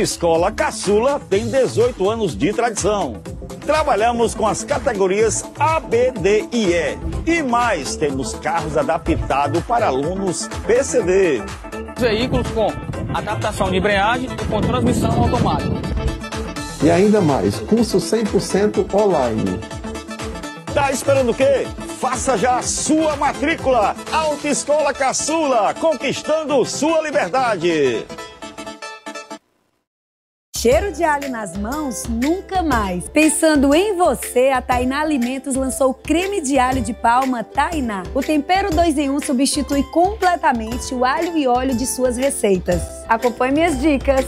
A 0.00 0.02
Autoescola 0.02 0.50
Caçula 0.50 1.20
tem 1.28 1.46
18 1.50 2.08
anos 2.08 2.34
de 2.34 2.54
tradição. 2.54 3.20
Trabalhamos 3.66 4.34
com 4.34 4.46
as 4.46 4.64
categorias 4.64 5.44
A, 5.58 5.78
B, 5.78 6.10
D 6.12 6.48
e 6.50 6.72
E. 6.72 6.98
E 7.26 7.42
mais, 7.42 7.96
temos 7.96 8.32
carros 8.32 8.78
adaptados 8.78 9.62
para 9.64 9.88
alunos 9.88 10.48
PCD. 10.66 11.42
Veículos 11.98 12.48
com 12.52 12.72
adaptação 13.14 13.70
de 13.70 13.76
embreagem 13.76 14.30
e 14.32 14.44
com 14.46 14.62
transmissão 14.62 15.10
automática. 15.22 15.76
E 16.82 16.90
ainda 16.90 17.20
mais, 17.20 17.60
curso 17.60 17.98
100% 17.98 18.94
online. 18.94 19.60
Tá 20.72 20.90
esperando 20.90 21.32
o 21.32 21.34
quê? 21.34 21.66
Faça 22.00 22.38
já 22.38 22.56
a 22.56 22.62
sua 22.62 23.16
matrícula. 23.16 23.94
Autoescola 24.10 24.94
Caçula, 24.94 25.74
conquistando 25.74 26.64
sua 26.64 27.02
liberdade. 27.02 28.06
Cheiro 30.60 30.92
de 30.92 31.02
alho 31.02 31.30
nas 31.30 31.56
mãos? 31.56 32.04
Nunca 32.06 32.62
mais. 32.62 33.08
Pensando 33.08 33.74
em 33.74 33.96
você, 33.96 34.50
a 34.50 34.60
Tainá 34.60 35.00
Alimentos 35.00 35.54
lançou 35.54 35.92
o 35.92 35.94
creme 35.94 36.42
de 36.42 36.58
alho 36.58 36.82
de 36.82 36.92
palma 36.92 37.42
Tainá. 37.42 38.02
O 38.14 38.20
tempero 38.20 38.68
2 38.68 38.98
em 38.98 39.08
1 39.08 39.14
um 39.14 39.20
substitui 39.20 39.82
completamente 39.84 40.94
o 40.94 41.02
alho 41.02 41.34
e 41.34 41.48
óleo 41.48 41.74
de 41.74 41.86
suas 41.86 42.18
receitas. 42.18 42.82
Acompanhe 43.08 43.54
minhas 43.54 43.80
dicas. 43.80 44.26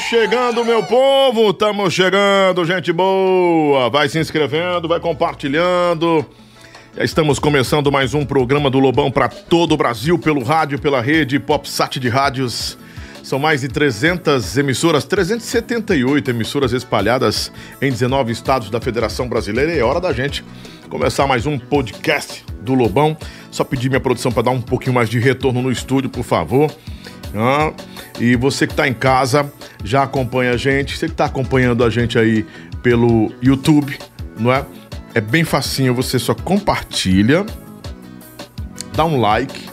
Chegando, 0.00 0.64
meu 0.64 0.82
povo, 0.82 1.50
estamos 1.50 1.92
chegando, 1.92 2.64
gente 2.64 2.92
boa. 2.92 3.90
Vai 3.90 4.08
se 4.08 4.18
inscrevendo, 4.18 4.88
vai 4.88 4.98
compartilhando. 4.98 6.24
Já 6.96 7.04
estamos 7.04 7.38
começando 7.38 7.92
mais 7.92 8.14
um 8.14 8.24
programa 8.24 8.70
do 8.70 8.78
Lobão 8.78 9.10
para 9.10 9.28
todo 9.28 9.72
o 9.72 9.76
Brasil, 9.76 10.18
pelo 10.18 10.42
rádio, 10.42 10.78
pela 10.78 11.00
rede 11.00 11.38
PopSat 11.38 12.00
de 12.00 12.08
rádios. 12.08 12.78
São 13.22 13.38
mais 13.38 13.60
de 13.60 13.68
300 13.68 14.56
emissoras, 14.56 15.04
378 15.04 16.30
emissoras 16.30 16.72
espalhadas 16.72 17.52
em 17.80 17.90
19 17.90 18.32
estados 18.32 18.70
da 18.70 18.80
Federação 18.80 19.28
Brasileira. 19.28 19.72
E 19.72 19.78
é 19.78 19.84
hora 19.84 20.00
da 20.00 20.12
gente 20.12 20.42
começar 20.88 21.26
mais 21.26 21.44
um 21.46 21.58
podcast 21.58 22.44
do 22.62 22.74
Lobão. 22.74 23.16
Só 23.50 23.64
pedir 23.64 23.90
minha 23.90 24.00
produção 24.00 24.32
para 24.32 24.44
dar 24.44 24.50
um 24.50 24.62
pouquinho 24.62 24.94
mais 24.94 25.10
de 25.10 25.18
retorno 25.18 25.60
no 25.60 25.70
estúdio, 25.70 26.08
por 26.08 26.24
favor. 26.24 26.74
Ah, 27.34 27.72
e 28.18 28.36
você 28.36 28.66
que 28.66 28.72
está 28.72 28.88
em 28.88 28.94
casa, 28.94 29.50
já 29.84 30.02
acompanha 30.02 30.52
a 30.52 30.56
gente. 30.56 30.96
Você 30.96 31.06
que 31.06 31.12
está 31.12 31.26
acompanhando 31.26 31.84
a 31.84 31.90
gente 31.90 32.18
aí 32.18 32.44
pelo 32.82 33.32
YouTube, 33.42 33.98
não 34.38 34.52
é? 34.52 34.64
É 35.14 35.20
bem 35.20 35.44
facinho, 35.44 35.94
você 35.94 36.18
só 36.18 36.34
compartilha, 36.34 37.44
dá 38.94 39.04
um 39.04 39.20
like 39.20 39.68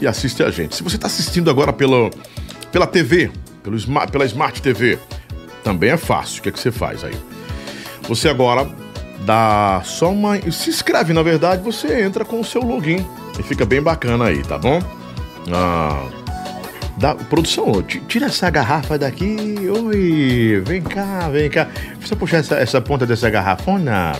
e 0.00 0.06
assiste 0.06 0.42
a 0.42 0.50
gente. 0.50 0.74
Se 0.74 0.82
você 0.82 0.96
está 0.96 1.06
assistindo 1.06 1.50
agora 1.50 1.72
pela, 1.72 2.10
pela 2.72 2.86
TV, 2.86 3.30
pelo, 3.62 3.76
pela 4.10 4.24
Smart 4.24 4.60
TV, 4.60 4.98
também 5.62 5.90
é 5.90 5.96
fácil. 5.96 6.40
O 6.40 6.42
que, 6.42 6.48
é 6.48 6.52
que 6.52 6.58
você 6.58 6.72
faz 6.72 7.04
aí? 7.04 7.14
Você 8.08 8.28
agora 8.28 8.68
dá 9.24 9.82
só 9.84 10.10
uma. 10.10 10.40
Se 10.50 10.70
inscreve, 10.70 11.12
na 11.12 11.22
verdade, 11.22 11.62
você 11.62 12.02
entra 12.02 12.24
com 12.24 12.40
o 12.40 12.44
seu 12.44 12.62
login. 12.62 13.06
E 13.38 13.42
fica 13.42 13.64
bem 13.64 13.80
bacana 13.80 14.26
aí, 14.26 14.42
tá 14.42 14.58
bom? 14.58 14.82
Ah, 15.52 16.06
da 17.00 17.14
produção, 17.14 17.82
tira 18.06 18.26
essa 18.26 18.50
garrafa 18.50 18.98
daqui. 18.98 19.56
Oi, 19.86 20.62
vem 20.66 20.82
cá, 20.82 21.30
vem 21.30 21.48
cá. 21.48 21.66
Precisa 21.96 22.14
puxar 22.14 22.36
essa, 22.36 22.56
essa 22.56 22.78
ponta 22.78 23.06
dessa 23.06 23.30
garrafona. 23.30 24.12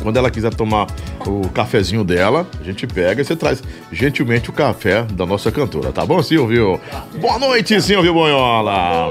Quando 0.00 0.16
ela 0.16 0.30
quiser 0.30 0.54
tomar 0.54 0.86
o 1.26 1.46
cafezinho 1.50 2.02
dela, 2.02 2.46
a 2.58 2.64
gente 2.64 2.86
pega 2.86 3.20
e 3.20 3.24
você 3.24 3.36
traz 3.36 3.62
gentilmente 3.92 4.48
o 4.48 4.54
café 4.54 5.02
da 5.02 5.26
nossa 5.26 5.52
cantora, 5.52 5.92
tá 5.92 6.04
bom, 6.04 6.20
Silvio? 6.22 6.80
Boa 7.20 7.38
noite, 7.38 7.80
Silvio 7.80 8.12
Bonhola. 8.14 9.10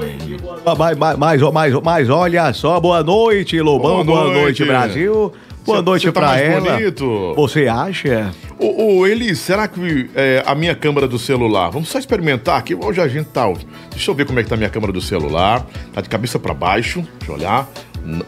Mais, 0.76 0.98
mais, 0.98 1.40
mais, 1.40 1.72
mais, 1.82 2.10
olha 2.10 2.52
só, 2.52 2.80
boa 2.80 3.02
noite, 3.02 3.58
Lobão, 3.60 4.04
boa, 4.04 4.04
boa 4.04 4.24
noite. 4.24 4.40
noite, 4.42 4.64
Brasil. 4.64 5.32
Boa 5.64 5.78
cê, 5.78 5.84
noite 5.84 6.06
tá 6.06 6.12
pra 6.12 6.40
ela. 6.40 6.76
Bonito. 6.76 7.34
Você 7.36 7.68
acha? 7.68 8.32
Ô, 8.58 8.98
ô 8.98 9.06
Eli, 9.06 9.34
será 9.34 9.68
que 9.68 10.10
é, 10.14 10.42
a 10.46 10.54
minha 10.54 10.74
câmera 10.74 11.06
do 11.06 11.18
celular? 11.18 11.70
Vamos 11.70 11.88
só 11.88 11.98
experimentar 11.98 12.58
aqui. 12.58 12.74
Hoje 12.74 13.00
a 13.00 13.08
gente 13.08 13.26
tá. 13.26 13.50
Deixa 13.90 14.10
eu 14.10 14.14
ver 14.14 14.26
como 14.26 14.40
é 14.40 14.42
que 14.42 14.48
tá 14.48 14.54
a 14.54 14.58
minha 14.58 14.70
câmera 14.70 14.92
do 14.92 15.00
celular. 15.00 15.64
Tá 15.92 16.00
de 16.00 16.08
cabeça 16.08 16.38
para 16.38 16.52
baixo. 16.52 17.04
Deixa 17.18 17.32
eu 17.32 17.36
olhar. 17.36 17.68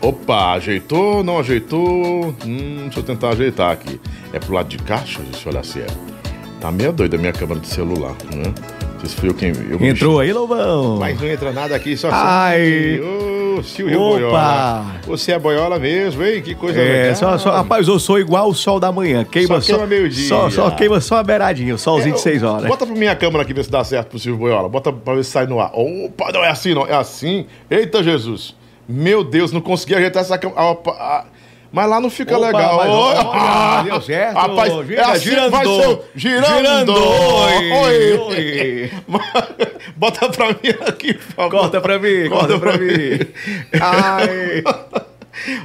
Opa, 0.00 0.52
ajeitou, 0.52 1.24
não 1.24 1.38
ajeitou. 1.38 2.34
Hum, 2.46 2.82
deixa 2.84 3.00
eu 3.00 3.02
tentar 3.02 3.30
ajeitar 3.30 3.72
aqui. 3.72 4.00
É 4.32 4.38
pro 4.38 4.54
lado 4.54 4.68
de 4.68 4.78
cá? 4.78 4.98
Deixa 4.98 5.20
eu 5.20 5.52
olhar 5.52 5.64
se 5.64 5.80
é. 5.80 5.86
Tá 6.60 6.70
meio 6.70 6.92
doida 6.92 7.16
a 7.16 7.18
minha 7.18 7.32
câmera 7.32 7.60
de 7.60 7.66
celular, 7.66 8.14
né? 8.34 8.54
Isso 9.02 9.16
foi 9.16 9.28
eu 9.28 9.34
quem. 9.34 9.52
Eu 9.68 9.84
Entrou 9.84 10.20
aí, 10.20 10.32
Lobão? 10.32 10.98
Mas 10.98 11.20
não 11.20 11.28
entra 11.28 11.52
nada 11.52 11.76
aqui, 11.76 11.96
só 11.96 12.08
Ai! 12.10 13.00
Ô, 13.58 13.62
Silvio 13.62 14.00
Opa. 14.00 14.18
Boiola. 14.18 14.84
Você 15.06 15.32
é 15.32 15.38
boiola 15.38 15.78
mesmo, 15.78 16.24
hein? 16.24 16.42
Que 16.42 16.54
coisa 16.54 16.80
é, 16.80 16.84
legal. 16.84 17.16
Só, 17.16 17.38
só, 17.38 17.50
rapaz, 17.50 17.86
eu 17.86 17.98
sou 17.98 18.18
igual 18.18 18.48
o 18.48 18.54
sol 18.54 18.80
da 18.80 18.90
manhã. 18.90 19.24
Queima 19.24 19.60
só. 19.60 19.72
Queima 19.72 19.86
meio-dia. 19.86 20.28
Só, 20.28 20.50
só 20.50 20.70
queima 20.70 21.00
só 21.00 21.16
a 21.16 21.22
beiradinha, 21.22 21.74
o 21.74 21.78
solzinho 21.78 22.14
é, 22.14 22.16
de 22.16 22.20
6 22.20 22.42
horas. 22.42 22.66
Bota 22.66 22.86
pra 22.86 22.94
minha 22.94 23.14
câmera 23.14 23.42
aqui 23.42 23.52
ver 23.52 23.64
se 23.64 23.70
dá 23.70 23.84
certo 23.84 24.08
pro 24.08 24.18
Silvio 24.18 24.40
Boiola. 24.40 24.68
Bota 24.68 24.92
pra 24.92 25.14
ver 25.14 25.24
se 25.24 25.30
sai 25.30 25.46
no 25.46 25.60
ar. 25.60 25.70
Opa, 25.74 26.32
não 26.32 26.44
é 26.44 26.48
assim, 26.48 26.74
não. 26.74 26.86
É 26.86 26.94
assim. 26.94 27.46
Eita, 27.70 28.02
Jesus. 28.02 28.54
Meu 28.88 29.24
Deus, 29.24 29.52
não 29.52 29.60
consegui 29.60 29.94
ajeitar 29.94 30.22
essa 30.22 30.36
câmera. 30.36 30.60
Mas 31.74 31.90
lá 31.90 32.00
não 32.00 32.08
fica 32.08 32.38
Opa, 32.38 32.46
legal. 32.46 32.76
Mas, 32.76 32.88
olha, 32.88 33.20
ah, 33.20 33.82
deu 33.82 34.00
certo. 34.00 34.34
Rapaz, 34.36 34.72
é 34.90 35.00
assim, 35.00 35.24
girando. 35.24 35.50
Vai 35.50 35.66
ser, 35.66 36.00
girando. 36.14 36.56
girando. 36.56 36.94
Oi. 36.94 38.18
Oi. 38.18 38.90
Bota 39.96 40.28
pra 40.28 40.46
mim 40.50 40.70
aqui, 40.86 41.14
por 41.14 41.22
favor. 41.34 41.50
Corta 41.50 41.80
pra 41.80 41.98
mim, 41.98 42.28
corta, 42.28 42.46
corta 42.46 42.58
pra, 42.60 42.72
pra 42.72 42.78
mim. 42.78 43.18
Ai. 43.80 44.62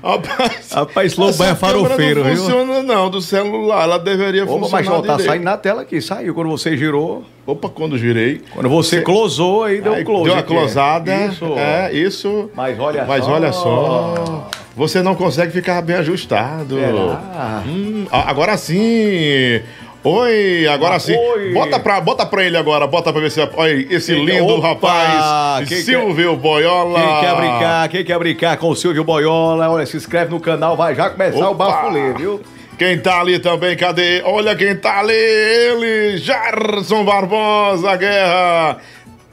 Rapaz, 0.04 0.72
Rapaz 0.72 1.16
Lobo 1.16 1.44
é 1.44 1.54
farofeiro, 1.54 2.24
não 2.24 2.32
viu? 2.32 2.38
funciona 2.38 2.82
não, 2.82 3.08
do 3.08 3.22
celular. 3.22 3.84
Ela 3.84 4.00
deveria 4.00 4.44
Opa, 4.44 4.54
funcionar 4.54 4.84
mas 4.84 4.90
ó, 4.90 5.02
tá 5.04 5.20
saindo 5.20 5.44
na 5.44 5.58
tela 5.58 5.84
aqui. 5.84 6.02
Saiu 6.02 6.34
quando 6.34 6.50
você 6.50 6.76
girou. 6.76 7.24
Opa, 7.46 7.70
quando 7.70 7.98
girei. 8.00 8.42
Quando 8.52 8.68
você, 8.68 8.98
você... 8.98 9.02
closou, 9.04 9.64
aí 9.64 9.80
deu 9.80 9.94
um 9.94 10.04
close. 10.04 10.24
Deu 10.24 10.34
uma 10.34 10.44
closada. 10.44 11.16
Isso. 11.28 11.46
É, 11.56 11.94
isso. 11.94 12.50
Mas 12.56 12.80
olha 12.80 13.06
mas 13.06 13.24
só. 13.24 13.30
Mas 13.30 13.42
olha 13.42 13.54
só. 13.54 14.50
Você 14.80 15.04
não 15.04 15.14
consegue 15.14 15.52
ficar 15.52 15.82
bem 15.82 15.98
ajustado. 15.98 16.78
Hum, 17.68 18.08
agora 18.10 18.56
sim. 18.56 19.62
Oi, 20.02 20.68
agora 20.68 20.98
sim. 21.00 21.14
Oi. 21.14 21.52
Bota 21.52 21.78
pra, 21.82 22.00
bota 22.00 22.26
pra 22.26 22.46
ele 22.46 22.56
agora, 22.56 22.88
bota 22.88 23.12
pra 23.12 23.22
ver 23.22 23.30
se. 23.30 23.42
Olha 23.42 23.94
esse 23.94 24.16
lindo 24.16 24.46
Opa, 24.46 24.70
rapaz. 24.70 25.68
Quem 25.68 25.82
Silvio 25.82 26.32
quer, 26.32 26.42
Boiola. 26.42 26.98
Quem 26.98 27.20
quer 27.20 27.36
brincar, 27.36 27.90
quem 27.90 28.06
quer 28.06 28.20
brincar 28.20 28.56
com 28.56 28.70
o 28.70 28.76
Silvio 28.76 29.04
Boiola, 29.04 29.70
olha, 29.70 29.86
se 29.86 29.98
inscreve 29.98 30.32
no 30.32 30.40
canal, 30.40 30.78
vai 30.78 30.96
já 30.96 31.10
começar 31.10 31.50
Opa. 31.50 31.50
o 31.50 31.56
bafulê, 31.56 32.14
viu? 32.14 32.42
Quem 32.78 32.98
tá 33.00 33.20
ali 33.20 33.38
também, 33.38 33.76
cadê? 33.76 34.22
Olha 34.24 34.56
quem 34.56 34.78
tá 34.78 35.00
ali, 35.00 35.12
ele, 35.12 36.20
Gerson 36.20 37.04
Barbosa 37.04 37.98
Guerra. 37.98 38.78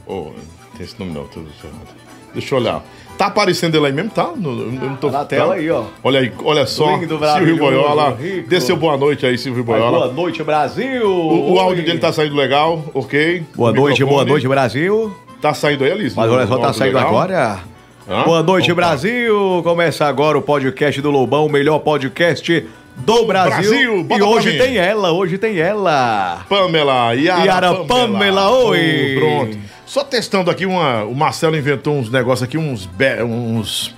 Oh, 0.08 0.32
tem 0.76 0.84
esse 0.84 0.99
nome 0.99 1.12
não, 1.12 1.28
tudo 1.28 1.49
certo. 1.62 1.94
Deixa 2.34 2.52
eu 2.52 2.58
olhar. 2.58 2.82
Tá 3.16 3.26
aparecendo 3.26 3.74
ele 3.76 3.86
aí 3.86 3.92
mesmo, 3.92 4.10
tá? 4.10 4.30
No, 4.36 4.54
no, 4.54 4.96
tô, 4.98 5.10
na 5.10 5.24
tela 5.24 5.54
tá? 5.54 5.54
aí, 5.54 5.70
ó. 5.70 5.84
Olha 6.04 6.20
aí, 6.20 6.32
olha 6.44 6.66
só. 6.66 6.96
Lindo, 6.96 7.18
Silvio 7.18 7.56
Boiola. 7.56 8.18
Dê 8.46 8.60
seu 8.60 8.76
boa 8.76 8.96
noite 8.96 9.24
aí, 9.24 9.38
Silvio 9.38 9.64
Boiola. 9.64 9.98
boa 10.00 10.12
noite, 10.12 10.42
Brasil. 10.42 11.08
O, 11.08 11.54
o 11.54 11.58
áudio 11.58 11.82
dele 11.82 11.98
tá 11.98 12.12
saindo 12.12 12.36
legal, 12.36 12.84
ok? 12.92 13.42
Boa 13.54 13.72
noite, 13.72 14.04
boa 14.04 14.24
noite, 14.24 14.46
Brasil. 14.46 15.16
Tá 15.40 15.54
saindo 15.54 15.84
aí, 15.84 15.92
Alice? 15.92 16.14
Mas 16.14 16.30
olha 16.30 16.46
só, 16.46 16.58
tá 16.58 16.72
saindo 16.74 16.96
legal? 16.96 17.08
agora. 17.08 17.60
Hã? 18.08 18.22
Boa 18.22 18.42
noite, 18.42 18.70
Opa. 18.70 18.82
Brasil. 18.82 19.60
Começa 19.64 20.06
agora 20.06 20.36
o 20.36 20.42
podcast 20.42 21.00
do 21.00 21.10
Lobão, 21.10 21.46
o 21.46 21.50
melhor 21.50 21.78
podcast 21.78 22.66
do 22.96 23.24
Brasil. 23.26 24.04
Brasil 24.04 24.06
e 24.10 24.22
hoje 24.22 24.58
tem 24.58 24.76
ela, 24.76 25.12
hoje 25.12 25.38
tem 25.38 25.58
ela. 25.58 26.44
Pamela, 26.48 27.14
Yara, 27.14 27.44
Yara 27.44 27.74
Pamela. 27.74 27.86
Pamela, 27.86 28.50
oi. 28.50 29.16
Pronto. 29.18 29.58
Só 29.87 30.05
testando 30.05 30.50
aqui 30.50 30.67
uma. 30.67 31.05
O 31.05 31.15
Marcelo 31.15 31.56
inventou 31.56 31.97
uns 31.97 32.11
negócios 32.11 32.43
aqui, 32.43 32.59
uns. 32.59 32.88
Uns 33.25 33.94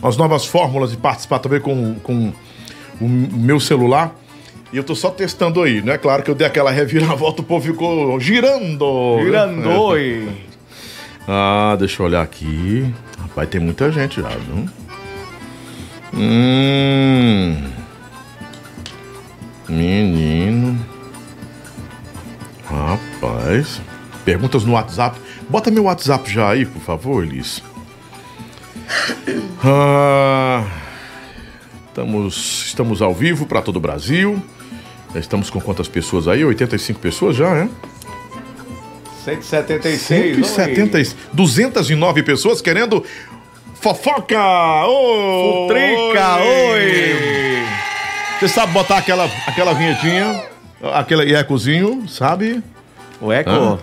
umas 0.00 0.16
novas 0.16 0.46
fórmulas 0.46 0.92
de 0.92 0.96
participar 0.96 1.40
também 1.40 1.60
com, 1.60 1.96
com 1.96 2.32
o 3.00 3.08
meu 3.08 3.58
celular. 3.58 4.14
E 4.72 4.76
eu 4.76 4.84
tô 4.84 4.94
só 4.94 5.10
testando 5.10 5.62
aí, 5.62 5.82
né? 5.82 5.96
Claro 5.96 6.22
que 6.22 6.30
eu 6.30 6.34
dei 6.34 6.46
aquela 6.46 6.70
reviravolta, 6.70 7.40
o 7.40 7.44
povo 7.44 7.64
ficou 7.66 8.20
girando. 8.20 9.16
Né? 9.16 9.24
Girando. 9.24 9.96
É. 9.96 10.48
Ah, 11.30 11.76
deixa 11.78 12.00
eu 12.00 12.06
olhar 12.06 12.22
aqui. 12.22 12.90
Rapaz, 13.20 13.50
tem 13.50 13.60
muita 13.60 13.92
gente 13.92 14.18
já, 14.18 14.30
viu? 14.30 14.66
Hum. 16.14 17.62
Menino. 19.68 20.78
Rapaz. 22.64 23.82
Perguntas 24.28 24.62
no 24.62 24.74
WhatsApp. 24.74 25.18
Bota 25.48 25.70
meu 25.70 25.84
WhatsApp 25.84 26.30
já 26.30 26.50
aí, 26.50 26.66
por 26.66 26.82
favor, 26.82 27.24
Elis. 27.24 27.62
Ah, 29.64 30.64
estamos, 31.88 32.64
estamos 32.66 33.02
ao 33.02 33.12
vivo 33.12 33.44
para 33.44 33.60
todo 33.60 33.76
o 33.76 33.80
Brasil. 33.80 34.40
Estamos 35.14 35.50
com 35.50 35.60
quantas 35.60 35.88
pessoas 35.88 36.28
aí? 36.28 36.44
85 36.44 37.00
pessoas 37.00 37.34
já, 37.34 37.52
né? 37.54 37.68
176. 39.24 40.46
170, 40.46 41.16
209 41.32 42.22
pessoas 42.22 42.60
querendo 42.60 43.04
fofoca! 43.80 44.38
Oi! 44.86 45.66
Futrica, 45.66 46.36
oi! 46.36 47.64
Você 48.38 48.48
sabe 48.48 48.72
botar 48.72 48.98
aquela, 48.98 49.24
aquela 49.46 49.72
vinhetinha, 49.72 50.44
aquele 50.94 51.34
ecozinho, 51.34 52.08
sabe? 52.08 52.62
O 53.20 53.32
eco? 53.32 53.50
Hã? 53.50 53.78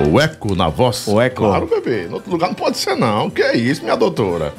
O 0.00 0.20
eco 0.20 0.54
na 0.54 0.68
voz? 0.68 1.06
O 1.08 1.20
eco. 1.20 1.42
Claro, 1.42 1.66
bebê. 1.66 2.06
Em 2.06 2.12
outro 2.12 2.30
lugar 2.30 2.48
não 2.48 2.54
pode 2.54 2.78
ser, 2.78 2.94
não. 2.94 3.28
Que 3.28 3.42
é 3.42 3.56
isso, 3.56 3.82
minha 3.82 3.96
doutora? 3.96 4.54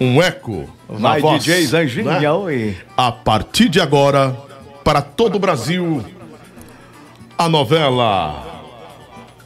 Um 0.00 0.22
eco 0.22 0.68
Vai, 0.88 1.20
na 1.20 1.28
voz. 1.28 1.44
DJ 1.44 1.66
Zanginha, 1.66 2.20
né? 2.20 2.30
oi. 2.32 2.76
A 2.96 3.12
partir 3.12 3.68
de 3.68 3.80
agora, 3.80 4.36
para 4.82 5.02
todo 5.02 5.36
o 5.36 5.38
Brasil, 5.38 6.04
a 7.36 7.48
novela... 7.48 8.50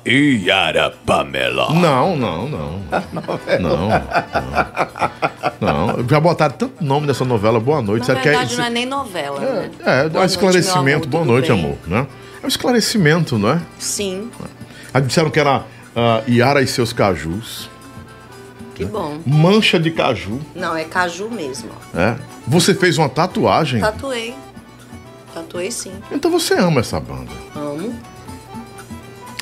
Iara 0.08 0.94
Pamela. 1.04 1.74
Não, 1.74 2.16
não, 2.16 2.48
não. 2.48 2.76
Não, 3.60 3.88
não. 5.60 5.96
não. 5.96 6.08
Já 6.08 6.20
botaram 6.20 6.54
tanto 6.54 6.84
nome 6.84 7.08
nessa 7.08 7.24
novela. 7.24 7.58
Boa 7.58 7.82
noite. 7.82 8.06
Na 8.08 8.14
verdade, 8.14 8.50
que 8.50 8.54
é... 8.54 8.58
não 8.58 8.64
é 8.64 8.70
nem 8.70 8.86
novela, 8.86 9.42
é, 9.42 9.52
né? 9.52 9.70
É, 9.84 10.16
é 10.16 10.20
um 10.20 10.24
esclarecimento. 10.24 11.08
Boa 11.08 11.24
noite, 11.24 11.50
amor. 11.50 11.76
Né? 11.88 12.06
É 12.40 12.46
um 12.46 12.48
esclarecimento, 12.48 13.36
não 13.36 13.50
é? 13.50 13.60
Sim. 13.80 14.30
Aí 14.96 15.02
disseram 15.02 15.28
que 15.28 15.38
era 15.38 15.58
uh, 15.58 16.30
Iara 16.30 16.62
e 16.62 16.66
seus 16.66 16.90
cajus. 16.90 17.68
Que 18.74 18.82
bom. 18.86 19.18
Mancha 19.26 19.78
de 19.78 19.90
caju. 19.90 20.40
Não, 20.54 20.74
é 20.74 20.84
caju 20.84 21.28
mesmo. 21.28 21.68
É. 21.94 22.16
Você 22.46 22.74
fez 22.74 22.96
uma 22.96 23.06
tatuagem? 23.06 23.78
Tatuei. 23.82 24.34
Tatuei 25.34 25.70
sim. 25.70 25.92
Então 26.10 26.30
você 26.30 26.54
ama 26.54 26.80
essa 26.80 26.98
banda? 26.98 27.30
Amo. 27.54 27.94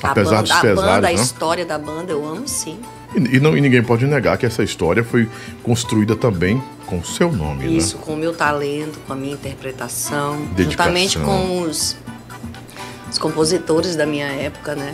Apesar 0.03 0.41
dos 0.41 0.51
pesares, 0.51 0.77
a 0.77 0.81
banda, 0.81 1.01
né? 1.01 1.07
a 1.07 1.13
história 1.13 1.65
da 1.65 1.79
banda, 1.79 2.11
eu 2.11 2.25
amo 2.25 2.45
sim. 2.49 2.77
E, 3.15 3.37
e, 3.37 3.39
não, 3.39 3.55
e 3.55 3.61
ninguém 3.61 3.81
pode 3.81 4.05
negar 4.05 4.37
que 4.37 4.45
essa 4.45 4.61
história 4.61 5.05
foi 5.05 5.29
construída 5.63 6.17
também 6.17 6.61
com 6.85 6.99
o 6.99 7.05
seu 7.05 7.31
nome, 7.31 7.77
Isso, 7.77 7.95
né? 7.95 8.03
com 8.05 8.13
o 8.13 8.17
meu 8.17 8.33
talento, 8.35 8.99
com 9.07 9.13
a 9.13 9.15
minha 9.15 9.33
interpretação, 9.33 10.35
Dedicação. 10.53 10.69
juntamente 10.69 11.17
com 11.17 11.61
os, 11.61 11.95
os 13.09 13.17
compositores 13.17 13.95
da 13.95 14.05
minha 14.05 14.27
época, 14.27 14.75
né? 14.75 14.93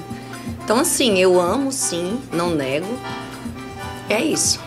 Então, 0.72 0.80
assim, 0.80 1.20
eu 1.20 1.38
amo 1.38 1.70
sim, 1.70 2.18
não 2.32 2.56
nego. 2.56 2.88
É 4.08 4.22
isso. 4.24 4.58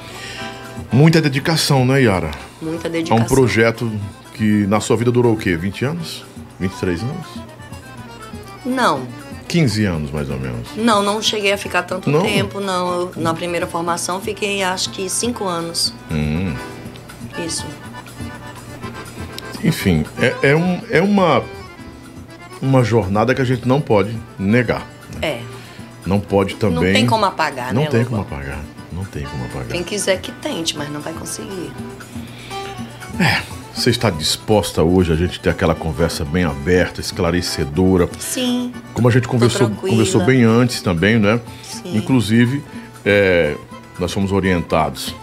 Muita 0.92 1.18
dedicação, 1.18 1.86
né, 1.86 2.02
Yara? 2.02 2.30
Muita 2.60 2.88
A 2.88 2.90
dedicação. 2.90 3.24
um 3.24 3.26
projeto 3.26 3.90
que 4.34 4.66
na 4.66 4.80
sua 4.80 4.98
vida 4.98 5.10
durou 5.10 5.32
o 5.32 5.36
quê? 5.38 5.56
20 5.56 5.82
anos? 5.86 6.22
23 6.60 7.00
anos? 7.04 7.26
Não, 8.66 9.06
15 9.48 9.84
anos, 9.86 10.10
mais 10.10 10.28
ou 10.28 10.38
menos. 10.38 10.68
não, 10.76 11.02
não 11.02 11.22
cheguei 11.22 11.54
a 11.54 11.56
ficar 11.56 11.84
tanto 11.84 12.10
Não? 12.10 12.20
tempo, 12.20 12.60
não. 12.60 13.00
Eu, 13.00 13.12
na 13.16 13.32
primeira 13.32 13.66
formação 13.66 14.20
fiquei 14.20 14.62
acho 14.62 14.90
que 14.90 15.08
cinco 15.08 15.44
anos. 15.46 15.94
Hum. 16.10 16.54
Isso. 17.46 17.64
Enfim, 19.64 20.04
é, 20.20 20.50
é, 20.50 20.54
um, 20.54 20.82
é 20.90 21.00
uma, 21.00 21.42
uma 22.60 22.84
jornada 22.84 23.34
que 23.34 23.40
a 23.40 23.44
gente 23.46 23.66
não 23.66 23.80
pode 23.80 24.14
negar. 24.38 24.86
É. 25.22 25.40
Não 26.06 26.20
pode 26.20 26.56
também. 26.56 26.74
Não 26.74 26.92
tem 26.92 27.06
como 27.06 27.24
apagar, 27.24 27.72
Não 27.72 27.82
né, 27.82 27.88
tem 27.88 28.04
Lobão? 28.04 28.24
como 28.24 28.36
apagar. 28.36 28.60
Não 28.92 29.04
tem 29.04 29.24
como 29.24 29.44
apagar. 29.44 29.68
Quem 29.68 29.82
quiser 29.82 30.20
que 30.20 30.30
tente, 30.32 30.76
mas 30.76 30.90
não 30.90 31.00
vai 31.00 31.12
conseguir. 31.12 31.72
Você 33.74 33.90
está 33.90 34.08
disposta 34.08 34.82
hoje 34.82 35.12
a 35.12 35.16
gente 35.16 35.40
ter 35.40 35.50
aquela 35.50 35.74
conversa 35.74 36.24
bem 36.24 36.44
aberta, 36.44 37.00
esclarecedora, 37.00 38.08
Sim. 38.18 38.72
como 38.92 39.08
a 39.08 39.10
gente 39.10 39.26
conversou, 39.26 39.68
conversou 39.68 40.24
bem 40.24 40.44
antes 40.44 40.80
também, 40.80 41.18
né? 41.18 41.40
Sim. 41.62 41.96
Inclusive, 41.96 42.62
é, 43.04 43.56
nós 43.98 44.12
fomos 44.12 44.30
orientados 44.30 45.14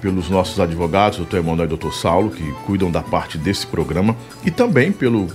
pelos 0.00 0.28
nossos 0.30 0.58
advogados, 0.58 1.18
doutor 1.18 1.38
Emanuel 1.38 1.66
e 1.66 1.68
doutor 1.68 1.92
Saulo, 1.92 2.30
que 2.30 2.50
cuidam 2.66 2.90
da 2.90 3.02
parte 3.02 3.36
desse 3.38 3.66
programa, 3.66 4.16
e 4.44 4.50
também 4.50 4.90
pelo 4.90 5.28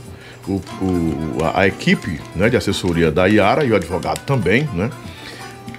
o- 0.48 0.62
o- 0.82 1.38
a, 1.54 1.68
equipe 1.68 2.20
né, 2.36 2.50
de 2.50 2.56
assessoria 2.58 3.12
da 3.12 3.26
Iara 3.28 3.64
e 3.66 3.72
o 3.72 3.76
advogado 3.76 4.20
também, 4.26 4.68
né? 4.74 4.90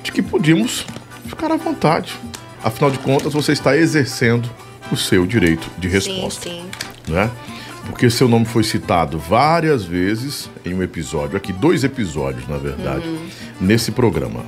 De 0.03 0.13
que 0.13 0.23
podíamos 0.23 0.85
ficar 1.27 1.51
à 1.51 1.57
vontade. 1.57 2.13
Afinal 2.63 2.91
de 2.91 2.99
contas, 2.99 3.33
você 3.33 3.53
está 3.53 3.77
exercendo 3.77 4.49
o 4.91 4.97
seu 4.97 5.27
direito 5.27 5.69
de 5.79 5.87
resposta 5.89 6.49
Sim, 6.49 6.65
sim. 7.07 7.13
né? 7.13 7.31
Porque 7.87 8.11
seu 8.11 8.29
nome 8.29 8.45
foi 8.45 8.63
citado 8.65 9.19
várias 9.19 9.85
vezes 9.85 10.51
em 10.65 10.75
um 10.75 10.83
episódio, 10.83 11.37
aqui 11.37 11.53
dois 11.53 11.85
episódios, 11.85 12.47
na 12.47 12.59
verdade, 12.59 13.05
nesse 13.61 13.91
programa. 13.93 14.45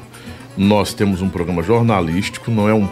Nós 0.56 0.92
temos 0.92 1.22
um 1.22 1.28
programa 1.28 1.62
jornalístico, 1.62 2.50
não 2.50 2.68
é 2.68 2.74
um 2.74 2.86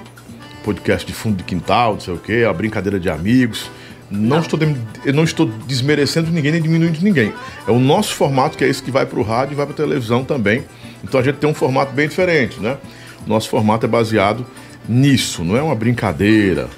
podcast 0.64 1.06
de 1.06 1.12
fundo 1.12 1.36
de 1.36 1.44
quintal, 1.44 1.94
não 1.94 2.00
sei 2.00 2.14
o 2.14 2.18
quê, 2.18 2.32
é 2.44 2.46
uma 2.48 2.54
brincadeira 2.54 2.98
de 2.98 3.10
amigos. 3.10 3.70
Não, 4.10 4.38
Estou, 4.40 4.58
dem- 4.58 4.76
eu 5.04 5.12
não 5.12 5.24
estou 5.24 5.44
desmerecendo 5.46 6.30
ninguém 6.30 6.52
nem 6.52 6.62
diminuindo 6.62 6.98
ninguém. 7.02 7.32
É 7.66 7.70
o 7.70 7.78
nosso 7.78 8.14
formato 8.14 8.56
que 8.56 8.64
é 8.64 8.68
esse 8.68 8.82
que 8.82 8.90
vai 8.90 9.04
para 9.04 9.18
o 9.18 9.22
rádio 9.22 9.52
e 9.52 9.56
vai 9.56 9.66
para 9.66 9.74
televisão 9.74 10.24
também. 10.24 10.64
Então 11.04 11.20
a 11.20 11.22
gente 11.22 11.36
tem 11.36 11.48
um 11.48 11.54
formato 11.54 11.92
bem 11.92 12.08
diferente, 12.08 12.58
né? 12.58 12.78
O 13.26 13.28
nosso 13.28 13.48
formato 13.50 13.84
é 13.84 13.88
baseado 13.88 14.46
nisso, 14.88 15.44
não 15.44 15.56
é 15.56 15.62
uma 15.62 15.74
brincadeira. 15.74 16.68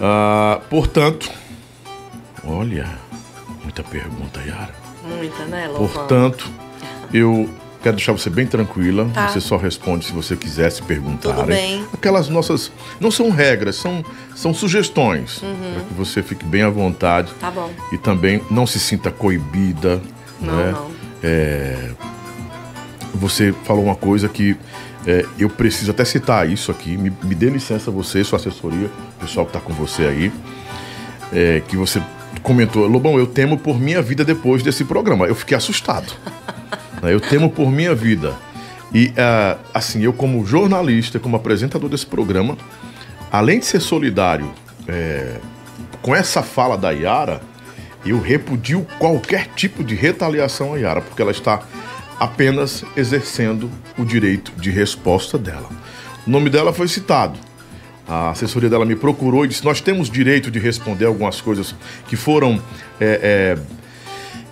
Ah, 0.00 0.60
portanto, 0.70 1.28
olha, 2.44 2.86
muita 3.62 3.82
pergunta, 3.82 4.40
Yara. 4.46 4.74
Muita, 5.04 5.44
né, 5.46 5.66
Louvão? 5.66 5.88
Portanto, 5.88 6.48
eu 7.12 7.48
quero 7.82 7.96
deixar 7.96 8.12
você 8.12 8.30
bem 8.30 8.46
tranquila. 8.46 9.08
Tá. 9.12 9.28
Você 9.28 9.40
só 9.40 9.56
responde 9.56 10.04
se 10.04 10.12
você 10.12 10.36
quiser 10.36 10.70
se 10.70 10.82
perguntar. 10.82 11.34
Tudo 11.34 11.46
bem. 11.46 11.84
Aquelas 11.92 12.28
nossas. 12.28 12.70
Não 13.00 13.10
são 13.10 13.30
regras, 13.30 13.76
são, 13.76 14.04
são 14.34 14.52
sugestões. 14.52 15.42
Uhum. 15.42 15.72
Para 15.74 15.84
que 15.84 15.94
você 15.94 16.22
fique 16.22 16.44
bem 16.44 16.62
à 16.62 16.70
vontade. 16.70 17.32
Tá 17.40 17.50
bom. 17.50 17.70
E 17.92 17.98
também 17.98 18.42
não 18.50 18.66
se 18.66 18.78
sinta 18.78 19.10
coibida. 19.10 20.00
Não, 20.40 20.56
né? 20.56 20.72
não. 20.72 20.90
É, 21.22 21.90
você 23.14 23.52
falou 23.64 23.84
uma 23.84 23.96
coisa 23.96 24.28
que 24.28 24.56
é, 25.06 25.24
eu 25.38 25.48
preciso 25.48 25.90
até 25.90 26.04
citar 26.04 26.48
isso 26.48 26.70
aqui. 26.70 26.96
Me, 26.96 27.12
me 27.22 27.34
dê 27.34 27.48
licença 27.50 27.90
você, 27.90 28.22
sua 28.22 28.38
assessoria, 28.38 28.90
o 29.16 29.20
pessoal 29.20 29.46
que 29.46 29.56
está 29.56 29.60
com 29.60 29.72
você 29.72 30.04
aí. 30.04 30.32
é, 31.32 31.60
que 31.66 31.76
você 31.76 32.02
comentou, 32.42 32.86
Lobão, 32.86 33.18
eu 33.18 33.26
temo 33.26 33.58
por 33.58 33.78
minha 33.78 34.00
vida 34.00 34.24
depois 34.24 34.62
desse 34.62 34.84
programa. 34.84 35.26
Eu 35.26 35.34
fiquei 35.34 35.56
assustado. 35.56 36.12
né? 37.02 37.12
Eu 37.12 37.20
temo 37.20 37.50
por 37.50 37.70
minha 37.70 37.94
vida. 37.94 38.34
E, 38.92 39.12
ah, 39.16 39.58
assim, 39.74 40.02
eu 40.02 40.12
como 40.12 40.44
jornalista, 40.46 41.18
como 41.18 41.36
apresentador 41.36 41.90
desse 41.90 42.06
programa, 42.06 42.56
além 43.30 43.58
de 43.58 43.66
ser 43.66 43.80
solidário 43.80 44.50
é, 44.86 45.36
com 46.00 46.14
essa 46.14 46.42
fala 46.42 46.76
da 46.76 46.90
Yara, 46.90 47.40
eu 48.06 48.20
repudio 48.20 48.86
qualquer 48.98 49.48
tipo 49.54 49.84
de 49.84 49.94
retaliação 49.94 50.74
à 50.74 50.78
Yara, 50.78 51.00
porque 51.00 51.20
ela 51.20 51.30
está 51.30 51.62
apenas 52.18 52.84
exercendo 52.96 53.70
o 53.96 54.04
direito 54.04 54.52
de 54.56 54.70
resposta 54.70 55.36
dela. 55.36 55.68
O 56.26 56.30
nome 56.30 56.50
dela 56.50 56.72
foi 56.72 56.88
citado. 56.88 57.38
A 58.08 58.30
assessoria 58.30 58.70
dela 58.70 58.86
me 58.86 58.96
procurou 58.96 59.44
e 59.44 59.48
disse: 59.48 59.64
Nós 59.64 59.80
temos 59.80 60.08
direito 60.08 60.50
de 60.50 60.58
responder 60.58 61.04
algumas 61.04 61.40
coisas 61.40 61.74
que 62.08 62.16
foram, 62.16 62.60
é, 62.98 63.20
é, 63.22 63.58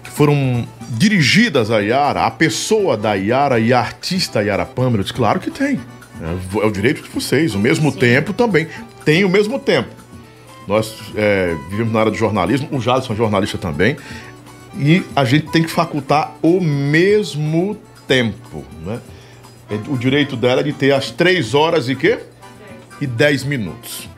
que 0.04 0.11
foram 0.11 0.68
dirigidas 0.88 1.71
a 1.71 1.81
Yara, 1.81 2.26
a 2.26 2.31
pessoa 2.31 2.97
da 2.97 3.14
Yara 3.14 3.59
e 3.59 3.73
a 3.73 3.81
artista 3.81 4.43
Yara 4.43 4.64
Pâmela. 4.64 4.99
Eu 4.99 5.02
disse: 5.02 5.14
Claro 5.14 5.40
que 5.40 5.50
tem. 5.50 5.81
É, 6.21 6.62
é 6.62 6.66
o 6.66 6.71
direito 6.71 7.02
de 7.02 7.09
vocês. 7.09 7.55
O 7.55 7.59
mesmo 7.59 7.93
tempo 7.93 8.33
também. 8.33 8.69
Tem 9.05 9.25
o 9.25 9.28
mesmo 9.28 9.59
tempo. 9.59 9.88
Nós 10.66 10.95
é, 11.14 11.55
vivemos 11.71 11.93
na 11.93 12.00
área 12.00 12.11
do 12.11 12.19
jornalismo, 12.19 12.69
o 12.73 12.81
Jadson 12.81 13.12
é 13.12 13.16
jornalista 13.16 13.57
também, 13.57 13.97
e 14.76 15.05
a 15.14 15.25
gente 15.25 15.47
tem 15.47 15.62
que 15.62 15.71
facultar 15.71 16.35
o 16.43 16.61
mesmo 16.61 17.78
tempo. 18.09 18.64
Né? 18.85 18.99
O 19.88 19.97
direito 19.97 20.37
dela 20.37 20.61
é 20.61 20.64
de 20.64 20.73
ter 20.73 20.93
as 20.93 21.11
3 21.11 21.55
horas 21.55 21.88
e 21.88 21.95
quê? 21.95 22.19
E 23.00 23.07
10 23.07 23.45
minutos. 23.45 24.09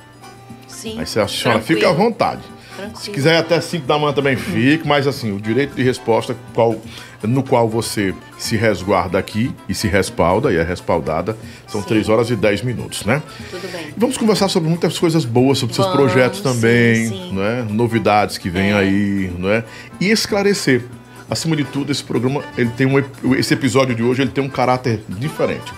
Sim. 0.67 0.99
Aí 0.99 1.03
a 1.03 1.29
senhora 1.29 1.61
fica 1.61 1.89
à 1.89 1.93
vontade. 1.93 2.43
Tranquilo. 2.79 3.01
Se 3.03 3.11
quiser 3.11 3.37
até 3.37 3.61
5 3.61 3.87
da 3.89 3.99
manhã 3.99 4.13
também 4.13 4.37
fique, 4.37 4.87
mas 4.87 5.05
assim, 5.09 5.33
o 5.35 5.41
direito 5.41 5.75
de 5.75 5.83
resposta 5.83 6.37
qual, 6.55 6.77
no 7.25 7.43
qual 7.43 7.69
você 7.69 8.15
se 8.39 8.57
resguarda 8.57 9.19
aqui 9.19 9.53
e 9.69 9.75
se 9.75 9.89
respalda, 9.89 10.53
e 10.53 10.57
é 10.57 10.63
respaldada, 10.63 11.37
são 11.67 11.81
sim. 11.81 11.89
3 11.89 12.09
horas 12.09 12.31
e 12.31 12.37
10 12.37 12.63
minutos, 12.63 13.05
né? 13.05 13.21
Tudo 13.51 13.69
bem. 13.73 13.93
Vamos 13.97 14.17
conversar 14.17 14.49
sobre 14.49 14.69
muitas 14.69 14.97
coisas 14.97 15.25
boas, 15.25 15.59
sobre 15.59 15.75
Vamos, 15.75 15.93
seus 15.93 15.97
projetos 15.97 16.41
também, 16.41 17.09
sim, 17.09 17.31
sim. 17.31 17.35
Né? 17.35 17.67
novidades 17.69 18.39
que 18.39 18.49
vêm 18.49 18.71
é. 18.71 18.75
aí, 18.75 19.33
não 19.37 19.51
é? 19.51 19.65
E 20.01 20.09
esclarecer. 20.11 20.85
Acima 21.29 21.57
de 21.57 21.65
tudo, 21.65 21.91
esse 21.91 22.03
programa, 22.03 22.45
ele 22.57 22.71
tem 22.71 22.87
um, 22.87 23.35
esse 23.35 23.53
episódio 23.53 23.95
de 23.95 24.05
hoje, 24.05 24.23
ele 24.23 24.31
tem 24.31 24.43
um 24.43 24.49
caráter 24.49 25.03
diferente. 25.09 25.73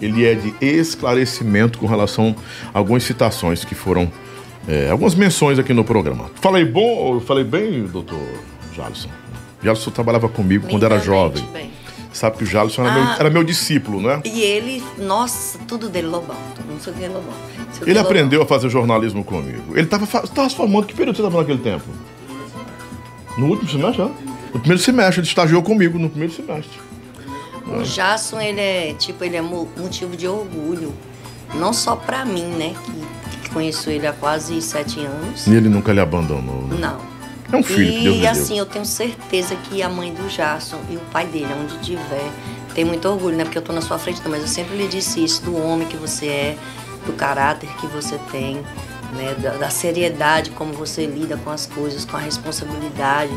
Ele 0.00 0.26
é 0.26 0.34
de 0.34 0.54
esclarecimento 0.60 1.78
com 1.78 1.86
relação 1.86 2.34
a 2.72 2.78
algumas 2.78 3.04
citações 3.04 3.64
que 3.64 3.74
foram 3.74 4.10
é, 4.68 4.90
algumas 4.90 5.14
menções 5.14 5.58
aqui 5.58 5.72
no 5.72 5.84
programa. 5.84 6.30
Falei 6.36 6.64
bom, 6.64 7.20
falei 7.20 7.44
bem, 7.44 7.84
doutor 7.84 8.18
Jalisson? 8.74 9.08
Jalisson 9.62 9.90
trabalhava 9.90 10.28
comigo 10.28 10.66
quando 10.68 10.84
era 10.84 10.98
jovem. 10.98 11.44
Bem. 11.52 11.70
Sabe 12.12 12.38
que 12.38 12.44
o 12.44 12.46
Jalisson 12.46 12.82
ah, 12.82 12.86
era, 12.86 12.94
meu, 12.94 13.12
era, 13.12 13.30
meu, 13.30 13.44
discípulo, 13.44 14.00
né? 14.00 14.22
E 14.24 14.40
ele, 14.40 14.82
nossa, 14.96 15.58
tudo 15.68 15.88
dele 15.88 16.06
Lobão. 16.06 16.36
Não 16.66 16.80
sei 16.80 16.92
o 16.92 16.96
que 16.96 17.04
é 17.04 17.08
Lobão. 17.08 17.34
Ele 17.86 17.98
aprendeu 17.98 18.40
a 18.40 18.46
fazer 18.46 18.70
jornalismo 18.70 19.22
comigo. 19.22 19.72
Ele 19.72 19.82
estava 19.82 20.06
tava 20.06 20.48
se 20.48 20.56
formando. 20.56 20.86
Que 20.86 20.94
período 20.94 21.16
você 21.16 21.22
estava 21.22 21.38
naquele 21.38 21.58
tempo? 21.58 21.84
No 23.36 23.48
último 23.48 23.68
semestre, 23.68 23.98
já? 23.98 24.10
No 24.54 24.60
primeiro 24.60 24.82
semestre. 24.82 25.20
Ele 25.20 25.28
estagiou 25.28 25.62
comigo 25.62 25.98
no 25.98 26.08
primeiro 26.08 26.32
semestre. 26.32 26.80
O 27.66 27.84
Jasson, 27.84 28.40
ele 28.40 28.60
é, 28.60 28.94
tipo, 28.94 29.22
ele 29.22 29.36
é 29.36 29.42
motivo 29.42 30.16
de 30.16 30.26
orgulho. 30.26 30.94
Não 31.54 31.72
só 31.74 31.96
pra 31.96 32.24
mim, 32.24 32.46
né? 32.46 32.74
Que 32.84 32.92
Conheço 33.56 33.88
ele 33.88 34.06
há 34.06 34.12
quase 34.12 34.60
sete 34.60 35.00
anos. 35.00 35.46
E 35.46 35.54
ele 35.54 35.70
nunca 35.70 35.90
lhe 35.90 35.98
abandonou, 35.98 36.68
né? 36.68 36.76
Não. 36.78 36.98
É 37.50 37.56
um 37.56 37.62
filho 37.62 37.88
e, 37.88 37.96
que 37.96 38.02
Deus 38.02 38.16
E 38.18 38.26
assim, 38.26 38.58
eu 38.58 38.66
tenho 38.66 38.84
certeza 38.84 39.56
que 39.56 39.82
a 39.82 39.88
mãe 39.88 40.12
do 40.12 40.28
Jason 40.28 40.78
e 40.90 40.96
o 40.96 41.00
pai 41.10 41.24
dele, 41.24 41.48
onde 41.58 41.78
tiver, 41.78 42.30
tem 42.74 42.84
muito 42.84 43.08
orgulho, 43.08 43.34
né? 43.34 43.44
Porque 43.44 43.56
eu 43.56 43.62
tô 43.62 43.72
na 43.72 43.80
sua 43.80 43.98
frente, 43.98 44.20
mas 44.28 44.42
eu 44.42 44.46
sempre 44.46 44.76
lhe 44.76 44.86
disse 44.86 45.24
isso, 45.24 45.42
do 45.42 45.56
homem 45.56 45.88
que 45.88 45.96
você 45.96 46.26
é, 46.26 46.56
do 47.06 47.14
caráter 47.14 47.70
que 47.80 47.86
você 47.86 48.20
tem, 48.30 48.56
né? 49.14 49.34
Da, 49.38 49.52
da 49.52 49.70
seriedade 49.70 50.50
como 50.50 50.74
você 50.74 51.06
lida 51.06 51.38
com 51.38 51.48
as 51.48 51.64
coisas, 51.64 52.04
com 52.04 52.18
a 52.18 52.20
responsabilidade. 52.20 53.32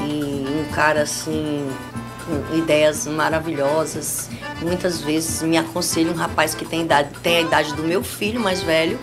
E 0.00 0.46
um 0.48 0.72
cara 0.72 1.02
assim, 1.02 1.68
com 2.24 2.56
ideias 2.56 3.06
maravilhosas. 3.06 4.30
Muitas 4.62 5.02
vezes 5.02 5.42
me 5.42 5.58
aconselha 5.58 6.10
um 6.10 6.16
rapaz 6.16 6.54
que 6.54 6.64
tem, 6.64 6.80
idade, 6.80 7.10
tem 7.22 7.36
a 7.36 7.40
idade 7.42 7.74
do 7.74 7.82
meu 7.82 8.02
filho 8.02 8.40
mais 8.40 8.62
velho 8.62 8.98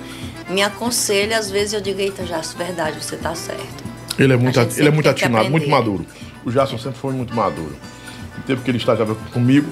me 0.49 0.61
aconselha, 0.61 1.37
às 1.37 1.51
vezes 1.51 1.73
eu 1.73 1.81
digo, 1.81 1.99
eita, 1.99 2.25
Jasso, 2.25 2.57
verdade, 2.57 3.03
você 3.03 3.15
está 3.15 3.35
certo. 3.35 3.83
Ele 4.17 4.33
é 4.33 4.37
muito, 4.37 4.59
ele 4.59 4.87
é 4.87 4.91
muito 4.91 5.09
atinado, 5.09 5.49
muito 5.49 5.69
maduro. 5.69 6.05
O 6.43 6.51
Jason 6.51 6.77
sempre 6.77 6.97
foi 6.99 7.13
muito 7.13 7.35
maduro. 7.35 7.75
O 8.37 8.41
tempo 8.41 8.61
que 8.61 8.71
ele 8.71 8.77
estava 8.77 9.13
comigo, 9.33 9.67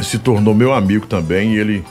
se 0.00 0.18
tornou 0.18 0.54
meu 0.54 0.72
amigo 0.72 1.06
também 1.06 1.54
e 1.54 1.58
ele 1.58 1.84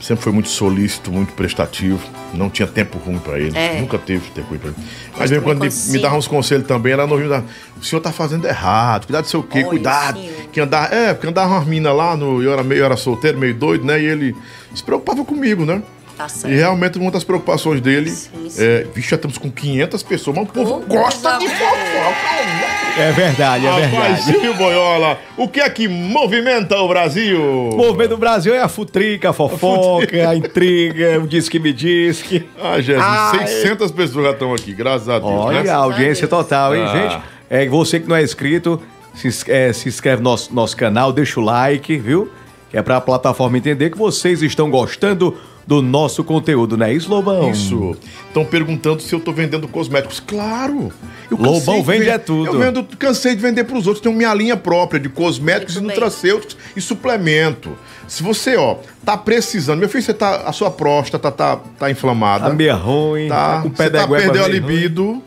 sempre 0.00 0.22
foi 0.22 0.32
muito 0.32 0.48
solícito, 0.48 1.10
muito 1.10 1.32
prestativo. 1.32 2.00
Não 2.34 2.50
tinha 2.50 2.68
tempo 2.68 2.98
ruim 2.98 3.18
para 3.18 3.38
ele. 3.38 3.56
É. 3.56 3.80
Nunca 3.80 3.98
teve 3.98 4.30
tempo 4.30 4.48
ruim 4.50 4.58
para 4.58 4.70
ele. 4.70 4.78
Mas 5.16 5.30
mesmo 5.30 5.44
quando 5.44 5.60
me 5.60 5.98
dava 5.98 6.16
uns 6.16 6.28
conselhos 6.28 6.66
também, 6.66 6.92
era 6.92 7.06
novinho. 7.06 7.44
O 7.80 7.84
senhor 7.84 8.00
tá 8.00 8.12
fazendo 8.12 8.46
errado, 8.46 9.06
cuidado 9.06 9.24
do 9.24 9.30
seu 9.30 9.42
quê, 9.42 9.60
Olha, 9.60 9.68
cuidado. 9.68 10.20
Que 10.52 10.60
andar, 10.60 10.92
é, 10.92 11.14
porque 11.14 11.26
andava 11.26 11.54
umas 11.54 11.66
minas 11.66 11.94
lá, 11.94 12.16
no, 12.16 12.42
eu, 12.42 12.52
era 12.52 12.62
meio, 12.62 12.80
eu 12.80 12.84
era 12.84 12.96
solteiro, 12.96 13.38
meio 13.38 13.54
doido, 13.54 13.84
né? 13.84 14.00
E 14.00 14.04
ele 14.04 14.36
se 14.74 14.82
preocupava 14.82 15.24
comigo, 15.24 15.64
né? 15.64 15.82
Tá 16.18 16.28
certo. 16.28 16.52
E 16.52 16.56
realmente 16.56 16.98
uma 16.98 17.12
das 17.12 17.22
preocupações 17.22 17.80
dele 17.80 18.10
sim, 18.10 18.50
sim. 18.50 18.60
é. 18.60 18.84
Vixe, 18.92 19.10
já 19.10 19.14
estamos 19.14 19.38
com 19.38 19.48
500 19.52 20.02
pessoas, 20.02 20.36
mas 20.36 20.48
o 20.48 20.52
povo 20.52 20.84
gosta 20.88 21.38
de 21.38 21.48
fofoca. 21.48 22.98
É 22.98 23.12
verdade, 23.12 23.64
é 23.64 23.70
Rapaz, 23.70 24.26
verdade. 24.26 24.40
Sim, 24.40 24.52
Boiola, 24.54 25.16
o 25.36 25.46
que 25.46 25.60
é 25.60 25.70
que 25.70 25.86
movimenta 25.86 26.76
o 26.78 26.88
Brasil? 26.88 27.40
O 27.40 27.76
movimento 27.76 28.10
do 28.10 28.16
Brasil 28.16 28.52
é 28.52 28.60
a 28.60 28.66
futrica, 28.66 29.30
a 29.30 29.32
fofoca, 29.32 30.26
a, 30.26 30.30
a 30.30 30.34
intriga, 30.36 31.20
o 31.20 31.28
diz 31.28 31.48
que 31.48 31.60
me 31.60 31.72
diz 31.72 32.20
que. 32.20 32.44
Ah, 32.60 32.80
Jesus, 32.80 33.04
ah, 33.06 33.32
600 33.46 33.88
é... 33.88 33.94
pessoas 33.94 34.24
já 34.24 34.32
estão 34.32 34.52
aqui, 34.52 34.72
graças 34.72 35.08
a 35.08 35.20
Deus. 35.20 35.30
Olha, 35.30 35.62
né? 35.62 35.70
a 35.70 35.76
audiência 35.76 36.26
total, 36.26 36.74
hein, 36.74 36.82
ah. 36.84 36.92
gente? 36.92 37.22
É, 37.48 37.68
você 37.68 38.00
que 38.00 38.08
não 38.08 38.16
é 38.16 38.24
inscrito, 38.24 38.82
se, 39.14 39.28
é, 39.48 39.72
se 39.72 39.88
inscreve 39.88 40.20
no 40.20 40.30
nosso, 40.30 40.52
nosso 40.52 40.76
canal, 40.76 41.12
deixa 41.12 41.38
o 41.38 41.44
like, 41.44 41.96
viu? 41.96 42.28
Que 42.70 42.76
é 42.76 42.82
para 42.82 42.96
a 42.96 43.00
plataforma 43.00 43.56
entender 43.56 43.90
que 43.90 43.96
vocês 43.96 44.42
estão 44.42 44.68
gostando 44.68 45.38
do 45.68 45.82
nosso 45.82 46.24
conteúdo, 46.24 46.78
não 46.78 46.86
é 46.86 46.94
isso, 46.94 47.10
Lobão? 47.10 47.50
Isso. 47.50 47.94
Estão 48.26 48.42
perguntando 48.42 49.02
se 49.02 49.14
eu 49.14 49.18
estou 49.18 49.34
vendendo 49.34 49.68
cosméticos. 49.68 50.18
Claro! 50.18 50.90
Lobão 51.30 51.82
vende 51.82 51.98
vender, 51.98 52.08
é 52.08 52.16
tudo. 52.16 52.46
Eu 52.46 52.58
vendo, 52.58 52.82
cansei 52.96 53.36
de 53.36 53.42
vender 53.42 53.64
para 53.64 53.76
os 53.76 53.86
outros. 53.86 54.02
Tenho 54.02 54.14
minha 54.14 54.32
linha 54.32 54.56
própria 54.56 54.98
de 54.98 55.10
cosméticos 55.10 55.74
Muito 55.74 55.90
e 55.90 55.94
nutracêuticos 55.94 56.56
e 56.74 56.80
suplemento. 56.80 57.76
Se 58.06 58.22
você, 58.22 58.56
ó, 58.56 58.76
tá 59.04 59.14
precisando, 59.18 59.78
meu 59.78 59.90
filho, 59.90 60.02
você 60.02 60.14
tá, 60.14 60.36
a 60.46 60.52
sua 60.52 60.70
próstata 60.70 61.30
tá, 61.30 61.56
tá 61.78 61.90
inflamada. 61.90 62.48
Tá 62.48 62.54
meio 62.54 62.74
ruim, 62.74 63.28
tá, 63.28 63.56
tá 63.56 63.60
com 63.60 63.68
o 63.68 63.70
pé 63.70 63.90
da 63.90 64.00
tá 64.00 64.08
perdeu 64.08 64.44
a 64.46 64.48
libido, 64.48 65.22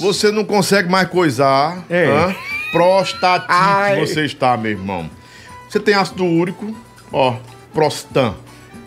você 0.00 0.32
não 0.32 0.46
consegue 0.46 0.88
mais 0.90 1.10
coisar. 1.10 1.84
É. 1.90 2.06
Hã? 2.06 2.34
Prostatite 2.72 4.00
você 4.00 4.24
está, 4.24 4.56
meu 4.56 4.70
irmão. 4.70 5.10
Você 5.68 5.78
tem 5.78 5.92
ácido 5.92 6.24
úrico, 6.24 6.74
ó, 7.12 7.34
Prostan 7.74 8.34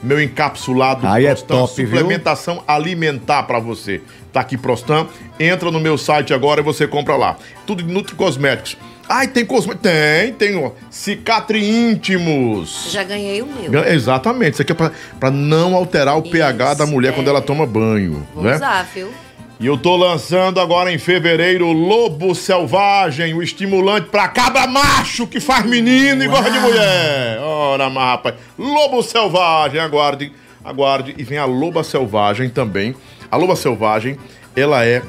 meu 0.02 0.22
encapsulado 0.22 1.08
Aí 1.08 1.26
Prostan, 1.26 1.44
é 1.44 1.58
top, 1.58 1.74
suplementação 1.76 2.56
viu? 2.56 2.64
alimentar 2.68 3.44
para 3.44 3.60
você. 3.60 4.02
Tá 4.32 4.42
aqui 4.42 4.58
Prostan, 4.58 5.08
entra 5.40 5.72
no 5.72 5.80
meu 5.80 5.98
site 5.98 6.34
agora 6.34 6.62
e 6.62 6.64
você 6.64 6.88
compra 6.88 7.16
lá. 7.16 7.38
Tudo 7.66 7.84
de 7.84 7.92
Nutri 7.92 8.16
Cosméticos. 8.16 8.78
Ai, 9.10 9.28
tem 9.28 9.46
cosméticos? 9.46 9.90
Tem, 9.90 10.34
tem, 10.34 10.58
ó. 10.58 10.72
Cicatri 10.90 11.66
íntimos. 11.66 12.90
Já 12.92 13.04
ganhei 13.04 13.42
o 13.42 13.48
meu. 13.48 13.86
Exatamente. 13.86 14.54
Isso 14.54 14.62
aqui 14.62 14.74
é 14.74 14.76
pra, 14.76 14.92
pra 15.20 15.32
não 15.32 15.76
alterar 15.76 16.18
o 16.18 16.22
Isso, 16.22 16.32
pH 16.32 16.74
da 16.74 16.86
mulher 16.86 17.10
é. 17.10 17.12
quando 17.14 17.30
ela 17.30 17.42
toma 17.42 17.66
banho. 17.66 18.28
Vou 18.34 18.44
né? 18.44 18.56
usar, 18.56 18.84
viu? 18.94 19.10
E 19.60 19.66
eu 19.66 19.76
tô 19.76 19.96
lançando 19.96 20.60
agora 20.60 20.94
em 20.94 21.00
fevereiro 21.00 21.72
Lobo 21.72 22.36
Selvagem, 22.36 23.34
o 23.34 23.42
estimulante 23.42 24.08
pra 24.10 24.28
cabra 24.28 24.68
macho 24.68 25.26
que 25.26 25.40
faz 25.40 25.66
menino 25.66 26.24
e 26.24 26.28
gosta 26.28 26.52
de 26.52 26.60
mulher. 26.60 27.40
Ora, 27.40 27.90
mas 27.90 28.04
rapaz, 28.04 28.36
Lobo 28.56 29.02
Selvagem, 29.02 29.80
aguarde, 29.80 30.32
aguarde. 30.64 31.16
E 31.18 31.24
vem 31.24 31.40
a 31.40 31.46
Loba 31.46 31.84
Selvagem 31.84 32.50
também. 32.50 32.96
A 33.32 33.36
Loba 33.36 33.56
Selvagem, 33.56 34.16
ela 34.56 34.86
é 34.86 35.02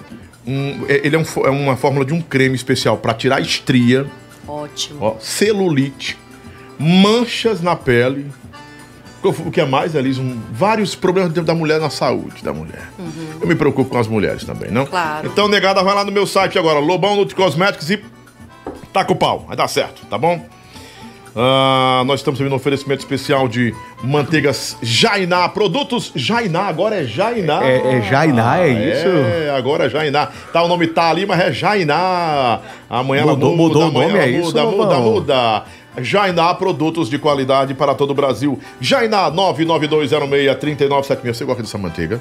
um, 0.46 0.87
é, 0.88 1.07
ele 1.07 1.16
é, 1.16 1.18
um, 1.18 1.25
é 1.44 1.51
uma 1.51 1.77
fórmula 1.77 2.07
de 2.07 2.14
um 2.14 2.23
creme 2.23 2.57
especial 2.57 2.96
para 2.96 3.12
tirar 3.12 3.42
estria. 3.42 4.07
Ótimo. 4.46 4.99
Ó, 5.03 5.16
celulite, 5.20 6.16
manchas 6.79 7.61
na 7.61 7.77
pele, 7.77 8.25
o 9.22 9.50
que 9.50 9.61
é 9.61 9.64
mais, 9.64 9.94
Elis? 9.94 10.18
Um, 10.18 10.38
vários 10.52 10.94
problemas 10.94 11.33
da 11.33 11.54
mulher 11.54 11.81
na 11.81 11.90
saúde 11.90 12.42
da 12.42 12.52
mulher. 12.52 12.88
Uhum. 12.98 13.38
Eu 13.40 13.48
me 13.48 13.54
preocupo 13.54 13.90
com 13.90 13.98
as 13.98 14.07
mulheres 14.07 14.44
também, 14.44 14.70
não? 14.70 14.87
Claro. 14.87 15.26
Então, 15.26 15.48
negada, 15.48 15.83
vai 15.83 15.94
lá 15.94 16.04
no 16.04 16.12
meu 16.12 16.26
site 16.26 16.59
agora, 16.59 16.78
Lobão 16.78 17.16
Nutri 17.16 17.35
Cosméticos 17.35 17.90
e 17.90 18.02
taca 18.92 19.12
o 19.12 19.16
pau. 19.16 19.44
Vai 19.46 19.57
dar 19.57 19.68
certo, 19.68 20.07
tá 20.07 20.16
bom? 20.16 20.40
Ah, 21.40 22.02
nós 22.04 22.18
estamos 22.18 22.38
tendo 22.38 22.50
um 22.50 22.57
oferecimento 22.57 22.98
especial 22.98 23.46
de 23.46 23.72
manteigas 24.02 24.76
Jainá, 24.83 25.48
produtos 25.48 26.11
Jainá, 26.14 26.62
agora 26.62 26.96
é 26.96 27.04
Jainá. 27.04 27.62
É, 27.62 27.98
é 27.98 28.02
Jainá, 28.02 28.59
é 28.59 28.68
isso? 28.68 29.09
É, 29.09 29.50
agora 29.57 29.87
é 29.87 29.88
Jainá. 29.88 30.28
Tá, 30.52 30.64
o 30.64 30.68
nome 30.68 30.88
tá 30.88 31.11
ali, 31.11 31.26
mas 31.26 31.38
é 31.40 31.52
Jainá. 31.52 32.59
Amanhã 32.90 33.24
mudou, 33.24 33.50
ela 33.50 33.57
muda, 33.57 33.57
mudou 33.57 33.88
o 33.88 33.92
nome, 33.92 34.18
é 34.18 34.28
isso? 34.28 34.46
Muda, 34.46 34.64
muda, 34.64 34.96
muda. 34.98 35.64
Jainá, 36.03 36.53
produtos 36.55 37.09
de 37.11 37.19
qualidade 37.19 37.75
para 37.75 37.95
todo 37.95 38.11
o 38.11 38.15
Brasil. 38.15 38.59
Jainá, 38.81 39.31
99206-3976. 39.31 41.35
Você 41.35 41.45
gosta 41.45 41.63
dessa 41.63 41.79
manteiga? 41.79 42.21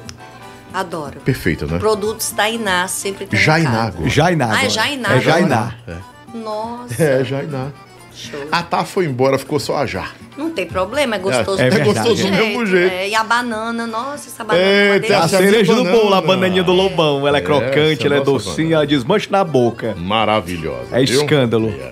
Adoro. 0.73 1.19
Perfeita, 1.21 1.65
né? 1.65 1.79
Produtos 1.79 2.29
Tainá, 2.31 2.87
sempre 2.87 3.25
tem 3.25 3.39
Jainá. 3.39 3.91
Jainá. 4.05 4.49
Ah, 4.53 4.65
é 4.65 4.69
Jainá. 4.69 5.15
É 5.15 5.21
Jainá. 5.21 5.73
É. 5.87 5.95
Nossa. 6.37 7.01
É, 7.03 7.23
Jainá. 7.23 7.67
Show. 8.13 8.39
A 8.51 8.63
Tá 8.63 8.83
foi 8.83 9.05
embora, 9.05 9.37
ficou 9.37 9.59
só 9.59 9.77
a 9.77 9.85
Já. 9.85 10.07
Não 10.35 10.49
tem 10.49 10.65
problema, 10.65 11.15
é 11.15 11.19
gostoso. 11.19 11.61
É, 11.61 11.67
é 11.67 11.79
gostoso 11.79 12.23
do 12.23 12.31
mesmo 12.31 12.65
jeito. 12.65 12.93
É, 12.93 13.09
e 13.09 13.15
a 13.15 13.23
banana, 13.23 13.85
nossa, 13.85 14.27
essa 14.27 14.43
banana 14.43 14.65
Eita, 14.65 14.83
é 14.83 14.89
uma 14.89 14.99
delícia. 14.99 15.17
A 15.17 15.27
cereja 15.27 15.75
do 15.75 15.83
bolo, 15.83 16.13
a 16.15 16.21
bananinha 16.21 16.63
do 16.63 16.73
lobão. 16.73 17.27
Ela 17.27 17.37
é, 17.37 17.41
É, 17.41 17.43
crocante, 17.43 18.05
ela 18.05 18.17
é 18.17 18.21
docinha, 18.21 18.55
banana. 18.55 18.75
ela 18.75 18.87
desmancha 18.87 19.27
na 19.31 19.43
boca. 19.43 19.95
Maravilhosa. 19.97 20.87
É 20.91 21.03
viu? 21.05 21.21
escândalo. 21.21 21.69
É. 21.69 21.91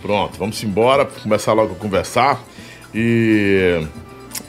Pronto, 0.00 0.38
vamos 0.38 0.62
embora, 0.62 1.04
começar 1.04 1.52
logo 1.52 1.74
a 1.74 1.76
conversar. 1.76 2.42
E. 2.94 3.86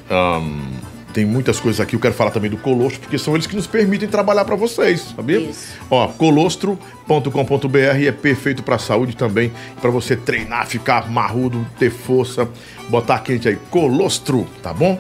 ahn, 0.10 0.80
tem 1.14 1.26
muitas 1.26 1.60
coisas 1.60 1.82
aqui, 1.82 1.96
eu 1.96 2.00
quero 2.00 2.14
falar 2.14 2.30
também 2.32 2.50
do 2.50 2.58
Colostro, 2.58 3.02
porque 3.02 3.18
são 3.18 3.34
eles 3.34 3.48
que 3.48 3.56
nos 3.56 3.66
permitem 3.66 4.08
trabalhar 4.08 4.46
para 4.46 4.56
vocês, 4.56 5.14
sabia? 5.16 5.40
Isso. 5.40 5.76
Ó, 5.90 6.08
colostro.com.br 6.08 7.78
é 7.78 8.12
perfeito 8.12 8.62
para 8.62 8.78
saúde 8.78 9.16
também, 9.16 9.52
para 9.82 9.90
você 9.90 10.16
treinar, 10.16 10.68
ficar 10.68 11.10
marrudo, 11.10 11.66
ter 11.80 11.90
força, 11.90 12.48
botar 12.90 13.20
quente 13.20 13.50
aí. 13.50 13.58
Colostro, 13.72 14.48
tá 14.62 14.72
bom? 14.72 15.00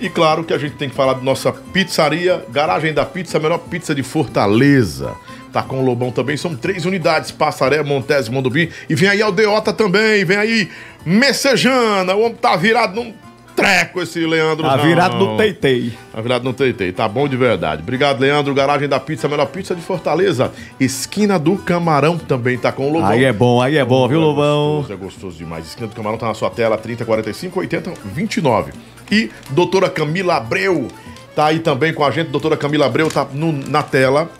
E 0.00 0.08
claro 0.08 0.44
que 0.44 0.52
a 0.52 0.58
gente 0.58 0.74
tem 0.74 0.88
que 0.88 0.94
falar 0.94 1.14
da 1.14 1.22
nossa 1.22 1.52
pizzaria, 1.52 2.44
Garagem 2.50 2.92
da 2.92 3.04
Pizza, 3.04 3.38
a 3.38 3.40
melhor 3.40 3.58
pizza 3.58 3.94
de 3.94 4.02
Fortaleza. 4.02 5.12
Tá 5.52 5.62
com 5.62 5.80
o 5.80 5.84
Lobão 5.84 6.10
também, 6.10 6.36
são 6.36 6.54
três 6.54 6.84
unidades, 6.84 7.30
Passaré, 7.30 7.82
Montes, 7.82 8.28
Mondubim. 8.28 8.68
E 8.88 8.94
vem 8.94 9.08
aí 9.08 9.22
Aldeota 9.22 9.72
também, 9.72 10.24
vem 10.24 10.36
aí 10.36 10.68
Messejana, 11.06 12.14
o 12.14 12.20
homem 12.20 12.34
tá 12.34 12.54
virado 12.56 12.94
num 12.94 13.12
treco 13.56 14.00
esse 14.00 14.20
Leandro. 14.24 14.64
Tá 14.64 14.76
não. 14.76 14.84
virado 14.84 15.16
no 15.16 15.36
teitei. 15.36 15.92
Tá 16.12 16.20
virado 16.20 16.44
no 16.44 16.52
teitei, 16.52 16.92
tá 16.92 17.08
bom 17.08 17.26
de 17.26 17.36
verdade. 17.36 17.82
Obrigado, 17.82 18.20
Leandro, 18.20 18.54
Garagem 18.54 18.88
da 18.88 19.00
Pizza, 19.00 19.26
melhor 19.28 19.46
pizza 19.46 19.74
de 19.74 19.80
Fortaleza. 19.82 20.52
Esquina 20.78 21.38
do 21.38 21.56
Camarão 21.56 22.16
também 22.18 22.56
tá 22.56 22.70
com 22.70 22.88
o 22.88 22.92
Lobão. 22.92 23.08
Aí 23.10 23.24
é 23.24 23.32
bom, 23.32 23.60
aí 23.60 23.76
é 23.76 23.84
bom, 23.84 24.06
viu, 24.06 24.18
É 24.20 24.24
Lobão? 24.24 24.76
gostoso, 24.76 24.92
é 24.92 24.96
gostoso 24.96 25.36
demais. 25.38 25.66
Esquina 25.66 25.88
do 25.88 25.94
Camarão 25.96 26.16
tá 26.18 26.26
na 26.28 26.34
sua 26.34 26.50
tela, 26.50 26.78
30, 26.78 27.04
45, 27.04 27.58
80, 27.60 27.92
29. 28.04 28.72
E 29.10 29.30
doutora 29.50 29.90
Camila 29.90 30.36
Abreu 30.36 30.86
tá 31.34 31.46
aí 31.46 31.58
também 31.58 31.92
com 31.92 32.04
a 32.04 32.10
gente. 32.10 32.28
Doutora 32.30 32.56
Camila 32.56 32.86
Abreu 32.86 33.10
tá 33.10 33.26
no- 33.32 33.52
na 33.52 33.82
tela. 33.82 34.30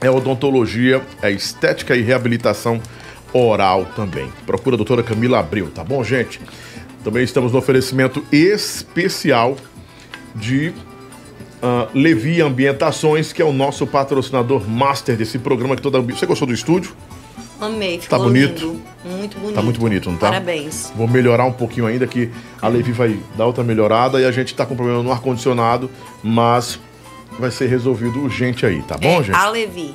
É 0.00 0.10
odontologia, 0.10 1.02
é 1.20 1.30
estética 1.30 1.96
e 1.96 2.02
reabilitação 2.02 2.80
oral 3.32 3.86
também. 3.96 4.30
Procura 4.46 4.76
a 4.76 4.78
doutora 4.78 5.02
Camila 5.02 5.38
Abreu, 5.40 5.70
tá 5.70 5.82
bom, 5.82 6.02
gente? 6.04 6.40
Também 7.02 7.24
estamos 7.24 7.52
no 7.52 7.58
oferecimento 7.58 8.24
especial 8.30 9.56
de 10.34 10.72
ah, 11.62 11.88
Levi 11.94 12.40
Ambientações, 12.40 13.32
que 13.32 13.42
é 13.42 13.44
o 13.44 13.52
nosso 13.52 13.86
patrocinador 13.86 14.68
master 14.68 15.16
desse 15.16 15.38
programa 15.38 15.74
que 15.74 15.82
toda. 15.82 16.00
Você 16.00 16.26
gostou 16.26 16.46
do 16.46 16.54
estúdio? 16.54 16.92
Amei, 17.60 17.98
ficou 17.98 18.18
Tá 18.18 18.24
bonito? 18.24 18.66
lindo. 18.66 18.82
Muito 19.04 19.38
bonito. 19.38 19.54
Tá 19.54 19.62
muito 19.62 19.80
bonito, 19.80 20.10
não 20.10 20.16
tá? 20.16 20.28
Parabéns. 20.28 20.92
Vou 20.94 21.08
melhorar 21.08 21.44
um 21.44 21.52
pouquinho 21.52 21.86
ainda, 21.86 22.06
que 22.06 22.30
a 22.62 22.68
Levi 22.68 22.92
vai 22.92 23.18
dar 23.36 23.46
outra 23.46 23.64
melhorada 23.64 24.20
e 24.20 24.24
a 24.24 24.30
gente 24.30 24.54
tá 24.54 24.64
com 24.64 24.76
problema 24.76 25.02
no 25.02 25.10
ar-condicionado, 25.10 25.90
mas 26.22 26.78
vai 27.38 27.50
ser 27.50 27.66
resolvido 27.68 28.20
urgente 28.20 28.66
aí, 28.66 28.82
tá 28.82 28.96
bom, 28.96 29.20
é, 29.20 29.24
gente? 29.24 29.36
A 29.36 29.48
Levi. 29.48 29.94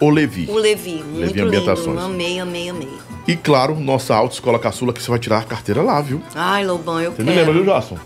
O 0.00 0.10
Levi. 0.10 0.46
O 0.50 0.56
Levi. 0.56 1.02
Muito 1.02 1.34
lindo. 1.34 1.46
Ambientações. 1.48 1.98
Amei, 2.00 2.38
amei, 2.38 2.68
amei. 2.68 2.88
E 3.26 3.36
claro, 3.36 3.78
nossa 3.80 4.14
autoescola 4.14 4.58
caçula, 4.58 4.92
que 4.92 5.02
você 5.02 5.10
vai 5.10 5.18
tirar 5.18 5.38
a 5.38 5.42
carteira 5.44 5.82
lá, 5.82 6.00
viu? 6.00 6.20
Ai, 6.34 6.64
Lobão, 6.66 7.00
eu 7.00 7.10
Você 7.12 7.16
quero. 7.18 7.28
me 7.30 7.34
lembra, 7.36 7.52
viu, 7.54 7.64
Jason? 7.64 7.98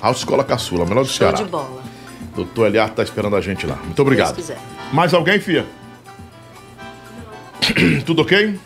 Autoescola 0.00 0.44
caçula, 0.44 0.84
melhor 0.86 1.02
do 1.02 1.08
Show 1.08 1.18
Ceará. 1.18 1.36
de 1.38 1.44
bola. 1.44 1.82
Doutor 2.36 2.66
Eliar 2.66 2.90
tá 2.90 3.02
esperando 3.02 3.34
a 3.34 3.40
gente 3.40 3.66
lá. 3.66 3.76
Muito 3.82 4.00
obrigado. 4.00 4.36
Deus 4.36 4.46
quiser. 4.46 4.58
Mais 4.92 5.12
alguém, 5.12 5.40
Fia? 5.40 5.66
Tudo 8.06 8.22
ok? 8.22 8.58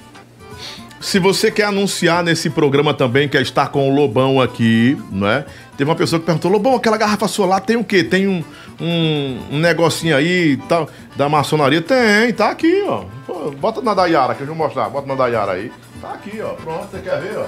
Se 1.00 1.18
você 1.18 1.50
quer 1.50 1.64
anunciar 1.64 2.22
nesse 2.22 2.48
programa 2.48 2.94
também, 2.94 3.28
quer 3.28 3.42
estar 3.42 3.68
com 3.68 3.90
o 3.90 3.94
Lobão 3.94 4.40
aqui, 4.40 4.96
não 5.10 5.26
é? 5.26 5.44
Teve 5.76 5.90
uma 5.90 5.96
pessoa 5.96 6.20
que 6.20 6.26
perguntou, 6.26 6.50
Lobão, 6.50 6.76
aquela 6.76 6.96
garrafa 6.96 7.26
lá 7.44 7.58
tem 7.58 7.76
o 7.76 7.82
quê? 7.82 8.04
Tem 8.04 8.28
um, 8.28 8.44
um, 8.82 9.38
um 9.52 9.58
negocinho 9.58 10.16
aí 10.16 10.56
tal, 10.68 10.88
da 11.16 11.28
maçonaria? 11.28 11.80
Tem, 11.80 12.32
tá 12.32 12.50
aqui, 12.50 12.82
ó. 12.86 13.04
Bota 13.58 13.80
na 13.80 13.94
Dayara, 13.94 14.34
que 14.34 14.42
eu 14.42 14.46
vou 14.48 14.56
mostrar. 14.56 14.88
Bota 14.90 15.06
na 15.06 15.14
Dayara 15.14 15.52
aí. 15.52 15.70
Tá 16.00 16.14
aqui, 16.14 16.40
ó. 16.40 16.48
Pronto, 16.54 16.88
você 16.90 16.98
quer 16.98 17.20
ver, 17.20 17.38
ó? 17.38 17.46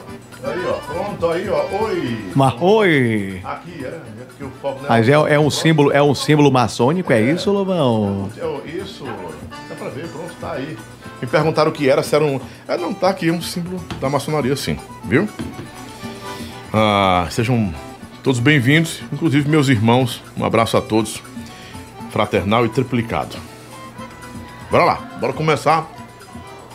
Aí, 0.49 0.64
ó. 0.66 0.73
Pronto, 0.92 1.31
aí, 1.31 1.49
ó. 1.49 1.85
Oi. 1.85 2.25
Mas 2.37 2.55
oi! 2.61 3.40
Aqui, 3.44 3.85
é. 3.85 3.88
é 3.88 4.25
porque 4.29 4.44
o 4.44 4.51
não 4.62 4.88
Mas 4.88 5.09
é, 5.09 5.12
é 5.12 5.40
um 5.40 5.51
símbolo, 5.51 5.90
é 5.92 6.03
um 6.03 6.14
símbolo 6.14 6.53
maçônico, 6.53 7.12
é 7.12 7.20
isso, 7.20 7.51
Lobão? 7.51 8.31
É, 8.37 8.68
Isso, 8.68 9.05
dá 9.05 9.75
pra 9.75 9.88
ver, 9.88 10.07
pronto, 10.09 10.33
tá 10.40 10.53
aí. 10.53 10.79
Me 11.20 11.27
perguntaram 11.27 11.70
o 11.70 11.75
que 11.75 11.88
era, 11.88 12.03
se 12.03 12.14
era 12.14 12.25
um. 12.25 12.40
É, 12.68 12.77
não, 12.77 12.94
tá 12.94 13.09
aqui, 13.09 13.29
é 13.29 13.33
um 13.33 13.42
símbolo 13.42 13.83
da 14.01 14.09
maçonaria, 14.09 14.55
sim, 14.55 14.79
viu? 15.05 15.29
Ah, 16.73 17.27
sejam 17.31 17.73
todos 18.24 18.40
bem-vindos, 18.40 19.02
inclusive 19.12 19.48
meus 19.48 19.68
irmãos. 19.68 20.22
Um 20.37 20.44
abraço 20.46 20.78
a 20.78 20.80
todos, 20.80 21.22
fraternal 22.10 22.64
e 22.64 22.70
triplicado. 22.70 23.37
Bora 24.70 24.84
lá, 24.84 24.94
bora 25.20 25.34
começar. 25.34 25.90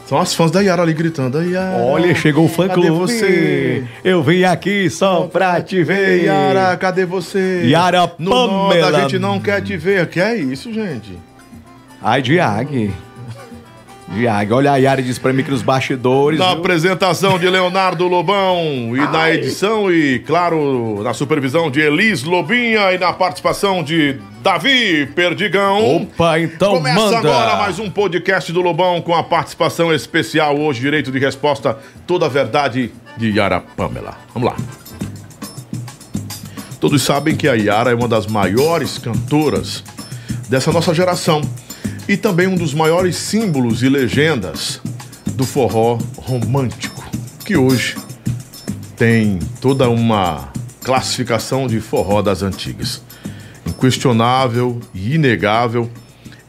São 0.06 0.20
as 0.20 0.34
fãs 0.34 0.52
da 0.52 0.62
Yara 0.62 0.84
ali 0.84 0.94
gritando. 0.94 1.42
Yara, 1.42 1.84
Olha, 1.84 2.14
chegou 2.16 2.46
o 2.46 2.50
fã 2.50 2.68
cadê 2.68 2.82
clube. 2.82 2.98
você? 2.98 3.88
Eu 4.04 4.24
vim 4.24 4.44
aqui 4.44 4.90
só 4.90 5.28
pra 5.28 5.60
te 5.62 5.84
ver. 5.84 6.24
Yara, 6.24 6.78
cadê 6.78 7.06
você? 7.06 7.64
Yara 7.66 8.12
no 8.18 8.30
Nota, 8.30 8.76
Pamela. 8.76 8.98
a 8.98 9.02
gente 9.02 9.20
não 9.20 9.40
quer 9.40 9.62
te 9.62 9.76
ver. 9.76 10.08
Que 10.08 10.20
é 10.20 10.36
isso, 10.36 10.72
gente? 10.72 11.18
Ai, 12.02 12.22
Diag. 12.22 12.92
Diag, 14.12 14.52
olha 14.52 14.72
a 14.72 14.78
Yara 14.78 15.04
diz 15.04 15.20
pra 15.20 15.32
mim 15.32 15.44
que 15.44 15.52
nos 15.52 15.62
bastidores. 15.62 16.40
Na 16.40 16.50
viu? 16.50 16.58
apresentação 16.58 17.38
de 17.38 17.48
Leonardo 17.48 18.08
Lobão 18.08 18.58
e 18.96 19.00
na 19.12 19.32
edição 19.32 19.92
e, 19.92 20.20
claro, 20.20 21.04
na 21.04 21.14
supervisão 21.14 21.70
de 21.70 21.80
Elis 21.80 22.24
Lobinha 22.24 22.92
e 22.92 22.98
na 22.98 23.14
participação 23.14 23.84
de 23.84 24.18
Davi 24.42 25.06
Perdigão. 25.16 25.98
Opa, 25.98 26.40
então 26.40 26.74
Começa 26.74 27.00
manda. 27.00 27.18
agora 27.20 27.56
mais 27.58 27.78
um 27.78 27.90
podcast 27.90 28.52
do 28.52 28.62
Lobão 28.62 29.00
com 29.00 29.14
a 29.14 29.24
participação 29.24 29.94
especial 29.94 30.58
hoje, 30.58 30.80
direito 30.82 31.12
de 31.12 31.20
resposta, 31.20 31.78
toda 32.08 32.26
a 32.26 32.30
verdade 32.30 32.92
de 33.16 33.30
Yara 33.30 33.62
Pamela. 33.62 34.18
Vamos 34.34 34.50
lá. 34.50 34.56
Todos 36.80 37.02
sabem 37.04 37.36
que 37.36 37.48
a 37.48 37.54
Yara 37.54 37.92
é 37.92 37.96
uma 37.96 38.08
das 38.08 38.26
maiores 38.26 38.98
cantoras 38.98 39.84
dessa 40.50 40.72
nossa 40.72 40.94
geração 40.96 41.42
e 42.10 42.18
também 42.18 42.48
um 42.48 42.56
dos 42.56 42.74
maiores 42.74 43.16
símbolos 43.18 43.84
e 43.84 43.88
legendas 43.88 44.82
do 45.36 45.46
forró 45.46 46.00
romântico, 46.18 47.08
que 47.46 47.56
hoje 47.56 47.96
tem 48.98 49.38
toda 49.62 49.88
uma 49.88 50.52
classificação 50.84 51.68
de 51.68 51.80
forró 51.80 52.24
das 52.24 52.42
antigas. 52.42 53.04
Inquestionável 53.64 54.80
e 54.92 55.14
inegável 55.14 55.88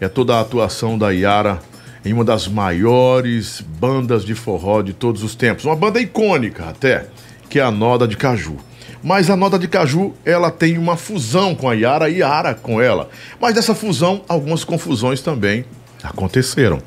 é 0.01 0.09
toda 0.09 0.37
a 0.37 0.41
atuação 0.41 0.97
da 0.97 1.11
Yara 1.11 1.61
em 2.07 2.15
uma 2.15 2.25
das 2.25 2.49
maiores 2.49 3.61
bandas 3.61 4.25
de 4.25 4.35
forró 4.35 4.81
de 4.81 4.95
todos 4.95 5.23
os 5.23 5.35
tempos, 5.35 5.67
uma 5.67 5.77
banda 5.77 6.01
icônica 6.01 6.65
até, 6.65 7.07
que 7.51 7.59
é 7.59 7.63
a 7.63 7.71
Noda 7.71 8.09
de 8.09 8.17
Caju. 8.17 8.57
Mas 9.03 9.31
a 9.31 9.37
Noda 9.37 9.59
de 9.59 9.67
Caju, 9.67 10.15
ela 10.25 10.51
tem 10.51 10.77
uma 10.77 10.97
fusão 10.97 11.55
com 11.55 11.69
a 11.69 11.75
Yara 11.75 12.11
e 12.11 12.19
Yara 12.19 12.55
com 12.55 12.81
ela. 12.81 13.09
Mas 13.41 13.55
dessa 13.55 13.75
fusão, 13.75 14.23
algumas 14.29 14.63
confusões 14.63 15.23
também 15.23 15.65
aconteceram. 16.03 16.83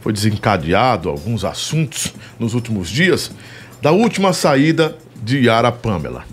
Foi 0.00 0.12
desencadeado 0.12 1.10
alguns 1.10 1.44
assuntos 1.44 2.14
nos 2.38 2.54
últimos 2.54 2.88
dias 2.88 3.30
da 3.82 3.90
última 3.92 4.32
saída 4.32 4.96
de 5.22 5.38
Yara 5.38 5.70
Pamela. 5.70 6.24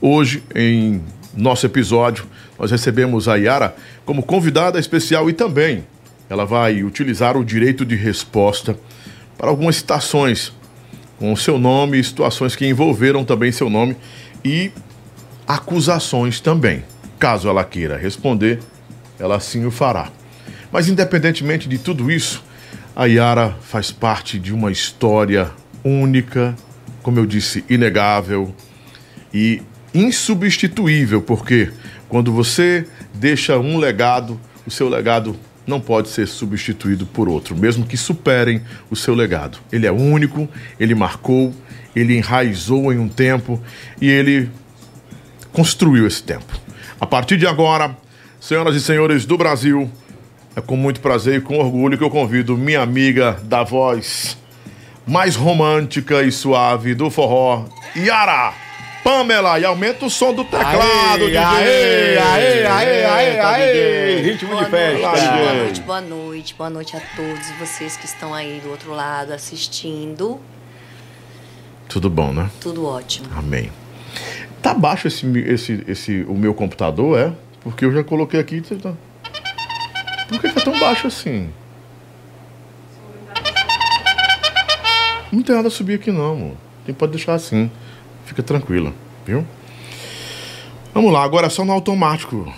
Hoje, 0.00 0.42
em 0.54 1.00
nosso 1.36 1.64
episódio, 1.64 2.26
nós 2.58 2.70
recebemos 2.70 3.28
a 3.28 3.36
Yara 3.36 3.74
como 4.04 4.22
convidada 4.22 4.78
especial 4.80 5.30
e 5.30 5.32
também 5.32 5.84
ela 6.28 6.44
vai 6.44 6.82
utilizar 6.82 7.36
o 7.36 7.44
direito 7.44 7.84
de 7.84 7.94
resposta 7.94 8.76
para 9.38 9.48
algumas 9.48 9.76
citações 9.76 10.52
com 11.18 11.36
seu 11.36 11.58
nome 11.58 12.00
e 12.00 12.04
situações 12.04 12.56
que 12.56 12.66
envolveram 12.66 13.24
também 13.24 13.52
seu 13.52 13.70
nome 13.70 13.96
e 14.44 14.70
acusações 15.46 16.40
também. 16.40 16.84
Caso 17.18 17.48
ela 17.48 17.64
queira 17.64 17.96
responder, 17.96 18.60
ela 19.18 19.38
sim 19.40 19.64
o 19.64 19.70
fará. 19.70 20.10
Mas 20.70 20.88
independentemente 20.88 21.68
de 21.68 21.78
tudo 21.78 22.10
isso, 22.10 22.42
a 22.96 23.06
Yara 23.06 23.56
faz 23.60 23.90
parte 23.90 24.38
de 24.38 24.52
uma 24.52 24.70
história 24.70 25.50
única, 25.84 26.54
como 27.02 27.18
eu 27.18 27.26
disse, 27.26 27.64
inegável 27.68 28.54
e 29.32 29.62
insubstituível, 29.94 31.20
porque 31.22 31.70
quando 32.08 32.32
você 32.32 32.86
deixa 33.14 33.58
um 33.58 33.78
legado, 33.78 34.40
o 34.66 34.70
seu 34.70 34.88
legado 34.88 35.36
não 35.66 35.80
pode 35.80 36.08
ser 36.08 36.26
substituído 36.26 37.06
por 37.06 37.28
outro, 37.28 37.56
mesmo 37.56 37.86
que 37.86 37.96
superem 37.96 38.62
o 38.90 38.96
seu 38.96 39.14
legado. 39.14 39.58
Ele 39.70 39.86
é 39.86 39.92
único, 39.92 40.48
ele 40.78 40.94
marcou, 40.94 41.54
ele 41.94 42.16
enraizou 42.16 42.92
em 42.92 42.98
um 42.98 43.08
tempo 43.08 43.60
e 44.00 44.08
ele 44.08 44.50
construiu 45.52 46.06
esse 46.06 46.22
tempo. 46.22 46.60
A 47.00 47.06
partir 47.06 47.36
de 47.36 47.46
agora, 47.46 47.96
senhoras 48.40 48.74
e 48.74 48.80
senhores 48.80 49.26
do 49.26 49.36
Brasil, 49.36 49.90
é 50.54 50.60
com 50.60 50.76
muito 50.76 51.00
prazer 51.00 51.36
e 51.36 51.40
com 51.40 51.58
orgulho 51.58 51.96
que 51.96 52.04
eu 52.04 52.10
convido 52.10 52.56
minha 52.56 52.80
amiga 52.80 53.38
da 53.44 53.62
voz 53.62 54.36
mais 55.06 55.34
romântica 55.34 56.22
e 56.22 56.30
suave 56.30 56.94
do 56.94 57.10
forró, 57.10 57.64
Yara 57.96 58.54
Pamela. 59.02 59.58
E 59.58 59.64
aumenta 59.64 60.06
o 60.06 60.10
som 60.10 60.32
do 60.32 60.44
teclado, 60.44 61.26
DJ. 61.26 61.36
aê, 61.38 62.18
aê, 62.18 62.66
aê, 62.66 63.04
aê, 63.04 63.36
Tá, 63.36 63.50
aê. 63.50 64.20
Ritmo 64.22 64.56
de 64.56 64.70
festa. 64.70 65.10
DJ. 65.12 65.28
boa 65.28 65.52
noite, 65.54 65.80
boa 65.80 66.00
noite, 66.00 66.54
boa 66.54 66.70
noite 66.70 66.96
a 66.96 67.00
todos 67.16 67.50
vocês 67.58 67.96
que 67.96 68.06
estão 68.06 68.32
aí 68.32 68.60
do 68.62 68.70
outro 68.70 68.92
lado 68.92 69.32
assistindo. 69.32 70.40
Tudo 71.92 72.08
bom, 72.08 72.32
né? 72.32 72.50
Tudo 72.60 72.86
ótimo. 72.86 73.28
Amém. 73.36 73.70
Tá 74.62 74.72
baixo 74.72 75.08
esse, 75.08 75.26
esse, 75.40 75.84
esse, 75.86 76.22
o 76.28 76.34
meu 76.34 76.54
computador, 76.54 77.18
é? 77.18 77.32
Porque 77.62 77.84
eu 77.84 77.92
já 77.92 78.02
coloquei 78.02 78.40
aqui. 78.40 78.60
você 78.60 78.76
tá- 78.76 78.94
Por 80.28 80.40
que 80.40 80.48
tá 80.50 80.60
tão 80.62 80.78
baixo 80.78 81.06
assim? 81.06 81.50
Não 85.30 85.42
tem 85.42 85.54
nada 85.54 85.68
a 85.68 85.70
subir 85.70 85.94
aqui 85.94 86.10
não, 86.10 86.32
amor. 86.32 86.56
Tem, 86.84 86.94
pode 86.94 87.12
deixar 87.12 87.34
assim. 87.34 87.70
Fica 88.24 88.42
tranquila, 88.42 88.92
viu? 89.26 89.46
Vamos 90.94 91.12
lá, 91.12 91.22
agora 91.22 91.48
só 91.50 91.64
no 91.64 91.72
automático. 91.72 92.52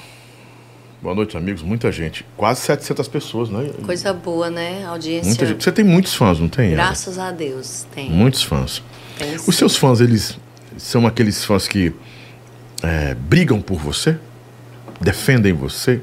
Boa 1.01 1.15
noite, 1.15 1.37
amigos. 1.37 1.63
Muita 1.63 1.93
gente. 1.93 2.25
Quase 2.37 2.61
700 2.63 3.07
pessoas, 3.09 3.49
né? 3.51 3.71
Coisa 3.85 4.13
boa, 4.13 4.49
né? 4.51 4.85
Audiência. 4.87 5.29
Muita 5.29 5.47
gente. 5.47 5.63
Você 5.65 5.71
tem 5.73 5.85
muitos 5.85 6.15
fãs, 6.15 6.39
não 6.41 6.49
tem? 6.49 6.71
Graças 6.71 7.19
a 7.19 7.31
Deus, 7.31 7.87
tem. 7.95 8.11
Muitos 8.11 8.43
fãs. 8.43 8.83
Tem 9.19 9.37
Os 9.37 9.57
seus 9.57 9.77
fãs, 9.77 10.01
eles 10.01 10.39
são 10.77 11.07
aqueles 11.07 11.45
fãs 11.45 11.69
que 11.69 11.93
é, 12.83 13.15
brigam 13.15 13.61
por 13.61 13.79
você? 13.79 14.19
Defendem 15.01 15.53
você? 15.53 16.01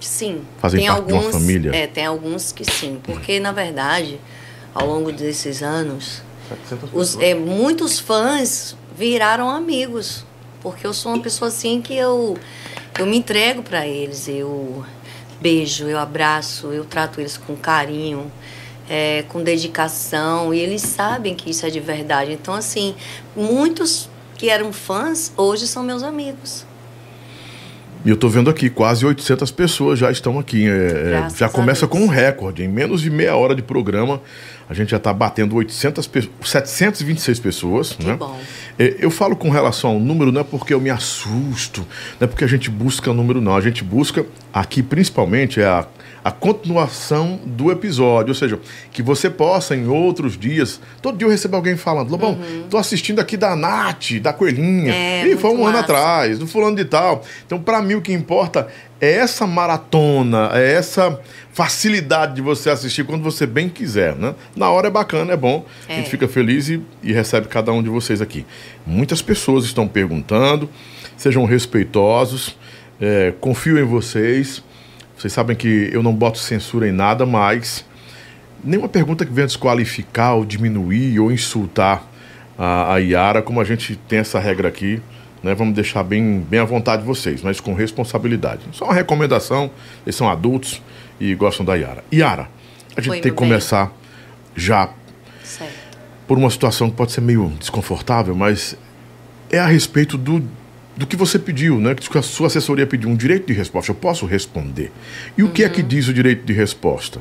Sim. 0.00 0.42
Fazem 0.58 0.80
tem 0.80 0.88
parte 0.88 1.06
de 1.06 1.12
uma 1.12 1.18
alguns, 1.20 1.32
família? 1.32 1.74
É, 1.74 1.86
tem 1.86 2.06
alguns 2.06 2.52
que 2.52 2.64
sim. 2.64 2.98
Porque, 3.02 3.40
na 3.40 3.52
verdade, 3.52 4.20
ao 4.74 4.86
longo 4.86 5.10
desses 5.10 5.62
anos, 5.62 6.22
os, 6.92 7.18
é, 7.20 7.34
muitos 7.34 7.98
fãs 7.98 8.76
viraram 8.96 9.48
amigos. 9.48 10.24
Porque 10.60 10.86
eu 10.86 10.94
sou 10.94 11.12
uma 11.12 11.22
pessoa 11.22 11.48
assim 11.48 11.80
que 11.80 11.94
eu, 11.94 12.38
eu 12.98 13.06
me 13.06 13.16
entrego 13.16 13.62
para 13.62 13.86
eles. 13.86 14.28
Eu 14.28 14.84
beijo, 15.40 15.86
eu 15.88 15.98
abraço, 15.98 16.68
eu 16.68 16.84
trato 16.84 17.20
eles 17.20 17.36
com 17.36 17.54
carinho, 17.54 18.30
é, 18.88 19.24
com 19.28 19.42
dedicação. 19.42 20.52
E 20.52 20.58
eles 20.58 20.82
sabem 20.82 21.34
que 21.34 21.50
isso 21.50 21.64
é 21.66 21.70
de 21.70 21.80
verdade. 21.80 22.32
Então, 22.32 22.54
assim, 22.54 22.94
muitos 23.36 24.08
que 24.36 24.48
eram 24.50 24.72
fãs 24.72 25.32
hoje 25.36 25.66
são 25.66 25.82
meus 25.82 26.02
amigos. 26.02 26.66
E 28.04 28.10
eu 28.10 28.18
tô 28.18 28.28
vendo 28.28 28.50
aqui, 28.50 28.68
quase 28.68 29.06
800 29.06 29.50
pessoas 29.50 29.98
já 29.98 30.10
estão 30.10 30.38
aqui. 30.38 30.68
É, 30.68 31.24
é, 31.24 31.30
já 31.34 31.48
começa 31.48 31.86
com 31.86 32.00
um 32.00 32.06
recorde. 32.06 32.62
Em 32.62 32.68
menos 32.68 33.00
de 33.00 33.08
meia 33.08 33.34
hora 33.34 33.54
de 33.54 33.62
programa, 33.62 34.20
a 34.68 34.74
gente 34.74 34.90
já 34.90 34.98
está 34.98 35.10
batendo 35.10 35.56
800 35.56 36.06
pe- 36.06 36.30
726 36.42 37.38
pessoas. 37.40 37.92
Que 37.94 38.04
né? 38.04 38.14
bom. 38.14 38.38
É, 38.78 38.96
Eu 38.98 39.10
falo 39.10 39.34
com 39.34 39.48
relação 39.48 39.88
ao 39.92 39.98
número, 39.98 40.30
não 40.30 40.42
é 40.42 40.44
porque 40.44 40.74
eu 40.74 40.80
me 40.82 40.90
assusto, 40.90 41.80
não 42.20 42.26
é 42.26 42.26
porque 42.26 42.44
a 42.44 42.46
gente 42.46 42.68
busca 42.68 43.10
número, 43.10 43.40
não. 43.40 43.56
A 43.56 43.60
gente 43.62 43.82
busca 43.82 44.26
aqui, 44.52 44.82
principalmente, 44.82 45.58
é 45.62 45.64
a, 45.64 45.86
a 46.24 46.32
continuação 46.32 47.38
do 47.44 47.70
episódio. 47.70 48.30
Ou 48.30 48.34
seja, 48.34 48.58
que 48.90 49.02
você 49.02 49.28
possa, 49.28 49.76
em 49.76 49.86
outros 49.86 50.38
dias. 50.38 50.80
Todo 51.02 51.18
dia 51.18 51.26
eu 51.26 51.30
recebo 51.30 51.54
alguém 51.56 51.76
falando: 51.76 52.10
Lobão, 52.10 52.38
tô 52.70 52.78
assistindo 52.78 53.20
aqui 53.20 53.36
da 53.36 53.54
Nath, 53.54 54.12
da 54.22 54.32
Coelhinha. 54.32 54.92
Uhum. 54.92 54.98
É, 54.98 55.26
e 55.28 55.36
foi 55.36 55.50
um 55.50 55.54
muito 55.56 55.66
ano 55.68 55.72
massa. 55.78 55.84
atrás, 55.84 56.38
do 56.38 56.46
fulano 56.46 56.76
de 56.76 56.86
tal. 56.86 57.22
Então, 57.46 57.60
para 57.60 57.82
mim, 57.82 57.94
o 57.94 58.00
que 58.00 58.12
importa 58.12 58.68
é 59.00 59.12
essa 59.16 59.46
maratona, 59.46 60.50
é 60.54 60.72
essa 60.72 61.20
facilidade 61.52 62.34
de 62.36 62.40
você 62.42 62.70
assistir 62.70 63.04
quando 63.04 63.22
você 63.22 63.46
bem 63.46 63.68
quiser, 63.68 64.16
né? 64.16 64.34
Na 64.56 64.70
hora 64.70 64.88
é 64.88 64.90
bacana, 64.90 65.32
é 65.34 65.36
bom. 65.36 65.64
A 65.88 65.92
gente 65.92 66.06
É. 66.06 66.10
fica 66.10 66.26
feliz 66.26 66.68
e, 66.68 66.80
e 67.02 67.12
recebe 67.12 67.48
cada 67.48 67.70
um 67.70 67.82
de 67.82 67.90
vocês 67.90 68.22
aqui. 68.22 68.46
Muitas 68.86 69.20
pessoas 69.20 69.64
estão 69.64 69.86
perguntando, 69.86 70.68
sejam 71.16 71.44
respeitosos, 71.44 72.56
é, 73.00 73.32
confio 73.40 73.78
em 73.78 73.84
vocês. 73.84 74.62
Vocês 75.16 75.32
sabem 75.32 75.56
que 75.56 75.90
eu 75.92 76.02
não 76.02 76.12
boto 76.12 76.38
censura 76.38 76.88
em 76.88 76.92
nada, 76.92 77.24
mas 77.24 77.84
nenhuma 78.62 78.88
pergunta 78.88 79.24
que 79.24 79.32
venha 79.32 79.46
desqualificar 79.46 80.34
ou 80.34 80.44
diminuir 80.44 81.18
ou 81.20 81.30
insultar 81.30 82.04
a, 82.58 82.94
a 82.94 82.98
Yara, 82.98 83.42
como 83.42 83.60
a 83.60 83.64
gente 83.64 83.96
tem 83.96 84.18
essa 84.20 84.38
regra 84.38 84.68
aqui, 84.68 85.00
né? 85.42 85.54
Vamos 85.54 85.74
deixar 85.74 86.02
bem, 86.02 86.40
bem 86.40 86.60
à 86.60 86.64
vontade 86.64 87.04
vocês, 87.04 87.42
mas 87.42 87.60
com 87.60 87.74
responsabilidade. 87.74 88.62
Só 88.72 88.86
uma 88.86 88.94
recomendação, 88.94 89.70
eles 90.04 90.16
são 90.16 90.28
adultos 90.28 90.82
e 91.20 91.34
gostam 91.34 91.64
da 91.64 91.74
Yara. 91.74 92.02
Yara, 92.12 92.48
a 92.96 93.00
gente 93.00 93.12
Oi, 93.12 93.20
tem 93.20 93.32
que 93.32 93.38
bem. 93.40 93.48
começar 93.48 93.92
já 94.56 94.88
Certo. 95.42 95.72
por 96.26 96.38
uma 96.38 96.50
situação 96.50 96.90
que 96.90 96.96
pode 96.96 97.12
ser 97.12 97.20
meio 97.20 97.52
desconfortável, 97.58 98.34
mas 98.34 98.76
é 99.50 99.58
a 99.58 99.66
respeito 99.66 100.16
do, 100.16 100.42
do 100.96 101.06
que 101.06 101.16
você 101.16 101.38
pediu, 101.38 101.78
né? 101.80 101.94
Que 101.94 102.18
a 102.18 102.22
sua 102.22 102.46
assessoria 102.46 102.86
pediu 102.86 103.08
um 103.08 103.16
direito 103.16 103.46
de 103.46 103.52
resposta. 103.52 103.90
Eu 103.90 103.96
posso 103.96 104.26
responder. 104.26 104.92
E 105.36 105.42
o 105.42 105.50
que 105.50 105.64
é 105.64 105.68
que 105.68 105.82
diz 105.82 106.08
o 106.08 106.14
direito 106.14 106.44
de 106.44 106.52
resposta? 106.52 107.20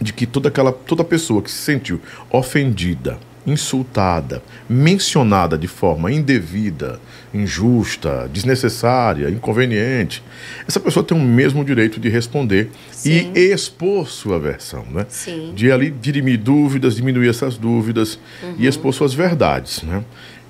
De 0.00 0.12
que 0.12 0.26
toda 0.26 0.48
aquela 0.48 0.72
toda 0.72 1.02
pessoa 1.04 1.42
que 1.42 1.50
se 1.50 1.58
sentiu 1.58 2.00
ofendida, 2.30 3.18
insultada, 3.44 4.42
mencionada 4.68 5.58
de 5.58 5.66
forma 5.66 6.12
indevida, 6.12 7.00
injusta, 7.34 8.28
desnecessária, 8.32 9.28
inconveniente, 9.28 10.22
essa 10.66 10.78
pessoa 10.78 11.04
tem 11.04 11.16
o 11.16 11.20
mesmo 11.20 11.64
direito 11.64 11.98
de 11.98 12.08
responder 12.08 12.70
Sim. 12.90 13.32
e 13.34 13.52
expor 13.52 14.06
sua 14.08 14.38
versão, 14.38 14.84
né? 14.90 15.06
Sim. 15.08 15.52
de 15.54 15.70
ali 15.72 15.90
dirimir 15.90 16.38
dúvidas, 16.38 16.94
diminuir 16.96 17.28
essas 17.28 17.56
dúvidas 17.56 18.18
Uhum. 18.42 18.54
e 18.58 18.66
expor 18.66 18.92
suas 18.94 19.12
verdades, 19.14 19.82
né? 19.82 20.04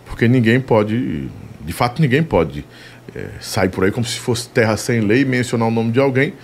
Porque 0.07 0.29
ninguém 0.29 0.61
pode, 0.61 1.29
de 1.65 1.73
fato 1.73 2.01
ninguém 2.01 2.23
pode 2.23 2.65
eh, 3.15 3.29
sair 3.41 3.69
por 3.69 3.85
aí 3.85 3.91
como 3.91 4.07
se 4.07 4.19
fosse 4.19 4.49
terra 4.49 4.77
sem 4.77 5.01
lei, 5.01 5.25
mencionar 5.25 5.69
o 5.69 5.71
nome 5.71 5.93
de 5.93 6.01
alguém 6.01 6.35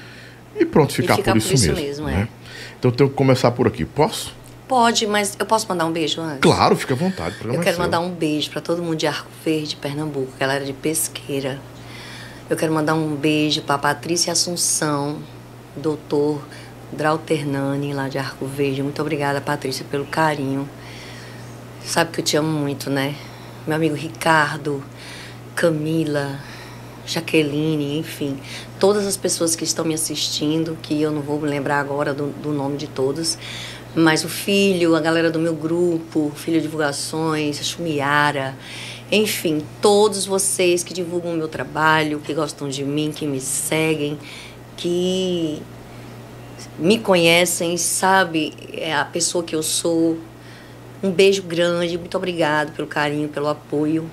e 0.59 0.65
pronto, 0.65 0.93
ficar, 0.93 1.17
ficar 1.17 1.33
por 1.33 1.41
por 1.41 1.47
isso, 1.47 1.55
isso 1.55 1.67
mesmo. 1.73 1.87
mesmo, 1.87 2.07
né? 2.07 2.29
é. 2.33 2.39
Então 2.79 2.91
eu 2.91 2.97
tenho 2.97 3.11
que 3.11 3.17
começar 3.17 3.51
por 3.51 3.67
aqui. 3.67 3.85
Posso? 3.85 4.37
Pode, 4.69 5.07
mas 5.07 5.35
eu 5.39 5.47
posso 5.47 5.67
mandar 5.67 5.87
um 5.87 5.93
beijo 5.93 6.21
antes? 6.21 6.41
Claro, 6.41 6.77
fica 6.77 6.93
à 6.93 6.97
vontade. 6.97 7.37
Eu 7.43 7.55
é 7.55 7.65
quero 7.65 7.79
mandar 7.79 8.01
um 8.01 8.11
beijo 8.11 8.51
para 8.51 8.61
todo 8.61 8.83
mundo 8.83 8.97
de 8.97 9.07
Arco 9.07 9.31
Verde, 9.43 9.77
Pernambuco, 9.77 10.31
galera 10.39 10.65
de 10.65 10.75
Pesqueira. 10.75 11.59
Eu 12.51 12.57
quero 12.57 12.73
mandar 12.73 12.95
um 12.95 13.15
beijo 13.15 13.63
para 13.63 13.79
Patrícia 13.79 14.33
Assunção, 14.33 15.19
doutor 15.75 16.43
Drauternani, 16.93 17.95
lá 17.95 18.09
de 18.09 18.19
Arco 18.19 18.47
Verde. 18.47 18.83
Muito 18.83 19.01
obrigada, 19.01 19.41
Patrícia, 19.41 19.87
pelo 19.91 20.05
carinho. 20.05 20.69
Sabe 21.83 22.11
que 22.11 22.21
eu 22.21 22.25
te 22.25 22.37
amo 22.37 22.49
muito, 22.49 22.91
né? 22.91 23.15
Meu 23.67 23.77
amigo 23.77 23.95
Ricardo, 23.95 24.85
Camila, 25.59 26.39
Jaqueline, 27.05 27.99
enfim, 27.99 28.39
todas 28.79 29.05
as 29.09 29.17
pessoas 29.17 29.57
que 29.57 29.65
estão 29.65 29.85
me 29.85 29.93
assistindo, 29.93 30.79
que 30.81 31.03
eu 31.03 31.11
não 31.11 31.21
vou 31.21 31.41
me 31.41 31.49
lembrar 31.49 31.81
agora 31.81 32.15
do, 32.15 32.29
do 32.29 32.53
nome 32.53 32.77
de 32.77 32.87
todos, 32.87 33.37
mas 33.93 34.23
o 34.23 34.29
filho, 34.29 34.95
a 34.95 35.01
galera 35.01 35.33
do 35.33 35.41
meu 35.41 35.57
grupo, 35.57 36.31
Filho 36.37 36.61
Divulgações, 36.61 37.59
a 37.59 37.65
Chumiara, 37.65 38.57
enfim, 39.11 39.61
todos 39.83 40.25
vocês 40.27 40.85
que 40.85 40.95
divulgam 40.95 41.33
o 41.33 41.37
meu 41.37 41.49
trabalho, 41.49 42.21
que 42.21 42.33
gostam 42.33 42.69
de 42.69 42.85
mim, 42.85 43.11
que 43.11 43.27
me 43.27 43.41
seguem, 43.41 44.17
que 44.77 45.61
me 46.79 47.01
conhecem, 47.01 47.77
sabe 47.77 48.55
é 48.73 48.95
a 48.95 49.05
pessoa 49.05 49.43
que 49.43 49.57
eu 49.57 49.65
sou. 49.65 50.17
Um 51.03 51.11
beijo 51.11 51.43
grande, 51.43 51.99
muito 51.99 52.17
obrigado 52.17 52.71
pelo 52.77 52.87
carinho, 52.87 53.29
pelo 53.29 53.49
apoio, 53.49 54.09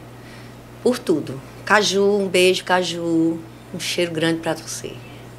por 0.85 0.99
tudo. 0.99 1.41
Caju, 1.65 2.19
um 2.19 2.27
beijo, 2.27 2.63
Caju. 2.63 3.39
Um 3.73 3.79
cheiro 3.79 4.11
grande 4.11 4.39
pra 4.39 4.53
você. 4.53 4.91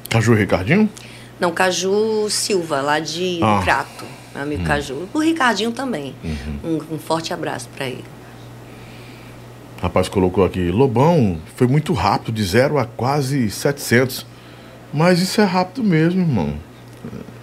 Caju 0.09 0.33
Ricardinho? 0.33 0.89
Não, 1.39 1.53
Caju 1.53 2.29
Silva, 2.29 2.81
lá 2.81 2.99
de 2.99 3.39
Ah. 3.41 3.61
Crato, 3.63 4.03
meu 4.33 4.43
amigo 4.43 4.65
Caju. 4.65 5.07
O 5.13 5.19
Ricardinho 5.19 5.71
também. 5.71 6.13
Um, 6.61 6.95
um 6.95 6.99
forte 6.99 7.33
abraço 7.33 7.69
pra 7.77 7.85
ele. 7.87 8.03
Rapaz 9.81 10.09
colocou 10.09 10.43
aqui, 10.43 10.69
Lobão, 10.69 11.37
foi 11.55 11.65
muito 11.67 11.93
rápido, 11.93 12.33
de 12.35 12.43
zero 12.43 12.77
a 12.77 12.83
quase 12.85 13.49
700. 13.49 14.25
Mas 14.93 15.21
isso 15.21 15.39
é 15.39 15.45
rápido 15.45 15.81
mesmo, 15.81 16.19
irmão. 16.21 16.55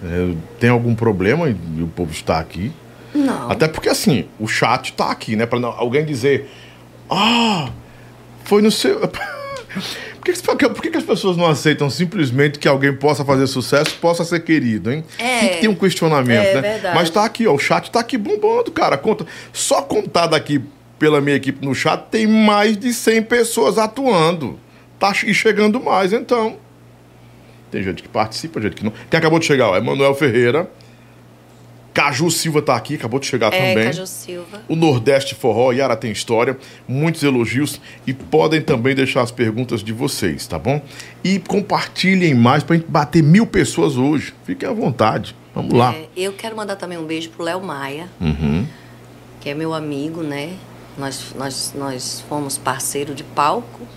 É, 0.03 0.35
tem 0.59 0.69
algum 0.69 0.93
problema 0.93 1.49
e 1.49 1.81
o 1.81 1.87
povo 1.87 2.11
está 2.11 2.37
aqui? 2.37 2.71
Não. 3.15 3.49
Até 3.49 3.67
porque 3.67 3.89
assim, 3.89 4.25
o 4.39 4.47
chat 4.47 4.93
tá 4.93 5.09
aqui, 5.09 5.35
né? 5.35 5.47
Não- 5.53 5.69
alguém 5.69 6.05
dizer, 6.05 6.51
ah, 7.09 7.69
foi 8.45 8.61
no 8.61 8.71
seu. 8.71 9.01
Por 10.43 10.57
que, 10.57 10.69
por 10.69 10.81
que 10.81 10.97
as 10.97 11.03
pessoas 11.03 11.37
não 11.37 11.45
aceitam 11.45 11.87
simplesmente 11.87 12.57
que 12.57 12.67
alguém 12.67 12.91
possa 12.91 13.23
fazer 13.23 13.45
sucesso, 13.45 13.95
possa 14.01 14.25
ser 14.25 14.39
querido, 14.39 14.91
hein? 14.91 15.03
É. 15.19 15.39
Tem 15.39 15.49
que 15.49 15.57
ter 15.61 15.67
um 15.67 15.75
questionamento, 15.75 16.47
É 16.47 16.55
né? 16.55 16.61
verdade. 16.61 16.95
Mas 16.95 17.11
tá 17.11 17.23
aqui, 17.23 17.45
ó, 17.45 17.53
o 17.53 17.59
chat 17.59 17.91
tá 17.91 17.99
aqui 17.99 18.17
bombando, 18.17 18.71
cara. 18.71 18.97
Conta, 18.97 19.23
só 19.53 19.83
contar 19.83 20.25
daqui 20.25 20.63
pela 20.97 21.21
minha 21.21 21.35
equipe 21.35 21.63
no 21.63 21.75
chat, 21.75 22.05
tem 22.09 22.25
mais 22.25 22.75
de 22.75 22.91
100 22.91 23.21
pessoas 23.23 23.77
atuando. 23.77 24.59
Tá 24.97 25.13
e 25.25 25.33
chegando 25.33 25.79
mais, 25.79 26.11
então. 26.11 26.57
Tem 27.69 27.83
gente 27.83 28.01
que 28.01 28.09
participa, 28.09 28.59
gente 28.59 28.75
que 28.77 28.83
não. 28.83 28.93
Quem 29.11 29.19
acabou 29.19 29.37
de 29.37 29.45
chegar, 29.45 29.69
ó, 29.69 29.77
Emanuel 29.77 30.15
Ferreira. 30.15 30.67
Caju 31.95 32.29
Silva 32.29 32.61
tá 32.61 32.75
aqui, 32.75 32.95
acabou 32.95 33.21
de 33.21 33.25
chegar 33.25 33.53
É, 33.53 33.57
também. 33.69 33.85
Caju 33.85 34.05
Silva. 34.05 34.61
O 34.67 34.75
Nordeste 34.75 35.33
Forró, 35.33 35.71
Yara 35.71 35.95
tem 35.95 36.11
história, 36.11 36.57
muitos 36.85 37.23
elogios 37.23 37.79
e 38.05 38.13
podem 38.13 38.61
também 38.61 38.93
deixar 38.93 39.21
as 39.21 39.31
perguntas 39.31 39.81
de 39.81 39.93
vocês, 39.93 40.45
tá 40.45 40.59
bom? 40.59 40.81
E 41.23 41.39
compartilhem 41.39 42.35
mais 42.35 42.63
pra 42.63 42.75
gente 42.75 42.87
bater 42.89 43.23
mil 43.23 43.47
pessoas 43.47 43.95
hoje. 43.95 44.33
Fiquem 44.43 44.67
à 44.67 44.73
vontade. 44.73 45.33
Vamos 45.55 45.73
lá. 45.73 45.95
É, 45.95 46.07
eu 46.17 46.33
quero 46.33 46.53
mandar 46.57 46.75
também 46.75 46.97
um 46.97 47.05
beijo 47.05 47.29
pro 47.29 47.43
Léo 47.45 47.63
Maia, 47.63 48.09
Uhum. 48.19 48.67
que 49.39 49.49
é 49.49 49.53
meu 49.53 49.73
amigo, 49.73 50.21
né? 50.21 50.51
Nós, 50.97 51.33
nós, 51.33 51.73
nós 51.75 52.23
fomos 52.27 52.57
parceiro 52.57 53.15
de 53.15 53.23
palco, 53.23 53.87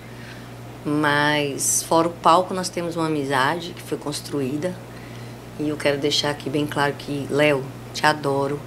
mas 0.84 1.82
fora 1.82 2.08
o 2.08 2.10
palco 2.12 2.54
nós 2.54 2.68
temos 2.68 2.94
uma 2.96 3.06
amizade 3.06 3.72
que 3.74 3.82
foi 3.82 3.98
construída. 3.98 4.72
E 5.58 5.68
eu 5.68 5.76
quero 5.76 5.98
deixar 5.98 6.30
aqui 6.30 6.48
bem 6.48 6.64
claro 6.66 6.94
que, 6.96 7.26
Léo, 7.28 7.64
te 7.98 8.06
adoro. 8.06 8.60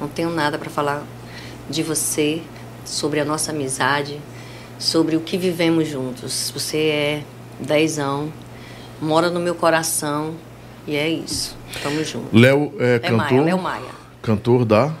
Não 0.00 0.08
tenho 0.08 0.30
nada 0.30 0.58
para 0.58 0.70
falar 0.70 1.02
de 1.68 1.82
você, 1.82 2.42
sobre 2.84 3.20
a 3.20 3.24
nossa 3.24 3.52
amizade, 3.52 4.18
sobre 4.78 5.14
o 5.14 5.20
que 5.20 5.36
vivemos 5.36 5.86
juntos. 5.88 6.50
Você 6.54 6.78
é 6.78 7.22
dezão, 7.60 8.32
mora 9.00 9.30
no 9.30 9.38
meu 9.38 9.54
coração 9.54 10.34
e 10.86 10.96
é 10.96 11.08
isso. 11.08 11.56
Tamo 11.82 12.02
junto. 12.02 12.36
Léo 12.36 12.72
é, 12.78 12.94
É 12.94 12.98
cantor. 12.98 13.16
Maia, 13.16 13.42
Léo 13.42 13.62
Maia, 13.62 14.02
Cantor 14.22 14.64
da, 14.64 14.92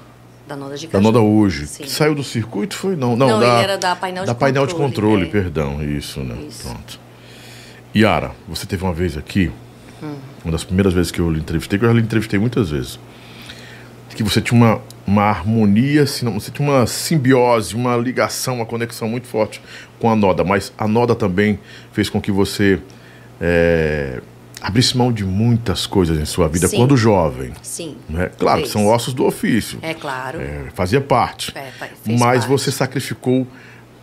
da 0.46 0.54
Noda 0.54 0.76
de 0.76 0.86
da 0.86 0.92
Caju. 0.92 1.04
Noda 1.04 1.20
hoje. 1.20 1.66
Sim. 1.66 1.86
Saiu 1.86 2.14
do 2.14 2.22
circuito, 2.22 2.76
foi? 2.76 2.94
Não, 2.94 3.16
não, 3.16 3.28
Não, 3.28 3.40
da, 3.40 3.54
ele 3.54 3.64
era 3.64 3.78
da 3.78 3.96
painel 3.96 4.22
de 4.24 4.26
da 4.26 4.34
painel 4.34 4.66
de 4.66 4.74
controle, 4.74 5.24
controle, 5.24 5.26
é. 5.26 5.30
perdão. 5.30 5.82
Isso, 5.82 6.20
né? 6.20 6.36
Isso. 6.48 6.68
Pronto. 6.68 7.00
Yara, 7.96 8.32
você 8.48 8.66
teve 8.66 8.84
uma 8.84 8.92
vez 8.94 9.16
aqui, 9.16 9.50
Hum. 10.02 10.16
uma 10.44 10.52
das 10.52 10.64
primeiras 10.64 10.92
vezes 10.92 11.10
que 11.12 11.20
eu 11.20 11.30
lhe 11.30 11.38
entrevistei, 11.40 11.78
que 11.78 11.84
eu 11.84 11.88
já 11.88 11.94
lhe 11.94 12.00
entrevistei 12.02 12.38
muitas 12.38 12.70
vezes, 12.70 12.98
que 14.16 14.22
você 14.22 14.40
tinha 14.40 14.60
uma, 14.60 14.80
uma 15.06 15.22
harmonia, 15.22 16.02
assim, 16.02 16.24
não, 16.24 16.38
você 16.38 16.50
tinha 16.50 16.68
uma 16.68 16.86
simbiose, 16.86 17.74
uma 17.74 17.96
ligação, 17.96 18.56
uma 18.56 18.66
conexão 18.66 19.08
muito 19.08 19.26
forte 19.26 19.60
com 19.98 20.10
a 20.10 20.16
Noda, 20.16 20.44
mas 20.44 20.72
a 20.76 20.86
Noda 20.86 21.14
também 21.14 21.58
fez 21.92 22.08
com 22.08 22.20
que 22.20 22.30
você 22.30 22.80
é, 23.40 24.20
abrisse 24.62 24.96
mão 24.96 25.12
de 25.12 25.24
muitas 25.24 25.86
coisas 25.86 26.18
em 26.18 26.24
sua 26.24 26.48
vida 26.48 26.68
Sim. 26.68 26.76
quando 26.76 26.96
jovem. 26.96 27.52
Sim. 27.62 27.96
Né? 28.08 28.30
Claro, 28.38 28.58
que 28.58 28.68
fez. 28.68 28.72
são 28.72 28.86
ossos 28.86 29.12
do 29.12 29.24
ofício. 29.24 29.78
É 29.82 29.92
claro. 29.92 30.40
É, 30.40 30.66
fazia 30.74 31.00
parte. 31.00 31.52
É, 31.56 31.70
Mas 32.06 32.18
parte. 32.18 32.48
você 32.48 32.70
sacrificou 32.70 33.46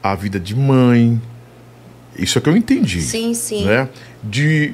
a 0.03 0.13
vida 0.15 0.39
de 0.39 0.55
mãe. 0.55 1.21
Isso 2.17 2.37
é 2.37 2.41
que 2.41 2.49
eu 2.49 2.57
entendi. 2.57 3.01
Sim, 3.01 3.33
sim. 3.33 3.65
Né? 3.65 3.87
De. 4.21 4.73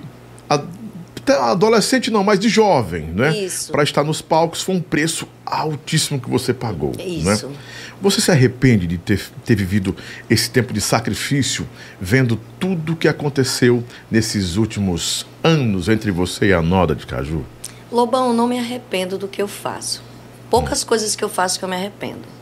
Até 1.25 1.33
adolescente 1.33 2.11
não, 2.11 2.23
mas 2.23 2.39
de 2.39 2.47
jovem, 2.47 3.05
né? 3.05 3.35
Isso. 3.35 3.71
Para 3.71 3.83
estar 3.83 4.03
nos 4.03 4.21
palcos 4.21 4.61
foi 4.61 4.75
um 4.75 4.81
preço 4.81 5.27
altíssimo 5.43 6.19
que 6.19 6.29
você 6.29 6.53
pagou. 6.53 6.91
Isso. 6.99 7.47
Né? 7.47 7.55
Você 7.99 8.21
se 8.21 8.29
arrepende 8.29 8.85
de 8.85 8.99
ter, 8.99 9.19
ter 9.43 9.55
vivido 9.55 9.95
esse 10.29 10.49
tempo 10.49 10.71
de 10.71 10.79
sacrifício, 10.79 11.67
vendo 11.99 12.39
tudo 12.59 12.95
que 12.95 13.07
aconteceu 13.07 13.83
nesses 14.11 14.55
últimos 14.55 15.25
anos 15.43 15.89
entre 15.89 16.11
você 16.11 16.47
e 16.47 16.53
a 16.53 16.61
Noda 16.61 16.93
de 16.93 17.07
Caju? 17.07 17.43
Lobão, 17.91 18.31
não 18.31 18.47
me 18.47 18.59
arrependo 18.59 19.17
do 19.17 19.27
que 19.27 19.41
eu 19.41 19.47
faço. 19.47 20.03
Poucas 20.49 20.83
coisas 20.83 21.15
que 21.15 21.23
eu 21.23 21.29
faço 21.29 21.57
que 21.57 21.65
eu 21.65 21.69
me 21.69 21.75
arrependo. 21.75 22.35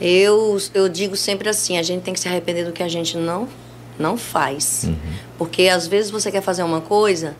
Eu, 0.00 0.60
eu 0.74 0.88
digo 0.88 1.16
sempre 1.16 1.48
assim, 1.48 1.78
a 1.78 1.82
gente 1.82 2.02
tem 2.02 2.12
que 2.12 2.20
se 2.20 2.28
arrepender 2.28 2.66
do 2.66 2.72
que 2.72 2.82
a 2.82 2.88
gente 2.88 3.16
não, 3.16 3.48
não 3.98 4.18
faz. 4.18 4.88
Porque 5.38 5.68
às 5.68 5.86
vezes 5.86 6.10
você 6.10 6.30
quer 6.30 6.42
fazer 6.42 6.62
uma 6.62 6.80
coisa 6.80 7.34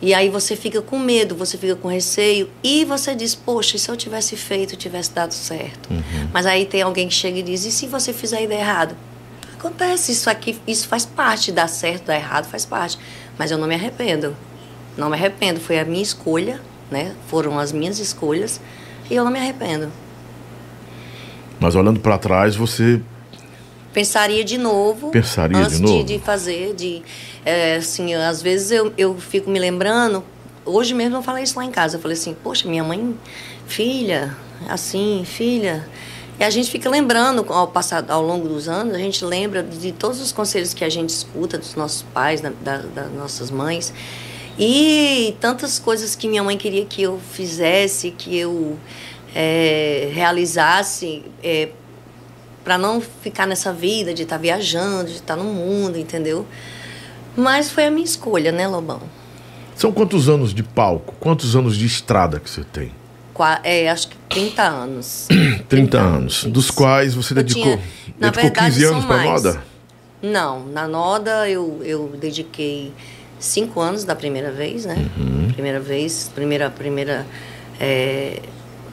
e 0.00 0.12
aí 0.12 0.28
você 0.28 0.54
fica 0.54 0.82
com 0.82 0.98
medo, 0.98 1.34
você 1.34 1.56
fica 1.56 1.74
com 1.74 1.88
receio 1.88 2.50
e 2.62 2.84
você 2.84 3.14
diz, 3.14 3.34
poxa, 3.34 3.76
e 3.76 3.78
se 3.78 3.88
eu 3.90 3.96
tivesse 3.96 4.36
feito, 4.36 4.76
tivesse 4.76 5.12
dado 5.12 5.32
certo. 5.32 5.88
Mas 6.32 6.44
aí 6.44 6.66
tem 6.66 6.82
alguém 6.82 7.08
que 7.08 7.14
chega 7.14 7.38
e 7.38 7.42
diz, 7.42 7.64
e 7.64 7.72
se 7.72 7.86
você 7.86 8.12
fizer 8.12 8.42
e 8.42 8.46
der 8.46 8.60
errado? 8.60 8.94
Acontece, 9.58 10.12
isso 10.12 10.28
aqui, 10.28 10.60
isso 10.66 10.86
faz 10.86 11.06
parte, 11.06 11.50
dar 11.50 11.68
certo, 11.68 12.06
dar 12.06 12.16
errado, 12.16 12.46
faz 12.46 12.66
parte. 12.66 12.98
Mas 13.38 13.50
eu 13.50 13.58
não 13.58 13.66
me 13.66 13.74
arrependo. 13.74 14.36
Não 14.96 15.08
me 15.08 15.16
arrependo, 15.16 15.60
foi 15.60 15.78
a 15.78 15.84
minha 15.84 16.02
escolha, 16.02 16.60
né? 16.90 17.14
Foram 17.28 17.58
as 17.58 17.72
minhas 17.72 17.98
escolhas 17.98 18.60
e 19.10 19.14
eu 19.14 19.24
não 19.24 19.30
me 19.30 19.38
arrependo. 19.38 19.90
Mas 21.58 21.74
olhando 21.74 22.00
para 22.00 22.18
trás, 22.18 22.54
você 22.54 23.00
Pensaria 23.96 24.44
de 24.44 24.58
novo. 24.58 25.10
Pensaria 25.10 25.56
de 25.56 25.62
antes 25.64 25.80
novo? 25.80 26.04
De, 26.04 26.18
fazer, 26.18 26.74
de 26.74 27.02
é, 27.46 27.76
assim, 27.76 28.12
às 28.12 28.42
vezes 28.42 28.70
eu, 28.70 28.92
eu 28.98 29.16
fico 29.18 29.48
me 29.48 29.58
lembrando. 29.58 30.22
Hoje 30.66 30.92
mesmo 30.92 31.16
eu 31.16 31.22
falei 31.22 31.44
isso 31.44 31.58
lá 31.58 31.64
em 31.64 31.70
casa. 31.70 31.96
Eu 31.96 32.00
falei 32.02 32.14
assim, 32.14 32.36
poxa, 32.44 32.68
minha 32.68 32.84
mãe, 32.84 33.16
filha, 33.66 34.36
assim, 34.68 35.22
filha. 35.24 35.88
E 36.38 36.44
a 36.44 36.50
gente 36.50 36.70
fica 36.70 36.90
lembrando 36.90 37.46
ao 37.50 37.68
passar, 37.68 38.04
ao 38.10 38.20
longo 38.20 38.46
dos 38.46 38.68
anos, 38.68 38.94
a 38.94 38.98
gente 38.98 39.24
lembra 39.24 39.62
de 39.62 39.92
todos 39.92 40.20
os 40.20 40.30
conselhos 40.30 40.74
que 40.74 40.84
a 40.84 40.90
gente 40.90 41.08
escuta 41.08 41.56
dos 41.56 41.74
nossos 41.74 42.02
pais, 42.02 42.42
da, 42.42 42.50
da- 42.60 42.82
das 42.94 43.10
nossas 43.14 43.50
mães. 43.50 43.94
E 44.58 45.34
tantas 45.40 45.78
coisas 45.78 46.14
que 46.14 46.28
minha 46.28 46.42
mãe 46.44 46.58
queria 46.58 46.84
que 46.84 47.00
eu 47.00 47.18
fizesse, 47.32 48.10
que 48.10 48.36
eu 48.36 48.76
é, 49.34 50.10
realizasse, 50.12 51.22
é, 51.42 51.70
para 52.66 52.76
não 52.76 53.00
ficar 53.00 53.46
nessa 53.46 53.72
vida 53.72 54.12
de 54.12 54.24
estar 54.24 54.38
viajando, 54.38 55.04
de 55.04 55.12
estar 55.18 55.36
no 55.36 55.44
mundo, 55.44 55.96
entendeu? 55.96 56.44
Mas 57.36 57.70
foi 57.70 57.86
a 57.86 57.90
minha 57.92 58.04
escolha, 58.04 58.50
né, 58.50 58.66
Lobão? 58.66 59.00
São 59.76 59.92
quantos 59.92 60.28
anos 60.28 60.52
de 60.52 60.64
palco? 60.64 61.14
Quantos 61.20 61.54
anos 61.54 61.76
de 61.76 61.86
estrada 61.86 62.40
que 62.40 62.50
você 62.50 62.64
tem? 62.64 62.90
Qua- 63.32 63.60
é, 63.62 63.88
acho 63.88 64.08
que 64.08 64.16
30 64.28 64.62
anos. 64.64 65.28
30 65.68 65.96
anos. 65.96 66.32
isso. 66.38 66.50
Dos 66.50 66.68
quais 66.68 67.14
você 67.14 67.34
Eu 67.34 67.36
dedicou, 67.36 67.62
tinha- 67.62 67.76
na 68.18 68.30
dedicou 68.30 68.42
verdade, 68.42 68.74
15 68.74 68.84
anos 68.84 69.04
para 69.04 69.18
moda? 69.22 69.62
Não, 70.20 70.66
na 70.66 70.88
Noda 70.88 71.48
eu, 71.48 71.80
eu 71.84 72.12
dediquei 72.20 72.92
cinco 73.38 73.78
anos 73.80 74.02
da 74.02 74.16
primeira 74.16 74.50
vez, 74.50 74.84
né? 74.86 75.08
Uhum. 75.16 75.52
Primeira 75.52 75.78
vez, 75.78 76.32
primeira, 76.34 76.68
primeira 76.68 77.24
é, 77.78 78.40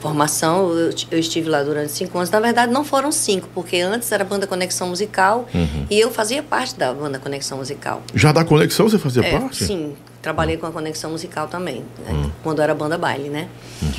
formação, 0.04 0.70
eu, 0.78 0.94
eu 1.12 1.18
estive 1.18 1.50
lá 1.50 1.64
durante 1.64 1.92
cinco 1.94 2.18
anos. 2.18 2.30
Na 2.30 2.40
verdade, 2.42 2.72
não 2.74 2.84
foram 2.84 3.10
cinco, 3.12 3.48
porque 3.56 3.78
antes 3.80 4.12
era 4.12 4.26
banda 4.26 4.46
Conexão 4.46 4.90
Musical 4.90 5.48
Uhum. 5.56 5.88
e 5.90 5.98
eu 6.00 6.12
fazia 6.12 6.44
parte 6.44 6.76
da 6.76 6.94
banda 6.94 7.18
Conexão 7.20 7.58
Musical. 7.58 8.04
Já 8.14 8.34
da 8.34 8.44
conexão 8.44 8.90
você 8.90 9.00
fazia 9.00 9.24
É, 9.26 9.40
parte? 9.40 9.64
Sim, 9.64 9.96
trabalhei 10.22 10.58
com 10.58 10.66
a 10.68 10.72
conexão 10.72 11.10
musical 11.12 11.48
também, 11.48 11.84
né, 12.06 12.30
quando 12.44 12.62
era 12.62 12.74
banda 12.76 12.98
baile, 12.98 13.30
né? 13.30 13.48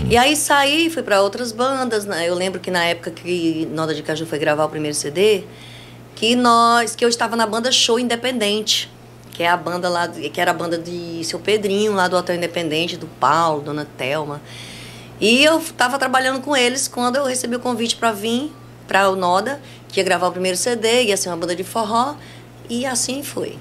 E 0.08 0.16
aí 0.16 0.36
saí, 0.36 0.90
fui 0.90 1.02
para 1.02 1.22
outras 1.22 1.52
bandas. 1.52 2.04
né? 2.04 2.28
Eu 2.28 2.34
lembro 2.34 2.60
que 2.60 2.70
na 2.70 2.84
época 2.84 3.10
que 3.10 3.66
Noda 3.72 3.94
de 3.94 4.02
Caju 4.02 4.26
foi 4.26 4.38
gravar 4.38 4.64
o 4.66 4.68
primeiro 4.68 4.94
CD, 4.94 5.44
que 6.14 6.36
nós, 6.36 6.94
que 6.94 7.04
eu 7.04 7.08
estava 7.08 7.34
na 7.34 7.46
banda 7.46 7.72
Show 7.72 7.98
Independente, 7.98 8.90
que 9.32 9.42
é 9.42 9.48
a 9.48 9.56
banda 9.56 9.88
lá, 9.88 10.06
que 10.08 10.40
era 10.40 10.50
a 10.50 10.54
banda 10.54 10.78
de 10.78 11.22
seu 11.24 11.38
Pedrinho 11.40 11.92
lá 11.94 12.08
do 12.08 12.16
Hotel 12.16 12.36
Independente, 12.36 12.96
do 12.96 13.06
Paulo, 13.06 13.62
Dona 13.62 13.86
Telma. 13.96 14.40
E 15.20 15.44
eu 15.44 15.58
estava 15.58 15.98
trabalhando 15.98 16.40
com 16.40 16.56
eles 16.56 16.88
quando 16.88 17.16
eu 17.16 17.24
recebi 17.24 17.56
o 17.56 17.60
convite 17.60 17.96
para 17.96 18.12
vir 18.12 18.52
para 18.86 19.08
o 19.08 19.16
Noda, 19.16 19.60
que 19.88 20.00
ia 20.00 20.04
gravar 20.04 20.28
o 20.28 20.32
primeiro 20.32 20.56
CD, 20.56 21.04
ia 21.04 21.16
ser 21.16 21.28
uma 21.30 21.36
banda 21.36 21.56
de 21.56 21.64
forró, 21.64 22.14
e 22.68 22.84
assim 22.84 23.22
foi. 23.22 23.56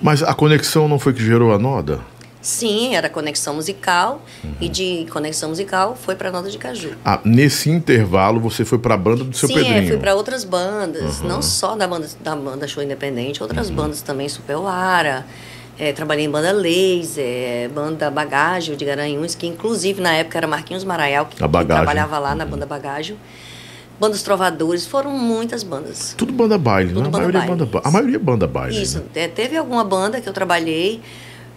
Mas 0.00 0.22
a 0.22 0.34
conexão 0.34 0.88
não 0.88 0.98
foi 0.98 1.12
que 1.12 1.24
gerou 1.24 1.54
a 1.54 1.58
Noda? 1.58 2.00
Sim, 2.42 2.96
era 2.96 3.08
conexão 3.08 3.54
musical 3.54 4.20
e 4.60 4.68
de 4.68 5.06
conexão 5.12 5.50
musical 5.50 5.96
foi 5.96 6.16
para 6.16 6.32
Nota 6.32 6.50
de 6.50 6.58
Caju. 6.58 6.96
Ah, 7.04 7.20
nesse 7.24 7.70
intervalo 7.70 8.40
você 8.40 8.64
foi 8.64 8.78
para 8.78 8.94
a 8.94 8.96
banda 8.96 9.22
do 9.22 9.36
seu 9.36 9.46
Sim, 9.46 9.54
Pedrinho. 9.54 9.76
é, 9.76 9.86
fui 9.86 9.96
para 9.96 10.16
outras 10.16 10.42
bandas, 10.42 11.22
não 11.22 11.40
só 11.40 11.76
da 11.76 11.86
banda 11.86 12.08
da 12.20 12.34
banda 12.34 12.66
Show 12.66 12.82
Independente, 12.82 13.40
outras 13.40 13.70
bandas 13.70 14.02
também, 14.02 14.28
Superoara. 14.28 15.24
É, 15.82 15.92
trabalhei 15.92 16.24
em 16.26 16.30
banda 16.30 16.52
Laser, 16.52 17.68
banda 17.70 18.08
Bagágio 18.08 18.76
de 18.76 18.84
Garanhuns, 18.84 19.34
que 19.34 19.48
inclusive 19.48 20.00
na 20.00 20.12
época 20.12 20.38
era 20.38 20.46
Marquinhos 20.46 20.84
Maraial, 20.84 21.26
que, 21.26 21.34
que 21.34 21.38
trabalhava 21.66 22.20
lá 22.20 22.36
na 22.36 22.46
banda 22.46 22.64
Bagágio. 22.64 23.18
Bandas 23.98 24.22
Trovadores, 24.22 24.86
foram 24.86 25.10
muitas 25.10 25.64
bandas. 25.64 26.14
Tudo 26.16 26.32
banda 26.32 26.56
baile, 26.56 26.90
Tudo 26.92 27.00
né? 27.02 27.08
A 27.08 27.10
banda 27.10 27.18
maioria 27.18 27.38
é 27.38 27.40
baile, 27.40 27.56
banda 27.58 27.66
ba- 27.66 27.82
A 27.84 27.90
maioria 27.90 28.18
banda 28.20 28.46
baile. 28.46 28.80
Isso, 28.80 28.98
né? 28.98 29.04
é, 29.16 29.26
teve 29.26 29.56
alguma 29.56 29.82
banda 29.82 30.20
que 30.20 30.28
eu 30.28 30.32
trabalhei, 30.32 31.00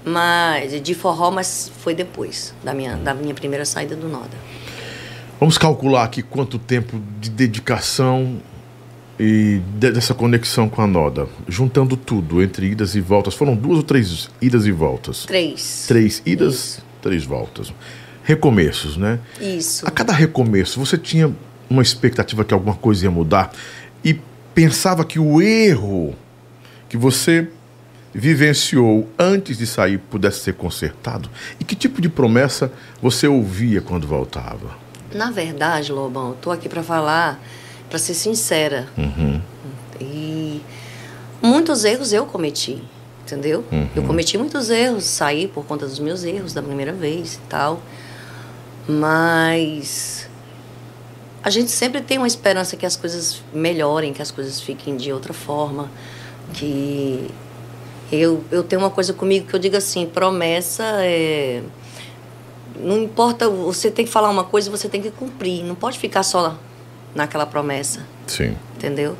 mas 0.03 0.81
de 0.81 0.95
forró, 0.95 1.29
mas 1.29 1.71
foi 1.81 1.93
depois 1.93 2.51
da 2.63 2.73
minha, 2.73 2.95
da 2.95 3.13
minha 3.13 3.35
primeira 3.35 3.63
saída 3.63 3.95
do 3.95 4.07
Noda. 4.07 4.35
Vamos 5.39 5.55
calcular 5.59 6.03
aqui 6.03 6.23
quanto 6.23 6.57
tempo 6.57 6.99
de 7.21 7.29
dedicação 7.29 8.37
e 9.19 9.61
de- 9.79 9.91
dessa 9.91 10.13
conexão 10.13 10.67
com 10.67 10.81
a 10.81 10.87
Noda. 10.87 11.27
Juntando 11.47 11.95
tudo, 11.95 12.41
entre 12.41 12.67
idas 12.67 12.95
e 12.95 13.01
voltas. 13.01 13.33
Foram 13.33 13.55
duas 13.55 13.77
ou 13.77 13.83
três 13.83 14.29
idas 14.41 14.65
e 14.65 14.71
voltas? 14.71 15.25
Três. 15.25 15.85
Três 15.87 16.21
idas, 16.25 16.53
Isso. 16.55 16.83
três 17.01 17.23
voltas. 17.23 17.73
Recomeços, 18.23 18.97
né? 18.97 19.19
Isso. 19.39 19.87
A 19.87 19.91
cada 19.91 20.11
recomeço, 20.11 20.79
você 20.79 20.97
tinha 20.97 21.31
uma 21.69 21.81
expectativa 21.81 22.43
que 22.43 22.53
alguma 22.53 22.75
coisa 22.75 23.05
ia 23.05 23.11
mudar 23.11 23.51
e 24.03 24.19
pensava 24.53 25.03
que 25.05 25.19
o 25.19 25.41
erro 25.41 26.15
que 26.89 26.97
você 26.97 27.47
vivenciou 28.13 29.09
antes 29.19 29.57
de 29.57 29.67
sair 29.67 29.97
pudesse 29.97 30.39
ser 30.39 30.53
consertado? 30.53 31.29
E 31.59 31.63
que 31.63 31.75
tipo 31.75 32.01
de 32.01 32.09
promessa 32.09 32.71
você 33.01 33.27
ouvia 33.27 33.81
quando 33.81 34.07
voltava? 34.07 34.77
Na 35.13 35.31
verdade, 35.31 35.91
Lobão, 35.91 36.29
eu 36.29 36.35
tô 36.35 36.49
aqui 36.51 36.67
para 36.67 36.81
falar, 36.81 37.39
para 37.95 37.99
ser 37.99 38.13
sincera. 38.13 38.89
E 40.01 40.61
muitos 41.41 41.85
erros 41.85 42.11
eu 42.11 42.25
cometi, 42.25 42.83
entendeu? 43.23 43.63
Eu 43.95 44.03
cometi 44.03 44.37
muitos 44.37 44.69
erros, 44.69 45.05
saí 45.05 45.47
por 45.47 45.65
conta 45.65 45.85
dos 45.85 45.97
meus 45.97 46.25
erros 46.25 46.53
da 46.53 46.61
primeira 46.61 46.91
vez 46.91 47.35
e 47.35 47.39
tal. 47.47 47.81
Mas 48.85 50.29
a 51.41 51.49
gente 51.49 51.71
sempre 51.71 52.01
tem 52.01 52.17
uma 52.17 52.27
esperança 52.27 52.75
que 52.75 52.85
as 52.85 52.97
coisas 52.97 53.41
melhorem, 53.53 54.11
que 54.11 54.21
as 54.21 54.29
coisas 54.29 54.59
fiquem 54.59 54.97
de 54.97 55.13
outra 55.13 55.31
forma, 55.31 55.89
que 56.53 57.31
eu, 58.11 58.43
eu 58.51 58.61
tenho 58.61 58.81
uma 58.81 58.91
coisa 58.91 59.13
comigo 59.13 59.47
que 59.47 59.55
eu 59.55 59.59
digo 59.59 59.77
assim, 59.77 60.05
promessa 60.05 60.83
é 60.99 61.63
não 62.77 63.01
importa, 63.01 63.47
você 63.47 63.89
tem 63.89 64.03
que 64.03 64.11
falar 64.11 64.29
uma 64.29 64.43
coisa, 64.43 64.69
você 64.69 64.89
tem 64.89 65.01
que 65.01 65.09
cumprir. 65.09 65.63
Não 65.63 65.75
pode 65.75 65.97
ficar 65.97 66.23
só 66.23 66.57
naquela 67.15 67.45
promessa, 67.45 68.01
Sim. 68.27 68.55
entendeu? 68.75 69.15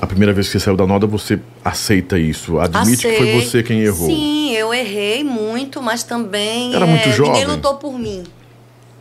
A 0.00 0.06
primeira 0.06 0.32
vez 0.32 0.46
que 0.48 0.52
você 0.52 0.60
saiu 0.60 0.76
da 0.76 0.86
Noda, 0.86 1.06
você 1.06 1.38
aceita 1.64 2.18
isso? 2.18 2.58
Admite 2.58 3.06
que 3.06 3.16
foi 3.16 3.40
você 3.40 3.62
quem 3.62 3.80
errou? 3.80 4.08
Sim, 4.08 4.52
eu 4.52 4.74
errei 4.74 5.22
muito, 5.22 5.80
mas 5.80 6.02
também. 6.02 6.74
Era 6.74 6.84
muito 6.84 7.08
é, 7.08 7.12
jovem? 7.12 7.32
Ninguém 7.34 7.46
lutou 7.46 7.74
por 7.76 7.96
mim. 7.96 8.24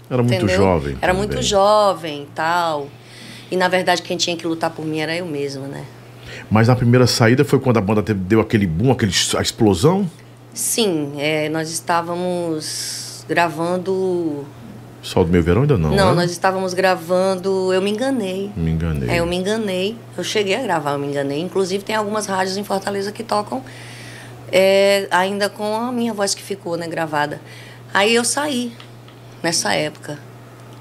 Era 0.10 0.22
muito 0.22 0.36
entendeu? 0.36 0.58
jovem. 0.58 0.98
Era 1.02 1.14
também. 1.14 1.28
muito 1.28 1.42
jovem 1.42 2.24
e 2.24 2.28
tal. 2.36 2.88
E 3.50 3.58
na 3.58 3.68
verdade 3.68 4.02
quem 4.04 4.18
tinha 4.18 4.38
que 4.38 4.46
lutar 4.46 4.70
por 4.70 4.86
mim 4.86 5.00
era 5.00 5.16
eu 5.16 5.26
mesma, 5.26 5.66
né? 5.68 5.84
Mas 6.50 6.68
na 6.68 6.76
primeira 6.76 7.08
saída 7.08 7.44
foi 7.44 7.60
quando 7.60 7.78
a 7.78 7.82
banda 7.82 8.02
deu 8.14 8.40
aquele 8.40 8.68
boom, 8.68 8.92
aquele, 8.92 9.12
a 9.38 9.42
explosão? 9.42 10.10
Sim, 10.54 11.14
é, 11.18 11.50
nós 11.50 11.72
estávamos 11.72 13.26
gravando. 13.28 14.46
Sol 15.04 15.26
do 15.26 15.32
Meu 15.32 15.44
Verão 15.44 15.64
ainda 15.64 15.78
não, 15.78 15.90
Não, 15.90 16.10
né? 16.12 16.22
nós 16.22 16.32
estávamos 16.32 16.74
gravando. 16.74 17.74
Eu 17.74 17.82
me 17.82 17.92
enganei. 17.92 18.50
Me 18.56 18.72
enganei. 18.72 19.10
É, 19.10 19.20
eu 19.20 19.26
me 19.26 19.36
enganei. 19.36 19.98
Eu 20.18 20.24
cheguei 20.24 20.56
a 20.56 20.62
gravar, 20.64 20.94
eu 20.94 21.00
me 21.00 21.08
enganei. 21.08 21.42
Inclusive, 21.42 21.84
tem 21.84 21.94
algumas 21.94 22.26
rádios 22.26 22.56
em 22.56 22.64
Fortaleza 22.64 23.12
que 23.12 23.22
tocam 23.22 23.62
é, 24.50 25.06
ainda 25.12 25.50
com 25.50 25.76
a 25.76 25.92
minha 25.92 26.14
voz 26.14 26.34
que 26.34 26.42
ficou, 26.42 26.78
né, 26.78 26.88
gravada. 26.88 27.42
Aí 27.94 28.16
eu 28.16 28.24
saí 28.24 28.72
nessa 29.44 29.74
época. 29.74 30.18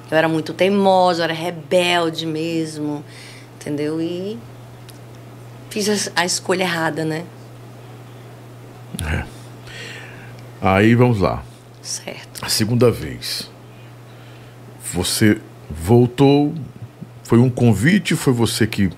Eu 0.08 0.16
era 0.16 0.28
muito 0.28 0.52
teimosa, 0.52 1.20
eu 1.22 1.24
era 1.24 1.34
rebelde 1.34 2.24
mesmo, 2.24 3.04
entendeu? 3.56 4.00
E 4.00 4.38
fiz 5.68 6.08
a, 6.14 6.20
a 6.22 6.24
escolha 6.24 6.62
errada, 6.62 7.04
né? 7.04 7.24
Aí 10.60 10.94
vamos 10.94 11.18
lá. 11.18 11.42
Certo. 11.80 12.44
A 12.44 12.48
segunda 12.48 12.88
vez. 12.88 13.50
Você 14.92 15.38
voltou. 15.70 16.52
Foi 17.24 17.38
um 17.38 17.48
convite? 17.48 18.14
Foi 18.14 18.32
você 18.32 18.66
que 18.66 18.90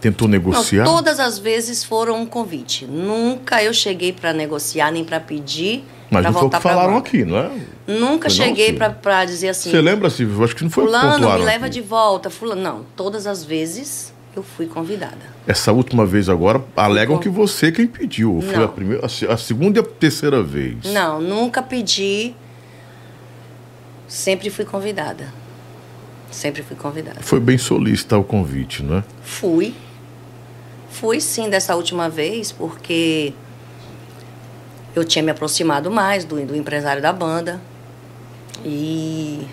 tentou 0.00 0.26
negociar? 0.26 0.84
Não, 0.84 0.94
todas 0.94 1.20
as 1.20 1.38
vezes 1.38 1.84
foram 1.84 2.22
um 2.22 2.26
convite. 2.26 2.86
Nunca 2.86 3.62
eu 3.62 3.74
cheguei 3.74 4.12
para 4.12 4.32
negociar 4.32 4.90
nem 4.90 5.04
para 5.04 5.20
pedir 5.20 5.84
Mas 6.10 6.24
não 6.24 6.32
foi 6.32 6.44
o 6.44 6.50
que 6.50 6.60
falaram 6.60 6.96
aqui, 6.96 7.24
não 7.24 7.36
é? 7.36 7.50
Nunca 7.86 8.30
Foi 8.30 8.36
cheguei 8.38 8.72
para 8.72 9.24
dizer 9.26 9.48
assim. 9.50 9.70
Você 9.70 9.80
lembra, 9.80 10.08
Silvio? 10.08 10.38
Eu 10.38 10.44
Acho 10.44 10.56
que 10.56 10.62
não 10.64 10.70
foi 10.70 10.84
o 10.84 10.86
que 10.86 10.92
Fulano, 10.92 11.38
me 11.38 11.44
leva 11.44 11.66
aqui. 11.66 11.74
de 11.74 11.80
volta. 11.82 12.30
Fulano. 12.30 12.62
Não, 12.62 12.86
todas 12.96 13.26
as 13.26 13.44
vezes 13.44 14.14
eu 14.34 14.42
fui 14.42 14.66
convidada. 14.66 15.32
Essa 15.46 15.72
última 15.72 16.06
vez 16.06 16.28
agora, 16.30 16.64
alegam 16.74 17.18
que 17.18 17.28
você 17.28 17.70
quem 17.70 17.86
pediu. 17.86 18.40
Foi 18.40 18.56
Não. 18.56 18.64
a, 18.64 18.68
primeira, 18.68 19.04
a 19.04 19.08
se- 19.08 19.26
a 19.26 19.36
segunda 19.36 19.78
e 19.78 19.82
a 19.82 19.84
terceira 19.84 20.42
vez. 20.42 20.76
Não, 20.94 21.20
nunca 21.20 21.60
pedi. 21.60 22.34
Sempre 24.08 24.48
fui 24.50 24.64
convidada. 24.64 25.26
Sempre 26.32 26.62
fui 26.62 26.74
convidada. 26.76 27.20
Foi 27.20 27.38
bem 27.38 27.56
solícita 27.58 28.16
o 28.18 28.24
convite, 28.24 28.82
não 28.82 28.96
é? 28.98 29.04
Fui. 29.22 29.74
Fui 30.90 31.20
sim 31.20 31.48
dessa 31.48 31.76
última 31.76 32.08
vez, 32.08 32.50
porque 32.50 33.32
eu 34.96 35.04
tinha 35.04 35.22
me 35.22 35.30
aproximado 35.30 35.90
mais 35.90 36.24
do, 36.24 36.44
do 36.44 36.56
empresário 36.56 37.00
da 37.00 37.12
banda. 37.12 37.60
E 38.64 39.46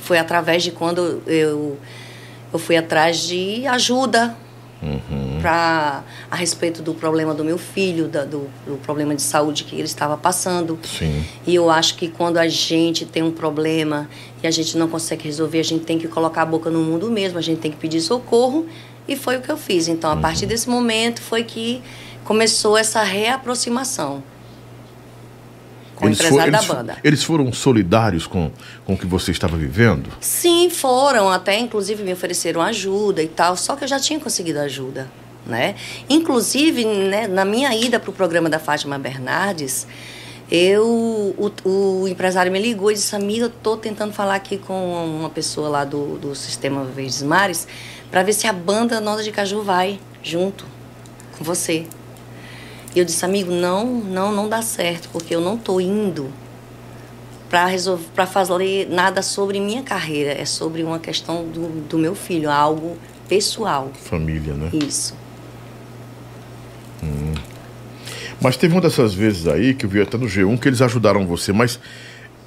foi 0.00 0.18
através 0.18 0.62
de 0.62 0.70
quando 0.70 1.22
eu, 1.26 1.78
eu 2.52 2.58
fui 2.58 2.76
atrás 2.76 3.18
de 3.18 3.66
ajuda 3.66 4.36
pra, 5.40 6.02
a 6.30 6.36
respeito 6.36 6.80
do 6.82 6.94
problema 6.94 7.34
do 7.34 7.44
meu 7.44 7.58
filho, 7.58 8.06
da- 8.08 8.24
do, 8.24 8.48
do 8.66 8.76
problema 8.82 9.14
de 9.14 9.22
saúde 9.22 9.64
que 9.64 9.74
ele 9.74 9.84
estava 9.84 10.16
passando. 10.16 10.78
Sim. 10.84 11.24
E 11.46 11.54
eu 11.54 11.68
acho 11.70 11.96
que 11.96 12.08
quando 12.08 12.38
a 12.38 12.46
gente 12.48 13.04
tem 13.04 13.22
um 13.22 13.32
problema 13.32 14.08
e 14.42 14.46
a 14.46 14.50
gente 14.50 14.76
não 14.76 14.88
consegue 14.88 15.24
resolver, 15.24 15.60
a 15.60 15.64
gente 15.64 15.84
tem 15.84 15.98
que 15.98 16.06
colocar 16.08 16.42
a 16.42 16.46
boca 16.46 16.70
no 16.70 16.80
mundo 16.80 17.10
mesmo, 17.10 17.38
a 17.38 17.42
gente 17.42 17.58
tem 17.60 17.70
que 17.70 17.76
pedir 17.76 18.00
socorro. 18.00 18.66
E 19.06 19.16
foi 19.16 19.38
o 19.38 19.40
que 19.40 19.50
eu 19.50 19.56
fiz. 19.56 19.88
Então, 19.88 20.10
a 20.10 20.16
partir 20.16 20.44
desse 20.46 20.68
momento 20.68 21.20
foi 21.22 21.42
que 21.42 21.82
começou 22.24 22.76
essa 22.76 23.02
reaproximação 23.02 24.22
com 25.96 26.06
o 26.06 26.10
empresário 26.10 26.52
da 26.52 26.58
eles, 26.58 26.66
fo- 26.66 26.74
banda. 26.74 26.96
eles 27.02 27.24
foram 27.24 27.52
solidários 27.52 28.26
com, 28.26 28.52
com 28.84 28.92
o 28.94 28.98
que 28.98 29.06
você 29.06 29.32
estava 29.32 29.56
vivendo? 29.56 30.10
Sim, 30.20 30.70
foram. 30.70 31.28
Até, 31.30 31.58
inclusive, 31.58 32.02
me 32.04 32.12
ofereceram 32.12 32.60
ajuda 32.60 33.22
e 33.22 33.28
tal. 33.28 33.56
Só 33.56 33.74
que 33.74 33.82
eu 33.84 33.88
já 33.88 33.98
tinha 33.98 34.20
conseguido 34.20 34.60
ajuda, 34.60 35.10
né? 35.46 35.74
Inclusive, 36.08 36.84
né, 36.84 37.26
na 37.26 37.44
minha 37.44 37.74
ida 37.74 37.98
para 37.98 38.10
o 38.10 38.12
programa 38.12 38.48
da 38.48 38.58
Fátima 38.60 38.96
Bernardes, 38.98 39.86
eu, 40.50 41.34
o, 41.36 42.02
o 42.02 42.08
empresário 42.08 42.50
me 42.50 42.58
ligou 42.58 42.90
e 42.90 42.94
disse, 42.94 43.14
amiga, 43.14 43.46
eu 43.46 43.50
tô 43.50 43.76
tentando 43.76 44.12
falar 44.12 44.34
aqui 44.34 44.56
com 44.56 45.04
uma 45.04 45.28
pessoa 45.28 45.68
lá 45.68 45.84
do, 45.84 46.18
do 46.18 46.34
Sistema 46.34 46.84
Verdes 46.84 47.22
Mares 47.22 47.68
para 48.10 48.22
ver 48.22 48.32
se 48.32 48.46
a 48.46 48.52
banda 48.52 49.00
Nota 49.00 49.22
de 49.22 49.30
Caju 49.30 49.62
vai 49.62 50.00
junto 50.22 50.64
com 51.36 51.44
você. 51.44 51.86
E 52.94 52.98
eu 52.98 53.04
disse, 53.04 53.24
amigo, 53.24 53.52
não, 53.52 53.86
não, 53.86 54.32
não 54.32 54.48
dá 54.48 54.62
certo, 54.62 55.10
porque 55.12 55.34
eu 55.34 55.40
não 55.40 55.58
tô 55.58 55.80
indo 55.80 56.32
para 57.50 57.66
resolver 57.66 58.04
para 58.14 58.26
fazer 58.26 58.88
nada 58.90 59.22
sobre 59.22 59.58
minha 59.58 59.82
carreira 59.82 60.32
é 60.32 60.44
sobre 60.44 60.82
uma 60.82 60.98
questão 60.98 61.46
do, 61.46 61.80
do 61.88 61.98
meu 61.98 62.14
filho 62.14 62.50
algo 62.50 62.98
pessoal 63.26 63.90
Família, 63.94 64.52
né? 64.52 64.68
isso 64.74 65.14
Mas 68.40 68.56
teve 68.56 68.74
uma 68.74 68.80
dessas 68.80 69.12
vezes 69.14 69.46
aí 69.48 69.74
que 69.74 69.84
eu 69.86 69.90
vi 69.90 70.00
até 70.00 70.16
no 70.16 70.26
G1 70.26 70.58
que 70.58 70.68
eles 70.68 70.80
ajudaram 70.80 71.26
você, 71.26 71.52
mas 71.52 71.78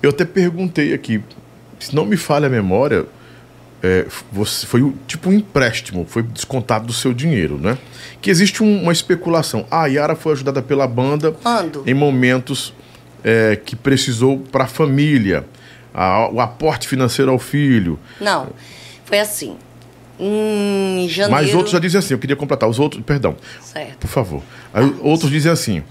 eu 0.01 0.09
até 0.09 0.23
perguntei 0.25 0.93
aqui, 0.93 1.21
se 1.79 1.93
não 1.95 2.05
me 2.05 2.15
falha 2.17 2.47
a 2.47 2.49
memória, 2.49 3.05
é, 3.83 4.05
você, 4.31 4.65
foi 4.65 4.93
tipo 5.07 5.29
um 5.29 5.33
empréstimo, 5.33 6.05
foi 6.07 6.23
descontado 6.23 6.85
do 6.87 6.93
seu 6.93 7.13
dinheiro, 7.13 7.57
né? 7.57 7.77
Que 8.21 8.29
existe 8.29 8.63
um- 8.63 8.83
uma 8.83 8.91
especulação. 8.93 9.65
Ah, 9.71 9.83
a 9.83 9.87
Yara 9.87 10.15
foi 10.15 10.33
ajudada 10.33 10.61
pela 10.61 10.87
banda 10.87 11.31
Quando? 11.31 11.83
em 11.85 11.93
momentos 11.93 12.73
é, 13.23 13.55
que 13.55 13.75
precisou 13.75 14.39
para 14.39 14.63
a 14.63 14.67
família, 14.67 15.45
o 16.31 16.39
aporte 16.39 16.87
financeiro 16.87 17.31
ao 17.31 17.37
filho. 17.37 17.99
não 18.19 18.49
foi 19.05 19.19
assim 19.19 19.57
em 20.19 21.07
janeiro 21.09 21.31
Mas 21.31 21.53
outros 21.53 21.71
já 21.71 21.79
dizem 21.79 21.99
assim, 21.99 22.13
eu 22.13 22.19
queria 22.19 22.35
completar. 22.35 22.69
Os 22.69 22.79
outros, 22.79 23.03
perdão, 23.03 23.35
certo 23.61 23.97
por 23.99 24.07
favor. 24.07 24.41
Aí 24.73 24.95
outros 25.01 25.31
dizem 25.31 25.51
assim: 25.51 25.83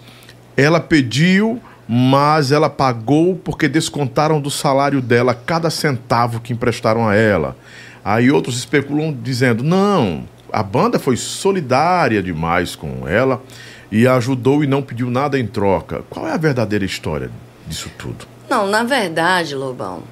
ela 0.56 0.80
pediu, 0.80 1.60
mas 1.88 2.52
ela 2.52 2.70
pagou 2.70 3.36
porque 3.36 3.68
descontaram 3.68 4.40
do 4.40 4.50
salário 4.50 5.00
dela 5.00 5.34
cada 5.34 5.70
centavo 5.70 6.40
que 6.40 6.52
emprestaram 6.52 7.08
a 7.08 7.14
ela. 7.14 7.56
Aí 8.04 8.30
outros 8.30 8.56
especulam 8.56 9.12
dizendo: 9.12 9.62
não, 9.62 10.24
a 10.52 10.62
banda 10.62 10.98
foi 10.98 11.16
solidária 11.16 12.22
demais 12.22 12.74
com 12.74 13.06
ela 13.06 13.42
e 13.90 14.06
ajudou 14.06 14.62
e 14.62 14.66
não 14.66 14.82
pediu 14.82 15.10
nada 15.10 15.38
em 15.38 15.46
troca. 15.46 16.02
Qual 16.08 16.26
é 16.26 16.32
a 16.32 16.36
verdadeira 16.36 16.84
história 16.84 17.30
disso 17.66 17.90
tudo? 17.98 18.30
não 18.50 18.66
na 18.66 18.82
verdade 18.82 19.54
Lobão 19.54 20.02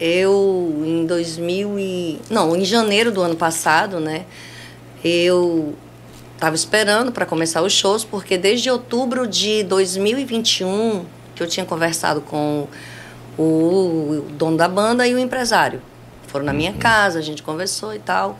eu 0.00 0.82
em 0.84 1.06
2000 1.06 1.78
e 1.78 2.20
não 2.30 2.56
em 2.56 2.64
janeiro 2.64 3.12
do 3.12 3.20
ano 3.20 3.36
passado 3.36 4.00
né 4.00 4.24
eu 5.04 5.74
estava 6.44 6.56
esperando 6.56 7.10
para 7.10 7.24
começar 7.24 7.62
os 7.62 7.72
shows 7.72 8.04
porque 8.04 8.36
desde 8.36 8.70
outubro 8.70 9.26
de 9.26 9.62
2021 9.62 11.06
que 11.34 11.42
eu 11.42 11.46
tinha 11.46 11.64
conversado 11.64 12.20
com 12.20 12.68
o 13.38 14.26
dono 14.32 14.54
da 14.54 14.68
banda 14.68 15.08
e 15.08 15.14
o 15.14 15.18
empresário. 15.18 15.80
Foram 16.26 16.44
na 16.44 16.52
minha 16.52 16.74
casa 16.74 17.18
a 17.18 17.22
gente 17.22 17.42
conversou 17.42 17.94
e 17.94 17.98
tal. 17.98 18.38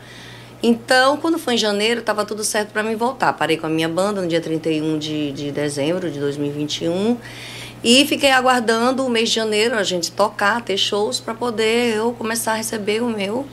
Então 0.63 1.17
quando 1.17 1.39
foi 1.39 1.55
em 1.55 1.57
janeiro 1.57 2.01
estava 2.01 2.27
tudo 2.27 2.45
certo 2.45 2.73
para 2.73 2.83
mim 2.83 2.95
voltar. 2.95 3.33
Parei 3.33 3.57
com 3.57 3.67
a 3.67 3.71
minha 3.71 3.89
banda 3.89 4.21
no 4.21 4.29
dia 4.29 4.41
31 4.41 4.99
de, 4.99 5.33
de 5.33 5.51
dezembro 5.51 6.11
de 6.11 6.21
2021 6.21 7.17
e 7.83 8.05
fiquei 8.05 8.33
aguardando 8.33 9.07
o 9.07 9.09
mês 9.09 9.31
de 9.31 9.37
janeiro 9.37 9.79
a 9.79 9.83
gente 9.83 10.13
tocar 10.13 10.61
ter 10.61 10.77
shows 10.77 11.21
para 11.21 11.33
poder 11.33 11.95
eu 11.97 12.13
começar 12.13 12.53
a 12.53 12.57
receber 12.57 13.03
o 13.03 13.09
meu 13.09 13.47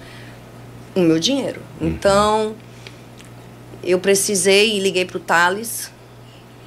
o 0.93 0.99
meu 0.99 1.19
dinheiro. 1.19 1.61
Então 1.79 2.53
eu 3.84 3.99
precisei 3.99 4.77
e 4.77 4.79
liguei 4.79 5.05
para 5.05 5.17
o 5.17 5.19
Thales 5.19 5.91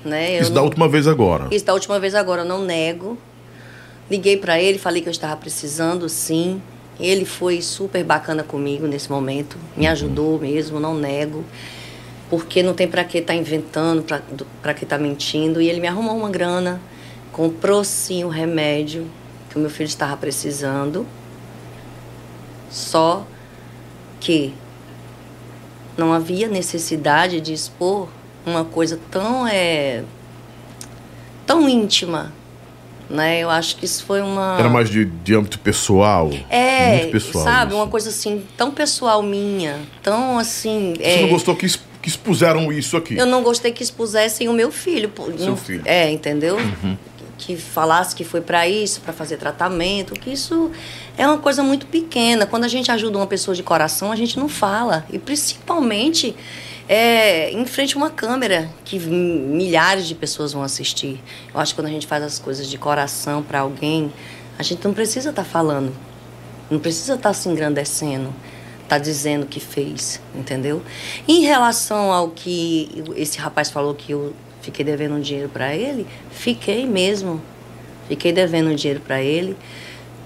né 0.05 0.37
eu 0.37 0.43
Isso 0.43 0.51
da 0.51 0.57
não- 0.57 0.65
última 0.65 0.89
vez 0.89 1.07
agora. 1.07 1.49
isso 1.55 1.65
da 1.65 1.73
última 1.73 1.99
vez 1.99 2.15
agora, 2.15 2.43
eu 2.43 2.47
não 2.47 2.63
nego. 2.63 3.17
Liguei 4.11 4.37
para 4.37 4.61
ele, 4.61 4.79
falei 4.79 5.01
que 5.01 5.09
eu 5.09 5.13
estava 5.13 5.35
precisando, 5.37 6.09
sim. 6.11 6.61
Ele 7.01 7.25
foi 7.25 7.63
super 7.63 8.05
bacana 8.05 8.43
comigo 8.43 8.87
nesse 8.87 9.11
momento, 9.11 9.57
me 9.77 9.87
ajudou 9.87 10.39
mesmo, 10.39 10.79
não 10.79 10.95
nego. 10.95 11.43
Porque 12.29 12.63
não 12.63 12.75
tem 12.75 12.87
para 12.87 13.03
que 13.03 13.19
estar 13.19 13.35
inventando, 13.35 14.05
para 14.61 14.75
que 14.75 14.85
estar 14.85 14.99
mentindo. 14.99 15.61
E 15.61 15.69
ele 15.71 15.81
me 15.81 15.89
arrumou 15.89 16.15
uma 16.17 16.29
grana, 16.31 16.81
comprou 17.33 17.83
sim 17.83 18.25
o 18.25 18.29
remédio 18.29 19.07
que 19.49 19.57
o 19.57 19.61
meu 19.61 19.71
filho 19.71 19.87
estava 19.89 20.17
precisando. 20.19 21.07
Só 22.71 23.27
que 24.21 24.53
não 25.97 26.13
havia 26.13 26.49
necessidade 26.49 27.41
de 27.41 27.53
expor 27.53 28.09
uma 28.47 28.65
coisa 28.65 28.99
tão 29.11 29.47
é 29.47 30.03
tão 31.47 31.69
íntima, 31.69 32.33
né? 33.09 33.41
Eu 33.41 33.51
acho 33.51 33.77
que 33.77 33.85
isso 33.85 34.05
foi 34.05 34.21
uma 34.23 34.57
Era 34.59 34.69
mais 34.69 34.89
de, 34.89 35.05
de 35.05 35.35
âmbito 35.35 35.59
pessoal. 35.59 36.31
é, 36.49 36.99
muito 36.99 37.13
pessoal. 37.13 37.45
sabe, 37.45 37.73
isso. 37.73 37.81
uma 37.81 37.89
coisa 37.89 38.09
assim 38.09 38.45
tão 38.57 38.71
pessoal 38.71 39.23
minha, 39.23 39.81
tão 40.03 40.39
assim, 40.39 40.95
Você 40.97 41.03
é, 41.03 41.23
não 41.23 41.29
gostou 41.29 41.55
que, 41.55 41.67
que 42.03 42.09
expuseram 42.09 42.73
isso 42.73 42.97
aqui. 42.97 43.17
Eu 43.17 43.27
não 43.27 43.43
gostei 43.43 43.73
que 43.73 43.83
expusessem 43.83 44.49
o 44.49 44.53
meu 44.53 44.71
filho. 44.71 45.11
Seu 45.39 45.57
filho. 45.57 45.83
É, 45.85 46.11
entendeu? 46.11 46.57
Uhum. 46.57 46.97
Que 47.37 47.57
falasse 47.57 48.15
que 48.15 48.25
foi 48.25 48.41
pra 48.41 48.69
isso, 48.69 49.01
pra 49.01 49.13
fazer 49.13 49.37
tratamento, 49.37 50.15
que 50.15 50.33
isso 50.33 50.71
é 51.17 51.27
uma 51.27 51.39
coisa 51.39 51.63
muito 51.63 51.87
pequena. 51.87 52.47
Quando 52.47 52.65
a 52.65 52.69
gente 52.69 52.91
ajuda 52.91 53.19
uma 53.19 53.27
pessoa 53.27 53.55
de 53.55 53.63
coração, 53.63 54.13
a 54.13 54.17
gente 54.17 54.39
não 54.39 54.49
fala. 54.49 55.05
E 55.11 55.19
principalmente 55.19 56.35
é, 56.89 57.51
em 57.51 57.65
frente 57.67 57.95
a 57.95 57.99
uma 57.99 58.11
câmera 58.11 58.71
que 58.85 58.99
milhares 58.99 60.07
de 60.07 60.15
pessoas 60.15 60.53
vão 60.53 60.63
assistir. 60.63 61.21
Eu 61.53 61.61
acho 61.61 61.73
que 61.73 61.81
quando 61.81 61.89
a 61.89 61.91
gente 61.91 62.07
faz 62.07 62.23
as 62.23 62.39
coisas 62.39 62.69
de 62.69 62.79
coração 62.79 63.43
pra 63.43 63.61
alguém, 63.61 64.13
a 64.59 64.63
gente 64.63 64.85
não 64.85 64.95
precisa 64.95 65.31
estar 65.31 65.45
falando. 65.45 65.95
Não 66.71 66.79
precisa 66.79 67.15
estar 67.15 67.33
se 67.35 67.49
engrandecendo, 67.49 68.33
tá 68.89 68.99
dizendo 68.99 69.47
que 69.47 69.61
fez, 69.61 70.21
entendeu? 70.35 70.83
Em 71.29 71.43
relação 71.43 72.11
ao 72.11 72.31
que 72.31 73.05
esse 73.17 73.39
rapaz 73.39 73.71
falou 73.71 73.95
que 73.95 74.13
eu 74.13 74.35
fiquei 74.65 74.85
devendo 74.85 75.15
um 75.15 75.21
dinheiro 75.21 75.49
para 75.49 75.75
ele, 75.75 76.07
fiquei 76.31 76.87
mesmo. 76.87 77.41
Fiquei 78.09 78.33
devendo 78.33 78.71
um 78.71 78.75
dinheiro 78.75 79.01
para 79.01 79.23
ele. 79.23 79.57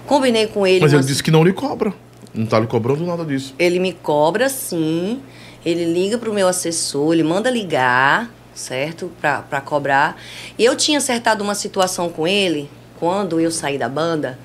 Combinei 0.05 0.47
com 0.47 0.65
ele. 0.65 0.81
Mas 0.81 0.93
ele 0.93 1.03
disse 1.03 1.21
que 1.21 1.31
não 1.31 1.43
lhe 1.43 1.53
cobra. 1.53 1.93
Não 2.33 2.45
tá 2.45 2.59
lhe 2.59 2.67
cobrando 2.67 3.05
nada 3.05 3.25
disso. 3.25 3.53
ele 3.57 3.79
me 3.79 3.93
cobra 3.93 4.49
sim. 4.49 5.21
Ele 5.65 5.85
liga 5.85 6.17
pro 6.17 6.33
meu 6.33 6.47
assessor, 6.47 7.13
ele 7.13 7.23
manda 7.23 7.49
ligar, 7.49 8.31
certo? 8.53 9.11
Pra, 9.19 9.41
pra 9.41 9.59
cobrar. 9.59 10.15
E 10.57 10.63
eu 10.63 10.75
tinha 10.75 10.99
acertado 10.99 11.43
uma 11.43 11.53
situação 11.53 12.09
com 12.09 12.25
ele, 12.25 12.69
quando 12.97 13.41
eu 13.41 13.51
saí 13.51 13.77
da 13.77 13.89
banda, 13.89 14.39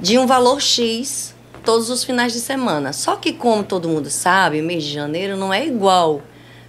de 0.00 0.18
um 0.18 0.26
valor 0.26 0.60
X 0.60 1.32
todos 1.64 1.90
os 1.90 2.02
finais 2.02 2.32
de 2.32 2.40
semana. 2.40 2.92
Só 2.92 3.14
que, 3.14 3.32
como 3.32 3.62
todo 3.62 3.88
mundo 3.88 4.10
sabe, 4.10 4.60
mês 4.60 4.82
de 4.82 4.92
janeiro 4.92 5.36
não 5.36 5.54
é 5.54 5.64
igual 5.64 6.20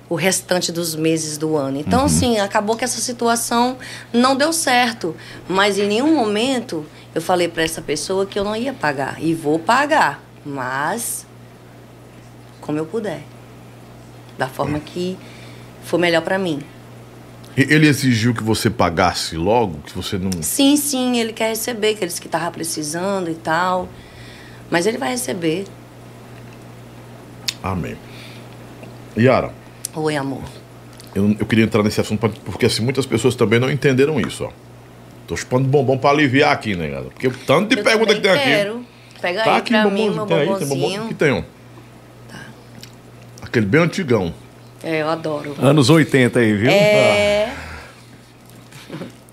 o 0.08 0.16
restante 0.16 0.72
dos 0.72 0.96
meses 0.96 1.38
do 1.38 1.56
ano. 1.56 1.80
Então, 1.80 2.06
assim, 2.06 2.40
acabou 2.40 2.76
que 2.76 2.84
essa 2.84 3.02
situação 3.02 3.78
não 4.14 4.36
deu 4.36 4.54
certo. 4.54 5.16
Mas 5.48 5.78
em 5.78 5.88
nenhum 5.88 6.16
momento 6.16 6.86
eu 7.14 7.22
falei 7.22 7.48
para 7.48 7.64
essa 7.64 7.82
pessoa 7.82 8.26
que 8.26 8.38
eu 8.38 8.44
não 8.44 8.56
ia 8.56 8.74
pagar. 8.74 9.22
E 9.22 9.34
vou 9.34 9.58
pagar. 9.58 10.24
Mas 10.46 11.26
como 12.62 12.78
eu 12.78 12.86
puder. 12.86 13.22
Da 14.38 14.48
forma 14.48 14.80
que 14.80 15.18
for 15.84 15.98
melhor 15.98 16.22
para 16.22 16.38
mim. 16.38 16.62
Ele 17.56 17.88
exigiu 17.88 18.34
que 18.34 18.44
você 18.44 18.70
pagasse 18.70 19.38
logo, 19.38 19.80
que 19.86 19.96
você 19.96 20.18
não. 20.18 20.30
Sim, 20.42 20.76
sim, 20.76 21.18
ele 21.18 21.32
quer 21.32 21.50
receber, 21.50 21.94
que 21.94 22.04
ele 22.04 22.08
disse 22.08 22.20
que 22.20 22.28
tava 22.28 22.52
precisando 22.52 23.30
e 23.32 23.36
tal. 23.36 23.88
Mas 24.70 24.86
ele 24.86 24.98
vai 24.98 25.12
receber. 25.12 25.66
Amém. 27.64 27.96
Yara, 29.18 29.54
Oi, 29.96 30.16
amor. 30.16 30.42
eu, 31.14 31.36
eu 31.40 31.46
queria 31.46 31.64
entrar 31.64 31.82
nesse 31.84 32.02
assunto 32.02 32.28
porque 32.44 32.66
assim, 32.66 32.84
muitas 32.84 33.06
pessoas 33.06 33.36
também 33.36 33.60
não 33.60 33.72
entenderam 33.72 34.20
isso, 34.20 34.44
ó. 34.46 34.52
Tô 35.28 35.36
chupando 35.36 35.68
bombom 35.68 35.98
pra 35.98 36.12
aliviar 36.12 36.52
aqui, 36.52 36.76
né, 36.76 36.88
galera? 36.88 37.10
Porque 37.10 37.28
o 37.28 37.32
tanto 37.32 37.70
de 37.74 37.80
Eu 37.80 37.84
pergunta 37.84 38.14
que 38.14 38.22
tem 38.22 38.30
também 38.32 38.44
aqui. 38.44 38.56
quero. 38.64 38.86
Pega 39.22 39.44
Tá 39.44 39.54
aí 39.54 39.58
aqui 39.60 39.70
pra 39.72 39.86
mim, 39.90 40.10
meu 40.12 40.26
tem 40.26 40.38
aí, 40.38 40.56
tem 40.56 40.68
bombom 40.68 41.08
que 41.08 41.14
tem 41.16 41.32
um. 41.34 41.44
Aquele 43.42 43.66
bem 43.66 43.82
antigão. 43.82 44.34
É, 44.84 45.02
eu 45.02 45.10
adoro. 45.10 45.56
Anos 45.60 45.90
80 45.90 46.40
aí, 46.40 46.54
viu? 46.54 46.70
É, 46.70 47.52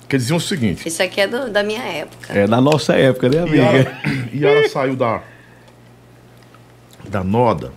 Que 0.09 0.17
diziam 0.17 0.37
o 0.37 0.41
seguinte: 0.41 0.87
esse 0.89 1.03
aqui 1.03 1.21
é 1.21 1.27
do- 1.27 1.51
da 1.51 1.63
minha 1.63 1.83
época. 1.83 2.33
É 2.33 2.47
da 2.47 2.61
nossa 2.61 2.95
época, 2.95 3.29
né, 3.29 3.41
amiga? 3.41 3.57
Yara, 3.57 4.01
Yara 4.33 4.69
saiu 4.71 4.97
da. 4.97 5.21
da 7.09 7.23
Noda, 7.25 7.73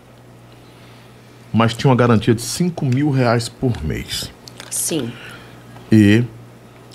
mas 1.56 1.74
tinha 1.74 1.90
uma 1.90 1.96
garantia 1.96 2.36
de 2.36 2.42
5 2.42 2.86
mil 2.86 3.10
reais 3.10 3.48
por 3.48 3.82
mês. 3.82 4.30
Sim. 4.70 5.12
E 5.90 6.24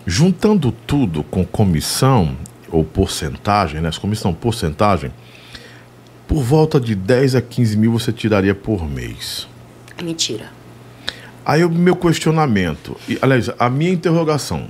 juntando 0.07 0.71
tudo 0.71 1.23
com 1.25 1.47
comissão 1.47 2.37
ou 2.71 2.85
porcentagem, 2.85 3.81
né? 3.81 3.91
Comissão 3.99 4.35
porcentagem, 4.35 5.11
por 6.29 6.43
volta 6.43 6.79
de 6.79 6.95
10 6.95 7.37
a 7.37 7.43
15 7.43 7.77
mil 7.79 7.93
você 7.93 8.13
tiraria 8.13 8.55
por 8.55 8.87
mês. 8.87 9.49
Mentira. 10.03 10.53
Aí 11.45 11.65
o 11.65 11.71
meu 11.71 11.97
questionamento, 11.97 12.97
e, 13.09 13.19
aliás, 13.23 13.51
a 13.59 13.71
minha 13.71 13.91
interrogação. 13.91 14.69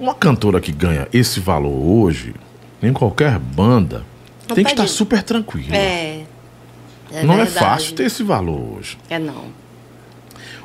Uma 0.00 0.14
cantora 0.14 0.60
que 0.60 0.72
ganha 0.72 1.08
esse 1.12 1.38
valor 1.38 1.70
hoje, 1.70 2.34
em 2.82 2.92
qualquer 2.92 3.38
banda, 3.38 4.04
Não 4.48 4.54
tem 4.56 4.64
que 4.64 4.72
estar 4.72 4.88
super 4.88 5.22
tranquila. 5.22 5.76
É. 5.76 6.24
é 7.12 7.22
Não 7.22 7.34
é 7.34 7.44
verdade. 7.44 7.58
fácil 7.58 7.94
ter 7.94 8.04
esse 8.04 8.22
valor 8.22 8.78
hoje. 8.78 8.98
É 9.08 9.18
não. 9.18 9.46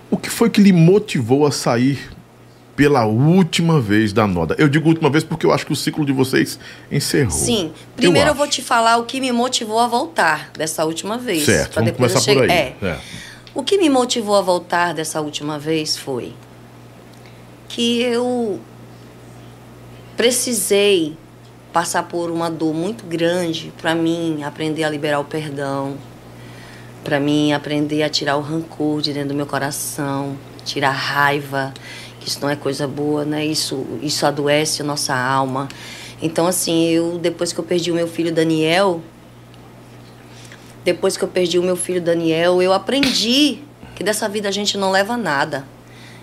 O 0.10 0.18
que 0.18 0.30
foi 0.30 0.50
que 0.50 0.62
lhe 0.62 0.72
motivou 0.72 1.46
a 1.46 1.52
sair 1.52 2.12
pela 2.76 3.06
última 3.06 3.80
vez 3.80 4.14
da 4.14 4.28
Noda? 4.28 4.56
Eu 4.58 4.68
digo 4.68 4.88
última 4.90 5.10
vez 5.10 5.24
porque 5.24 5.46
eu 5.46 5.52
acho 5.52 5.66
que 5.66 5.74
o 5.74 5.76
ciclo 5.76 6.06
de 6.06 6.12
vocês 6.12 6.60
encerrou. 6.92 7.32
Sim. 7.32 7.72
Primeiro 7.96 8.28
eu, 8.28 8.32
acho. 8.32 8.38
vou 8.38 8.48
te 8.48 8.62
falar 8.62 8.98
o 8.98 9.06
que 9.06 9.20
me 9.20 9.32
motivou 9.32 9.80
a 9.80 9.88
voltar 9.88 10.52
dessa 10.58 10.86
última 10.86 11.18
vez. 11.18 11.44
Certo, 11.46 11.76
vamos 11.76 11.92
depois 11.92 12.14
eu 12.14 12.22
começar 12.22 12.34
por 12.34 12.52
aí. 12.52 12.58
É. 12.58 12.76
É. 12.82 13.00
O 13.56 13.64
que 13.64 13.78
me 13.78 13.90
motivou 13.90 14.36
a 14.36 14.42
voltar 14.42 14.94
dessa 14.94 15.22
última 15.22 15.58
vez 15.60 15.98
foi 15.98 16.34
que 17.68 18.02
eu 18.02 18.60
precisei 20.16 21.18
passar 21.72 22.04
por 22.04 22.30
uma 22.30 22.50
dor 22.50 22.74
muito 22.74 23.04
grande 23.06 23.74
para 23.82 23.96
mim 23.96 24.44
aprender 24.44 24.84
a 24.84 24.90
liberar 24.90 25.20
o 25.20 25.24
perdão, 25.24 25.98
para 27.04 27.20
mim 27.20 27.52
aprender 27.52 28.04
a 28.04 28.10
tirar 28.10 28.38
o 28.38 28.42
rancor 28.42 29.02
de 29.02 29.14
dentro 29.14 29.30
do 29.30 29.36
meu 29.36 29.46
coração, 29.46 30.38
tirar 30.64 30.90
a 30.90 30.92
raiva, 30.92 31.74
que 32.20 32.30
isso 32.30 32.40
não 32.42 32.50
é 32.50 32.56
coisa 32.56 32.88
boa, 32.88 33.26
né? 33.26 33.46
Isso 33.46 33.86
isso 34.02 34.26
adoece 34.26 34.82
a 34.82 34.86
nossa 34.86 35.16
alma. 35.16 35.68
Então 36.22 36.48
assim, 36.48 36.88
eu 36.90 37.18
depois 37.18 37.52
que 37.52 37.60
eu 37.60 37.64
perdi 37.64 37.92
o 37.92 37.96
meu 37.96 38.08
filho 38.08 38.34
Daniel, 38.34 39.02
depois 40.84 41.18
que 41.18 41.24
eu 41.24 41.28
perdi 41.28 41.60
o 41.60 41.64
meu 41.64 41.76
filho 41.76 42.02
Daniel, 42.02 42.62
eu 42.62 42.74
aprendi 42.74 43.60
que 43.96 44.04
dessa 44.04 44.28
vida 44.28 44.48
a 44.48 44.52
gente 44.52 44.78
não 44.78 44.92
leva 44.92 45.18
nada. 45.18 45.66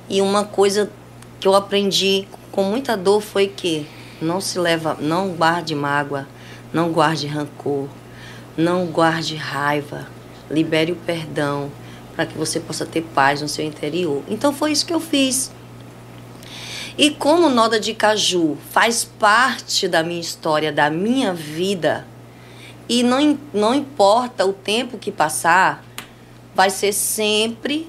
E 0.09 0.20
uma 0.20 0.45
coisa 0.45 0.91
que 1.39 1.47
eu 1.47 1.55
aprendi 1.55 2.26
com 2.51 2.64
muita 2.64 2.97
dor 2.97 3.20
foi 3.20 3.47
que 3.47 3.87
não 4.20 4.41
se 4.41 4.59
leva, 4.59 4.97
não 5.01 5.31
guarde 5.31 5.74
mágoa, 5.74 6.26
não 6.72 6.91
guarde 6.91 7.26
rancor, 7.26 7.89
não 8.57 8.87
guarde 8.87 9.37
raiva, 9.37 10.07
libere 10.51 10.92
o 10.92 10.96
perdão 10.96 11.70
para 12.14 12.26
que 12.26 12.36
você 12.36 12.61
possa 12.61 12.84
ter 12.84 13.03
paz 13.14 13.40
no 13.40 13.48
seu 13.48 13.64
interior. 13.64 14.22
Então 14.28 14.53
foi 14.53 14.72
isso 14.72 14.84
que 14.84 14.92
eu 14.92 15.01
fiz. 15.01 15.51
E 16.98 17.11
como 17.11 17.48
Noda 17.48 17.80
de 17.80 17.94
Caju 17.94 18.59
faz 18.70 19.05
parte 19.05 19.88
da 19.88 20.03
minha 20.03 20.20
história, 20.20 20.72
da 20.72 20.90
minha 20.90 21.32
vida, 21.32 22.07
e 22.88 23.03
não, 23.03 23.38
não 23.55 23.74
importa 23.74 24.44
o 24.44 24.53
tempo 24.53 24.98
que 24.98 25.12
passar, 25.12 25.84
vai 26.55 26.68
ser 26.68 26.92
sempre 26.92 27.88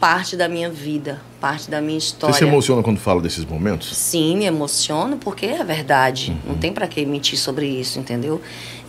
parte 0.00 0.36
da 0.36 0.48
minha 0.48 0.68
vida, 0.68 1.20
parte 1.40 1.70
da 1.70 1.80
minha 1.80 1.98
história. 1.98 2.34
Você 2.34 2.40
se 2.40 2.44
emociona 2.44 2.82
quando 2.82 2.98
fala 2.98 3.20
desses 3.20 3.44
momentos? 3.44 3.96
Sim, 3.96 4.36
me 4.38 4.46
emociono 4.46 5.16
porque 5.18 5.46
é 5.46 5.62
verdade. 5.62 6.36
Não 6.44 6.56
tem 6.56 6.72
para 6.72 6.88
que 6.88 7.06
mentir 7.06 7.38
sobre 7.38 7.66
isso, 7.66 8.00
entendeu? 8.00 8.40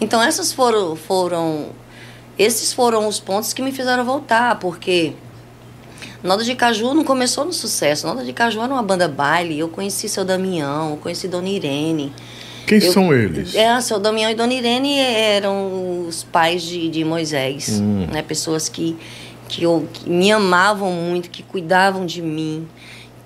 Então 0.02 0.22
essas 0.22 0.52
foram 0.52 0.96
foram 0.96 1.68
esses 2.38 2.74
foram 2.74 3.08
os 3.08 3.20
pontos 3.20 3.54
que 3.54 3.62
me 3.62 3.72
fizeram 3.72 4.04
voltar, 4.04 4.58
porque 4.60 5.14
Noda 6.24 6.44
de 6.44 6.56
Caju 6.56 6.94
não 6.94 7.04
começou 7.04 7.46
no 7.46 7.54
sucesso. 7.54 8.08
Noda 8.08 8.24
de 8.24 8.34
Caju 8.34 8.62
era 8.62 8.74
uma 8.74 8.82
banda 8.84 9.08
baile. 9.08 9.60
Eu 9.60 9.68
conheci 9.70 10.08
seu 10.10 10.24
Damião, 10.26 10.92
eu 10.92 10.98
conheci 10.98 11.28
Dona 11.28 11.50
Irene. 11.50 12.14
Quem 12.66 12.80
Eu- 12.82 12.92
são 12.94 13.14
eles? 13.14 13.54
É, 13.56 13.80
seu 13.82 14.00
Damião 14.00 14.32
e 14.32 14.36
Dona 14.36 14.54
Irene 14.54 14.98
eram 15.00 16.06
os 16.08 16.24
pais 16.24 16.64
de, 16.64 16.90
de 16.90 17.04
Moisés, 17.04 17.80
Hum. 17.82 18.08
né? 18.12 18.22
Pessoas 18.22 18.70
que, 18.70 18.96
que, 19.50 19.64
eu, 19.64 19.86
que 19.92 20.10
me 20.10 20.32
amavam 20.32 20.92
muito, 20.92 21.30
que 21.30 21.44
cuidavam 21.44 22.06
de 22.06 22.22
mim, 22.22 22.66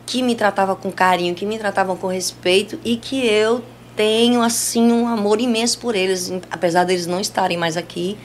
que 0.07 0.23
me 0.23 0.33
tratavam 0.33 0.75
com 0.75 0.91
carinho, 0.91 1.35
que 1.35 1.45
me 1.45 1.57
tratavam 1.59 1.95
com 1.95 2.07
respeito 2.07 2.79
e 2.83 2.97
que 2.97 3.23
eu 3.27 3.63
tenho, 3.97 4.41
assim, 4.41 4.91
um 4.91 5.07
amor 5.07 5.41
imenso 5.41 5.79
por 5.79 5.95
eles, 5.95 6.31
apesar 6.49 6.85
deles 6.85 7.07
não 7.07 7.19
estarem 7.19 7.57
mais 7.57 7.75
aqui, 7.75 8.17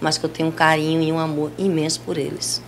mas 0.00 0.18
que 0.18 0.26
eu 0.26 0.30
tenho 0.30 0.48
um 0.48 0.52
carinho 0.52 1.00
e 1.00 1.12
um 1.12 1.18
amor 1.18 1.52
imenso 1.56 2.00
por 2.00 2.18
eles. 2.18 2.60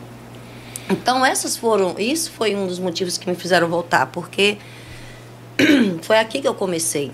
Então, 0.89 1.27
essas 1.27 1.57
foram, 1.57 1.97
isso 1.99 2.31
foi 2.31 2.55
um 2.55 2.67
dos 2.67 2.79
motivos 2.79 3.19
que 3.19 3.29
me 3.29 3.35
fizeram 3.35 3.69
voltar, 3.69 4.07
porque 4.07 4.59
foi 6.03 6.19
aqui 6.19 6.41
que 6.41 6.49
eu 6.49 6.55
comecei. 6.55 7.11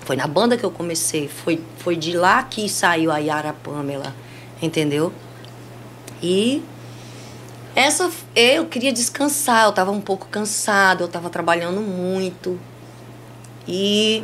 Foi 0.00 0.16
na 0.16 0.26
banda 0.26 0.56
que 0.56 0.64
eu 0.64 0.70
comecei. 0.70 1.28
Foi, 1.28 1.62
foi 1.78 1.96
de 1.96 2.12
lá 2.14 2.42
que 2.42 2.68
saiu 2.68 3.10
a 3.10 3.18
Yara 3.18 3.54
Pamela. 3.54 4.14
Entendeu? 4.60 5.12
E 6.22 6.62
essa 7.74 8.10
eu 8.36 8.66
queria 8.66 8.92
descansar, 8.92 9.64
eu 9.64 9.72
tava 9.72 9.90
um 9.90 10.00
pouco 10.00 10.26
cansada, 10.28 11.02
eu 11.02 11.08
tava 11.08 11.30
trabalhando 11.30 11.80
muito. 11.80 12.58
E 13.66 14.22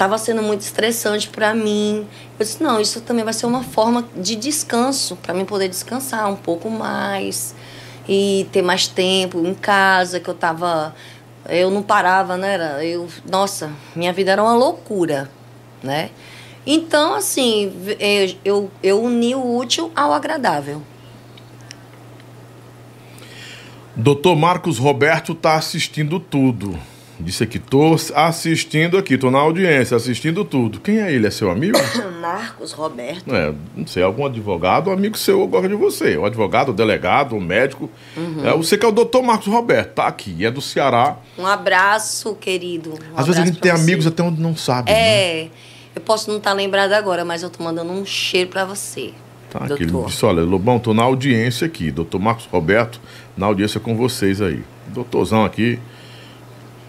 Tava 0.00 0.16
sendo 0.16 0.42
muito 0.42 0.62
estressante 0.62 1.28
para 1.28 1.52
mim. 1.52 2.06
Eu 2.38 2.46
disse, 2.46 2.62
não, 2.62 2.80
isso 2.80 3.02
também 3.02 3.22
vai 3.22 3.34
ser 3.34 3.44
uma 3.44 3.62
forma 3.62 4.08
de 4.16 4.34
descanso, 4.34 5.14
para 5.16 5.34
mim 5.34 5.44
poder 5.44 5.68
descansar 5.68 6.26
um 6.26 6.36
pouco 6.36 6.70
mais 6.70 7.54
e 8.08 8.48
ter 8.50 8.62
mais 8.62 8.88
tempo 8.88 9.46
em 9.46 9.52
casa, 9.52 10.18
que 10.18 10.30
eu 10.30 10.32
tava 10.32 10.94
eu 11.46 11.70
não 11.70 11.82
parava, 11.82 12.38
né? 12.38 12.54
Era, 12.54 12.82
eu, 12.82 13.08
nossa, 13.30 13.70
minha 13.94 14.10
vida 14.10 14.32
era 14.32 14.42
uma 14.42 14.54
loucura, 14.54 15.30
né? 15.82 16.08
Então, 16.66 17.12
assim, 17.12 17.70
eu, 17.98 18.36
eu, 18.42 18.70
eu 18.82 19.02
uni 19.02 19.34
o 19.34 19.54
útil 19.54 19.92
ao 19.94 20.14
agradável. 20.14 20.80
Doutor 23.94 24.34
Marcos 24.34 24.78
Roberto 24.78 25.32
está 25.32 25.56
assistindo 25.56 26.18
tudo. 26.18 26.78
Disse 27.22 27.44
aqui, 27.44 27.58
tô 27.58 27.94
assistindo 28.14 28.96
aqui, 28.96 29.18
tô 29.18 29.30
na 29.30 29.38
audiência, 29.38 29.96
assistindo 29.96 30.44
tudo. 30.44 30.80
Quem 30.80 31.00
é 31.00 31.12
ele? 31.12 31.26
É 31.26 31.30
seu 31.30 31.50
amigo? 31.50 31.76
Marcos 32.20 32.72
Roberto. 32.72 33.34
É, 33.34 33.52
não 33.76 33.86
sei, 33.86 34.02
algum 34.02 34.24
advogado, 34.24 34.88
um 34.88 34.92
amigo 34.92 35.18
seu 35.18 35.46
gosta 35.46 35.68
de 35.68 35.74
você. 35.74 36.16
Um 36.16 36.24
advogado, 36.24 36.72
um 36.72 36.74
delegado, 36.74 37.36
um 37.36 37.40
médico. 37.40 37.90
Uhum. 38.16 38.46
É, 38.46 38.56
você 38.56 38.78
que 38.78 38.84
é 38.84 38.88
o 38.88 38.92
doutor 38.92 39.22
Marcos 39.22 39.48
Roberto, 39.48 39.94
tá 39.94 40.06
aqui, 40.06 40.44
é 40.44 40.50
do 40.50 40.60
Ceará. 40.62 41.16
Um 41.38 41.46
abraço, 41.46 42.34
querido. 42.36 42.90
Um 42.90 42.94
Às 42.94 43.26
vezes 43.26 43.40
a 43.40 43.42
abraço 43.42 43.46
gente 43.46 43.60
tem 43.60 43.72
você. 43.72 43.82
amigos 43.82 44.06
até 44.06 44.22
onde 44.22 44.40
não 44.40 44.56
sabe. 44.56 44.90
né? 44.90 44.98
É, 44.98 45.48
eu 45.94 46.00
posso 46.00 46.30
não 46.30 46.38
estar 46.38 46.52
lembrada 46.54 46.96
agora, 46.96 47.24
mas 47.24 47.42
eu 47.42 47.50
tô 47.50 47.62
mandando 47.62 47.92
um 47.92 48.04
cheiro 48.06 48.48
pra 48.50 48.64
você. 48.64 49.12
Tá, 49.50 49.64
aqui, 49.64 49.82
ele 49.82 49.86
doutor. 49.86 50.08
disse, 50.08 50.24
olha, 50.24 50.42
Lobão, 50.42 50.78
tô 50.78 50.94
na 50.94 51.02
audiência 51.02 51.66
aqui. 51.66 51.90
Doutor 51.90 52.20
Marcos 52.20 52.46
Roberto, 52.46 53.00
na 53.36 53.46
audiência 53.46 53.78
com 53.80 53.96
vocês 53.96 54.40
aí. 54.40 54.62
Doutorzão 54.88 55.44
aqui, 55.44 55.78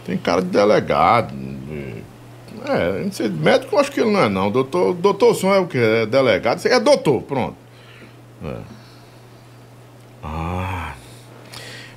tem 0.05 0.17
cara 0.17 0.41
de 0.41 0.47
delegado. 0.49 1.33
de- 1.33 2.01
É, 2.63 3.03
não 3.03 3.11
sei, 3.11 3.27
médico 3.29 3.75
eu 3.75 3.79
acho 3.79 3.91
que 3.91 3.99
ele 3.99 4.11
não 4.11 4.19
é 4.21 4.29
não. 4.29 4.51
Doutor, 4.51 4.93
doutorzão 4.93 5.51
é 5.53 5.59
o 5.59 5.65
quê? 5.67 5.77
É 5.79 6.05
delegado? 6.05 6.63
É 6.67 6.79
doutor, 6.79 7.21
pronto. 7.23 7.55
É. 8.43 8.55
Ah. 10.23 10.93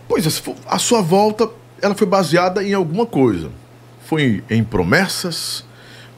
Pois 0.09 0.27
é, 0.27 0.31
a 0.67 0.79
sua 0.79 1.03
volta, 1.03 1.49
ela 1.83 1.95
foi 1.95 2.07
baseada 2.07 2.63
em 2.63 2.73
alguma 2.75 3.07
coisa. 3.07 3.51
Foi 4.07 4.43
em 4.51 4.63
promessas, 4.65 5.65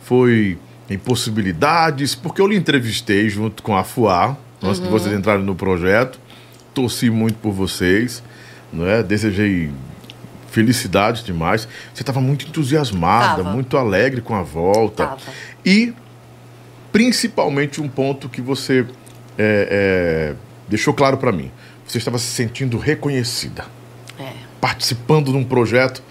foi 0.03 0.59
em 0.89 0.99
possibilidades, 0.99 2.15
porque 2.15 2.41
eu 2.41 2.47
lhe 2.47 2.57
entrevistei 2.57 3.29
junto 3.29 3.63
com 3.63 3.77
a 3.77 3.83
FUA, 3.83 4.37
antes 4.63 4.81
de 4.81 4.89
vocês 4.89 5.13
entrarem 5.15 5.45
no 5.45 5.55
projeto. 5.55 6.19
Torci 6.75 7.11
muito 7.11 7.37
por 7.39 7.53
vocês, 7.53 8.23
não 8.73 8.87
é? 8.87 9.03
Desejei 9.03 9.71
felicidades 10.57 11.23
demais. 11.23 11.69
Você 11.93 12.03
estava 12.03 12.19
muito 12.19 12.47
entusiasmada, 12.49 13.43
Tava. 13.43 13.53
muito 13.55 13.77
alegre 13.77 14.23
com 14.23 14.35
a 14.35 14.43
volta. 14.43 15.07
Tava. 15.09 15.21
E 15.65 15.93
principalmente 16.91 17.79
um 17.79 17.89
ponto 17.89 18.27
que 18.27 18.41
você 18.41 18.87
é, 19.37 19.69
é, 19.71 20.35
deixou 20.67 20.95
claro 20.95 21.19
para 21.19 21.31
mim. 21.31 21.51
Você 21.87 21.99
estava 21.99 22.19
se 22.19 22.25
sentindo 22.27 22.79
reconhecida, 22.79 23.67
É. 24.19 24.33
participando 24.59 25.31
de 25.31 25.37
um 25.37 25.45
projeto 25.45 26.03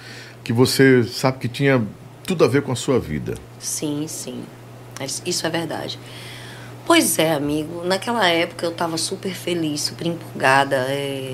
que 0.43 0.54
você 0.54 1.04
sabe 1.04 1.39
que 1.39 1.48
tinha 1.48 1.84
tudo 2.24 2.46
a 2.46 2.48
ver 2.48 2.62
com 2.62 2.72
a 2.72 2.76
sua 2.76 3.00
vida. 3.00 3.34
Sim, 3.60 4.06
sim. 4.08 4.43
Isso 5.26 5.46
é 5.46 5.50
verdade. 5.50 5.98
Pois 6.86 7.18
é, 7.18 7.34
amigo. 7.34 7.84
Naquela 7.84 8.28
época 8.28 8.64
eu 8.64 8.72
estava 8.72 8.96
super 8.96 9.34
feliz, 9.34 9.82
super 9.82 10.06
empolgada. 10.06 10.76
é, 10.89 11.34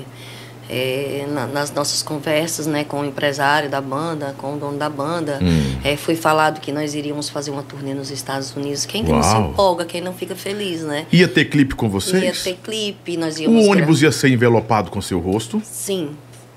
é, 0.68 1.26
na- 1.28 1.46
nas 1.46 1.70
nossas 1.72 2.02
conversas 2.02 2.66
né, 2.66 2.84
com 2.84 3.00
o 3.00 3.04
empresário 3.04 3.68
da 3.68 3.80
banda, 3.80 4.34
com 4.38 4.54
o 4.54 4.58
dono 4.58 4.78
da 4.78 4.88
banda, 4.88 5.38
Hum. 5.42 5.76
é, 5.84 5.96
foi 5.96 6.14
falado 6.16 6.60
que 6.60 6.72
nós 6.72 6.94
iríamos 6.94 7.28
fazer 7.28 7.50
uma 7.50 7.62
turnê 7.62 7.92
nos 7.94 8.10
Estados 8.10 8.54
Unidos. 8.56 8.86
Quem 8.86 9.04
que 9.04 9.10
não 9.12 9.22
se 9.22 9.36
empolga, 9.36 9.84
quem 9.84 10.00
não 10.00 10.14
fica 10.14 10.34
feliz, 10.34 10.82
né? 10.82 11.06
Ia 11.12 11.28
ter 11.28 11.46
clipe 11.46 11.74
com 11.74 11.88
vocês? 11.88 12.22
Ia 12.22 12.32
ter 12.32 12.58
clipe, 12.62 13.16
nós 13.16 13.38
íamos. 13.38 13.60
O 13.60 13.62
gra- 13.64 13.72
ônibus 13.72 14.00
ia 14.02 14.12
ser 14.12 14.28
envelopado 14.28 14.90
com 14.90 15.00
seu 15.02 15.18
rosto? 15.18 15.60
Sim, 15.64 16.10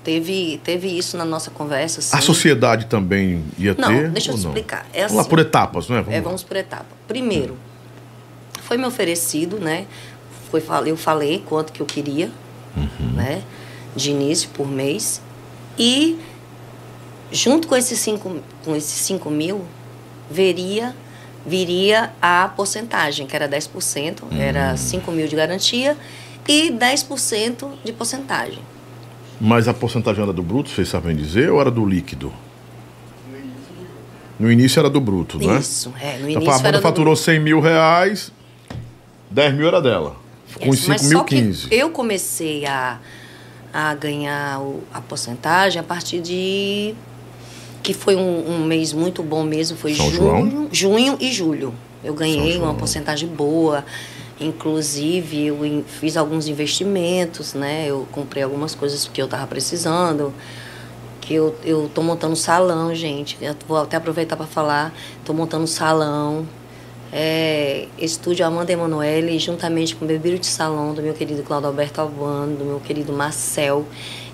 teve, 0.04 0.60
teve 0.64 0.88
isso 0.88 1.16
na 1.16 1.24
nossa 1.24 1.50
conversa. 1.50 2.00
Sim. 2.00 2.16
A 2.16 2.20
sociedade 2.20 2.86
também 2.86 3.42
ia 3.58 3.74
Não, 3.76 3.88
ter? 3.88 4.08
deixa 4.10 4.30
eu 4.30 4.34
te 4.34 4.40
explicar. 4.46 4.86
É 4.92 5.00
Vamos 5.02 5.14
lá 5.16 5.20
assim. 5.22 5.30
por 5.30 5.38
etapas, 5.40 5.88
não 5.88 5.96
é? 5.96 6.00
Vamos 6.02 6.14
É, 6.16 6.20
vamos 6.20 6.42
por 6.44 6.56
etapa. 6.56 6.86
Primeiro, 7.08 7.56
foi 8.62 8.76
me 8.76 8.84
oferecido, 8.86 9.58
né? 9.58 9.84
Foi, 10.50 10.62
eu 10.86 10.96
falei 10.96 11.42
quanto 11.44 11.72
que 11.72 11.80
eu 11.80 11.86
queria, 11.86 12.30
Uhum. 12.76 13.12
né? 13.14 13.42
De 13.96 14.10
início 14.10 14.48
por 14.50 14.68
mês. 14.68 15.20
E 15.78 16.18
junto 17.32 17.66
com 17.66 17.74
esses 17.76 17.98
5 17.98 18.40
com 18.64 18.76
esses 18.76 18.90
cinco 19.04 19.30
mil, 19.30 19.62
veria, 20.30 20.94
viria 21.46 22.12
a 22.20 22.48
porcentagem, 22.56 23.26
que 23.26 23.34
era 23.34 23.48
10%, 23.48 24.22
Hum. 24.24 24.28
era 24.40 24.76
5 24.76 25.10
mil 25.12 25.26
de 25.28 25.34
garantia 25.36 25.96
e 26.46 26.70
10% 26.70 27.68
de 27.84 27.92
porcentagem. 27.92 28.60
Mas 29.40 29.68
a 29.68 29.74
porcentagem 29.74 30.22
era 30.22 30.32
do 30.32 30.42
bruto, 30.42 30.70
vocês 30.70 30.88
sabem 30.88 31.14
dizer, 31.16 31.50
ou 31.50 31.60
era 31.60 31.70
do 31.70 31.84
líquido? 31.84 32.32
No 34.38 34.50
início 34.52 34.80
era 34.80 34.90
do 34.90 35.00
bruto, 35.00 35.38
não 35.38 35.56
é? 35.56 35.58
Isso, 35.60 35.92
é. 36.00 36.18
No 36.18 36.28
Então, 36.28 36.42
início 36.42 36.50
a 36.50 36.56
banda 36.56 36.68
era 36.68 36.78
do 36.78 36.82
faturou 36.82 37.16
100 37.16 37.40
mil 37.40 37.60
reais, 37.60 38.30
10 39.30 39.54
mil 39.54 39.66
era 39.66 39.80
dela. 39.80 40.16
Com 40.60 40.68
mas 40.68 40.80
5 40.80 41.02
mil, 41.04 41.18
só 41.18 41.24
que 41.24 41.36
15. 41.36 41.68
Eu 41.70 41.90
comecei 41.90 42.66
a, 42.66 42.98
a 43.78 43.94
ganhar 43.94 44.58
o- 44.60 44.82
a 44.90 45.02
porcentagem 45.02 45.78
a 45.78 45.82
partir 45.82 46.20
de. 46.20 46.94
Que 47.82 47.92
foi 47.92 48.16
um, 48.16 48.50
um 48.52 48.64
mês 48.64 48.92
muito 48.94 49.22
bom 49.22 49.42
mesmo, 49.44 49.76
foi 49.76 49.94
São 49.94 50.10
junho, 50.10 50.50
João? 50.50 50.68
junho 50.72 51.16
e 51.20 51.30
julho. 51.30 51.74
Eu 52.02 52.14
ganhei 52.14 52.56
uma 52.56 52.72
porcentagem 52.74 53.28
boa. 53.28 53.84
Inclusive, 54.40 55.46
eu 55.46 55.84
fiz 55.86 56.16
alguns 56.16 56.46
investimentos, 56.48 57.52
né? 57.54 57.86
Eu 57.86 58.06
comprei 58.12 58.42
algumas 58.42 58.74
coisas 58.74 59.06
que 59.12 59.20
eu 59.20 59.28
tava 59.28 59.46
precisando. 59.46 60.32
Que 61.20 61.34
eu, 61.34 61.54
eu 61.64 61.90
tô 61.94 62.02
montando 62.02 62.32
um 62.32 62.36
salão, 62.36 62.94
gente. 62.94 63.36
Eu 63.40 63.54
vou 63.68 63.76
até 63.78 63.96
aproveitar 63.96 64.36
para 64.36 64.46
falar. 64.46 64.92
Tô 65.24 65.32
montando 65.34 65.64
um 65.64 65.66
salão. 65.66 66.46
É, 67.12 67.86
estúdio 67.98 68.44
Amanda 68.44 68.72
Emanuele, 68.72 69.38
juntamente 69.38 69.94
com 69.96 70.04
o 70.04 70.08
Bebiru 70.08 70.38
de 70.38 70.46
Salão, 70.46 70.92
do 70.92 71.00
meu 71.02 71.14
querido 71.14 71.42
Claudio 71.42 71.68
Alberto 71.68 72.00
Albano, 72.00 72.56
do 72.56 72.64
meu 72.64 72.80
querido 72.80 73.12
Marcel. 73.12 73.86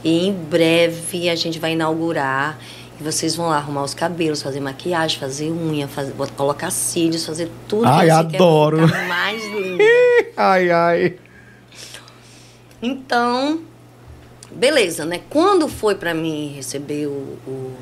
E 0.03 0.27
em 0.27 0.33
breve 0.33 1.29
a 1.29 1.35
gente 1.35 1.59
vai 1.59 1.73
inaugurar. 1.73 2.59
E 2.99 3.03
vocês 3.03 3.37
vão 3.37 3.49
lá 3.49 3.57
arrumar 3.57 3.83
os 3.85 3.95
cabelos, 3.95 4.43
fazer 4.43 4.61
maquiagem, 4.61 5.19
fazer 5.19 5.51
unha, 5.51 5.87
fazer, 5.87 6.13
colocar 6.37 6.71
cílios, 6.71 7.25
fazer 7.27 7.49
tudo 7.69 7.87
Ai, 7.87 8.11
adoro. 8.11 8.79
mais 9.09 9.43
linda. 9.45 9.85
Ai, 10.37 10.71
ai. 10.71 11.15
Então, 12.83 13.61
beleza, 14.51 15.05
né? 15.05 15.21
Quando 15.31 15.69
foi 15.69 15.95
para 15.95 16.13
mim 16.15 16.53
receber 16.57 17.07
o, 17.07 17.39
o- 17.47 17.73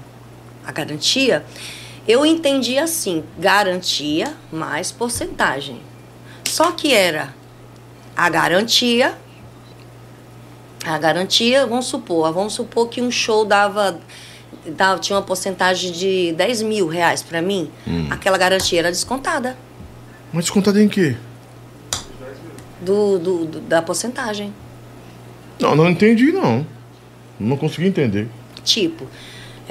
a 0.67 0.73
garantia, 0.73 1.45
eu 2.11 2.27
entendi 2.27 2.79
assim: 2.79 3.23
garantia 3.39 4.35
mais 4.53 4.91
porcentagem. 4.93 5.81
Só 6.49 6.73
que 6.73 6.93
era 6.93 7.35
a 8.17 8.29
garantia. 8.29 9.15
A 10.85 10.97
garantia, 10.99 11.67
vamos 11.67 11.87
supor, 11.87 12.33
vamos 12.33 12.55
supor 12.55 12.89
que 12.89 13.03
um 13.03 13.11
show 13.11 13.45
dava, 13.45 14.01
dava 14.67 14.99
tinha 14.99 15.15
uma 15.17 15.23
porcentagem 15.23 15.93
de 15.93 16.33
10 16.33 16.63
mil 16.63 16.87
reais 16.89 17.23
para 17.23 17.43
mim. 17.43 17.71
Aquela 18.11 18.39
garantia 18.39 18.79
era 18.79 18.91
descontada 18.91 19.57
Mas 20.33 20.45
descontado 20.47 20.81
em 20.81 20.89
quê? 20.89 21.17
do, 22.81 23.19
do- 23.19 23.45
do- 23.45 23.61
da 23.61 23.83
porcentagem. 23.83 24.55
Não, 25.61 25.77
não 25.77 25.87
entendi, 25.91 26.33
não. 26.33 26.67
Não 27.39 27.59
consegui 27.59 27.89
entender. 27.89 28.27
Tipo, 28.65 29.07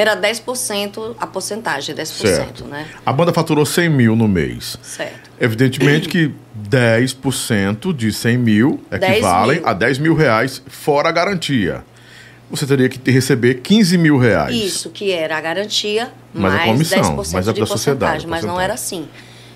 era 0.02 0.16
10% 0.16 1.14
a 1.20 1.28
porcentagem, 1.28 1.94
10%, 1.94 2.06
Certo. 2.08 2.64
né? 2.64 2.88
A 3.06 3.12
banda 3.12 3.34
faturou 3.34 3.66
100 3.66 3.90
mil 3.90 4.16
no 4.16 4.30
mês. 4.30 4.78
Certo. 4.82 5.30
Evidentemente 5.38 6.08
que 6.08 6.34
10% 6.70 7.94
de 7.94 8.14
100 8.14 8.38
mil 8.38 8.82
10 8.90 9.04
equivalem 9.04 9.58
mil. 9.58 9.68
a 9.68 9.74
10 9.74 9.98
mil 10.00 10.16
reais 10.16 10.64
fora 10.68 11.10
a 11.10 11.12
garantia. 11.12 11.84
Você 12.50 12.66
teria 12.66 12.88
que 12.88 13.12
receber 13.12 13.56
15 13.56 13.98
mil 13.98 14.18
reais. 14.18 14.56
Isso, 14.56 14.90
que 14.90 15.12
era 15.12 15.38
a 15.38 15.42
garantia 15.42 16.10
Mas 16.34 16.54
a 16.54 16.56
mais 16.56 16.72
comissão, 16.72 17.18
10% 17.18 17.34
mais 17.34 17.48
a 17.50 17.52
de 17.52 17.60
da 17.60 17.66
sociedade, 17.66 18.12
porcentagem. 18.24 18.30
Mas 18.30 18.44
não 18.46 18.60
era 18.60 18.74
assim. 18.76 19.06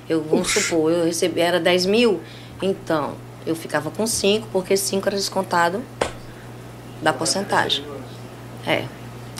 Eu, 0.09 0.21
vamos 0.29 0.51
supor, 0.51 0.91
eu 0.91 1.05
recebi, 1.05 1.39
era 1.39 1.57
10 1.57 1.85
mil, 1.85 2.19
então 2.61 3.13
eu 3.47 3.55
ficava 3.55 3.89
com 3.89 4.05
5, 4.05 4.49
porque 4.51 4.75
5 4.75 5.07
era 5.07 5.15
descontado 5.15 5.81
da 7.01 7.13
porcentagem. 7.13 7.85
É, 8.67 8.83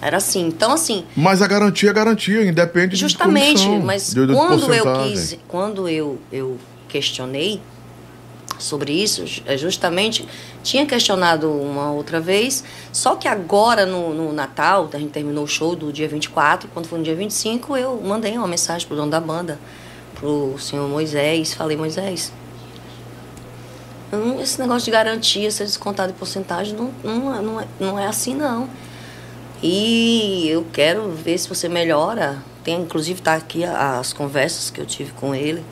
era 0.03 0.17
assim. 0.17 0.47
Então, 0.47 0.71
assim, 0.73 1.05
Mas 1.15 1.41
a 1.41 1.47
garantia 1.47 1.89
é 1.89 1.93
garantia, 1.93 2.43
independe 2.45 2.95
Justamente, 2.95 3.59
de 3.61 3.65
comissão, 3.65 3.85
mas 3.85 4.13
de- 4.13 4.27
de 4.27 4.33
quando 4.33 4.73
eu 4.73 5.03
quis, 5.03 5.37
quando 5.47 5.89
eu, 5.89 6.19
eu 6.31 6.57
questionei 6.89 7.61
sobre 8.59 8.91
isso, 8.93 9.25
é 9.45 9.57
justamente 9.57 10.27
tinha 10.61 10.85
questionado 10.85 11.51
uma 11.51 11.91
outra 11.91 12.19
vez, 12.21 12.63
só 12.91 13.15
que 13.15 13.27
agora 13.27 13.85
no, 13.85 14.13
no 14.13 14.31
Natal, 14.31 14.89
a 14.93 14.97
gente 14.97 15.11
terminou 15.11 15.43
o 15.43 15.47
show 15.47 15.75
do 15.75 15.91
dia 15.91 16.07
24, 16.07 16.69
quando 16.73 16.85
foi 16.87 16.99
no 16.99 17.03
dia 17.03 17.15
25, 17.15 17.75
eu 17.75 17.99
mandei 18.01 18.37
uma 18.37 18.47
mensagem 18.47 18.87
pro 18.87 18.95
dono 18.95 19.09
da 19.11 19.19
banda, 19.19 19.59
pro 20.15 20.55
senhor 20.59 20.87
Moisés, 20.87 21.53
falei, 21.53 21.75
Moisés, 21.75 22.31
não- 24.11 24.39
esse 24.41 24.59
negócio 24.61 24.85
de 24.85 24.91
garantia, 24.91 25.49
ser 25.51 25.65
descontado 25.65 26.11
em 26.11 26.15
porcentagem, 26.15 26.75
não, 26.75 26.91
não, 27.03 27.35
é- 27.35 27.41
não, 27.41 27.59
é, 27.61 27.65
não 27.79 27.99
é 27.99 28.05
assim 28.07 28.35
não. 28.35 28.69
E 29.65 30.45
eu 30.49 30.65
quero 30.73 31.09
ver 31.09 31.37
se 31.37 31.47
você 31.47 31.69
melhora. 31.69 32.43
Tem, 32.65 32.81
inclusive, 32.81 33.21
tá 33.21 33.33
aqui 33.33 33.63
as 33.63 34.11
conversas 34.11 34.69
que 34.69 34.81
eu 34.81 34.85
tive 34.85 35.13
com 35.13 35.33
ele. 35.33 35.63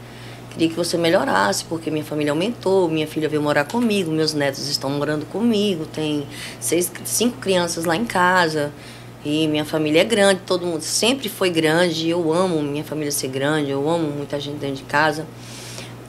Queria 0.52 0.70
que 0.70 0.76
você 0.76 0.98
melhorasse, 0.98 1.66
porque 1.66 1.92
minha 1.92 2.04
família 2.04 2.32
aumentou, 2.32 2.88
minha 2.88 3.06
filha 3.06 3.28
veio 3.28 3.42
morar 3.42 3.66
comigo, 3.66 4.10
meus 4.10 4.34
netos 4.34 4.66
estão 4.70 4.90
morando 4.90 5.26
comigo, 5.26 5.86
tem 5.86 6.26
seis, 6.60 6.90
cinco 7.04 7.38
crianças 7.40 7.84
lá 7.84 7.94
em 7.94 8.06
casa. 8.06 8.72
E 9.26 9.46
minha 9.50 9.66
família 9.66 10.00
é 10.00 10.06
grande, 10.06 10.40
todo 10.46 10.66
mundo 10.66 10.82
sempre 10.82 11.28
foi 11.28 11.50
grande. 11.50 12.08
Eu 12.08 12.32
amo 12.34 12.64
minha 12.64 12.86
família 12.86 13.12
ser 13.12 13.28
grande, 13.28 13.72
eu 13.72 13.90
amo 13.90 14.10
muita 14.10 14.40
gente 14.40 14.58
dentro 14.58 14.78
de 14.78 14.84
casa. 14.84 15.28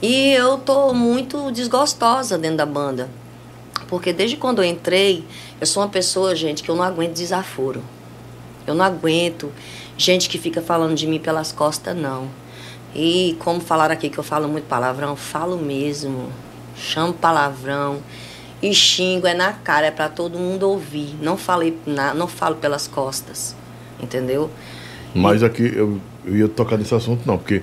E 0.01 0.31
eu 0.31 0.57
tô 0.57 0.93
muito 0.93 1.51
desgostosa 1.51 2.37
dentro 2.37 2.57
da 2.57 2.65
banda. 2.65 3.09
Porque 3.87 4.13
desde 4.13 4.37
quando 4.37 4.61
eu 4.61 4.65
entrei, 4.65 5.23
eu 5.59 5.67
sou 5.67 5.83
uma 5.83 5.89
pessoa, 5.89 6.35
gente, 6.35 6.63
que 6.63 6.69
eu 6.69 6.75
não 6.75 6.83
aguento 6.83 7.13
desaforo. 7.13 7.83
Eu 8.65 8.73
não 8.73 8.85
aguento 8.85 9.51
gente 9.97 10.29
que 10.29 10.37
fica 10.37 10.61
falando 10.61 10.95
de 10.95 11.05
mim 11.07 11.19
pelas 11.19 11.51
costas, 11.51 11.95
não. 11.95 12.29
E 12.95 13.35
como 13.39 13.59
falaram 13.59 13.93
aqui 13.93 14.09
que 14.09 14.17
eu 14.17 14.23
falo 14.23 14.47
muito 14.47 14.65
palavrão, 14.65 15.15
falo 15.15 15.57
mesmo. 15.57 16.31
Chamo 16.75 17.13
palavrão 17.13 18.01
e 18.61 18.73
xingo 18.73 19.27
é 19.27 19.33
na 19.33 19.51
cara, 19.51 19.87
é 19.87 19.91
para 19.91 20.07
todo 20.07 20.39
mundo 20.39 20.63
ouvir. 20.69 21.15
Não 21.21 21.35
falei, 21.35 21.77
na, 21.85 22.13
não 22.13 22.27
falo 22.27 22.55
pelas 22.55 22.87
costas. 22.87 23.55
Entendeu? 24.01 24.49
Mas 25.13 25.43
aqui 25.43 25.71
eu, 25.75 25.99
eu 26.25 26.35
ia 26.35 26.47
tocar 26.47 26.77
nesse 26.77 26.95
assunto, 26.95 27.21
não, 27.25 27.37
porque 27.37 27.61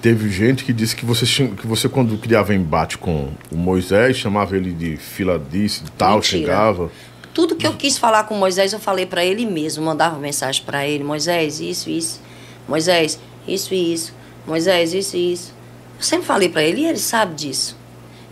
teve 0.00 0.30
gente 0.30 0.64
que 0.64 0.72
disse 0.72 0.94
que 0.94 1.04
você, 1.04 1.24
que 1.48 1.66
você 1.66 1.88
quando 1.88 2.16
criava 2.18 2.54
embate 2.54 2.98
com 2.98 3.30
o 3.50 3.56
Moisés, 3.56 4.16
chamava 4.16 4.56
ele 4.56 4.72
de 4.72 4.96
filadice 4.96 5.82
tal, 5.96 6.16
Mentira. 6.16 6.38
xingava. 6.38 6.90
Tudo 7.32 7.54
que 7.54 7.66
eu 7.66 7.74
quis 7.74 7.98
falar 7.98 8.24
com 8.24 8.34
Moisés, 8.34 8.72
eu 8.72 8.78
falei 8.78 9.04
para 9.04 9.24
ele 9.24 9.44
mesmo, 9.44 9.84
mandava 9.84 10.18
mensagem 10.18 10.62
para 10.64 10.86
ele, 10.86 11.04
Moisés, 11.04 11.60
isso, 11.60 11.90
isso. 11.90 12.20
Moisés, 12.66 13.18
isso 13.46 13.74
e 13.74 13.92
isso. 13.92 14.14
Moisés, 14.46 14.94
isso 14.94 15.16
e 15.16 15.32
isso. 15.32 15.54
Eu 15.98 16.02
sempre 16.02 16.26
falei 16.26 16.48
para 16.48 16.62
ele 16.62 16.82
e 16.82 16.86
ele 16.86 16.98
sabe 16.98 17.34
disso. 17.34 17.76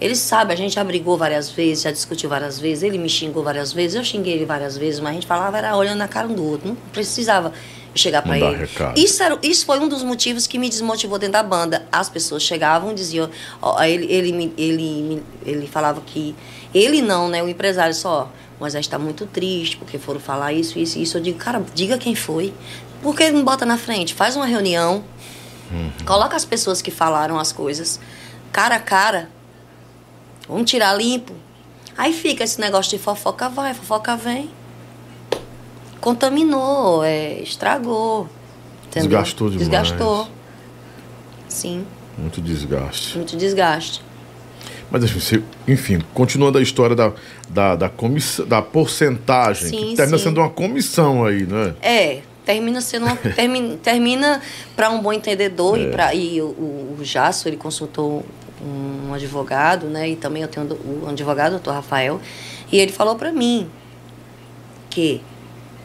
Ele 0.00 0.16
sabe, 0.16 0.52
a 0.52 0.56
gente 0.56 0.74
já 0.74 0.82
brigou 0.82 1.16
várias 1.16 1.50
vezes, 1.50 1.84
já 1.84 1.90
discutiu 1.90 2.28
várias 2.28 2.58
vezes, 2.58 2.82
ele 2.82 2.98
me 2.98 3.08
xingou 3.08 3.42
várias 3.42 3.72
vezes, 3.72 3.96
eu 3.96 4.04
xinguei 4.04 4.34
ele 4.34 4.44
várias 4.44 4.76
vezes, 4.76 5.00
mas 5.00 5.10
a 5.10 5.14
gente 5.14 5.26
falava 5.26 5.56
era 5.56 5.76
olhando 5.76 5.98
na 5.98 6.08
cara 6.08 6.26
um 6.26 6.34
do 6.34 6.44
outro, 6.44 6.68
não 6.68 6.76
precisava 6.92 7.52
chegar 7.94 8.22
para 8.22 8.38
ele. 8.38 8.56
recado. 8.56 8.98
Isso, 8.98 9.22
era, 9.22 9.38
isso 9.42 9.64
foi 9.64 9.78
um 9.78 9.88
dos 9.88 10.02
motivos 10.02 10.46
que 10.46 10.58
me 10.58 10.68
desmotivou 10.68 11.18
dentro 11.18 11.34
da 11.34 11.42
banda. 11.42 11.86
As 11.90 12.08
pessoas 12.08 12.42
chegavam 12.42 12.92
e 12.92 12.94
diziam, 12.94 13.30
ó, 13.62 13.82
ele, 13.82 14.06
ele, 14.12 14.52
ele, 14.56 15.22
ele 15.44 15.66
falava 15.66 16.00
que. 16.00 16.34
Ele 16.74 17.00
não, 17.00 17.28
né? 17.28 17.42
O 17.42 17.48
empresário 17.48 17.94
só, 17.94 18.30
mas 18.58 18.74
está 18.74 18.98
muito 18.98 19.26
triste, 19.26 19.76
porque 19.76 19.96
foram 19.98 20.18
falar 20.18 20.52
isso, 20.52 20.78
isso, 20.78 20.98
isso. 20.98 21.16
Eu 21.16 21.22
digo, 21.22 21.38
cara, 21.38 21.64
diga 21.72 21.96
quem 21.96 22.14
foi. 22.14 22.52
Por 23.00 23.14
que 23.14 23.30
não 23.30 23.44
bota 23.44 23.64
na 23.64 23.76
frente? 23.76 24.14
Faz 24.14 24.34
uma 24.34 24.46
reunião, 24.46 25.04
coloca 26.06 26.34
as 26.34 26.44
pessoas 26.44 26.80
que 26.80 26.90
falaram 26.90 27.38
as 27.38 27.52
coisas, 27.52 28.00
cara 28.50 28.76
a 28.76 28.80
cara. 28.80 29.28
Vamos 30.48 30.70
tirar 30.70 30.94
limpo. 30.94 31.34
Aí 31.96 32.12
fica 32.12 32.42
esse 32.42 32.60
negócio 32.60 32.90
de 32.96 33.02
fofoca 33.02 33.48
vai, 33.48 33.72
fofoca 33.72 34.16
vem. 34.16 34.50
Contaminou, 36.04 37.02
é, 37.02 37.40
estragou. 37.40 38.28
entendeu? 38.86 39.08
Desgastou 39.08 39.48
demais. 39.48 39.66
Desgastou. 39.66 40.28
Sim, 41.48 41.86
Muito 42.18 42.42
desgaste. 42.42 43.16
muito 43.16 43.34
desgaste. 43.38 44.02
Mas 44.90 45.02
assim, 45.02 45.18
você, 45.18 45.42
enfim, 45.66 46.02
continuando 46.12 46.58
a 46.58 46.60
história 46.60 46.94
da, 46.94 47.10
da, 47.48 47.74
da, 47.74 47.88
comissão, 47.88 48.46
da 48.46 48.60
porcentagem, 48.60 49.70
Sim, 49.70 49.76
que 49.76 49.96
termina 49.96 50.18
sim. 50.18 50.24
sendo 50.24 50.42
uma 50.42 50.50
comissão 50.50 51.24
aí, 51.24 51.46
né? 51.46 51.74
É, 51.80 52.20
termina 52.44 52.82
sendo 52.82 53.06
uma, 53.06 53.16
termina, 53.34 53.76
termina 53.78 54.42
para 54.76 54.90
um 54.90 55.00
bom 55.00 55.10
entendedor 55.10 55.78
e 55.78 55.90
para 55.90 56.14
e 56.14 56.38
o, 56.42 56.48
o, 56.48 56.96
o 57.00 57.04
Jasso, 57.04 57.48
ele 57.48 57.56
consultou 57.56 58.26
um 58.62 59.14
advogado, 59.14 59.86
né? 59.86 60.06
E 60.10 60.16
também 60.16 60.42
eu 60.42 60.48
tenho 60.48 60.66
o 60.66 61.08
advogado, 61.08 61.52
o 61.52 61.52
doutor 61.52 61.72
Rafael, 61.72 62.20
e 62.70 62.78
ele 62.78 62.92
falou 62.92 63.16
para 63.16 63.32
mim 63.32 63.70
que 64.90 65.22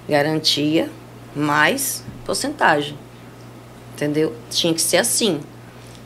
garantia 0.10 0.90
mais 1.36 2.04
porcentagem. 2.26 2.98
Entendeu? 3.94 4.36
Tinha 4.50 4.74
que 4.74 4.82
ser 4.82 4.98
assim. 4.98 5.40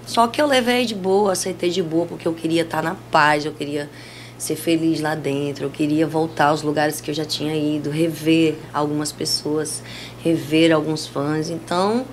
Só 0.06 0.28
que 0.28 0.41
eu 0.41 0.45
levei 0.45 0.86
de 0.86 0.93
boa, 0.93 1.32
aceitei 1.32 1.70
de 1.70 1.82
boa, 1.82 2.06
porque 2.06 2.28
eu 2.28 2.34
queria 2.34 2.64
estar 2.64 2.84
na 2.84 2.95
paz, 3.10 3.45
eu 3.45 3.54
queria 3.54 3.89
ser 4.38 4.58
feliz 4.58 4.99
lá 4.99 5.16
dentro, 5.16 5.64
eu 5.64 5.70
queria 5.70 6.06
voltar 6.06 6.47
aos 6.47 6.62
lugares 6.62 6.99
que 6.99 7.10
eu 7.10 7.16
já 7.16 7.24
tinha 7.24 7.56
ido, 7.56 7.89
rever 7.89 8.58
algumas 8.74 9.12
pessoas, 9.12 9.82
rever 10.22 10.74
alguns 10.74 11.08
fãs. 11.08 11.49
Então, 11.49 12.06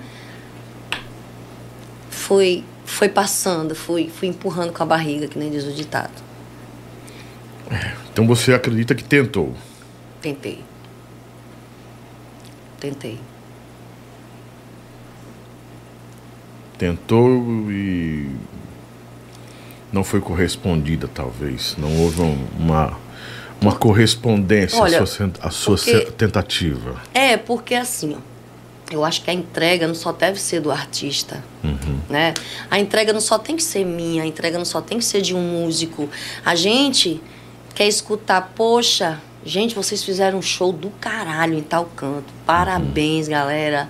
foi, 2.09 2.63
foi 2.85 3.09
passando, 3.09 3.75
fui, 3.75 4.09
fui 4.09 4.29
empurrando 4.29 4.71
com 4.71 4.81
a 4.83 4.85
barriga, 4.85 5.27
que 5.27 5.37
nem 5.37 5.49
diz 5.49 5.65
o 5.65 5.73
ditado. 5.73 6.23
Então 8.11 8.25
você 8.27 8.53
acredita 8.53 8.95
que 8.95 9.03
tentou. 9.03 9.53
Tentei. 10.21 10.70
Tentei. 12.81 13.17
Tentou 16.77 17.29
e 17.71 18.27
não 19.93 20.03
foi 20.03 20.19
correspondida, 20.19 21.07
talvez. 21.07 21.75
Não 21.77 21.95
houve 22.01 22.21
um- 22.21 22.47
uma, 22.57 22.97
uma 23.61 23.75
correspondência 23.75 24.79
Olha, 24.81 25.01
à 25.03 25.05
sua, 25.05 25.31
à 25.41 25.51
sua 25.51 25.75
porque- 25.77 26.11
tentativa. 26.17 26.99
É, 27.13 27.37
porque 27.37 27.75
assim, 27.75 28.15
ó, 28.15 28.19
eu 28.91 29.05
acho 29.05 29.21
que 29.21 29.29
a 29.29 29.33
entrega 29.33 29.87
não 29.87 29.93
só 29.95 30.11
deve 30.11 30.39
ser 30.41 30.59
do 30.59 30.71
artista, 30.71 31.43
né? 32.09 32.33
A 32.69 32.79
entrega 32.79 33.13
não 33.13 33.21
só 33.21 33.37
tem 33.37 33.55
que 33.55 33.63
ser 33.63 33.85
minha, 33.85 34.23
a 34.23 34.25
entrega 34.25 34.57
não 34.57 34.65
só 34.65 34.81
tem 34.81 34.97
que 34.97 35.05
ser 35.05 35.21
de 35.21 35.35
um 35.35 35.39
músico. 35.61 36.09
A 36.43 36.55
gente 36.55 37.21
quer 37.75 37.87
escutar, 37.87 38.53
poxa, 38.55 39.21
gente, 39.45 39.75
vocês 39.75 40.03
fizeram 40.03 40.39
um 40.39 40.41
show 40.41 40.71
do 40.71 40.89
caralho 40.89 41.57
em 41.57 41.61
tal 41.61 41.85
canto. 41.95 42.33
Parabéns, 42.45 43.27
galera. 43.27 43.89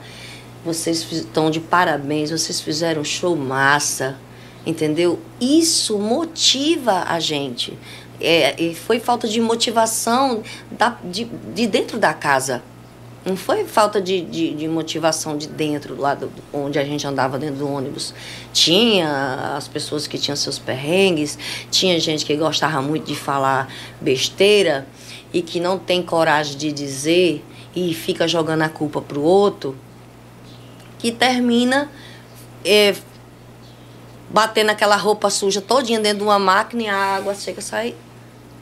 Vocês 0.64 1.12
estão 1.12 1.50
de 1.50 1.60
parabéns, 1.60 2.30
vocês 2.30 2.62
fizeram 2.62 3.02
um 3.02 3.06
show 3.06 3.36
massa. 3.36 4.18
Entendeu? 4.66 5.20
Isso 5.40 5.98
motiva 5.98 7.04
a 7.08 7.20
gente. 7.20 7.78
É, 8.20 8.62
e 8.62 8.76
foi 8.76 9.00
falta 9.00 9.28
de 9.28 9.42
motivação 9.42 10.44
da, 10.70 10.98
de, 11.04 11.26
de 11.26 11.66
dentro 11.66 11.98
da 11.98 12.14
casa. 12.14 12.62
Não 13.26 13.36
foi 13.36 13.66
falta 13.66 14.02
de, 14.02 14.22
de, 14.22 14.54
de 14.54 14.68
motivação 14.68 15.38
de 15.38 15.48
dentro, 15.48 16.00
lá 16.00 16.16
do, 16.16 16.32
onde 16.52 16.80
a 16.80 16.84
gente 16.84 17.06
andava 17.06 17.38
dentro 17.38 17.58
do 17.58 17.70
ônibus. 17.70 18.14
Tinha 18.52 19.56
as 19.56 19.68
pessoas 19.68 20.08
que 20.08 20.18
tinham 20.18 20.36
seus 20.36 20.58
perrengues, 20.58 21.38
tinha 21.70 22.00
gente 22.00 22.26
que 22.26 22.36
gostava 22.36 22.82
muito 22.82 23.06
de 23.06 23.16
falar 23.16 23.72
besteira 24.00 24.88
e 25.34 25.42
que 25.42 25.60
não 25.60 25.78
tem 25.80 26.02
coragem 26.02 26.58
de 26.58 26.72
dizer 26.72 27.44
e 27.76 27.94
fica 27.94 28.28
jogando 28.28 28.64
a 28.64 28.70
culpa 28.70 29.02
pro 29.02 29.22
outro, 29.22 29.76
que 31.00 31.12
termina 31.12 31.90
é, 32.66 32.94
batendo 34.30 34.70
aquela 34.72 34.96
roupa 34.96 35.30
suja 35.30 35.62
todinha 35.62 36.00
dentro 36.00 36.20
de 36.20 36.24
uma 36.24 36.40
máquina 36.40 36.84
e 36.84 36.88
a 36.88 36.96
água 36.96 37.34
chega 37.36 37.60
a 37.60 37.64
sair 37.64 37.96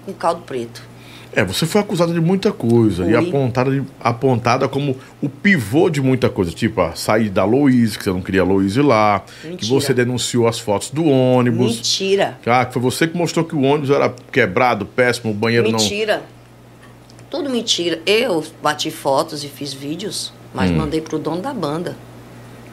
com 0.06 0.14
caldo 0.14 0.42
preto. 0.42 0.88
É, 1.32 1.44
você 1.44 1.68
foi 1.68 1.80
acusada 1.82 2.12
de 2.12 2.20
muita 2.20 2.52
coisa 2.52 3.04
e 3.04 3.14
Fui. 3.14 3.28
apontada, 3.30 3.70
de- 3.70 3.84
apontada 4.00 4.68
como 4.68 4.98
o 5.22 5.30
pivô 5.30 5.88
de 5.88 6.02
muita 6.02 6.28
coisa, 6.28 6.52
tipo 6.52 6.82
a 6.82 6.96
saída 6.96 7.36
da 7.36 7.46
Louise, 7.46 7.96
que 8.00 8.04
você 8.04 8.10
não 8.10 8.22
queria 8.22 8.42
a 8.42 8.44
Louise 8.46 8.82
lá, 8.82 9.24
que 9.42 9.48
Mentira. 9.50 9.68
você 9.72 9.94
denunciou 9.94 10.48
as 10.48 10.58
fotos 10.58 10.90
do 10.90 11.06
ônibus. 11.06 11.76
Mentira. 11.76 12.40
Ah, 12.48 12.66
que 12.66 12.74
foi 12.74 12.82
você 12.82 13.08
que 13.08 13.16
mostrou 13.16 13.46
que 13.46 13.54
o 13.56 13.62
ônibus 13.62 13.92
era 13.92 14.12
quebrado, 14.32 14.88
péssimo, 14.88 15.32
o 15.32 15.36
banheiro 15.36 15.72
Mentira. 15.72 16.24
Tudo 17.30 17.50
mentira. 17.50 18.02
Eu 18.06 18.44
bati 18.62 18.90
fotos 18.92 19.44
e 19.44 19.48
fiz 19.48 19.74
vídeos, 19.74 20.30
Hum. 20.30 20.50
mas 20.54 20.72
mandei 20.72 21.02
pro 21.02 21.18
dono 21.20 21.42
da 21.42 21.54
banda. 21.54 21.92
não. 21.92 22.10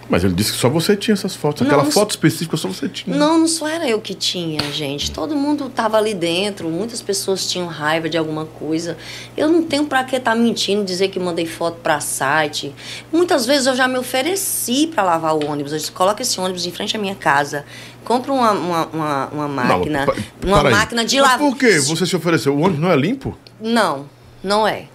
Mas 0.09 0.23
ele 0.23 0.35
disse 0.35 0.53
que 0.53 0.59
só 0.59 0.69
você 0.69 0.95
tinha 0.97 1.15
essas 1.15 1.35
fotos. 1.35 1.63
Não, 1.63 1.67
Aquela 1.67 1.83
não- 1.83 1.91
foto 1.91 2.11
específica 2.13 2.57
só 2.57 2.69
você 2.69 2.89
tinha. 2.89 3.17
Não, 3.17 3.41
não 3.41 3.49
só 3.49 3.67
era 3.67 3.89
eu 3.89 4.01
que 4.01 4.15
tinha, 4.15 4.61
gente. 4.71 5.11
Todo 5.11 5.35
mundo 5.35 5.69
tava 5.69 5.97
ali 5.99 6.15
dentro. 6.15 6.69
Muitas 6.69 7.03
pessoas 7.03 7.51
tinham 7.51 7.67
raiva 7.67 8.09
de 8.09 8.17
alguma 8.17 8.45
coisa. 8.47 8.97
Eu 9.37 9.49
não 9.49 9.65
tenho 9.65 9.85
pra 9.87 10.05
que 10.05 10.15
estar 10.15 10.37
mentindo, 10.37 10.85
dizer 10.85 11.09
que 11.09 11.19
mandei 11.19 11.45
foto 11.45 11.79
pra 11.83 11.99
site. 11.99 12.73
Muitas 13.13 13.47
vezes 13.47 13.67
eu 13.67 13.75
já 13.75 13.89
me 13.89 13.99
ofereci 13.99 14.87
pra 14.95 15.03
lavar 15.03 15.35
o 15.35 15.45
ônibus. 15.45 15.73
Eu 15.73 15.79
disse, 15.79 15.91
coloca 15.91 16.23
esse 16.23 16.39
ônibus 16.41 16.65
em 16.67 16.71
frente 16.71 16.97
à 16.97 17.01
minha 17.01 17.17
casa. 17.17 17.65
Compra 18.05 18.33
uma, 18.33 18.53
uma, 18.53 18.87
uma, 18.87 19.27
uma 19.33 19.49
máquina. 19.49 20.07
pa- 20.07 20.15
uma 20.45 20.61
para 20.61 20.71
máquina 20.71 21.05
de 21.05 21.21
lavar. 21.21 21.39
Por 21.41 21.57
quê? 21.57 21.81
Você 21.81 22.07
se 22.07 22.15
ofereceu? 22.15 22.55
O 22.55 22.61
ônibus 22.61 22.79
não 22.81 22.93
é 22.93 22.97
limpo? 22.97 23.37
Não, 23.61 24.07
não 24.43 24.67
é. 24.67 24.87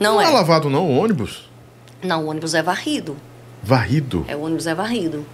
Não, 0.00 0.14
Não 0.14 0.20
é 0.22 0.24
é. 0.26 0.28
lavado, 0.30 0.68
não, 0.68 0.86
o 0.88 0.96
ônibus. 0.98 1.48
Não, 2.02 2.24
o 2.24 2.28
ônibus 2.28 2.54
é 2.54 2.62
varrido. 2.62 3.16
Varrido. 3.62 4.24
É, 4.28 4.34
o 4.34 4.40
ônibus 4.42 4.66
é 4.66 4.74
varrido. 4.74 5.24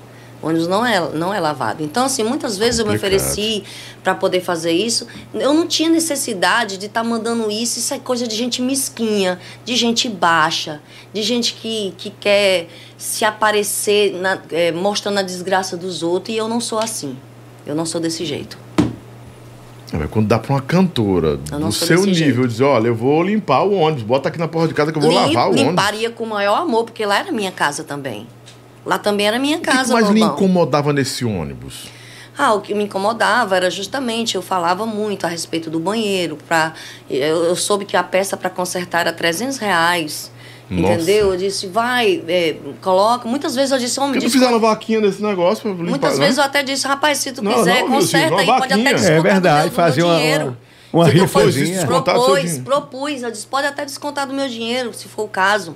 O 0.43 0.47
ônibus 0.47 0.69
não 0.69 0.85
é, 0.87 1.01
não 1.15 1.33
é 1.35 1.41
lavado. 1.41 1.83
Então, 1.83 2.05
assim, 2.05 2.23
muitas 2.23 2.57
vezes 2.59 2.79
eu 2.79 2.87
me 2.87 2.93
Complicado. 2.93 3.21
ofereci 3.23 3.65
para 4.05 4.15
poder 4.15 4.41
fazer 4.41 4.71
isso. 4.73 5.07
Eu 5.35 5.53
não 5.55 5.67
tinha 5.67 5.89
necessidade 5.89 6.77
de 6.77 6.87
estar 6.87 7.03
mandando 7.03 7.51
isso. 7.51 7.79
Isso 7.79 7.93
é 7.95 7.99
coisa 7.99 8.27
de 8.29 8.37
gente 8.37 8.61
mesquinha, 8.63 9.41
de 9.65 9.75
gente 9.75 10.09
baixa, 10.09 10.81
de 11.13 11.23
gente 11.23 11.55
que, 11.55 11.93
que 11.97 12.11
quer 12.11 12.69
se 12.97 13.25
aparecer 13.25 14.13
na- 14.13 14.39
eh, 14.53 14.71
mostrando 14.71 15.19
a 15.19 15.23
desgraça 15.23 15.77
dos 15.77 16.03
outros. 16.05 16.35
E 16.35 16.39
eu 16.39 16.47
não 16.47 16.61
sou 16.61 16.79
assim. 16.79 17.17
Eu 17.67 17.75
não 17.75 17.87
sou 17.87 18.01
desse 18.01 18.25
jeito. 18.25 18.59
É, 19.93 20.07
quando 20.07 20.27
dá 20.29 20.39
pra 20.39 20.53
uma 20.55 20.61
cantora 20.61 21.39
Eu 21.51 21.61
do 21.61 21.73
seu 21.73 22.05
nível 22.05 22.47
dizer, 22.47 22.65
olha, 22.65 22.89
eu 22.89 22.95
vou 22.95 23.23
limpar 23.23 23.63
o 23.63 23.73
ônibus, 23.73 24.03
bota 24.03 24.29
aqui 24.29 24.39
na 24.39 24.47
porta 24.47 24.69
de 24.69 24.75
casa 24.75 24.93
que 24.93 24.99
eu 24.99 25.03
vou 25.03 25.11
Lim- 25.11 25.17
lavar 25.17 25.47
o 25.47 25.51
ônibus. 25.53 25.69
limparia 25.71 26.11
com 26.11 26.25
o 26.25 26.27
maior 26.29 26.57
amor, 26.61 26.85
porque 26.85 27.07
lá 27.07 27.19
era 27.21 27.33
minha 27.33 27.51
casa 27.51 27.83
também. 27.85 28.27
Lá 28.85 28.99
também 28.99 29.27
era 29.27 29.39
minha 29.39 29.57
O 29.57 29.61
que, 29.61 29.67
casa, 29.67 29.85
que 29.85 29.93
mais 29.93 30.11
lhe 30.11 30.21
incomodava 30.21 30.93
nesse 30.93 31.25
ônibus? 31.25 31.87
Ah, 32.37 32.53
o 32.55 32.61
que 32.61 32.73
me 32.75 32.85
incomodava 32.85 33.57
era 33.57 33.69
justamente, 33.71 34.35
eu 34.37 34.43
falava 34.43 34.87
muito 34.87 35.25
a 35.25 35.29
respeito 35.29 35.69
do 35.71 35.81
banheiro. 35.81 36.37
Pra, 36.47 36.73
eu, 37.11 37.45
eu 37.45 37.57
soube 37.57 37.85
que 37.85 37.97
a 37.97 38.03
peça 38.05 38.37
para 38.37 38.49
consertar 38.51 39.01
era 39.01 39.13
300 39.13 39.57
reais. 39.59 40.31
Nossa. 40.71 40.95
Entendeu? 40.95 41.33
Eu 41.33 41.37
disse, 41.39 41.67
vai, 41.67 42.23
é, 42.29 42.57
coloca. 42.83 43.27
Muitas 43.27 43.55
vezes 43.55 43.71
eu 43.71 43.79
disse, 43.79 43.99
homem, 43.99 44.13
Por 44.13 44.19
que 44.19 44.25
não 44.27 44.31
desculpa. 44.31 44.47
fizeram 44.47 44.59
uma 44.63 44.69
vaquinha 44.75 45.01
nesse 45.01 45.23
negócio 45.23 45.63
pra 45.63 45.71
limpar? 45.73 45.85
Muitas 45.89 46.19
né? 46.19 46.25
vezes 46.27 46.39
eu 46.39 46.45
até 46.45 46.63
disse, 46.63 46.87
rapaz, 46.87 47.19
se 47.19 47.33
tu 47.33 47.43
Não, 47.43 47.55
quiser, 47.55 47.81
não, 47.83 47.89
conserta 47.93 48.37
aí, 48.37 48.47
pode 48.47 48.65
até 48.65 48.69
vaquinha. 48.77 48.95
descontar 48.95 49.13
É 49.13 49.17
do 49.17 49.23
verdade, 49.23 49.71
fazer 49.71 50.03
uma- 50.03 50.17
dinheiro. 50.17 50.57
uma- 50.93 51.05
Se 51.07 51.11
rifazinha. 51.13 51.87
Propôs, 51.87 52.59
propus, 52.59 53.23
eu 53.23 53.31
disse, 53.31 53.47
pode 53.47 53.67
até 53.67 53.85
descontar 53.85 54.27
do 54.27 54.35
meu 54.35 54.49
dinheiro, 54.49 54.93
se 54.93 55.09
for 55.09 55.23
o 55.25 55.29
caso. 55.29 55.75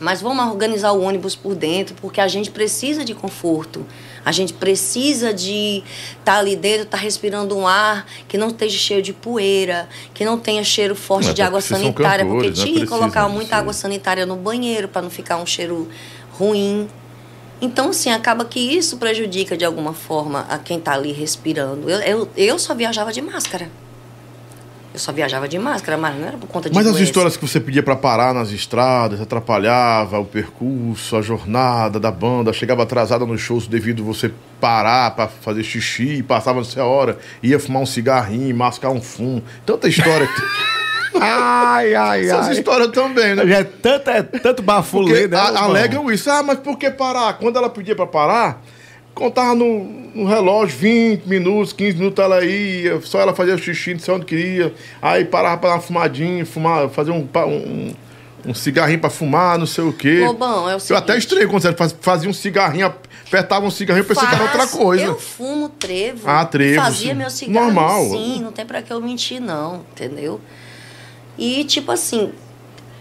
Mas 0.00 0.20
vamos 0.20 0.44
organizar 0.46 0.90
o 0.92 1.02
ônibus 1.02 1.36
por 1.36 1.54
dentro, 1.54 1.94
porque 2.00 2.20
a 2.20 2.26
gente 2.26 2.50
precisa 2.50 3.04
de 3.04 3.14
conforto. 3.14 3.86
A 4.24 4.32
gente 4.32 4.52
precisa 4.52 5.32
de 5.34 5.82
estar 6.18 6.38
ali 6.38 6.56
dentro, 6.56 6.84
estar 6.84 6.96
respirando 6.96 7.56
um 7.56 7.66
ar 7.66 8.06
que 8.26 8.38
não 8.38 8.48
esteja 8.48 8.78
cheio 8.78 9.02
de 9.02 9.12
poeira, 9.12 9.88
que 10.14 10.24
não 10.24 10.38
tenha 10.38 10.64
cheiro 10.64 10.94
forte 10.94 11.30
É, 11.30 11.32
de 11.32 11.42
água 11.42 11.60
porque 11.60 11.74
sanitária, 11.74 12.24
porque 12.24 12.48
cantores, 12.48 12.58
né? 12.58 12.64
tinha 12.64 12.80
que 12.80 12.86
colocar 12.86 13.28
muita 13.28 13.56
água 13.56 13.72
sanitária 13.72 14.24
no 14.24 14.36
banheiro 14.36 14.88
para 14.88 15.02
não 15.02 15.10
ficar 15.10 15.36
um 15.36 15.46
cheiro 15.46 15.88
ruim. 16.32 16.88
Então, 17.60 17.90
assim, 17.90 18.10
acaba 18.10 18.44
que 18.44 18.58
isso 18.58 18.96
prejudica 18.96 19.56
de 19.56 19.64
alguma 19.64 19.92
forma 19.92 20.46
a 20.48 20.58
quem 20.58 20.78
está 20.78 20.92
ali 20.94 21.12
respirando. 21.12 21.88
Eu, 21.88 22.00
eu, 22.00 22.28
eu 22.36 22.58
só 22.58 22.74
viajava 22.74 23.12
de 23.12 23.22
máscara. 23.22 23.70
Eu 24.94 25.00
só 25.00 25.10
viajava 25.10 25.48
de 25.48 25.58
máscara, 25.58 25.98
mas 25.98 26.14
não 26.16 26.28
era 26.28 26.38
por 26.38 26.46
conta 26.46 26.70
de 26.70 26.74
Mas 26.76 26.86
as 26.86 26.96
histórias 26.98 27.36
que 27.36 27.44
você 27.44 27.58
pedia 27.58 27.82
pra 27.82 27.96
parar 27.96 28.32
nas 28.32 28.50
estradas, 28.52 29.20
atrapalhava 29.20 30.20
o 30.20 30.24
percurso, 30.24 31.16
a 31.16 31.20
jornada 31.20 31.98
da 31.98 32.12
banda, 32.12 32.52
chegava 32.52 32.84
atrasada 32.84 33.26
nos 33.26 33.40
shows 33.40 33.66
devido 33.66 34.04
você 34.04 34.30
parar 34.60 35.10
pra 35.16 35.26
fazer 35.26 35.64
xixi, 35.64 36.22
passava 36.22 36.58
não 36.58 36.64
sei 36.64 36.80
a 36.80 36.86
hora, 36.86 37.18
ia 37.42 37.58
fumar 37.58 37.82
um 37.82 37.86
cigarrinho, 37.86 38.56
mascar 38.56 38.90
um 38.90 39.00
fumo. 39.02 39.42
Tanta 39.66 39.88
história. 39.88 40.28
Ai, 41.20 41.94
ai, 41.94 42.24
Essas 42.26 42.48
ai. 42.48 42.52
histórias 42.54 42.88
também, 42.90 43.36
né? 43.36 43.46
Já 43.46 43.58
é 43.60 43.64
tanto, 43.64 44.10
é 44.10 44.22
tanto 44.22 44.62
bafulê, 44.64 45.28
né? 45.28 45.36
a- 45.36 45.60
alegam 45.62 46.10
isso. 46.10 46.28
Ah, 46.28 46.42
mas 46.42 46.58
por 46.58 46.76
que 46.76 46.90
parar? 46.90 47.34
Quando 47.34 47.56
ela 47.56 47.70
pedia 47.70 47.94
pra 47.94 48.04
parar, 48.06 48.60
contava 49.14 49.54
no, 49.54 49.84
no 50.14 50.26
relógio 50.26 50.76
20 50.78 51.24
minutos, 51.26 51.72
15 51.72 51.96
minutos 51.98 52.24
ela 52.24 52.44
ia, 52.44 53.00
só 53.02 53.20
ela 53.20 53.34
fazia 53.34 53.56
xixi, 53.56 53.92
não 53.94 54.00
sei 54.00 54.14
onde 54.14 54.26
queria. 54.26 54.74
Aí 55.00 55.24
parava 55.24 55.58
pra 55.58 55.68
dar 55.70 55.76
uma 55.76 55.80
fumadinha, 55.82 56.44
fumar, 56.44 56.88
fazer 56.88 57.10
um, 57.12 57.26
um, 57.46 57.94
um 58.46 58.54
cigarrinho 58.54 58.98
pra 58.98 59.10
fumar, 59.10 59.58
não 59.58 59.66
sei 59.66 59.84
o 59.84 59.92
quê. 59.92 60.20
Lobão, 60.26 60.68
é 60.68 60.76
o 60.76 60.80
Eu 60.90 60.96
até 60.96 61.16
estranhei 61.16 61.46
quando 61.46 61.62
você 61.62 61.72
faz- 61.72 61.96
fazia 62.00 62.28
um 62.28 62.32
cigarrinho, 62.32 62.92
apertava 63.26 63.64
um 63.64 63.70
cigarrinho, 63.70 64.04
pensei 64.04 64.26
que 64.26 64.34
era 64.34 64.42
outra 64.44 64.60
Faço, 64.60 64.78
coisa. 64.78 65.04
Eu 65.04 65.18
fumo 65.18 65.68
trevo. 65.68 66.22
Ah, 66.28 66.44
trevo, 66.44 66.82
Fazia 66.82 67.12
sim. 67.12 67.18
meu 67.18 67.30
cigarro. 67.30 67.66
Normal. 67.66 68.04
Sim, 68.10 68.40
não 68.42 68.52
tem 68.52 68.66
pra 68.66 68.82
que 68.82 68.92
eu 68.92 69.00
mentir, 69.00 69.40
não, 69.40 69.84
entendeu? 69.92 70.40
E, 71.38 71.64
tipo 71.64 71.90
assim, 71.92 72.32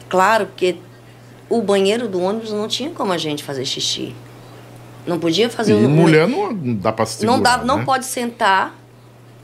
claro 0.10 0.48
que 0.56 0.78
o 1.50 1.62
banheiro 1.62 2.08
do 2.08 2.20
ônibus 2.22 2.52
não 2.52 2.68
tinha 2.68 2.90
como 2.92 3.12
a 3.12 3.18
gente 3.18 3.44
fazer 3.44 3.66
xixi. 3.66 4.16
Não 5.06 5.20
podia 5.20 5.50
fazer 5.50 5.74
E 5.74 5.76
um- 5.86 5.90
mulher 5.90 6.28
não, 6.28 6.52
não 6.52 6.76
dá 6.76 6.92
pra 6.92 7.06
segurar, 7.06 7.36
não 7.36 7.42
dá, 7.44 7.58
não 7.58 7.78
né? 7.80 7.86
pode 7.86 8.06
sentar, 8.06 8.74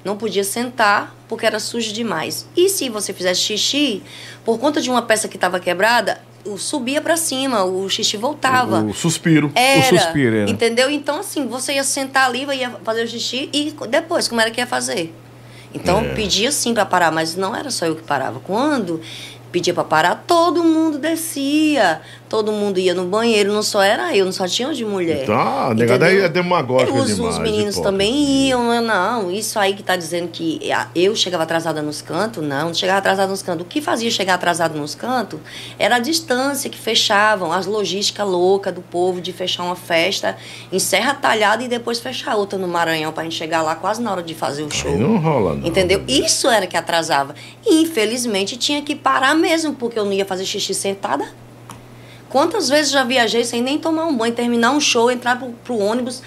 não 0.06 0.16
podia 0.18 0.44
sentar 0.44 1.16
porque 1.28 1.46
era 1.46 1.60
sujo 1.60 1.92
demais. 1.94 2.48
E 2.56 2.70
se 2.70 2.90
você 2.90 3.14
fizesse 3.14 3.42
xixi, 3.42 4.02
por 4.46 4.58
conta 4.58 4.82
de 4.82 4.90
uma 4.90 5.02
peça 5.02 5.28
que 5.28 5.36
estava 5.38 5.60
quebrada, 5.60 6.22
o 6.46 6.58
subia 6.58 7.02
para 7.02 7.18
cima, 7.18 7.64
o 7.66 7.88
xixi 7.90 8.16
voltava. 8.16 8.80
O, 8.80 8.90
o 8.90 8.94
suspiro. 8.94 9.52
Era, 9.54 9.84
suspiro, 9.84 10.36
era. 10.38 10.50
entendeu? 10.50 10.90
Então 10.90 11.20
assim, 11.20 11.46
você 11.46 11.74
ia 11.74 11.84
sentar 11.84 12.28
ali, 12.30 12.46
ia 12.58 12.70
fazer 12.84 13.04
o 13.04 13.08
xixi 13.08 13.50
e 13.54 13.76
depois 13.90 14.28
como 14.28 14.40
era 14.40 14.50
que 14.50 14.62
ia 14.62 14.66
fazer? 14.68 15.14
Então 15.74 16.00
É. 16.00 16.14
pedia 16.16 16.52
sim 16.52 16.74
para 16.74 16.86
parar, 16.86 17.12
mas 17.12 17.36
não 17.36 17.54
era 17.56 17.70
só 17.70 17.86
eu 17.86 17.96
que 17.96 18.02
parava. 18.02 18.40
Quando 18.40 19.02
pedia 19.52 19.74
para 19.74 19.84
parar, 19.84 20.24
todo 20.26 20.64
mundo 20.64 20.98
descia, 20.98 22.02
todo 22.30 22.52
mundo 22.52 22.80
ia 22.80 22.94
no 22.94 23.06
banheiro, 23.06 23.52
não 23.52 23.64
só 23.64 23.82
era 23.82 24.16
eu, 24.16 24.24
não 24.24 24.32
só 24.32 24.48
tinha 24.48 24.72
de 24.72 24.86
mulher. 24.86 25.30
A 25.30 25.74
negada 25.74 26.06
aí 26.06 26.20
é 26.20 26.30
demagógica 26.30 26.94
os, 26.94 27.16
demais. 27.16 27.36
Os 27.36 27.42
meninos 27.42 27.80
também 27.80 28.48
iam, 28.48 28.64
não, 28.64 28.82
não. 28.82 29.32
Isso 29.32 29.58
aí 29.58 29.74
que 29.74 29.82
tá 29.82 29.96
dizendo 29.96 30.28
que 30.28 30.62
eu 30.96 31.16
chegava 31.16 31.44
atrasada 31.44 31.82
nos 31.82 32.02
cantos, 32.02 32.44
não, 32.44 32.68
não 32.68 32.74
chegava 32.74 33.00
atrasada 33.00 33.30
nos 33.30 33.42
cantos. 33.42 33.66
O 33.66 33.70
que 33.70 33.82
fazia 33.82 34.12
chegar 34.12 34.36
atrasado 34.36 34.78
nos 34.78 34.94
cantos 34.94 35.40
era 35.80 35.96
a 35.96 36.00
distância 36.00 36.70
que 36.70 36.78
fechavam, 36.78 37.52
as 37.52 37.66
logísticas 37.66 38.28
loucas 38.28 38.74
do 38.74 38.82
povo 38.82 39.20
de 39.20 39.34
fechar 39.34 39.64
uma 39.64 39.76
festa 39.76 40.38
em 40.72 40.78
Serra 40.78 41.16
Talhada 41.16 41.64
e 41.64 41.68
depois 41.68 42.00
fechar 42.00 42.36
outra 42.36 42.60
no 42.60 42.68
Maranhão 42.68 43.12
pra 43.12 43.24
gente 43.24 43.36
chegar 43.36 43.64
lá 43.64 43.76
quase 43.76 44.02
na 44.04 44.12
hora 44.12 44.22
de 44.22 44.36
fazer 44.36 44.62
o 44.62 44.72
show. 44.72 44.92
Aí 44.92 45.00
não 45.00 45.18
rola, 45.18 45.56
não. 45.56 45.68
Entendeu? 45.68 46.04
Isso 46.08 46.48
era 46.48 46.68
que 46.68 46.78
atrasava. 46.78 47.34
E 47.66 47.82
infelizmente 47.82 48.56
tinha 48.56 48.84
que 48.84 48.96
parar 48.96 49.34
mesmo, 49.34 49.74
porque 49.74 49.98
eu 49.98 50.06
não 50.06 50.14
ia 50.14 50.26
fazer 50.26 50.46
xixi 50.46 50.76
sentada. 50.76 51.28
Quantas 52.30 52.70
vezes 52.70 52.92
já 52.92 53.04
viajei 53.04 53.44
sem 53.44 53.62
nem 53.62 53.78
tomar 53.78 54.06
um 54.06 54.16
banho, 54.16 54.34
terminar 54.34 54.72
um 54.72 54.80
show, 54.80 55.10
entrar 55.10 55.38
pro, 55.40 55.50
pro 55.64 55.78
ônibus, 55.78 56.22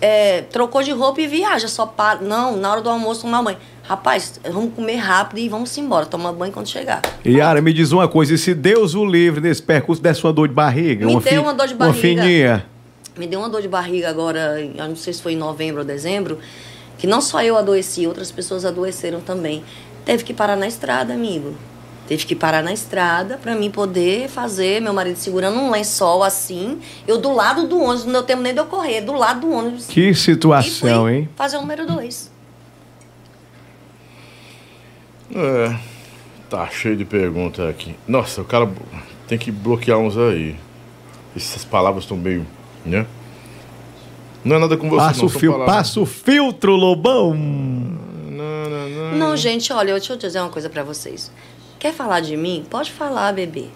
é, 0.00 0.42
trocou 0.42 0.82
de 0.82 0.92
roupa 0.92 1.20
e 1.20 1.26
viaja, 1.26 1.68
só 1.68 1.84
para. 1.86 2.20
Não, 2.20 2.56
na 2.56 2.70
hora 2.70 2.80
do 2.80 2.88
almoço 2.88 3.22
tomar 3.22 3.42
banho. 3.42 3.58
Rapaz, 3.82 4.40
vamos 4.50 4.74
comer 4.74 4.96
rápido 4.96 5.38
e 5.38 5.48
vamos 5.48 5.76
embora, 5.78 6.06
tomar 6.06 6.32
banho 6.32 6.52
quando 6.52 6.68
chegar. 6.68 7.02
Yara, 7.24 7.60
me 7.60 7.72
diz 7.72 7.92
uma 7.92 8.08
coisa, 8.08 8.34
e 8.34 8.38
se 8.38 8.52
Deus 8.52 8.94
o 8.94 9.04
livre 9.04 9.40
nesse 9.40 9.62
percurso 9.62 10.02
desse 10.02 10.24
uma 10.24 10.32
dor 10.32 10.48
de 10.48 10.54
barriga? 10.54 11.06
Me 11.06 11.12
uma 11.12 11.20
deu 11.20 11.42
uma 11.42 11.54
dor 11.54 11.68
de 11.68 11.74
Uma 11.74 11.86
barriga. 11.86 12.00
fininha. 12.22 12.66
Me 13.16 13.26
deu 13.28 13.38
uma 13.40 13.48
dor 13.48 13.62
de 13.62 13.68
barriga 13.68 14.08
agora, 14.10 14.60
eu 14.60 14.88
não 14.88 14.96
sei 14.96 15.12
se 15.12 15.22
foi 15.22 15.32
em 15.34 15.36
novembro 15.36 15.80
ou 15.82 15.86
dezembro, 15.86 16.38
que 16.98 17.06
não 17.06 17.20
só 17.20 17.42
eu 17.42 17.56
adoeci, 17.56 18.06
outras 18.06 18.30
pessoas 18.32 18.64
adoeceram 18.64 19.20
também. 19.20 19.62
Teve 20.04 20.24
que 20.24 20.34
parar 20.34 20.56
na 20.56 20.66
estrada, 20.66 21.14
amigo. 21.14 21.54
Teve 22.06 22.24
que 22.24 22.36
parar 22.36 22.62
na 22.62 22.72
estrada 22.72 23.36
para 23.36 23.54
mim 23.56 23.70
poder 23.70 24.28
fazer, 24.28 24.80
meu 24.80 24.92
marido 24.92 25.16
segurando 25.16 25.58
um 25.58 25.70
lençol 25.70 26.22
assim, 26.22 26.78
eu 27.06 27.18
do 27.18 27.32
lado 27.32 27.66
do 27.66 27.80
ônibus, 27.80 28.04
não 28.04 28.12
deu 28.12 28.22
tempo 28.22 28.42
nem 28.42 28.52
de 28.54 28.60
eu 28.60 28.66
correr, 28.66 29.00
do 29.00 29.12
lado 29.12 29.40
do 29.40 29.50
ônibus. 29.52 29.86
Que 29.86 30.10
e 30.10 30.14
situação, 30.14 31.02
fui 31.02 31.12
hein? 31.12 31.28
fazer 31.34 31.56
o 31.56 31.62
número 31.62 31.84
dois. 31.86 32.30
É. 35.34 35.76
Tá 36.48 36.68
cheio 36.68 36.96
de 36.96 37.04
perguntas 37.04 37.68
aqui. 37.68 37.96
Nossa, 38.06 38.40
o 38.40 38.44
cara 38.44 38.70
tem 39.26 39.36
que 39.36 39.50
bloquear 39.50 39.98
uns 39.98 40.16
aí. 40.16 40.54
Essas 41.34 41.64
palavras 41.64 42.04
estão 42.04 42.16
meio. 42.16 42.46
né? 42.84 43.04
Não 44.44 44.56
é 44.56 44.58
nada 44.60 44.76
com 44.76 44.88
você, 44.88 45.20
Passa 45.20 45.46
não. 45.46 45.62
o, 45.62 45.66
passa 45.66 46.00
o 46.00 46.06
filtro, 46.06 46.76
Lobão. 46.76 47.34
Não, 47.34 48.70
não, 48.70 48.88
não. 48.88 49.18
Não, 49.18 49.36
gente, 49.36 49.72
olha, 49.72 49.92
deixa 49.94 50.12
eu 50.12 50.16
dizer 50.16 50.38
uma 50.38 50.50
coisa 50.50 50.70
para 50.70 50.84
vocês. 50.84 51.32
Quer 51.78 51.92
falar 51.92 52.20
de 52.20 52.36
mim? 52.36 52.64
Pode 52.68 52.92
falar, 52.92 53.32
bebê. 53.32 53.66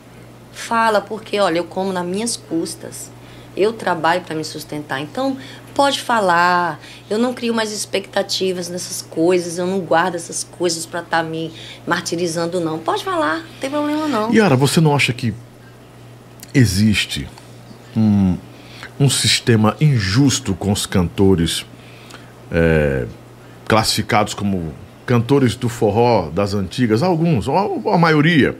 Fala, 0.52 1.00
porque, 1.00 1.38
olha, 1.38 1.58
eu 1.58 1.64
como 1.64 1.92
nas 1.92 2.04
minhas 2.04 2.36
custas. 2.36 3.10
Eu 3.56 3.72
trabalho 3.72 4.22
para 4.22 4.34
me 4.34 4.44
sustentar. 4.44 5.00
Então, 5.00 5.36
pode 5.74 6.00
falar. 6.00 6.80
Eu 7.08 7.18
não 7.18 7.34
crio 7.34 7.54
mais 7.54 7.72
expectativas 7.72 8.68
nessas 8.68 9.02
coisas. 9.02 9.58
Eu 9.58 9.66
não 9.66 9.80
guardo 9.80 10.14
essas 10.14 10.44
coisas 10.44 10.86
para 10.86 11.00
estar 11.00 11.22
me 11.22 11.52
martirizando, 11.86 12.60
não. 12.60 12.78
Pode 12.78 13.04
falar, 13.04 13.38
não 13.38 13.60
tem 13.60 13.70
problema, 13.70 14.06
não. 14.06 14.32
Yara, 14.32 14.56
você 14.56 14.80
não 14.80 14.94
acha 14.94 15.12
que 15.12 15.34
existe 16.54 17.28
um, 17.96 18.36
um 18.98 19.10
sistema 19.10 19.76
injusto 19.80 20.54
com 20.54 20.72
os 20.72 20.86
cantores 20.86 21.64
é, 22.50 23.06
classificados 23.66 24.34
como 24.34 24.74
cantores 25.14 25.56
do 25.56 25.68
forró 25.68 26.30
das 26.30 26.54
antigas? 26.54 27.02
Alguns, 27.02 27.48
a 27.48 27.98
maioria. 27.98 28.56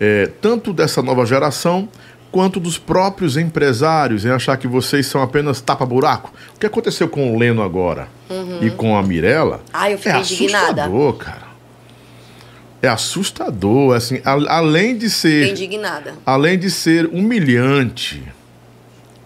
é, 0.00 0.28
tanto 0.40 0.72
dessa 0.72 1.02
nova 1.02 1.26
geração 1.26 1.88
quanto 2.30 2.58
dos 2.60 2.78
próprios 2.78 3.36
empresários 3.36 4.24
em 4.24 4.30
achar 4.30 4.56
que 4.56 4.66
vocês 4.68 5.06
são 5.06 5.20
apenas 5.20 5.60
tapa-buraco. 5.60 6.32
O 6.54 6.58
que 6.60 6.66
aconteceu 6.66 7.08
com 7.08 7.34
o 7.34 7.38
Leno 7.38 7.62
agora 7.62 8.06
e 8.62 8.70
com 8.70 8.96
a 8.96 9.02
Mirella 9.02 9.60
Ah, 9.72 9.90
eu 9.90 9.98
fiquei 9.98 10.12
é 10.12 10.18
indignada. 10.20 10.82
assustador, 10.84 11.12
cara. 11.14 11.52
É 12.80 12.88
assustador, 12.88 13.94
assim, 13.96 14.20
a- 14.24 14.56
além 14.56 14.96
de 14.96 15.10
Fiquei 15.10 15.44
ser, 15.44 15.50
indignada. 15.50 16.14
além 16.24 16.58
de 16.58 16.70
ser 16.70 17.06
humilhante, 17.06 18.22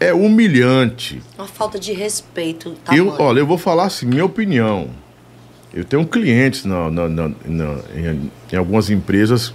é 0.00 0.12
humilhante. 0.12 1.22
Uma 1.38 1.46
falta 1.46 1.78
de 1.78 1.92
respeito. 1.92 2.74
Eu, 2.90 3.07
tamanho. 3.07 3.22
olha, 3.22 3.38
eu 3.40 3.46
vou 3.46 3.57
falar 3.59 3.84
assim, 3.84 4.04
minha 4.07 4.24
opinião. 4.24 4.88
Eu 5.77 5.85
tenho 5.85 6.07
clientes 6.07 6.64
na, 6.64 6.91
na- 6.91 7.09
na- 7.09 7.31
em, 7.95 8.31
em 8.53 8.57
algumas 8.57 8.89
empresas 8.89 9.53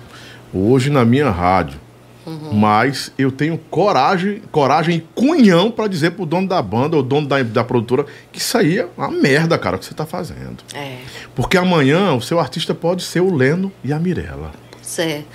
hoje 0.53 0.89
na 0.89 1.03
minha 1.03 1.29
rádio. 1.31 1.79
Uhum. 2.23 2.53
Mas 2.53 3.11
eu 3.17 3.31
tenho 3.31 3.57
coragem, 3.57 4.43
coragem 4.51 4.97
e 4.97 5.01
cunhão 5.15 5.71
pra 5.71 5.87
dizer 5.87 6.11
pro 6.11 6.23
dono 6.23 6.47
da 6.47 6.61
banda 6.61 6.95
ou 6.95 7.01
dono 7.01 7.27
da, 7.27 7.41
da 7.41 7.63
produtora 7.63 8.05
que 8.31 8.37
isso 8.37 8.55
aí 8.55 8.77
é 8.77 8.87
uma 8.95 9.09
merda, 9.09 9.57
cara, 9.57 9.75
o 9.75 9.79
que 9.79 9.85
você 9.85 9.93
tá 9.95 10.05
fazendo. 10.05 10.57
É, 10.75 10.97
Porque 11.33 11.57
amanhã 11.57 12.13
o 12.13 12.21
seu 12.21 12.39
artista 12.39 12.75
pode 12.75 13.01
ser 13.03 13.21
o 13.21 13.33
Leno 13.35 13.71
e 13.83 13.91
a 13.91 13.97
Mirella. 13.97 14.51
certo. 14.83 15.25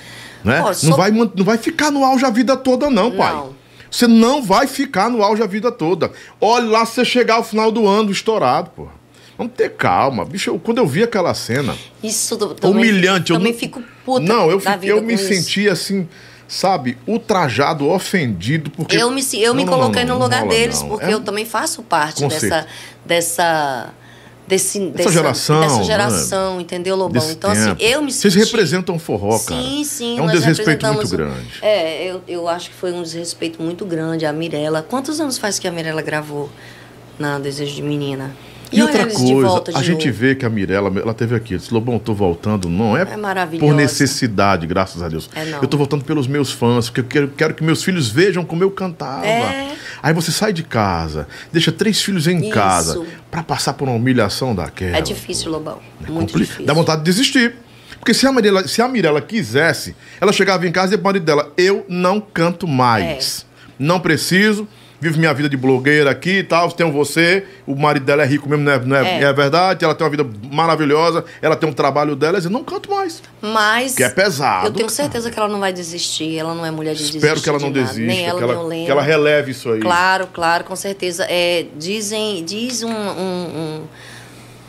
Né? 0.45 0.61
Ó, 0.61 0.67
não, 0.67 0.75
só- 0.75 0.97
vai, 0.97 1.11
não 1.11 1.29
vai 1.45 1.59
ficar 1.59 1.91
no 1.91 2.05
auge 2.05 2.25
a 2.25 2.31
vida 2.31 2.57
toda, 2.57 2.89
não, 2.89 3.11
pai. 3.11 3.33
Não. 3.35 3.51
Você 3.91 4.07
não 4.07 4.41
vai 4.41 4.69
ficar 4.69 5.11
no 5.11 5.25
auge 5.25 5.43
a 5.43 5.47
vida 5.47 5.73
toda. 5.73 6.13
Olha 6.41 6.67
lá 6.71 6.87
se 6.87 6.95
você 6.95 7.05
chegar 7.05 7.35
ao 7.37 7.43
final 7.43 7.73
do 7.73 7.85
ano 7.89 8.13
estourado, 8.13 8.71
pô. 8.77 8.87
Vamos 9.39 9.53
ter 9.55 9.71
calma. 9.71 10.25
Bicho, 10.25 10.51
eu- 10.51 10.59
quando 10.59 10.79
eu 10.79 10.87
vi 10.87 11.03
aquela 11.03 11.35
cena, 11.35 11.77
Isso 12.03 12.37
do- 12.37 12.55
também, 12.55 12.77
humilhante. 12.91 13.31
eu 13.33 13.37
Também 13.39 13.53
não- 13.53 13.59
fico 13.59 13.83
puta. 14.05 14.25
Não, 14.25 14.51
eu, 14.51 14.59
fiquei- 14.59 14.91
eu 14.91 15.03
me 15.03 15.15
isso. 15.15 15.29
senti 15.29 15.69
assim, 15.69 16.09
sabe, 16.49 16.97
ultrajado, 17.07 17.87
ofendido. 17.89 18.71
Porque... 18.71 18.97
Eu 18.97 19.11
me, 19.11 19.21
eu 19.35 19.53
me 19.55 19.65
Não, 19.65 19.73
não, 19.73 19.79
coloquei 19.79 20.05
não, 20.05 20.17
no 20.17 20.23
lugar 20.25 20.41
rola, 20.41 20.53
deles, 20.55 20.83
porque 20.83 21.07
É- 21.07 21.13
eu 21.15 21.21
também 21.21 21.45
faço 21.45 21.83
parte 21.83 22.23
Com 22.23 22.29
dessa, 22.29 22.41
certeza. 22.41 22.67
dessa, 23.05 23.91
desse, 24.49 24.79
dessa 24.91 25.11
geração, 25.13 25.61
dessa 25.61 25.77
né? 25.79 25.85
geração, 25.85 26.61
entendeu, 26.61 26.97
Lobão? 26.97 27.21
Desse 27.21 27.33
então, 27.33 27.53
tempo. 27.53 27.73
assim, 27.73 27.85
eu 27.85 28.01
me 28.03 28.11
Vocês 28.13 28.33
senti... 28.33 28.45
representam 28.47 28.99
forró, 28.99 29.39
cara. 29.41 29.61
Sim, 29.61 29.85
sim. 29.85 30.19
É 30.19 30.23
um 30.23 30.27
desrespeito 30.29 30.87
muito 30.87 31.01
representamos- 31.03 31.11
grande. 31.11 31.59
É, 31.61 32.07
eu, 32.11 32.23
eu 32.27 32.49
acho 32.49 32.71
que 32.71 32.77
foi 32.77 32.91
um 32.93 33.03
desrespeito 33.03 33.61
muito 33.63 33.85
grande. 33.85 34.25
A 34.25 34.33
Mirella. 34.33 34.83
Quantos 34.89 35.21
anos 35.21 35.37
faz 35.37 35.59
que 35.59 35.67
a 35.69 35.71
Mirella 35.73 36.01
gravou 36.01 36.49
na 37.19 37.39
Desejo 37.39 37.75
de 37.75 37.83
Menina? 37.83 38.35
E, 38.73 38.83
olha 38.83 38.91
outra 38.91 39.07
coisa, 39.07 39.79
a 39.79 39.83
gente 39.83 40.07
novo. 40.09 40.19
vê 40.19 40.35
que 40.35 40.45
a 40.45 40.51
Mirella, 40.51 40.93
ela 41.01 41.15
teve 41.15 41.35
aqui, 41.35 41.57
disse, 41.57 41.73
Lobão, 41.73 41.99
tô 41.99 42.13
voltando, 42.13 42.69
não 42.69 42.97
é, 42.97 43.03
É 43.03 43.59
por 43.59 43.73
necessidade, 43.75 44.67
graças 44.67 45.03
a 45.03 45.09
Deus. 45.09 45.31
É, 45.35 45.53
eu 45.63 45.69
tô 45.69 45.77
voltando 45.77 46.05
pelos 46.05 46.27
meus 46.27 46.51
fãs, 46.51 46.89
porque 46.89 47.01
eu 47.01 47.05
quero, 47.05 47.29
quero 47.29 47.55
que 47.55 47.63
meus 47.63 47.83
filhos 47.83 48.09
vejam 48.09 48.45
como 48.45 48.63
eu 48.65 48.71
cantava. 48.71 49.27
É. 49.27 49.75
Aí 50.03 50.13
você 50.13 50.31
sai 50.33 50.53
de 50.53 50.63
casa, 50.63 51.27
deixa 51.53 51.71
três 51.73 52.03
filhos 52.03 52.27
em 52.27 52.41
Isso. 52.41 52.51
casa, 52.51 53.03
pra 53.31 53.43
passar 53.43 53.75
por 53.75 53.89
uma 53.89 53.97
humilhação 53.97 54.55
daquela. 54.55 54.97
É 54.97 55.01
difícil, 55.01 55.51
Lobão. 55.51 55.79
É 56.07 56.11
Muito 56.11 56.33
compli- 56.33 56.45
difícil. 56.47 56.67
Dá 56.67 56.73
vontade 56.73 57.03
de 57.03 57.05
desistir. 57.05 57.55
Porque 57.99 58.15
se 58.15 58.27
a, 58.27 58.33
Mirella, 58.33 58.69
se 58.69 58.81
a 58.81 58.87
Mirella 58.89 59.21
quisesse, 59.21 59.97
ela 60.21 60.33
chegava 60.33 60.67
em 60.67 60.71
casa 60.71 60.95
e 60.95 60.97
pro 60.97 61.07
marido 61.07 61.25
dela, 61.25 61.53
eu 61.57 61.85
não 61.89 62.21
canto 62.21 62.69
mais. 62.69 63.41
É. 63.41 63.75
Não 63.79 63.99
preciso, 63.99 64.69
vivo 65.01 65.19
minha 65.19 65.33
vida 65.35 65.49
de 65.49 65.57
blogueira 65.57 66.11
aqui 66.11 66.39
e 66.39 66.43
tal, 66.43 66.73
tenho 66.73 66.91
você, 66.91 67.45
o 67.67 67.75
marido 67.77 68.05
dela 68.07 68.23
é 68.23 68.27
rico 68.27 68.49
mesmo, 68.49 68.65
não 68.65 68.73
é, 68.73 68.79
não 68.81 68.97
é- 68.97 69.21
É. 69.21 69.23
é 69.25 69.33
verdade, 69.33 69.85
ela 69.85 69.95
tem 69.95 70.05
uma 70.05 70.11
vida 70.11 70.27
maravilhosa, 70.51 71.25
ela 71.43 71.55
tem 71.55 71.69
um 71.69 71.73
trabalho 71.73 72.17
dela, 72.17 72.33
ela 72.33 72.41
diz, 72.41 72.51
não 72.51 72.65
canto 72.65 72.91
mais. 72.91 73.23
Mas. 73.43 73.95
Que 73.95 74.03
é 74.03 74.09
pesado. 74.09 74.67
Eu 74.69 74.73
tenho 74.73 74.89
certeza 74.89 75.31
que 75.31 75.39
ela 75.39 75.49
não 75.49 75.61
vai 75.61 75.73
desistir. 75.73 76.39
Ela 76.39 76.55
não 76.55 76.65
é 76.65 76.71
mulher 76.71 76.93
de 76.93 76.99
desistir. 76.99 77.19
Espero 77.19 77.41
que 77.41 77.49
ela 77.49 77.59
não 77.59 77.69
nada. 77.69 77.81
desista, 77.83 78.01
Nem 78.07 78.25
ela, 78.27 78.41
que, 78.41 78.47
nem 78.47 78.55
ela, 78.55 78.63
Leno. 78.67 78.85
que 78.87 78.91
ela 78.91 79.03
releve 79.03 79.51
isso 79.51 79.71
aí. 79.71 79.81
Claro, 79.81 80.27
claro, 80.33 80.65
com 80.65 80.75
certeza. 80.77 81.27
É, 81.29 81.67
dizem, 81.77 82.45
diz 82.45 82.83
um, 82.83 82.91
um, 82.91 82.95
um, 82.97 83.83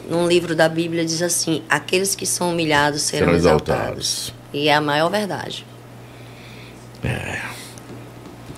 num 0.10 0.28
livro 0.28 0.56
da 0.56 0.68
Bíblia, 0.70 1.06
diz 1.06 1.22
assim, 1.22 1.64
aqueles 1.70 2.16
que 2.16 2.26
são 2.26 2.52
humilhados 2.52 3.02
serão, 3.02 3.28
Serão 3.28 3.38
exaltados. 3.38 3.82
exaltados. 3.82 4.34
E 4.54 4.68
é 4.70 4.74
a 4.76 4.82
maior 4.82 5.10
verdade. 5.10 5.66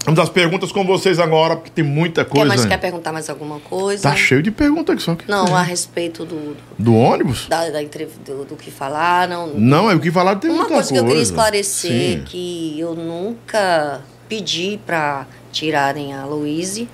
Vamos 0.06 0.20
às 0.20 0.30
perguntas 0.30 0.72
com 0.72 0.86
vocês 0.86 1.20
agora, 1.20 1.56
porque 1.58 1.70
tem 1.70 1.84
muita 1.84 2.24
Quer 2.24 2.32
coisa. 2.32 2.48
mais, 2.48 2.62
hein? 2.62 2.70
quer 2.70 2.78
perguntar 2.78 3.12
mais 3.12 3.30
alguma 3.30 3.60
coisa? 3.60 4.04
Tá 4.04 4.16
cheio 4.16 4.42
de 4.42 4.50
perguntas 4.50 4.96
aqui, 4.96 5.04
só 5.04 5.14
que. 5.16 5.30
Não, 5.30 5.54
a 5.56 5.62
respeito 5.62 6.26
do, 6.26 6.56
Do 6.78 6.96
ônibus? 6.96 7.48
da, 7.48 7.70
da 7.70 7.80
do, 7.82 8.46
do 8.46 8.56
que 8.56 8.72
falaram. 8.72 9.52
Não, 9.56 9.92
é 9.92 9.96
o 9.96 10.00
que 10.00 10.10
falaram 10.10 10.40
tem 10.40 10.50
Uma 10.50 10.60
muita 10.60 10.74
coisa 10.74 10.90
que 10.90 10.98
eu 10.98 11.04
queria 11.04 11.16
coisa. 11.18 11.32
esclarecer 11.32 12.18
Sim. 12.20 12.24
que 12.26 12.80
eu 12.80 12.96
nunca 12.96 14.02
pedi 14.28 14.80
para 14.86 15.28
tirarem 15.52 16.14
a 16.14 16.26
Louise. 16.26 16.88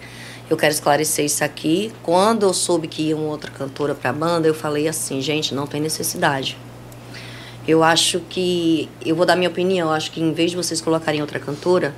Eu 0.49 0.58
quero 0.58 0.74
esclarecer 0.74 1.26
isso 1.26 1.43
aqui. 1.43 1.91
Quando 2.03 2.43
eu 2.43 2.53
soube 2.53 2.88
que 2.88 3.03
ia 3.03 3.16
uma 3.16 3.28
outra 3.30 3.51
cantora 3.51 3.93
para 3.95 4.10
a 4.10 4.14
banda, 4.14 4.47
eu 4.47 4.53
falei 4.53 4.88
assim, 4.88 5.22
gente, 5.22 5.53
não 5.56 5.68
tem 5.68 5.80
necessidade. 5.80 6.58
Eu 7.68 7.84
acho 7.84 8.20
que 8.30 8.89
eu 9.03 9.16
vou 9.16 9.26
dar 9.26 9.36
minha 9.36 9.49
opinião, 9.49 9.88
eu 9.89 9.93
acho 9.93 10.12
que 10.12 10.22
em 10.22 10.32
vez 10.34 10.51
de 10.51 10.58
vocês 10.58 10.80
colocarem 10.82 11.20
outra 11.22 11.39
cantora, 11.39 11.95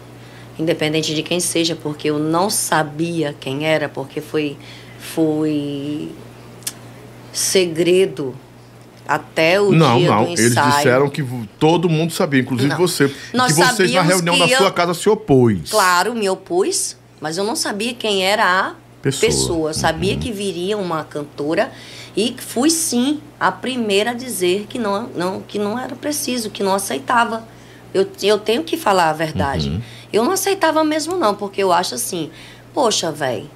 independente 0.60 1.14
de 1.14 1.22
quem 1.24 1.40
seja, 1.40 1.76
porque 1.76 2.10
eu 2.10 2.18
não 2.20 2.50
sabia 2.50 3.36
quem 3.40 3.66
era, 3.66 3.88
porque 3.90 4.22
foi 4.22 4.58
foi 5.00 6.10
segredo 7.32 8.36
até 9.08 9.60
o 9.62 9.72
não, 9.72 9.98
dia 9.98 10.10
não. 10.10 10.24
do 10.26 10.30
Eles 10.32 10.52
ensaio. 10.52 10.76
disseram 10.76 11.10
que 11.10 11.24
todo 11.60 11.88
mundo 11.88 12.12
sabia, 12.12 12.42
inclusive 12.42 12.70
Não. 12.70 12.78
você. 12.78 13.14
Nós 13.34 13.54
que 13.54 13.64
vocês 13.64 13.92
na 13.94 14.02
reunião 14.02 14.38
da 14.38 14.48
eu- 14.48 14.58
sua 14.58 14.72
casa 14.72 14.94
se 14.94 15.08
opôs. 15.10 15.70
Claro, 15.70 16.14
me 16.14 16.28
opus, 16.30 16.98
mas 17.22 17.38
eu 17.38 17.44
não 17.44 17.56
sabia 17.56 17.94
quem 17.94 18.24
era 18.26 18.44
a 18.44 18.74
Pessoa. 19.02 19.22
pessoa. 19.32 19.70
Eu 19.70 19.74
sabia 19.74 20.18
que 20.18 20.32
viria 20.32 20.78
uma 20.78 21.04
cantora 21.06 21.72
e 22.18 22.36
fui 22.38 22.70
sim 22.70 23.22
a 23.40 23.52
primeira 23.52 24.12
a 24.12 24.14
dizer 24.14 24.66
que 24.68 24.78
não, 24.78 25.08
não, 25.16 25.42
que 25.42 25.58
não 25.58 25.80
era 25.80 25.96
preciso, 25.96 26.50
que 26.50 26.62
não 26.64 26.74
aceitava. 26.74 27.48
Eu, 27.94 28.06
eu 28.22 28.38
tenho 28.38 28.64
que 28.64 28.76
falar 28.76 29.10
a 29.10 29.14
verdade. 29.14 29.82
Eu 30.12 30.24
não 30.24 30.32
aceitava 30.32 30.84
mesmo 30.84 31.18
não, 31.18 31.36
porque 31.36 31.62
eu 31.62 31.72
acho 31.72 31.96
assim, 31.96 32.32
poxa, 32.74 33.12
velho, 33.12 33.50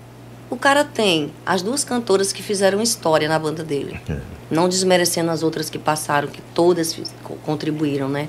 o 0.49 0.57
cara 0.57 0.83
tem 0.83 1.31
as 1.45 1.61
duas 1.61 1.83
cantoras 1.83 2.33
que 2.33 2.43
fizeram 2.43 2.81
história 2.81 3.29
na 3.29 3.39
banda 3.39 3.63
dele. 3.63 4.01
Não 4.49 4.67
desmerecendo 4.67 5.31
as 5.31 5.43
outras 5.43 5.69
que 5.69 5.79
passaram, 5.79 6.27
que 6.27 6.41
todas 6.53 6.99
contribuíram, 7.45 8.09
né? 8.09 8.27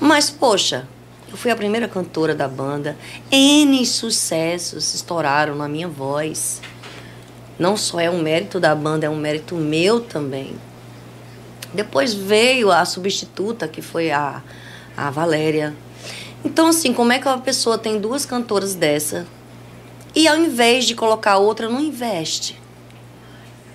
Mas, 0.00 0.30
poxa, 0.30 0.88
eu 1.30 1.36
fui 1.36 1.50
a 1.50 1.56
primeira 1.56 1.86
cantora 1.86 2.34
da 2.34 2.48
banda. 2.48 2.96
N 3.30 3.84
sucessos 3.84 4.94
estouraram 4.94 5.54
na 5.54 5.68
minha 5.68 5.86
voz. 5.86 6.62
Não 7.58 7.76
só 7.76 8.00
é 8.00 8.08
um 8.08 8.22
mérito 8.22 8.58
da 8.58 8.74
banda, 8.74 9.04
é 9.04 9.10
um 9.10 9.16
mérito 9.16 9.54
meu 9.54 10.00
também. 10.00 10.56
Depois 11.74 12.14
veio 12.14 12.72
a 12.72 12.86
substituta, 12.86 13.68
que 13.68 13.82
foi 13.82 14.10
a, 14.10 14.42
a 14.96 15.10
Valéria. 15.10 15.74
Então, 16.44 16.68
assim, 16.68 16.92
como 16.92 17.12
é 17.12 17.18
que 17.18 17.26
uma 17.26 17.38
pessoa 17.38 17.76
tem 17.76 17.98
duas 18.00 18.24
cantoras 18.24 18.74
dessa 18.74 19.26
e 20.14 20.26
ao 20.26 20.36
invés 20.36 20.84
de 20.84 20.94
colocar 20.94 21.36
outra, 21.38 21.68
não 21.68 21.80
investe? 21.80 22.58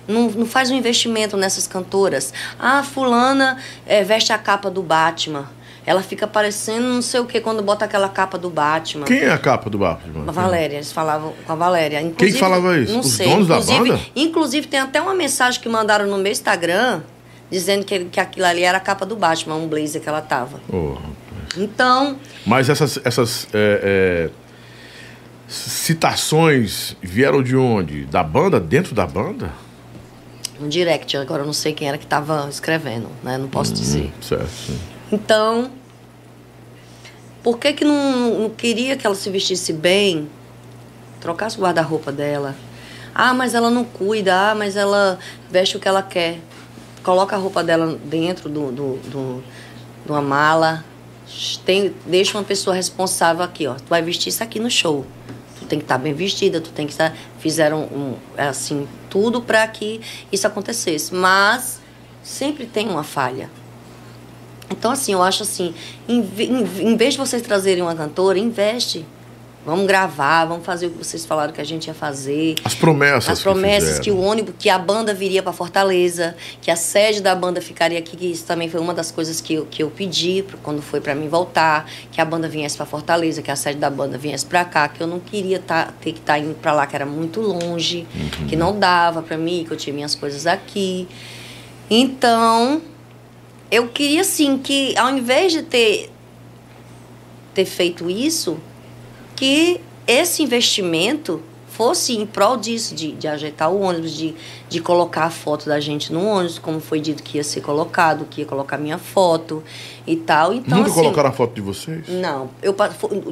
Não, 0.06 0.30
não 0.30 0.46
faz 0.46 0.70
um 0.70 0.74
investimento 0.74 1.36
nessas 1.36 1.66
cantoras. 1.66 2.32
Ah, 2.58 2.82
fulana 2.82 3.58
eh, 3.86 4.04
veste 4.04 4.32
a 4.32 4.38
capa 4.38 4.70
do 4.70 4.82
Batman. 4.82 5.48
Ela 5.86 6.02
fica 6.02 6.26
parecendo 6.26 6.86
não 6.88 7.02
sei 7.02 7.20
o 7.20 7.26
que 7.26 7.40
quando 7.40 7.62
bota 7.62 7.84
aquela 7.84 8.08
capa 8.08 8.38
do 8.38 8.48
Batman. 8.48 9.04
Quem 9.04 9.20
é 9.20 9.30
a 9.30 9.38
capa 9.38 9.68
do 9.68 9.78
Batman? 9.78 10.24
A 10.26 10.32
Valéria, 10.32 10.76
eles 10.76 10.90
falavam 10.92 11.34
com 11.46 11.52
a 11.52 11.54
Valéria. 11.54 12.00
Inclusive, 12.00 12.38
falava 12.38 12.78
isso? 12.78 12.92
Não 12.92 13.00
Os 13.00 13.12
sei. 13.12 13.28
donos 13.28 13.48
da 13.48 13.60
banda? 13.60 14.00
Inclusive, 14.16 14.66
tem 14.66 14.80
até 14.80 15.00
uma 15.00 15.14
mensagem 15.14 15.60
que 15.60 15.68
mandaram 15.68 16.06
no 16.06 16.16
meu 16.16 16.32
Instagram 16.32 17.02
dizendo 17.50 17.84
que, 17.84 18.06
que 18.06 18.18
aquilo 18.18 18.46
ali 18.46 18.62
era 18.62 18.78
a 18.78 18.80
capa 18.80 19.04
do 19.04 19.14
Batman, 19.14 19.56
um 19.56 19.68
blazer 19.68 20.00
que 20.00 20.08
ela 20.08 20.22
tava. 20.22 20.60
Oh, 20.72 20.96
Então, 21.56 22.16
Mas 22.46 22.68
essas, 22.68 22.98
essas 23.04 23.46
é, 23.54 24.28
é, 24.28 24.30
citações 25.48 26.96
vieram 27.02 27.42
de 27.42 27.56
onde? 27.56 28.04
Da 28.06 28.22
banda? 28.22 28.58
Dentro 28.60 28.94
da 28.94 29.06
banda? 29.06 29.50
um 30.60 30.68
direct, 30.68 31.16
agora 31.16 31.42
eu 31.42 31.46
não 31.46 31.52
sei 31.52 31.72
quem 31.72 31.88
era 31.88 31.98
que 31.98 32.06
tava 32.06 32.46
escrevendo, 32.48 33.08
né? 33.24 33.36
Não 33.36 33.48
posso 33.48 33.72
dizer. 33.74 34.12
Certo. 34.20 34.48
sim. 34.48 34.78
Então, 35.10 35.70
por 37.42 37.58
que 37.58 37.72
que 37.72 37.84
não, 37.84 38.38
não 38.38 38.50
queria 38.50 38.96
que 38.96 39.04
ela 39.04 39.16
se 39.16 39.28
vestisse 39.30 39.72
bem? 39.72 40.28
Trocasse 41.20 41.58
o 41.58 41.60
guarda-roupa 41.60 42.12
dela. 42.12 42.54
Ah, 43.12 43.34
mas 43.34 43.52
ela 43.52 43.68
não 43.68 43.84
cuida. 43.84 44.50
Ah, 44.52 44.54
mas 44.54 44.76
ela 44.76 45.18
veste 45.50 45.76
o 45.76 45.80
que 45.80 45.88
ela 45.88 46.02
quer. 46.02 46.38
Coloca 47.02 47.34
a 47.34 47.38
roupa 47.38 47.62
dela 47.64 47.98
dentro 48.04 48.48
do, 48.48 48.70
do, 48.70 48.96
do- 49.10 49.44
de 50.06 50.10
uma 50.12 50.22
mala. 50.22 50.84
Tem, 51.64 51.94
deixa 52.06 52.36
uma 52.36 52.44
pessoa 52.44 52.74
responsável 52.74 53.42
aqui, 53.42 53.66
ó. 53.66 53.74
Tu 53.74 53.86
vai 53.88 54.02
vestir 54.02 54.28
isso 54.28 54.42
aqui 54.42 54.58
no 54.60 54.70
show. 54.70 55.04
Tu 55.58 55.66
tem 55.66 55.78
que 55.78 55.84
estar 55.84 55.98
bem 55.98 56.14
vestida, 56.14 56.60
tu 56.60 56.70
tem 56.70 56.86
que 56.86 56.92
estar... 56.92 57.16
Fizeram, 57.38 57.82
um, 57.84 58.16
assim, 58.36 58.88
tudo 59.08 59.42
para 59.42 59.66
que 59.68 60.00
isso 60.30 60.46
acontecesse. 60.46 61.14
Mas 61.14 61.80
sempre 62.22 62.66
tem 62.66 62.88
uma 62.88 63.02
falha. 63.02 63.50
Então, 64.70 64.90
assim, 64.90 65.12
eu 65.12 65.22
acho 65.22 65.42
assim, 65.42 65.74
em, 66.08 66.20
em, 66.38 66.90
em 66.92 66.96
vez 66.96 67.14
de 67.14 67.18
vocês 67.18 67.42
trazerem 67.42 67.82
uma 67.82 67.94
cantora, 67.94 68.38
investe. 68.38 69.04
Vamos 69.64 69.86
gravar, 69.86 70.44
vamos 70.44 70.66
fazer 70.66 70.88
o 70.88 70.90
que 70.90 70.98
vocês 70.98 71.24
falaram 71.24 71.50
que 71.50 71.60
a 71.60 71.64
gente 71.64 71.86
ia 71.86 71.94
fazer. 71.94 72.56
As 72.62 72.74
promessas. 72.74 73.30
As 73.30 73.40
promessas 73.40 73.98
que, 73.98 74.10
fizeram. 74.10 74.18
o 74.18 74.30
ônibus, 74.30 74.54
que 74.58 74.68
a 74.68 74.78
banda 74.78 75.14
viria 75.14 75.42
para 75.42 75.54
Fortaleza, 75.54 76.36
que 76.60 76.70
a 76.70 76.76
sede 76.76 77.22
da 77.22 77.34
banda 77.34 77.62
ficaria 77.62 77.98
aqui, 77.98 78.14
que 78.14 78.30
isso 78.30 78.44
também 78.44 78.68
foi 78.68 78.78
uma 78.78 78.92
das 78.92 79.10
coisas 79.10 79.40
que 79.40 79.54
eu, 79.54 79.64
que 79.64 79.82
eu 79.82 79.90
pedi 79.90 80.44
quando 80.62 80.82
foi 80.82 81.00
para 81.00 81.14
mim 81.14 81.28
voltar, 81.28 81.90
que 82.12 82.20
a 82.20 82.24
banda 82.26 82.46
viesse 82.46 82.76
para 82.76 82.84
Fortaleza, 82.84 83.40
que 83.40 83.50
a 83.50 83.56
sede 83.56 83.78
da 83.78 83.88
banda 83.88 84.18
viesse 84.18 84.44
para 84.44 84.66
cá, 84.66 84.86
que 84.86 85.00
eu 85.00 85.06
não 85.06 85.18
queria 85.18 85.58
tá, 85.58 85.94
ter 85.98 86.12
que 86.12 86.18
estar 86.18 86.38
indo 86.38 86.54
para 86.56 86.72
lá, 86.72 86.86
que 86.86 86.94
era 86.94 87.06
muito 87.06 87.40
longe, 87.40 88.06
que 88.46 88.56
não 88.56 88.78
dava 88.78 89.22
para 89.22 89.38
mim, 89.38 89.64
que 89.66 89.72
eu 89.72 89.78
tinha 89.78 89.94
minhas 89.94 90.14
coisas 90.14 90.46
aqui. 90.46 91.08
Então, 91.88 92.82
eu 93.70 93.88
queria 93.88 94.20
assim 94.20 94.58
que 94.58 94.94
ao 94.98 95.08
invés 95.08 95.52
de 95.52 95.62
ter 95.62 96.10
ter 97.54 97.64
feito 97.64 98.10
isso, 98.10 98.58
que 99.36 99.80
esse 100.06 100.42
investimento 100.42 101.42
fosse 101.74 102.16
em 102.16 102.24
prol 102.24 102.56
disso, 102.56 102.94
de, 102.94 103.12
de 103.12 103.26
ajeitar 103.26 103.68
o 103.68 103.80
ônibus, 103.80 104.12
de, 104.12 104.32
de 104.68 104.80
colocar 104.80 105.24
a 105.24 105.30
foto 105.30 105.66
da 105.66 105.80
gente 105.80 106.12
no 106.12 106.24
ônibus, 106.24 106.56
como 106.56 106.78
foi 106.78 107.00
dito 107.00 107.20
que 107.20 107.36
ia 107.36 107.42
ser 107.42 107.62
colocado, 107.62 108.26
que 108.30 108.42
ia 108.42 108.46
colocar 108.46 108.78
minha 108.78 108.96
foto 108.96 109.60
e 110.06 110.14
tal. 110.14 110.54
Então, 110.54 110.78
Nunca 110.78 110.90
assim, 110.90 111.00
colocaram 111.00 111.30
a 111.30 111.32
foto 111.32 111.52
de 111.52 111.60
vocês? 111.60 112.08
não, 112.08 112.48
eu 112.62 112.76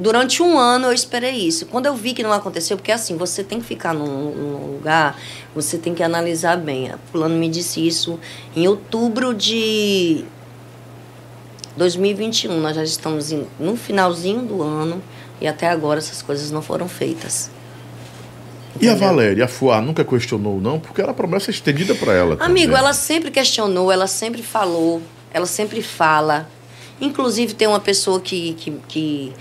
durante 0.01 0.43
um 0.43 0.59
ano 0.59 0.87
eu 0.87 0.93
esperei 0.93 1.37
isso. 1.37 1.67
Quando 1.67 1.87
eu 1.87 1.95
vi 1.95 2.15
que 2.15 2.23
não 2.23 2.33
aconteceu, 2.33 2.77
porque 2.77 2.91
assim, 2.91 3.17
você 3.17 3.45
tem 3.45 3.61
que 3.61 3.67
ficar 3.67 3.95
num, 3.95 4.33
num 4.33 4.73
lugar, 4.73 5.17
você 5.55 5.79
tem 5.79 5.95
que 5.95 6.03
analisar 6.03 6.57
bem. 6.57 6.91
A 6.91 6.99
fulano 7.13 7.37
me 7.37 7.49
disse 7.49 7.87
isso 7.87 8.19
em 8.57 8.67
outubro 8.67 9.33
de 9.33 10.25
2021. 11.77 12.61
Nós 12.61 12.75
já 12.75 12.83
estamos 12.83 13.33
no 13.61 13.77
finalzinho 13.77 14.43
do 14.43 14.63
ano 14.63 15.01
e 15.43 15.49
até 15.49 15.69
agora 15.69 15.99
essas 15.99 16.23
coisas 16.23 16.53
não 16.53 16.63
foram 16.63 16.89
feitas. 16.89 17.51
E 18.81 18.89
a 18.89 18.93
Entendeu? 18.93 19.09
Valéria, 19.09 19.45
a 19.45 19.49
Fuá, 19.49 19.81
nunca 19.81 20.05
questionou, 20.05 20.61
não? 20.61 20.79
Porque 20.79 21.03
era 21.03 21.13
promessa 21.13 21.51
estendida 21.51 21.95
pra 21.97 22.13
ela. 22.15 22.37
Amigo, 22.41 22.69
também. 22.69 22.79
ela 22.79 22.93
sempre 22.93 23.31
questionou, 23.31 23.91
ela 23.91 24.07
sempre 24.07 24.43
falou, 24.43 25.03
ela 25.35 25.47
sempre 25.47 25.83
fala. 25.83 26.49
Inclusive, 27.01 27.55
tem 27.55 27.67
uma 27.67 27.81
pessoa 27.81 28.21
que, 28.21 28.55
que, 28.55 28.71
que, 28.87 29.33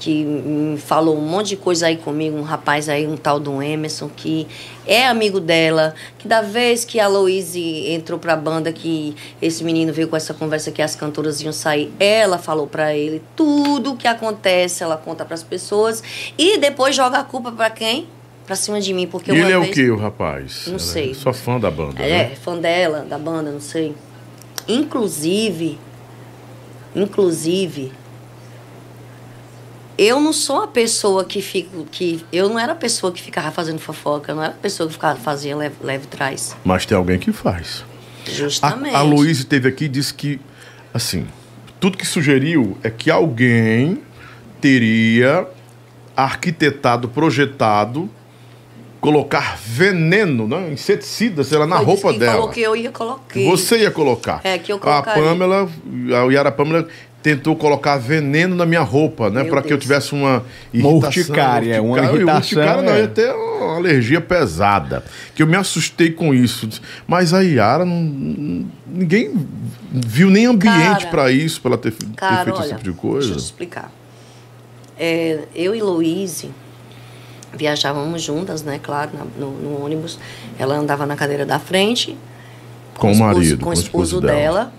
que 0.00 0.24
me 0.24 0.78
falou 0.78 1.14
um 1.16 1.20
monte 1.20 1.48
de 1.50 1.56
coisa 1.58 1.86
aí 1.86 1.98
comigo, 1.98 2.34
um 2.38 2.42
rapaz 2.42 2.88
aí, 2.88 3.06
um 3.06 3.18
tal 3.18 3.38
do 3.38 3.62
Emerson, 3.62 4.08
que 4.08 4.46
é 4.86 5.06
amigo 5.06 5.38
dela, 5.38 5.94
que 6.18 6.26
da 6.26 6.40
vez 6.40 6.86
que 6.86 6.98
a 6.98 7.06
Louise 7.06 7.60
entrou 7.92 8.18
pra 8.18 8.34
banda, 8.34 8.72
que 8.72 9.14
esse 9.42 9.62
menino 9.62 9.92
veio 9.92 10.08
com 10.08 10.16
essa 10.16 10.32
conversa 10.32 10.70
que 10.72 10.80
as 10.80 10.96
cantoras 10.96 11.42
iam 11.42 11.52
sair, 11.52 11.92
ela 12.00 12.38
falou 12.38 12.66
pra 12.66 12.94
ele 12.96 13.22
tudo 13.36 13.92
o 13.92 13.96
que 13.96 14.08
acontece, 14.08 14.82
ela 14.82 14.96
conta 14.96 15.22
pras 15.24 15.42
pessoas 15.42 16.02
e 16.38 16.56
depois 16.56 16.96
joga 16.96 17.18
a 17.18 17.22
culpa 17.24 17.52
pra 17.52 17.68
quem? 17.68 18.06
Pra 18.46 18.56
cima 18.56 18.80
de 18.80 18.94
mim, 18.94 19.06
porque 19.06 19.30
E 19.30 19.36
ele 19.38 19.52
é 19.52 19.58
o 19.58 19.60
vez- 19.62 19.74
que, 19.74 19.90
o 19.90 19.96
rapaz? 19.98 20.62
Não 20.66 20.72
Ela 20.72 20.78
sei. 20.80 21.10
É 21.10 21.14
só 21.14 21.32
fã 21.32 21.60
da 21.60 21.70
banda, 21.70 22.02
é, 22.02 22.30
né? 22.30 22.32
fã 22.42 22.56
dela, 22.56 23.06
da 23.08 23.18
banda, 23.18 23.50
não 23.52 23.60
sei. 23.60 23.94
Inclusive, 24.66 25.78
inclusive, 26.96 27.92
eu 30.00 30.18
não 30.18 30.32
sou 30.32 30.62
a 30.62 30.66
pessoa 30.66 31.26
que 31.26 31.42
fico, 31.42 31.84
que 31.92 32.24
eu 32.32 32.48
não 32.48 32.58
era 32.58 32.72
a 32.72 32.74
pessoa 32.74 33.12
que 33.12 33.20
ficava 33.20 33.50
fazendo 33.50 33.78
fofoca, 33.78 34.32
eu 34.32 34.36
não 34.36 34.42
era 34.42 34.54
a 34.54 34.56
pessoa 34.56 34.86
que 34.86 34.94
ficava 34.94 35.20
fazia 35.20 35.54
leve, 35.54 35.74
leve 35.82 36.06
trás. 36.06 36.56
Mas 36.64 36.86
tem 36.86 36.96
alguém 36.96 37.18
que 37.18 37.30
faz. 37.32 37.84
Justamente. 38.24 38.94
A, 38.94 39.00
a 39.00 39.02
Luísa 39.02 39.44
teve 39.44 39.68
aqui 39.68 39.84
e 39.84 39.88
disse 39.88 40.14
que, 40.14 40.40
assim, 40.94 41.26
tudo 41.78 41.98
que 41.98 42.06
sugeriu 42.06 42.78
é 42.82 42.88
que 42.88 43.10
alguém 43.10 44.00
teria 44.58 45.46
arquitetado, 46.16 47.06
projetado, 47.06 48.08
colocar 49.02 49.58
veneno, 49.62 50.48
né? 50.48 50.70
inseticida, 50.72 51.44
sei 51.44 51.58
lá, 51.58 51.66
na 51.66 51.76
roupa 51.76 52.10
dela. 52.14 52.32
falou 52.32 52.48
que 52.48 52.60
eu 52.62 52.74
ia 52.74 52.90
colocar. 52.90 53.38
Você 53.38 53.80
ia 53.80 53.90
colocar. 53.90 54.40
É, 54.44 54.56
que 54.56 54.72
eu 54.72 54.76
A 54.76 54.80
colocaria. 54.80 55.22
Pamela, 55.24 55.68
a 56.08 56.32
Yara 56.32 56.50
Pamela 56.50 56.88
tentou 57.22 57.54
colocar 57.54 57.98
veneno 57.98 58.56
na 58.56 58.64
minha 58.64 58.80
roupa, 58.80 59.28
né? 59.28 59.44
Para 59.44 59.60
que 59.62 59.72
eu 59.72 59.78
tivesse 59.78 60.12
uma 60.14 60.42
Uma 60.72 60.88
urticária, 60.88 61.82
uma 61.82 61.98
irritação, 61.98 62.36
Urticária 62.36 62.82
não, 62.82 62.92
é. 62.94 63.00
ia 63.00 63.08
ter 63.08 63.30
uma 63.34 63.76
alergia 63.76 64.20
pesada. 64.22 65.04
Que 65.34 65.42
eu 65.42 65.46
me 65.46 65.54
assustei 65.56 66.10
com 66.10 66.32
isso. 66.32 66.68
Mas 67.06 67.34
a 67.34 67.40
Yara, 67.40 67.84
não, 67.84 68.64
ninguém 68.86 69.34
viu 69.92 70.30
nem 70.30 70.46
ambiente 70.46 71.04
Cara, 71.04 71.06
para 71.08 71.30
isso, 71.30 71.60
para 71.60 71.72
ela 71.72 71.78
ter, 71.78 71.92
ter 71.92 72.06
Cara, 72.16 72.44
feito 72.44 72.56
olha, 72.56 72.60
esse 72.64 72.70
tipo 72.70 72.82
de 72.84 72.90
deixa 72.90 73.00
coisa. 73.02 73.28
eu 73.32 73.36
te 73.36 73.42
explicar. 73.42 73.92
É, 74.98 75.40
eu 75.54 75.74
e 75.74 75.82
Louise 75.82 76.50
viajávamos 77.56 78.22
juntas, 78.22 78.62
né? 78.62 78.78
Claro, 78.82 79.10
na- 79.12 79.26
no, 79.38 79.50
no 79.52 79.84
ônibus. 79.84 80.18
Ela 80.58 80.76
andava 80.76 81.04
na 81.06 81.16
cadeira 81.16 81.44
da 81.44 81.58
frente. 81.58 82.16
Com 82.96 83.08
o 83.08 83.12
esposo- 83.12 83.34
marido, 83.34 83.56
Com 83.58 83.62
com 83.64 83.68
o 83.68 83.70
o 83.70 83.74
esposo 83.74 84.04
esposo 84.16 84.20
dela. 84.20 84.36
dela. 84.38 84.72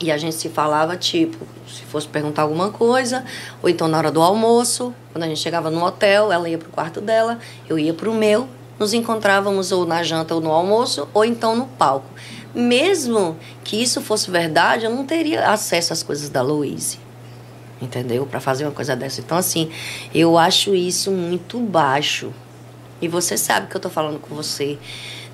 E 0.00 0.10
a 0.10 0.16
gente 0.16 0.34
se 0.34 0.48
falava, 0.48 0.96
tipo, 0.96 1.46
se 1.68 1.82
fosse 1.82 2.08
perguntar 2.08 2.42
alguma 2.42 2.70
coisa, 2.70 3.22
ou 3.62 3.68
então 3.68 3.86
na 3.86 3.98
hora 3.98 4.10
do 4.10 4.22
almoço, 4.22 4.94
quando 5.12 5.24
a 5.24 5.26
gente 5.26 5.40
chegava 5.40 5.70
no 5.70 5.84
hotel, 5.84 6.32
ela 6.32 6.48
ia 6.48 6.56
pro 6.56 6.70
quarto 6.70 7.02
dela, 7.02 7.38
eu 7.68 7.78
ia 7.78 7.92
pro 7.92 8.14
meu, 8.14 8.48
nos 8.78 8.94
encontrávamos 8.94 9.72
ou 9.72 9.84
na 9.84 10.02
janta 10.02 10.34
ou 10.34 10.40
no 10.40 10.50
almoço, 10.50 11.06
ou 11.12 11.22
então 11.22 11.54
no 11.54 11.66
palco. 11.66 12.06
Mesmo 12.54 13.36
que 13.62 13.80
isso 13.80 14.00
fosse 14.00 14.30
verdade, 14.30 14.86
eu 14.86 14.90
não 14.90 15.04
teria 15.04 15.50
acesso 15.50 15.92
às 15.92 16.02
coisas 16.02 16.30
da 16.30 16.40
Louise. 16.40 16.98
Entendeu? 17.80 18.26
Para 18.26 18.40
fazer 18.40 18.64
uma 18.64 18.72
coisa 18.72 18.96
dessa. 18.96 19.20
Então, 19.20 19.36
assim, 19.36 19.70
eu 20.14 20.38
acho 20.38 20.74
isso 20.74 21.10
muito 21.10 21.58
baixo. 21.58 22.32
E 23.02 23.08
você 23.08 23.36
sabe 23.36 23.68
que 23.68 23.76
eu 23.76 23.80
tô 23.80 23.90
falando 23.90 24.18
com 24.18 24.34
você. 24.34 24.78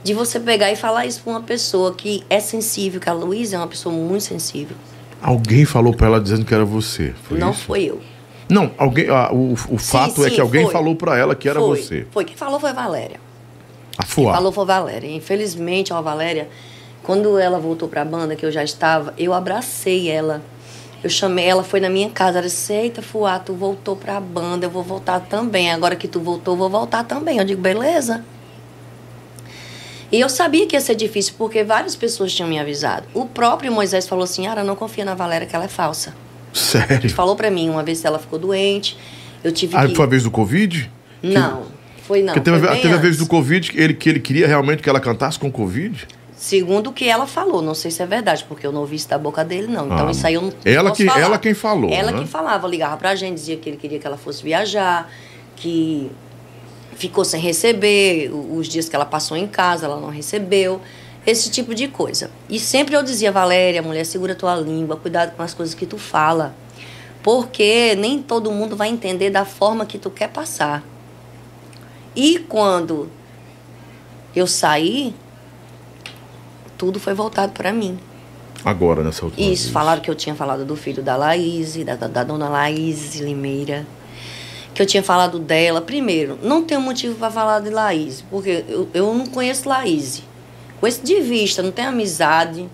De 0.02 0.14
você 0.14 0.38
pegar 0.38 0.70
e 0.70 0.76
falar 0.76 1.06
isso 1.06 1.20
pra 1.22 1.32
uma 1.32 1.42
pessoa 1.42 1.92
que 1.92 2.24
é 2.30 2.38
sensível, 2.38 3.00
que 3.00 3.08
a 3.08 3.12
Luísa 3.12 3.56
é 3.56 3.58
uma 3.58 3.66
pessoa 3.66 3.94
muito 3.94 4.22
sensível. 4.22 4.76
Alguém 5.20 5.64
falou 5.64 5.92
para 5.94 6.06
ela 6.06 6.20
dizendo 6.20 6.44
que 6.44 6.54
era 6.54 6.64
você. 6.64 7.12
Foi 7.24 7.38
não 7.38 7.50
isso? 7.50 7.62
foi 7.62 7.84
eu. 7.84 8.00
Não, 8.48 8.70
alguém, 8.78 9.08
ah, 9.08 9.30
o, 9.32 9.54
o 9.54 9.78
fato 9.78 10.24
é 10.24 10.28
sim, 10.28 10.36
que 10.36 10.40
alguém 10.40 10.64
foi. 10.64 10.72
falou 10.72 10.94
para 10.94 11.18
ela 11.18 11.34
que 11.34 11.48
era 11.48 11.58
foi, 11.58 11.76
você. 11.76 12.06
Foi. 12.10 12.24
Quem 12.24 12.36
falou 12.36 12.60
foi 12.60 12.70
a 12.70 12.72
Valéria. 12.72 13.20
A 13.98 14.04
Fuá. 14.04 14.34
Falou 14.34 14.52
foi 14.52 14.62
a 14.62 14.66
Valéria. 14.66 15.10
Infelizmente, 15.10 15.92
a 15.92 16.00
Valéria, 16.00 16.48
quando 17.02 17.38
ela 17.38 17.58
voltou 17.58 17.88
pra 17.88 18.04
banda, 18.04 18.36
que 18.36 18.46
eu 18.46 18.52
já 18.52 18.62
estava, 18.62 19.12
eu 19.18 19.32
abracei 19.32 20.08
ela. 20.08 20.42
Eu 21.02 21.10
chamei, 21.10 21.44
ela 21.44 21.62
foi 21.62 21.80
na 21.80 21.88
minha 21.90 22.10
casa, 22.10 22.38
ela 22.38 22.46
disse, 22.46 22.72
eita, 22.72 23.02
Fuá, 23.02 23.38
tu 23.38 23.52
voltou 23.52 23.96
pra 23.96 24.20
banda, 24.20 24.66
eu 24.66 24.70
vou 24.70 24.82
voltar 24.82 25.20
também. 25.20 25.70
Agora 25.70 25.96
que 25.96 26.08
tu 26.08 26.20
voltou, 26.20 26.54
eu 26.54 26.58
vou 26.58 26.70
voltar 26.70 27.04
também. 27.04 27.38
Eu 27.38 27.44
digo, 27.44 27.60
beleza. 27.60 28.24
E 30.16 30.20
eu 30.20 30.28
sabia 30.30 30.66
que 30.66 30.74
ia 30.74 30.80
ser 30.80 30.94
difícil, 30.94 31.34
porque 31.36 31.62
várias 31.62 31.94
pessoas 31.94 32.32
tinham 32.32 32.48
me 32.48 32.58
avisado. 32.58 33.04
O 33.12 33.26
próprio 33.26 33.70
Moisés 33.70 34.08
falou 34.08 34.24
assim, 34.24 34.46
Ara, 34.46 34.64
não 34.64 34.74
confia 34.74 35.04
na 35.04 35.14
Valéria, 35.14 35.46
que 35.46 35.54
ela 35.54 35.66
é 35.66 35.68
falsa. 35.68 36.14
Sério? 36.54 36.96
Ele 36.96 37.08
falou 37.10 37.36
pra 37.36 37.50
mim, 37.50 37.68
uma 37.68 37.82
vez 37.82 38.00
que 38.00 38.06
ela 38.06 38.18
ficou 38.18 38.38
doente, 38.38 38.96
eu 39.44 39.52
tive 39.52 39.76
Ah, 39.76 39.86
que... 39.86 39.94
foi 39.94 40.04
a 40.06 40.08
vez 40.08 40.22
do 40.22 40.30
Covid? 40.30 40.90
Não, 41.22 41.64
foi 42.06 42.22
não. 42.22 42.32
Porque 42.32 42.40
teve, 42.50 42.58
foi 42.66 42.68
a- 42.78 42.80
teve 42.80 42.94
a 42.94 42.96
vez 42.96 43.18
do 43.18 43.26
Covid 43.26 43.70
que 43.70 43.78
ele, 43.78 43.92
que 43.92 44.08
ele 44.08 44.20
queria 44.20 44.46
realmente 44.46 44.82
que 44.82 44.88
ela 44.88 45.00
cantasse 45.00 45.38
com 45.38 45.52
Covid? 45.52 46.08
Segundo 46.34 46.88
o 46.88 46.92
que 46.94 47.06
ela 47.08 47.26
falou, 47.26 47.60
não 47.60 47.74
sei 47.74 47.90
se 47.90 48.02
é 48.02 48.06
verdade, 48.06 48.44
porque 48.48 48.66
eu 48.66 48.72
não 48.72 48.80
ouvi 48.80 48.96
isso 48.96 49.08
da 49.08 49.18
boca 49.18 49.44
dele, 49.44 49.66
não. 49.66 49.84
Então 49.86 50.08
Ah, 50.08 50.10
isso 50.10 50.26
aí 50.26 50.32
eu 50.34 50.40
não 50.42 50.52
ela 50.64 50.92
que- 50.92 51.04
falar. 51.04 51.20
ela 51.20 51.38
quem 51.38 51.52
falou, 51.52 51.90
Ela 51.92 52.12
né? 52.12 52.20
que 52.20 52.26
falava, 52.26 52.66
ligava 52.66 52.96
pra 52.96 53.14
gente, 53.14 53.34
dizia 53.34 53.56
que 53.58 53.68
ele 53.68 53.76
queria 53.76 53.98
que 53.98 54.06
ela 54.06 54.16
fosse 54.16 54.42
viajar, 54.42 55.10
que 55.56 56.10
ficou 56.96 57.24
sem 57.24 57.40
receber, 57.40 58.30
os 58.32 58.68
dias 58.68 58.88
que 58.88 58.96
ela 58.96 59.04
passou 59.04 59.36
em 59.36 59.46
casa, 59.46 59.86
ela 59.86 60.00
não 60.00 60.08
recebeu, 60.08 60.80
esse 61.26 61.50
tipo 61.50 61.74
de 61.74 61.88
coisa. 61.88 62.30
E 62.48 62.58
sempre 62.58 62.94
eu 62.94 63.02
dizia, 63.02 63.30
Valéria, 63.30 63.82
mulher, 63.82 64.04
segura 64.04 64.34
tua 64.34 64.54
língua, 64.56 64.96
cuidado 64.96 65.36
com 65.36 65.42
as 65.42 65.52
coisas 65.52 65.74
que 65.74 65.84
tu 65.84 65.98
fala. 65.98 66.54
Porque 67.22 67.94
nem 67.96 68.22
todo 68.22 68.52
mundo 68.52 68.76
vai 68.76 68.88
entender 68.88 69.30
da 69.30 69.44
forma 69.44 69.84
que 69.84 69.98
tu 69.98 70.10
quer 70.10 70.28
passar. 70.28 70.84
E 72.14 72.38
quando 72.38 73.10
eu 74.34 74.46
saí, 74.46 75.14
tudo 76.78 77.00
foi 77.00 77.14
voltado 77.14 77.52
para 77.52 77.72
mim. 77.72 77.98
Agora, 78.64 79.02
nessa 79.02 79.24
última 79.24 79.44
Isso, 79.44 79.64
vez. 79.64 79.72
falaram 79.72 80.00
que 80.00 80.10
eu 80.10 80.14
tinha 80.14 80.34
falado 80.34 80.64
do 80.64 80.76
filho 80.76 81.02
da 81.02 81.16
Laís, 81.16 81.76
da, 81.84 81.96
da, 81.96 82.06
da 82.06 82.24
dona 82.24 82.48
Laís 82.48 83.16
Limeira. 83.16 83.86
Que 84.76 84.82
eu 84.82 84.86
tinha 84.86 85.02
falado 85.02 85.38
dela. 85.38 85.80
Primeiro, 85.80 86.38
não 86.42 86.62
tenho 86.62 86.82
motivo 86.82 87.14
para 87.14 87.30
falar 87.30 87.60
de 87.60 87.70
Laís, 87.70 88.22
porque 88.30 88.62
eu, 88.68 88.86
eu 88.92 89.14
não 89.14 89.24
conheço 89.26 89.66
Laís. 89.66 90.22
Conheço 90.78 91.00
de 91.02 91.18
vista, 91.22 91.62
não 91.62 91.72
tenho 91.72 91.88
amizade. 91.88 92.68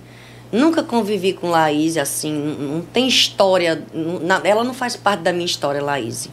Nunca 0.50 0.82
convivi 0.82 1.32
com 1.32 1.48
Laís 1.50 1.96
assim, 1.96 2.32
não, 2.32 2.80
tem 2.82 3.06
história. 3.06 3.84
não- 3.94 4.40
ela 4.42 4.64
não 4.64 4.74
faz 4.74 4.96
parte 4.96 5.20
da 5.20 5.32
minha 5.32 5.46
história, 5.46 5.80
Laís. 5.80 6.28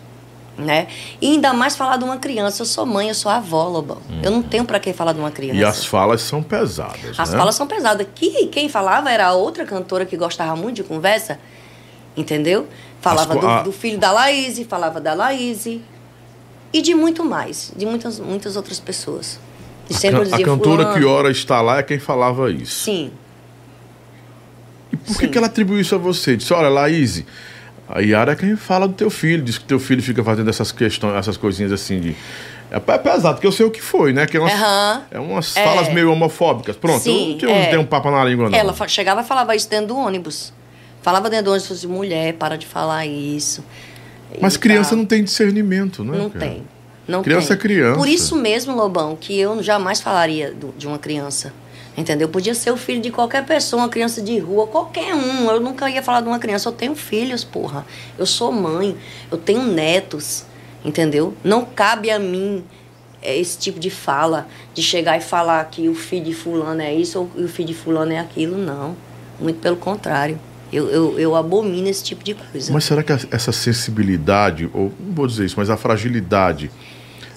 Né? 0.57 0.87
E 1.21 1.33
ainda 1.33 1.53
mais 1.53 1.77
falar 1.77 1.97
de 1.97 2.03
uma 2.03 2.17
criança. 2.17 2.63
Eu 2.63 2.65
sou 2.65 2.85
mãe, 2.85 3.07
eu 3.09 3.13
sou 3.15 3.31
avó, 3.31 3.67
Lobão. 3.67 3.99
Eu 4.23 4.31
não 4.31 4.41
tenho 4.41 4.65
para 4.65 4.79
que 4.79 4.91
falar 4.91 5.13
de 5.13 5.19
uma 5.19 5.29
criança. 5.31 5.55
E 5.57 5.63
as 5.63 5.85
falas 5.85 6.19
são 6.21 6.41
pesadas, 6.41 7.17
As 7.17 7.29
né? 7.29 7.37
falas 7.37 7.53
são 7.55 7.67
pesadas. 7.67 8.07
Que 8.15 8.47
quem 8.47 8.67
falava 8.67 9.09
era 9.11 9.27
a 9.27 9.33
outra 9.33 9.63
cantora 9.65 10.03
que 10.05 10.17
gostava 10.17 10.55
muito 10.57 10.77
de 10.77 10.83
conversa, 10.83 11.39
entendeu? 12.17 12.67
Falava 13.01 13.35
do, 13.35 13.47
a- 13.47 13.61
do 13.63 13.71
filho 13.71 13.97
da 13.97 14.11
Laís, 14.11 14.59
falava 14.67 14.99
da 14.99 15.13
Laís, 15.13 15.65
E 16.71 16.81
de 16.81 16.93
muito 16.93 17.23
mais, 17.25 17.71
de 17.75 17.85
muitas, 17.85 18.19
muitas 18.19 18.55
outras 18.55 18.79
pessoas. 18.79 19.39
E 19.89 19.93
A, 19.93 19.97
sempre 19.97 20.17
eu 20.17 20.21
a 20.21 20.25
dizia, 20.25 20.45
cantora 20.45 20.83
"Fulano". 20.83 20.99
que 20.99 21.05
ora 21.05 21.31
está 21.31 21.61
lá 21.61 21.79
é 21.79 21.83
quem 21.83 21.97
falava 21.97 22.51
isso. 22.51 22.83
Sim. 22.85 23.11
E 24.91 24.97
por 24.97 25.15
que, 25.17 25.25
Sim. 25.25 25.31
que 25.31 25.37
ela 25.37 25.47
atribuiu 25.47 25.79
isso 25.79 25.95
a 25.95 25.97
você? 25.97 26.35
Disse, 26.37 26.53
olha, 26.53 26.67
Laís, 26.69 27.23
a 27.87 27.99
Yara 28.01 28.33
é 28.33 28.35
quem 28.35 28.55
fala 28.55 28.87
do 28.87 28.93
teu 28.93 29.09
filho, 29.09 29.43
diz 29.43 29.57
que 29.57 29.65
teu 29.65 29.79
filho 29.79 30.01
fica 30.03 30.23
fazendo 30.23 30.49
essas 30.49 30.71
questões, 30.71 31.15
essas 31.15 31.37
coisinhas 31.37 31.71
assim 31.71 31.99
de. 31.99 32.15
É, 32.71 32.75
é 32.75 32.97
pesado, 32.99 33.35
porque 33.35 33.47
eu 33.47 33.51
sei 33.51 33.65
o 33.65 33.71
que 33.71 33.81
foi, 33.81 34.13
né? 34.13 34.27
Que 34.27 34.37
é 34.37 34.39
umas, 34.39 34.53
Aham. 34.53 35.01
é 35.09 35.19
umas 35.19 35.57
É. 35.57 35.63
falas 35.63 35.91
meio 35.91 36.11
homofóbicas. 36.11 36.75
Pronto, 36.75 36.97
eu 36.97 36.99
Sim, 37.01 37.31
não 37.31 37.37
tenho, 37.39 37.75
é. 37.75 37.79
um 37.79 37.85
papo 37.85 38.11
na 38.11 38.23
língua, 38.23 38.47
não. 38.49 38.57
Ela 38.57 38.75
chegava 38.87 39.21
e 39.21 39.23
falava 39.23 39.55
isso 39.55 39.67
dentro 39.67 39.87
do 39.87 39.97
ônibus. 39.97 40.53
Falava 41.01 41.29
dentro 41.29 41.45
do 41.45 41.51
ônibus, 41.51 41.67
falava 41.67 41.85
assim, 41.85 41.93
mulher, 41.93 42.33
para 42.33 42.57
de 42.57 42.65
falar 42.65 43.05
isso. 43.05 43.63
Mas 44.41 44.57
criança 44.57 44.89
tal. 44.91 44.99
não 44.99 45.05
tem 45.05 45.23
discernimento, 45.23 46.03
né? 46.03 46.17
Não 46.17 46.29
cara? 46.29 46.45
tem. 46.45 46.63
Não 47.07 47.23
Criança 47.23 47.47
tem. 47.47 47.55
é 47.55 47.59
criança. 47.59 47.97
Por 47.97 48.07
isso 48.07 48.35
mesmo, 48.35 48.75
Lobão, 48.75 49.15
que 49.15 49.37
eu 49.39 49.63
jamais 49.63 49.99
falaria 50.01 50.51
do- 50.53 50.73
de 50.77 50.85
uma 50.85 50.99
criança. 50.99 51.51
Entendeu? 51.97 52.29
Podia 52.29 52.53
ser 52.53 52.71
o 52.71 52.77
filho 52.77 53.01
de 53.01 53.09
qualquer 53.11 53.43
pessoa, 53.45 53.81
uma 53.81 53.89
criança 53.89 54.21
de 54.21 54.37
rua, 54.37 54.67
qualquer 54.67 55.13
um. 55.15 55.49
Eu 55.49 55.59
nunca 55.59 55.89
ia 55.89 56.03
falar 56.03 56.21
de 56.21 56.27
uma 56.27 56.37
criança. 56.39 56.69
Eu 56.69 56.73
tenho 56.73 56.95
filhos, 56.95 57.43
porra. 57.43 57.85
Eu 58.17 58.25
sou 58.25 58.51
mãe. 58.51 58.95
Eu 59.31 59.37
tenho 59.37 59.63
netos. 59.63 60.45
Entendeu? 60.85 61.33
Não 61.43 61.65
cabe 61.65 62.09
a 62.11 62.17
mim 62.19 62.63
é, 63.21 63.37
esse 63.37 63.57
tipo 63.57 63.79
de 63.79 63.89
fala, 63.89 64.47
de 64.73 64.81
chegar 64.81 65.17
e 65.17 65.21
falar 65.21 65.65
que 65.65 65.89
o 65.89 65.95
filho 65.95 66.23
de 66.25 66.33
fulano 66.33 66.81
é 66.81 66.93
isso 66.93 67.19
ou 67.19 67.43
o 67.43 67.47
filho 67.49 67.67
de 67.69 67.73
fulano 67.73 68.13
é 68.13 68.19
aquilo. 68.19 68.57
Não. 68.57 68.95
Muito 69.39 69.59
pelo 69.59 69.75
contrário. 69.75 70.39
Eu, 70.71 70.87
eu, 70.89 71.19
eu 71.19 71.35
abomino 71.35 71.87
esse 71.87 72.03
tipo 72.03 72.23
de 72.23 72.33
coisa. 72.35 72.71
Mas 72.71 72.83
será 72.83 73.01
que 73.03 73.11
essa 73.31 73.51
sensibilidade, 73.51 74.69
ou 74.73 74.91
não 74.99 75.13
vou 75.15 75.27
dizer 75.27 75.45
isso, 75.45 75.55
mas 75.57 75.69
a 75.69 75.77
fragilidade 75.77 76.69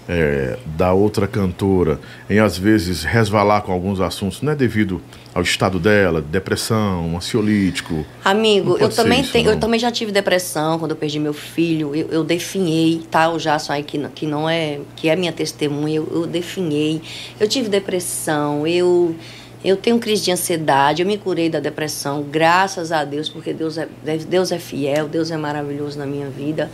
é, 0.09 0.59
da 0.77 0.93
outra 0.93 1.27
cantora 1.29 2.01
em 2.29 2.39
às 2.41 2.59
vezes 2.59 3.05
resvalar 3.05 3.63
com 3.63 3.73
alguns 3.73 4.01
assuntos 4.01 4.43
não 4.43 4.53
é 4.53 4.57
devido 4.57 5.01
ao 5.35 5.43
estado 5.43 5.79
dela, 5.79 6.21
depressão, 6.21 7.17
ansiolítico? 7.17 8.05
Amigo, 8.25 8.77
eu 8.79 8.89
também, 8.91 9.21
isso, 9.23 9.33
tenho, 9.33 9.51
eu 9.51 9.59
também 9.61 9.79
já 9.81 9.91
tive 9.91 10.13
depressão 10.13 10.79
quando 10.79 10.91
eu 10.91 10.97
perdi 10.97 11.19
meu 11.19 11.33
filho. 11.33 11.95
Eu, 11.95 12.09
eu 12.09 12.25
definhei, 12.25 13.01
tá? 13.11 13.31
O 13.31 13.39
Jason 13.39 13.73
aí 13.73 13.83
que, 13.83 13.97
não- 13.97 14.11
que 14.11 14.27
não 14.27 14.49
é, 14.49 14.81
que 14.97 15.09
é 15.09 15.17
minha 15.17 15.33
testemunha, 15.33 15.97
eu, 15.97 16.09
eu 16.13 16.27
definhei. 16.27 17.01
Eu 17.41 17.49
tive 17.49 17.69
depressão, 17.71 18.67
eu, 18.67 19.15
eu 19.65 19.77
tenho 19.77 19.99
crise 19.99 20.25
de 20.25 20.33
ansiedade, 20.33 21.03
eu 21.03 21.07
me 21.07 21.17
curei 21.17 21.49
da 21.49 21.61
depressão, 21.61 22.23
graças 22.23 22.93
a 22.93 23.05
Deus, 23.05 23.29
porque 23.29 23.53
Deus 23.53 23.79
é, 23.79 23.89
Deus 24.29 24.53
é 24.53 24.59
fiel, 24.59 25.09
Deus 25.09 25.31
é 25.31 25.37
maravilhoso 25.37 25.99
na 25.99 26.07
minha 26.07 26.29
vida. 26.29 26.71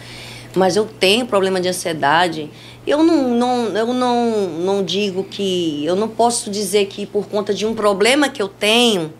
Mas 0.54 0.76
eu 0.76 0.86
tenho 0.86 1.26
problema 1.26 1.60
de 1.60 1.68
ansiedade. 1.68 2.50
Eu 2.86 3.02
não, 3.02 3.28
não, 3.34 3.64
eu 3.76 3.92
não, 3.92 4.48
não 4.48 4.82
digo 4.82 5.22
que. 5.22 5.84
Eu 5.84 5.94
não 5.94 6.08
posso 6.08 6.50
dizer 6.50 6.86
que 6.86 7.04
por 7.04 7.26
conta 7.26 7.52
de 7.52 7.66
um 7.66 7.74
problema 7.74 8.30
que 8.30 8.40
eu 8.40 8.48
tenho, 8.48 9.12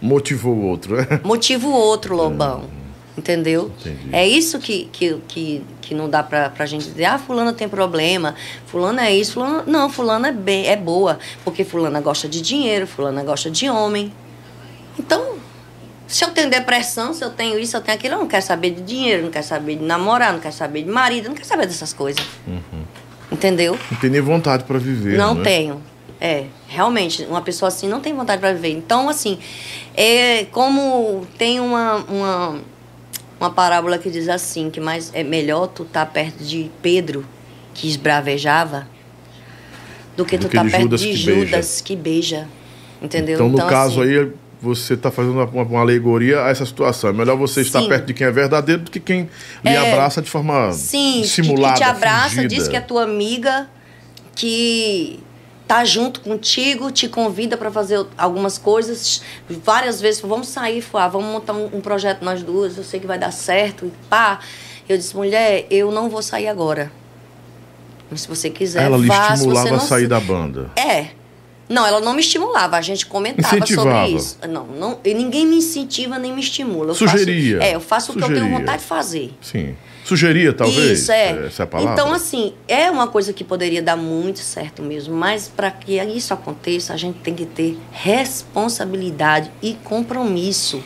Motivou 0.00 0.54
o 0.54 0.66
outro, 0.66 0.96
né? 0.96 1.20
motivo 1.24 1.70
outro, 1.70 2.14
Lobão. 2.16 2.64
Entendeu? 3.16 3.72
Entendi. 3.80 4.08
É 4.12 4.26
isso 4.26 4.58
que, 4.58 4.90
que, 4.92 5.16
que, 5.26 5.64
que 5.80 5.94
não 5.94 6.08
dá 6.08 6.22
pra, 6.22 6.50
pra 6.50 6.66
gente 6.66 6.84
dizer, 6.84 7.06
ah, 7.06 7.18
fulana 7.18 7.52
tem 7.52 7.66
problema, 7.66 8.34
fulana 8.66 9.06
é 9.06 9.16
isso, 9.16 9.34
fulana... 9.34 9.64
Não, 9.66 9.88
fulana 9.88 10.28
é, 10.28 10.32
bem, 10.32 10.66
é 10.66 10.76
boa, 10.76 11.18
porque 11.42 11.64
fulana 11.64 12.00
gosta 12.00 12.28
de 12.28 12.42
dinheiro, 12.42 12.86
fulana 12.86 13.24
gosta 13.24 13.50
de 13.50 13.70
homem. 13.70 14.12
Então, 14.98 15.36
se 16.06 16.24
eu 16.24 16.30
tenho 16.30 16.50
depressão, 16.50 17.14
se 17.14 17.24
eu 17.24 17.30
tenho 17.30 17.58
isso, 17.58 17.76
eu 17.76 17.80
tenho 17.80 17.96
aquilo, 17.96 18.14
eu 18.14 18.18
não 18.20 18.28
quero 18.28 18.44
saber 18.44 18.70
de 18.70 18.82
dinheiro, 18.82 19.24
não 19.24 19.30
quero 19.30 19.46
saber 19.46 19.76
de 19.76 19.84
namorar, 19.84 20.32
não 20.32 20.40
quero 20.40 20.54
saber 20.54 20.82
de 20.82 20.90
marido, 20.90 21.28
não 21.28 21.34
quero 21.34 21.48
saber 21.48 21.66
dessas 21.66 21.94
coisas. 21.94 22.24
Entendeu? 23.32 23.78
Não 23.90 23.98
tem 23.98 24.10
nem 24.10 24.20
vontade 24.20 24.64
para 24.64 24.78
viver. 24.78 25.16
Não 25.16 25.34
né? 25.34 25.42
tenho. 25.42 25.82
É, 26.20 26.44
realmente, 26.68 27.24
uma 27.24 27.42
pessoa 27.42 27.68
assim 27.68 27.88
não 27.88 28.00
tem 28.00 28.14
vontade 28.14 28.40
para 28.40 28.52
viver. 28.52 28.70
Então, 28.70 29.08
assim, 29.08 29.38
é 29.94 30.44
como 30.46 31.26
tem 31.36 31.60
uma, 31.60 31.96
uma, 31.96 32.60
uma 33.40 33.50
parábola 33.50 33.98
que 33.98 34.10
diz 34.10 34.28
assim, 34.28 34.70
que 34.70 34.80
mais 34.80 35.10
é 35.14 35.22
melhor 35.22 35.66
tu 35.68 35.82
estar 35.82 36.06
perto 36.06 36.42
de 36.42 36.70
Pedro, 36.82 37.24
que 37.74 37.86
esbravejava, 37.88 38.88
do 40.16 40.24
que 40.24 40.38
Do 40.38 40.42
tu 40.46 40.48
que 40.48 40.56
estar 40.56 40.64
de 40.64 40.70
perto 40.70 40.82
Judas 40.84 41.00
de 41.00 41.06
que 41.08 41.12
beija. 41.24 41.44
Judas 41.46 41.80
que 41.80 41.96
beija. 41.96 42.48
Entendeu? 43.02 43.34
Então, 43.34 43.48
no 43.50 43.58
caso 43.58 44.00
assim, 44.00 44.10
aí, 44.18 44.32
você 44.62 44.94
está 44.94 45.10
fazendo 45.10 45.34
uma, 45.34 45.44
uma 45.44 45.80
alegoria 45.80 46.42
a 46.44 46.48
essa 46.48 46.64
situação. 46.64 47.10
É 47.10 47.12
melhor 47.12 47.36
você 47.36 47.60
estar 47.60 47.82
Sim. 47.82 47.88
perto 47.88 48.06
de 48.06 48.14
quem 48.14 48.26
é 48.26 48.30
verdadeiro 48.30 48.82
do 48.82 48.90
que 48.90 48.98
quem 48.98 49.28
lhe 49.62 49.70
É, 49.70 49.92
abraça 49.92 50.22
de 50.22 50.30
forma 50.30 50.72
Sim, 50.72 51.20
que- 51.20 51.28
simulada, 51.28 51.74
que 51.74 51.80
te 51.80 51.84
abraça, 51.84 52.28
fingida. 52.36 52.48
diz 52.48 52.66
que 52.66 52.74
é 52.76 52.80
tua 52.80 53.02
amiga, 53.04 53.68
que 54.34 55.20
tá 55.66 55.84
junto 55.84 56.20
contigo, 56.20 56.90
te 56.90 57.08
convida 57.08 57.56
para 57.56 57.70
fazer 57.70 58.06
algumas 58.16 58.56
coisas. 58.56 59.22
Várias 59.48 60.00
vezes, 60.00 60.20
vamos 60.20 60.48
sair, 60.48 60.80
Fuá, 60.80 61.08
vamos 61.08 61.28
montar 61.28 61.52
um, 61.52 61.66
um 61.76 61.80
projeto 61.80 62.22
nós 62.24 62.42
duas, 62.42 62.76
eu 62.76 62.84
sei 62.84 63.00
que 63.00 63.06
vai 63.06 63.18
dar 63.18 63.32
certo. 63.32 63.86
E 63.86 63.92
pá, 64.08 64.40
eu 64.88 64.96
disse, 64.96 65.16
mulher, 65.16 65.66
eu 65.70 65.90
não 65.90 66.08
vou 66.08 66.22
sair 66.22 66.48
agora. 66.48 66.90
Mas 68.10 68.22
se 68.22 68.28
você 68.28 68.48
quiser, 68.48 68.84
Ela 68.84 68.96
lhe 68.96 69.08
estimulava 69.08 69.68
você 69.68 69.74
a 69.74 69.76
não 69.76 69.80
sair 69.80 70.06
da 70.06 70.20
banda. 70.20 70.70
É. 70.76 71.08
Não, 71.68 71.84
ela 71.84 72.00
não 72.00 72.12
me 72.12 72.20
estimulava, 72.20 72.76
a 72.76 72.80
gente 72.80 73.04
comentava 73.06 73.66
sobre 73.66 74.08
isso. 74.10 74.38
Não, 74.48 74.66
não, 74.66 75.00
ninguém 75.04 75.44
me 75.44 75.56
incentiva 75.56 76.16
nem 76.16 76.32
me 76.32 76.40
estimula. 76.40 76.90
Eu 76.90 76.94
Sugeria. 76.94 77.58
Faço, 77.58 77.68
é, 77.68 77.74
eu 77.74 77.80
faço 77.80 78.12
o 78.12 78.14
que 78.14 78.22
eu 78.22 78.28
tenho 78.28 78.38
Sugeria. 78.38 78.58
vontade 78.60 78.82
de 78.82 78.88
fazer. 78.88 79.34
Sim. 79.40 79.76
Sugeria, 80.06 80.52
talvez? 80.52 81.00
Isso, 81.00 81.10
é. 81.12 81.46
Essa 81.46 81.62
é 81.62 81.64
a 81.64 81.66
palavra? 81.66 81.92
Então, 81.92 82.14
assim, 82.14 82.54
é 82.68 82.88
uma 82.90 83.08
coisa 83.08 83.32
que 83.32 83.42
poderia 83.42 83.82
dar 83.82 83.96
muito 83.96 84.38
certo 84.38 84.80
mesmo, 84.82 85.14
mas 85.16 85.48
para 85.48 85.70
que 85.70 86.00
isso 86.00 86.32
aconteça, 86.32 86.94
a 86.94 86.96
gente 86.96 87.18
tem 87.18 87.34
que 87.34 87.44
ter 87.44 87.76
responsabilidade 87.90 89.50
e 89.62 89.74
compromisso. 89.84 90.82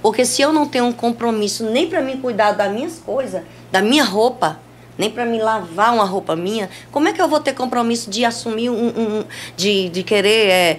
Porque 0.00 0.24
se 0.24 0.42
eu 0.42 0.52
não 0.52 0.66
tenho 0.66 0.86
um 0.86 0.92
compromisso 0.92 1.64
nem 1.70 1.86
para 1.88 2.00
me 2.00 2.16
cuidar 2.16 2.52
das 2.52 2.72
minhas 2.72 2.98
coisas, 2.98 3.42
da 3.70 3.80
minha 3.82 4.04
roupa, 4.04 4.58
nem 4.98 5.10
para 5.10 5.24
me 5.24 5.38
lavar 5.40 5.92
uma 5.94 6.04
roupa 6.04 6.34
minha, 6.34 6.68
como 6.90 7.08
é 7.08 7.12
que 7.12 7.20
eu 7.22 7.28
vou 7.28 7.40
ter 7.40 7.52
compromisso 7.54 8.10
de 8.10 8.24
assumir 8.24 8.70
um. 8.70 8.88
um- 8.88 9.24
de, 9.56 9.88
de 9.90 10.02
querer 10.02 10.48
é, 10.48 10.78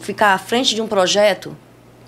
ficar 0.00 0.34
à 0.34 0.38
frente 0.38 0.74
de 0.74 0.82
um 0.82 0.86
projeto? 0.86 1.56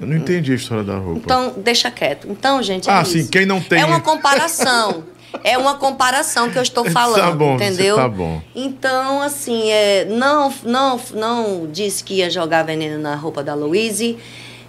Eu 0.00 0.06
não 0.06 0.16
entendi 0.16 0.52
a 0.52 0.54
história 0.54 0.82
da 0.84 0.96
roupa. 0.96 1.20
Então, 1.24 1.54
deixa 1.58 1.90
quieto. 1.90 2.26
Então, 2.28 2.62
gente, 2.62 2.88
é 2.88 2.92
Ah, 2.92 3.02
isso. 3.02 3.12
sim, 3.12 3.26
quem 3.26 3.44
não 3.46 3.60
tem- 3.60 3.80
É 3.80 3.84
uma 3.84 4.00
comparação. 4.00 5.04
É 5.44 5.56
uma 5.56 5.74
comparação 5.74 6.50
que 6.50 6.58
eu 6.58 6.62
estou 6.62 6.84
falando, 6.90 7.20
Tá 7.20 7.30
bom, 7.32 7.54
entendeu? 7.54 7.96
tá 7.96 8.08
bom. 8.08 8.40
Então, 8.54 9.22
assim, 9.22 9.70
é, 9.70 10.04
não, 10.06 10.52
não, 10.64 11.00
não 11.14 11.68
disse 11.70 12.02
que 12.02 12.14
ia 12.14 12.28
jogar 12.30 12.64
veneno 12.64 13.00
na 13.00 13.14
roupa 13.14 13.42
da 13.42 13.54
Louise. 13.54 14.18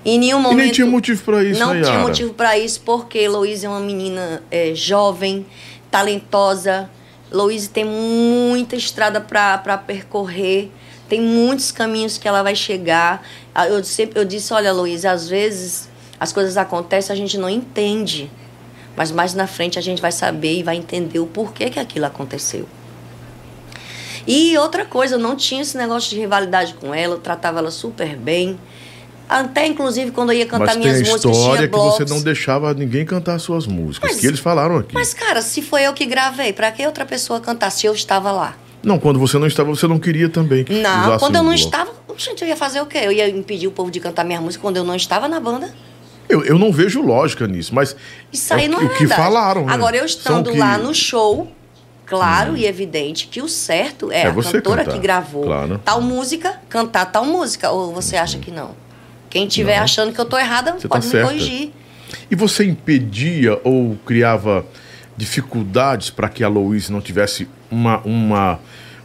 Em 0.03 0.17
nenhum 0.17 0.39
e 0.39 0.41
momento. 0.41 0.57
nem 0.57 0.71
tinha 0.71 0.87
motivo 0.87 1.23
para 1.23 1.43
isso, 1.43 1.59
Não 1.59 1.73
né, 1.75 1.81
tinha 1.83 1.99
motivo 1.99 2.33
para 2.33 2.57
isso, 2.57 2.81
porque 2.81 3.27
Louise 3.27 3.65
é 3.65 3.69
uma 3.69 3.79
menina 3.79 4.41
é, 4.49 4.73
jovem, 4.73 5.45
talentosa. 5.91 6.89
Louise 7.31 7.69
tem 7.69 7.85
muita 7.85 8.75
estrada 8.75 9.21
para 9.21 9.77
percorrer, 9.77 10.69
tem 11.07 11.21
muitos 11.21 11.71
caminhos 11.71 12.17
que 12.17 12.27
ela 12.27 12.41
vai 12.41 12.55
chegar. 12.55 13.25
Ah, 13.53 13.67
Eu 13.67 13.83
sempre 13.83 14.19
eu 14.19 14.25
disse, 14.25 14.53
olha, 14.53 14.73
Louise, 14.73 15.07
às 15.07 15.29
vezes 15.29 15.89
as 16.19 16.33
coisas 16.33 16.57
acontecem, 16.57 17.13
a 17.13 17.17
gente 17.17 17.37
não 17.37 17.49
entende. 17.49 18.29
Mas 18.95 19.11
mais 19.11 19.33
na 19.33 19.47
frente 19.47 19.79
a 19.79 19.81
gente 19.81 20.01
vai 20.01 20.11
saber 20.11 20.59
e 20.59 20.63
vai 20.63 20.75
entender 20.75 21.19
o 21.19 21.25
porquê 21.25 21.69
que 21.69 21.79
aquilo 21.79 22.05
aconteceu. 22.05 22.67
E 24.27 24.57
outra 24.57 24.85
coisa, 24.85 25.15
eu 25.15 25.19
não 25.19 25.35
tinha 25.35 25.61
esse 25.61 25.75
negócio 25.77 26.09
de 26.09 26.17
rivalidade 26.19 26.73
com 26.75 26.93
ela, 26.93 27.15
eu 27.15 27.19
tratava 27.19 27.59
ela 27.59 27.71
super 27.71 28.15
bem. 28.15 28.59
Até 29.27 29.65
inclusive 29.65 30.11
quando 30.11 30.31
eu 30.33 30.37
ia 30.39 30.45
cantar 30.45 30.65
Mas 30.65 30.73
tem 30.73 30.81
minhas 30.83 30.97
a 31.07 31.11
músicas, 31.11 31.37
história 31.37 31.67
que 31.67 31.75
você 31.77 32.05
não 32.05 32.21
deixava 32.21 32.73
ninguém 32.73 33.05
cantar 33.05 33.39
suas 33.39 33.65
músicas, 33.65 34.11
Mas- 34.11 34.19
que 34.19 34.27
eles 34.27 34.39
falaram 34.41 34.75
aqui. 34.77 34.93
Mas, 34.93 35.13
cara, 35.13 35.41
se 35.41 35.61
foi 35.61 35.83
eu 35.83 35.93
que 35.93 36.05
gravei, 36.05 36.51
pra 36.51 36.69
que 36.71 36.85
outra 36.85 37.05
pessoa 37.05 37.39
cantar 37.39 37.69
se 37.71 37.87
eu 37.87 37.93
estava 37.93 38.31
lá? 38.31 38.57
Não, 38.83 38.99
quando 38.99 39.19
você 39.19 39.37
não 39.37 39.47
estava, 39.47 39.69
você 39.69 39.87
não 39.87 39.97
queria 39.99 40.27
também 40.27 40.63
que 40.65 40.73
Não, 40.73 41.17
quando 41.17 41.35
eu 41.37 41.43
não 41.43 41.51
bloco. 41.51 41.65
estava, 41.65 41.91
gente, 42.17 42.41
eu 42.41 42.47
ia 42.47 42.57
fazer 42.57 42.81
o 42.81 42.85
quê? 42.85 42.99
Eu 43.03 43.11
ia 43.11 43.29
impedir 43.29 43.67
o 43.67 43.71
povo 43.71 43.89
de 43.89 43.99
cantar 44.01 44.25
minha 44.25 44.41
música 44.41 44.61
quando 44.61 44.77
eu 44.77 44.83
não 44.83 44.95
estava 44.95 45.27
na 45.29 45.39
banda? 45.39 45.73
Eu, 46.31 46.43
eu 46.45 46.57
não 46.59 46.71
vejo 46.71 47.01
lógica 47.01 47.45
nisso, 47.47 47.73
mas 47.75 47.95
Isso 48.31 48.53
aí 48.53 48.65
é 48.65 48.67
o, 48.67 48.71
não 48.71 48.81
é 48.81 48.85
o 48.85 48.89
que 48.95 49.07
falaram. 49.07 49.65
né? 49.65 49.73
Agora, 49.73 49.97
eu 49.97 50.05
estando 50.05 50.51
que- 50.51 50.57
lá 50.57 50.77
no 50.77 50.93
show, 50.95 51.51
claro 52.05 52.55
e 52.57 52.65
evidente 52.65 53.27
que 53.27 53.41
o 53.41 53.47
certo 53.47 54.11
é, 54.11 54.23
É 54.23 54.27
a 54.27 54.33
cantora 54.33 54.83
cantar, 54.83 54.93
que 54.93 54.99
gravou 54.99 55.43
claro. 55.43 55.79
tal 55.83 56.01
música, 56.01 56.59
cantar 56.69 57.05
tal 57.11 57.25
música. 57.25 57.69
Ou 57.71 57.93
você 57.93 58.15
acha 58.17 58.37
que 58.39 58.49
não? 58.51 58.71
Quem 59.29 59.45
estiver 59.47 59.77
achando 59.77 60.11
que 60.13 60.19
eu 60.19 60.25
tô 60.25 60.37
errada, 60.37 60.73
Você 60.77 60.87
pode 60.87 61.01
tá 61.03 61.05
me 61.07 61.11
certa. 61.11 61.27
corrigir. 61.27 61.71
E 62.29 62.35
você 62.35 62.65
impedia 62.65 63.59
ou 63.63 63.97
criava 64.05 64.65
dificuldades 65.15 66.09
para 66.09 66.27
que 66.27 66.43
a 66.43 66.47
Louise 66.47 66.91
não 66.91 66.99
tivesse 67.01 67.47
uma, 67.69 67.99
uma, 67.99 68.59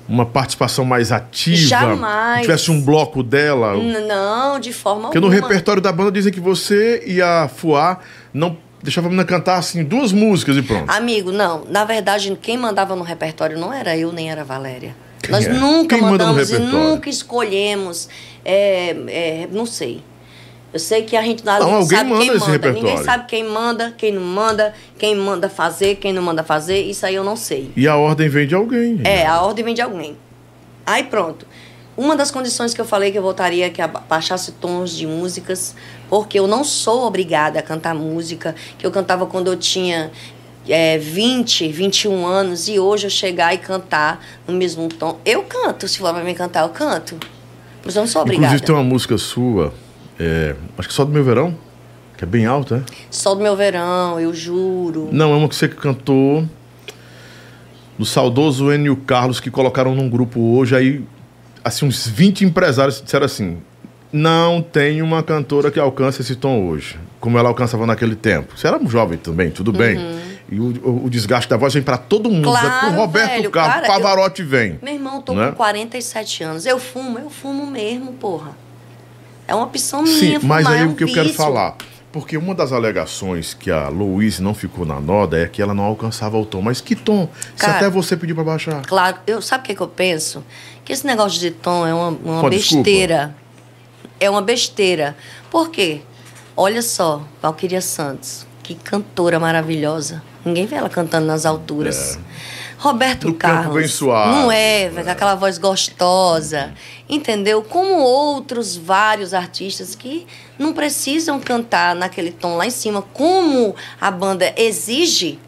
uma 0.08 0.24
participação 0.26 0.84
mais 0.84 1.10
ativa? 1.12 1.56
Jamais. 1.56 2.42
Tivesse 2.42 2.70
um 2.70 2.80
bloco 2.80 3.22
dela? 3.22 3.74
Não, 3.76 4.58
de 4.58 4.72
forma 4.72 5.02
Porque 5.04 5.18
no 5.20 5.26
alguma. 5.26 5.42
repertório 5.48 5.82
da 5.82 5.92
banda 5.92 6.12
dizem 6.12 6.32
que 6.32 6.40
você 6.40 7.02
e 7.06 7.20
a 7.20 7.48
Fuá 7.48 7.98
não 8.32 8.56
deixava 8.82 9.08
a 9.08 9.10
menina 9.10 9.26
cantar 9.26 9.58
assim 9.58 9.82
duas 9.82 10.12
músicas 10.12 10.56
e 10.56 10.62
pronto. 10.62 10.90
Amigo, 10.90 11.32
não. 11.32 11.64
Na 11.68 11.84
verdade, 11.84 12.36
quem 12.40 12.56
mandava 12.56 12.94
no 12.94 13.02
repertório 13.02 13.58
não 13.58 13.72
era 13.72 13.96
eu, 13.96 14.12
nem 14.12 14.30
era 14.30 14.42
a 14.42 14.44
Valéria. 14.44 14.94
Quem 15.22 15.32
Nós 15.32 15.46
é? 15.46 15.52
nunca 15.52 15.94
Quem 15.96 16.02
manda 16.04 16.24
no 16.24 16.30
mandamos 16.30 16.50
e 16.50 16.52
repertório? 16.52 16.88
nunca 16.90 17.10
escolhemos. 17.10 18.08
é, 18.44 18.90
é, 19.08 19.48
não 19.50 19.66
sei. 19.66 20.02
Eu 20.76 20.80
sei 20.80 21.02
que 21.04 21.16
a 21.16 21.22
gente 21.22 21.42
não, 21.42 21.58
Não, 21.58 21.74
alguém 21.76 21.96
sabe 21.98 22.10
manda 22.10 22.20
quem 22.22 22.28
esse 22.30 22.38
manda. 22.40 22.52
repertório. 22.52 22.82
Ninguém 22.88 23.02
sabe 23.04 23.24
quem 23.26 23.44
manda, 23.44 23.94
quem 23.96 24.12
não 24.12 24.22
manda, 24.22 24.74
quem 24.98 25.16
manda 25.16 25.48
fazer, 25.48 25.94
quem 25.96 26.12
não 26.12 26.22
manda 26.22 26.44
fazer. 26.44 26.82
Isso 26.82 27.06
aí 27.06 27.14
eu 27.14 27.24
não 27.24 27.34
sei. 27.34 27.70
E 27.74 27.88
a 27.88 27.96
ordem 27.96 28.28
vem 28.28 28.46
de 28.46 28.54
alguém. 28.54 29.00
É, 29.04 29.24
a 29.26 29.40
ordem 29.40 29.64
vem 29.64 29.72
de 29.74 29.80
alguém. 29.80 30.18
Aí 30.84 31.04
pronto. 31.04 31.46
Uma 31.96 32.14
das 32.14 32.30
condições 32.30 32.74
que 32.74 32.80
eu 32.80 32.84
falei 32.84 33.10
que 33.10 33.16
eu 33.16 33.22
voltaria 33.22 33.64
é 33.66 33.70
que 33.70 33.80
aba- 33.80 34.04
baixasse 34.06 34.52
tons 34.52 34.90
de 34.94 35.06
músicas, 35.06 35.74
porque 36.10 36.38
eu 36.38 36.46
não 36.46 36.62
sou 36.62 37.06
obrigada 37.06 37.58
a 37.58 37.62
cantar 37.62 37.94
música 37.94 38.54
que 38.78 38.86
eu 38.86 38.90
cantava 38.90 39.24
quando 39.24 39.46
eu 39.46 39.56
tinha 39.56 40.10
é, 40.68 40.98
20, 40.98 41.68
21 41.72 42.26
anos, 42.26 42.68
e 42.68 42.78
hoje 42.78 43.06
eu 43.06 43.10
chegar 43.10 43.54
e 43.54 43.58
cantar 43.58 44.22
no 44.46 44.52
mesmo 44.52 44.86
tom. 44.90 45.18
Eu 45.24 45.42
canto, 45.44 45.88
se 45.88 45.96
for 45.98 46.12
pra 46.12 46.22
mim 46.22 46.34
cantar, 46.34 46.64
eu 46.64 46.68
canto. 46.68 47.16
Mas 47.82 47.96
eu 47.96 48.02
não 48.02 48.06
sou 48.08 48.20
obrigada. 48.20 48.46
Inclusive 48.48 48.66
tem 48.66 48.74
uma 48.74 48.84
música 48.84 49.16
sua, 49.16 49.72
é, 50.18 50.54
acho 50.78 50.88
que 50.88 50.94
só 50.94 51.04
do 51.04 51.12
meu 51.12 51.22
verão, 51.24 51.54
que 52.16 52.24
é 52.24 52.26
bem 52.26 52.46
alta, 52.46 52.76
é? 52.86 52.92
Só 53.10 53.34
do 53.34 53.42
meu 53.42 53.54
verão, 53.56 54.18
eu 54.20 54.32
juro. 54.34 55.08
Não, 55.12 55.32
é 55.32 55.36
uma 55.36 55.48
que 55.48 55.56
você 55.56 55.68
cantou 55.68 56.46
do 57.98 58.04
saudoso 58.04 58.72
Enio 58.72 58.96
Carlos, 58.96 59.40
que 59.40 59.50
colocaram 59.50 59.94
num 59.94 60.08
grupo 60.08 60.40
hoje, 60.56 60.74
aí, 60.76 61.04
assim, 61.64 61.86
uns 61.86 62.06
20 62.06 62.44
empresários 62.44 63.00
disseram 63.02 63.24
assim, 63.26 63.58
não 64.12 64.60
tem 64.62 65.00
uma 65.02 65.22
cantora 65.22 65.70
que 65.70 65.80
alcance 65.80 66.20
esse 66.20 66.36
tom 66.36 66.66
hoje, 66.68 66.98
como 67.20 67.38
ela 67.38 67.48
alcançava 67.48 67.86
naquele 67.86 68.14
tempo. 68.14 68.52
Você 68.56 68.66
era 68.66 68.76
um 68.78 68.88
jovem 68.88 69.18
também, 69.18 69.50
tudo 69.50 69.72
bem. 69.72 69.98
E 70.50 70.60
o, 70.60 70.64
o- 70.88 71.04
o 71.06 71.10
desgaste 71.10 71.50
da 71.50 71.56
voz 71.56 71.74
vem 71.74 71.82
pra 71.82 71.96
todo 71.98 72.30
mundo. 72.30 72.46
Uhum. 72.46 72.52
Claro, 72.52 72.68
né? 72.86 72.92
Pro 72.92 73.00
Roberto 73.00 73.28
velho, 73.30 73.50
Carlos, 73.50 73.74
cara, 73.74 73.86
Pavarotti 73.88 74.42
vem. 74.44 74.78
Meu 74.80 74.94
irmão, 74.94 75.16
eu 75.16 75.22
tô 75.22 75.34
Né? 75.34 75.48
com 75.48 75.56
47 75.56 76.44
anos. 76.44 76.66
Eu 76.66 76.78
fumo, 76.78 77.18
eu 77.18 77.28
fumo 77.30 77.66
mesmo, 77.66 78.12
porra. 78.12 78.52
É 79.48 79.54
uma 79.54 79.64
opção 79.64 80.06
Sim, 80.06 80.20
minha, 80.26 80.40
mas 80.42 80.64
fumar 80.64 80.72
aí 80.78 80.82
é 80.82 80.86
um 80.86 80.92
o 80.92 80.96
que 80.96 81.04
eu 81.04 81.08
quero 81.08 81.28
vício. 81.28 81.36
falar. 81.36 81.76
Porque 82.12 82.36
uma 82.36 82.54
das 82.54 82.72
alegações 82.72 83.52
que 83.52 83.70
a 83.70 83.88
Louise 83.88 84.42
não 84.42 84.54
ficou 84.54 84.86
na 84.86 84.98
noda 84.98 85.38
é 85.38 85.46
que 85.46 85.60
ela 85.60 85.74
não 85.74 85.84
alcançava 85.84 86.38
o 86.38 86.46
tom. 86.46 86.62
Mas 86.62 86.80
que 86.80 86.96
tom? 86.96 87.28
Se 87.54 87.66
Cara, 87.66 87.76
até 87.76 87.90
você 87.90 88.16
pediu 88.16 88.34
pra 88.34 88.42
baixar. 88.44 88.80
Claro, 88.86 89.18
eu, 89.26 89.42
sabe 89.42 89.64
o 89.64 89.66
que, 89.66 89.74
que 89.74 89.82
eu 89.82 89.88
penso? 89.88 90.42
Que 90.82 90.92
esse 90.94 91.06
negócio 91.06 91.38
de 91.38 91.50
tom 91.50 91.86
é 91.86 91.92
uma, 91.92 92.08
uma 92.08 92.40
Pô, 92.40 92.48
desculpa. 92.48 92.84
besteira. 92.84 93.36
É 94.18 94.30
uma 94.30 94.40
besteira. 94.40 95.14
Por 95.50 95.68
quê? 95.70 96.00
Olha 96.56 96.80
só, 96.80 97.22
Valquíria 97.42 97.82
Santos, 97.82 98.46
que 98.62 98.74
cantora 98.74 99.38
maravilhosa. 99.38 100.22
Ninguém 100.42 100.64
vê 100.64 100.76
ela 100.76 100.88
cantando 100.88 101.26
nas 101.26 101.44
alturas. 101.44 102.18
Roberto 102.78 103.28
No 103.28 103.34
Carlos. 103.34 103.92
suave. 103.94 104.30
Não 104.30 104.52
é, 104.52 104.90
com 104.90 105.10
aquela 105.10 105.34
voz 105.34 105.58
gostosa. 105.58 106.72
Entendeu? 107.08 107.62
Como 107.62 107.94
outros 108.00 108.76
vários 108.76 109.32
artistas 109.32 109.94
que 109.94 110.26
não 110.58 110.72
precisam 110.72 111.38
cantar 111.40 111.94
naquele 111.94 112.30
tom 112.30 112.56
lá 112.56 112.66
em 112.66 112.70
cima, 112.70 113.02
como 113.12 113.74
a 114.00 114.10
banda 114.10 114.52
exige. 114.56 115.38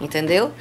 Entendeu? 0.00 0.52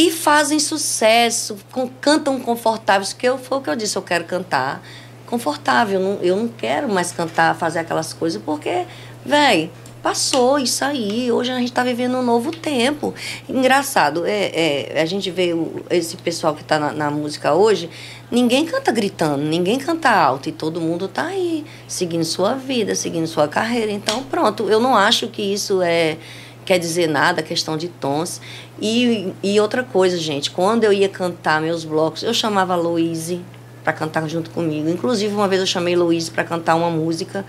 e 0.00 0.12
fazem 0.12 0.60
sucesso, 0.60 1.56
com- 1.72 1.88
cantam 2.00 2.38
confortáveis, 2.38 3.12
que 3.12 3.26
eu, 3.28 3.36
foi 3.36 3.58
o 3.58 3.60
que 3.60 3.68
eu 3.68 3.74
disse, 3.74 3.96
eu 3.96 4.02
quero 4.02 4.22
cantar 4.26 4.80
confortável, 5.26 5.98
não- 5.98 6.18
eu 6.22 6.36
não 6.36 6.46
quero 6.46 6.88
mais 6.88 7.10
cantar, 7.10 7.52
fazer 7.56 7.80
aquelas 7.80 8.12
coisas, 8.12 8.40
porque, 8.40 8.84
velho, 9.26 9.68
passou 10.02 10.58
isso 10.58 10.84
aí, 10.84 11.30
hoje 11.30 11.50
a 11.50 11.56
gente 11.58 11.68
está 11.68 11.82
vivendo 11.82 12.16
um 12.16 12.22
novo 12.22 12.50
tempo. 12.50 13.14
Engraçado, 13.48 14.24
é, 14.26 14.92
é, 14.94 15.02
a 15.02 15.06
gente 15.06 15.30
vê 15.30 15.52
o- 15.52 15.82
esse 15.90 16.16
pessoal 16.16 16.54
que 16.54 16.62
está 16.62 16.78
na, 16.78 16.92
na 16.92 17.10
música 17.10 17.54
hoje, 17.54 17.90
ninguém 18.30 18.64
canta 18.64 18.92
gritando, 18.92 19.42
ninguém 19.42 19.78
canta 19.78 20.10
alto, 20.10 20.48
e 20.48 20.52
todo 20.52 20.80
mundo 20.80 21.06
está 21.06 21.26
aí, 21.26 21.64
seguindo 21.86 22.24
sua 22.24 22.54
vida, 22.54 22.94
seguindo 22.94 23.26
sua 23.26 23.48
carreira, 23.48 23.90
então 23.92 24.22
pronto, 24.24 24.68
eu 24.68 24.80
não 24.80 24.96
acho 24.96 25.28
que 25.28 25.42
isso 25.42 25.82
é 25.82 26.16
quer 26.64 26.78
dizer 26.78 27.08
nada, 27.08 27.42
questão 27.42 27.78
de 27.78 27.88
tons. 27.88 28.42
E, 28.78 29.32
e 29.42 29.58
outra 29.58 29.82
coisa, 29.82 30.18
gente, 30.18 30.50
quando 30.50 30.84
eu 30.84 30.92
ia 30.92 31.08
cantar 31.08 31.62
meus 31.62 31.82
blocos, 31.82 32.22
eu 32.22 32.34
chamava 32.34 32.74
a 32.74 32.76
Louise 32.76 33.40
para 33.82 33.94
cantar 33.94 34.28
junto 34.28 34.50
comigo. 34.50 34.86
Inclusive, 34.90 35.34
uma 35.34 35.48
vez 35.48 35.62
eu 35.62 35.66
chamei 35.66 35.96
Louise 35.96 36.30
para 36.30 36.44
cantar 36.44 36.74
uma 36.74 36.90
música 36.90 37.42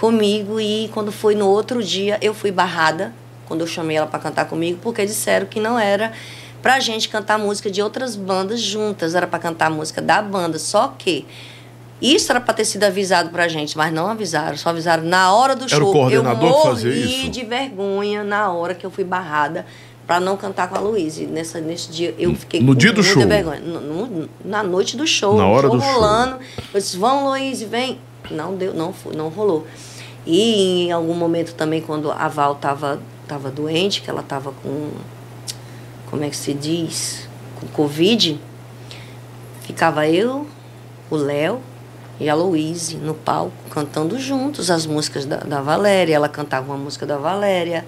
comigo 0.00 0.58
e 0.58 0.88
quando 0.94 1.12
foi 1.12 1.34
no 1.34 1.46
outro 1.46 1.82
dia, 1.82 2.18
eu 2.22 2.32
fui 2.32 2.50
barrada 2.50 3.12
quando 3.46 3.60
eu 3.60 3.66
chamei 3.66 3.96
ela 3.98 4.06
para 4.06 4.18
cantar 4.18 4.46
comigo, 4.46 4.78
porque 4.82 5.04
disseram 5.04 5.44
que 5.46 5.60
não 5.60 5.78
era 5.78 6.12
pra 6.62 6.80
gente 6.80 7.08
cantar 7.08 7.38
música 7.38 7.70
de 7.70 7.82
outras 7.82 8.16
bandas 8.16 8.60
juntas, 8.62 9.14
era 9.14 9.26
para 9.26 9.38
cantar 9.38 9.70
música 9.70 10.00
da 10.00 10.22
banda. 10.22 10.58
Só 10.58 10.94
que 10.96 11.26
isso 12.00 12.32
era 12.32 12.40
para 12.40 12.54
ter 12.54 12.64
sido 12.64 12.84
avisado 12.84 13.28
pra 13.30 13.46
gente, 13.46 13.76
mas 13.76 13.92
não 13.92 14.06
avisaram, 14.06 14.56
só 14.56 14.70
avisaram 14.70 15.02
na 15.02 15.34
hora 15.34 15.54
do 15.54 15.64
Era 15.66 15.74
o 15.74 15.78
show. 15.78 15.92
coordenador 15.92 16.48
eu 16.48 16.64
morri 16.66 17.22
isso? 17.24 17.28
de 17.30 17.44
vergonha 17.44 18.24
na 18.24 18.50
hora 18.52 18.74
que 18.74 18.86
eu 18.86 18.90
fui 18.90 19.04
barrada 19.04 19.66
para 20.06 20.18
não 20.18 20.34
cantar 20.36 20.68
com 20.68 20.76
a 20.76 20.80
Luísa. 20.80 21.24
Nessa 21.26 21.60
nesse 21.60 21.90
dia 21.90 22.14
eu 22.18 22.34
fiquei 22.34 22.60
No 22.62 22.74
dia 22.74 22.92
do 22.92 23.02
show? 23.02 23.26
vergonha. 23.26 23.60
No- 23.60 23.80
no- 24.06 24.28
na 24.44 24.62
noite 24.62 24.96
do 24.96 25.06
show, 25.06 25.36
Na 25.36 25.46
hora 25.46 25.66
show 25.68 25.76
do 25.76 25.82
show. 25.82 25.92
rolando. 25.92 26.38
Eu 26.72 26.80
disse: 26.80 26.96
"Vão, 26.96 27.28
Luísa, 27.28 27.66
vem". 27.66 27.98
Não 28.30 28.54
deu, 28.54 28.72
não 28.72 28.92
foi, 28.92 29.14
não 29.16 29.28
rolou. 29.28 29.66
E 30.26 30.86
em 30.86 30.92
algum 30.92 31.14
momento 31.14 31.54
também 31.54 31.80
quando 31.80 32.10
a 32.10 32.28
Val 32.28 32.54
tava 32.56 33.00
tava 33.26 33.50
doente, 33.50 34.02
que 34.02 34.10
ela 34.10 34.22
tava 34.22 34.52
com 34.52 34.90
como 36.10 36.24
é 36.24 36.28
que 36.28 36.36
se 36.36 36.52
diz? 36.52 37.28
Com 37.60 37.68
covid, 37.68 38.40
ficava 39.62 40.08
eu, 40.08 40.46
o 41.08 41.16
Léo 41.16 41.60
e 42.18 42.28
a 42.28 42.34
Louise 42.34 42.96
no 42.96 43.14
palco, 43.14 43.52
cantando 43.70 44.18
juntos 44.18 44.70
as 44.70 44.86
músicas 44.86 45.24
da, 45.24 45.36
da 45.38 45.60
Valéria. 45.62 46.16
Ela 46.16 46.28
cantava 46.28 46.66
uma 46.66 46.76
música 46.76 47.06
da 47.06 47.16
Valéria. 47.16 47.86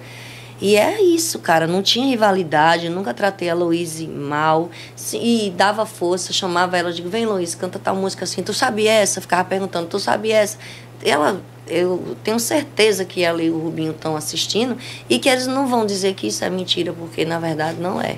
E 0.61 0.77
é 0.77 1.01
isso, 1.01 1.39
cara. 1.39 1.67
Não 1.67 1.83
tinha 1.83 2.07
rivalidade, 2.07 2.87
nunca 2.87 3.13
tratei 3.13 3.49
a 3.49 3.53
Louise 3.53 4.07
mal. 4.07 4.69
E 5.13 5.53
dava 5.55 5.85
força, 5.85 6.31
chamava 6.31 6.77
ela, 6.77 6.93
digo, 6.93 7.09
vem 7.09 7.25
Louise, 7.25 7.57
canta 7.57 7.77
tal 7.77 7.95
música 7.95 8.23
assim. 8.23 8.41
Tu 8.41 8.53
sabe 8.53 8.87
essa? 8.87 9.19
Ficava 9.19 9.43
perguntando, 9.43 9.87
tu 9.87 9.99
sabe 9.99 10.31
essa? 10.31 10.57
Ela, 11.03 11.41
eu 11.67 12.15
tenho 12.23 12.39
certeza 12.39 13.05
que 13.05 13.23
ela 13.23 13.41
e 13.41 13.49
o 13.49 13.57
Rubinho 13.57 13.91
estão 13.91 14.15
assistindo 14.15 14.77
e 15.09 15.19
que 15.19 15.29
eles 15.29 15.47
não 15.47 15.67
vão 15.67 15.85
dizer 15.85 16.13
que 16.13 16.27
isso 16.27 16.43
é 16.43 16.49
mentira, 16.49 16.93
porque 16.93 17.25
na 17.25 17.39
verdade 17.39 17.79
não 17.79 18.01
é. 18.01 18.17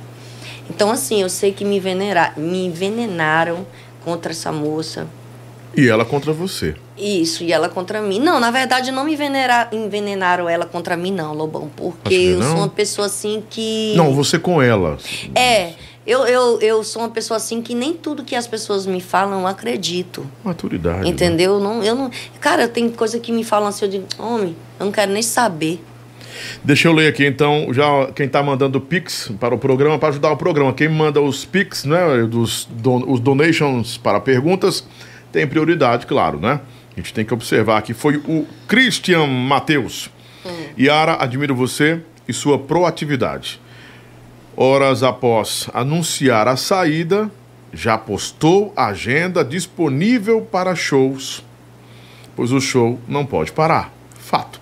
Então, 0.69 0.89
assim, 0.89 1.22
eu 1.22 1.30
sei 1.30 1.51
que 1.51 1.63
me, 1.63 1.77
envenera- 1.77 2.34
me 2.35 2.65
envenenaram 2.65 3.65
contra 4.03 4.31
essa 4.31 4.51
moça. 4.51 5.07
E 5.77 5.88
ela 5.88 6.03
contra 6.05 6.31
você. 6.34 6.73
Isso, 6.97 7.43
e 7.43 7.51
ela 7.51 7.67
contra 7.69 8.01
mim. 8.01 8.17
Não, 8.19 8.39
na 8.39 8.49
verdade, 8.49 8.89
não 8.91 9.03
me 9.03 9.13
envenera- 9.13 9.67
envenenaram 9.72 10.47
ela 10.49 10.65
contra 10.65 10.95
mim, 10.95 11.11
não, 11.11 11.34
Lobão. 11.34 11.69
Porque 11.76 12.13
eu 12.13 12.41
sou 12.41 12.55
uma 12.55 12.69
pessoa 12.69 13.07
assim 13.07 13.43
que. 13.49 13.93
Não, 13.95 14.13
você 14.13 14.39
com 14.39 14.61
ela. 14.61 14.97
É, 15.35 15.73
eu, 16.06 16.26
eu, 16.27 16.60
eu 16.61 16.84
sou 16.84 17.02
uma 17.02 17.10
pessoa 17.10 17.38
assim 17.38 17.61
que 17.61 17.73
nem 17.73 17.94
tudo 17.94 18.23
que 18.23 18.36
as 18.36 18.45
pessoas 18.48 18.86
me 18.86 19.02
falam 19.02 19.41
eu 19.41 19.48
acredito. 19.48 20.26
Maturidade. 20.44 21.02
né? 21.02 21.07
Entendeu? 21.10 21.60
Não, 21.60 21.84
eu 21.84 21.95
não. 21.95 22.11
Cara, 22.40 22.68
tem 22.68 22.90
coisa 22.90 23.19
que 23.19 23.32
me 23.32 23.44
falam 23.44 23.68
assim, 23.68 23.86
eu 23.86 23.91
digo, 23.91 24.06
homem, 24.19 24.56
eu 24.80 24.86
não 24.86 24.91
quero 24.91 25.11
nem 25.11 25.22
saber. 25.23 25.84
Deixa 26.64 26.88
eu 26.88 26.94
ler 26.94 27.07
aqui 27.07 27.26
então, 27.26 27.68
já 27.72 28.11
quem 28.14 28.27
tá 28.27 28.44
mandando 28.44 28.80
Pix 28.82 29.32
para 29.40 29.56
o 29.56 29.57
programa, 29.57 29.98
para 29.98 30.10
ajudar 30.10 30.32
o 30.32 30.38
programa. 30.38 30.73
Quem 30.73 30.90
manda 30.90 31.22
os 31.22 31.45
Pix, 31.45 31.86
né, 31.86 32.23
dos 32.30 32.68
don- 32.69 33.06
os 33.07 33.19
donations 33.22 33.98
para 33.98 34.19
perguntas, 34.19 34.86
tem 35.32 35.48
prioridade, 35.48 36.06
claro, 36.06 36.40
né? 36.40 36.60
A 36.94 36.99
gente 36.99 37.14
tem 37.14 37.23
que 37.26 37.34
observar 37.34 37.82
que 37.82 37.94
foi 37.94 38.18
o 38.18 38.45
Christian 38.68 39.26
Matheus. 39.27 40.10
Yara, 40.77 41.18
admiro 41.22 41.56
você 41.56 41.99
e 42.27 42.34
sua 42.34 42.60
proatividade. 42.60 43.60
Horas 44.57 45.03
após 45.03 45.69
anunciar 45.73 46.48
a 46.48 46.56
saída, 46.56 47.30
já 47.73 47.98
postou 47.98 48.72
a 48.76 48.88
agenda 48.88 49.44
disponível 49.44 50.41
para 50.41 50.73
shows, 50.76 51.44
pois 52.36 52.53
o 52.53 52.61
show 52.61 52.98
não 53.06 53.26
pode 53.26 53.52
parar. 53.52 53.91
Fato. 54.18 54.61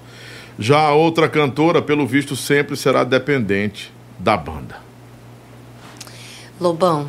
Já 0.57 0.79
a 0.79 0.93
outra 0.93 1.29
cantora, 1.29 1.79
pelo 1.79 2.07
visto, 2.07 2.35
sempre 2.35 2.75
será 2.75 3.03
dependente 3.03 3.93
da 4.17 4.35
banda. 4.35 4.77
Lobão, 6.59 7.07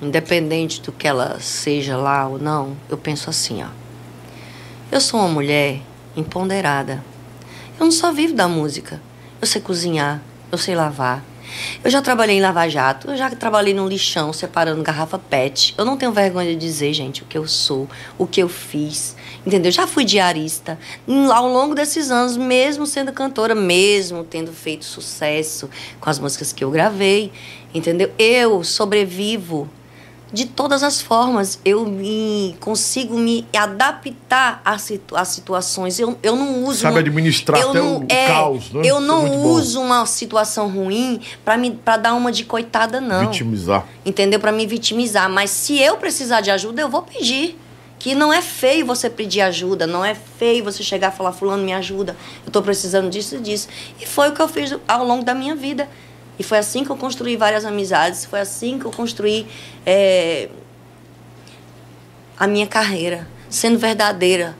independente 0.00 0.80
do 0.82 0.90
que 0.90 1.06
ela 1.06 1.38
seja 1.38 1.96
lá 1.96 2.26
ou 2.26 2.38
não, 2.38 2.76
eu 2.88 2.98
penso 2.98 3.30
assim, 3.30 3.62
ó. 3.62 3.68
Eu 4.90 5.00
sou 5.00 5.20
uma 5.20 5.28
mulher 5.28 5.80
empoderada. 6.16 7.04
Eu 7.78 7.84
não 7.84 7.92
só 7.92 8.12
vivo 8.12 8.34
da 8.34 8.48
música. 8.48 9.00
Eu 9.40 9.46
sei 9.46 9.60
cozinhar, 9.60 10.20
eu 10.50 10.58
sei 10.58 10.74
lavar, 10.74 11.24
Eu 11.82 11.90
já 11.90 12.00
trabalhei 12.00 12.36
em 12.36 12.40
Lava 12.40 12.68
Jato, 12.68 13.10
eu 13.10 13.16
já 13.16 13.30
trabalhei 13.30 13.74
no 13.74 13.88
lixão 13.88 14.32
separando 14.32 14.82
garrafa 14.82 15.18
PET. 15.18 15.74
Eu 15.76 15.84
não 15.84 15.96
tenho 15.96 16.12
vergonha 16.12 16.50
de 16.50 16.56
dizer, 16.56 16.92
gente, 16.92 17.22
o 17.22 17.26
que 17.26 17.36
eu 17.36 17.46
sou, 17.46 17.88
o 18.16 18.26
que 18.26 18.42
eu 18.42 18.48
fiz. 18.48 19.16
Entendeu? 19.44 19.72
Já 19.72 19.86
fui 19.86 20.04
diarista. 20.04 20.78
Ao 21.32 21.48
longo 21.48 21.74
desses 21.74 22.10
anos, 22.10 22.36
mesmo 22.36 22.86
sendo 22.86 23.12
cantora, 23.12 23.54
mesmo 23.54 24.24
tendo 24.24 24.52
feito 24.52 24.84
sucesso 24.84 25.68
com 26.00 26.08
as 26.08 26.18
músicas 26.18 26.52
que 26.52 26.62
eu 26.62 26.70
gravei, 26.70 27.32
entendeu? 27.74 28.12
Eu 28.18 28.62
sobrevivo 28.62 29.68
de 30.32 30.46
todas 30.46 30.82
as 30.82 31.00
formas. 31.00 31.58
Eu 31.64 31.84
me 31.84 32.56
consigo 32.60 33.18
me 33.18 33.46
adaptar 33.56 34.60
às, 34.64 34.82
situ- 34.82 35.14
situações. 35.24 35.98
Eu, 35.98 36.16
eu 36.22 36.34
não 36.36 36.64
uso. 36.64 36.80
Sabe 36.80 36.94
uma- 36.94 37.00
administrar 37.00 37.60
eu 37.60 37.70
até 37.70 37.78
não- 37.78 37.98
o 37.98 38.06
é, 38.08 38.26
caos, 38.28 38.72
né? 38.72 38.82
Eu 38.84 38.96
é 38.96 39.00
não 39.00 39.28
bom. 39.28 39.42
uso 39.48 39.80
uma 39.80 40.06
situação 40.06 40.68
ruim 40.68 41.20
para 41.44 41.96
dar 41.98 42.14
uma 42.14 42.32
de 42.32 42.44
coitada, 42.44 43.00
não 43.00 43.20
Vitimizar. 43.26 43.84
entendeu? 44.06 44.40
Para 44.40 44.52
me 44.52 44.66
vitimizar. 44.66 45.28
Mas 45.28 45.50
se 45.50 45.78
eu 45.78 45.96
precisar 45.96 46.40
de 46.40 46.50
ajuda, 46.50 46.80
eu 46.82 46.88
vou 46.88 47.02
pedir. 47.02 47.58
Que 47.98 48.16
não 48.16 48.32
é 48.32 48.42
feio 48.42 48.84
você 48.84 49.08
pedir 49.08 49.42
ajuda, 49.42 49.86
não 49.86 50.04
é 50.04 50.12
feio 50.12 50.64
você 50.64 50.82
chegar 50.82 51.12
e 51.12 51.16
falar, 51.16 51.30
fulano, 51.30 51.62
me 51.62 51.72
ajuda, 51.72 52.16
eu 52.44 52.50
tô 52.50 52.60
precisando 52.60 53.08
disso 53.08 53.36
e 53.36 53.38
disso. 53.38 53.68
E 54.00 54.04
foi 54.04 54.30
o 54.30 54.32
que 54.32 54.42
eu 54.42 54.48
fiz 54.48 54.74
ao 54.88 55.04
longo 55.06 55.24
da 55.24 55.32
minha 55.36 55.54
vida. 55.54 55.88
E 56.42 56.44
foi 56.44 56.58
assim 56.58 56.82
que 56.84 56.90
eu 56.90 56.96
construí 56.96 57.36
várias 57.36 57.64
amizades, 57.64 58.24
foi 58.24 58.40
assim 58.40 58.76
que 58.76 58.84
eu 58.84 58.90
construí 58.90 59.46
é, 59.86 60.48
a 62.36 62.48
minha 62.48 62.66
carreira, 62.66 63.28
sendo 63.48 63.78
verdadeira, 63.78 64.56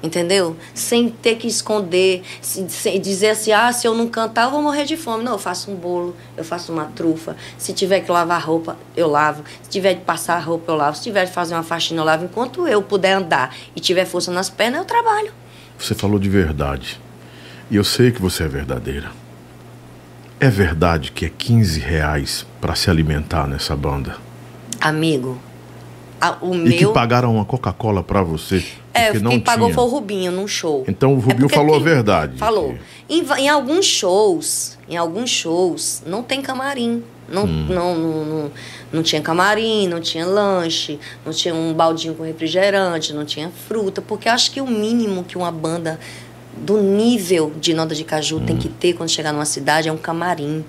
entendeu? 0.00 0.56
Sem 0.72 1.08
ter 1.08 1.34
que 1.34 1.48
esconder, 1.48 2.22
se- 2.40 2.68
sem 2.70 3.00
dizer 3.00 3.30
assim, 3.30 3.50
ah, 3.50 3.72
se 3.72 3.88
eu 3.88 3.92
não 3.96 4.06
cantar, 4.06 4.44
eu 4.44 4.52
vou 4.52 4.62
morrer 4.62 4.84
de 4.84 4.96
fome. 4.96 5.24
Não, 5.24 5.32
eu 5.32 5.38
faço 5.38 5.68
um 5.68 5.74
bolo, 5.74 6.14
eu 6.36 6.44
faço 6.44 6.72
uma 6.72 6.84
trufa. 6.94 7.36
Se 7.58 7.72
tiver 7.72 8.02
que 8.02 8.12
lavar 8.12 8.40
roupa, 8.40 8.76
eu 8.96 9.08
lavo. 9.08 9.42
Se 9.64 9.68
tiver 9.68 9.94
de 9.94 10.02
passar 10.02 10.38
roupa, 10.38 10.70
eu 10.70 10.76
lavo. 10.76 10.96
Se 10.96 11.02
tiver 11.02 11.24
de 11.24 11.32
fazer 11.32 11.54
uma 11.54 11.64
faxina, 11.64 12.02
eu 12.02 12.04
lavo. 12.04 12.26
Enquanto 12.26 12.68
eu 12.68 12.80
puder 12.82 13.14
andar 13.14 13.52
e 13.74 13.80
tiver 13.80 14.04
força 14.04 14.30
nas 14.30 14.48
pernas, 14.48 14.78
eu 14.78 14.84
trabalho. 14.84 15.32
Você 15.76 15.92
falou 15.92 16.20
de 16.20 16.28
verdade. 16.28 17.00
E 17.68 17.74
eu 17.74 17.82
sei 17.82 18.12
que 18.12 18.22
você 18.22 18.44
é 18.44 18.48
verdadeira. 18.48 19.10
É 20.38 20.48
verdade 20.50 21.12
que 21.12 21.24
é 21.24 21.30
15 21.30 21.80
reais 21.80 22.46
pra 22.60 22.74
se 22.74 22.90
alimentar 22.90 23.46
nessa 23.46 23.74
banda? 23.74 24.16
Amigo, 24.80 25.38
a- 26.20 26.36
o 26.42 26.54
E 26.54 26.58
meu... 26.58 26.76
que 26.78 26.86
pagaram 26.88 27.34
uma 27.34 27.44
Coca-Cola 27.44 28.02
pra 28.02 28.22
você? 28.22 28.62
É, 28.92 29.06
porque 29.12 29.18
não 29.24 29.30
quem 29.32 29.40
pagou 29.40 29.66
tinha. 29.68 29.74
foi 29.74 29.84
o 29.84 29.88
Rubinho 29.88 30.32
num 30.32 30.46
show. 30.46 30.84
Então 30.86 31.12
o 31.14 31.16
Rubinho 31.18 31.40
porque 31.48 31.54
falou 31.54 31.74
a 31.74 31.78
quem- 31.78 31.84
verdade. 31.84 32.36
Falou. 32.38 32.74
Que- 32.74 33.14
Em, 33.14 33.22
em 33.44 33.48
alguns 33.48 33.86
shows, 33.86 34.76
em 34.88 34.96
alguns 34.96 35.30
shows, 35.30 36.02
não 36.06 36.22
tem 36.22 36.42
camarim. 36.42 37.02
Não, 37.28 37.44
Hum. 37.44 37.66
não, 37.68 37.94
não, 37.98 38.24
não, 38.24 38.50
não 38.92 39.02
tinha 39.02 39.20
camarim, 39.20 39.88
não 39.88 40.00
tinha 40.00 40.24
lanche, 40.24 40.98
não 41.24 41.32
tinha 41.32 41.52
um 41.54 41.72
baldinho 41.74 42.14
com 42.14 42.22
refrigerante, 42.22 43.12
não 43.12 43.24
tinha 43.24 43.50
fruta, 43.68 44.00
porque 44.00 44.28
acho 44.28 44.50
que 44.52 44.60
o 44.60 44.66
mínimo 44.66 45.24
que 45.24 45.36
uma 45.36 45.50
banda 45.50 45.98
do 46.56 46.80
nível 46.82 47.52
de 47.60 47.74
Nota 47.74 47.94
de 47.94 48.04
Caju 48.04 48.40
tem 48.40 48.56
Hum. 48.56 48.58
que 48.58 48.68
ter 48.68 48.92
quando 48.94 49.08
chegar 49.10 49.32
numa 49.32 49.44
cidade 49.44 49.88
é 49.88 49.92
um 49.92 49.96
camarim 49.96 50.64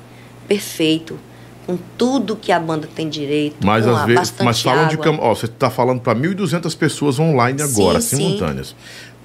perfeito, 0.47 1.19
com 1.65 1.77
tudo 1.97 2.35
que 2.35 2.51
a 2.51 2.59
banda 2.59 2.87
tem 2.95 3.09
direito, 3.09 3.55
Mas 3.65 3.85
às 3.85 4.05
vezes, 4.05 4.33
mas 4.41 4.61
falam 4.61 4.87
de 4.87 4.97
cam... 4.97 5.17
ó, 5.19 5.35
você 5.35 5.45
está 5.45 5.69
falando 5.69 5.99
para 5.99 6.17
1.200 6.17 6.77
pessoas 6.77 7.19
online 7.19 7.61
agora, 7.61 7.99
Sim, 7.99 8.15
sim. 8.15 8.23
simultâneas. 8.23 8.75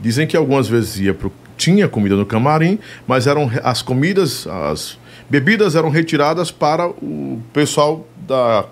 Dizem 0.00 0.26
que 0.26 0.36
algumas 0.36 0.66
vezes 0.66 0.98
ia 0.98 1.14
pro... 1.14 1.32
tinha 1.56 1.86
comida 1.88 2.16
no 2.16 2.26
camarim, 2.26 2.78
mas 3.06 3.28
eram 3.28 3.48
as 3.62 3.80
comidas, 3.82 4.46
as 4.48 4.98
bebidas 5.30 5.76
eram 5.76 5.88
retiradas 5.88 6.50
para 6.50 6.88
o 6.88 7.40
pessoal 7.52 8.04
da 8.26 8.66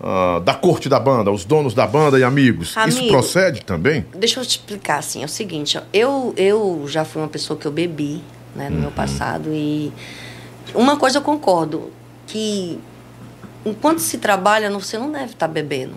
ah, 0.00 0.40
da 0.44 0.54
corte 0.54 0.88
da 0.88 1.00
banda, 1.00 1.30
os 1.30 1.44
donos 1.44 1.74
da 1.74 1.86
banda 1.86 2.18
e 2.18 2.24
amigos. 2.24 2.68
Isso 2.68 2.78
Amigo, 2.78 3.08
procede 3.08 3.62
também? 3.62 4.04
Deixa 4.14 4.40
eu 4.40 4.44
te 4.44 4.50
explicar 4.50 4.98
assim, 4.98 5.22
é 5.22 5.24
o 5.24 5.28
seguinte, 5.28 5.80
eu, 5.92 6.34
eu 6.36 6.84
já 6.86 7.04
fui 7.04 7.22
uma 7.22 7.28
pessoa 7.28 7.58
que 7.58 7.66
eu 7.66 7.72
bebi, 7.72 8.22
né, 8.54 8.68
no 8.68 8.78
meu 8.78 8.90
passado 8.90 9.50
e 9.52 9.92
uma 10.74 10.96
coisa 10.96 11.18
eu 11.18 11.22
concordo, 11.22 11.90
que 12.26 12.78
enquanto 13.64 14.00
se 14.00 14.18
trabalha, 14.18 14.70
você 14.70 14.98
não 14.98 15.10
deve 15.10 15.32
estar 15.32 15.48
bebendo. 15.48 15.94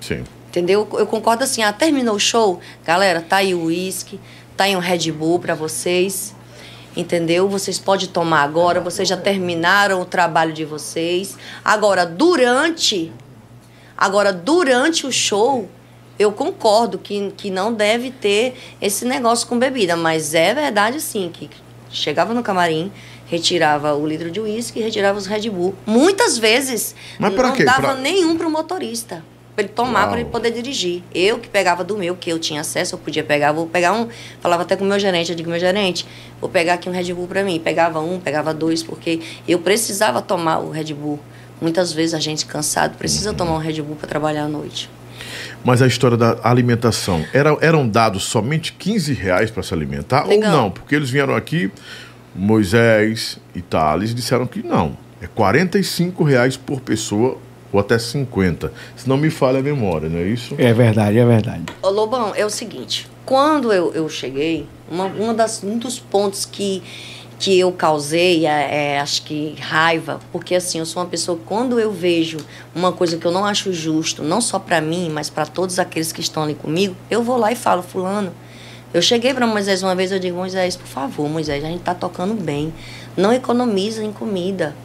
Sim. 0.00 0.24
Entendeu? 0.48 0.86
Eu 0.94 1.06
concordo 1.06 1.44
assim, 1.44 1.62
ah, 1.62 1.72
terminou 1.72 2.16
o 2.16 2.20
show, 2.20 2.60
galera, 2.84 3.20
tá 3.20 3.36
aí 3.36 3.54
o 3.54 3.64
uísque, 3.64 4.20
tá 4.56 4.64
aí 4.64 4.76
um 4.76 4.80
Red 4.80 5.10
Bull 5.12 5.38
pra 5.38 5.54
vocês. 5.54 6.34
Entendeu? 6.94 7.48
Vocês 7.48 7.78
podem 7.78 8.06
tomar 8.06 8.42
agora, 8.42 8.78
vocês 8.78 9.08
já 9.08 9.16
terminaram 9.16 10.02
o 10.02 10.04
trabalho 10.04 10.52
de 10.52 10.62
vocês. 10.62 11.38
Agora, 11.64 12.04
durante 12.04 13.10
Agora, 14.02 14.32
durante 14.32 15.06
o 15.06 15.12
show, 15.12 15.68
eu 16.18 16.32
concordo 16.32 16.98
que, 16.98 17.30
que 17.36 17.52
não 17.52 17.72
deve 17.72 18.10
ter 18.10 18.54
esse 18.80 19.04
negócio 19.04 19.46
com 19.46 19.56
bebida, 19.56 19.94
mas 19.94 20.34
é 20.34 20.52
verdade 20.52 21.00
sim 21.00 21.30
que 21.32 21.48
chegava 21.88 22.34
no 22.34 22.42
camarim, 22.42 22.90
retirava 23.26 23.94
o 23.94 24.04
litro 24.04 24.28
de 24.28 24.40
uísque 24.40 24.80
e 24.80 24.82
retirava 24.82 25.16
os 25.16 25.26
Red 25.26 25.48
Bull. 25.48 25.76
Muitas 25.86 26.36
vezes 26.36 26.96
Mas 27.16 27.32
não 27.32 27.52
quê? 27.52 27.62
dava 27.64 27.80
Pra- 27.80 27.94
nenhum 27.94 28.36
pro 28.36 28.50
motorista. 28.50 29.22
Pra 29.54 29.62
ele 29.64 29.72
tomar, 29.72 30.08
para 30.08 30.18
ele 30.18 30.28
poder 30.30 30.50
dirigir. 30.50 31.04
Eu 31.14 31.38
que 31.38 31.48
pegava 31.48 31.84
do 31.84 31.96
meu, 31.96 32.16
que 32.16 32.28
eu 32.30 32.40
tinha 32.40 32.62
acesso, 32.62 32.96
eu 32.96 32.98
podia 32.98 33.22
pegar, 33.22 33.52
vou 33.52 33.68
pegar 33.68 33.92
um. 33.92 34.08
Falava 34.40 34.62
até 34.62 34.74
com 34.74 34.82
o 34.84 34.88
meu 34.88 34.98
gerente, 34.98 35.30
eu 35.30 35.36
digo, 35.36 35.48
meu 35.48 35.60
gerente, 35.60 36.04
vou 36.40 36.50
pegar 36.50 36.74
aqui 36.74 36.88
um 36.88 36.92
Red 36.92 37.12
Bull 37.14 37.28
para 37.28 37.44
mim. 37.44 37.60
Pegava 37.60 38.00
um, 38.00 38.18
pegava 38.18 38.52
dois, 38.52 38.82
porque 38.82 39.20
eu 39.46 39.60
precisava 39.60 40.20
tomar 40.20 40.58
o 40.58 40.70
Red 40.70 40.92
Bull. 40.92 41.20
Muitas 41.62 41.92
vezes 41.92 42.12
a 42.14 42.18
gente 42.20 42.44
cansado 42.44 42.98
precisa 42.98 43.30
Uhum. 43.30 43.36
tomar 43.36 43.52
um 43.54 43.58
Red 43.58 43.80
Bull 43.80 43.96
para 43.96 44.08
trabalhar 44.08 44.44
à 44.44 44.48
noite. 44.48 44.90
Mas 45.64 45.80
a 45.80 45.86
história 45.86 46.16
da 46.16 46.36
alimentação, 46.42 47.24
era, 47.32 47.56
eram 47.60 47.88
dados 47.88 48.24
somente 48.24 48.72
15 48.72 49.12
reais 49.14 49.50
para 49.50 49.62
se 49.62 49.72
alimentar 49.72 50.26
Legal. 50.26 50.50
ou 50.52 50.58
não? 50.62 50.70
Porque 50.70 50.94
eles 50.94 51.08
vieram 51.08 51.36
aqui, 51.36 51.70
Moisés 52.34 53.38
e 53.54 53.62
Thales 53.62 54.14
disseram 54.14 54.46
que 54.46 54.62
não. 54.62 54.96
É 55.20 55.26
45 55.28 56.24
reais 56.24 56.56
por 56.56 56.80
pessoa 56.80 57.38
ou 57.72 57.78
até 57.78 57.98
50. 57.98 58.72
Se 58.96 59.08
não 59.08 59.16
me 59.16 59.30
falha 59.30 59.60
a 59.60 59.62
memória, 59.62 60.08
não 60.08 60.18
é 60.18 60.24
isso? 60.24 60.54
É 60.58 60.72
verdade, 60.72 61.18
é 61.18 61.24
verdade. 61.24 61.62
Ô 61.80 61.88
Lobão, 61.90 62.32
é 62.34 62.44
o 62.44 62.50
seguinte, 62.50 63.08
quando 63.24 63.72
eu, 63.72 63.92
eu 63.94 64.08
cheguei, 64.08 64.66
uma, 64.90 65.04
uma 65.06 65.32
das, 65.32 65.62
um 65.62 65.78
dos 65.78 65.98
pontos 66.00 66.44
que, 66.44 66.82
que 67.42 67.58
eu 67.58 67.72
causei, 67.72 68.46
é, 68.46 68.94
é, 68.94 69.00
acho 69.00 69.22
que 69.22 69.56
raiva, 69.58 70.20
porque 70.30 70.54
assim, 70.54 70.78
eu 70.78 70.86
sou 70.86 71.02
uma 71.02 71.08
pessoa, 71.08 71.36
quando 71.44 71.80
eu 71.80 71.90
vejo 71.90 72.36
uma 72.72 72.92
coisa 72.92 73.16
que 73.16 73.26
eu 73.26 73.32
não 73.32 73.44
acho 73.44 73.72
justo, 73.72 74.22
não 74.22 74.40
só 74.40 74.60
pra 74.60 74.80
mim, 74.80 75.10
mas 75.12 75.28
pra 75.28 75.44
todos 75.44 75.80
aqueles 75.80 76.12
que 76.12 76.20
estão 76.20 76.44
ali 76.44 76.54
comigo, 76.54 76.94
eu 77.10 77.20
vou 77.20 77.36
lá 77.36 77.50
e 77.50 77.56
falo, 77.56 77.82
fulano, 77.82 78.32
eu 78.94 79.02
cheguei 79.02 79.34
pra 79.34 79.44
Moisés 79.44 79.82
uma 79.82 79.92
vez, 79.92 80.12
eu 80.12 80.20
digo, 80.20 80.36
Moisés, 80.36 80.76
por 80.76 80.86
favor, 80.86 81.28
Moisés, 81.28 81.64
a 81.64 81.66
gente 81.66 81.82
tá 81.82 81.96
tocando 81.96 82.34
bem, 82.34 82.72
não 83.16 83.32
economiza 83.32 84.04
em 84.04 84.12
comida, 84.12 84.76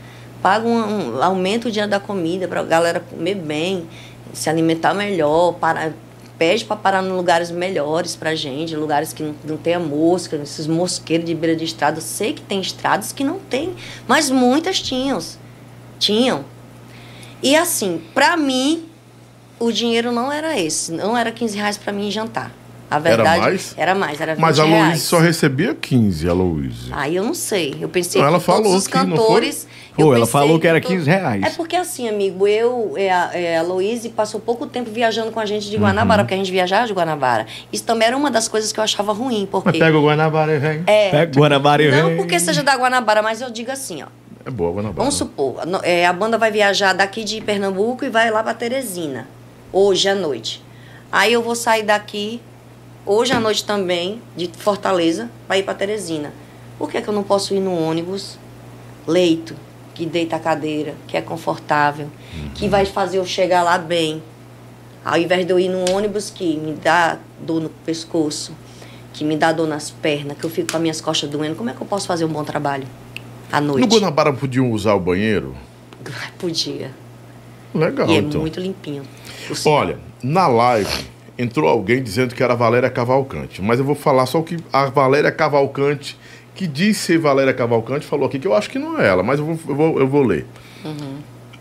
paga 0.41 0.67
um, 0.67 1.17
um 1.17 1.21
aumenta 1.21 1.67
o 1.67 1.71
dinheiro 1.71 1.91
da 1.91 1.99
comida 1.99 2.47
pra 2.47 2.63
galera 2.63 2.99
comer 2.99 3.35
bem, 3.35 3.87
se 4.33 4.49
alimentar 4.49 4.95
melhor, 4.95 5.53
para, 5.53 5.93
pede 6.37 6.65
para 6.65 6.75
parar 6.75 7.03
em 7.03 7.09
lugares 7.09 7.51
melhores 7.51 8.15
pra 8.15 8.35
gente, 8.35 8.75
lugares 8.75 9.13
que 9.13 9.23
não, 9.23 9.35
não 9.43 9.57
tenha 9.57 9.79
mosca, 9.79 10.35
esses 10.37 10.67
mosqueiros 10.67 11.25
de 11.25 11.33
beira 11.33 11.55
de 11.55 11.65
estrada. 11.65 11.97
Eu 11.97 12.01
sei 12.01 12.33
que 12.33 12.41
tem 12.41 12.61
estradas 12.61 13.11
que 13.11 13.23
não 13.23 13.39
tem, 13.39 13.73
mas 14.07 14.29
muitas 14.29 14.79
tinham. 14.79 15.19
Tinham. 15.99 16.45
E 17.41 17.55
assim, 17.55 18.01
pra 18.13 18.37
mim, 18.37 18.85
o 19.59 19.71
dinheiro 19.71 20.11
não 20.11 20.31
era 20.31 20.59
esse. 20.59 20.91
Não 20.91 21.17
era 21.17 21.31
15 21.31 21.57
reais 21.57 21.77
pra 21.77 21.91
mim 21.91 22.09
jantar. 22.11 22.51
A 22.89 22.99
verdade 22.99 23.41
mais? 23.41 23.73
Era 23.75 23.93
mais, 23.93 24.21
era 24.21 24.33
20 24.33 24.41
Mas 24.41 24.59
a 24.59 24.63
Luísa 24.63 25.03
só 25.03 25.19
recebia 25.19 25.75
15, 25.75 26.29
a 26.29 26.33
Luísa. 26.33 26.87
Aí 26.91 27.17
eu 27.17 27.23
não 27.23 27.33
sei. 27.33 27.75
Eu 27.81 27.89
pensei 27.89 28.21
Não, 28.21 28.29
ela 28.29 28.39
que 28.39 28.45
todos 28.45 28.63
falou 28.63 28.77
os 28.77 28.87
que 28.87 28.93
cantores. 28.93 29.67
Pô, 29.97 30.13
ela 30.15 30.27
falou 30.27 30.59
que 30.59 30.67
era 30.67 30.79
to- 30.79 30.87
15 30.87 31.09
reais. 31.09 31.43
É 31.43 31.49
porque 31.49 31.75
assim, 31.75 32.07
amigo, 32.07 32.47
eu, 32.47 32.93
é, 32.95 33.09
a, 33.11 33.31
é, 33.33 33.57
a 33.57 33.61
Luísa 33.63 34.09
passou 34.09 34.39
pouco 34.39 34.65
tempo 34.67 34.89
viajando 34.91 35.31
com 35.31 35.39
a 35.39 35.45
gente 35.45 35.69
de 35.69 35.75
Uhum. 35.75 35.81
Guanabara, 35.83 36.23
porque 36.23 36.33
a 36.33 36.37
gente 36.37 36.51
viajava 36.51 36.85
de 36.87 36.93
Guanabara. 36.93 37.45
Isso 37.73 37.83
também 37.83 38.07
era 38.07 38.15
uma 38.15 38.29
das 38.31 38.47
coisas 38.47 38.71
que 38.71 38.79
eu 38.79 38.83
achava 38.83 39.11
ruim, 39.11 39.47
porque. 39.51 39.81
o 39.83 40.01
Guanabara 40.03 40.53
e 40.55 40.59
vem. 40.59 40.83
É, 40.87 41.09
Pega 41.09 41.39
Guanabara 41.39 41.83
e 41.83 41.91
não 41.91 42.07
vem. 42.07 42.17
porque 42.17 42.39
seja 42.39 42.61
da 42.63 42.75
Guanabara, 42.75 43.21
mas 43.21 43.41
eu 43.41 43.49
digo 43.49 43.71
assim, 43.71 44.03
ó. 44.03 44.07
É 44.45 44.49
boa, 44.49 44.69
Guanabara. 44.71 44.95
Vamos 44.99 45.15
supor, 45.15 45.55
é, 45.83 46.05
a 46.05 46.13
banda 46.13 46.37
vai 46.37 46.51
viajar 46.51 46.93
daqui 46.93 47.23
de 47.23 47.41
Pernambuco 47.41 48.05
e 48.05 48.09
vai 48.09 48.29
lá 48.31 48.41
pra 48.43 48.53
Teresina, 48.53 49.27
hoje 49.73 50.07
à 50.07 50.15
noite. 50.15 50.63
Aí 51.11 51.33
eu 51.33 51.41
vou 51.41 51.55
sair 51.55 51.83
daqui, 51.83 52.39
hoje 53.05 53.33
à 53.33 53.39
noite 53.39 53.65
também, 53.65 54.21
de 54.35 54.49
Fortaleza, 54.57 55.29
pra 55.47 55.57
ir 55.57 55.63
pra 55.63 55.73
Teresina. 55.73 56.31
Por 56.77 56.89
que, 56.91 57.01
que 57.01 57.07
eu 57.07 57.13
não 57.13 57.23
posso 57.23 57.53
ir 57.55 57.59
no 57.59 57.73
ônibus, 57.77 58.37
leito, 59.07 59.55
que 59.97 60.05
deita 60.05 60.35
a 60.35 60.39
cadeira, 60.39 60.93
que 61.07 61.17
é 61.17 61.21
confortável, 61.21 62.07
que 62.53 62.69
vai 62.69 62.85
fazer 62.85 63.17
eu 63.17 63.25
chegar 63.25 63.63
lá 63.63 63.79
bem? 63.79 64.21
Ao 65.03 65.17
invés 65.17 65.43
de 65.43 65.51
eu 65.51 65.59
ir 65.59 65.69
num 65.69 65.91
ônibus 65.91 66.29
que 66.29 66.55
me 66.55 66.73
dá 66.73 67.17
dor 67.41 67.59
no 67.59 67.69
pescoço, 67.69 68.55
que 69.11 69.23
me 69.23 69.35
dá 69.35 69.51
dor 69.51 69.67
nas 69.67 69.89
pernas, 69.89 70.37
que 70.37 70.45
eu 70.45 70.51
fico 70.51 70.69
com 70.69 70.77
as 70.77 70.81
minhas 70.81 71.01
costas 71.01 71.27
doendo, 71.27 71.55
como 71.55 71.71
é 71.71 71.73
que 71.73 71.81
eu 71.81 71.87
posso 71.87 72.05
fazer 72.05 72.25
um 72.25 72.27
bom 72.27 72.43
trabalho 72.43 72.85
à 73.51 73.59
noite? 73.59 73.87
No 73.87 73.95
Guanabara 73.95 74.31
podiam 74.31 74.71
usar 74.71 74.93
o 74.93 74.99
banheiro? 74.99 75.55
Podia. 76.37 76.91
Legal, 77.73 78.07
e 78.07 78.17
é 78.17 78.19
então. 78.19 78.41
muito 78.41 78.59
limpinho. 78.59 79.01
Olha, 79.65 79.97
na 80.21 80.47
live 80.47 81.07
entrou 81.39 81.67
alguém 81.67 82.03
dizendo 82.03 82.35
que 82.35 82.43
era 82.43 82.53
a 82.53 82.55
Valéria 82.55 82.89
Cavalcante, 82.89 83.63
mas 83.63 83.79
eu 83.79 83.85
vou 83.85 83.95
falar 83.95 84.27
só 84.27 84.39
o 84.39 84.43
que 84.43 84.57
a 84.71 84.85
Valéria 84.85 85.31
Cavalcante, 85.31 86.15
que 86.57 86.65
diz 86.65 86.97
ser 86.97 87.19
Valéria 87.19 87.53
Cavalcante, 87.53 88.05
falou 88.05 88.25
aqui 88.25 88.39
que 88.39 88.47
eu 88.47 88.55
acho 88.55 88.69
que 88.69 88.79
não 88.79 88.99
é 88.99 89.07
ela, 89.07 89.21
mas 89.21 89.39
eu 89.39 89.45
vou, 89.45 89.59
eu 89.67 89.75
vou, 89.75 89.99
eu 89.99 90.07
vou 90.07 90.23
ler. 90.23 90.47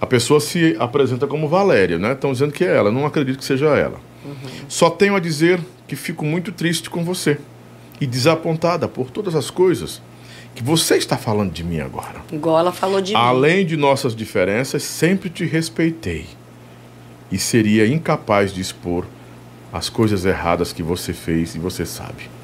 A 0.00 0.06
pessoa 0.06 0.40
se 0.40 0.74
apresenta 0.78 1.26
como 1.26 1.48
Valéria, 1.48 1.98
né? 1.98 2.12
Estão 2.12 2.32
dizendo 2.32 2.52
que 2.52 2.64
é 2.64 2.74
ela, 2.74 2.90
não 2.90 3.04
acredito 3.04 3.38
que 3.38 3.44
seja 3.44 3.66
ela. 3.76 4.00
Só 4.68 4.88
tenho 4.88 5.14
a 5.14 5.20
dizer 5.20 5.60
que 5.86 5.94
fico 5.94 6.24
muito 6.24 6.50
triste 6.50 6.88
com 6.88 7.04
você 7.04 7.38
e 8.00 8.06
desapontada 8.06 8.88
por 8.88 9.10
todas 9.10 9.34
as 9.34 9.50
coisas 9.50 10.02
que 10.54 10.62
você 10.62 10.96
está 10.96 11.18
falando 11.18 11.52
de 11.52 11.62
mim 11.62 11.80
agora. 11.80 12.22
Igual 12.32 12.58
ela 12.58 12.72
falou 12.72 13.00
de 13.00 13.12
mim. 13.12 13.18
Além 13.18 13.66
de 13.66 13.76
nossas 13.76 14.16
diferenças, 14.16 14.82
sempre 14.82 15.28
te 15.28 15.44
respeitei 15.44 16.26
e 17.30 17.38
seria 17.38 17.86
incapaz 17.86 18.52
de 18.52 18.60
expor 18.62 19.04
as 19.72 19.90
coisas 19.90 20.24
erradas 20.24 20.72
que 20.72 20.82
você 20.82 21.12
fez 21.12 21.54
e 21.54 21.58
você 21.58 21.84
sabe. 21.84 22.35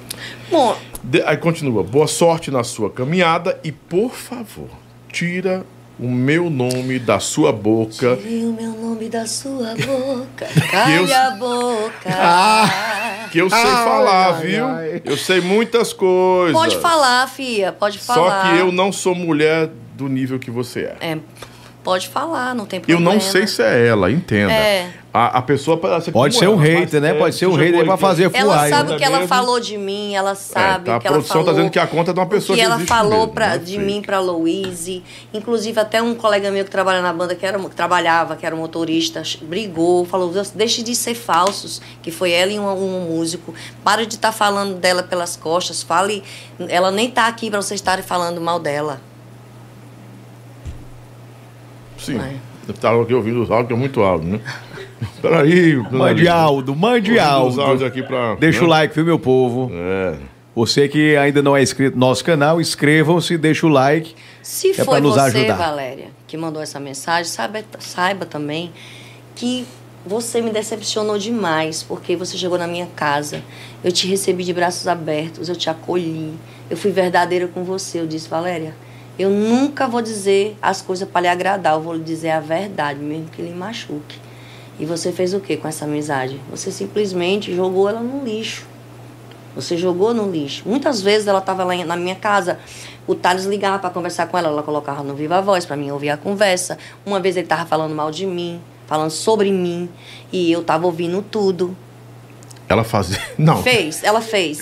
Bom, 0.51 0.77
De- 1.03 1.23
aí 1.23 1.37
continua. 1.37 1.83
Boa 1.83 2.07
sorte 2.07 2.51
na 2.51 2.63
sua 2.65 2.91
caminhada 2.91 3.59
e, 3.65 3.73
por 3.73 4.13
favor, 4.13 4.69
tira 5.11 5.65
o 5.99 6.09
meu 6.09 6.49
nome 6.51 6.99
da 6.99 7.21
sua 7.21 7.53
boca. 7.53 8.17
tire 8.17 8.45
o 8.47 8.53
meu 8.53 8.71
nome 8.73 9.09
da 9.09 9.27
sua 9.27 9.75
boca. 9.75 10.47
Cale 10.71 10.97
eu- 11.11 11.17
a 11.17 11.31
boca. 11.33 12.11
Que 13.33 13.39
eu 13.41 13.49
sei 13.49 13.59
Ai, 13.59 13.85
falar, 13.85 14.35
ai, 14.35 14.47
viu? 14.47 14.67
ai. 14.67 15.03
Eu 15.07 15.17
sei 15.17 15.41
muitas 15.41 15.95
coisas. 15.95 16.53
Pode 16.53 16.77
falar, 16.79 17.27
filha. 17.29 17.73
Pode 17.73 17.99
Só 17.99 18.13
falar. 18.15 18.53
que 18.53 18.61
eu 18.61 18.71
não 18.71 18.93
sou 18.93 19.15
mulher 19.15 19.71
do 19.97 20.07
nível 20.07 20.39
que 20.39 20.51
você 20.51 20.81
é. 20.81 20.97
É, 21.01 21.19
pode 21.83 22.09
falar, 22.09 22.55
não 22.55 22.65
tem 22.67 22.79
Eu 22.81 22.85
problema. 22.97 23.13
não 23.15 23.21
sei 23.21 23.47
se 23.47 23.63
é 23.63 23.87
ela, 23.87 24.11
entenda. 24.11 24.53
É. 24.53 24.91
A, 25.15 25.41
a 25.41 25.43
pessoa 25.43 25.77
parece 25.77 26.11
Pode 26.11 26.33
como 26.35 26.41
ser 26.43 26.49
um 26.49 26.65
ela, 26.65 26.81
hater, 26.81 26.99
né? 26.99 27.11
é, 27.11 27.15
Pode 27.15 27.35
ser 27.35 27.45
um 27.47 27.55
hater 27.55 27.85
pra 27.85 27.99
fazer 27.99 28.31
que- 28.31 28.37
Ela 28.39 28.55
fuai. 28.57 28.71
sabe 28.71 28.89
né? 28.89 28.95
o 28.95 28.99
que 28.99 29.05
ela 29.05 29.19
mesmo? 29.19 29.29
falou 29.29 29.61
de 29.61 29.77
mim, 29.77 30.15
ela 30.15 30.35
sabe 30.35 30.87
tá, 30.87 30.93
o 30.95 30.97
a 30.97 31.01
que 31.01 31.07
ela 31.07 31.17
produção 31.17 31.37
tá 31.41 31.45
falou. 31.45 31.53
dizendo 31.55 31.71
que 31.71 31.79
a 31.79 31.87
conta 31.87 32.11
é 32.13 32.15
de 32.15 32.21
uma 32.21 32.25
pessoa 32.27 32.55
o 32.55 32.59
que 32.59 32.65
que 32.65 32.73
ela 32.73 32.81
falou 32.87 33.19
mesmo, 33.19 33.33
pra, 33.35 33.47
não 33.49 33.55
é 33.57 33.59
de 33.59 33.79
mim 33.79 34.01
pra 34.01 34.21
Louise. 34.21 35.05
Inclusive, 35.35 35.79
até 35.79 36.01
um 36.01 36.15
colega 36.15 36.51
meu 36.51 36.65
que 36.65 36.71
trabalha 36.71 37.03
na 37.03 37.13
banda, 37.13 37.35
que, 37.35 37.45
era, 37.45 37.59
que 37.59 37.77
trabalhava, 37.77 38.37
que 38.37 38.47
era 38.47 38.57
motorista, 38.57 39.23
brigou, 39.43 40.07
falou: 40.07 40.33
deixe 40.55 40.83
de 40.83 40.97
ser 40.97 41.15
falsos, 41.15 41.83
que 42.03 42.11
foi 42.11 42.31
ela 42.33 42.51
e 42.51 42.59
um, 42.59 42.67
um 42.67 43.01
músico. 43.11 43.53
Para 43.85 44.07
de 44.07 44.15
estar 44.15 44.33
falando 44.33 44.77
dela 44.77 45.03
pelas 45.03 45.37
costas. 45.37 45.83
Fale. 45.83 46.23
Ela 46.71 46.91
nem 46.91 47.11
tá 47.11 47.27
aqui 47.27 47.51
pra 47.51 47.61
vocês 47.61 47.79
estarem 47.79 48.03
falando 48.03 48.41
mal 48.41 48.59
dela. 48.59 48.99
Sim. 52.03 52.19
Vai. 52.19 52.37
Eu 52.67 52.75
tava 52.75 53.03
aqui 53.03 53.13
ouvindo 53.13 53.43
os 53.43 53.51
áudios, 53.51 53.69
que 53.69 53.75
é 53.75 53.77
muito 53.77 54.01
áudio, 54.03 54.33
né? 54.33 54.41
Peraí. 55.21 55.77
Mande. 55.91 56.29
Aldo, 56.29 56.77
mande 56.77 57.19
Aldo. 57.19 57.85
aqui 57.85 58.03
pra... 58.03 58.37
Deixa 58.37 58.61
né? 58.61 58.67
o 58.67 58.69
like, 58.69 58.95
viu, 58.95 59.05
meu 59.05 59.19
povo? 59.19 59.71
É. 59.73 60.17
Você 60.55 60.87
que 60.87 61.17
ainda 61.17 61.43
não 61.43 61.57
é 61.57 61.63
inscrito 61.63 61.97
no 61.97 62.07
nosso 62.07 62.23
canal, 62.25 62.61
inscrevam-se, 62.61 63.39
deixa 63.39 63.67
o 63.67 63.71
like. 63.71 64.15
Se 64.43 64.71
É 64.71 64.85
foi 64.85 65.01
nos 65.01 65.15
você, 65.15 65.39
ajudar. 65.39 65.57
Valéria, 65.57 66.09
que 66.27 66.37
mandou 66.37 66.63
essa 66.63 66.79
mensagem, 66.79 67.25
saiba, 67.25 67.65
saiba 67.79 68.27
também 68.27 68.71
que 69.35 69.67
você 70.05 70.43
me 70.43 70.51
decepcionou 70.51 71.17
demais, 71.17 71.83
porque 71.83 72.17
você 72.17 72.37
chegou 72.37 72.59
na 72.59 72.67
minha 72.67 72.87
casa, 72.95 73.43
eu 73.83 73.91
te 73.91 74.07
recebi 74.07 74.45
de 74.45 74.53
braços 74.53 74.87
abertos, 74.87 75.49
eu 75.49 75.57
te 75.57 75.71
acolhi, 75.71 76.35
eu 76.69 76.77
fui 76.77 76.91
verdadeira 76.91 77.49
com 77.49 77.65
você. 77.65 78.01
Eu 78.01 78.07
disse, 78.07 78.29
Valéria, 78.29 78.75
eu 79.19 79.31
nunca 79.31 79.87
vou 79.87 80.01
dizer 80.01 80.57
as 80.61 80.81
coisas 80.81 81.09
para 81.09 81.23
lhe 81.23 81.29
agradar, 81.29 81.75
eu 81.75 81.81
vou 81.81 81.95
lhe 81.95 82.03
dizer 82.03 82.31
a 82.31 82.41
verdade, 82.41 83.01
mesmo 83.01 83.27
que 83.27 83.43
lhe 83.43 83.53
machuque. 83.53 84.19
E 84.81 84.87
você 84.87 85.13
fez 85.13 85.35
o 85.35 85.41
que 85.41 85.57
com 85.57 85.69
essa 85.69 85.85
amizade? 85.85 86.41
Você 86.51 86.73
simplesmente 86.73 87.55
jogou 87.55 87.89
ela 87.89 88.01
no 88.01 88.25
lixo. 88.25 88.67
Você 89.55 89.77
jogou 89.77 90.15
no 90.15 90.31
lixo. 90.31 90.63
Muitas 90.67 91.03
vezes 91.03 91.27
ela 91.27 91.41
estava 91.41 91.63
lá 91.63 91.75
na 91.85 91.97
minha 91.97 92.15
casa, 92.15 92.59
o 93.07 93.15
Thales 93.15 93.45
ligava 93.45 93.79
para 93.79 93.91
conversar 93.91 94.27
com 94.29 94.39
ela, 94.39 94.49
ela 94.49 94.63
colocava 94.63 95.03
no 95.03 95.15
Viva 95.15 95.43
Voz 95.43 95.67
para 95.67 95.77
mim 95.77 95.91
ouvir 95.91 96.09
a 96.09 96.17
conversa. 96.17 96.79
Uma 97.05 97.21
vez 97.21 97.37
ele 97.37 97.45
estava 97.45 97.67
falando 97.67 97.95
mal 97.95 98.11
de 98.11 98.25
mim, 98.25 98.61
falando 98.87 99.11
sobre 99.11 99.53
mim, 99.53 99.91
e 100.33 100.51
eu 100.51 100.63
estava 100.63 100.87
ouvindo 100.87 101.23
tudo. 101.23 101.77
Ela 102.73 102.85
fazia... 102.85 103.19
Não. 103.39 103.63
Fez, 103.63 104.03
ela 104.03 104.21
fez. 104.21 104.59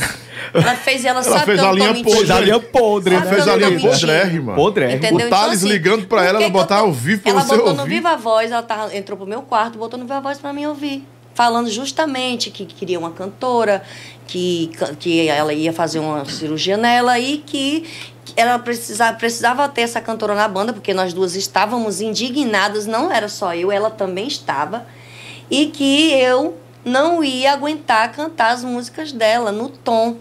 Ela 0.52 0.74
fez 0.74 1.04
e 1.04 1.06
ela, 1.06 1.22
sabe 1.22 1.44
fez 1.44 1.60
que 1.60 1.64
eu 1.66 1.70
a 1.70 1.72
linha 1.72 1.94
podre. 2.02 2.32
A 2.32 2.40
linha 2.40 2.60
podre, 2.60 3.14
Ela 3.14 3.24
Sabe 3.24 3.34
fez 3.36 3.48
a 3.48 3.56
linha 3.56 3.80
podrérrima. 3.80 4.54
Podre. 4.54 4.94
Entendeu? 4.94 5.26
O 5.26 5.30
Thales 5.30 5.62
ligando 5.62 6.06
pra 6.06 6.24
ela, 6.24 6.42
ela 6.42 6.66
tô- 6.66 6.74
ao 6.74 6.92
vivo 6.92 7.22
pra 7.22 7.30
Ela 7.32 7.42
você 7.42 7.56
botou 7.56 7.74
no 7.74 7.80
ouvir. 7.80 7.94
Viva 7.94 8.16
Voz, 8.16 8.50
ela 8.50 8.62
tava, 8.62 8.96
entrou 8.96 9.16
pro 9.16 9.26
meu 9.26 9.42
quarto, 9.42 9.78
botou 9.78 9.98
no 9.98 10.04
Viva 10.06 10.20
Voz 10.20 10.38
pra 10.38 10.52
mim 10.52 10.66
ouvir. 10.66 11.06
Falando 11.34 11.70
justamente 11.70 12.50
que 12.50 12.66
queria 12.66 12.98
uma 12.98 13.12
cantora, 13.12 13.82
que, 14.26 14.70
que 14.98 15.28
ela 15.28 15.52
ia 15.52 15.72
fazer 15.72 15.98
uma 16.00 16.24
cirurgia 16.24 16.76
nela 16.76 17.18
e 17.18 17.38
que 17.38 17.84
ela 18.36 18.58
precisava, 18.58 19.16
precisava 19.16 19.68
ter 19.68 19.82
essa 19.82 20.00
cantora 20.00 20.34
na 20.34 20.48
banda, 20.48 20.72
porque 20.72 20.92
nós 20.92 21.12
duas 21.12 21.34
estávamos 21.36 22.00
indignadas, 22.00 22.86
não 22.86 23.10
era 23.12 23.28
só 23.28 23.54
eu, 23.54 23.70
ela 23.70 23.90
também 23.90 24.26
estava. 24.26 24.86
E 25.50 25.66
que 25.66 26.12
eu 26.12 26.56
não 26.84 27.22
ia 27.22 27.52
aguentar 27.52 28.12
cantar 28.12 28.52
as 28.52 28.64
músicas 28.64 29.12
dela 29.12 29.52
no 29.52 29.68
tom. 29.68 30.16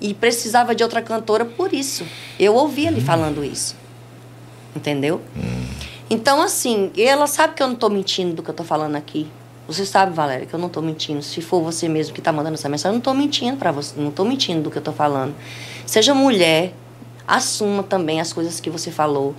E 0.00 0.14
precisava 0.14 0.74
de 0.74 0.84
outra 0.84 1.02
cantora 1.02 1.44
por 1.44 1.72
isso. 1.72 2.06
Eu 2.38 2.54
ouvi 2.54 2.86
ele 2.86 3.00
falando 3.00 3.44
isso. 3.44 3.74
Entendeu? 4.74 5.20
Então, 6.08 6.40
assim, 6.40 6.92
ela 6.96 7.26
sabe 7.26 7.54
que 7.54 7.62
eu 7.62 7.66
não 7.66 7.74
tô 7.74 7.88
mentindo 7.88 8.34
do 8.34 8.42
que 8.42 8.48
eu 8.48 8.54
tô 8.54 8.62
falando 8.62 8.94
aqui. 8.94 9.28
Você 9.66 9.84
sabe, 9.84 10.14
Valéria, 10.14 10.46
que 10.46 10.54
eu 10.54 10.58
não 10.58 10.68
tô 10.68 10.80
mentindo. 10.80 11.20
Se 11.20 11.42
for 11.42 11.60
você 11.60 11.88
mesmo 11.88 12.14
que 12.14 12.22
tá 12.22 12.32
mandando 12.32 12.54
essa 12.54 12.68
mensagem, 12.68 12.92
eu 12.92 12.94
não 12.94 13.00
tô 13.00 13.12
mentindo 13.12 13.56
para 13.56 13.72
você. 13.72 14.00
Não 14.00 14.10
tô 14.10 14.24
mentindo 14.24 14.62
do 14.62 14.70
que 14.70 14.78
eu 14.78 14.82
tô 14.82 14.92
falando. 14.92 15.34
Seja 15.84 16.14
mulher, 16.14 16.72
assuma 17.26 17.82
também 17.82 18.20
as 18.20 18.32
coisas 18.32 18.60
que 18.60 18.70
você 18.70 18.90
falou. 18.90 19.34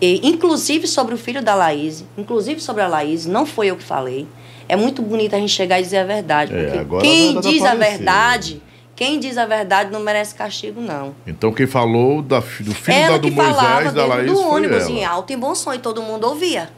E, 0.00 0.26
inclusive 0.26 0.86
sobre 0.86 1.14
o 1.14 1.18
filho 1.18 1.42
da 1.42 1.54
Laís, 1.54 2.04
inclusive 2.16 2.60
sobre 2.60 2.82
a 2.82 2.88
Laís, 2.88 3.26
não 3.26 3.44
foi 3.44 3.66
eu 3.66 3.76
que 3.76 3.82
falei. 3.82 4.26
É 4.68 4.74
muito 4.76 5.00
bonito 5.02 5.34
a 5.34 5.38
gente 5.38 5.52
chegar 5.52 5.78
e 5.80 5.82
dizer 5.82 5.98
a 5.98 6.04
verdade. 6.04 6.54
É, 6.54 6.64
Porque 6.64 6.78
agora 6.78 7.02
a 7.02 7.06
quem 7.06 7.32
verdade 7.34 7.48
diz 7.52 7.62
a 7.64 7.74
verdade, 7.74 8.62
quem 8.96 9.20
diz 9.20 9.38
a 9.38 9.46
verdade 9.46 9.90
não 9.92 10.00
merece 10.00 10.34
castigo, 10.34 10.80
não. 10.80 11.14
Então 11.26 11.52
quem 11.52 11.66
falou 11.66 12.20
da, 12.22 12.38
do 12.40 12.44
filho 12.74 12.96
Ela 12.96 13.12
da, 13.12 13.18
do 13.18 13.28
que 13.30 13.36
falava 13.36 13.74
Moisés, 13.74 13.92
da 13.92 14.02
dentro 14.02 14.16
Laís, 14.16 14.32
do 14.32 14.40
ônibus 14.48 14.82
ela. 14.82 14.90
em 14.90 15.04
alto 15.04 15.32
e 15.32 15.36
bom 15.36 15.54
som 15.54 15.72
e 15.74 15.78
todo 15.78 16.02
mundo 16.02 16.26
ouvia. 16.26 16.70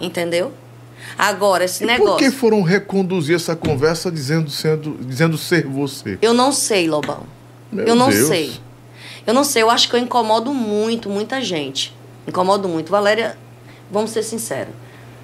Entendeu? 0.00 0.52
Agora, 1.16 1.64
esse 1.64 1.82
E 1.82 1.86
negócio. 1.86 2.12
por 2.12 2.18
que 2.18 2.30
foram 2.30 2.62
reconduzir 2.62 3.34
essa 3.34 3.56
conversa 3.56 4.10
dizendo, 4.10 4.48
sendo, 4.50 4.96
dizendo 5.00 5.36
ser 5.36 5.66
você? 5.66 6.18
Eu 6.22 6.32
não 6.32 6.52
sei, 6.52 6.88
Lobão. 6.88 7.24
Meu 7.72 7.84
eu 7.86 7.94
não 7.96 8.08
Deus. 8.08 8.28
sei. 8.28 8.52
Eu 9.26 9.34
não 9.34 9.42
sei, 9.44 9.62
eu 9.62 9.70
acho 9.70 9.88
que 9.88 9.96
eu 9.96 10.00
incomodo 10.00 10.54
muito, 10.54 11.10
muita 11.10 11.42
gente. 11.42 11.94
Incomodo 12.26 12.68
muito. 12.68 12.90
Valéria, 12.90 13.36
vamos 13.90 14.10
ser 14.10 14.22
sinceros. 14.22 14.72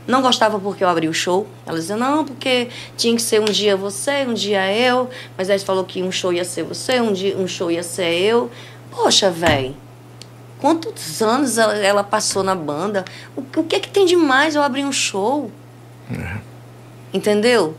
Não 0.06 0.20
gostava 0.20 0.58
porque 0.58 0.84
eu 0.84 0.88
abri 0.88 1.08
o 1.08 1.14
show. 1.14 1.46
Ela 1.66 1.78
dizia, 1.78 1.96
não, 1.96 2.24
porque 2.24 2.68
tinha 2.96 3.14
que 3.16 3.22
ser 3.22 3.40
um 3.40 3.46
dia 3.46 3.74
você, 3.76 4.24
um 4.26 4.34
dia 4.34 4.70
eu. 4.70 5.08
Mas 5.36 5.48
aí 5.48 5.58
falou 5.58 5.84
que 5.84 6.02
um 6.02 6.12
show 6.12 6.32
ia 6.32 6.44
ser 6.44 6.62
você, 6.64 7.00
um, 7.00 7.12
dia, 7.12 7.36
um 7.36 7.46
show 7.48 7.70
ia 7.70 7.82
ser 7.82 8.12
eu. 8.12 8.50
Poxa, 8.90 9.30
velho. 9.30 9.74
Quantos 10.60 11.20
anos 11.22 11.56
ela, 11.58 11.74
ela 11.76 12.04
passou 12.04 12.42
na 12.42 12.54
banda? 12.54 13.04
O, 13.36 13.42
o 13.60 13.64
que 13.64 13.76
é 13.76 13.80
que 13.80 13.88
tem 13.88 14.04
de 14.06 14.16
mais 14.16 14.54
eu 14.54 14.62
abrir 14.62 14.84
um 14.84 14.92
show? 14.92 15.50
Entendeu? 17.12 17.74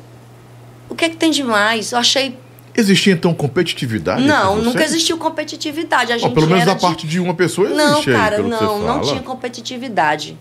O 0.90 0.96
que 0.96 1.06
é 1.06 1.10
que 1.10 1.18
tem 1.18 1.32
de 1.32 1.44
mais? 1.44 1.92
Eu 1.92 2.00
achei 2.00 2.38
Existia 2.78 3.14
então 3.14 3.34
competitividade? 3.34 4.24
não, 4.24 4.58
nunca 4.58 4.84
existiu 4.84 5.18
competitividade. 5.18 6.12
A 6.12 6.18
gente 6.18 6.34
pelo 6.34 6.48
menos 6.48 6.64
era 6.64 6.72
da 6.72 6.76
de- 6.78 6.82
parte 6.82 7.08
de 7.08 7.20
uma 7.20 7.34
pessoa 7.34 7.68
existe 7.70 7.86
Não, 7.86 8.04
cara, 8.04 8.40
não, 8.40 8.80
não 8.80 9.02
tinha 9.02 9.22
competitividade. 9.22 10.38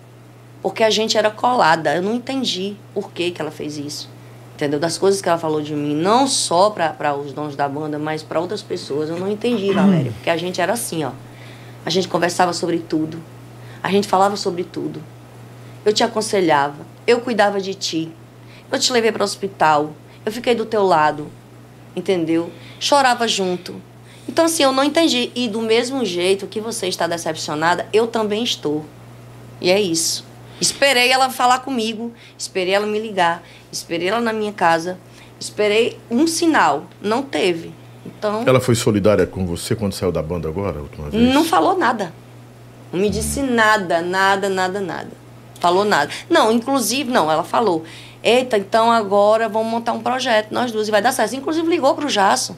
Porque 0.64 0.82
a 0.82 0.88
gente 0.88 1.18
era 1.18 1.30
colada. 1.30 1.94
Eu 1.94 2.00
não 2.00 2.14
entendi 2.14 2.74
por 2.94 3.12
que, 3.12 3.30
que 3.30 3.42
ela 3.42 3.50
fez 3.50 3.76
isso. 3.76 4.08
Entendeu? 4.54 4.80
Das 4.80 4.96
coisas 4.96 5.20
que 5.20 5.28
ela 5.28 5.36
falou 5.36 5.60
de 5.60 5.74
mim, 5.74 5.94
não 5.94 6.26
só 6.26 6.70
para 6.70 7.14
os 7.14 7.34
donos 7.34 7.54
da 7.54 7.68
banda, 7.68 7.98
mas 7.98 8.22
para 8.22 8.40
outras 8.40 8.62
pessoas. 8.62 9.10
Eu 9.10 9.18
não 9.18 9.30
entendi, 9.30 9.70
Valéria. 9.76 10.10
Porque 10.12 10.30
a 10.30 10.38
gente 10.38 10.62
era 10.62 10.72
assim, 10.72 11.04
ó. 11.04 11.10
A 11.84 11.90
gente 11.90 12.08
conversava 12.08 12.54
sobre 12.54 12.78
tudo. 12.78 13.22
A 13.82 13.90
gente 13.90 14.08
falava 14.08 14.36
sobre 14.36 14.64
tudo. 14.64 15.02
Eu 15.84 15.92
te 15.92 16.02
aconselhava. 16.02 16.86
Eu 17.06 17.20
cuidava 17.20 17.60
de 17.60 17.74
ti. 17.74 18.10
Eu 18.72 18.78
te 18.78 18.90
levei 18.90 19.12
para 19.12 19.20
o 19.20 19.24
hospital. 19.24 19.92
Eu 20.24 20.32
fiquei 20.32 20.54
do 20.54 20.64
teu 20.64 20.82
lado. 20.82 21.26
Entendeu? 21.94 22.50
Chorava 22.80 23.28
junto. 23.28 23.74
Então, 24.26 24.46
assim, 24.46 24.62
eu 24.62 24.72
não 24.72 24.82
entendi. 24.82 25.30
E 25.34 25.46
do 25.46 25.60
mesmo 25.60 26.06
jeito 26.06 26.46
que 26.46 26.58
você 26.58 26.88
está 26.88 27.06
decepcionada, 27.06 27.86
eu 27.92 28.06
também 28.06 28.42
estou. 28.42 28.82
E 29.60 29.70
é 29.70 29.78
isso. 29.78 30.32
Esperei 30.60 31.10
ela 31.10 31.30
falar 31.30 31.60
comigo, 31.60 32.12
esperei 32.38 32.74
ela 32.74 32.86
me 32.86 32.98
ligar, 32.98 33.42
esperei 33.72 34.08
ela 34.08 34.20
na 34.20 34.32
minha 34.32 34.52
casa, 34.52 34.98
esperei 35.38 35.98
um 36.10 36.26
sinal. 36.26 36.84
Não 37.02 37.22
teve. 37.22 37.72
Então, 38.06 38.42
Ela 38.46 38.60
foi 38.60 38.74
solidária 38.74 39.26
com 39.26 39.46
você 39.46 39.74
quando 39.74 39.92
saiu 39.94 40.12
da 40.12 40.22
banda 40.22 40.48
agora, 40.48 40.78
a 40.78 40.82
última 40.82 41.08
vez? 41.10 41.32
não 41.34 41.44
falou 41.44 41.76
nada. 41.76 42.12
Não 42.92 43.00
me 43.00 43.10
disse 43.10 43.40
nada, 43.42 44.00
nada, 44.02 44.48
nada, 44.48 44.80
nada. 44.80 45.10
falou 45.58 45.84
nada. 45.84 46.10
Não, 46.28 46.52
inclusive, 46.52 47.10
não, 47.10 47.30
ela 47.30 47.42
falou. 47.42 47.84
Eita, 48.22 48.56
então 48.58 48.90
agora 48.90 49.48
vamos 49.48 49.70
montar 49.70 49.92
um 49.92 50.00
projeto, 50.00 50.52
nós 50.52 50.70
duas, 50.70 50.88
e 50.88 50.90
vai 50.90 51.00
dar 51.02 51.12
certo. 51.12 51.34
Inclusive 51.34 51.66
ligou 51.68 51.94
pro 51.94 52.08
Jasso. 52.08 52.56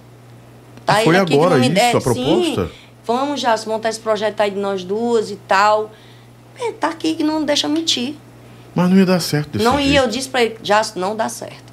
Ah, 0.86 1.00
foi 1.02 1.16
agora 1.16 1.58
isso, 1.58 1.70
der- 1.70 1.96
a 1.96 2.00
proposta? 2.00 2.66
Sim, 2.66 2.70
vamos, 3.04 3.40
Jasso, 3.40 3.68
montar 3.68 3.88
esse 3.88 3.98
projeto 4.00 4.40
aí 4.40 4.50
de 4.50 4.58
nós 4.58 4.84
duas 4.84 5.30
e 5.30 5.36
tal. 5.36 5.90
É, 6.58 6.72
tá 6.72 6.88
aqui 6.88 7.14
que 7.14 7.22
não 7.24 7.44
deixa 7.44 7.68
mentir. 7.68 8.14
Mas 8.74 8.90
não 8.90 8.96
ia 8.96 9.06
dar 9.06 9.20
certo 9.20 9.50
desse 9.50 9.64
não 9.64 9.76
jeito. 9.76 9.90
ia, 9.90 10.00
eu 10.00 10.08
disse 10.08 10.28
pra 10.28 10.42
ele, 10.42 10.56
Jasso, 10.62 10.98
não 10.98 11.16
dá 11.16 11.28
certo. 11.28 11.64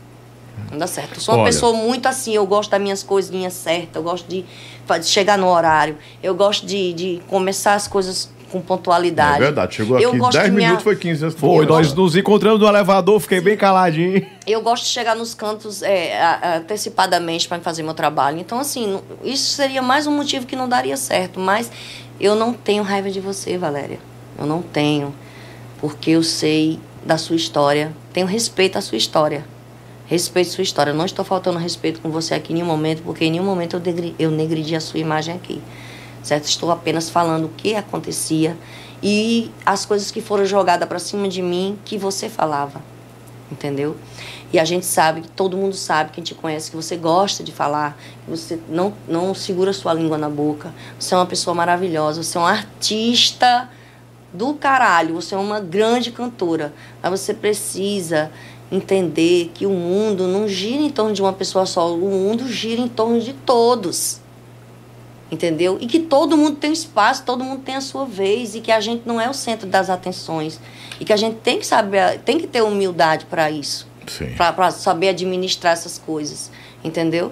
Não 0.71 0.77
dá 0.77 0.87
certo. 0.87 1.15
Eu 1.15 1.21
sou 1.21 1.35
uma 1.35 1.41
Olha. 1.43 1.51
pessoa 1.51 1.73
muito 1.73 2.07
assim, 2.07 2.33
eu 2.33 2.45
gosto 2.47 2.69
das 2.71 2.81
minhas 2.81 3.03
coisinhas 3.03 3.53
certas, 3.53 3.95
eu 3.95 4.03
gosto 4.03 4.27
de, 4.27 4.43
de 4.43 5.05
chegar 5.05 5.37
no 5.37 5.47
horário, 5.47 5.97
eu 6.21 6.33
gosto 6.33 6.65
de, 6.65 6.93
de 6.93 7.21
começar 7.27 7.73
as 7.75 7.87
coisas 7.87 8.31
com 8.51 8.61
pontualidade. 8.61 9.37
É 9.37 9.39
verdade, 9.39 9.75
chegou 9.75 9.99
Eu 9.99 10.09
aqui 10.09 10.17
gosto 10.19 10.33
10 10.33 10.45
de 10.45 10.51
me 10.51 10.57
minutos, 10.61 10.81
a- 10.81 10.83
foi 10.83 10.95
15 10.95 11.25
antes 11.25 11.35
do 11.35 11.39
Foi, 11.39 11.49
programa. 11.57 11.81
nós 11.81 11.93
nos 11.93 12.15
encontramos 12.15 12.59
no 12.59 12.67
elevador, 12.67 13.19
fiquei 13.19 13.41
bem 13.41 13.57
caladinho. 13.57 14.25
Eu 14.45 14.61
gosto 14.61 14.83
de 14.83 14.89
chegar 14.89 15.15
nos 15.15 15.33
cantos 15.33 15.81
é, 15.81 16.15
antecipadamente 16.57 17.47
para 17.47 17.59
fazer 17.61 17.83
meu 17.83 17.93
trabalho. 17.95 18.39
Então, 18.39 18.59
assim, 18.59 18.99
isso 19.23 19.53
seria 19.55 19.81
mais 19.81 20.05
um 20.07 20.15
motivo 20.15 20.45
que 20.45 20.55
não 20.55 20.69
daria 20.69 20.95
certo. 20.97 21.39
Mas 21.39 21.71
eu 22.19 22.35
não 22.35 22.53
tenho 22.53 22.83
raiva 22.83 23.09
de 23.09 23.19
você, 23.19 23.57
Valéria. 23.57 23.99
Eu 24.37 24.45
não 24.45 24.61
tenho. 24.61 25.13
Porque 25.79 26.11
eu 26.11 26.23
sei 26.23 26.79
da 27.05 27.17
sua 27.17 27.35
história. 27.35 27.93
Tenho 28.11 28.27
respeito 28.27 28.77
à 28.77 28.81
sua 28.81 28.97
história. 28.97 29.45
Respeito 30.05 30.49
à 30.49 30.51
sua 30.51 30.61
história. 30.61 30.91
Eu 30.91 30.95
não 30.95 31.05
estou 31.05 31.23
faltando 31.23 31.57
respeito 31.57 32.01
com 32.01 32.09
você 32.09 32.33
aqui 32.33 32.51
em 32.51 32.55
nenhum 32.55 32.67
momento, 32.67 33.03
porque 33.03 33.25
em 33.25 33.31
nenhum 33.31 33.45
momento 33.45 33.75
eu, 33.75 33.79
degri, 33.79 34.15
eu 34.17 34.31
negridi 34.31 34.75
a 34.75 34.79
sua 34.79 34.99
imagem 34.99 35.35
aqui. 35.35 35.61
Certo? 36.21 36.45
Estou 36.45 36.71
apenas 36.71 37.09
falando 37.09 37.45
o 37.45 37.49
que 37.49 37.75
acontecia 37.75 38.57
e 39.01 39.51
as 39.65 39.85
coisas 39.85 40.09
que 40.09 40.21
foram 40.21 40.45
jogadas 40.45 40.87
para 40.87 40.99
cima 40.99 41.27
de 41.27 41.41
mim 41.41 41.77
que 41.83 41.97
você 41.97 42.29
falava 42.29 42.81
entendeu? 43.53 43.95
E 44.51 44.59
a 44.59 44.65
gente 44.65 44.85
sabe, 44.85 45.23
todo 45.35 45.55
mundo 45.55 45.75
sabe, 45.75 46.11
quem 46.11 46.23
te 46.23 46.35
conhece, 46.35 46.69
que 46.69 46.75
você 46.75 46.95
gosta 46.95 47.43
de 47.43 47.51
falar, 47.51 47.97
que 48.25 48.29
você 48.29 48.59
não, 48.67 48.93
não 49.07 49.33
segura 49.33 49.71
sua 49.71 49.93
língua 49.93 50.17
na 50.17 50.29
boca. 50.29 50.73
Você 50.99 51.13
é 51.13 51.17
uma 51.17 51.25
pessoa 51.25 51.55
maravilhosa, 51.55 52.21
você 52.21 52.37
é 52.37 52.41
um 52.41 52.45
artista 52.45 53.69
do 54.33 54.53
caralho, 54.55 55.15
você 55.15 55.35
é 55.35 55.37
uma 55.37 55.59
grande 55.59 56.11
cantora. 56.11 56.73
Mas 57.01 57.19
você 57.21 57.33
precisa 57.33 58.31
entender 58.71 59.51
que 59.53 59.65
o 59.65 59.69
mundo 59.69 60.27
não 60.27 60.47
gira 60.47 60.81
em 60.81 60.89
torno 60.89 61.13
de 61.13 61.21
uma 61.21 61.33
pessoa 61.33 61.65
só, 61.65 61.93
o 61.93 62.09
mundo 62.09 62.47
gira 62.47 62.81
em 62.81 62.87
torno 62.87 63.19
de 63.19 63.33
todos. 63.33 64.19
Entendeu? 65.31 65.77
E 65.79 65.87
que 65.87 65.99
todo 65.99 66.37
mundo 66.37 66.57
tem 66.57 66.71
espaço, 66.71 67.23
todo 67.23 67.43
mundo 67.43 67.61
tem 67.63 67.75
a 67.75 67.81
sua 67.81 68.05
vez 68.05 68.55
e 68.55 68.61
que 68.61 68.71
a 68.71 68.79
gente 68.79 69.03
não 69.05 69.19
é 69.19 69.29
o 69.29 69.33
centro 69.33 69.67
das 69.67 69.89
atenções 69.89 70.59
e 70.99 71.05
que 71.05 71.13
a 71.13 71.17
gente 71.17 71.37
tem 71.37 71.59
que 71.59 71.65
saber, 71.65 72.19
tem 72.19 72.37
que 72.37 72.45
ter 72.45 72.61
humildade 72.61 73.25
para 73.25 73.49
isso, 73.49 73.87
para 74.37 74.71
saber 74.71 75.09
administrar 75.09 75.73
essas 75.73 75.97
coisas, 75.97 76.51
entendeu? 76.83 77.31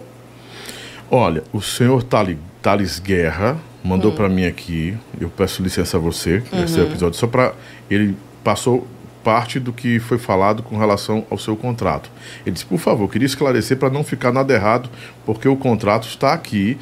Olha, 1.11 1.43
o 1.53 1.61
senhor 1.61 2.03
Thales 2.03 2.97
Guerra 2.99 3.59
Hum. 3.83 3.87
mandou 3.89 4.11
pra 4.11 4.29
mim 4.29 4.45
aqui, 4.45 4.95
eu 5.19 5.29
peço 5.29 5.61
licença 5.63 5.97
a 5.97 5.99
você, 5.99 6.43
esse 6.63 6.79
Uhum. 6.79 6.87
episódio, 6.87 7.19
só 7.19 7.27
pra. 7.27 7.53
Ele 7.89 8.15
passou 8.43 8.87
parte 9.23 9.59
do 9.59 9.71
que 9.71 9.99
foi 9.99 10.17
falado 10.17 10.63
com 10.63 10.77
relação 10.77 11.25
ao 11.29 11.37
seu 11.37 11.55
contrato. 11.55 12.09
Ele 12.45 12.53
disse, 12.53 12.65
por 12.65 12.79
favor, 12.79 13.07
queria 13.09 13.25
esclarecer 13.27 13.77
para 13.77 13.89
não 13.89 14.03
ficar 14.03 14.31
nada 14.31 14.51
errado, 14.53 14.89
porque 15.25 15.47
o 15.47 15.55
contrato 15.55 16.07
está 16.07 16.33
aqui 16.33 16.77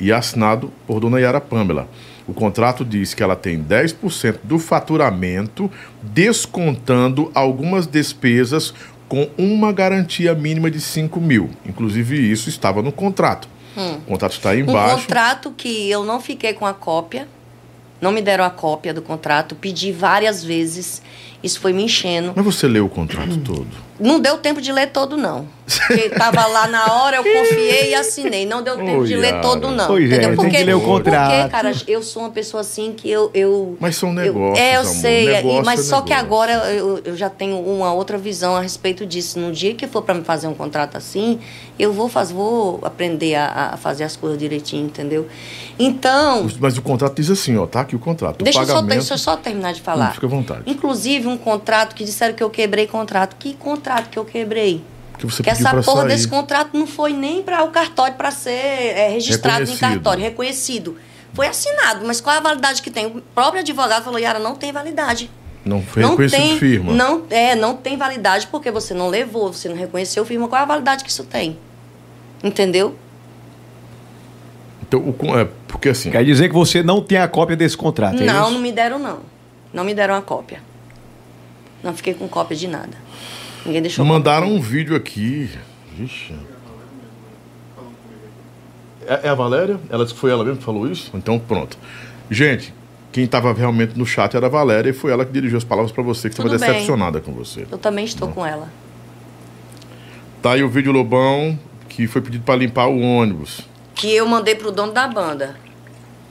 e 0.00 0.10
assinado 0.10 0.72
por 0.86 1.00
dona 1.00 1.20
Yara 1.20 1.40
Pamela. 1.40 1.86
O 2.26 2.32
contrato 2.32 2.82
diz 2.84 3.12
que 3.12 3.22
ela 3.22 3.36
tem 3.36 3.58
10% 3.62 4.38
do 4.42 4.58
faturamento, 4.58 5.70
descontando 6.02 7.30
algumas 7.34 7.86
despesas 7.86 8.72
com 9.08 9.28
uma 9.36 9.70
garantia 9.72 10.32
mínima 10.34 10.70
de 10.70 10.80
5 10.80 11.20
mil. 11.20 11.50
Inclusive, 11.66 12.16
isso 12.30 12.48
estava 12.48 12.80
no 12.80 12.90
contrato. 12.92 13.48
O 13.76 14.00
contrato 14.06 14.32
está 14.32 14.50
aí 14.50 14.62
Um 14.62 14.70
embaixo. 14.70 14.96
contrato 15.02 15.50
que 15.56 15.90
eu 15.90 16.04
não 16.04 16.20
fiquei 16.20 16.52
com 16.52 16.66
a 16.66 16.74
cópia, 16.74 17.26
não 18.00 18.12
me 18.12 18.20
deram 18.20 18.44
a 18.44 18.50
cópia 18.50 18.92
do 18.92 19.00
contrato, 19.02 19.54
pedi 19.54 19.92
várias 19.92 20.42
vezes, 20.44 21.00
isso 21.42 21.60
foi 21.60 21.72
me 21.72 21.82
enchendo. 21.84 22.32
Mas 22.34 22.44
você 22.44 22.66
leu 22.66 22.86
o 22.86 22.88
contrato 22.88 23.38
todo? 23.38 23.66
Não 24.02 24.18
deu 24.20 24.36
tempo 24.38 24.60
de 24.60 24.72
ler 24.72 24.88
todo, 24.88 25.16
não. 25.16 25.46
Porque 25.86 26.10
tava 26.10 26.44
lá 26.46 26.66
na 26.66 26.92
hora, 26.92 27.16
eu 27.16 27.22
confiei 27.32 27.90
e 27.90 27.94
assinei. 27.94 28.44
Não 28.44 28.62
deu 28.62 28.76
tempo 28.76 29.00
Ô, 29.02 29.04
de 29.06 29.16
ler 29.16 29.40
todo, 29.40 29.70
não. 29.70 29.86
Pois 29.86 30.10
é, 30.10 30.16
entendeu? 30.16 30.36
tem 30.36 30.50
que 30.50 30.64
ler 30.64 30.74
o 30.74 30.80
contrato. 30.80 31.30
Porque, 31.34 31.48
cara, 31.50 31.72
eu 31.86 32.02
sou 32.02 32.22
uma 32.22 32.30
pessoa 32.30 32.60
assim 32.60 32.92
que 32.92 33.08
eu. 33.10 33.30
eu 33.32 33.76
Mas 33.80 33.96
são 33.96 34.08
eu- 34.10 34.14
negócios, 34.14 34.58
É, 34.58 34.76
eu 34.76 34.80
amor. 34.80 34.92
sei. 34.94 35.24
e- 35.28 35.32
Negócio 35.32 35.64
mas 35.64 35.80
é 35.80 35.82
só 35.84 36.00
que 36.02 36.10
negócio. 36.10 36.26
agora 36.26 36.52
eu, 36.72 37.00
eu 37.04 37.16
já 37.16 37.30
tenho 37.30 37.58
uma 37.58 37.92
outra 37.92 38.18
visão 38.18 38.56
a 38.56 38.60
respeito 38.60 39.06
disso. 39.06 39.38
No 39.38 39.52
dia 39.52 39.72
que 39.74 39.86
for 39.86 40.02
para 40.02 40.14
me 40.14 40.24
fazer 40.24 40.46
um 40.48 40.54
contrato 40.54 40.96
assim, 40.96 41.38
eu 41.78 41.92
vou, 41.92 42.08
faz, 42.08 42.30
vou 42.30 42.80
aprender 42.82 43.34
a, 43.36 43.70
a 43.74 43.76
fazer 43.76 44.04
as 44.04 44.16
coisas 44.16 44.38
direitinho, 44.38 44.86
entendeu? 44.86 45.26
Então. 45.78 46.46
Mas 46.60 46.76
o 46.76 46.82
contrato 46.82 47.14
diz 47.16 47.30
assim, 47.30 47.56
ó, 47.56 47.66
tá 47.66 47.80
aqui 47.80 47.96
o 47.96 47.98
contrato. 47.98 48.40
O 48.40 48.44
Deixa 48.44 48.60
eu, 48.60 48.66
só, 48.66 48.74
pagamento... 48.74 48.98
deixa 48.98 49.14
eu 49.14 49.18
só 49.18 49.36
terminar 49.36 49.72
de 49.72 49.80
falar. 49.80 50.10
Hum, 50.10 50.14
fica 50.14 50.26
à 50.26 50.30
vontade. 50.30 50.62
Inclusive, 50.66 51.26
um 51.28 51.36
contrato 51.38 51.94
que 51.94 52.04
disseram 52.04 52.34
que 52.34 52.42
eu 52.42 52.50
quebrei 52.50 52.86
contrato. 52.86 53.36
Que 53.38 53.54
contrato 53.54 53.91
que 54.00 54.18
eu 54.18 54.24
quebrei? 54.24 54.82
Que 55.18 55.26
você 55.26 55.42
que 55.42 55.50
pediu 55.50 55.66
essa 55.66 55.70
pra 55.70 55.82
porra 55.82 56.02
sair. 56.02 56.08
desse 56.08 56.28
contrato 56.28 56.70
não 56.76 56.86
foi 56.86 57.12
nem 57.12 57.42
para 57.42 57.62
o 57.64 57.70
cartório 57.70 58.14
para 58.16 58.30
ser 58.30 58.50
é, 58.50 59.08
registrado 59.10 59.70
em 59.70 59.76
cartório, 59.76 60.22
reconhecido. 60.22 60.96
Foi 61.34 61.46
assinado, 61.46 62.04
mas 62.06 62.20
qual 62.20 62.34
é 62.34 62.38
a 62.38 62.42
validade 62.42 62.82
que 62.82 62.90
tem? 62.90 63.06
O 63.06 63.22
próprio 63.34 63.60
advogado 63.60 64.04
falou, 64.04 64.18
Yara, 64.18 64.38
não 64.38 64.54
tem 64.54 64.72
validade. 64.72 65.30
Não 65.64 65.80
foi 65.82 66.02
não 66.02 66.10
reconhecido 66.10 66.40
tem, 66.40 66.58
firma. 66.58 66.92
Não, 66.92 67.24
é, 67.30 67.54
não 67.54 67.76
tem 67.76 67.96
validade 67.96 68.48
porque 68.48 68.70
você 68.70 68.92
não 68.92 69.08
levou, 69.08 69.52
você 69.52 69.68
não 69.68 69.76
reconheceu 69.76 70.24
firma. 70.24 70.48
Qual 70.48 70.58
é 70.58 70.62
a 70.62 70.66
validade 70.66 71.04
que 71.04 71.10
isso 71.10 71.24
tem? 71.24 71.56
Entendeu? 72.42 72.96
Então, 74.82 75.00
o, 75.00 75.38
é, 75.38 75.48
porque 75.68 75.88
assim, 75.88 76.10
Quer 76.10 76.24
dizer 76.24 76.48
que 76.48 76.54
você 76.54 76.82
não 76.82 77.00
tem 77.00 77.18
a 77.18 77.28
cópia 77.28 77.56
desse 77.56 77.76
contrato, 77.76 78.20
é 78.22 78.26
não, 78.26 78.42
isso? 78.44 78.52
não 78.52 78.60
me 78.60 78.72
deram, 78.72 78.98
não. 78.98 79.20
Não 79.72 79.84
me 79.84 79.94
deram 79.94 80.14
a 80.14 80.20
cópia. 80.20 80.60
Não 81.82 81.94
fiquei 81.94 82.12
com 82.12 82.28
cópia 82.28 82.56
de 82.56 82.68
nada. 82.68 83.01
Ninguém 83.64 83.82
deixou 83.82 84.04
mandaram 84.04 84.48
um 84.48 84.60
vídeo 84.60 84.96
aqui. 84.96 85.50
Vixe. 85.96 86.34
É, 89.06 89.26
é 89.26 89.28
a 89.28 89.34
Valéria? 89.34 89.78
Ela 89.90 90.04
disse 90.04 90.14
que 90.14 90.20
foi 90.20 90.30
ela 90.30 90.44
mesmo 90.44 90.58
que 90.58 90.64
falou 90.64 90.90
isso? 90.90 91.10
Então, 91.14 91.38
pronto. 91.38 91.76
Gente, 92.30 92.72
quem 93.10 93.24
estava 93.24 93.52
realmente 93.52 93.98
no 93.98 94.06
chat 94.06 94.36
era 94.36 94.46
a 94.46 94.48
Valéria 94.48 94.90
e 94.90 94.92
foi 94.92 95.12
ela 95.12 95.24
que 95.24 95.32
dirigiu 95.32 95.58
as 95.58 95.64
palavras 95.64 95.92
para 95.92 96.02
você, 96.02 96.28
que 96.28 96.34
estava 96.34 96.48
decepcionada 96.48 97.20
com 97.20 97.32
você. 97.32 97.66
Eu 97.70 97.78
também 97.78 98.04
estou 98.04 98.28
com 98.28 98.44
ela. 98.44 98.68
Tá 100.40 100.52
aí 100.52 100.62
o 100.62 100.68
vídeo 100.68 100.90
Lobão, 100.90 101.58
que 101.88 102.06
foi 102.06 102.20
pedido 102.20 102.44
para 102.44 102.56
limpar 102.56 102.86
o 102.86 103.00
ônibus. 103.00 103.60
Que 103.94 104.12
eu 104.12 104.26
mandei 104.26 104.54
pro 104.54 104.72
dono 104.72 104.92
da 104.92 105.06
banda. 105.06 105.56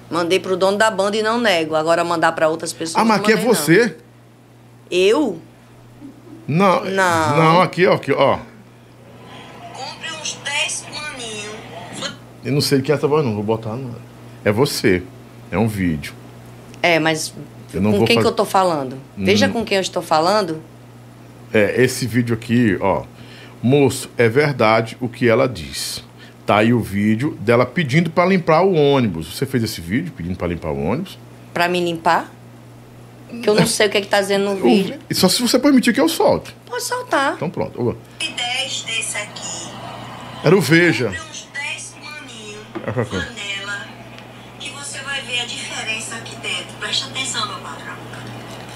Mandei 0.09 0.39
pro 0.39 0.57
dono 0.57 0.77
da 0.77 0.91
banda 0.91 1.15
e 1.15 1.21
não 1.21 1.39
nego. 1.39 1.75
Agora 1.75 2.03
mandar 2.03 2.33
para 2.33 2.49
outras 2.49 2.73
pessoas. 2.73 3.01
Ah, 3.01 3.05
mas 3.05 3.17
não 3.17 3.23
aqui 3.23 3.31
é 3.31 3.35
mandei, 3.35 3.47
não. 3.47 3.55
você? 3.55 3.97
Eu? 4.89 5.39
Não. 6.53 6.83
Não. 6.85 7.37
Não, 7.37 7.61
aqui, 7.61 7.85
ó. 7.87 7.93
Aqui, 7.93 8.11
ó. 8.11 8.37
Compre 9.73 10.11
uns 10.21 10.37
10 10.43 10.85
paninhos. 10.93 12.15
Eu 12.43 12.51
não 12.51 12.61
sei 12.61 12.79
o 12.79 12.81
que 12.81 12.91
é 12.91 12.95
essa 12.95 13.07
voz, 13.07 13.25
não. 13.25 13.33
Vou 13.35 13.43
botar. 13.43 13.75
Não. 13.75 13.95
É 14.43 14.51
você. 14.51 15.03
É 15.51 15.57
um 15.57 15.67
vídeo. 15.67 16.13
É, 16.83 16.99
mas 16.99 17.33
Eu 17.73 17.81
não 17.81 17.91
com 17.91 17.97
vou 17.99 18.07
quem 18.07 18.15
faz- 18.15 18.25
que 18.25 18.31
eu 18.31 18.35
tô 18.35 18.45
falando? 18.45 18.97
Veja 19.17 19.47
Hum. 19.47 19.51
com 19.51 19.63
quem 19.65 19.77
eu 19.77 19.81
estou 19.81 20.01
falando. 20.01 20.61
É, 21.53 21.81
esse 21.81 22.05
vídeo 22.07 22.33
aqui, 22.33 22.77
ó. 22.81 23.03
Moço, 23.63 24.09
é 24.17 24.27
verdade 24.27 24.97
o 24.99 25.07
que 25.07 25.27
ela 25.29 25.47
diz. 25.47 26.03
Tá 26.45 26.57
aí 26.57 26.73
o 26.73 26.79
vídeo 26.79 27.37
dela 27.39 27.65
pedindo 27.65 28.09
para 28.09 28.25
limpar 28.27 28.61
o 28.63 28.73
ônibus. 28.73 29.37
Você 29.37 29.45
fez 29.45 29.63
esse 29.63 29.79
vídeo 29.79 30.11
pedindo 30.17 30.35
para 30.37 30.47
limpar 30.47 30.69
o 30.71 30.83
ônibus? 30.83 31.17
Pra 31.53 31.67
me 31.69 31.79
limpar. 31.83 32.29
Que 33.41 33.49
eu 33.49 33.55
não 33.55 33.65
sei 33.67 33.87
o 33.87 33.89
que 33.89 33.97
é 33.97 34.01
que 34.01 34.07
tá 34.07 34.19
dizendo 34.21 34.45
no 34.53 34.55
vídeo. 34.61 34.99
Só 35.13 35.27
se 35.29 35.41
você 35.41 35.57
permitir 35.59 35.93
que 35.93 35.99
eu 36.01 36.09
solte. 36.09 36.55
Pode 36.65 36.83
soltar. 36.83 37.33
Então 37.35 37.49
pronto. 37.49 37.81
Ô, 37.81 37.95
10 38.19 38.81
desse 38.83 39.17
aqui. 39.17 39.67
Era 40.43 40.55
o 40.55 40.61
Veja. 40.61 41.09
uns 41.09 41.47
10 41.53 41.95
paninhos. 42.01 42.59
É, 42.87 42.91
foi, 42.91 43.05
foi. 43.05 43.19
Panela. 43.19 43.85
Que 44.59 44.69
você 44.71 44.99
vai 44.99 45.21
ver 45.21 45.41
a 45.41 45.45
diferença 45.45 46.15
aqui 46.15 46.35
dentro. 46.37 46.73
Presta 46.79 47.07
atenção, 47.07 47.47
meu 47.47 47.57
patrão. 47.57 47.91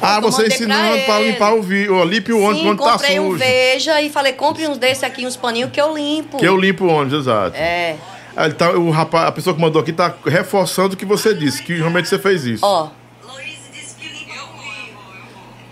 Ah, 0.01 0.19
você 0.19 0.43
pra 0.43 0.53
ensinando 0.53 1.01
para 1.05 1.21
ele. 1.21 1.31
limpar 1.31 1.53
o 1.53 1.61
vídeo. 1.63 2.03
Limpe 2.03 2.31
o 2.33 2.41
ônibus 2.41 2.63
quando 2.63 2.83
tá 2.83 2.91
comprei 2.91 3.19
um 3.19 3.27
sujo. 3.31 3.37
Veja 3.39 4.01
e 4.01 4.09
falei, 4.09 4.33
compre 4.33 4.67
uns 4.67 4.77
desse 4.77 5.05
aqui, 5.05 5.25
uns 5.25 5.35
paninhos 5.37 5.71
que 5.71 5.79
eu 5.81 5.95
limpo. 5.95 6.37
Que 6.37 6.45
eu 6.47 6.57
limpo 6.57 6.85
o 6.85 6.87
ônibus, 6.89 7.19
exato. 7.21 7.55
É. 7.57 7.95
Ah, 8.35 8.49
tá- 8.49 8.71
o 8.71 8.89
rapaz, 8.91 9.27
a 9.27 9.31
pessoa 9.31 9.55
que 9.55 9.61
mandou 9.61 9.81
aqui 9.81 9.93
tá 9.93 10.13
reforçando 10.25 10.93
o 10.93 10.97
que 10.97 11.05
você 11.05 11.33
disse, 11.33 11.63
que 11.63 11.73
realmente 11.75 12.09
você 12.09 12.19
fez 12.19 12.45
isso. 12.45 12.65
Ó. 12.65 12.89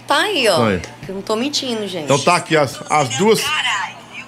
Tá 0.07 0.17
aí, 0.17 0.47
ó. 0.47 0.55
Tá 0.57 0.67
aí. 0.67 0.81
Eu 1.07 1.15
não 1.15 1.21
tô 1.21 1.35
mentindo, 1.35 1.87
gente. 1.87 2.05
Então 2.05 2.19
tá 2.19 2.35
aqui 2.35 2.55
as, 2.57 2.79
as 2.89 3.09
duas. 3.17 3.41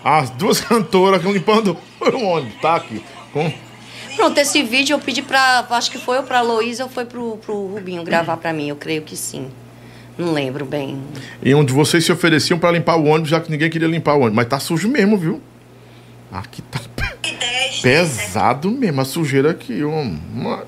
As 0.04 0.30
duas 0.32 0.60
cantoras 0.62 1.24
limpando 1.24 1.78
o 2.00 2.24
ônibus. 2.24 2.60
Tá 2.62 2.76
aqui. 2.76 3.04
Com, 3.34 3.52
Pronto, 4.16 4.38
esse 4.38 4.64
vídeo 4.64 4.94
eu 4.94 5.00
pedi 5.00 5.22
pra. 5.22 5.66
Acho 5.70 5.92
que 5.92 5.98
foi 5.98 6.18
ou 6.18 6.24
pra 6.24 6.42
Luísa 6.42 6.84
ou 6.84 6.90
foi 6.90 7.06
pro, 7.06 7.38
pro 7.38 7.68
Rubinho 7.68 8.04
gravar 8.04 8.38
pra 8.38 8.54
mim. 8.54 8.70
Eu 8.70 8.76
creio 8.78 9.02
que 9.02 9.16
sim. 9.18 9.48
Não 10.18 10.32
lembro 10.32 10.64
bem. 10.64 11.02
E 11.44 11.54
onde 11.54 11.74
vocês 11.74 12.06
se 12.06 12.12
ofereciam 12.12 12.58
pra 12.58 12.72
limpar 12.72 12.96
o 12.96 13.06
ônibus, 13.06 13.30
já 13.30 13.42
que 13.42 13.52
ninguém 13.52 13.70
queria 13.70 13.88
limpar 13.88 14.14
o 14.14 14.20
ônibus. 14.20 14.36
Mas 14.38 14.48
tá 14.48 14.60
sujo 14.60 14.88
mesmo, 14.88 15.18
viu? 15.18 15.42
Aqui 16.32 16.62
tá 16.62 16.80
pe- 16.96 17.36
pesado 17.82 18.72
mesmo. 18.72 19.02
A 19.02 19.06
sujeira 19.06 19.52
aqui, 19.52 19.84
uma- 19.84 20.66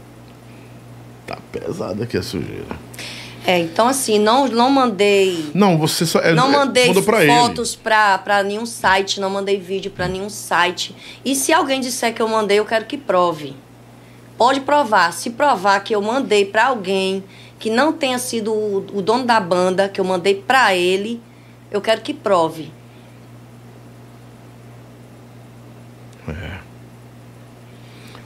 Tá 1.25 1.37
pesada 1.51 2.03
aqui 2.03 2.17
a 2.17 2.23
sujeira. 2.23 2.65
É, 3.49 3.57
então 3.59 3.87
assim, 3.87 4.19
não, 4.19 4.45
não 4.49 4.69
mandei. 4.69 5.51
Não, 5.53 5.77
você 5.77 6.05
só... 6.05 6.19
é- 6.19 6.33
Não 6.33 6.49
é- 6.49 6.57
mandei 6.57 6.93
pra 7.01 7.25
fotos 7.25 7.77
pra, 7.77 8.17
pra 8.17 8.43
nenhum 8.43 8.65
site, 8.65 9.21
não 9.21 9.29
mandei 9.29 9.57
vídeo 9.57 9.89
pra 9.89 10.05
nenhum 10.05 10.29
site. 10.29 10.93
E 11.23 11.33
se 11.33 11.53
alguém 11.53 11.79
disser 11.79 12.13
que 12.13 12.21
eu 12.21 12.27
mandei, 12.27 12.59
eu 12.59 12.65
quero 12.65 12.83
que 12.83 12.97
prove. 12.97 13.55
Pode 14.37 14.59
provar. 14.59 15.13
Se 15.13 15.29
provar 15.29 15.79
que 15.79 15.95
eu 15.95 16.01
mandei 16.01 16.43
pra 16.43 16.65
alguém 16.65 17.23
que 17.57 17.69
não 17.69 17.93
tenha 17.93 18.19
sido 18.19 18.51
o, 18.53 18.85
o 18.93 19.01
dono 19.01 19.23
da 19.23 19.39
banda, 19.39 19.87
que 19.87 20.01
eu 20.01 20.05
mandei 20.05 20.35
pra 20.35 20.75
ele, 20.75 21.21
eu 21.71 21.79
quero 21.79 22.01
que 22.01 22.13
prove. 22.13 22.69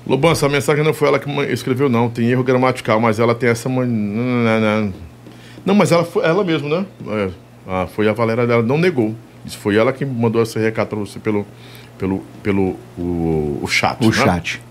Lobão, 0.05 0.31
essa 0.31 0.49
mensagem 0.49 0.83
não 0.83 0.93
foi 0.93 1.07
ela 1.07 1.19
que 1.19 1.29
escreveu, 1.51 1.87
não. 1.87 2.09
Tem 2.09 2.27
erro 2.29 2.43
gramatical, 2.43 2.99
mas 2.99 3.19
ela 3.19 3.35
tem 3.35 3.49
essa. 3.49 3.69
man- 3.69 4.91
Não, 5.65 5.75
mas 5.75 5.91
ela 5.91 6.03
foi 6.03 6.23
ela 6.23 6.43
mesmo, 6.43 6.67
né? 6.67 6.85
É, 7.67 7.87
foi 7.87 8.07
a 8.07 8.13
Valéria 8.13 8.47
dela, 8.47 8.63
não 8.63 8.77
negou. 8.77 9.15
Isso 9.45 9.57
foi 9.57 9.75
ela 9.75 9.91
que 9.93 10.05
mandou 10.05 10.41
esse 10.41 10.57
recado 10.59 10.89
pra 10.89 10.99
você 10.99 11.19
pelo, 11.19 11.45
pelo, 11.97 12.23
pelo 12.41 12.75
o, 12.97 13.59
o 13.61 13.67
chat. 13.67 14.01
O 14.01 14.07
né? 14.07 14.11
chat. 14.11 14.61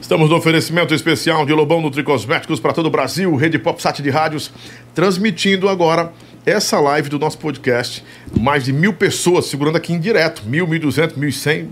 Estamos 0.00 0.28
no 0.28 0.36
oferecimento 0.36 0.92
especial 0.92 1.46
de 1.46 1.52
Lobão 1.52 1.80
Nutricosméticos 1.80 2.60
para 2.60 2.72
todo 2.72 2.86
o 2.86 2.90
Brasil, 2.90 3.34
Rede 3.36 3.58
PopSat 3.58 4.02
de 4.02 4.10
rádios, 4.10 4.52
transmitindo 4.94 5.68
agora 5.68 6.12
essa 6.44 6.80
live 6.80 7.08
do 7.08 7.18
nosso 7.18 7.38
podcast. 7.38 8.04
Mais 8.38 8.64
de 8.64 8.72
mil 8.72 8.92
pessoas 8.92 9.46
segurando 9.46 9.76
aqui 9.76 9.92
em 9.92 10.00
direto, 10.00 10.42
mil, 10.44 10.66
mil 10.66 10.80
duzentos, 10.80 11.16
mil 11.16 11.28
e 11.28 11.32
cem. 11.32 11.70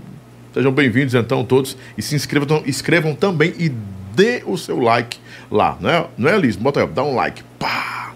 Sejam 0.53 0.71
bem-vindos 0.71 1.13
então 1.13 1.45
todos 1.45 1.77
e 1.97 2.01
se 2.01 2.15
inscrevam, 2.15 2.63
inscrevam 2.65 3.13
também 3.13 3.53
e 3.59 3.71
dê 4.13 4.43
o 4.45 4.57
seu 4.57 4.79
like 4.79 5.19
lá, 5.49 5.77
né? 5.79 6.05
Não 6.17 6.29
é, 6.29 6.37
Liz? 6.37 6.55
Bota 6.55 6.81
aí, 6.81 6.87
dá 6.87 7.03
um 7.03 7.15
like. 7.15 7.43
Pá! 7.57 8.13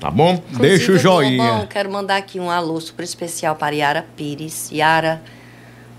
Tá 0.00 0.10
bom? 0.10 0.40
Deixa 0.50 0.92
o 0.92 0.94
Inclusive, 0.94 0.98
joinha. 0.98 1.42
Lobão, 1.42 1.66
quero 1.66 1.90
mandar 1.90 2.16
aqui 2.16 2.38
um 2.38 2.50
alô 2.50 2.80
super 2.80 3.02
especial 3.02 3.56
para 3.56 3.74
Yara 3.74 4.06
Pires. 4.16 4.70
Yara, 4.70 5.20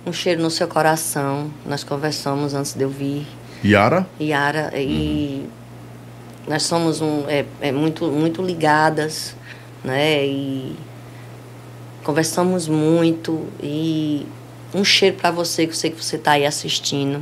um 0.06 0.14
cheiro 0.14 0.42
no 0.42 0.50
seu 0.50 0.68
coração. 0.68 1.52
Nós 1.66 1.84
conversamos 1.84 2.54
antes 2.54 2.74
de 2.74 2.84
eu 2.84 2.90
vir. 2.90 3.28
Yara? 3.64 4.08
Yara, 4.22 4.72
e 4.74 5.46
nós 6.48 6.64
somos 6.64 7.02
um, 7.02 7.26
é, 7.28 7.46
é 7.60 7.72
muito, 7.74 8.08
muito 8.08 8.42
ligadas, 8.42 9.36
né? 9.84 10.26
E 10.26 10.78
conversamos 12.04 12.70
muito. 12.70 13.48
E 13.62 14.26
um 14.74 14.84
cheiro 14.86 15.18
para 15.18 15.30
você, 15.30 15.66
que 15.66 15.74
eu 15.74 15.76
sei 15.76 15.92
que 15.92 16.02
você 16.02 16.16
está 16.16 16.32
aí 16.32 16.46
assistindo. 16.46 17.22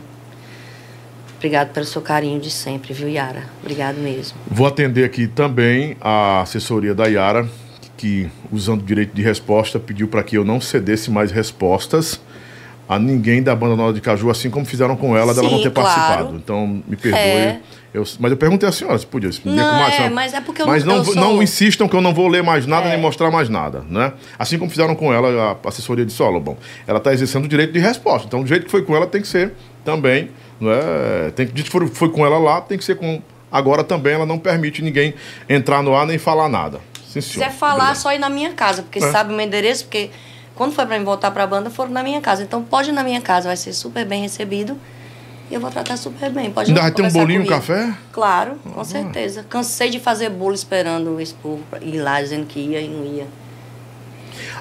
Obrigado 1.38 1.72
pelo 1.72 1.86
seu 1.86 2.02
carinho 2.02 2.40
de 2.40 2.50
sempre, 2.50 2.94
viu, 2.94 3.08
Yara? 3.08 3.44
Obrigado 3.62 3.98
mesmo. 3.98 4.38
Vou 4.50 4.66
atender 4.66 5.04
aqui 5.06 5.28
também 5.28 5.96
a 6.02 6.42
assessoria 6.42 6.96
da 6.96 7.06
Yara, 7.06 7.48
que, 7.96 8.28
usando 8.52 8.82
o 8.82 8.84
direito 8.86 9.14
de 9.16 9.22
resposta, 9.22 9.80
pediu 9.80 10.08
para 10.08 10.24
que 10.24 10.36
eu 10.38 10.44
não 10.44 10.60
cedesse 10.60 11.12
mais 11.12 11.32
respostas 11.32 12.20
a 12.90 12.98
ninguém 12.98 13.44
da 13.44 13.54
banda 13.56 13.76
Nova 13.76 13.94
de 13.94 14.02
Caju, 14.02 14.30
assim 14.30 14.50
como 14.50 14.66
fizeram 14.66 14.96
com 14.96 15.16
ela, 15.16 15.34
dela 15.34 15.50
não 15.50 15.58
Sim, 15.58 15.64
ter 15.64 15.72
claro. 15.72 15.90
participado. 15.90 16.36
Então, 16.38 16.82
me 16.88 16.96
perdoe. 16.96 17.20
É. 17.20 17.60
Eu- 17.94 18.04
mas 18.20 18.32
eu 18.32 18.38
perguntei 18.38 18.68
à 18.68 18.72
senhora 18.72 18.98
se 18.98 19.06
podia. 19.06 19.32
Se 19.32 19.40
podia 19.42 19.58
Não, 19.62 19.88
é, 19.88 20.10
mas 20.10 20.34
é 20.34 20.42
porque 20.42 20.62
eu 20.62 20.68
Mas 20.68 20.84
não- 20.84 20.98
eu 20.98 21.06
sou- 21.06 21.16
não 21.16 21.42
insistam 21.44 21.88
que 21.88 21.96
eu 21.96 22.02
não 22.02 22.14
vou 22.14 22.28
ler 22.28 22.44
mais 22.44 22.66
nada 22.66 22.88
É. 22.88 22.92
nem 22.92 23.00
mostrar 23.02 23.30
mais 23.32 23.50
nada, 23.50 23.84
né? 23.90 24.14
Assim 24.40 24.58
como 24.58 24.70
fizeram 24.72 24.96
com 24.96 25.12
ela, 25.14 25.58
a 25.64 25.68
assessoria 25.68 26.06
de 26.06 26.12
solo, 26.14 26.40
bom. 26.40 26.58
Ela 26.86 26.98
está 27.00 27.12
exercendo 27.14 27.46
o 27.46 27.48
direito 27.48 27.74
de 27.74 27.80
resposta. 27.80 28.28
Então, 28.28 28.42
do 28.42 28.48
jeito 28.48 28.66
que 28.66 28.72
foi 28.72 28.84
com 28.84 28.96
ela, 28.96 29.06
tem 29.08 29.22
que 29.22 29.28
ser 29.28 29.54
também, 29.84 30.30
não 30.60 30.72
é? 30.72 31.32
Tem 31.32 31.48
que, 31.48 31.62
se 31.62 31.70
for, 31.70 31.88
foi 31.88 32.10
com 32.10 32.26
ela 32.26 32.38
lá, 32.38 32.62
tem 32.62 32.78
que 32.78 32.84
ser 32.84 32.96
com 32.96 33.22
agora 33.52 33.84
também. 33.84 34.14
Ela 34.14 34.26
não 34.26 34.38
permite 34.40 34.82
ninguém 34.82 35.14
entrar 35.50 35.82
no 35.84 35.96
ar 35.96 36.06
nem 36.08 36.18
falar 36.18 36.50
nada. 36.50 36.80
Sim, 37.08 37.22
Se 37.22 37.32
quiser 37.34 37.52
falar, 37.52 37.74
Obrigado. 37.76 37.96
só 37.96 38.14
ir 38.14 38.20
na 38.20 38.30
minha 38.30 38.52
casa, 38.54 38.82
porque 38.84 39.00
É. 39.00 39.12
sabe 39.12 39.34
o 39.34 39.36
meu 39.36 39.46
endereço, 39.46 39.86
porque 39.86 40.10
quando 40.56 40.74
foi 40.74 40.86
pra 40.86 40.98
mim 41.00 41.06
voltar 41.06 41.32
pra 41.32 41.48
banda, 41.48 41.70
foram 41.70 41.92
na 41.92 42.04
minha 42.04 42.20
casa. 42.22 42.44
Então 42.44 42.62
pode 42.64 42.90
ir 42.90 42.94
na 42.94 43.04
minha 43.04 43.22
casa, 43.22 43.48
vai 43.48 43.56
ser 43.58 43.74
super 43.74 44.06
bem 44.06 44.22
recebido. 44.22 44.78
E 45.50 45.54
eu 45.54 45.62
vou 45.62 45.72
tratar 45.72 45.96
super 45.96 46.30
bem. 46.30 46.52
Pode 46.52 46.72
Ainda 46.72 46.82
vai 46.82 46.92
ter 46.92 47.02
um 47.04 47.10
bolinho, 47.10 47.40
um 47.42 47.46
comigo. 47.46 47.62
café? 47.62 47.94
Claro, 48.12 48.56
com 48.74 48.84
certeza. 48.84 49.46
Cansei 49.50 49.90
de 49.90 49.98
fazer 49.98 50.30
bolo 50.30 50.54
esperando 50.54 51.22
esse 51.22 51.34
povo 51.36 51.64
pra 51.70 51.80
ir 51.82 52.00
lá 52.02 52.22
dizendo 52.22 52.46
que 52.46 52.60
ia 52.60 52.82
e 52.82 52.88
não 52.90 53.06
ia. 53.06 53.28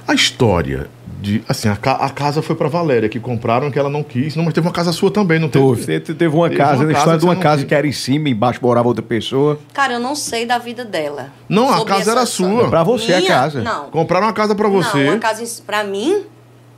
A 0.07 0.15
história 0.15 0.89
de. 1.21 1.43
Assim, 1.49 1.69
a, 1.69 1.77
ca- 1.77 1.97
a 1.97 2.11
casa 2.11 2.43
foi 2.43 2.55
pra 2.57 2.69
Valéria, 2.69 3.09
que 3.09 3.19
compraram 3.21 3.71
que 3.71 3.79
ela 3.79 3.89
não 3.91 4.03
quis. 4.03 4.37
Não, 4.37 4.45
mas 4.45 4.53
teve 4.55 4.67
uma 4.67 4.73
casa 4.73 4.93
sua 4.93 5.11
também, 5.11 5.39
não 5.39 5.49
teve? 5.49 5.65
Teve, 5.85 6.01
teve- 6.01 6.19
teve 6.19 6.35
uma 6.37 6.49
Teve 6.49 6.61
casa, 6.61 6.83
uma 6.85 6.91
a 6.91 6.93
casa 6.95 6.99
história 6.99 7.19
que 7.19 7.21
de 7.21 7.27
uma 7.27 7.37
casa 7.37 7.57
quis. 7.63 7.69
que 7.69 7.75
era 7.75 7.87
em 7.87 7.93
cima, 7.93 8.29
embaixo 8.29 8.61
morava 8.63 8.89
outra 8.89 9.03
pessoa. 9.03 9.59
Cara, 9.73 9.95
eu 9.95 10.01
não 10.01 10.15
sei 10.15 10.45
da 10.47 10.59
vida 10.59 10.85
dela. 10.85 11.31
Não, 11.49 11.73
a 11.73 11.85
casa 11.85 12.11
era 12.13 12.27
sua. 12.27 12.69
Pra 12.69 12.83
você 12.83 13.13
a 13.15 13.19
Minha? 13.19 13.29
casa. 13.31 13.63
Não. 13.63 13.91
Compraram 13.91 14.27
uma 14.27 14.33
casa 14.33 14.55
pra 14.55 14.69
você. 14.69 15.05
Não, 15.05 15.13
uma 15.13 15.19
casa 15.19 15.45
pra 15.67 15.83
mim, 15.85 16.25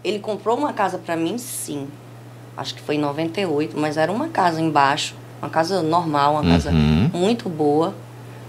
ele 0.05 0.19
comprou 0.19 0.57
uma 0.57 0.73
casa 0.73 0.99
pra 0.99 1.17
mim, 1.17 1.37
sim. 1.39 1.87
Acho 2.57 2.75
que 2.75 2.81
foi 2.83 2.97
em 2.97 2.99
98, 3.01 3.79
mas 3.79 3.97
era 3.97 4.11
uma 4.11 4.29
casa 4.29 4.61
embaixo, 4.61 5.15
uma 5.41 5.49
casa 5.51 5.81
normal, 5.83 6.33
uma 6.35 6.43
casa 6.45 6.71
Uhum. 6.71 7.09
muito 7.15 7.49
boa, 7.49 7.95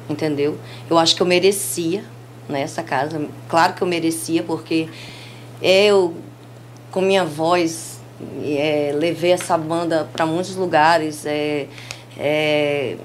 entendeu? 0.10 0.58
Eu 0.90 0.98
acho 0.98 1.16
que 1.16 1.22
eu 1.22 1.28
merecia 1.28 2.04
nessa 2.48 2.82
casa. 2.82 3.22
Claro 3.48 3.74
que 3.74 3.82
eu 3.84 3.88
merecia, 3.88 4.42
porque 4.42 4.88
eu, 5.62 6.16
com 6.92 7.02
minha 7.02 7.26
voz, 7.26 8.00
é, 8.44 8.92
levei 8.96 9.32
essa 9.32 9.58
banda 9.58 10.10
para 10.12 10.26
muitos 10.26 10.56
lugares. 10.56 11.26
É, 11.26 11.68
é, 12.18 12.98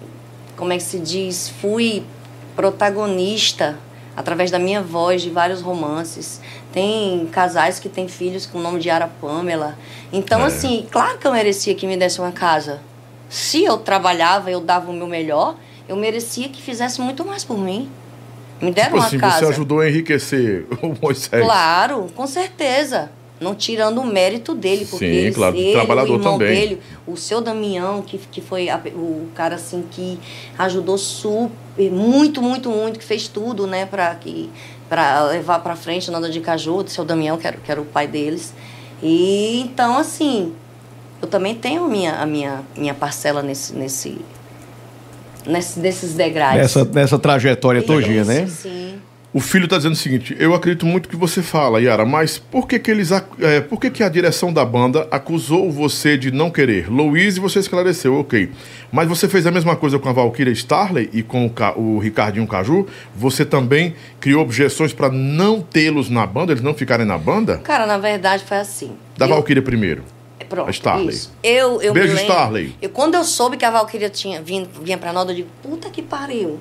como 0.56 0.72
é 0.72 0.76
que 0.76 0.82
se 0.82 0.98
diz? 0.98 1.48
Fui 1.60 2.02
protagonista 2.54 3.78
através 4.16 4.50
da 4.50 4.58
minha 4.58 4.80
voz 4.82 5.22
de 5.22 5.30
vários 5.30 5.60
romances. 5.60 6.40
Tem 6.72 7.26
casais 7.26 7.78
que 7.78 7.88
têm 7.88 8.08
filhos 8.08 8.46
com 8.46 8.58
o 8.58 8.62
nome 8.62 8.78
de 8.80 8.90
Ara 8.90 9.08
Pamela. 9.20 9.76
Então, 10.12 10.40
É. 10.40 10.46
assim, 10.46 10.86
claro 10.90 11.18
que 11.18 11.26
eu 11.26 11.32
merecia 11.32 11.74
que 11.74 11.86
me 11.86 11.96
desse 11.96 12.20
uma 12.20 12.32
casa. 12.32 12.80
Se 13.28 13.64
eu 13.64 13.76
trabalhava, 13.78 14.50
eu 14.50 14.60
dava 14.60 14.90
o 14.90 14.94
meu 14.94 15.06
melhor, 15.06 15.56
eu 15.88 15.96
merecia 15.96 16.48
que 16.48 16.62
fizesse 16.62 17.00
muito 17.00 17.24
mais 17.24 17.42
por 17.44 17.58
mim. 17.58 17.90
Me 18.64 18.72
deram 18.72 18.88
Tipo 18.90 18.96
uma 18.98 19.06
assim, 19.06 19.18
casa. 19.18 19.38
você 19.46 19.52
ajudou 19.52 19.80
a 19.80 19.88
enriquecer 19.88 20.66
o 20.82 20.94
Moisés. 21.00 21.44
Claro, 21.44 22.06
com 22.14 22.26
certeza. 22.26 23.10
Não 23.40 23.54
tirando 23.54 24.00
o 24.00 24.06
mérito 24.06 24.54
dele, 24.54 24.86
porque 24.86 25.04
Sim, 25.06 25.12
ele, 25.12 25.34
claro, 25.34 25.56
ele, 25.56 25.72
trabalhador 25.72 26.12
o 26.12 26.16
irmão 26.20 26.38
também. 26.38 26.54
dele, 26.54 26.80
o 27.06 27.16
seu 27.16 27.40
Damião, 27.40 28.00
que, 28.00 28.16
que 28.16 28.40
foi 28.40 28.70
a- 28.70 28.80
o 28.94 29.26
cara 29.34 29.56
assim 29.56 29.84
que 29.90 30.18
ajudou 30.56 30.96
super, 30.96 31.50
muito, 31.90 32.40
muito, 32.40 32.70
muito, 32.70 32.98
que 32.98 33.04
fez 33.04 33.26
tudo, 33.26 33.66
né, 33.66 33.86
para 33.86 34.14
que 34.14 34.48
para 34.88 35.24
levar 35.24 35.58
para 35.58 35.74
frente 35.74 36.08
a 36.08 36.12
Nada 36.12 36.30
de 36.30 36.40
Caju, 36.40 36.76
o 36.76 36.88
seu 36.88 37.04
Damião, 37.04 37.36
que 37.36 37.46
era, 37.46 37.56
que 37.56 37.70
era 37.70 37.80
o 37.80 37.84
pai 37.84 38.06
deles. 38.06 38.54
E 39.02 39.60
então 39.62 39.98
assim, 39.98 40.54
eu 41.20 41.26
também 41.26 41.54
tenho 41.56 41.84
a 41.84 41.88
minha 41.88 42.12
a 42.14 42.24
minha 42.26 42.62
minha 42.76 42.94
parcela 42.94 43.42
nesse 43.42 43.74
nesse, 43.74 44.16
nesse 45.46 45.78
desses 45.80 46.14
degraus. 46.14 46.56
Nessa, 46.56 46.84
nessa 46.84 47.18
trajetória 47.18 47.82
todinha, 47.82 48.24
né? 48.24 48.46
Sim. 48.46 48.94
O 49.32 49.40
filho 49.40 49.64
está 49.64 49.76
dizendo 49.76 49.94
o 49.94 49.96
seguinte: 49.96 50.36
eu 50.38 50.54
acredito 50.54 50.86
muito 50.86 51.08
que 51.08 51.16
você 51.16 51.42
fala, 51.42 51.80
Yara, 51.80 52.04
mas 52.04 52.38
por 52.38 52.68
que 52.68 52.78
que 52.78 52.88
eles, 52.88 53.10
é, 53.40 53.60
por 53.60 53.80
que 53.80 53.90
que 53.90 54.04
a 54.04 54.08
direção 54.08 54.52
da 54.52 54.64
banda 54.64 55.08
acusou 55.10 55.72
você 55.72 56.16
de 56.16 56.30
não 56.30 56.50
querer? 56.52 56.88
Louise, 56.88 57.40
você 57.40 57.58
esclareceu, 57.58 58.14
ok. 58.14 58.48
Mas 58.92 59.08
você 59.08 59.28
fez 59.28 59.44
a 59.44 59.50
mesma 59.50 59.74
coisa 59.74 59.98
com 59.98 60.08
a 60.08 60.12
Valkyria 60.12 60.52
Starley 60.52 61.10
e 61.12 61.20
com 61.20 61.44
o, 61.46 61.50
Ca- 61.50 61.74
o 61.76 61.98
Ricardinho 61.98 62.46
Caju? 62.46 62.86
Você 63.16 63.44
também 63.44 63.96
criou 64.20 64.40
objeções 64.40 64.92
para 64.92 65.08
não 65.10 65.60
tê-los 65.60 66.08
na 66.08 66.24
banda, 66.24 66.52
eles 66.52 66.62
não 66.62 66.72
ficarem 66.72 67.04
na 67.04 67.18
banda? 67.18 67.58
Cara, 67.58 67.86
na 67.86 67.98
verdade 67.98 68.44
foi 68.44 68.58
assim. 68.58 68.92
Da 69.18 69.24
Eu- 69.24 69.30
Valkyria 69.30 69.62
primeiro. 69.62 70.04
Pronto, 70.62 70.70
Starley. 70.74 71.08
isso. 71.08 71.32
Eu, 71.42 71.80
eu 71.82 71.92
Beijo, 71.92 72.14
lembro, 72.14 72.22
Starley. 72.32 72.76
Eu, 72.80 72.90
quando 72.90 73.14
eu 73.14 73.24
soube 73.24 73.56
que 73.56 73.64
a 73.64 73.70
Valkyria 73.70 74.08
tinha 74.10 74.40
vindo, 74.42 74.68
vinha 74.82 74.96
pra 74.98 75.12
Nova, 75.12 75.30
eu 75.32 75.36
digo, 75.36 75.48
puta 75.62 75.90
que 75.90 76.02
pariu. 76.02 76.58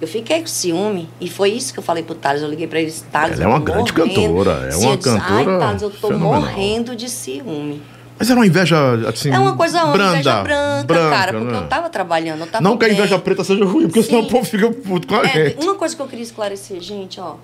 Eu 0.00 0.06
fiquei 0.06 0.40
com 0.40 0.46
ciúme. 0.46 1.08
E 1.20 1.30
foi 1.30 1.50
isso 1.52 1.72
que 1.72 1.78
eu 1.78 1.82
falei 1.82 2.02
pro 2.02 2.14
Thales. 2.14 2.42
Eu 2.42 2.50
liguei 2.50 2.66
pra 2.66 2.78
ele, 2.80 2.92
Thales, 3.10 3.40
Ela 3.40 3.44
é 3.44 3.48
uma 3.48 3.60
grande 3.60 3.92
morrendo." 3.92 4.14
cantora, 4.14 4.50
é 4.70 4.76
uma 4.76 4.96
disse, 4.96 5.10
cantora 5.10 5.52
Ai, 5.54 5.58
Thales, 5.58 5.82
eu 5.82 5.90
tô 5.90 6.08
fenomenal." 6.08 6.40
morrendo 6.42 6.94
de 6.94 7.08
ciúme. 7.08 7.82
Mas 8.18 8.30
era 8.30 8.38
uma 8.38 8.46
inveja, 8.46 8.76
assim, 9.08 9.30
É 9.30 9.38
uma 9.38 9.54
coisa 9.56 9.84
uma 9.84 9.92
branda, 9.92 10.12
inveja 10.14 10.42
branca, 10.42 10.84
branca, 10.86 11.10
cara. 11.16 11.32
Porque 11.32 11.52
né? 11.52 11.58
eu 11.58 11.66
tava 11.68 11.90
trabalhando, 11.90 12.40
eu 12.40 12.46
tava 12.46 12.64
Não 12.64 12.76
que 12.78 12.84
a 12.84 12.88
bem. 12.88 12.96
inveja 12.96 13.18
preta 13.18 13.44
seja 13.44 13.62
ruim, 13.64 13.86
porque 13.88 14.02
senão 14.02 14.20
Sim. 14.22 14.26
o 14.26 14.30
povo 14.30 14.44
fica 14.44 14.70
puto 14.70 15.06
com 15.06 15.14
a 15.16 15.20
É, 15.22 15.50
gente. 15.50 15.62
uma 15.62 15.74
coisa 15.74 15.94
que 15.94 16.00
eu 16.00 16.06
queria 16.06 16.22
esclarecer, 16.22 16.80
gente, 16.80 17.20
ó. 17.20 17.36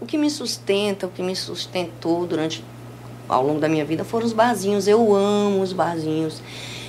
O 0.00 0.06
que 0.06 0.18
me 0.18 0.28
sustenta, 0.28 1.06
o 1.06 1.10
que 1.10 1.22
me 1.22 1.36
sustentou 1.36 2.26
durante 2.26 2.64
ao 3.32 3.44
longo 3.46 3.60
da 3.60 3.68
minha 3.68 3.84
vida 3.84 4.04
foram 4.04 4.26
os 4.26 4.32
barzinhos. 4.32 4.86
Eu 4.86 5.14
amo 5.14 5.62
os 5.62 5.72
barzinhos. 5.72 6.40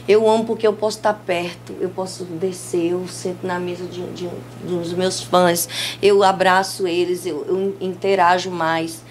Eu 0.08 0.30
amo 0.30 0.44
porque 0.44 0.68
eu 0.68 0.74
posso 0.74 0.98
estar 0.98 1.14
perto, 1.14 1.74
eu 1.80 1.88
posso 1.90 2.26
descer, 2.26 2.92
eu 2.92 3.08
sento 3.08 3.48
na 3.48 3.58
mesa 3.58 3.86
de, 3.86 4.06
de, 4.08 4.30
dos 4.68 4.92
meus 4.92 5.24
fãs, 5.24 5.70
eu 6.02 6.22
abraço 6.24 6.86
eles, 6.86 7.26
eu, 7.26 7.46
eu 7.48 7.78
interajo 7.80 8.52
mais. 8.52 9.02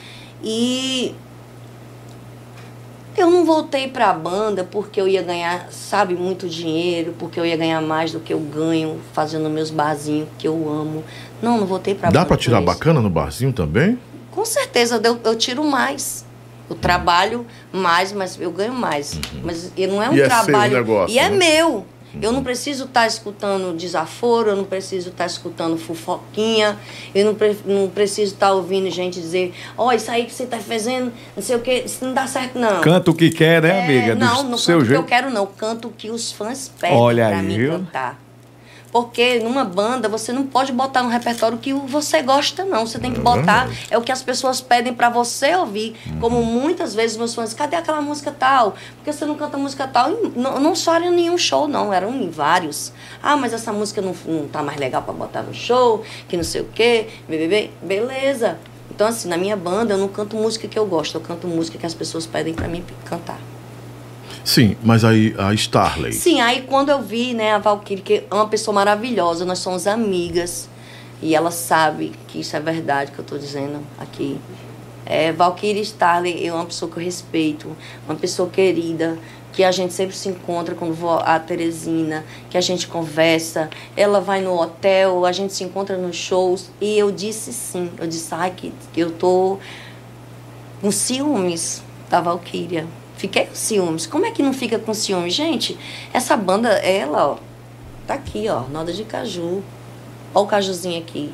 E 0.44 1.14
eu 3.16 3.30
não 3.30 3.44
voltei 3.46 3.88
para 3.88 4.10
a 4.10 4.12
banda 4.12 4.64
porque 4.64 5.00
eu 5.00 5.08
ia 5.08 5.22
ganhar, 5.22 5.68
sabe, 5.70 6.14
muito 6.14 6.46
dinheiro, 6.46 7.14
porque 7.18 7.40
eu 7.40 7.46
ia 7.46 7.56
ganhar 7.56 7.80
mais 7.80 8.12
do 8.12 8.20
que 8.20 8.32
eu 8.32 8.40
ganho 8.40 9.00
fazendo 9.14 9.48
meus 9.48 9.70
barzinhos 9.70 10.28
que 10.38 10.46
eu 10.46 10.68
amo. 10.68 11.02
Não, 11.40 11.58
não 11.58 11.66
voltei 11.66 11.94
para 11.94 12.08
a 12.08 12.10
Dá 12.10 12.18
banda. 12.20 12.28
pra 12.28 12.36
por 12.36 12.42
tirar 12.42 12.60
bacana 12.60 13.00
no 13.00 13.08
barzinho 13.08 13.52
também? 13.52 13.98
Com 14.30 14.44
certeza 14.44 15.00
eu, 15.02 15.18
eu 15.24 15.36
tiro 15.36 15.64
mais. 15.64 16.24
Eu 16.72 16.76
trabalho 16.78 17.46
mais, 17.72 18.12
mas 18.12 18.38
eu 18.40 18.50
ganho 18.50 18.72
mais. 18.72 19.18
Mas 19.44 19.70
e 19.76 19.86
não 19.86 20.02
é 20.02 20.08
um 20.08 20.12
Uhum. 20.12 20.16
E 20.18 20.22
é 20.22 20.26
trabalho. 20.26 20.72
negócio, 20.74 21.14
e 21.14 21.18
é 21.18 21.28
né? 21.28 21.36
meu. 21.36 21.86
Eu 22.20 22.30
não 22.30 22.42
preciso 22.42 22.84
estar 22.84 23.06
escutando 23.06 23.74
desaforo, 23.74 24.50
eu 24.50 24.56
não 24.56 24.64
preciso 24.64 25.08
estar 25.08 25.24
escutando 25.24 25.78
fofoquinha, 25.78 26.76
eu 27.14 27.24
não, 27.24 27.34
pre- 27.34 27.56
não 27.64 27.88
preciso 27.88 28.34
estar 28.34 28.52
ouvindo 28.52 28.90
gente 28.90 29.18
dizer, 29.18 29.54
ó, 29.78 29.90
isso 29.92 30.10
aí 30.10 30.26
que 30.26 30.32
você 30.34 30.42
está 30.42 30.58
fazendo, 30.58 31.10
não 31.34 31.42
sei 31.42 31.56
o 31.56 31.60
que, 31.60 31.72
isso 31.72 32.04
não 32.04 32.12
dá 32.12 32.26
certo, 32.26 32.58
não. 32.58 32.82
Canta 32.82 33.10
o 33.10 33.14
que 33.14 33.30
quer, 33.30 33.62
né, 33.62 33.78
É, 33.78 33.84
amiga? 33.84 34.14
Do 34.14 34.20
Não, 34.26 34.42
não 34.42 34.58
seu 34.58 34.74
canto 34.76 34.82
o 34.82 34.84
que 34.84 34.88
jeito. 34.90 35.00
eu 35.02 35.06
quero, 35.06 35.30
não. 35.30 35.46
Canto 35.46 35.88
o 35.88 35.90
que 35.90 36.10
os 36.10 36.30
fãs 36.32 36.70
pedem 36.78 36.98
aí, 37.22 37.42
mim 37.46 37.68
cantar. 37.70 38.20
Porque 38.92 39.38
numa 39.38 39.64
banda 39.64 40.06
você 40.06 40.32
não 40.32 40.46
pode 40.46 40.70
botar 40.70 41.02
no 41.02 41.08
repertório 41.08 41.56
que 41.56 41.72
você 41.72 42.20
gosta, 42.20 42.62
não. 42.62 42.86
Você 42.86 42.98
tem 42.98 43.10
que 43.10 43.20
botar 43.20 43.66
é 43.90 43.96
o 43.96 44.02
que 44.02 44.12
as 44.12 44.22
pessoas 44.22 44.60
pedem 44.60 44.92
pra 44.92 45.08
você 45.08 45.54
ouvir. 45.56 45.96
Como 46.20 46.44
muitas 46.44 46.94
vezes 46.94 47.16
meus 47.16 47.34
fãs, 47.34 47.54
cadê 47.54 47.74
aquela 47.74 48.02
música 48.02 48.30
tal? 48.30 48.72
Por 48.72 49.04
que 49.04 49.12
você 49.12 49.24
não 49.24 49.34
canta 49.34 49.56
música 49.56 49.88
tal? 49.88 50.10
Não, 50.36 50.60
não 50.60 50.74
só 50.74 50.96
era 50.96 51.06
em 51.06 51.10
nenhum 51.10 51.38
show, 51.38 51.66
não, 51.66 51.90
eram 51.90 52.14
em 52.14 52.28
vários. 52.28 52.92
Ah, 53.22 53.34
mas 53.34 53.54
essa 53.54 53.72
música 53.72 54.02
não, 54.02 54.14
não 54.26 54.46
tá 54.46 54.62
mais 54.62 54.78
legal 54.78 55.02
pra 55.02 55.14
botar 55.14 55.42
no 55.42 55.54
show, 55.54 56.04
que 56.28 56.36
não 56.36 56.44
sei 56.44 56.60
o 56.60 56.68
quê, 56.74 57.08
bebê, 57.26 57.70
beleza. 57.80 58.58
Então, 58.90 59.06
assim, 59.06 59.26
na 59.26 59.38
minha 59.38 59.56
banda 59.56 59.94
eu 59.94 59.98
não 59.98 60.08
canto 60.08 60.36
música 60.36 60.68
que 60.68 60.78
eu 60.78 60.84
gosto, 60.84 61.14
eu 61.14 61.20
canto 61.22 61.46
música 61.46 61.78
que 61.78 61.86
as 61.86 61.94
pessoas 61.94 62.26
pedem 62.26 62.52
pra 62.52 62.68
mim 62.68 62.84
cantar. 63.06 63.38
Sim, 64.44 64.76
mas 64.82 65.04
aí 65.04 65.34
a 65.38 65.54
Starley. 65.54 66.12
Sim, 66.12 66.40
aí 66.40 66.62
quando 66.62 66.88
eu 66.88 67.00
vi, 67.00 67.32
né, 67.32 67.54
a 67.54 67.58
Valkyrie, 67.58 68.02
que 68.02 68.24
é 68.28 68.34
uma 68.34 68.48
pessoa 68.48 68.74
maravilhosa, 68.74 69.44
nós 69.44 69.60
somos 69.60 69.86
amigas, 69.86 70.68
e 71.20 71.34
ela 71.34 71.52
sabe 71.52 72.12
que 72.26 72.40
isso 72.40 72.56
é 72.56 72.60
verdade 72.60 73.12
que 73.12 73.18
eu 73.18 73.24
tô 73.24 73.38
dizendo 73.38 73.80
aqui. 73.98 74.38
É, 75.06 75.30
Valkyrie 75.32 75.82
Starley 75.82 76.46
é 76.46 76.52
uma 76.52 76.64
pessoa 76.66 76.90
que 76.90 76.98
eu 76.98 77.04
respeito, 77.04 77.76
uma 78.06 78.16
pessoa 78.16 78.48
querida, 78.48 79.16
que 79.52 79.62
a 79.62 79.70
gente 79.70 79.92
sempre 79.92 80.16
se 80.16 80.28
encontra 80.28 80.74
quando 80.74 80.94
vou 80.94 81.10
a 81.10 81.38
Teresina, 81.38 82.24
que 82.50 82.56
a 82.56 82.60
gente 82.60 82.88
conversa, 82.88 83.68
ela 83.96 84.20
vai 84.20 84.40
no 84.40 84.58
hotel, 84.58 85.24
a 85.24 85.32
gente 85.32 85.52
se 85.52 85.62
encontra 85.62 85.96
nos 85.96 86.16
shows, 86.16 86.70
e 86.80 86.98
eu 86.98 87.12
disse 87.12 87.52
sim, 87.52 87.90
eu 87.98 88.06
disse, 88.06 88.34
ai, 88.34 88.52
que 88.56 88.72
que 88.92 89.00
eu 89.00 89.10
tô 89.10 89.58
com 90.80 90.90
ciúmes 90.90 91.82
da 92.08 92.20
Valkyria. 92.20 92.86
Fiquei 93.22 93.46
com 93.46 93.54
ciúmes. 93.54 94.04
Como 94.04 94.26
é 94.26 94.32
que 94.32 94.42
não 94.42 94.52
fica 94.52 94.80
com 94.80 94.92
ciúmes? 94.92 95.32
Gente, 95.32 95.78
essa 96.12 96.36
banda, 96.36 96.70
ela, 96.70 97.28
ó, 97.28 97.36
tá 98.04 98.14
aqui, 98.14 98.48
ó, 98.48 98.62
Noda 98.62 98.92
de 98.92 99.04
Caju. 99.04 99.62
Ó 100.34 100.42
o 100.42 100.46
cajuzinho 100.48 100.98
aqui. 100.98 101.32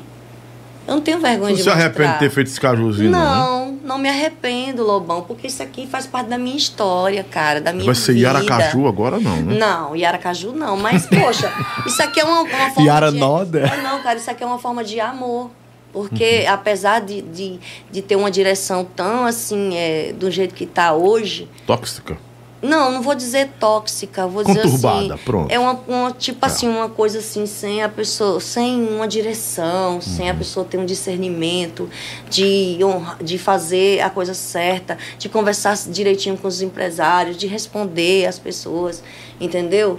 Eu 0.87 0.93
não 0.93 1.01
tenho 1.01 1.19
vergonha 1.19 1.49
Você 1.49 1.55
de 1.55 1.63
se 1.63 1.69
mostrar. 1.69 1.83
arrepende 1.83 2.13
de 2.13 2.19
ter 2.19 2.29
feito 2.29 2.47
esse 2.47 2.61
cajuzinho, 2.61 3.09
não? 3.09 3.19
né? 3.19 3.71
Não, 3.81 3.87
não 3.95 3.97
me 3.97 4.07
arrependo, 4.07 4.83
Lobão, 4.83 5.23
porque 5.23 5.47
isso 5.47 5.63
aqui 5.63 5.87
faz 5.87 6.05
parte 6.05 6.27
da 6.27 6.37
minha 6.37 6.55
história, 6.55 7.23
cara, 7.23 7.59
da 7.59 7.73
minha 7.73 7.87
Vai 7.87 7.95
ser 7.95 8.13
vida. 8.13 8.27
Yaracaju 8.27 8.87
agora, 8.87 9.19
não, 9.19 9.37
né? 9.37 9.57
Não, 9.57 9.95
Yaracaju 9.95 10.51
não, 10.51 10.77
mas, 10.77 11.07
poxa, 11.07 11.51
isso 11.87 12.03
aqui 12.03 12.19
é 12.19 12.23
uma, 12.23 12.41
uma 12.41 12.69
forma 12.69 12.87
Yara 12.87 13.11
de... 13.11 13.17
Noda? 13.17 13.61
Não, 13.65 13.95
não, 13.95 14.03
cara, 14.03 14.19
isso 14.19 14.29
aqui 14.29 14.43
é 14.43 14.45
uma 14.45 14.59
forma 14.59 14.83
de 14.83 14.99
amor. 14.99 15.49
Porque, 15.91 16.45
apesar 16.47 17.01
de, 17.01 17.21
de, 17.21 17.59
de 17.91 18.01
ter 18.01 18.15
uma 18.15 18.29
direção 18.29 18.85
tão, 18.95 19.25
assim, 19.25 19.75
é, 19.75 20.13
do 20.13 20.29
jeito 20.29 20.53
que 20.53 20.65
tá 20.65 20.93
hoje... 20.93 21.47
Tóxica. 21.65 22.17
Não, 22.61 22.91
não 22.91 23.01
vou 23.01 23.15
dizer 23.15 23.51
tóxica, 23.57 24.27
vou 24.27 24.43
dizer 24.43 24.61
Conturbada, 24.63 25.13
assim... 25.15 25.23
pronto. 25.23 25.49
É 25.49 25.57
uma, 25.57 25.79
uma 25.87 26.11
tipo 26.11 26.41
Tá. 26.41 26.47
assim, 26.47 26.67
uma 26.67 26.89
coisa 26.89 27.19
assim, 27.19 27.45
sem 27.45 27.81
a 27.81 27.87
pessoa... 27.89 28.39
Sem 28.41 28.85
uma 28.85 29.07
direção, 29.07 30.01
sem 30.01 30.25
Uhum. 30.25 30.31
a 30.31 30.35
pessoa 30.35 30.65
ter 30.65 30.77
um 30.77 30.85
discernimento 30.85 31.89
de, 32.29 32.77
honra, 32.83 33.17
de 33.23 33.37
fazer 33.37 34.01
a 34.01 34.09
coisa 34.09 34.33
certa, 34.33 34.97
de 35.17 35.29
conversar 35.29 35.75
direitinho 35.87 36.37
com 36.37 36.47
os 36.49 36.61
empresários, 36.61 37.37
de 37.37 37.47
responder 37.47 38.25
às 38.27 38.37
pessoas, 38.37 39.01
entendeu? 39.39 39.97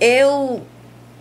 Eu 0.00 0.62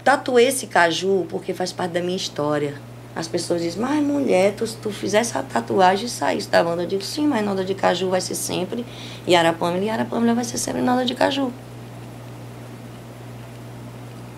tatuei 0.03 0.47
esse 0.47 0.65
caju 0.67 1.25
porque 1.29 1.53
faz 1.53 1.71
parte 1.73 1.91
da 1.91 2.01
minha 2.01 2.17
história. 2.17 2.81
As 3.15 3.27
pessoas 3.27 3.61
dizem, 3.61 3.79
mas 3.79 4.03
mulher, 4.03 4.53
tu, 4.55 4.65
tu 4.81 4.89
fizesse 4.89 5.37
a 5.37 5.43
tatuagem 5.43 6.07
e 6.07 6.09
saísse 6.09 6.49
da 6.49 6.63
banda. 6.63 6.83
Eu 6.83 6.87
digo, 6.87 7.03
sim, 7.03 7.27
mas 7.27 7.45
Noda 7.45 7.63
de 7.63 7.75
Caju 7.75 8.09
vai 8.09 8.19
ser 8.19 8.33
sempre 8.33 8.83
Yara 9.27 9.53
Pamela 9.53 9.83
e 9.83 9.87
Yara 9.87 10.05
Pamela 10.05 10.33
vai 10.33 10.43
ser 10.43 10.57
sempre 10.57 10.81
Noda 10.81 11.05
de 11.05 11.13
Caju. 11.13 11.51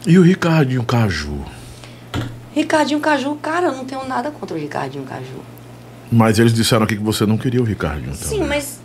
E 0.05 0.19
o 0.19 0.21
Ricardinho 0.21 0.83
Caju? 0.83 1.45
Ricardinho 2.53 2.99
Caju, 2.99 3.35
cara, 3.35 3.67
eu 3.67 3.71
não 3.71 3.85
tenho 3.85 4.05
nada 4.05 4.29
contra 4.29 4.55
o 4.55 4.59
Ricardinho 4.59 5.05
Caju. 5.05 5.41
Mas 6.11 6.37
eles 6.37 6.53
disseram 6.53 6.83
aqui 6.83 6.97
que 6.97 7.03
você 7.03 7.25
não 7.25 7.37
queria 7.37 7.61
o 7.61 7.65
Ricardinho 7.65 8.13
Sim, 8.13 8.35
também. 8.35 8.47
mas 8.47 8.79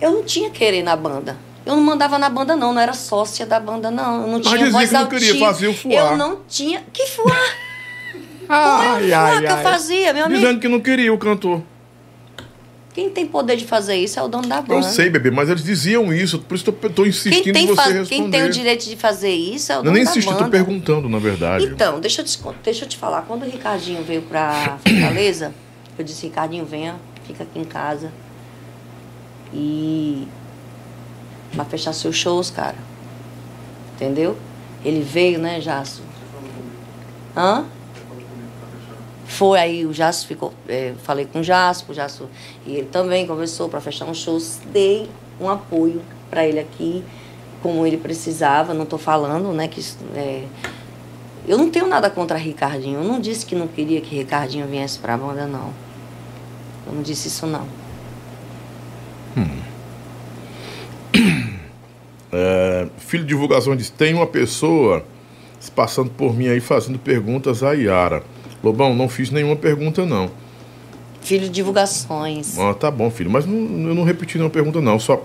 eu 0.00 0.10
não 0.10 0.24
tinha 0.24 0.50
querer 0.50 0.82
na 0.82 0.96
banda. 0.96 1.36
Eu 1.64 1.74
não 1.74 1.82
mandava 1.82 2.18
na 2.18 2.28
banda, 2.28 2.54
não. 2.54 2.72
Não 2.72 2.80
era 2.80 2.92
sócia 2.92 3.44
da 3.46 3.58
banda, 3.58 3.90
não. 3.90 4.22
Eu 4.22 4.28
não 4.28 4.40
tinha 4.40 4.56
dizia 4.56 4.72
voz 4.72 4.88
que 4.88 4.94
não 4.94 5.06
queria, 5.06 5.38
fazia 5.38 5.70
o 5.70 5.74
fuá. 5.74 5.92
Eu 5.92 6.16
não 6.16 6.40
tinha... 6.48 6.84
Que 6.92 7.06
fuá? 7.08 7.34
Ai, 8.48 9.08
fuá 9.08 9.18
ai, 9.24 9.38
que 9.40 9.46
eu 9.46 9.54
ai. 9.54 9.62
fazia, 9.62 10.12
meu 10.12 10.24
amigo? 10.26 10.40
Dizendo 10.40 10.60
que 10.60 10.68
não 10.68 10.80
queria 10.80 11.12
o 11.12 11.18
cantor. 11.18 11.62
Quem 12.94 13.10
tem 13.10 13.26
poder 13.26 13.56
de 13.56 13.66
fazer 13.66 13.96
isso 13.96 14.18
é 14.18 14.22
o 14.22 14.28
dono 14.28 14.48
da 14.48 14.56
Eu 14.56 14.62
banda. 14.62 14.82
sei, 14.88 15.10
bebê, 15.10 15.30
mas 15.30 15.50
eles 15.50 15.62
diziam 15.62 16.10
isso, 16.14 16.38
por 16.38 16.54
isso 16.54 16.64
eu 16.82 16.90
tô 16.90 17.04
insistindo 17.04 17.42
Quem 17.44 17.52
tem, 17.52 17.64
em 17.64 17.66
você 17.66 17.82
responder. 17.92 18.08
quem 18.08 18.30
tem 18.30 18.44
o 18.44 18.50
direito 18.50 18.86
de 18.88 18.96
fazer 18.96 19.32
isso 19.34 19.70
é 19.70 19.76
o 19.76 19.78
Eu 19.80 19.82
dono 19.82 19.94
nem 19.96 20.04
da 20.04 20.10
insisti, 20.10 20.30
eu 20.30 20.34
tô 20.36 20.44
banda. 20.44 20.50
perguntando, 20.56 21.06
na 21.06 21.18
verdade. 21.18 21.66
Então, 21.66 22.00
deixa 22.00 22.22
eu, 22.22 22.24
te, 22.24 22.38
deixa 22.64 22.84
eu 22.86 22.88
te 22.88 22.96
falar. 22.96 23.22
Quando 23.22 23.42
o 23.42 23.44
Ricardinho 23.44 24.02
veio 24.02 24.22
pra 24.22 24.78
Fortaleza, 24.82 25.52
eu 25.98 26.02
disse, 26.04 26.26
Ricardinho, 26.26 26.64
venha, 26.64 26.96
fica 27.26 27.42
aqui 27.42 27.58
em 27.58 27.64
casa. 27.64 28.10
E... 29.52 30.26
Pra 31.54 31.66
fechar 31.66 31.92
seus 31.92 32.16
shows, 32.16 32.50
cara. 32.50 32.76
Entendeu? 33.94 34.38
Ele 34.82 35.00
veio, 35.02 35.38
né, 35.38 35.60
Jasso? 35.60 36.02
Hã? 37.36 37.64
Foi 39.26 39.58
aí, 39.58 39.84
o 39.84 39.92
Jasso 39.92 40.26
ficou. 40.26 40.52
é, 40.68 40.94
falei 41.02 41.26
com 41.26 41.40
o 41.40 41.42
Jasso, 41.42 41.84
o 41.88 41.94
Jasso. 41.94 42.28
E 42.64 42.76
ele 42.76 42.86
também 42.86 43.26
conversou 43.26 43.68
para 43.68 43.80
fechar 43.80 44.06
um 44.06 44.14
show. 44.14 44.38
Dei 44.72 45.08
um 45.40 45.48
apoio 45.48 46.00
para 46.30 46.46
ele 46.46 46.60
aqui, 46.60 47.04
como 47.62 47.86
ele 47.86 47.96
precisava. 47.96 48.72
Não 48.72 48.86
tô 48.86 48.98
falando, 48.98 49.52
né, 49.52 49.68
que. 49.68 49.84
é, 50.14 50.44
eu 51.46 51.58
não 51.58 51.70
tenho 51.70 51.86
nada 51.86 52.08
contra 52.08 52.36
Ricardinho. 52.36 53.00
Eu 53.00 53.04
não 53.04 53.20
disse 53.20 53.44
que 53.44 53.54
não 53.54 53.68
queria 53.68 54.00
que 54.00 54.16
Ricardinho 54.16 54.66
viesse 54.66 54.98
pra 54.98 55.16
banda, 55.16 55.46
não. 55.46 55.72
Eu 56.86 56.92
não 56.92 57.02
disse 57.02 57.28
isso, 57.28 57.46
não. 57.46 57.66
É, 62.38 62.88
filho 62.98 63.22
de 63.22 63.30
divulgação 63.30 63.74
diz: 63.74 63.88
tem 63.88 64.12
uma 64.12 64.26
pessoa 64.26 65.02
se 65.60 65.70
passando 65.70 66.10
por 66.10 66.36
mim 66.36 66.48
aí 66.48 66.60
fazendo 66.60 66.98
perguntas 66.98 67.62
a 67.62 67.72
Yara. 67.72 68.22
Lobão, 68.66 68.94
não 68.94 69.08
fiz 69.08 69.30
nenhuma 69.30 69.56
pergunta, 69.56 70.04
não. 70.04 70.30
Filho 71.20 71.44
de 71.44 71.50
divulgações. 71.50 72.58
Ah, 72.58 72.74
tá 72.74 72.90
bom, 72.90 73.10
filho, 73.10 73.30
mas 73.30 73.46
não, 73.46 73.54
eu 73.88 73.94
não 73.94 74.04
repeti 74.04 74.36
nenhuma 74.36 74.50
pergunta, 74.52 74.80
não. 74.80 74.98
Só 74.98 75.22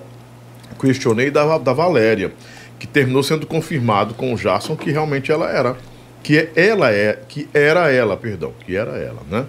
questionei 0.79 1.29
da, 1.29 1.57
da 1.57 1.73
Valéria, 1.73 2.33
que 2.79 2.87
terminou 2.87 3.21
sendo 3.23 3.45
confirmado 3.45 4.13
com 4.13 4.33
o 4.33 4.37
Jason 4.37 4.75
que 4.75 4.91
realmente 4.91 5.31
ela 5.31 5.49
era. 5.49 5.77
Que 6.23 6.37
é- 6.37 6.51
ela 6.55 6.91
é, 6.91 7.19
que 7.27 7.49
era 7.53 7.91
ela, 7.91 8.15
perdão, 8.15 8.53
que 8.65 8.75
era 8.75 8.91
ela, 8.97 9.21
né? 9.29 9.45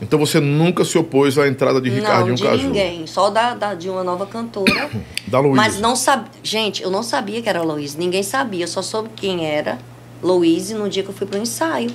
Então 0.00 0.18
você 0.18 0.40
nunca 0.40 0.84
se 0.84 0.98
opôs 0.98 1.38
à 1.38 1.46
entrada 1.46 1.80
de 1.80 1.88
Ricardinho 1.90 2.28
não, 2.28 2.34
de 2.34 2.42
Caju. 2.42 2.66
ninguém. 2.66 3.06
Só 3.06 3.30
da, 3.30 3.54
da- 3.54 3.74
de 3.74 3.88
uma 3.88 4.02
nova 4.02 4.26
cantora. 4.26 4.90
Da 5.28 5.38
Luísa. 5.40 5.56
Mas 5.56 5.80
não 5.80 5.94
sabia. 5.96 6.30
Gente, 6.42 6.82
eu 6.82 6.90
não 6.90 7.02
sabia 7.02 7.40
que 7.40 7.48
era 7.48 7.60
a 7.60 7.62
Louise. 7.62 7.96
Ninguém 7.96 8.22
sabia. 8.22 8.64
Eu 8.64 8.68
só 8.68 8.82
soube 8.82 9.08
quem 9.16 9.46
era 9.46 9.78
Louise 10.22 10.74
no 10.74 10.88
dia 10.90 11.02
que 11.04 11.08
eu 11.08 11.14
fui 11.14 11.26
pro 11.26 11.38
ensaio. 11.38 11.90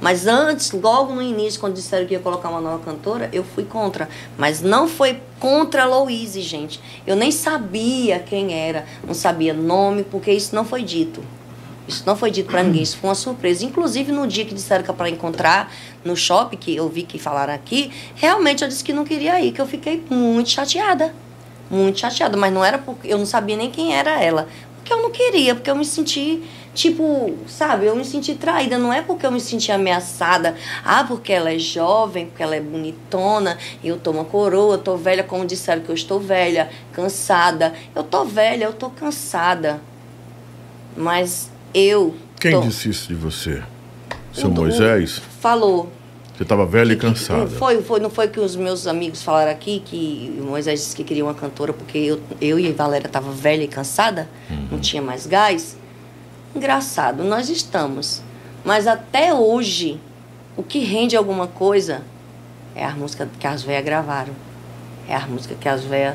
Mas 0.00 0.26
antes, 0.26 0.72
logo 0.72 1.14
no 1.14 1.22
início, 1.22 1.60
quando 1.60 1.74
disseram 1.74 2.06
que 2.06 2.14
ia 2.14 2.20
colocar 2.20 2.48
uma 2.48 2.60
nova 2.60 2.82
cantora, 2.82 3.28
eu 3.32 3.44
fui 3.44 3.64
contra. 3.64 4.08
Mas 4.38 4.62
não 4.62 4.88
foi 4.88 5.20
contra 5.38 5.82
a 5.82 5.86
Louise, 5.86 6.40
gente. 6.40 6.80
Eu 7.06 7.14
nem 7.14 7.30
sabia 7.30 8.18
quem 8.18 8.54
era. 8.54 8.86
Não 9.06 9.14
sabia 9.14 9.52
nome, 9.52 10.02
porque 10.04 10.32
isso 10.32 10.54
não 10.54 10.64
foi 10.64 10.82
dito. 10.82 11.22
Isso 11.86 12.04
não 12.06 12.16
foi 12.16 12.30
dito 12.30 12.48
pra 12.48 12.62
ninguém, 12.62 12.82
isso 12.82 12.96
foi 12.98 13.10
uma 13.10 13.16
surpresa. 13.16 13.64
Inclusive, 13.64 14.12
no 14.12 14.26
dia 14.26 14.44
que 14.44 14.54
disseram 14.54 14.84
que 14.84 14.90
era 14.90 14.96
pra 14.96 15.10
encontrar 15.10 15.72
no 16.04 16.16
shopping, 16.16 16.56
que 16.56 16.76
eu 16.76 16.88
vi 16.88 17.02
que 17.02 17.18
falaram 17.18 17.52
aqui, 17.52 17.90
realmente 18.14 18.62
eu 18.62 18.68
disse 18.68 18.84
que 18.84 18.92
não 18.92 19.04
queria 19.04 19.40
ir, 19.40 19.50
que 19.50 19.60
eu 19.60 19.66
fiquei 19.66 20.02
muito 20.08 20.50
chateada. 20.50 21.12
Muito 21.68 21.98
chateada. 21.98 22.36
Mas 22.36 22.52
não 22.52 22.64
era 22.64 22.78
porque 22.78 23.12
eu 23.12 23.18
não 23.18 23.26
sabia 23.26 23.56
nem 23.56 23.70
quem 23.70 23.92
era 23.92 24.22
ela. 24.22 24.48
Porque 24.76 24.92
eu 24.92 25.02
não 25.02 25.10
queria, 25.10 25.54
porque 25.54 25.68
eu 25.70 25.76
me 25.76 25.84
senti, 25.84 26.42
tipo, 26.80 27.36
sabe, 27.46 27.84
eu 27.86 27.94
me 27.94 28.04
senti 28.04 28.34
traída. 28.34 28.78
Não 28.78 28.90
é 28.92 29.02
porque 29.02 29.26
eu 29.26 29.30
me 29.30 29.40
senti 29.40 29.70
ameaçada. 29.70 30.54
Ah, 30.82 31.04
porque 31.04 31.30
ela 31.32 31.52
é 31.52 31.58
jovem, 31.58 32.26
porque 32.26 32.42
ela 32.42 32.56
é 32.56 32.60
bonitona, 32.60 33.58
eu 33.84 33.98
tô 33.98 34.10
uma 34.12 34.24
coroa, 34.24 34.74
eu 34.74 34.78
tô 34.78 34.96
velha, 34.96 35.22
como 35.22 35.44
disseram 35.44 35.82
que 35.82 35.90
eu 35.90 35.94
estou 35.94 36.18
velha, 36.18 36.70
cansada. 36.92 37.74
Eu 37.94 38.02
tô 38.02 38.24
velha, 38.24 38.64
eu 38.64 38.72
tô 38.72 38.88
cansada. 38.88 39.80
Mas 40.96 41.50
eu. 41.74 42.14
Quem 42.40 42.52
tô- 42.52 42.60
disse 42.62 42.88
isso 42.88 43.08
de 43.08 43.14
você? 43.14 43.62
Seu 44.32 44.48
o- 44.48 44.52
Moisés? 44.52 45.20
Falou. 45.40 45.92
Você 46.34 46.44
estava 46.44 46.64
velha 46.64 46.94
e 46.94 46.96
cansada. 46.96 47.46
Foi, 47.50 47.82
foi, 47.82 48.00
não 48.00 48.08
foi 48.08 48.26
que 48.28 48.40
os 48.40 48.56
meus 48.56 48.86
amigos 48.86 49.22
falaram 49.22 49.50
aqui 49.50 49.82
que 49.84 50.34
o 50.40 50.44
Moisés 50.44 50.80
disse 50.80 50.96
que 50.96 51.04
queria 51.04 51.22
uma 51.22 51.34
cantora 51.34 51.74
porque 51.74 51.98
eu, 51.98 52.18
eu 52.40 52.58
e 52.58 52.66
a 52.70 52.72
Valéria 52.72 53.10
tava 53.10 53.30
velha 53.30 53.62
e 53.64 53.68
cansada, 53.68 54.26
não 54.70 54.78
tinha 54.80 55.02
mais 55.02 55.26
gás. 55.26 55.76
Engraçado, 56.54 57.22
nós 57.24 57.48
estamos. 57.48 58.22
Mas 58.64 58.86
até 58.86 59.32
hoje, 59.32 59.98
o 60.56 60.62
que 60.62 60.80
rende 60.80 61.16
alguma 61.16 61.46
coisa 61.46 62.02
é 62.74 62.84
a 62.84 62.90
música 62.90 63.28
que 63.38 63.46
as 63.46 63.62
velhas 63.62 63.84
gravaram. 63.84 64.32
É 65.08 65.16
a 65.16 65.26
música 65.26 65.56
que 65.58 65.68
as 65.68 65.82
velhas 65.84 66.14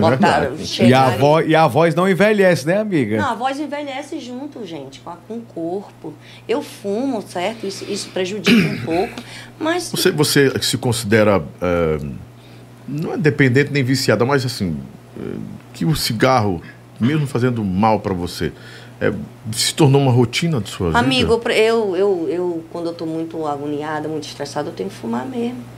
botaram. 0.00 0.54
verdade. 0.56 0.60
E 0.60 0.62
a, 0.62 0.66
chegaram 0.66 1.18
vo- 1.18 1.40
e 1.42 1.54
a 1.54 1.66
voz 1.66 1.94
não 1.94 2.08
envelhece, 2.08 2.66
né, 2.66 2.78
amiga? 2.78 3.18
não, 3.18 3.30
a 3.32 3.34
voz 3.34 3.58
envelhece 3.60 4.18
junto, 4.18 4.64
gente, 4.66 5.00
com, 5.00 5.10
a- 5.10 5.16
com 5.28 5.34
o 5.34 5.42
corpo. 5.42 6.14
Eu 6.48 6.62
fumo, 6.62 7.20
certo? 7.22 7.66
Isso, 7.66 7.84
isso 7.90 8.08
prejudica 8.10 8.66
um 8.68 8.78
pouco, 8.82 9.12
mas 9.58 9.90
Você, 9.90 10.10
você 10.10 10.50
se 10.62 10.78
considera. 10.78 11.42
é, 11.60 11.98
não 12.88 13.12
é 13.14 13.16
dependente 13.18 13.70
nem 13.72 13.82
viciada, 13.82 14.24
mas 14.24 14.44
assim. 14.46 14.78
é, 15.18 15.36
que 15.74 15.84
o 15.84 15.94
cigarro, 15.94 16.62
mesmo 17.00 17.26
fazendo 17.26 17.62
mal 17.64 18.00
para 18.00 18.14
você, 18.14 18.52
é, 19.08 19.12
se 19.52 19.74
tornou 19.74 20.00
uma 20.00 20.12
rotina 20.12 20.60
de 20.60 20.70
sua 20.70 20.88
vida? 20.88 20.98
Amigo, 20.98 21.40
eu, 21.50 21.96
eu, 21.96 22.26
eu, 22.28 22.64
quando 22.72 22.86
eu 22.86 22.94
tô 22.94 23.06
muito 23.06 23.46
agoniada, 23.46 24.08
muito 24.08 24.26
estressada, 24.26 24.68
eu 24.70 24.72
tenho 24.74 24.88
que 24.88 24.94
fumar 24.96 25.26
mesmo. 25.26 25.74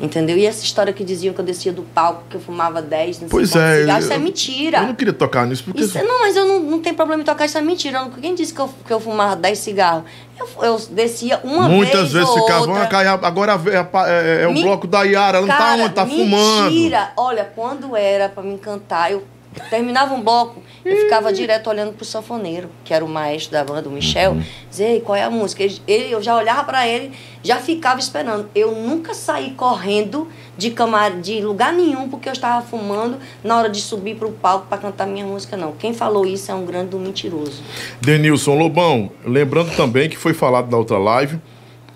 Entendeu? 0.00 0.36
E 0.38 0.46
essa 0.46 0.62
história 0.62 0.92
que 0.92 1.02
diziam 1.02 1.34
que 1.34 1.40
eu 1.40 1.44
descia 1.44 1.72
do 1.72 1.82
palco, 1.82 2.22
que 2.30 2.36
eu 2.36 2.40
fumava 2.40 2.80
10, 2.80 3.22
não 3.22 3.28
Pois 3.28 3.50
sei 3.50 3.60
é. 3.60 3.80
cigarros, 3.80 4.04
isso 4.04 4.12
é 4.12 4.18
mentira. 4.18 4.78
Eu 4.78 4.86
não 4.86 4.94
queria 4.94 5.12
tocar 5.12 5.44
nisso 5.44 5.64
porque. 5.64 5.80
Isso 5.80 5.98
é- 5.98 6.04
não, 6.04 6.20
mas 6.20 6.36
eu 6.36 6.46
não, 6.46 6.60
não 6.60 6.78
tenho 6.80 6.94
problema 6.94 7.20
em 7.20 7.24
tocar, 7.24 7.46
isso 7.46 7.58
é 7.58 7.60
mentira. 7.60 8.00
Não- 8.02 8.10
Quem 8.10 8.32
disse 8.32 8.54
que 8.54 8.60
eu, 8.60 8.70
que 8.86 8.92
eu 8.92 9.00
fumava 9.00 9.34
10 9.34 9.58
cigarros? 9.58 10.04
Eu, 10.38 10.48
eu 10.62 10.78
descia 10.92 11.40
uma 11.42 11.68
Muitas 11.68 12.12
vez 12.12 12.12
vezes 12.12 12.28
ou 12.28 12.42
ficavam, 12.42 12.68
outra. 12.68 12.84
ah, 12.84 12.86
Caia, 12.86 13.10
agora 13.10 13.60
é, 13.66 14.38
é- 14.38 14.42
é 14.44 14.46
o 14.46 14.52
Me- 14.52 14.62
bloco 14.62 14.86
da 14.86 15.02
Yara, 15.02 15.38
ela 15.38 15.46
não 15.48 15.52
tá 15.52 15.58
Cara, 15.58 15.82
onde? 15.82 15.94
Tá 15.94 16.06
fumando. 16.06 16.70
Mentira! 16.70 17.10
Olha, 17.16 17.50
quando 17.56 17.96
era 17.96 18.28
pra 18.28 18.44
me 18.44 18.56
cantar, 18.56 19.10
eu 19.10 19.24
terminava 19.70 20.14
um 20.14 20.22
bloco, 20.22 20.62
eu 20.84 20.96
ficava 20.96 21.32
direto 21.32 21.68
olhando 21.68 21.92
pro 21.92 22.04
sanfoneiro, 22.04 22.68
que 22.84 22.94
era 22.94 23.04
o 23.04 23.08
maestro 23.08 23.52
da 23.52 23.64
banda, 23.64 23.88
o 23.88 23.92
Michel. 23.92 24.32
Uhum. 24.32 24.42
Dizia, 24.70 24.88
"Ei, 24.88 25.00
qual 25.00 25.16
é 25.16 25.22
a 25.22 25.30
música? 25.30 25.62
Ele, 25.62 26.12
eu 26.12 26.22
já 26.22 26.36
olhava 26.36 26.64
pra 26.64 26.86
ele, 26.86 27.12
já 27.42 27.56
ficava 27.56 28.00
esperando. 28.00 28.48
Eu 28.54 28.72
nunca 28.72 29.14
saí 29.14 29.50
correndo 29.52 30.28
de, 30.56 30.70
camar, 30.70 31.20
de 31.20 31.40
lugar 31.40 31.72
nenhum, 31.72 32.08
porque 32.08 32.28
eu 32.28 32.32
estava 32.32 32.64
fumando 32.64 33.18
na 33.44 33.56
hora 33.56 33.68
de 33.68 33.80
subir 33.80 34.16
pro 34.16 34.30
palco 34.30 34.66
pra 34.68 34.78
cantar 34.78 35.06
minha 35.06 35.24
música, 35.24 35.56
não. 35.56 35.72
Quem 35.72 35.92
falou 35.94 36.26
isso 36.26 36.50
é 36.50 36.54
um 36.54 36.64
grande 36.64 36.96
mentiroso. 36.96 37.62
Denilson 38.00 38.54
Lobão, 38.54 39.10
lembrando 39.24 39.74
também 39.76 40.08
que 40.08 40.16
foi 40.16 40.34
falado 40.34 40.70
na 40.70 40.76
outra 40.76 40.98
live 40.98 41.38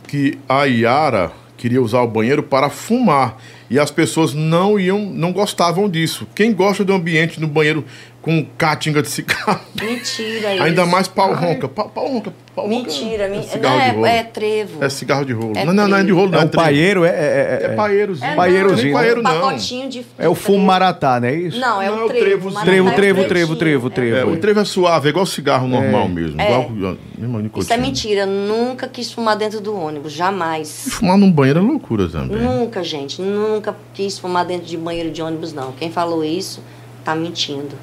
que 0.07 0.39
a 0.49 0.65
Yara 0.65 1.33
queria 1.57 1.81
usar 1.81 2.03
o 2.03 2.07
banheiro 2.07 2.43
para 2.43 2.69
fumar 2.69 3.39
e 3.73 3.79
as 3.79 3.91
pessoas 3.91 4.35
não 4.35 4.79
iam, 4.79 5.01
não 5.01 5.33
gostavam 5.33 5.89
disso. 5.89 6.29
Quem 6.35 6.53
gosta 6.53 6.85
do 6.85 6.93
ambiente 6.93 7.41
no 7.41 7.49
banheiro 7.49 7.83
com 8.23 8.47
caatinga 8.57 9.03
de 9.03 9.09
cigarro? 9.09 9.61
Mentira 9.79 10.55
isso. 10.55 10.63
Ainda 10.63 10.87
mais 10.87 11.09
pau 11.09 11.35
ronca. 11.35 11.69
Pau, 11.69 11.89
pau 11.91 12.07
ronca. 12.09 12.33
Pau 12.55 12.67
ronca 12.69 12.77
Mentira, 12.77 13.25
é 13.25 13.43
cigarro 13.43 13.79
não, 13.79 13.85
de 13.85 13.91
rolo. 13.95 14.07
é, 14.07 14.17
é 14.19 14.23
trevo. 14.23 14.85
É 14.85 14.89
cigarro 14.89 15.25
de 15.25 15.33
rolo. 15.33 15.53
É 15.57 15.65
não, 15.65 15.73
não, 15.73 15.89
não 15.89 15.97
é 15.97 16.05
de 16.05 16.13
rolo, 16.13 16.31
não. 16.31 16.39
É 16.39 16.43
É, 16.43 16.45
um 16.45 16.49
trevo. 16.49 16.65
paieiro, 16.65 17.05
é. 17.05 17.09
É, 17.09 17.13
é, 17.13 17.65
É 17.65 17.69
paeirozinho. 17.75 18.31
É, 18.31 18.35
Paeirozinho, 18.37 18.93
não, 18.93 19.01
Paeiro 19.01 19.21
um 19.21 19.23
não. 19.23 19.41
pacotinho 19.41 19.89
de 19.89 20.07
é 20.19 20.29
o 20.29 20.35
fumo 20.35 20.65
maratá, 20.65 21.19
não 21.19 21.29
é 21.29 21.35
isso? 21.35 21.59
Não, 21.59 21.83
é 21.83 21.91
Não, 21.91 21.99
é 21.99 22.03
o 22.03 22.05
o 22.05 22.09
trevo. 22.09 22.25
trevozinho. 22.25 22.55
mas 22.55 22.65
Trevo, 22.65 22.89
é 22.89 22.93
trevo, 22.93 23.25
trevo, 23.25 23.57
trevo, 23.57 23.87
é. 23.89 23.91
trevo. 23.91 24.17
É, 24.17 24.25
o 24.25 24.37
trevo 24.39 24.61
é 24.61 24.65
suave, 24.65 25.09
é 25.09 25.11
igual 25.11 25.27
cigarro 25.27 25.67
normal 25.67 26.09
mesmo. 26.09 26.41
É. 26.41 26.45
Igual 26.45 26.71
mesmo 27.19 27.39
nicotina. 27.41 27.63
Isso 27.65 27.73
é 27.73 27.77
mentira. 27.77 28.27
Nunca 28.27 28.87
quis 28.87 29.11
fumar 29.11 29.37
dentro 29.37 29.61
do 29.61 29.75
ônibus. 29.75 30.13
Jamais. 30.13 30.87
Fumar 30.91 31.17
num 31.19 31.33
banheiro 31.33 31.59
é 31.59 31.63
loucura 31.63 32.09
também. 32.09 32.37
Nunca, 32.39 32.85
gente. 32.85 33.21
Nunca 33.21 33.75
quis 33.95 34.19
fumar 34.19 34.45
dentro 34.45 34.67
de 34.67 34.77
banheiro 34.77 35.11
de 35.11 35.23
ônibus, 35.23 35.53
não. 35.53 35.73
Quem 35.73 35.91
falou 35.91 36.23
isso 36.25 36.63
tá 37.05 37.15
mentindo. 37.17 37.75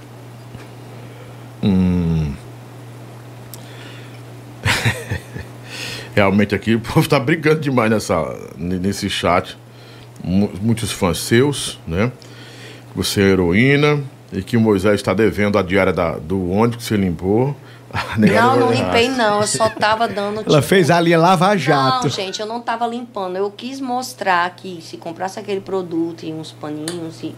Hum. 1.63 2.33
Realmente 6.15 6.55
aqui 6.55 6.75
o 6.75 6.79
povo 6.79 7.07
tá 7.07 7.19
brigando 7.19 7.59
demais 7.61 7.89
nessa, 7.89 8.37
nesse 8.57 9.09
chat. 9.09 9.57
Mu- 10.23 10.51
Muitos 10.61 10.91
fãs 10.91 11.19
seus, 11.19 11.79
né? 11.87 12.11
Você 12.95 13.21
é 13.21 13.25
heroína 13.25 14.03
e 14.33 14.41
que 14.43 14.57
o 14.57 14.61
Moisés 14.61 14.95
está 14.95 15.13
devendo 15.13 15.57
a 15.57 15.61
diária 15.61 15.93
da- 15.93 16.17
do 16.17 16.49
ônibus 16.51 16.77
que 16.77 16.83
você 16.83 16.97
limpou. 16.97 17.55
A 17.91 18.15
Não, 18.19 18.59
não 18.59 18.71
limpei, 18.71 19.09
não. 19.09 19.41
Eu 19.41 19.47
só 19.47 19.67
tava 19.67 20.07
dando. 20.07 20.41
Ela 20.41 20.57
tipo, 20.57 20.61
fez 20.61 20.91
a 20.91 21.01
linha 21.01 21.17
Lava 21.17 21.57
Jato. 21.57 22.03
Não, 22.03 22.09
gente, 22.09 22.39
eu 22.39 22.45
não 22.45 22.61
tava 22.61 22.85
limpando. 22.85 23.35
Eu 23.35 23.49
quis 23.49 23.81
mostrar 23.81 24.47
que 24.55 24.79
se 24.79 24.95
comprasse 24.97 25.39
aquele 25.39 25.59
produto 25.59 26.23
e 26.23 26.31
uns 26.31 26.51
paninhos 26.51 27.23
e 27.23 27.33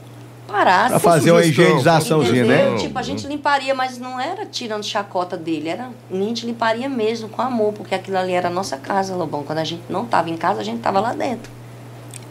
parasse. 0.48 0.90
Pra 0.90 1.00
fazer 1.00 1.32
uma 1.32 1.40
sugestão, 1.42 1.66
higienizaçãozinha, 1.66 2.44
Entendeu? 2.44 2.72
né? 2.74 2.78
Tipo, 2.78 3.00
a 3.00 3.02
gente 3.02 3.26
limparia, 3.28 3.74
mas 3.74 3.98
não 3.98 4.20
era 4.20 4.46
tirando 4.46 4.84
chacota 4.84 5.38
dele, 5.38 5.70
era 5.70 5.90
a 6.12 6.16
gente 6.16 6.46
limparia 6.46 6.90
mesmo 6.90 7.30
com 7.30 7.42
amor, 7.42 7.74
porque 7.74 7.96
aquilo 7.96 8.18
ali 8.18 8.34
era 8.34 8.48
a 8.50 8.52
nossa 8.52 8.78
casa, 8.78 9.16
Lobão. 9.16 9.44
Quando 9.44 9.60
a 9.60 9.64
gente 9.64 9.82
não 9.90 10.06
tava 10.06 10.30
em 10.30 10.38
casa, 10.38 10.62
a 10.62 10.64
gente 10.64 10.80
tava 10.82 11.00
lá 11.00 11.14
dentro. 11.14 11.50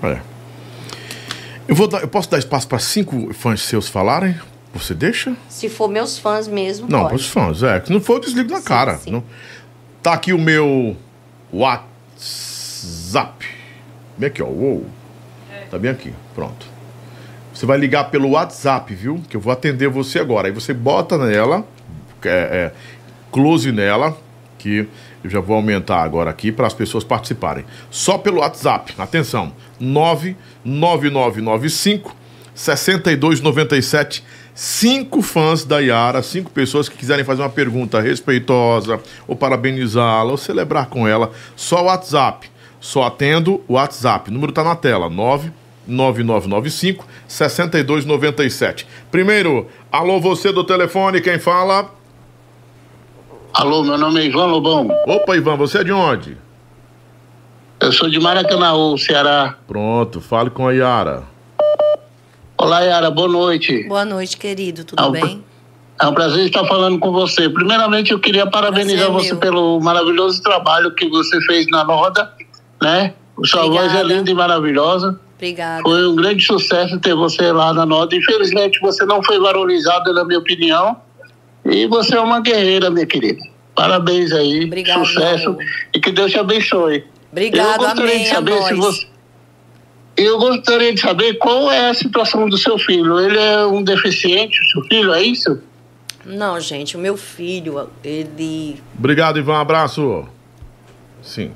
É. 0.02 0.18
Eu, 1.68 1.74
vou 1.74 1.86
dar, 1.86 2.00
eu 2.00 2.08
posso 2.08 2.28
dar 2.30 2.38
espaço 2.38 2.66
para 2.68 2.78
cinco 2.78 3.32
fãs 3.32 3.62
seus 3.62 3.88
falarem? 3.88 4.38
Você 4.74 4.94
deixa? 4.94 5.34
Se 5.48 5.68
for 5.68 5.88
meus 5.88 6.18
fãs 6.18 6.46
mesmo, 6.46 6.86
Não, 6.88 7.00
pode. 7.00 7.08
para 7.10 7.16
os 7.16 7.26
fãs, 7.26 7.62
é. 7.62 7.80
Se 7.80 7.92
não 7.92 8.00
for, 8.00 8.14
eu 8.14 8.20
desligo 8.20 8.50
na 8.50 8.58
Sim, 8.58 8.64
cara. 8.64 8.96
sim. 8.98 9.10
Não. 9.10 9.22
Tá 10.02 10.12
aqui 10.14 10.32
o 10.32 10.38
meu 10.38 10.96
WhatsApp. 11.52 13.46
Bem 14.16 14.28
aqui, 14.28 14.42
ó. 14.42 14.46
Uou. 14.46 14.86
Tá 15.70 15.78
bem 15.78 15.90
aqui. 15.90 16.12
Pronto. 16.34 16.66
Você 17.60 17.66
vai 17.66 17.76
ligar 17.76 18.04
pelo 18.04 18.30
WhatsApp, 18.30 18.94
viu? 18.94 19.20
Que 19.28 19.36
eu 19.36 19.40
vou 19.40 19.52
atender 19.52 19.86
você 19.86 20.18
agora. 20.18 20.48
Aí 20.48 20.52
você 20.52 20.72
bota 20.72 21.18
nela, 21.18 21.62
é, 22.24 22.30
é, 22.30 22.72
close 23.30 23.70
nela, 23.70 24.16
que 24.56 24.88
eu 25.22 25.28
já 25.28 25.40
vou 25.40 25.56
aumentar 25.56 26.02
agora 26.02 26.30
aqui 26.30 26.50
para 26.50 26.66
as 26.66 26.72
pessoas 26.72 27.04
participarem. 27.04 27.66
Só 27.90 28.16
pelo 28.16 28.40
WhatsApp. 28.40 28.94
Atenção. 28.96 29.52
99995 29.78 32.16
6297 32.54 34.24
cinco 34.54 35.20
fãs 35.20 35.62
da 35.62 35.80
Yara, 35.80 36.22
cinco 36.22 36.50
pessoas 36.50 36.88
que 36.88 36.96
quiserem 36.96 37.26
fazer 37.26 37.42
uma 37.42 37.50
pergunta 37.50 38.00
respeitosa, 38.00 38.98
ou 39.28 39.36
parabenizá-la, 39.36 40.30
ou 40.30 40.38
celebrar 40.38 40.86
com 40.86 41.06
ela, 41.06 41.30
só 41.54 41.82
o 41.82 41.88
WhatsApp. 41.88 42.50
Só 42.80 43.02
atendo 43.02 43.62
o 43.68 43.74
WhatsApp. 43.74 44.30
O 44.30 44.32
número 44.32 44.50
tá 44.50 44.64
na 44.64 44.74
tela, 44.74 45.10
99995 45.86 47.04
6297. 47.26 48.86
Primeiro, 49.10 49.66
alô 49.90 50.20
você 50.20 50.52
do 50.52 50.64
telefone, 50.64 51.20
quem 51.20 51.38
fala? 51.38 51.90
Alô, 53.52 53.82
meu 53.82 53.98
nome 53.98 54.20
é 54.20 54.26
Ivan 54.26 54.46
Lobão. 54.46 54.88
Opa, 55.06 55.36
Ivan, 55.36 55.56
você 55.56 55.78
é 55.78 55.84
de 55.84 55.92
onde? 55.92 56.36
Eu 57.80 57.92
sou 57.92 58.08
de 58.08 58.20
Maracanã, 58.20 58.72
Ceará. 58.96 59.56
Pronto, 59.66 60.20
fale 60.20 60.50
com 60.50 60.68
a 60.68 60.72
Yara. 60.72 61.24
Olá, 62.56 62.80
Yara, 62.80 63.10
boa 63.10 63.26
noite. 63.28 63.84
Boa 63.88 64.04
noite, 64.04 64.36
querido. 64.36 64.84
Tudo 64.84 65.00
Ah, 65.02 65.08
o- 65.08 65.12
bem? 65.12 65.42
É 66.00 66.06
um 66.06 66.14
prazer 66.14 66.46
estar 66.46 66.64
falando 66.66 66.98
com 66.98 67.10
você. 67.12 67.48
Primeiramente, 67.48 68.10
eu 68.12 68.18
queria 68.18 68.46
parabenizar 68.46 69.10
Prazer 69.10 69.18
é 69.20 69.22
você 69.22 69.32
meu. 69.32 69.40
pelo 69.40 69.80
maravilhoso 69.80 70.42
trabalho 70.42 70.94
que 70.94 71.08
você 71.08 71.38
fez 71.42 71.66
na 71.68 71.82
roda, 71.82 72.32
né? 72.80 73.12
Sua 73.44 73.62
voz 73.62 73.74
é 73.76 73.84
Obrigada. 73.84 74.04
linda 74.04 74.30
e 74.30 74.34
maravilhosa. 74.34 75.20
Obrigada. 75.40 75.82
Foi 75.82 76.06
um 76.06 76.14
grande 76.14 76.44
sucesso 76.44 77.00
ter 77.00 77.14
você 77.14 77.50
lá 77.50 77.72
na 77.72 77.86
Noda. 77.86 78.14
Infelizmente, 78.14 78.78
você 78.78 79.06
não 79.06 79.22
foi 79.22 79.40
valorizado, 79.40 80.12
na 80.12 80.22
minha 80.22 80.38
opinião. 80.38 80.94
E 81.64 81.86
você 81.86 82.14
é 82.14 82.20
uma 82.20 82.40
guerreira, 82.40 82.90
minha 82.90 83.06
querida. 83.06 83.40
Parabéns 83.74 84.32
aí. 84.32 84.66
Obrigada, 84.66 85.02
Sucesso. 85.02 85.52
meu. 85.52 85.66
E 85.94 85.98
que 85.98 86.12
Deus 86.12 86.30
te 86.30 86.38
abençoe. 86.38 87.04
Obrigado, 87.32 87.82
eu 87.82 87.88
gostaria 87.88 88.14
amém, 88.14 88.24
de 88.24 88.28
saber 88.28 88.62
se 88.64 88.74
você. 88.74 89.06
Eu 90.16 90.38
gostaria 90.38 90.92
de 90.92 91.00
saber 91.00 91.34
qual 91.38 91.72
é 91.72 91.88
a 91.88 91.94
situação 91.94 92.46
do 92.46 92.58
seu 92.58 92.78
filho. 92.78 93.18
Ele 93.18 93.38
é 93.38 93.64
um 93.64 93.82
deficiente, 93.82 94.60
o 94.60 94.66
seu 94.72 94.82
filho, 94.84 95.14
é 95.14 95.22
isso? 95.22 95.58
Não, 96.26 96.60
gente, 96.60 96.98
o 96.98 97.00
meu 97.00 97.16
filho, 97.16 97.88
ele. 98.04 98.78
Obrigado, 98.98 99.38
Ivan, 99.38 99.58
abraço. 99.58 100.28
Sim. 101.22 101.52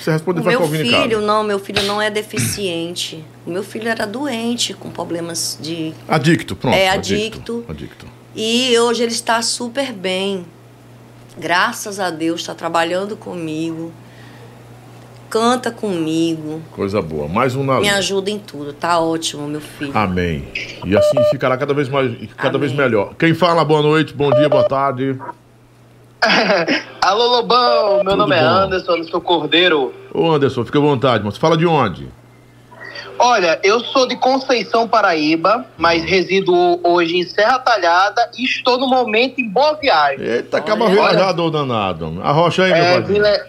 Você 0.00 0.10
respondeu 0.10 0.42
O 0.42 0.46
meu 0.46 0.62
filho, 0.68 1.20
não, 1.20 1.42
meu 1.42 1.58
filho 1.58 1.82
não 1.82 2.00
é 2.00 2.10
deficiente. 2.10 3.24
O 3.46 3.50
meu 3.50 3.62
filho 3.62 3.88
era 3.88 4.06
doente, 4.06 4.74
com 4.74 4.90
problemas 4.90 5.58
de. 5.60 5.92
Adicto, 6.06 6.54
pronto. 6.54 6.74
É, 6.74 6.88
adicto. 6.88 7.64
Adicto. 7.68 8.06
E 8.34 8.78
hoje 8.78 9.02
ele 9.02 9.12
está 9.12 9.42
super 9.42 9.92
bem. 9.92 10.46
Graças 11.36 11.98
a 12.00 12.10
Deus, 12.10 12.40
está 12.40 12.54
trabalhando 12.54 13.16
comigo. 13.16 13.92
Canta 15.30 15.70
comigo. 15.70 16.62
Coisa 16.72 17.02
boa. 17.02 17.28
Mais 17.28 17.54
um 17.54 17.62
na 17.62 17.80
Me 17.80 17.90
ajuda 17.90 18.30
em 18.30 18.38
tudo. 18.38 18.72
Tá 18.72 18.98
ótimo, 18.98 19.46
meu 19.46 19.60
filho. 19.60 19.92
Amém. 19.94 20.48
E 20.84 20.96
assim 20.96 21.22
ficará 21.30 21.56
cada 21.58 21.74
vez 21.74 21.88
mais, 21.88 22.16
cada 22.36 22.56
Amém. 22.56 22.60
vez 22.60 22.72
melhor. 22.72 23.14
Quem 23.14 23.34
fala 23.34 23.62
boa 23.64 23.82
noite, 23.82 24.14
bom 24.14 24.30
dia, 24.30 24.48
boa 24.48 24.66
tarde. 24.66 25.18
Alô, 27.00 27.26
Lobão, 27.28 27.94
meu 27.96 28.04
Tudo 28.04 28.16
nome 28.16 28.36
é 28.36 28.40
bom? 28.40 28.46
Anderson, 28.46 28.96
eu 28.96 29.04
sou 29.04 29.20
Cordeiro. 29.20 29.94
Ô 30.12 30.32
Anderson, 30.32 30.64
fica 30.64 30.78
à 30.78 30.82
vontade, 30.82 31.24
mas 31.24 31.36
fala 31.36 31.56
de 31.56 31.66
onde? 31.66 32.08
Olha, 33.20 33.58
eu 33.64 33.80
sou 33.80 34.06
de 34.06 34.16
Conceição, 34.16 34.86
Paraíba, 34.88 35.64
mas 35.76 36.04
resido 36.04 36.52
hoje 36.84 37.16
em 37.16 37.24
Serra 37.24 37.58
Talhada 37.58 38.30
e 38.36 38.44
estou 38.44 38.78
no 38.78 38.86
momento 38.88 39.40
em 39.40 39.48
Boa 39.48 39.74
Viagem. 39.74 40.24
Eita, 40.24 40.58
acaba 40.58 40.84
Olha. 40.84 40.94
viajado, 40.94 41.42
ô 41.44 41.50
danado. 41.50 42.20
Arrocha 42.22 42.64
aí, 42.64 42.72
meu 42.72 42.82
É, 42.82 42.92
pai. 42.94 43.02
vim, 43.02 43.18
le- 43.18 43.44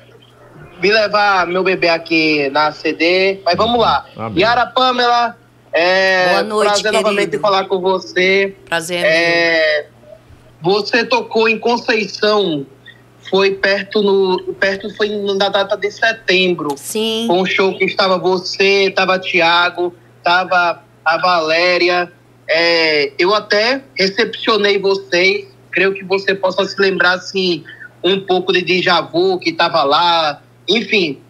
vim 0.79 0.91
levar 0.91 1.45
meu 1.47 1.63
bebê 1.63 1.89
aqui 1.89 2.49
na 2.51 2.71
CD, 2.71 3.39
mas 3.45 3.55
vamos 3.55 3.79
lá. 3.79 4.05
Amém. 4.17 4.41
Yara 4.43 4.65
Pamela, 4.67 5.35
é 5.71 6.29
Boa 6.29 6.43
noite, 6.43 6.69
prazer 6.81 6.91
novamente 6.91 7.25
querido. 7.25 7.39
falar 7.41 7.65
com 7.65 7.79
você. 7.79 8.55
Prazer 8.67 9.03
é 9.05 9.81
meu. 9.83 9.98
Você 10.61 11.03
tocou 11.06 11.48
em 11.48 11.57
Conceição, 11.57 12.65
foi 13.30 13.52
perto 13.52 14.02
no 14.02 14.53
perto 14.56 14.94
foi 14.95 15.10
na 15.10 15.49
data 15.49 15.77
de 15.77 15.91
setembro. 15.91 16.76
Sim. 16.76 17.26
Foi 17.27 17.38
um 17.38 17.45
show 17.45 17.77
que 17.77 17.86
estava 17.86 18.18
você, 18.18 18.86
estava 18.86 19.19
Tiago, 19.19 19.94
estava 20.18 20.84
a 21.06 21.18
Valéria. 21.18 22.11
É, 22.48 23.11
eu 23.18 23.34
até 23.34 23.84
recepcionei 23.95 24.80
vocês. 24.80 25.48
Creio 25.72 25.94
que 25.94 26.03
você 26.03 26.34
possa 26.34 26.65
se 26.65 26.80
lembrar 26.81 27.14
assim 27.14 27.64
um 28.03 28.19
pouco 28.19 28.52
de 28.52 28.61
déjà 28.61 29.02
vu 29.02 29.38
que 29.40 29.52
estava 29.52 29.84
lá. 29.84 30.41
Enfim, 30.68 31.22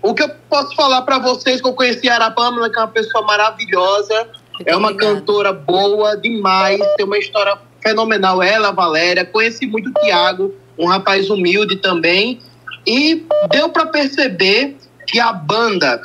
o 0.00 0.14
que 0.14 0.22
eu 0.22 0.30
posso 0.48 0.74
falar 0.74 1.02
para 1.02 1.18
vocês 1.18 1.60
que 1.60 1.68
eu 1.68 1.74
conheci 1.74 2.08
a 2.08 2.14
Arapamela, 2.14 2.70
que 2.70 2.78
é 2.78 2.82
uma 2.82 2.88
pessoa 2.88 3.24
maravilhosa, 3.24 4.28
Muito 4.52 4.68
é 4.68 4.76
uma 4.76 4.90
obrigada. 4.90 5.16
cantora 5.16 5.52
boa 5.52 6.16
demais, 6.16 6.80
tem 6.96 7.04
uma 7.04 7.18
história 7.18 7.58
fenomenal. 7.84 8.42
Ela, 8.42 8.72
Valéria, 8.72 9.24
conheci 9.24 9.66
muito 9.66 9.90
o 9.90 9.92
Tiago, 9.92 10.54
um 10.78 10.86
rapaz 10.86 11.28
humilde 11.28 11.76
também. 11.76 12.40
E 12.86 13.24
deu 13.50 13.68
para 13.68 13.86
perceber 13.86 14.76
que 15.06 15.20
a 15.20 15.32
banda, 15.32 16.02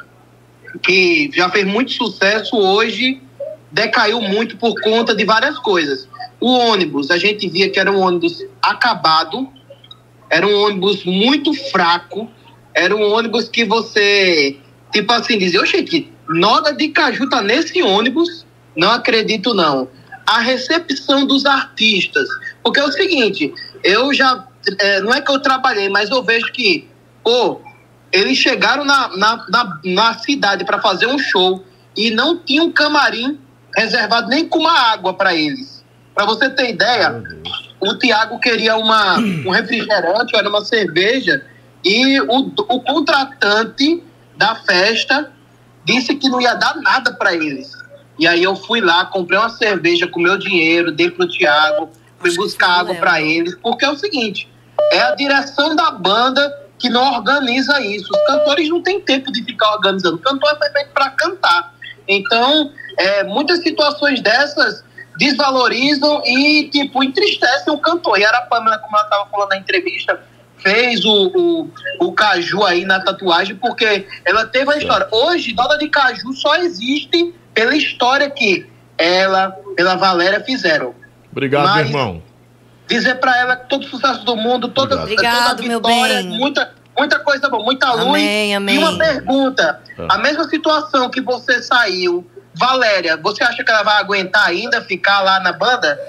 que 0.84 1.31
já 1.34 1.49
fez 1.49 1.65
muito 1.65 1.91
sucesso 1.91 2.57
hoje, 2.57 3.22
decaiu 3.72 4.22
muito 4.22 4.57
por 4.57 4.80
conta 4.81 5.15
de 5.15 5.23
várias 5.26 5.57
coisas. 5.60 6.07
O 6.39 6.51
ônibus, 6.51 7.11
a 7.11 7.18
gente 7.18 7.47
via 7.49 7.69
que 7.69 7.80
era 7.80 7.91
um 7.91 7.99
ônibus 7.99 8.43
acabado, 8.61 9.49
era 10.30 10.45
um 10.47 10.56
ônibus 10.64 11.03
muito 11.03 11.53
fraco, 11.69 12.30
era 12.73 12.95
um 12.95 13.11
ônibus 13.11 13.49
que 13.49 13.65
você, 13.65 14.57
tipo 14.91 15.11
assim, 15.11 15.38
dizia, 15.38 15.61
oxe, 15.61 15.81
que 15.84 16.11
Noda 16.30 16.72
de 16.72 16.89
Caju 16.89 17.27
tá 17.27 17.41
nesse 17.41 17.81
ônibus? 17.81 18.45
Não 18.76 18.91
acredito, 18.91 19.53
não. 19.53 19.89
A 20.30 20.39
recepção 20.39 21.26
dos 21.26 21.45
artistas. 21.45 22.27
Porque 22.64 22.80
é 22.80 22.84
o 22.84 22.91
seguinte, 22.91 23.53
eu 23.84 24.14
já. 24.14 24.47
é, 24.80 25.01
não 25.01 25.14
é 25.14 25.22
que 25.22 25.31
eu 25.31 25.39
trabalhei, 25.39 25.89
mas 25.89 26.10
eu 26.10 26.23
vejo 26.23 26.51
que, 26.51 26.88
pô, 27.23 27.61
eles 28.11 28.38
chegaram 28.38 28.84
na, 28.85 29.10
na, 29.18 29.45
na, 29.49 29.80
na 29.84 30.14
cidade 30.19 30.65
para 30.65 30.81
fazer 30.81 31.07
um 31.07 31.18
show 31.18 31.64
e 31.95 32.11
não 32.11 32.38
tinha 32.38 32.64
um 32.64 32.72
camarim 32.72 33.39
reservado 33.76 34.30
nem 34.30 34.47
com 34.47 34.60
uma 34.60 34.77
água 34.91 35.14
para 35.14 35.34
eles. 35.35 35.84
Para 36.14 36.26
você 36.26 36.49
ter 36.49 36.72
ideia, 36.72 37.23
o 37.80 37.95
Tiago 37.95 38.39
queria 38.39 38.76
uma, 38.76 39.18
um 39.18 39.51
refrigerante, 39.51 40.35
era 40.35 40.49
uma 40.49 40.64
cerveja, 40.65 41.45
e 41.84 42.19
o, 42.22 42.51
o 42.57 42.81
contratante 42.81 44.03
da 44.35 44.56
festa 44.56 45.31
disse 45.85 46.15
que 46.15 46.30
não 46.30 46.41
ia 46.41 46.56
dar 46.56 46.76
nada 46.77 47.14
para 47.14 47.34
eles. 47.34 47.72
E 48.20 48.28
aí 48.28 48.44
eu 48.44 48.56
fui 48.56 48.82
lá, 48.82 49.06
comprei 49.06 49.40
uma 49.40 49.50
cerveja 49.50 50.06
com 50.08 50.20
meu 50.20 50.38
dinheiro, 50.38 50.91
dei 50.91 51.10
pro 51.10 51.28
Tiago, 51.28 51.90
fui 52.20 52.30
Acho 52.30 52.38
buscar 52.38 52.82
água 52.82 52.94
para 52.96 53.22
eles, 53.22 53.56
porque 53.62 53.86
é 53.86 53.90
o 53.90 53.96
seguinte, 53.96 54.52
é 54.91 55.00
a 55.00 55.16
direção 55.16 55.76
da 55.76 55.90
banda 55.91 56.54
que 56.78 56.90
não 56.90 57.14
organiza 57.14 57.80
isso. 57.82 58.10
Os 58.12 58.26
cantores 58.26 58.70
não 58.70 58.82
têm 58.82 59.00
tempo 59.00 59.32
de 59.32 59.44
ficar 59.44 59.74
organizando. 59.74 60.16
O 60.16 60.20
cantor 60.20 60.58
foi 60.58 60.70
feito 60.70 60.91
para 60.91 61.10
cantar. 61.12 61.74
Então, 62.08 62.72
é, 62.98 63.24
muitas 63.24 63.60
situações 63.60 64.22
dessas 64.22 64.84
desvalorizam 65.18 66.22
e, 66.26 66.70
tipo, 66.70 67.04
entristecem 67.04 67.72
o 67.74 67.78
cantor. 67.78 68.18
E 68.20 68.26
a 68.26 68.41
Pamela, 68.41 68.78
como 68.80 68.96
ela 68.96 69.04
estava 69.04 69.30
falando 69.30 69.50
na 69.50 69.58
entrevista, 69.58 70.20
fez 70.58 71.04
o, 71.04 71.32
o, 71.36 71.72
o 72.00 72.14
Caju 72.14 72.64
aí 72.64 72.86
na 72.86 73.02
tatuagem, 73.02 73.56
porque 73.58 74.08
ela 74.26 74.46
teve 74.46 74.74
a 74.74 74.78
história. 74.78 75.08
Hoje, 75.12 75.54
Dona 75.54 75.78
de 75.78 75.90
Caju 75.90 76.34
só 76.34 76.56
existe 76.56 77.34
pela 77.60 77.76
história 77.76 78.30
que 78.30 78.65
ela, 78.98 79.52
pela 79.76 79.95
Valéria, 79.95 80.40
fizeram. 80.40 80.95
Obrigado, 81.30 81.65
Mas- 81.65 81.76
meu 81.90 81.99
irmão. 81.99 82.23
Dizer 82.88 83.15
pra 83.15 83.38
ela 83.38 83.56
que 83.56 83.69
todo 83.69 83.86
sucesso 83.86 84.23
do 84.26 84.36
mundo, 84.36 84.69
toda, 84.69 85.03
Obrigado, 85.03 85.57
toda 85.57 85.68
meu 85.68 85.80
vitória, 85.80 86.23
bem. 86.23 86.40
muita, 86.40 86.73
muita 86.98 87.19
coisa 87.19 87.48
boa, 87.48 87.64
muita 87.64 87.91
luz. 87.94 88.07
Amém, 88.07 88.56
amém. 88.56 88.76
E 88.76 88.77
uma 88.80 88.98
pergunta: 88.98 89.80
a 90.10 90.18
mesma 90.18 90.45
situação 90.49 91.07
que 91.10 91.22
você 91.22 91.61
saiu, 91.61 92.26
Valéria, 92.56 93.15
você 93.18 93.44
acha 93.44 93.64
que 93.64 93.69
ela 93.69 93.84
vai 93.84 93.98
aguentar 93.98 94.48
ainda 94.48 94.81
ficar 94.81 95.22
lá 95.22 95.40
na 95.40 95.53
banda? 95.53 95.99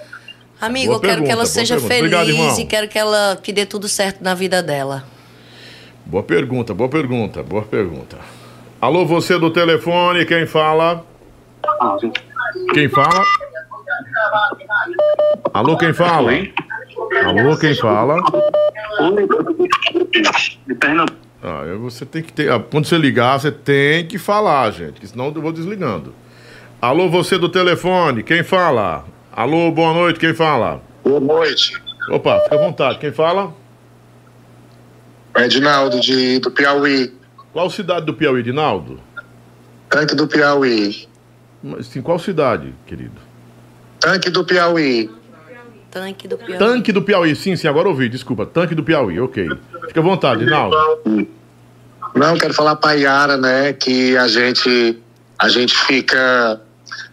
Amigo, 0.58 0.86
Boa 0.92 0.96
eu 0.96 1.00
quero 1.00 1.22
que 1.24 1.30
ela 1.30 1.44
seja 1.44 1.74
pergunta. 1.74 1.94
feliz 1.94 2.14
Obrigado, 2.14 2.58
e 2.60 2.64
quero 2.64 2.88
que 2.88 2.98
ela 2.98 3.38
que 3.42 3.52
dê 3.52 3.66
tudo 3.66 3.86
certo 3.88 4.22
na 4.22 4.34
vida 4.34 4.62
dela. 4.62 5.04
Boa 6.06 6.22
pergunta, 6.22 6.72
boa 6.72 6.88
pergunta, 6.88 7.42
boa 7.42 7.62
pergunta. 7.62 8.16
Alô, 8.80 9.04
você 9.04 9.38
do 9.38 9.50
telefone, 9.50 10.24
quem 10.24 10.46
fala? 10.46 11.04
Quem 12.74 12.88
fala? 12.88 13.24
Alô, 15.52 15.76
quem 15.76 15.92
fala? 15.92 16.30
Alô, 17.24 17.56
quem 17.58 17.74
fala? 17.74 18.16
De 20.66 20.74
Pernambuco. 20.74 21.18
Ah, 21.42 21.62
você 21.80 22.04
tem 22.04 22.22
que 22.22 22.32
ter. 22.32 22.50
ah, 22.52 22.60
Quando 22.60 22.84
você 22.86 22.98
ligar, 22.98 23.40
você 23.40 23.50
tem 23.50 24.06
que 24.06 24.18
falar, 24.18 24.70
gente, 24.72 25.00
que 25.00 25.06
senão 25.06 25.26
eu 25.34 25.40
vou 25.40 25.52
desligando. 25.52 26.14
Alô, 26.80 27.08
você 27.08 27.38
do 27.38 27.48
telefone, 27.48 28.22
quem 28.22 28.42
fala? 28.42 29.04
Alô, 29.32 29.70
boa 29.70 29.92
noite, 29.94 30.18
quem 30.18 30.34
fala? 30.34 30.82
Boa 31.04 31.20
noite. 31.20 31.80
Opa, 32.10 32.40
fica 32.40 32.56
à 32.56 32.58
vontade, 32.58 32.98
quem 32.98 33.12
fala? 33.12 33.52
Edinaldo 35.36 36.00
de, 36.00 36.38
do 36.40 36.50
Piauí. 36.50 37.12
Qual 37.52 37.70
cidade 37.70 38.04
do 38.06 38.14
Piauí, 38.14 38.42
Dinaldo? 38.42 39.00
Tanque 39.88 40.14
do 40.14 40.26
Piauí. 40.26 41.08
Mas, 41.62 41.86
Sim, 41.86 42.02
qual 42.02 42.18
cidade, 42.18 42.74
querido? 42.86 43.20
Tanque 43.98 44.30
do 44.30 44.44
Piauí. 44.44 45.10
Tanque 45.90 46.28
do 46.28 46.38
Piauí. 46.38 46.58
Tanque 46.58 46.92
do 46.92 47.02
Piauí, 47.02 47.34
sim, 47.34 47.56
sim, 47.56 47.68
agora 47.68 47.88
ouvi, 47.88 48.08
desculpa. 48.08 48.46
Tanque 48.46 48.74
do 48.74 48.82
Piauí, 48.82 49.20
ok. 49.20 49.48
Fica 49.88 50.00
à 50.00 50.02
vontade, 50.02 50.44
Dinaldo. 50.44 50.76
Não, 52.14 52.36
quero 52.36 52.54
falar 52.54 52.76
pra 52.76 52.92
Yara, 52.92 53.36
né, 53.36 53.72
que 53.72 54.16
a 54.16 54.26
gente, 54.26 54.98
a 55.38 55.48
gente 55.48 55.76
fica 55.76 56.60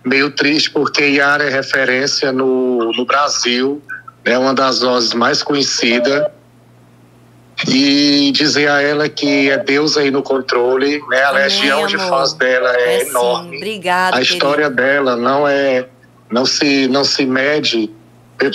meio 0.04 0.32
triste 0.32 0.72
porque 0.72 1.04
Yara 1.04 1.44
é 1.44 1.50
referência 1.50 2.32
no, 2.32 2.92
no 2.94 3.06
Brasil, 3.06 3.82
é 4.24 4.38
uma 4.38 4.54
das 4.54 4.82
vozes 4.82 5.14
mais 5.14 5.44
conhecidas. 5.44 6.28
E 7.68 8.32
dizer 8.32 8.70
a 8.70 8.82
ela 8.82 9.10
que 9.10 9.50
é 9.50 9.58
Deus 9.58 9.98
aí 9.98 10.12
no 10.12 10.22
controle, 10.22 11.02
né? 11.10 11.22
A 11.24 11.30
Amém, 11.30 11.44
legião 11.44 11.88
de 11.88 11.98
fãs 11.98 12.34
dela 12.34 12.76
é, 12.76 12.98
É 12.98 13.00
sim. 13.06 13.10
enorme. 13.10 13.58
Obrigada, 13.58 14.18
a 14.18 14.22
história 14.22 14.70
dela 14.70 15.16
não 15.16 15.48
é 15.48 15.88
não 16.30 16.46
se 16.46 16.88
não 16.88 17.04
se 17.04 17.26
mede 17.26 17.90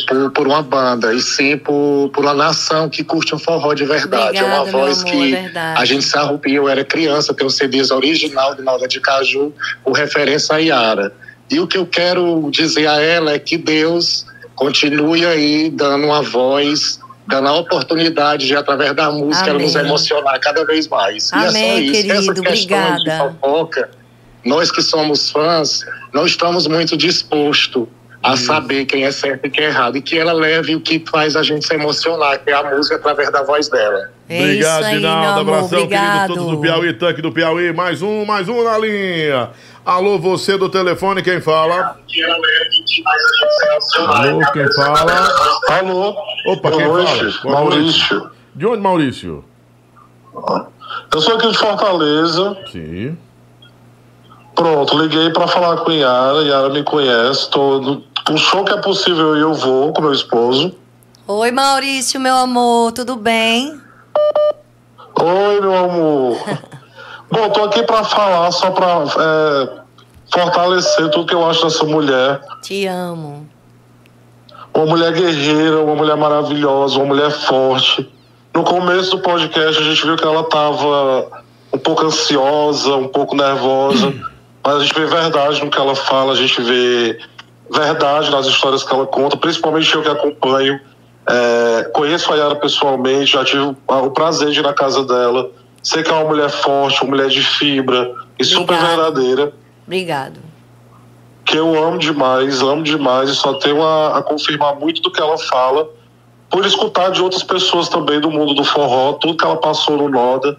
por, 0.07 0.31
por 0.31 0.47
uma 0.47 0.63
banda 0.63 1.13
e 1.13 1.21
sim 1.21 1.57
por, 1.59 2.11
por 2.15 2.25
uma 2.25 2.35
nação 2.35 2.89
que 2.89 3.03
curte 3.03 3.35
um 3.35 3.39
forró 3.39 3.75
de 3.75 3.85
verdade 3.85 4.39
é 4.39 4.45
uma 4.45 4.61
Obrigada, 4.61 4.79
voz 4.79 5.03
amor, 5.03 5.13
que 5.13 5.35
é 5.35 5.53
a 5.77 5.85
gente 5.85 6.05
se 6.05 6.17
arrupia 6.17 6.57
eu 6.57 6.69
era 6.69 6.85
criança 6.85 7.35
um 7.43 7.51
CDs 7.51 7.91
original 7.91 8.55
de 8.55 8.63
Nalda 8.63 8.87
de 8.87 9.01
Caju 9.01 9.53
com 9.83 9.93
referência 9.93 10.55
a 10.55 10.59
Yara 10.59 11.13
e 11.51 11.59
o 11.59 11.67
que 11.67 11.77
eu 11.77 11.87
quero 11.87 12.49
dizer 12.51 12.87
a 12.87 13.01
ela 13.01 13.33
é 13.33 13.39
que 13.39 13.57
Deus 13.59 14.25
continue 14.55 15.27
aí 15.27 15.71
dando 15.71 16.05
uma 16.07 16.23
voz 16.23 17.01
dando 17.27 17.49
a 17.49 17.53
oportunidade 17.55 18.47
de 18.47 18.57
através 18.57 18.95
da 18.95 19.11
música 19.11 19.51
ela 19.51 19.59
nos 19.59 19.77
Amém. 19.77 19.89
emocionar 19.89 20.41
cada 20.41 20.65
vez 20.65 20.89
mais 20.89 21.31
e 21.31 21.37
é 21.37 21.39
só 21.41 21.49
Amém, 21.49 21.85
isso 21.85 21.93
querido, 21.93 22.13
Essas 22.15 22.27
questões 22.41 22.67
de 22.67 22.73
obrigada. 22.73 23.35
fofoca 23.41 23.91
nós 24.45 24.73
que 24.73 24.83
somos 24.83 25.31
fãs, 25.31 25.85
não 26.13 26.27
estamos 26.27 26.67
muito 26.67 26.97
dispostos 26.97 27.87
a 28.23 28.37
saber 28.37 28.85
quem 28.85 29.05
é 29.05 29.11
certo 29.11 29.47
e 29.47 29.51
quem 29.51 29.65
é 29.65 29.69
errado. 29.69 29.97
E 29.97 30.03
que 30.03 30.17
ela 30.19 30.33
leve 30.33 30.77
o 30.77 30.81
que 30.81 31.03
faz 31.11 31.35
a 31.35 31.43
gente 31.43 31.67
se 31.67 31.75
emocionar, 31.75 32.39
que 32.39 32.51
é 32.51 32.55
a 32.55 32.63
música 32.63 32.97
através 32.97 33.31
da 33.33 33.43
voz 33.43 33.69
dela. 33.69 34.11
Obrigado, 34.25 34.91
Dinaldo. 34.91 35.41
Abração, 35.41 35.89
querido. 35.89 36.27
Todos 36.29 36.47
do 36.51 36.61
Piauí, 36.61 36.93
tanque 36.95 37.21
do 37.21 37.33
Piauí. 37.33 37.73
Mais 37.73 38.01
um, 38.03 38.25
mais 38.25 38.49
um 38.49 38.63
na 38.63 38.79
linha. 38.79 39.51
Alô, 39.85 40.19
você 40.19 40.57
do 40.57 40.69
telefone, 40.69 41.23
quem 41.23 41.41
fala? 41.41 41.97
Alô, 44.07 44.41
quem 44.53 44.73
fala? 44.73 45.29
Alô. 45.69 46.15
Opa, 46.47 46.71
Boa 46.71 46.77
quem 46.77 46.87
noite, 46.89 47.11
fala? 47.11 47.33
Boa 47.43 47.55
Maurício. 47.55 48.19
noite. 48.19 48.33
De 48.55 48.67
onde, 48.67 48.81
Maurício? 48.83 49.45
Eu 51.13 51.21
sou 51.21 51.37
aqui 51.37 51.51
de 51.51 51.59
Fortaleza. 51.59 52.57
Sim. 52.71 53.19
Pronto, 54.55 54.99
liguei 54.99 55.31
pra 55.31 55.49
falar 55.49 55.79
com 55.79 55.91
Yara. 55.91 56.43
Yara 56.43 56.69
me 56.69 56.83
conhece. 56.85 57.51
Tô 57.51 58.03
um 58.31 58.37
show 58.37 58.65
que 58.65 58.73
é 58.73 58.81
possível 58.81 59.37
e 59.37 59.41
eu 59.41 59.55
vou 59.55 59.93
com 59.93 60.03
meu 60.03 60.13
esposo. 60.13 60.75
Oi, 61.27 61.51
Maurício, 61.51 62.21
meu 62.21 62.37
amor, 62.37 62.93
tudo 62.93 63.17
bem? 63.17 63.81
Oi, 65.21 65.61
meu 65.61 65.75
amor. 65.75 66.39
Bom, 67.31 67.49
tô 67.51 67.65
aqui 67.65 67.83
pra 67.85 68.05
falar 68.05 68.51
só 68.51 68.71
pra 68.71 69.05
é, 69.19 69.81
fortalecer 70.33 71.09
tudo 71.11 71.27
que 71.27 71.35
eu 71.35 71.49
acho 71.49 71.65
dessa 71.65 71.85
mulher. 71.85 72.41
Te 72.63 72.87
amo. 72.87 73.49
Uma 74.75 74.87
mulher 74.87 75.13
guerreira, 75.13 75.81
uma 75.81 75.95
mulher 75.95 76.17
maravilhosa, 76.17 76.99
uma 76.99 77.07
mulher 77.07 77.31
forte. 77.31 78.11
No 78.55 78.65
começo 78.65 79.13
do 79.13 79.23
podcast 79.23 79.81
a 79.81 79.85
gente 79.85 80.05
viu 80.05 80.17
que 80.17 80.25
ela 80.25 80.45
tava 80.45 81.43
um 81.73 81.79
pouco 81.79 82.05
ansiosa, 82.05 82.95
um 82.97 83.09
pouco 83.09 83.35
nervosa, 83.35 84.13
mas 84.63 84.75
a 84.75 84.81
gente 84.81 84.95
vê 84.95 85.07
verdade 85.07 85.65
no 85.65 85.71
que 85.71 85.79
ela 85.79 85.95
fala, 85.95 86.33
a 86.33 86.37
gente 86.37 86.61
vê 86.63 87.19
verdade 87.73 88.31
nas 88.31 88.47
histórias 88.47 88.85
que 88.85 88.93
ela 88.93 89.07
conta, 89.07 89.37
principalmente 89.37 89.95
eu 89.95 90.03
que 90.03 90.09
acompanho. 90.09 90.81
É, 91.27 91.91
conheço 91.95 92.33
a 92.33 92.37
Yara 92.37 92.57
pessoalmente, 92.57 93.33
já 93.33 93.45
tive 93.45 93.63
o, 93.63 94.11
prazer 94.11 94.51
de 94.51 94.61
ir 94.61 94.63
na 94.63 94.73
casa 94.73 95.05
dela. 95.05 95.51
Sei 95.83 96.03
que 96.03 96.11
é 96.11 96.13
uma 96.13 96.29
mulher 96.29 96.51
forte, 96.51 97.03
uma 97.03 97.11
mulher 97.11 97.29
de 97.29 97.43
fibra 97.43 98.15
e 98.39 98.45
super 98.45 98.79
verdadeira 98.79 99.53
Obrigado. 99.87 100.39
que 101.45 101.57
eu 101.57 101.83
amo 101.83 101.99
demais, 101.99 102.63
amo 102.63 102.83
demais 102.83 103.31
e 103.31 103.35
só 103.35 103.55
tenho 103.55 103.83
a, 103.83 104.19
a 104.19 104.23
confirmar 104.23 104.77
muito 104.77 105.03
do 105.03 105.11
que 105.11 105.21
ela 105.21 105.37
fala 105.39 105.89
por 106.53 106.67
escutar 106.67 107.11
de 107.11 107.23
outras 107.23 107.43
pessoas 107.43 107.89
também 107.89 108.21
do 108.21 108.31
mundo 108.31 108.55
do 108.55 108.63
forró, 108.63 109.15
tudo 109.15 109.37
que 109.37 109.45
ela 109.45 109.57
passou 109.57 109.97
no 109.97 110.09
Noda. 110.09 110.59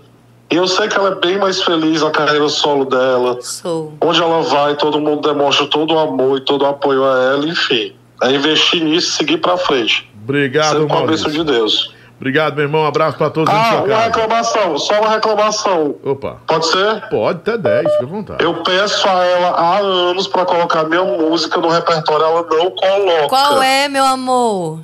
E 0.54 0.56
eu 0.56 0.68
sei 0.68 0.88
que 0.88 0.96
ela 0.96 1.10
é 1.10 1.16
bem 1.16 1.40
mais 1.40 1.64
feliz 1.64 2.04
na 2.04 2.12
carreira 2.12 2.48
solo 2.48 2.86
dela. 2.86 3.40
Sou. 3.42 3.92
Onde 4.00 4.22
ela 4.22 4.44
vai, 4.44 4.76
todo 4.76 5.00
mundo 5.00 5.28
demonstra 5.28 5.66
todo 5.66 5.96
o 5.96 5.98
amor 6.00 6.38
e 6.38 6.42
todo 6.46 6.62
o 6.62 6.68
apoio 6.68 7.04
a 7.04 7.24
ela, 7.34 7.44
enfim. 7.48 7.96
É 8.22 8.30
investir 8.32 8.84
nisso 8.84 9.10
e 9.10 9.16
seguir 9.16 9.38
pra 9.40 9.58
frente. 9.58 10.08
Obrigado, 10.24 10.74
Sempre 10.74 10.88
com 10.90 10.94
a 10.94 10.98
Maurício. 11.00 11.26
bênção 11.28 11.44
de 11.44 11.52
Deus. 11.52 11.92
Obrigado, 12.18 12.54
meu 12.54 12.66
irmão. 12.66 12.86
Abraço 12.86 13.18
pra 13.18 13.32
todos 13.32 13.52
Ah, 13.52 13.78
uma 13.80 13.88
casa. 13.88 14.04
reclamação, 14.04 14.78
só 14.78 15.00
uma 15.02 15.10
reclamação. 15.10 15.96
Opa. 16.06 16.38
Pode 16.46 16.68
ser? 16.68 17.10
Pode, 17.10 17.40
até 17.40 17.58
10, 17.58 17.92
fica 17.92 18.04
à 18.04 18.08
vontade. 18.08 18.44
Eu 18.44 18.54
peço 18.64 19.08
a 19.10 19.26
ela 19.26 19.50
há 19.58 19.80
anos 19.80 20.28
pra 20.28 20.46
colocar 20.46 20.84
minha 20.84 21.04
música 21.04 21.60
no 21.60 21.68
repertório, 21.70 22.24
ela 22.28 22.44
não 22.44 22.70
coloca. 22.70 23.28
Qual 23.28 23.62
é, 23.64 23.90
meu 23.90 24.06
amor? 24.06 24.82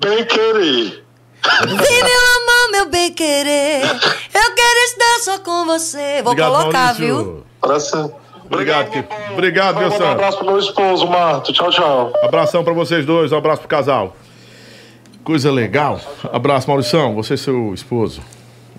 Bem 0.00 0.24
querer. 0.24 1.05
Vem, 1.66 1.76
meu 2.04 2.20
amor, 2.36 2.70
meu 2.72 2.86
bem 2.90 3.12
querer. 3.12 3.82
Eu 3.84 4.54
quero 4.54 4.78
estar 4.86 5.18
só 5.22 5.38
com 5.38 5.64
você. 5.64 6.20
Vou 6.22 6.32
Obrigado, 6.32 6.52
colocar, 6.52 6.78
Maurício. 6.94 7.06
viu? 7.06 7.42
Parece... 7.60 8.10
Obrigado, 8.44 8.90
que... 8.90 9.04
Obrigado, 9.32 9.76
meu 9.78 9.88
Um 9.90 10.10
abraço 10.12 10.38
pro 10.38 10.46
meu 10.46 10.58
esposo, 10.58 11.06
Marto. 11.08 11.52
Tchau, 11.52 11.70
tchau. 11.70 12.12
Abração 12.22 12.62
pra 12.62 12.72
vocês 12.72 13.04
dois, 13.04 13.32
um 13.32 13.36
abraço 13.38 13.60
pro 13.62 13.68
casal. 13.68 14.16
Coisa 15.24 15.50
legal. 15.50 16.00
Abraço, 16.32 16.68
Maurição, 16.68 17.14
você 17.14 17.34
e 17.34 17.38
seu 17.38 17.74
esposo. 17.74 18.20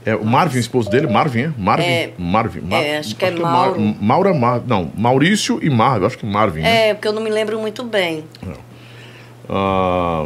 É 0.06 0.16
o 0.16 0.24
Marvin, 0.24 0.58
o 0.58 0.62
esposo 0.62 0.90
dele? 0.90 1.06
Marvin, 1.06 1.42
é? 1.42 1.52
Marvin? 1.58 1.86
É. 1.86 2.14
Marvin. 2.18 2.62
Mar- 2.62 2.82
É, 2.82 3.00
acho 3.00 3.14
que 3.14 3.26
é 3.26 3.32
Mar- 3.32 3.52
Mauro. 3.52 3.82
Maura, 4.00 4.34
Mar... 4.34 4.62
Não, 4.66 4.90
Maurício 4.96 5.60
e 5.62 5.70
Marvin. 5.70 6.06
Acho 6.06 6.18
que 6.18 6.26
Marvin, 6.26 6.62
né? 6.62 6.90
É, 6.90 6.94
porque 6.94 7.10
eu 7.10 7.12
não 7.14 7.22
me 7.22 7.30
lembro 7.30 7.60
muito 7.60 7.84
bem. 7.84 8.24
Ah, 9.50 10.26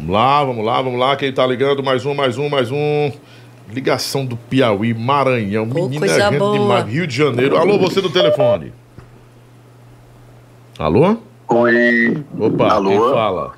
vamos 0.00 0.10
lá, 0.10 0.44
vamos 0.44 0.64
lá, 0.64 0.82
vamos 0.82 1.00
lá. 1.00 1.16
Quem 1.16 1.32
tá 1.32 1.46
ligando? 1.46 1.82
Mais 1.82 2.06
um, 2.06 2.14
mais 2.14 2.38
um, 2.38 2.48
mais 2.48 2.70
um. 2.70 3.12
Ligação 3.72 4.26
do 4.26 4.36
Piauí, 4.36 4.92
Maranhão. 4.92 5.64
Menina 5.64 6.06
coisa 6.06 6.30
gente 6.30 6.38
boa. 6.38 6.58
demais. 6.58 6.86
Rio 6.86 7.06
de 7.06 7.16
Janeiro. 7.16 7.56
Alô, 7.56 7.78
você 7.78 8.00
do 8.00 8.10
telefone. 8.10 8.72
Alô? 10.78 11.16
Oi. 11.48 12.24
Opa, 12.38 12.72
Alô? 12.72 12.90
quem 12.90 12.98
fala? 12.98 13.52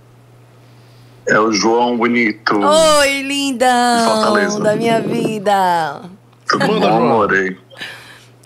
É 1.29 1.39
o 1.39 1.53
João 1.53 1.97
Bonito. 1.97 2.59
Oi, 2.59 3.23
lindão 3.23 4.61
da 4.61 4.77
minha 4.77 5.01
vida. 5.01 6.03
Tudo 6.49 6.81
bom, 6.81 6.97
amorei? 6.97 7.57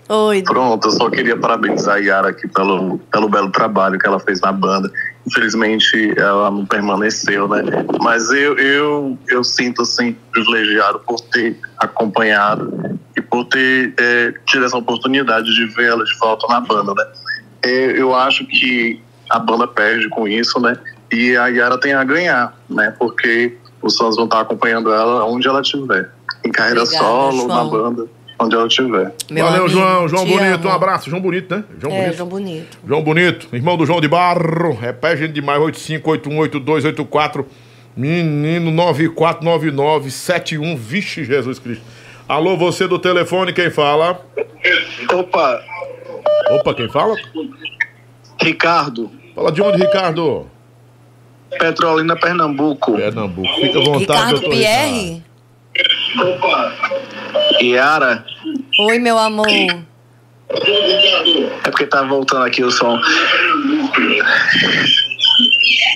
Oi. 0.07 0.41
Pronto, 0.43 0.87
eu 0.87 0.91
só 0.91 1.09
queria 1.09 1.35
parabenizar 1.35 1.95
a 1.95 1.97
Yara 1.97 2.29
aqui 2.29 2.47
pelo, 2.47 2.97
pelo 3.11 3.27
belo 3.27 3.51
trabalho 3.51 3.99
que 3.99 4.07
ela 4.07 4.19
fez 4.19 4.39
na 4.39 4.53
banda. 4.53 4.89
Infelizmente, 5.27 6.13
ela 6.17 6.49
não 6.49 6.65
permaneceu, 6.65 7.49
né? 7.49 7.61
Mas 8.01 8.29
eu, 8.31 8.57
eu, 8.57 9.17
eu 9.27 9.43
sinto, 9.43 9.81
assim, 9.81 10.15
privilegiado 10.31 10.99
por 10.99 11.19
ter 11.19 11.59
acompanhado 11.77 12.97
e 13.15 13.21
por 13.21 13.43
ter 13.45 13.93
é, 13.99 14.33
tido 14.45 14.65
essa 14.65 14.77
oportunidade 14.77 15.53
de 15.53 15.65
vê-la 15.65 16.03
de 16.03 16.17
volta 16.17 16.47
na 16.47 16.61
banda, 16.61 16.93
né? 16.93 17.05
É, 17.61 17.99
eu 17.99 18.15
acho 18.15 18.45
que 18.45 19.01
a 19.29 19.37
banda 19.37 19.67
perde 19.67 20.07
com 20.07 20.25
isso, 20.25 20.61
né? 20.61 20.77
E 21.11 21.35
a 21.35 21.47
Yara 21.47 21.77
tem 21.77 21.93
a 21.93 22.05
ganhar, 22.05 22.57
né? 22.69 22.93
Porque 22.97 23.57
os 23.81 23.97
fãs 23.97 24.15
vão 24.15 24.25
estar 24.25 24.39
acompanhando 24.39 24.93
ela 24.93 25.25
onde 25.25 25.45
ela 25.45 25.59
estiver. 25.59 26.09
Em 26.45 26.51
carreira 26.51 26.83
Obrigada, 26.83 27.05
solo, 27.05 27.47
na 27.47 27.53
João. 27.55 27.69
banda, 27.69 28.07
onde 28.39 28.55
ela 28.55 28.67
estiver. 28.67 29.13
Meu 29.29 29.45
Valeu, 29.45 29.65
amigo, 29.65 29.79
João. 29.79 30.07
João 30.07 30.25
Bonito, 30.25 30.55
amo. 30.59 30.67
um 30.67 30.71
abraço. 30.71 31.09
João 31.09 31.21
Bonito, 31.21 31.55
né? 31.55 31.63
João 31.79 31.93
é, 31.93 31.97
Bonito. 32.01 32.17
João 32.17 32.29
Bonito. 32.29 32.77
João 32.87 33.03
Bonito, 33.03 33.47
irmão 33.53 33.77
do 33.77 33.85
João 33.85 34.01
de 34.01 34.07
Barro. 34.07 34.73
Repete 34.73 35.17
gente 35.17 35.33
demais, 35.33 35.59
85818284. 35.61 37.45
Menino 37.95 38.71
949971. 38.71 40.75
Vixe, 40.77 41.23
Jesus 41.23 41.59
Cristo. 41.59 41.83
Alô, 42.27 42.57
você 42.57 42.87
do 42.87 42.97
telefone, 42.99 43.53
quem 43.53 43.69
fala? 43.71 44.19
Opa, 45.13 45.61
Opa, 46.51 46.73
quem 46.73 46.89
fala? 46.89 47.15
Ricardo, 48.41 49.09
Fala 49.33 49.51
de 49.51 49.61
onde, 49.61 49.77
Ricardo? 49.77 50.47
Petrolina, 51.59 52.15
Pernambuco. 52.15 52.95
Pernambuco. 52.95 53.47
Fica 53.55 53.79
à 53.79 53.83
vontade, 53.83 53.99
Ricardo 53.99 54.31
doutor 54.31 54.49
Pierre? 54.49 55.23
Yara, 57.61 58.25
Oi, 58.79 58.99
meu 58.99 59.17
amor. 59.17 59.47
é 59.49 59.83
porque 61.69 61.85
tá 61.85 62.03
voltando 62.03 62.45
aqui 62.45 62.63
o 62.63 62.71
som. 62.71 62.99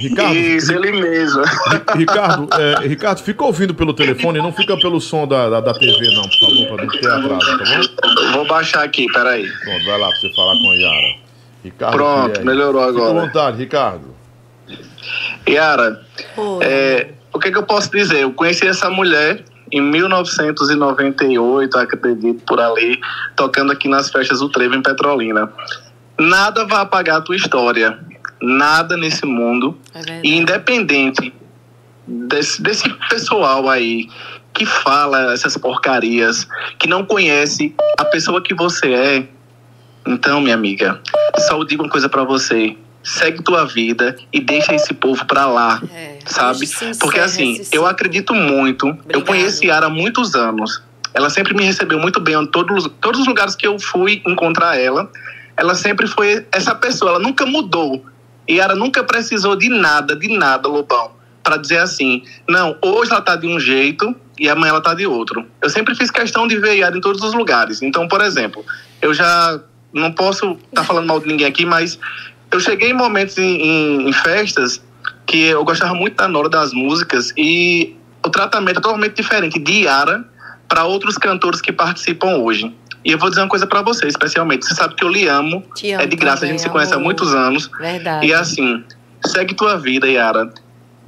Ricardo, 0.02 0.36
Isso, 0.36 0.74
ele 0.74 0.92
mesmo. 0.94 1.44
Ricardo, 1.96 2.48
é, 2.60 2.88
Ricardo, 2.88 3.20
fica 3.22 3.44
ouvindo 3.44 3.74
pelo 3.74 3.94
telefone, 3.94 4.40
não 4.40 4.52
fica 4.52 4.76
pelo 4.78 5.00
som 5.00 5.28
da, 5.28 5.50
da, 5.50 5.62
da 5.62 5.74
TV, 5.74 6.12
não, 6.16 6.24
por 6.24 6.40
favor, 6.40 6.68
pra 6.76 6.86
não 6.86 6.92
ter 6.92 7.08
atraso, 7.08 7.58
tá 7.96 8.08
bom? 8.08 8.32
Vou 8.34 8.48
baixar 8.48 8.84
aqui, 8.84 9.06
peraí. 9.12 9.48
Pronto, 9.64 9.86
vai 9.86 10.00
lá 10.00 10.08
pra 10.08 10.16
você 10.18 10.34
falar 10.34 10.58
com 10.58 10.72
a 10.72 10.76
Yara. 10.76 11.16
Ricardo 11.64 11.94
Pronto, 11.96 12.46
melhorou 12.46 12.88
Fica 12.88 13.02
à 13.04 13.08
agora. 13.08 13.26
vontade, 13.26 13.58
Ricardo. 13.58 14.16
Yara, 15.48 16.02
é, 16.62 17.10
o 17.34 17.40
que, 17.40 17.52
que 17.52 17.58
eu 17.58 17.64
posso 17.64 17.92
dizer? 17.92 18.22
Eu 18.22 18.34
conheci 18.34 18.68
essa 18.68 18.90
mulher 18.90 19.44
em 19.72 19.82
1998, 19.82 21.78
acredito, 21.78 22.44
por 22.46 22.60
ali, 22.60 23.00
tocando 23.36 23.72
aqui 23.72 23.88
nas 23.88 24.10
festas 24.10 24.40
do 24.40 24.50
Trevo 24.50 24.76
em 24.76 24.82
Petrolina. 24.82 25.52
Nada 26.20 26.66
vai 26.66 26.82
apagar 26.82 27.18
a 27.18 27.22
tua 27.22 27.36
história. 27.36 28.00
Nada 28.42 28.98
nesse 28.98 29.26
mundo. 29.26 29.78
E 30.24 30.36
independente 30.36 31.34
desse, 32.06 32.62
desse 32.62 32.90
pessoal 33.10 33.70
aí 33.70 34.10
que 34.54 34.66
fala 34.66 35.32
essas 35.34 35.56
porcarias, 35.56 36.48
que 36.78 36.88
não 36.88 37.06
conhece 37.06 37.74
a 37.98 38.04
pessoa 38.06 38.42
que 38.42 38.54
você 38.54 38.94
é, 38.94 39.28
então, 40.06 40.42
minha 40.42 40.56
amiga, 40.56 41.00
só 41.48 41.58
eu 41.58 41.64
digo 41.64 41.84
uma 41.84 41.90
coisa 41.90 42.10
pra 42.10 42.24
você. 42.24 42.76
Segue 43.04 43.42
tua 43.42 43.66
vida 43.66 44.16
e 44.32 44.40
deixa 44.40 44.76
esse 44.76 44.94
povo 44.94 45.26
pra 45.26 45.48
lá, 45.48 45.82
sabe? 46.26 46.70
Porque 47.00 47.20
assim, 47.20 47.62
eu 47.72 47.86
acredito 47.86 48.34
muito. 48.34 48.96
Eu 49.10 49.24
conheci 49.24 49.68
Yara 49.68 49.88
há 49.88 49.90
muitos 49.90 50.36
anos. 50.36 50.82
Ela 51.14 51.30
sempre 51.30 51.54
me 51.54 51.64
recebeu 51.64 52.00
muito 52.00 52.20
bem 52.20 52.36
em 52.36 52.46
todos, 52.46 52.90
todos 53.02 53.22
os 53.22 53.28
lugares 53.28 53.56
que 53.56 53.68
eu 53.68 53.80
fui 53.80 54.22
encontrar 54.26 54.80
ela. 54.80 55.12
Ela 55.58 55.76
sempre 55.76 56.08
foi 56.08 56.46
essa 56.52 56.74
pessoa, 56.74 57.12
ela 57.12 57.20
nunca 57.20 57.46
mudou. 57.46 58.06
E 58.48 58.56
Yara 58.56 58.76
nunca 58.76 59.04
precisou 59.04 59.56
de 59.56 59.70
nada, 59.70 60.16
de 60.16 60.28
nada, 60.28 60.68
Lobão, 60.68 61.12
Pra 61.44 61.58
dizer 61.58 61.80
assim, 61.80 62.24
não, 62.48 62.78
hoje 62.82 63.12
ela 63.12 63.22
tá 63.22 63.36
de 63.36 63.48
um 63.48 63.60
jeito 63.60 64.16
e 64.40 64.48
amanhã 64.48 64.72
ela 64.72 64.82
tá 64.82 64.94
de 64.94 65.06
outro. 65.06 65.46
Eu 65.62 65.70
sempre 65.70 65.96
fiz 65.96 66.10
questão 66.12 66.48
de 66.48 66.58
ver 66.58 66.76
Yara 66.76 66.98
em 66.98 67.02
todos 67.02 67.22
os 67.24 67.34
lugares. 67.34 67.82
Então, 67.82 68.08
por 68.08 68.22
exemplo, 68.22 68.64
eu 69.02 69.14
já 69.14 69.60
não 69.94 70.12
posso 70.12 70.58
estar 70.70 70.84
falando 70.84 71.08
mal 71.08 71.20
de 71.20 71.28
ninguém 71.28 71.48
aqui, 71.48 71.66
mas 71.66 72.00
eu 72.52 72.60
cheguei 72.60 72.92
em 72.92 72.94
momentos 72.94 73.38
em, 73.38 73.62
em- 73.62 74.10
em 74.10 74.14
festas 74.14 74.82
que 75.26 75.44
eu 75.46 75.64
gostava 75.64 75.94
muito 75.94 76.16
da 76.16 76.28
Nora 76.28 76.50
das 76.50 76.74
músicas 76.74 77.32
e 77.38 77.96
o 78.26 78.30
tratamento 78.30 78.78
é 78.80 78.82
totalmente 78.82 79.16
diferente 79.16 79.60
de 79.60 79.84
Yara 79.84 80.26
para 80.68 80.84
outros 80.86 81.18
cantores 81.18 81.62
que 81.62 81.72
participam 81.72 82.38
hoje. 82.38 82.74
E 83.04 83.12
eu 83.12 83.18
vou 83.18 83.30
dizer 83.30 83.42
uma 83.42 83.48
coisa 83.48 83.66
para 83.66 83.82
você, 83.82 84.08
especialmente. 84.08 84.66
Você 84.66 84.76
sabe 84.76 84.94
que 84.96 85.04
eu 85.04 85.10
lhe 85.10 85.28
amo. 85.28 85.64
Te 85.74 85.92
amo 85.92 86.04
é 86.04 86.06
de 86.06 86.16
graça, 86.16 86.38
a 86.38 86.40
também, 86.42 86.54
gente 86.54 86.62
se 86.62 86.70
conhece 86.70 86.92
há 86.94 86.96
amor. 86.98 87.06
muitos 87.06 87.34
anos. 87.34 87.70
Verdade. 87.80 88.28
E 88.28 88.34
assim, 88.34 88.84
segue 89.26 89.56
tua 89.56 89.78
vida, 89.78 90.08
Yara. 90.08 90.54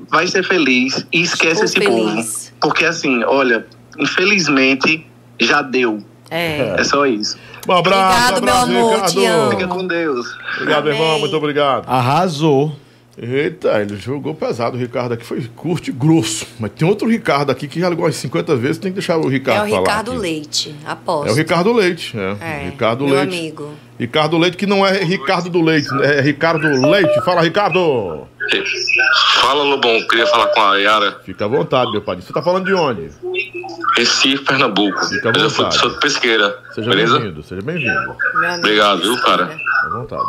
Vai 0.09 0.25
ser 0.27 0.43
feliz 0.43 1.05
e 1.13 1.21
esquece 1.21 1.63
Estou 1.63 1.65
esse 1.65 1.73
feliz. 1.79 2.49
povo. 2.49 2.53
Porque 2.61 2.83
assim, 2.85 3.23
olha, 3.25 3.65
infelizmente 3.99 5.05
já 5.39 5.61
deu. 5.61 6.03
É. 6.33 6.75
É 6.79 6.83
só 6.83 7.05
isso. 7.05 7.37
Um 7.67 7.71
abraço, 7.71 8.33
Obrigado, 8.37 8.43
meu 8.43 8.53
abraço, 8.53 8.71
amor, 8.71 8.93
Ricardo. 8.93 9.11
te 9.11 9.25
amo. 9.25 9.51
Fica 9.51 9.67
com 9.67 9.87
Deus. 9.87 10.25
Obrigado, 10.57 10.83
meu 10.85 10.93
irmão, 10.93 11.19
muito 11.19 11.35
obrigado. 11.37 11.85
Arrasou. 11.87 12.75
Eita, 13.15 13.79
ele 13.79 13.95
jogou 13.95 14.33
pesado 14.33 14.75
o 14.75 14.79
Ricardo 14.79 15.13
aqui, 15.13 15.23
foi 15.23 15.41
curto 15.55 15.87
e 15.87 15.93
grosso. 15.93 16.47
Mas 16.59 16.71
tem 16.71 16.87
outro 16.87 17.07
Ricardo 17.07 17.51
aqui 17.51 17.67
que 17.67 17.79
já 17.79 17.87
ligou 17.87 18.05
umas 18.05 18.15
50 18.15 18.55
vezes, 18.55 18.79
tem 18.79 18.91
que 18.91 18.95
deixar 18.97 19.17
o 19.19 19.27
É 19.27 19.31
Ricardo 19.33 19.67
o 19.67 19.69
falar. 19.69 19.79
Ricardo 19.81 20.11
aqui. 20.13 20.19
Leite, 20.19 20.75
aposto. 20.83 21.29
É 21.29 21.31
o 21.31 21.35
Ricardo 21.35 21.71
Leite, 21.73 22.17
é. 22.17 22.37
É, 22.43 22.65
Ricardo 22.71 23.05
meu 23.05 23.15
Leite. 23.15 23.37
amigo. 23.37 23.69
Ricardo 23.99 24.37
Leite, 24.39 24.57
que 24.57 24.65
não 24.65 24.83
é 24.85 25.03
Ricardo 25.03 25.47
do 25.47 25.61
Leite, 25.61 25.87
é 26.01 26.21
Ricardo 26.21 26.67
Leite. 26.89 27.21
Fala, 27.23 27.41
Ricardo! 27.43 28.27
Fala, 29.41 29.63
Lobão. 29.63 30.05
Queria 30.07 30.27
falar 30.27 30.47
com 30.47 30.61
a 30.61 30.77
Yara. 30.77 31.19
Fica 31.23 31.45
à 31.45 31.47
vontade, 31.47 31.91
meu 31.91 32.01
padre. 32.01 32.23
Você 32.23 32.33
tá 32.33 32.41
falando 32.41 32.65
de 32.65 32.73
onde? 32.73 33.09
Recife, 33.97 34.43
Pernambuco. 34.43 35.05
Fica 35.07 35.29
à 35.29 35.33
Eu 35.33 35.49
sou, 35.49 35.65
vontade. 35.65 35.77
sou 35.81 35.89
de 35.91 35.99
pesqueira. 35.99 36.59
Seja 36.73 36.89
bem-vindo, 36.89 37.43
seja 37.43 37.61
bem-vindo. 37.61 38.15
Obrigado, 38.59 39.01
viu, 39.01 39.17
cara? 39.21 39.55
À 39.85 39.89
vontade. 39.89 40.23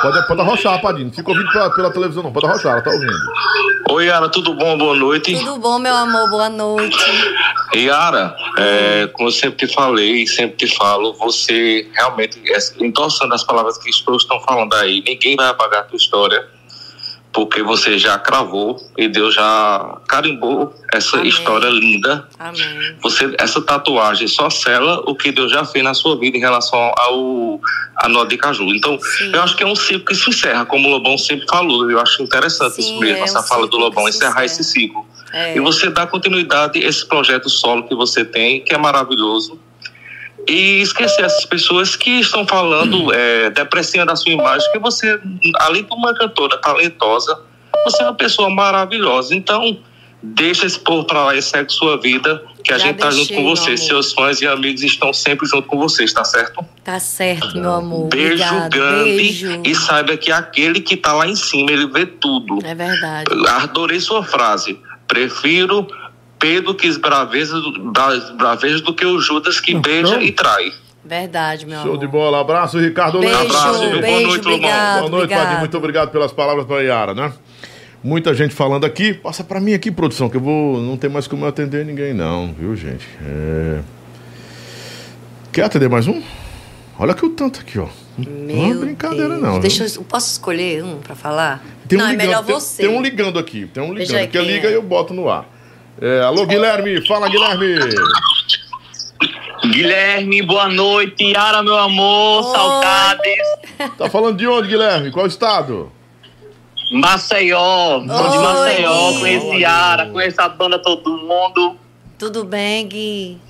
Pode, 0.00 0.26
pode 0.26 0.40
arrochar, 0.40 0.80
Padinho. 0.80 1.06
Não 1.06 1.12
fica 1.12 1.30
ouvindo 1.30 1.52
pela, 1.52 1.70
pela 1.70 1.90
televisão, 1.92 2.22
não. 2.22 2.32
Pode 2.32 2.46
arrochar, 2.46 2.72
ela 2.72 2.82
tá 2.82 2.90
ouvindo. 2.90 3.12
Oi, 3.90 4.06
Yara, 4.06 4.28
tudo 4.28 4.54
bom? 4.54 4.78
Boa 4.78 4.96
noite. 4.96 5.34
Tudo 5.36 5.58
bom, 5.58 5.78
meu 5.78 5.94
amor? 5.94 6.30
Boa 6.30 6.48
noite. 6.48 6.96
Yara, 7.74 8.34
é, 8.58 9.06
como 9.12 9.28
eu 9.28 9.32
sempre 9.32 9.66
te 9.66 9.72
falei 9.72 10.22
e 10.22 10.26
sempre 10.26 10.56
te 10.56 10.76
falo, 10.76 11.14
você 11.14 11.88
realmente, 11.94 12.40
é, 12.50 12.58
endossando 12.84 13.34
as 13.34 13.44
palavras 13.44 13.78
que 13.78 13.84
pessoas 13.84 14.22
estão 14.22 14.40
falando 14.40 14.72
aí, 14.74 15.02
ninguém 15.06 15.36
vai 15.36 15.48
apagar 15.48 15.80
a 15.80 15.84
tua 15.84 15.96
história, 15.96 16.46
porque 17.32 17.62
você 17.62 17.98
já 17.98 18.18
cravou 18.18 18.76
e 18.96 19.08
Deus 19.08 19.34
já 19.34 19.98
carimbou 20.06 20.74
essa 20.92 21.22
história 21.26 21.68
linda. 21.68 22.28
Amém. 22.38 22.96
Você, 23.00 23.34
essa 23.38 23.60
tatuagem 23.62 24.28
só 24.28 24.50
sela 24.50 25.02
o 25.06 25.14
que 25.14 25.32
Deus 25.32 25.50
já 25.50 25.64
fez 25.64 25.82
na 25.82 25.94
sua 25.94 26.18
vida 26.18 26.36
em 26.36 26.40
relação 26.40 26.92
ao 26.96 27.60
a 27.96 28.08
nó 28.08 28.24
de 28.24 28.36
caju. 28.36 28.74
Então, 28.74 28.98
eu 29.32 29.42
acho 29.42 29.56
que 29.56 29.62
é 29.62 29.66
um 29.66 29.76
ciclo 29.76 30.04
que 30.04 30.14
se 30.14 30.28
encerra, 30.28 30.64
como 30.64 30.88
o 30.88 30.90
Lobão 30.90 31.16
sempre 31.16 31.46
falou. 31.46 31.90
Eu 31.90 32.00
acho 32.00 32.22
interessante 32.22 32.80
isso 32.80 32.98
mesmo, 32.98 33.18
é 33.18 33.20
um 33.20 33.24
essa 33.24 33.42
fala 33.42 33.66
do 33.66 33.76
Lobão, 33.76 34.08
encerrar 34.08 34.44
encerra. 34.44 34.44
esse 34.44 34.64
ciclo. 34.64 35.06
É. 35.32 35.56
E 35.56 35.60
você 35.60 35.88
dá 35.88 36.06
continuidade 36.06 36.82
a 36.82 36.88
esse 36.88 37.06
projeto 37.06 37.48
solo 37.48 37.84
que 37.84 37.94
você 37.94 38.24
tem, 38.24 38.62
que 38.62 38.74
é 38.74 38.78
maravilhoso. 38.78 39.58
E 40.48 40.80
esquecer 40.80 41.24
essas 41.24 41.44
pessoas 41.44 41.94
que 41.94 42.20
estão 42.20 42.46
falando, 42.46 43.12
é, 43.12 43.50
depreciando 43.50 44.10
a 44.10 44.16
sua 44.16 44.32
imagem, 44.32 44.70
que 44.72 44.78
você, 44.78 45.20
além 45.60 45.84
de 45.84 45.92
uma 45.92 46.12
cantora 46.14 46.58
talentosa, 46.58 47.38
você 47.84 48.02
é 48.02 48.06
uma 48.06 48.14
pessoa 48.14 48.50
maravilhosa. 48.50 49.34
Então, 49.34 49.78
deixa 50.22 50.66
esse 50.66 50.78
povo 50.78 51.04
pra 51.04 51.24
lá 51.24 51.36
e 51.36 51.42
segue 51.42 51.72
sua 51.72 51.96
vida, 52.00 52.42
que 52.62 52.72
a 52.72 52.78
Já 52.78 52.86
gente 52.86 52.98
tá 52.98 53.10
junto 53.10 53.28
deixei, 53.28 53.36
com 53.36 53.42
meu 53.42 53.56
você. 53.56 53.76
Seus 53.76 54.12
fãs 54.12 54.40
e 54.40 54.46
amigos 54.46 54.82
estão 54.82 55.12
sempre 55.12 55.46
junto 55.48 55.66
com 55.66 55.78
vocês, 55.78 56.12
tá 56.12 56.24
certo? 56.24 56.64
Tá 56.84 56.98
certo, 57.00 57.56
meu 57.58 57.72
amor. 57.72 58.08
Beijo 58.08 58.42
Obrigado. 58.44 58.70
grande 58.70 59.16
Beijo. 59.16 59.62
e 59.64 59.74
saiba 59.74 60.16
que 60.16 60.30
aquele 60.30 60.80
que 60.80 60.96
tá 60.96 61.12
lá 61.12 61.26
em 61.26 61.36
cima, 61.36 61.70
ele 61.72 61.86
vê 61.86 62.06
tudo. 62.06 62.58
É 62.64 62.74
verdade. 62.74 63.26
Adorei 63.48 64.00
sua 64.00 64.22
frase. 64.22 64.78
Prefiro 65.08 65.86
Pedro 66.42 66.74
que 66.74 66.88
esbraveja 66.88 67.54
bravejas 68.36 68.80
do 68.80 68.92
que 68.92 69.06
o 69.06 69.20
Judas 69.20 69.60
que 69.60 69.76
beija 69.76 70.20
e 70.20 70.32
trai. 70.32 70.72
Verdade, 71.04 71.64
meu 71.66 71.78
Show 71.80 71.92
amor. 71.92 71.98
de 71.98 72.06
bola. 72.08 72.40
Abraço, 72.40 72.80
Ricardo 72.80 73.20
Beijo, 73.20 73.38
Leite. 73.38 73.56
Abraço, 73.56 73.78
viu? 73.80 73.90
Boa 73.90 74.00
beijo, 74.02 74.26
noite, 74.26 74.44
Lobão. 74.44 74.54
obrigado, 74.54 74.98
Boa 74.98 75.10
noite. 75.10 75.34
Padinho. 75.34 75.58
Muito 75.60 75.76
obrigado 75.76 76.10
pelas 76.10 76.32
palavras 76.32 76.66
para 76.66 76.80
Yara, 76.80 77.14
né? 77.14 77.32
Muita 78.02 78.34
gente 78.34 78.52
falando 78.52 78.84
aqui. 78.84 79.14
Passa 79.14 79.44
para 79.44 79.60
mim 79.60 79.72
aqui, 79.72 79.92
produção, 79.92 80.28
que 80.28 80.36
eu 80.36 80.40
vou. 80.40 80.80
Não 80.80 80.96
tem 80.96 81.08
mais 81.08 81.28
como 81.28 81.44
eu 81.44 81.48
atender 81.48 81.86
ninguém, 81.86 82.12
não, 82.12 82.52
viu, 82.52 82.74
gente? 82.74 83.06
É... 83.24 83.80
Quer 85.52 85.62
atender 85.62 85.88
mais 85.88 86.08
um? 86.08 86.20
Olha 86.98 87.14
que 87.14 87.24
o 87.24 87.30
tanto 87.30 87.60
aqui, 87.60 87.78
ó. 87.78 87.86
não 88.18 88.70
é 88.70 88.74
brincadeira, 88.74 89.28
Deus. 89.28 89.42
não. 89.42 89.60
Deixa 89.60 89.84
eu, 89.84 90.02
posso 90.02 90.32
escolher 90.32 90.82
um 90.82 90.98
pra 90.98 91.14
falar? 91.14 91.64
Tem 91.86 91.98
um 91.98 92.02
não, 92.02 92.10
ligando, 92.10 92.20
é 92.22 92.26
melhor 92.26 92.44
tem- 92.44 92.54
você. 92.54 92.82
Tem, 92.82 92.90
um 92.96 93.00
ligando 93.00 93.38
aqui, 93.38 93.66
tem 93.72 93.82
um 93.82 93.94
ligando. 93.94 94.28
Que 94.28 94.38
liga 94.40 94.68
é. 94.68 94.72
e 94.72 94.74
eu 94.74 94.82
boto 94.82 95.14
no 95.14 95.28
ar. 95.28 95.51
É, 96.00 96.20
alô, 96.20 96.46
Guilherme. 96.46 97.06
Fala, 97.06 97.28
Guilherme. 97.28 97.78
Guilherme, 99.70 100.42
boa 100.42 100.68
noite. 100.68 101.24
Yara, 101.24 101.62
meu 101.62 101.78
amor, 101.78 102.42
saudades. 102.44 103.92
Tá 103.96 104.10
falando 104.10 104.36
de 104.36 104.46
onde, 104.46 104.68
Guilherme? 104.68 105.10
Qual 105.10 105.26
estado? 105.26 105.92
Maceió, 106.90 108.00
sou 108.06 108.30
de 108.30 108.36
Oi, 108.36 108.44
Maceió, 108.44 109.18
conheço 109.18 109.54
Yara, 109.54 110.06
conheço 110.10 110.42
a 110.42 110.48
banda 110.48 110.78
todo 110.78 111.16
mundo. 111.18 111.76
Tudo 112.18 112.44
bem, 112.44 112.86
Gui? 112.86 113.40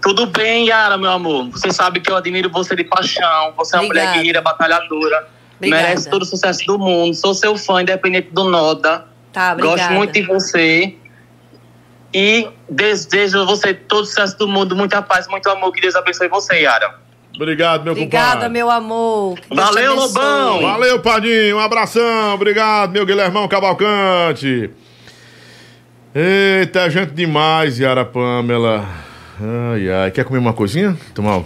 Tudo 0.00 0.26
bem, 0.26 0.68
Yara, 0.68 0.96
meu 0.96 1.10
amor. 1.10 1.50
Você 1.50 1.70
sabe 1.70 2.00
que 2.00 2.10
eu 2.10 2.16
admiro 2.16 2.48
você 2.48 2.74
de 2.74 2.84
paixão. 2.84 3.52
Você 3.56 3.76
é 3.76 3.80
uma 3.80 3.88
mulher 3.88 4.02
Obrigada. 4.02 4.16
guerreira, 4.16 4.40
batalhadora. 4.40 5.28
Obrigada. 5.56 5.82
Merece 5.82 6.08
todo 6.08 6.22
o 6.22 6.24
sucesso 6.24 6.64
do 6.66 6.78
mundo. 6.78 7.14
Sou 7.14 7.34
seu 7.34 7.58
fã, 7.58 7.82
independente 7.82 8.28
do 8.32 8.44
Noda. 8.44 9.06
Tá, 9.32 9.52
obrigada. 9.52 9.76
Gosto 9.76 9.92
muito 9.92 10.12
de 10.12 10.22
você. 10.22 10.96
E 12.12 12.48
desejo 12.70 13.40
a 13.40 13.44
você 13.44 13.74
todo 13.74 14.02
o 14.02 14.06
sucesso 14.06 14.38
do 14.38 14.48
mundo, 14.48 14.74
muita 14.74 15.02
paz, 15.02 15.26
muito 15.28 15.48
amor. 15.50 15.72
Que 15.72 15.80
Deus 15.80 15.94
abençoe 15.94 16.28
você, 16.28 16.60
Yara. 16.62 16.94
Obrigado, 17.36 17.84
meu 17.84 17.92
Obrigada, 17.92 18.32
compadre. 18.32 18.48
meu 18.48 18.70
amor. 18.70 19.38
Que 19.38 19.54
Valeu. 19.54 19.94
Lobão. 19.94 20.62
Valeu, 20.62 21.00
Padinho. 21.00 21.56
Um 21.56 21.60
abração. 21.60 22.34
Obrigado, 22.34 22.90
meu 22.92 23.06
Guilhermão 23.06 23.46
Cavalcante. 23.46 24.70
Eita, 26.14 26.88
gente 26.90 27.12
demais, 27.12 27.78
Yara 27.78 28.04
Pamela. 28.04 28.88
Ai, 29.40 29.88
ai. 29.90 30.10
Quer 30.10 30.24
comer 30.24 30.38
uma 30.38 30.52
coisinha? 30.52 30.96
Tomar. 31.14 31.42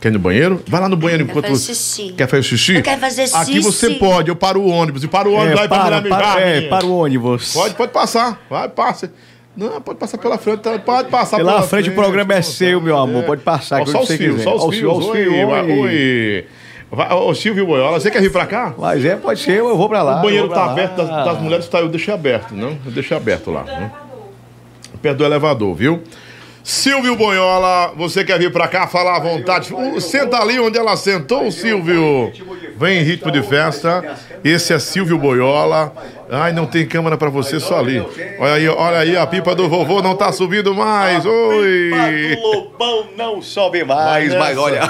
Quer 0.00 0.08
ir 0.08 0.12
no 0.12 0.18
banheiro? 0.18 0.62
Vai 0.66 0.80
lá 0.80 0.88
no 0.88 0.96
banheiro 0.96 1.24
enquanto. 1.24 1.46
fazer 1.48 1.74
xixi. 1.74 2.12
Quer 2.16 2.28
fazer 2.28 2.42
xixi? 2.42 2.74
Eu 2.76 2.82
quero 2.82 3.00
fazer 3.00 3.22
Aqui 3.22 3.54
xixi. 3.54 3.60
você 3.60 3.90
pode. 3.90 4.28
Eu 4.28 4.36
paro 4.36 4.60
o 4.60 4.68
ônibus. 4.68 5.02
E 5.02 5.08
paro 5.08 5.30
o 5.30 5.34
ônibus 5.34 5.52
É, 5.52 5.54
lá 5.56 5.64
e 5.64 5.68
para, 5.68 5.84
mulher 5.84 6.02
me 6.02 6.08
para, 6.08 6.26
dar, 6.34 6.40
é, 6.42 6.60
para 6.68 6.86
o 6.86 6.98
ônibus. 6.98 7.52
Pode, 7.52 7.74
pode 7.74 7.92
passar. 7.92 8.40
Vai, 8.48 8.68
passa. 8.68 9.12
Não, 9.56 9.80
pode 9.80 9.98
passar 9.98 10.18
pela 10.18 10.36
frente. 10.36 10.60
tá? 10.60 10.78
Pode 10.78 11.08
passar 11.08 11.36
Pela 11.36 11.62
frente 11.62 11.88
o 11.90 11.94
programa 11.94 12.34
é 12.34 12.42
seu, 12.42 12.80
meu 12.80 12.98
amor. 12.98 13.22
É. 13.22 13.26
Pode 13.26 13.42
passar. 13.42 13.82
Ó, 13.82 13.86
só 13.86 14.02
os 14.02 14.10
fios, 14.10 14.42
só 14.42 14.56
os 14.56 14.76
fios. 14.76 14.98
os 14.98 15.06
Oi, 15.06 15.24
fios, 15.24 15.48
vai, 15.48 15.62
oi. 15.62 15.78
oi. 15.80 16.46
Vai, 16.90 17.12
Ô, 17.12 17.34
Silvio 17.34 17.66
Boiola, 17.66 17.98
você 17.98 18.10
quer 18.10 18.20
vir 18.20 18.30
pra 18.32 18.46
cá? 18.46 18.74
Mas 18.76 19.04
é, 19.04 19.16
pode 19.16 19.40
ser, 19.40 19.58
eu 19.58 19.76
vou 19.76 19.88
pra 19.88 20.02
lá. 20.02 20.18
O 20.18 20.22
banheiro 20.22 20.48
tá 20.48 20.66
lá. 20.66 20.72
aberto, 20.72 20.96
das, 20.96 21.08
das 21.08 21.40
mulheres 21.40 21.68
tá, 21.68 21.80
eu 21.80 21.88
deixei 21.88 22.12
aberto, 22.14 22.52
não? 22.54 22.76
Eu 22.84 22.92
deixei 22.92 23.16
aberto 23.16 23.50
lá. 23.50 23.62
Né? 23.64 23.90
Perto 25.02 25.18
do 25.18 25.24
elevador, 25.24 25.74
viu? 25.74 26.02
Silvio 26.66 27.14
Boiola, 27.14 27.92
você 27.94 28.24
quer 28.24 28.38
vir 28.38 28.50
pra 28.50 28.66
cá 28.66 28.86
falar 28.86 29.16
à 29.16 29.20
vontade? 29.20 29.74
O- 29.74 30.00
Senta 30.00 30.38
ali 30.40 30.58
onde 30.58 30.78
ela 30.78 30.96
sentou, 30.96 31.50
Silvio. 31.52 32.32
Vem 32.78 33.00
em 33.00 33.02
ritmo 33.02 33.30
de 33.30 33.42
festa. 33.42 34.02
Esse 34.42 34.72
é 34.72 34.78
Silvio 34.78 35.18
Boiola. 35.18 35.92
Ai, 36.30 36.52
não 36.54 36.64
tem 36.64 36.86
câmera 36.86 37.18
pra 37.18 37.28
você, 37.28 37.60
só 37.60 37.78
ali. 37.80 38.00
Olha 38.38 38.54
aí, 38.54 38.66
olha 38.66 38.98
aí, 38.98 39.14
a 39.14 39.26
pipa 39.26 39.54
do 39.54 39.68
vovô 39.68 40.00
não 40.00 40.16
tá 40.16 40.32
subindo 40.32 40.74
mais. 40.74 41.26
Oi! 41.26 41.90
O 42.42 42.54
Lobão 42.56 43.08
não 43.14 43.42
sobe 43.42 43.84
mais, 43.84 44.30
mas 44.32 44.48
nessa. 44.48 44.60
olha. 44.62 44.80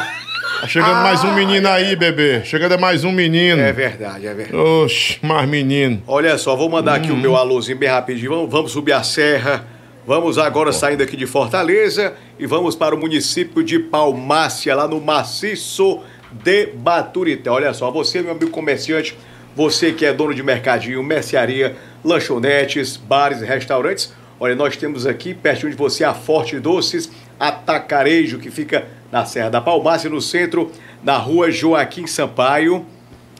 Tá 0.60 0.68
chegando 0.68 1.02
mais 1.02 1.24
um 1.24 1.34
menino 1.34 1.68
aí, 1.68 1.96
bebê. 1.96 2.42
Chegando 2.44 2.78
mais 2.78 3.02
um 3.02 3.10
menino. 3.10 3.60
É 3.60 3.72
verdade, 3.72 4.28
é 4.28 4.32
verdade. 4.32 4.56
Oxe, 4.56 5.18
mais 5.20 5.48
menino. 5.48 6.00
Olha 6.06 6.38
só, 6.38 6.54
vou 6.54 6.70
mandar 6.70 6.94
aqui 6.94 7.10
o 7.10 7.14
Hum. 7.14 7.20
meu 7.20 7.36
alôzinho 7.36 7.76
bem 7.76 7.88
rapidinho. 7.88 8.30
Vamos, 8.30 8.50
vamos 8.50 8.70
subir 8.72 8.92
a 8.92 9.02
serra. 9.02 9.73
Vamos 10.06 10.36
agora 10.36 10.70
saindo 10.70 11.02
aqui 11.02 11.16
de 11.16 11.26
Fortaleza 11.26 12.12
e 12.38 12.44
vamos 12.44 12.76
para 12.76 12.94
o 12.94 12.98
município 12.98 13.64
de 13.64 13.78
Palmácia, 13.78 14.74
lá 14.74 14.86
no 14.86 15.00
maciço 15.00 16.02
de 16.30 16.66
Baturité. 16.66 17.48
Olha 17.48 17.72
só, 17.72 17.90
você, 17.90 18.20
meu 18.20 18.32
amigo 18.32 18.50
comerciante, 18.50 19.16
você 19.56 19.92
que 19.92 20.04
é 20.04 20.12
dono 20.12 20.34
de 20.34 20.42
mercadinho, 20.42 21.02
mercearia, 21.02 21.74
lanchonetes, 22.04 22.98
bares 22.98 23.40
e 23.40 23.46
restaurantes. 23.46 24.12
Olha, 24.38 24.54
nós 24.54 24.76
temos 24.76 25.06
aqui 25.06 25.32
pertinho 25.32 25.70
de 25.70 25.76
você 25.76 26.04
a 26.04 26.12
Forte 26.12 26.60
Doces 26.60 27.10
Atacarejo, 27.40 28.38
que 28.38 28.50
fica 28.50 28.86
na 29.10 29.24
Serra 29.24 29.48
da 29.48 29.60
Palmácia, 29.62 30.10
no 30.10 30.20
centro, 30.20 30.70
na 31.02 31.16
rua 31.16 31.50
Joaquim 31.50 32.06
Sampaio, 32.06 32.84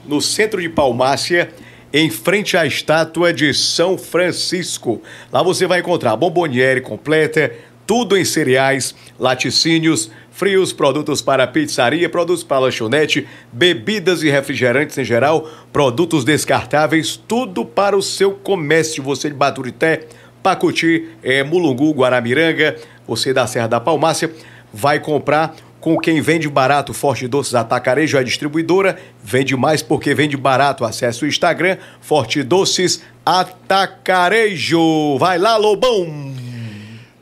no 0.03 0.19
centro 0.19 0.59
de 0.59 0.69
Palmácia, 0.69 1.53
em 1.97 2.09
frente 2.09 2.57
à 2.57 2.65
estátua 2.65 3.31
de 3.31 3.53
São 3.53 3.97
Francisco. 3.97 5.01
Lá 5.31 5.41
você 5.41 5.65
vai 5.65 5.79
encontrar 5.79 6.17
bomboniere 6.17 6.81
completa, 6.81 7.53
tudo 7.87 8.17
em 8.17 8.25
cereais, 8.25 8.93
laticínios, 9.17 10.11
frios, 10.29 10.73
produtos 10.73 11.21
para 11.21 11.47
pizzaria, 11.47 12.09
produtos 12.09 12.43
para 12.43 12.59
lanchonete, 12.59 13.25
bebidas 13.49 14.23
e 14.23 14.29
refrigerantes 14.29 14.97
em 14.97 15.05
geral, 15.05 15.49
produtos 15.71 16.25
descartáveis, 16.25 17.15
tudo 17.15 17.63
para 17.63 17.95
o 17.95 18.01
seu 18.01 18.33
comércio. 18.33 19.01
Você 19.01 19.29
de 19.29 19.35
Baturité, 19.35 20.05
Pacuti, 20.43 21.07
é, 21.23 21.45
Mulungu, 21.45 21.93
Guaramiranga, 21.93 22.75
você 23.07 23.31
da 23.31 23.47
Serra 23.47 23.67
da 23.67 23.79
Palmácia, 23.79 24.29
vai 24.73 24.99
comprar 24.99 25.55
com 25.85 25.99
quem 25.99 26.19
vende 26.19 26.49
barato. 26.49 26.95
Forte 26.95 27.27
Doces 27.27 27.53
Atacarejo 27.53 28.17
é 28.17 28.23
distribuidora, 28.23 28.97
vende 29.23 29.55
mais 29.55 29.83
porque 29.83 30.15
vende 30.15 30.35
barato. 30.35 30.83
Acesse 30.83 31.23
o 31.23 31.27
Instagram, 31.27 31.77
Forte 32.01 32.41
Doces 32.41 33.03
Atacarejo. 33.23 34.79
Vai 35.19 35.37
lá, 35.37 35.57
Lobão! 35.57 36.33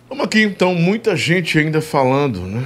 Vamos 0.08 0.24
aqui, 0.24 0.44
então, 0.44 0.74
muita 0.74 1.14
gente 1.14 1.60
ainda 1.60 1.82
falando, 1.82 2.40
né? 2.40 2.66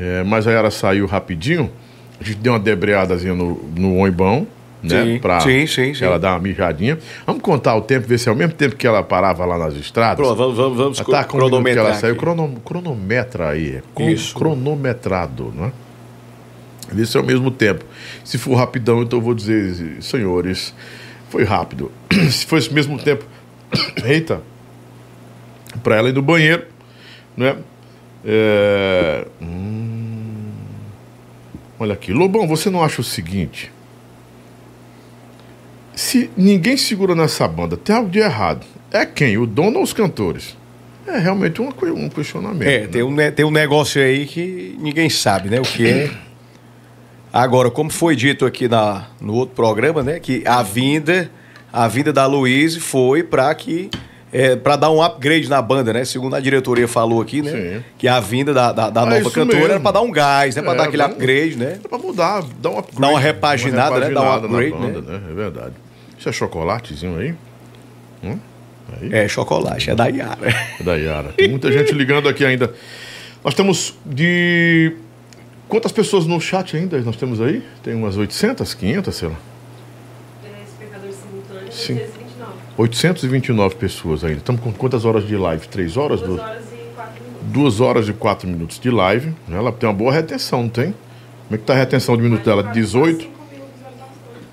É, 0.00 0.24
mas 0.24 0.46
a 0.46 0.52
Yara 0.52 0.70
saiu 0.70 1.04
rapidinho. 1.04 1.70
A 2.18 2.24
gente 2.24 2.38
deu 2.38 2.54
uma 2.54 2.58
debreadazinha 2.58 3.34
no, 3.34 3.62
no 3.76 3.98
oibão, 3.98 4.46
né? 4.82 5.04
Sim, 5.04 5.18
pra 5.18 5.40
sim, 5.40 5.66
sim, 5.66 5.94
sim. 5.94 6.04
ela 6.04 6.18
dar 6.18 6.32
uma 6.34 6.38
mijadinha. 6.40 6.98
Vamos 7.26 7.42
contar 7.42 7.74
o 7.74 7.80
tempo, 7.80 8.06
ver 8.06 8.18
se 8.18 8.28
é 8.28 8.32
o 8.32 8.36
mesmo 8.36 8.52
tempo 8.54 8.76
que 8.76 8.86
ela 8.86 9.02
parava 9.02 9.44
lá 9.44 9.58
nas 9.58 9.74
estradas. 9.74 10.16
Pronto, 10.16 10.36
vamos, 10.36 10.56
vamos, 10.56 10.76
vamos 10.78 10.98
tá 10.98 11.04
com 11.04 11.12
minuto 11.12 11.26
que 11.26 11.36
cronometrar 11.36 11.86
ela 11.86 11.94
saiu. 11.94 12.16
Crono, 12.16 12.60
cronometra 12.64 13.50
aí. 13.50 13.76
É 13.76 13.82
cron- 13.94 14.08
Isso. 14.08 14.34
Cronometrado, 14.34 15.52
né? 15.56 15.72
Vê 16.92 17.04
se 17.04 17.16
é 17.16 17.20
o 17.20 17.24
mesmo 17.24 17.50
tempo. 17.50 17.84
Se 18.24 18.38
for 18.38 18.54
rapidão, 18.54 19.02
então 19.02 19.18
eu 19.18 19.22
vou 19.22 19.34
dizer, 19.34 20.00
senhores, 20.02 20.72
foi 21.28 21.44
rápido. 21.44 21.90
se 22.30 22.46
for 22.46 22.56
esse 22.58 22.72
mesmo 22.72 22.98
tempo, 22.98 23.24
eita, 24.04 24.40
para 25.82 25.96
ela 25.96 26.08
ir 26.08 26.14
no 26.14 26.22
banheiro, 26.22 26.64
né? 27.36 27.56
É, 28.24 29.26
hum, 29.40 30.50
olha 31.78 31.92
aqui, 31.92 32.12
Lobão, 32.12 32.46
você 32.48 32.70
não 32.70 32.82
acha 32.82 33.00
o 33.00 33.04
seguinte? 33.04 33.70
Se 35.98 36.30
ninguém 36.36 36.76
segura 36.76 37.12
nessa 37.12 37.48
banda, 37.48 37.76
tem 37.76 37.96
algo 37.96 38.08
de 38.08 38.20
errado. 38.20 38.64
É 38.92 39.04
quem? 39.04 39.36
O 39.36 39.44
dono 39.44 39.78
ou 39.78 39.82
os 39.82 39.92
cantores? 39.92 40.56
É 41.04 41.18
realmente 41.18 41.60
um, 41.60 41.70
um 41.96 42.08
questionamento. 42.08 42.68
É, 42.68 42.82
né? 42.82 42.86
tem 42.86 43.02
um, 43.02 43.16
tem 43.32 43.44
um 43.44 43.50
negócio 43.50 44.00
aí 44.00 44.24
que 44.24 44.76
ninguém 44.78 45.10
sabe, 45.10 45.50
né? 45.50 45.58
O 45.58 45.64
que 45.64 45.88
é. 45.88 46.10
Agora, 47.32 47.68
como 47.68 47.90
foi 47.90 48.14
dito 48.14 48.46
aqui 48.46 48.68
na, 48.68 49.08
no 49.20 49.34
outro 49.34 49.56
programa, 49.56 50.00
né? 50.04 50.20
Que 50.20 50.44
a 50.46 50.62
vinda, 50.62 51.28
a 51.72 51.88
vinda 51.88 52.12
da 52.12 52.26
Luiz 52.26 52.76
foi 52.76 53.24
para 53.24 53.52
que. 53.56 53.90
É, 54.32 54.54
para 54.54 54.76
dar 54.76 54.92
um 54.92 55.02
upgrade 55.02 55.48
na 55.48 55.60
banda, 55.60 55.92
né? 55.92 56.04
Segundo 56.04 56.36
a 56.36 56.40
diretoria 56.40 56.86
falou 56.86 57.20
aqui, 57.20 57.42
né? 57.42 57.82
Que 57.98 58.06
a 58.06 58.20
vinda 58.20 58.54
da, 58.54 58.70
da, 58.70 58.88
da 58.88 59.02
Ah, 59.02 59.06
nova 59.06 59.30
cantora 59.32 59.58
era 59.58 59.68
mesmo. 59.70 59.82
para 59.82 59.92
dar 59.92 60.02
um 60.02 60.12
gás, 60.12 60.54
né? 60.54 60.62
Para 60.62 60.74
É, 60.74 60.76
dar 60.76 60.84
aquele 60.84 61.02
upgrade, 61.02 61.56
né? 61.56 61.80
Pra 61.88 61.98
mudar, 61.98 62.44
dar 62.62 62.70
um 62.70 62.78
upgrade. 62.78 63.00
Dar 63.00 63.08
uma 63.08 63.18
repaginada, 63.18 63.98
né? 63.98 64.10
Dar 64.10 64.20
um 64.20 64.24
repaginada 64.24 64.46
upgrade, 64.46 64.70
na 64.70 64.78
banda, 64.78 65.00
né? 65.00 65.20
É 65.28 65.34
verdade. 65.34 65.87
Isso 66.18 66.28
é 66.28 66.32
chocolatezinho 66.32 67.18
aí? 67.18 67.34
Hum? 68.24 68.38
Aí? 69.00 69.12
É 69.14 69.28
chocolate, 69.28 69.90
é 69.90 69.94
da 69.94 70.06
Yara. 70.06 70.48
É 70.80 70.82
da 70.82 70.94
Yara. 70.96 71.32
Tem 71.36 71.48
muita 71.48 71.70
gente 71.70 71.92
ligando 71.92 72.28
aqui 72.28 72.44
ainda. 72.44 72.72
Nós 73.44 73.54
temos 73.54 73.94
de. 74.04 74.96
Quantas 75.68 75.92
pessoas 75.92 76.26
no 76.26 76.40
chat 76.40 76.76
ainda 76.76 76.98
nós 77.02 77.16
temos 77.16 77.40
aí? 77.40 77.62
Tem 77.82 77.94
umas 77.94 78.16
800, 78.16 78.72
500, 78.74 79.14
sei 79.14 79.28
lá. 79.28 79.36
Sim. 81.70 82.00
829 82.76 83.74
pessoas 83.76 84.24
ainda. 84.24 84.38
Estamos 84.38 84.60
com 84.62 84.72
quantas 84.72 85.04
horas 85.04 85.26
de 85.26 85.36
live? 85.36 85.68
Três 85.68 85.96
horas? 85.96 86.20
Duas, 86.20 86.40
Duas 87.42 87.80
horas 87.80 88.08
e 88.08 88.12
quatro 88.12 88.48
minutos 88.48 88.78
de 88.80 88.90
live. 88.90 89.28
né? 89.46 89.58
Ela 89.58 89.70
tem 89.72 89.88
uma 89.88 89.94
boa 89.94 90.12
retenção, 90.12 90.62
não 90.62 90.68
tem? 90.68 90.94
Como 91.46 91.54
é 91.54 91.58
que 91.58 91.64
tá 91.64 91.72
a 91.72 91.76
retenção 91.76 92.16
de 92.16 92.22
minuto 92.22 92.44
dela? 92.44 92.62
18? 92.62 93.37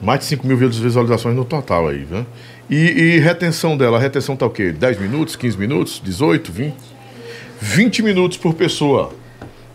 Mais 0.06 0.20
de 0.20 0.26
5 0.26 0.46
mil 0.46 0.56
visualizações 0.56 1.36
no 1.36 1.44
total 1.44 1.88
aí, 1.88 2.06
né? 2.10 2.26
E, 2.70 2.76
e 3.16 3.20
retenção 3.20 3.76
dela, 3.76 3.98
a 3.98 4.00
retenção 4.00 4.36
tá 4.36 4.46
o 4.46 4.50
quê? 4.52 4.72
10 4.72 5.00
minutos, 5.00 5.36
15 5.36 5.58
minutos, 5.58 6.00
18, 6.04 6.52
20? 6.52 6.76
20 7.60 8.04
minutos 8.04 8.38
por 8.38 8.54
pessoa. 8.54 9.12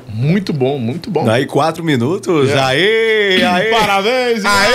Muito 0.06 0.52
bom, 0.52 0.78
muito 0.78 1.10
bom. 1.10 1.28
Aí, 1.28 1.46
quatro 1.46 1.82
minutos. 1.82 2.48
É. 2.50 2.58
Aê, 2.60 3.42
aê. 3.44 3.70
Parabéns, 3.70 4.44
Aê! 4.44 4.70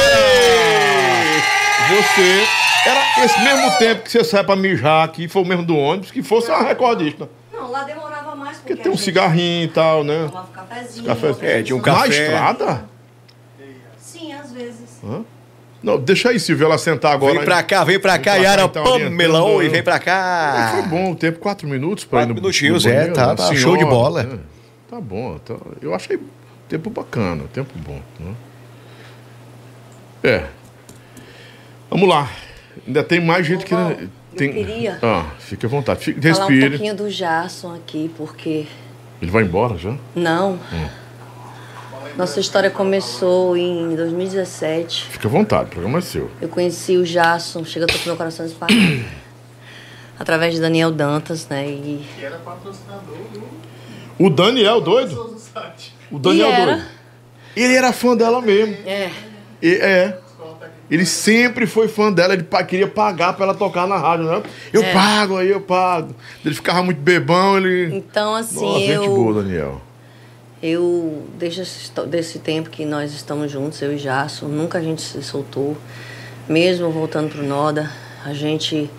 Você 1.90 2.44
era 2.90 3.26
esse 3.26 3.40
mesmo 3.42 3.72
tempo 3.78 4.04
que 4.04 4.12
você 4.12 4.24
sai 4.24 4.44
pra 4.44 4.56
mijar 4.56 5.06
aqui, 5.06 5.28
foi 5.30 5.42
o 5.42 5.46
mesmo 5.46 5.64
do 5.66 5.78
ônibus, 5.78 6.12
que 6.12 6.22
fosse 6.22 6.50
uma 6.52 6.64
recordista. 6.64 7.30
Não, 7.54 7.72
lá 7.72 7.84
demorava 7.84 8.36
mais 8.36 8.58
porque, 8.58 8.74
Porque 8.76 8.84
tem 8.84 8.92
um 8.92 8.98
cigarrinho 8.98 9.66
e 9.66 9.70
tal, 9.70 10.04
né? 10.04 10.26
tomava 10.28 10.48
cafezinho. 10.48 11.06
Café. 11.06 11.36
É, 11.42 11.64
tinha 11.64 11.76
um 11.76 11.80
Na 11.80 11.86
café. 11.86 12.08
estrada? 12.10 12.86
Sim, 14.00 14.34
às 14.34 14.52
vezes. 14.52 15.00
Hã? 15.04 15.22
Não, 15.86 16.00
deixa 16.00 16.30
aí, 16.32 16.40
Silvio, 16.40 16.66
ela 16.66 16.80
sentar 16.80 17.14
agora. 17.14 17.36
Vem 17.36 17.46
pra 17.46 17.62
cá, 17.62 17.84
vem 17.84 18.00
pra 18.00 18.14
Vem 18.14 18.22
cá, 18.24 18.32
pra 18.32 18.40
cá, 18.42 18.44
Yara 18.44 18.64
então, 18.64 18.84
Oi, 18.84 19.66
né? 19.66 19.70
vem 19.70 19.84
pra 19.84 19.96
É, 19.98 20.00
cá. 20.00 20.72
Foi 20.74 20.82
bom 20.90 21.12
o 21.12 21.16
tempo, 21.16 21.38
quatro 21.38 21.68
minutos 21.68 22.04
pra 22.06 22.24
ir 22.24 22.26
no 22.26 22.34
minutinhos, 22.34 22.86
no 22.86 22.90
é, 22.90 22.94
banheiro, 22.96 23.14
tá, 23.14 23.28
né? 23.28 23.36
tá, 23.36 23.54
show 23.54 23.78
de 23.78 23.86
bola. 23.86 24.24
né? 24.24 24.40
Tá 24.90 25.00
bom, 25.00 25.38
tá- 25.38 25.56
eu 25.84 25.94
achei 25.94 26.20
tempo 26.68 26.90
bacana, 26.90 27.44
tempo 27.54 27.70
bom. 27.76 28.00
Né? 28.20 28.34
É. 30.24 30.44
Vamos 31.90 32.10
lá. 32.10 32.32
Ainda 32.88 33.04
tem 33.04 33.22
mais 33.22 33.46
gente 33.46 33.64
que. 33.64 33.76
Tem... 34.36 34.52
queria 34.52 34.98
Ah, 35.04 35.28
fique 35.40 35.68
à 35.68 35.70
vontade. 35.70 36.04
Fique, 36.04 36.20
Falar 36.20 36.46
um 36.46 36.50
respire. 36.50 36.70
pouquinho 36.72 36.96
do 36.96 37.10
Jason 37.10 37.76
aqui, 37.76 38.12
porque 38.18 38.66
Ele 39.22 39.30
vai 39.32 39.44
embora 39.44 39.78
já? 39.78 39.96
não. 40.16 40.54
Hum. 40.74 40.88
Nossa 42.18 42.40
história 42.40 42.70
começou 42.70 43.58
em 43.58 43.94
2017. 43.96 45.08
Fique 45.12 45.28
à 45.28 45.30
vontade, 45.30 45.66
o 45.66 45.72
programa 45.72 45.98
é 45.98 46.02
seu. 46.02 46.32
Eu 46.42 46.48
conheci 46.48 46.96
o 46.98 47.04
Jason, 47.04 47.64
chega 47.66 47.86
com 47.88 47.94
meu 48.06 48.16
coração 48.16 48.46
disparado. 48.46 48.80
através 50.18 50.54
de 50.54 50.62
Daniel 50.62 50.92
Dantas, 50.92 51.48
né? 51.50 51.68
E 51.68 52.06
O 54.18 54.30
Daniel, 54.30 54.80
doido? 54.80 55.36
O 56.10 56.18
Daniel 56.18 56.48
E 56.50 56.52
era. 56.54 56.66
doido. 56.76 56.86
Ele 57.56 57.74
era 57.74 57.92
fã 57.92 58.16
dela 58.16 58.42
mesmo. 58.42 58.76
é, 58.86 59.10
E, 59.62 59.74
é. 59.76 60.20
Ele 60.90 61.06
sempre 61.06 61.66
foi 61.66 61.88
fã 61.88 62.12
dela, 62.14 62.34
ele 62.36 62.46
queria 62.68 62.88
pagar 62.88 63.34
pra 63.34 63.46
ela 63.46 63.56
tocar 63.56 63.88
na 63.88 63.98
rádio, 63.98 64.26
né? 64.26 64.44
Eu 64.72 64.84
É. 64.84 64.94
pago, 64.94 65.36
aí 65.38 65.50
eu 65.50 65.60
pago. 65.60 66.16
Ele 66.46 66.54
ficava 66.54 66.84
muito 66.84 67.02
bebão, 67.02 67.58
ele. 67.58 67.96
então 67.98 68.36
assim, 68.36 68.64
Nossa, 68.64 68.80
eu 68.86 69.02
gente 69.04 69.10
boa, 69.16 69.42
Daniel. 69.42 69.82
Eu, 70.64 71.24
desde 71.38 71.62
esse, 71.62 72.40
tempo 72.40 72.70
que 72.70 72.86
nós 72.86 73.14
estamos 73.14 73.52
juntos, 73.52 73.82
eu 73.82 73.94
e 73.94 73.98
Jason, 73.98 74.48
nunca 74.48 74.78
a 74.78 74.82
gente 74.82 75.02
se 75.02 75.22
soltou. 75.22 75.78
Mesmo 76.48 76.90
voltando 76.92 77.30
pro 77.30 77.44
Noda, 77.44 77.92
a 78.24 78.34
gente 78.34 78.90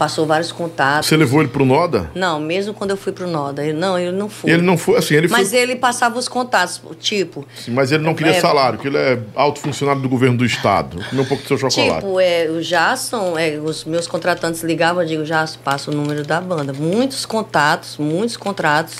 passou 0.00 0.24
vários 0.24 0.50
contatos. 0.50 1.10
Você 1.10 1.16
levou 1.16 1.42
ele 1.42 1.50
pro 1.50 1.62
Noda? 1.62 2.10
Não, 2.14 2.40
mesmo 2.40 2.72
quando 2.72 2.92
eu 2.92 2.96
fui 2.96 3.12
pro 3.12 3.28
Noda. 3.28 3.62
Eu, 3.62 3.74
não, 3.74 3.98
ele 3.98 4.16
não 4.16 4.30
foi. 4.30 4.50
Ele 4.50 4.62
não 4.62 4.78
foi, 4.78 4.96
assim, 4.96 5.14
ele 5.14 5.28
foi. 5.28 5.38
Mas 5.38 5.52
ele 5.52 5.76
passava 5.76 6.18
os 6.18 6.26
contatos, 6.26 6.80
tipo... 6.98 7.46
Sim, 7.54 7.72
mas 7.72 7.92
ele 7.92 8.02
não 8.02 8.14
queria 8.14 8.32
É. 8.32 8.40
salário, 8.40 8.78
porque 8.78 8.88
ele 8.88 8.96
é 8.96 9.18
alto 9.34 9.60
funcionário 9.60 10.00
do 10.00 10.08
governo 10.08 10.38
do 10.38 10.44
estado. 10.46 11.04
Comeu 11.10 11.24
um 11.24 11.28
pouco 11.28 11.42
do 11.42 11.46
seu 11.46 11.58
chocolate. 11.58 12.00
Tipo, 12.00 12.18
é, 12.18 12.48
o 12.48 12.62
Jason, 12.62 13.38
é, 13.38 13.58
os 13.58 13.84
meus 13.84 14.06
contratantes 14.06 14.62
ligavam, 14.62 15.02
eu 15.02 15.08
digo, 15.08 15.24
Jason, 15.24 15.58
passa 15.62 15.90
o 15.90 15.94
número 15.94 16.24
da 16.24 16.40
banda. 16.40 16.72
Muitos 16.72 17.26
contatos, 17.26 17.98
muitos 17.98 18.38
contratos. 18.38 18.94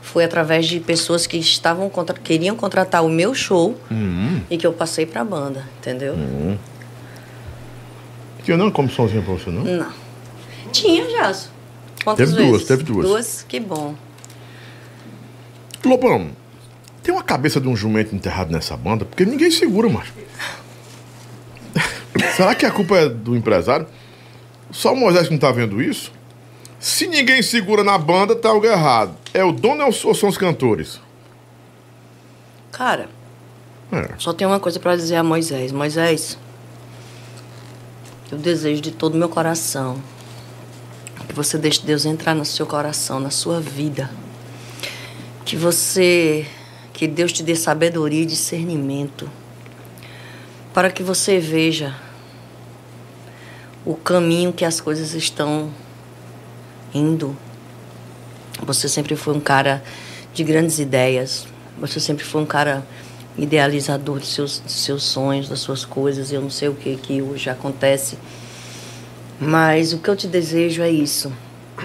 Foi 0.00 0.24
através 0.24 0.66
de 0.66 0.80
pessoas 0.80 1.26
que 1.26 1.36
estavam 1.36 1.88
contra, 1.90 2.18
queriam 2.18 2.56
contratar 2.56 3.04
o 3.04 3.08
meu 3.10 3.34
show 3.34 3.78
Hum, 3.90 4.40
e 4.48 4.56
que 4.56 4.66
eu 4.66 4.72
passei 4.72 5.04
pra 5.04 5.22
banda, 5.24 5.68
entendeu? 5.78 6.14
hum. 6.14 6.56
Que 8.44 8.52
eu 8.52 8.56
não 8.56 8.70
como 8.70 8.88
sozinho 8.88 9.22
pra 9.22 9.34
você, 9.34 9.50
não? 9.50 9.62
Não. 9.64 9.92
Tinha, 10.72 11.04
Jason. 11.06 11.48
Quantas 12.04 12.30
Teve 12.30 12.40
duas, 12.42 12.50
vezes? 12.52 12.66
teve 12.68 12.82
duas. 12.84 13.06
Duas? 13.06 13.44
Que 13.46 13.60
bom. 13.60 13.94
Lobão, 15.84 16.30
tem 17.02 17.12
uma 17.14 17.22
cabeça 17.22 17.60
de 17.60 17.68
um 17.68 17.76
jumento 17.76 18.14
enterrado 18.14 18.50
nessa 18.50 18.76
banda, 18.76 19.04
porque 19.04 19.24
ninguém 19.24 19.50
segura, 19.50 19.88
macho. 19.88 20.12
Será 22.36 22.54
que 22.54 22.64
a 22.64 22.70
culpa 22.70 22.96
é 22.96 23.08
do 23.08 23.36
empresário? 23.36 23.86
Só 24.70 24.92
o 24.92 24.96
Moisés 24.96 25.26
que 25.26 25.32
não 25.32 25.38
tá 25.40 25.50
vendo 25.52 25.82
isso? 25.82 26.12
Se 26.78 27.06
ninguém 27.08 27.42
segura 27.42 27.82
na 27.82 27.98
banda, 27.98 28.36
tá 28.36 28.50
algo 28.50 28.66
errado. 28.66 29.16
É 29.34 29.42
o 29.44 29.52
dono 29.52 29.84
ou 29.84 30.14
são 30.14 30.28
os 30.28 30.38
cantores? 30.38 31.00
Cara, 32.70 33.08
É. 33.90 34.10
só 34.18 34.32
tenho 34.32 34.50
uma 34.50 34.60
coisa 34.60 34.78
pra 34.78 34.94
dizer 34.94 35.16
a 35.16 35.22
Moisés. 35.22 35.72
Moisés, 35.72 36.38
eu 38.30 38.38
desejo 38.38 38.80
de 38.80 38.92
todo 38.92 39.14
o 39.14 39.18
meu 39.18 39.28
coração 39.28 40.00
que 41.26 41.34
você 41.34 41.58
deixe 41.58 41.84
Deus 41.84 42.04
entrar 42.04 42.34
no 42.34 42.44
seu 42.44 42.66
coração, 42.66 43.18
na 43.20 43.30
sua 43.30 43.60
vida. 43.60 44.10
Que 45.44 45.56
você. 45.56 46.46
Que 46.92 47.06
Deus 47.06 47.32
te 47.32 47.42
dê 47.42 47.54
sabedoria 47.54 48.22
e 48.22 48.26
discernimento. 48.26 49.30
Para 50.74 50.90
que 50.90 51.02
você 51.02 51.38
veja 51.38 51.94
o 53.84 53.94
caminho 53.94 54.52
que 54.52 54.64
as 54.64 54.80
coisas 54.80 55.14
estão 55.14 55.70
indo. 56.94 57.36
Você 58.62 58.88
sempre 58.88 59.16
foi 59.16 59.34
um 59.34 59.40
cara 59.40 59.82
de 60.34 60.42
grandes 60.44 60.78
ideias. 60.78 61.46
Você 61.78 62.00
sempre 62.00 62.24
foi 62.24 62.42
um 62.42 62.46
cara 62.46 62.86
idealizador 63.36 64.18
dos 64.18 64.32
seus, 64.34 64.58
dos 64.58 64.74
seus 64.74 65.02
sonhos, 65.04 65.48
das 65.48 65.60
suas 65.60 65.84
coisas. 65.84 66.32
Eu 66.32 66.40
não 66.40 66.50
sei 66.50 66.68
o 66.68 66.74
que, 66.74 66.96
que 66.96 67.22
hoje 67.22 67.48
acontece. 67.48 68.18
Mas 69.40 69.92
o 69.92 69.98
que 69.98 70.08
eu 70.08 70.16
te 70.16 70.26
desejo 70.26 70.82
é 70.82 70.90
isso. 70.90 71.32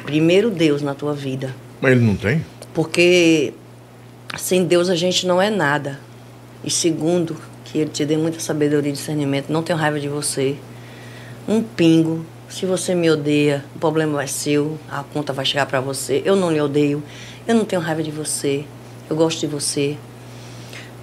Primeiro, 0.03 0.49
Deus 0.49 0.81
na 0.81 0.95
tua 0.95 1.13
vida. 1.13 1.55
Mas 1.79 1.91
ele 1.91 2.05
não 2.05 2.15
tem? 2.15 2.43
Porque 2.73 3.53
sem 4.37 4.65
Deus 4.65 4.89
a 4.89 4.95
gente 4.95 5.27
não 5.27 5.41
é 5.41 5.49
nada. 5.49 5.99
E 6.63 6.71
segundo, 6.71 7.37
que 7.65 7.79
Ele 7.79 7.89
te 7.89 8.05
dê 8.05 8.17
muita 8.17 8.39
sabedoria 8.39 8.89
e 8.89 8.93
discernimento. 8.93 9.51
Não 9.51 9.61
tenho 9.61 9.77
raiva 9.77 9.99
de 9.99 10.07
você. 10.07 10.55
Um 11.47 11.61
pingo. 11.61 12.25
Se 12.53 12.67
você 12.67 12.93
me 12.93 13.09
odeia, 13.09 13.65
o 13.75 13.79
problema 13.79 14.17
vai 14.17 14.27
ser 14.27 14.51
seu. 14.51 14.77
A 14.87 15.03
conta 15.03 15.33
vai 15.33 15.43
chegar 15.43 15.65
para 15.65 15.81
você. 15.81 16.21
Eu 16.23 16.35
não 16.35 16.51
lhe 16.51 16.61
odeio. 16.61 17.01
Eu 17.47 17.55
não 17.55 17.65
tenho 17.65 17.81
raiva 17.81 18.03
de 18.03 18.11
você. 18.11 18.63
Eu 19.09 19.15
gosto 19.15 19.39
de 19.39 19.47
você. 19.47 19.97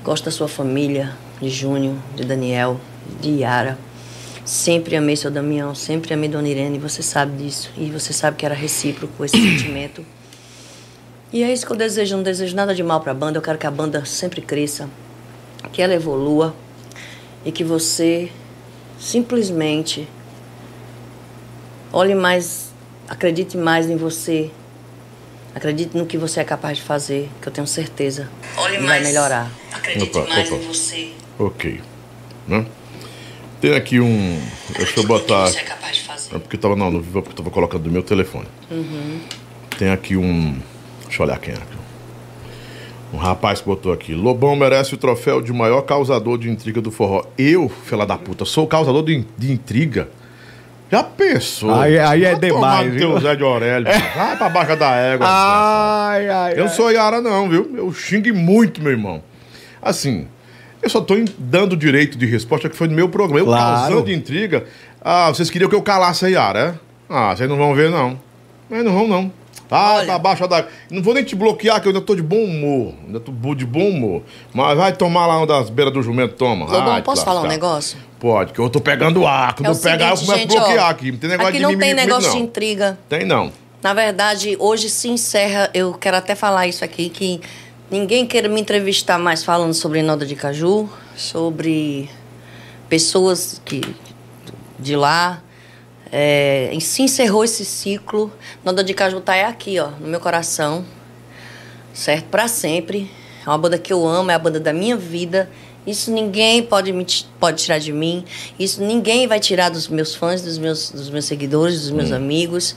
Gosto 0.04 0.26
da 0.26 0.30
sua 0.30 0.46
família, 0.46 1.12
de 1.42 1.50
Júnior, 1.50 1.96
de 2.14 2.24
Daniel, 2.24 2.80
de 3.20 3.30
Yara. 3.40 3.76
Sempre 4.44 4.94
amei 4.94 5.16
seu 5.16 5.28
Damião, 5.28 5.74
sempre 5.74 6.14
amei 6.14 6.28
Dona 6.28 6.48
Irene, 6.48 6.78
você 6.78 7.02
sabe 7.02 7.42
disso. 7.42 7.72
E 7.76 7.86
você 7.86 8.12
sabe 8.12 8.36
que 8.36 8.46
era 8.46 8.54
recíproco 8.54 9.24
esse 9.24 9.34
sentimento. 9.42 10.06
E 11.32 11.42
é 11.42 11.52
isso 11.52 11.66
que 11.66 11.72
eu 11.72 11.76
desejo, 11.76 12.14
não 12.14 12.22
desejo 12.22 12.54
nada 12.54 12.72
de 12.72 12.84
mal 12.84 13.00
para 13.00 13.10
a 13.10 13.14
banda. 13.14 13.38
Eu 13.38 13.42
quero 13.42 13.58
que 13.58 13.66
a 13.66 13.72
banda 13.72 14.04
sempre 14.04 14.40
cresça, 14.40 14.88
que 15.72 15.82
ela 15.82 15.94
evolua 15.94 16.54
e 17.44 17.50
que 17.50 17.64
você 17.64 18.30
simplesmente 19.00 20.08
olhe 21.92 22.14
mais, 22.14 22.70
acredite 23.08 23.56
mais 23.56 23.88
em 23.88 23.96
você, 23.96 24.50
acredite 25.54 25.96
no 25.96 26.06
que 26.06 26.16
você 26.16 26.40
é 26.40 26.44
capaz 26.44 26.78
de 26.78 26.84
fazer, 26.84 27.28
que 27.40 27.48
eu 27.48 27.52
tenho 27.52 27.66
certeza 27.66 28.28
Olhe 28.56 28.78
mais, 28.78 28.88
vai 28.88 29.00
melhorar. 29.02 29.50
Acredite 29.72 30.18
opa, 30.18 30.28
mais 30.28 30.50
opa. 30.50 30.62
em 30.62 30.66
você. 30.66 31.12
Ok. 31.38 31.80
Né? 32.46 32.66
Tem 33.60 33.74
aqui 33.74 34.00
um. 34.00 34.40
Deixa 34.76 35.00
eu 35.00 35.06
botar. 35.06 35.44
Que 35.44 35.52
você 35.52 35.58
é 35.58 35.62
capaz 35.62 35.96
de 35.96 36.02
fazer. 36.02 36.34
É 36.34 36.38
porque 36.38 36.56
tava 36.56 36.74
não, 36.74 36.90
no 36.90 37.00
vivo, 37.00 37.22
porque 37.22 37.36
tava 37.36 37.50
colocando 37.50 37.82
do 37.82 37.90
meu 37.90 38.02
telefone. 38.02 38.46
Uhum. 38.70 39.20
Tem 39.78 39.90
aqui 39.90 40.16
um. 40.16 40.58
Deixa 41.04 41.22
eu 41.22 41.26
olhar 41.26 41.38
quem 41.38 41.54
é. 41.54 41.58
Um 43.12 43.16
rapaz 43.16 43.60
que 43.60 43.66
botou 43.66 43.92
aqui. 43.92 44.14
Lobão 44.14 44.54
merece 44.54 44.94
o 44.94 44.96
troféu 44.96 45.42
de 45.42 45.52
maior 45.52 45.82
causador 45.82 46.38
de 46.38 46.48
intriga 46.48 46.80
do 46.80 46.90
forró. 46.90 47.24
Eu, 47.36 47.68
fela 47.68 48.06
da 48.06 48.16
puta, 48.16 48.44
sou 48.44 48.66
causador 48.66 49.02
de, 49.02 49.26
de 49.36 49.50
intriga? 49.52 50.08
Já 50.90 51.04
pensou? 51.04 51.72
Aí, 51.72 51.98
aí 51.98 52.24
é 52.24 52.34
demais, 52.34 52.90
viu? 52.92 53.10
Teu 53.12 53.20
Zé 53.20 53.36
de 53.36 53.44
Aurélio. 53.44 53.86
Vai 54.16 54.36
pra 54.36 54.48
baixo 54.48 54.76
da 54.76 54.90
égua. 54.96 55.26
Ai, 55.28 56.28
ai, 56.28 56.52
Eu 56.56 56.64
não 56.64 56.68
sou 56.68 56.90
Yara 56.90 57.20
não, 57.20 57.48
viu? 57.48 57.70
Eu 57.76 57.92
xingue 57.92 58.32
muito, 58.32 58.82
meu 58.82 58.90
irmão. 58.90 59.22
Assim, 59.80 60.26
eu 60.82 60.90
só 60.90 61.00
tô 61.00 61.14
dando 61.38 61.76
direito 61.76 62.18
de 62.18 62.26
resposta 62.26 62.68
que 62.68 62.76
foi 62.76 62.88
no 62.88 62.94
meu 62.94 63.08
programa. 63.08 63.38
Eu 63.38 63.44
Claro. 63.46 63.80
causando 63.82 64.02
de 64.06 64.12
intriga. 64.14 64.64
Ah, 65.00 65.28
vocês 65.28 65.48
queriam 65.48 65.68
que 65.70 65.76
eu 65.76 65.82
calasse 65.82 66.24
a 66.26 66.28
Yara, 66.28 66.58
é? 66.58 66.74
Ah, 67.08 67.34
vocês 67.36 67.48
não 67.48 67.56
vão 67.56 67.72
ver, 67.74 67.88
não. 67.88 68.18
Mas 68.68 68.84
não 68.84 68.92
vão, 68.92 69.06
não. 69.06 69.32
Ah, 69.70 70.02
tá 70.04 70.14
abaixo 70.16 70.46
da. 70.48 70.66
Não 70.90 71.02
vou 71.02 71.14
nem 71.14 71.22
te 71.22 71.36
bloquear, 71.36 71.80
que 71.80 71.86
eu 71.86 71.92
ainda 71.92 72.04
tô 72.04 72.14
de 72.16 72.22
bom 72.22 72.42
humor. 72.42 72.92
Ainda 73.06 73.20
tô 73.20 73.54
de 73.54 73.64
bom 73.64 73.88
humor. 73.88 74.22
Mas 74.52 74.76
vai 74.76 74.92
tomar 74.92 75.26
lá 75.26 75.36
uma 75.38 75.46
das 75.46 75.70
beiras 75.70 75.94
do 75.94 76.02
jumento, 76.02 76.34
toma. 76.34 76.66
Lobão, 76.66 76.92
Ai, 76.94 77.02
posso 77.02 77.22
te 77.22 77.24
falar 77.24 77.40
um 77.40 77.44
lascar. 77.44 77.54
negócio? 77.56 77.98
Pode, 78.18 78.52
que 78.52 78.58
eu 78.58 78.68
tô 78.68 78.80
pegando 78.80 79.24
ar. 79.26 79.54
Quando 79.54 79.66
É 79.66 79.70
eu 79.70 79.76
pegar, 79.76 80.16
seguinte, 80.16 80.20
eu 80.22 80.26
começo 80.26 80.40
gente, 80.40 80.56
a 80.56 80.60
bloquear 80.60 80.86
ó, 80.86 80.90
aqui. 80.90 81.12
Não 81.12 81.18
tem 81.18 81.30
negócio 81.30 81.48
aqui 81.48 81.58
de 81.58 81.62
não 81.62 81.78
tem 81.78 81.94
negócio 81.94 82.30
de 82.32 82.38
intriga. 82.38 82.98
Tem 83.08 83.24
não. 83.24 83.52
Na 83.82 83.94
verdade, 83.94 84.56
hoje 84.58 84.90
se 84.90 85.08
encerra, 85.08 85.70
eu 85.72 85.94
quero 85.94 86.16
até 86.16 86.34
falar 86.34 86.66
isso 86.66 86.84
aqui, 86.84 87.08
que 87.08 87.40
ninguém 87.90 88.26
queira 88.26 88.48
me 88.48 88.60
entrevistar 88.60 89.18
mais 89.18 89.42
falando 89.42 89.72
sobre 89.72 90.02
Noda 90.02 90.26
de 90.26 90.34
Caju, 90.34 90.86
sobre 91.16 92.10
pessoas 92.88 93.60
que 93.64 93.80
de 94.78 94.96
lá. 94.96 95.40
É, 96.12 96.76
se 96.80 97.02
encerrou 97.02 97.44
esse 97.44 97.64
ciclo. 97.64 98.32
Noda 98.64 98.82
de 98.82 98.92
Caju 98.94 99.20
tá 99.20 99.36
é 99.36 99.44
aqui, 99.44 99.78
ó, 99.78 99.90
no 100.00 100.08
meu 100.08 100.20
coração. 100.20 100.84
Certo? 101.92 102.26
Pra 102.26 102.48
sempre. 102.48 103.10
É 103.44 103.48
uma 103.48 103.58
banda 103.58 103.78
que 103.78 103.92
eu 103.92 104.06
amo, 104.06 104.30
é 104.30 104.34
a 104.34 104.38
banda 104.38 104.60
da 104.60 104.72
minha 104.72 104.96
vida. 104.96 105.48
Isso 105.86 106.10
ninguém 106.10 106.62
pode, 106.62 106.92
me, 106.92 107.06
pode 107.38 107.62
tirar 107.62 107.78
de 107.78 107.92
mim. 107.92 108.24
Isso 108.58 108.82
ninguém 108.82 109.26
vai 109.26 109.40
tirar 109.40 109.70
dos 109.70 109.88
meus 109.88 110.14
fãs, 110.14 110.42
dos 110.42 110.58
meus, 110.58 110.90
dos 110.90 111.08
meus 111.08 111.24
seguidores, 111.24 111.82
dos 111.82 111.90
meus 111.90 112.12
amigos. 112.12 112.76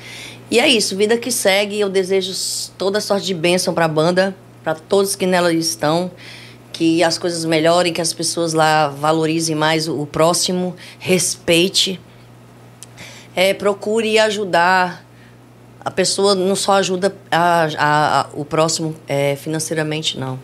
E 0.49 0.59
é 0.59 0.67
isso, 0.67 0.95
vida 0.95 1.17
que 1.17 1.31
segue. 1.31 1.79
Eu 1.79 1.89
desejo 1.89 2.31
toda 2.77 3.01
sorte 3.01 3.25
de 3.25 3.33
bênção 3.33 3.73
pra 3.73 3.87
banda, 3.87 4.35
pra 4.63 4.73
todos 4.73 5.15
que 5.15 5.25
nela 5.25 5.51
estão. 5.53 6.11
Que 6.71 7.03
as 7.03 7.17
coisas 7.17 7.43
melhorem, 7.45 7.91
que 7.93 8.01
as 8.01 8.13
pessoas 8.13 8.53
lá 8.53 8.87
valorizem 8.87 9.55
mais 9.55 9.87
o, 9.87 10.01
o 10.01 10.07
próximo, 10.07 10.75
respeite. 10.97 11.99
É, 13.35 13.53
procure 13.53 14.17
ajudar. 14.19 15.03
A 15.83 15.91
pessoa 15.91 16.33
não 16.35 16.55
só 16.55 16.73
ajuda 16.73 17.13
a- 17.31 17.67
a- 17.77 18.21
a- 18.21 18.27
o 18.33 18.45
próximo 18.45 18.95
é, 19.07 19.35
financeiramente, 19.35 20.17
não. 20.17 20.39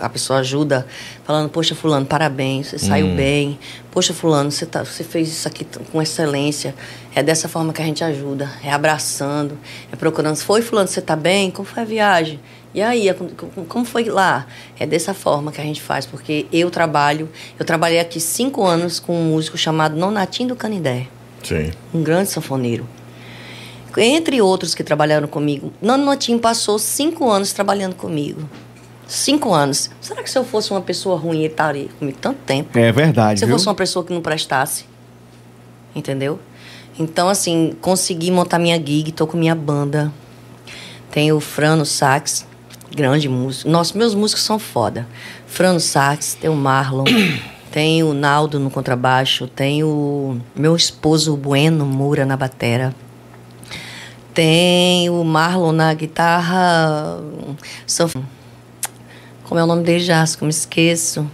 A 0.00 0.08
pessoa 0.08 0.38
ajuda 0.38 0.86
falando, 1.24 1.48
poxa, 1.50 1.74
fulano, 1.74 2.06
parabéns, 2.06 2.68
você 2.68 2.78
saiu 2.78 3.06
Hum. 3.08 3.16
bem. 3.16 3.58
Poxa, 3.90 4.14
fulano, 4.14 4.48
você, 4.50 4.64
tá, 4.64 4.84
você 4.84 5.02
fez 5.02 5.28
isso 5.28 5.48
aqui 5.48 5.66
com 5.90 6.00
excelência. 6.00 6.72
É 7.14 7.22
dessa 7.22 7.48
forma 7.48 7.72
que 7.72 7.82
a 7.82 7.84
gente 7.84 8.04
ajuda. 8.04 8.48
É 8.62 8.70
abraçando, 8.72 9.58
é 9.92 9.96
procurando. 9.96 10.36
Foi, 10.36 10.62
fulano, 10.62 10.86
você 10.86 11.02
tá 11.02 11.16
bem? 11.16 11.50
Como 11.50 11.66
foi 11.66 11.82
a 11.82 11.86
viagem? 11.86 12.38
E 12.72 12.80
aí, 12.80 13.08
como- 13.68 13.84
foi 13.84 14.04
lá? 14.04 14.46
É 14.78 14.86
dessa 14.86 15.12
forma 15.12 15.50
que 15.50 15.60
a 15.60 15.64
gente 15.64 15.82
faz, 15.82 16.06
porque 16.06 16.46
eu 16.52 16.70
trabalho, 16.70 17.28
eu 17.58 17.64
trabalhei 17.64 17.98
aqui 17.98 18.20
cinco 18.20 18.64
anos 18.64 19.00
com 19.00 19.18
um 19.18 19.24
músico 19.32 19.58
chamado 19.58 19.96
Nonatinho 19.96 20.50
do 20.50 20.56
Canidé 20.56 21.08
Sim. 21.42 21.70
um 21.94 22.02
grande 22.02 22.30
sanfoneiro. 22.30 22.86
Entre 23.96 24.40
outros 24.40 24.74
que 24.74 24.84
trabalharam 24.84 25.26
comigo, 25.26 25.72
Nano 25.82 26.04
Notinho 26.04 26.38
passou 26.38 26.78
cinco 26.78 27.28
anos 27.30 27.52
trabalhando 27.52 27.94
comigo. 27.96 28.48
Cinco 29.08 29.52
anos. 29.52 29.90
Será 30.00 30.22
que 30.22 30.30
se 30.30 30.38
eu 30.38 30.44
fosse 30.44 30.70
uma 30.70 30.80
pessoa 30.82 31.18
ruim, 31.18 31.38
ele 31.38 31.46
estaria 31.46 31.88
comigo 31.98 32.18
tanto 32.20 32.38
tempo? 32.46 32.78
É 32.78 32.92
verdade, 32.92 33.40
Se 33.40 33.44
eu 33.44 33.48
viu? 33.48 33.56
fosse 33.56 33.66
uma 33.66 33.74
pessoa 33.74 34.04
que 34.04 34.12
não 34.12 34.20
prestasse. 34.20 34.84
Entendeu? 35.96 36.38
Então, 36.98 37.28
assim, 37.28 37.74
consegui 37.80 38.30
montar 38.30 38.58
minha 38.58 38.76
gig, 38.76 39.10
tô 39.12 39.26
com 39.26 39.36
minha 39.36 39.54
banda. 39.54 40.12
Tem 41.10 41.32
o 41.32 41.40
Frano 41.40 41.86
Sax, 41.86 42.46
grande 42.94 43.28
músico. 43.28 43.68
Nossa, 43.70 43.96
meus 43.96 44.14
músicos 44.14 44.44
são 44.44 44.58
foda. 44.58 45.08
Frano 45.46 45.80
Sax, 45.80 46.34
tem 46.40 46.50
o 46.50 46.54
Marlon, 46.54 47.04
tem 47.70 48.02
o 48.02 48.12
Naldo 48.14 48.58
no 48.58 48.70
contrabaixo, 48.70 49.46
tem 49.46 49.82
o 49.84 50.38
meu 50.54 50.74
esposo 50.76 51.34
o 51.34 51.36
Bueno 51.36 51.84
Moura 51.86 52.24
na 52.24 52.36
batera. 52.36 52.94
Tem 54.34 55.10
o 55.10 55.24
Marlon 55.24 55.72
na 55.72 55.92
guitarra. 55.94 57.18
sanf- 57.86 58.14
Como 59.44 59.58
é 59.58 59.64
o 59.64 59.66
nome 59.66 59.82
dele 59.82 60.00
já? 60.04 60.24
Me 60.42 60.48
esqueço. 60.48 61.26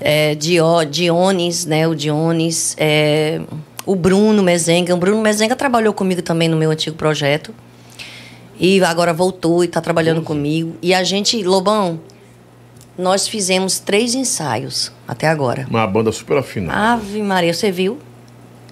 É, 0.00 0.34
Dio, 0.34 0.84
Dionis, 0.84 1.64
né? 1.64 1.86
O 1.86 1.94
Dionis. 1.94 2.74
É, 2.78 3.40
o 3.86 3.94
Bruno 3.94 4.42
Mezenga. 4.42 4.94
O 4.94 4.98
Bruno 4.98 5.22
Mezenga 5.22 5.54
trabalhou 5.54 5.92
comigo 5.94 6.22
também 6.22 6.48
no 6.48 6.56
meu 6.56 6.70
antigo 6.70 6.96
projeto. 6.96 7.54
E 8.58 8.82
agora 8.84 9.12
voltou 9.12 9.62
e 9.62 9.66
está 9.66 9.80
trabalhando 9.80 10.22
comigo. 10.22 10.76
E 10.82 10.92
a 10.92 11.04
gente, 11.04 11.40
Lobão, 11.42 12.00
nós 12.96 13.26
fizemos 13.28 13.78
três 13.78 14.14
ensaios 14.14 14.92
até 15.06 15.26
agora. 15.28 15.66
Uma 15.68 15.86
banda 15.86 16.12
super 16.12 16.38
afinada. 16.38 16.78
Ave 16.94 17.22
Maria, 17.22 17.52
você 17.52 17.70
viu? 17.70 17.98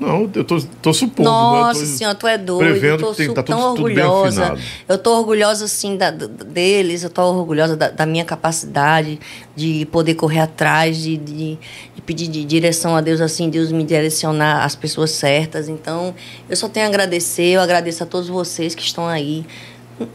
Não, 0.01 0.29
eu 0.35 0.43
tô, 0.43 0.61
tô 0.81 0.93
supondo. 0.93 1.29
Nossa 1.29 1.81
né? 1.81 1.87
Tô 1.87 1.93
senhora, 1.97 2.15
tu 2.17 2.27
é 2.27 2.37
doido. 2.37 2.71
Prevendo 2.71 2.93
eu 2.95 2.99
tô 2.99 3.11
que 3.13 3.17
tem, 3.19 3.29
tá 3.35 3.43
tudo, 3.43 3.57
tão 3.57 3.75
tudo 3.75 3.85
orgulhosa. 3.85 4.43
afinado. 4.47 4.61
Eu 4.89 4.99
tô 4.99 5.17
orgulhosa, 5.17 5.65
assim, 5.67 5.97
da- 5.97 6.11
deles, 6.11 7.05
eu 7.05 7.11
tô 7.11 7.23
orgulhosa 7.23 7.77
da, 7.77 7.89
da 7.89 8.05
minha 8.05 8.25
capacidade 8.25 9.21
de 9.55 9.87
poder 9.93 10.15
correr 10.15 10.41
atrás, 10.41 10.97
de, 10.97 11.17
de, 11.17 11.57
de 11.95 12.03
pedir 12.05 12.27
de 12.27 12.45
direção 12.45 12.97
a 12.97 13.01
Deus, 13.01 13.21
assim, 13.21 13.49
Deus 13.49 13.71
me 13.71 13.85
direcionar 13.85 14.65
as 14.65 14.75
pessoas 14.75 15.13
certas. 15.13 15.69
Então, 15.69 16.13
eu 16.51 16.57
só 16.57 16.69
tenho 16.69 16.87
a 16.87 16.89
agradecer, 16.89 17.51
eu 17.55 17.61
agradeço 17.61 18.03
a 18.03 18.07
todos 18.07 18.29
vocês 18.29 18.75
que 18.75 18.83
estão 18.83 19.07
aí, 19.07 19.47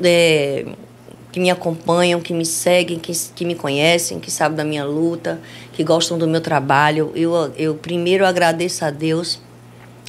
é, 0.04 0.66
que 1.32 1.40
me 1.40 1.50
acompanham, 1.52 2.20
que 2.22 2.34
me 2.34 2.46
seguem, 2.46 2.98
que, 3.00 3.12
que 3.36 3.46
me 3.46 3.54
conhecem, 3.56 4.20
que 4.20 4.32
sabem 4.32 4.58
da 4.58 4.64
minha 4.64 4.84
luta, 4.86 5.40
que 5.74 5.84
gostam 5.84 6.18
do 6.18 6.28
meu 6.28 6.42
trabalho. 6.42 7.12
Eu, 7.16 7.52
eu 7.58 7.76
primeiro 7.76 8.26
agradeço 8.26 8.84
a 8.86 8.90
Deus 8.90 9.40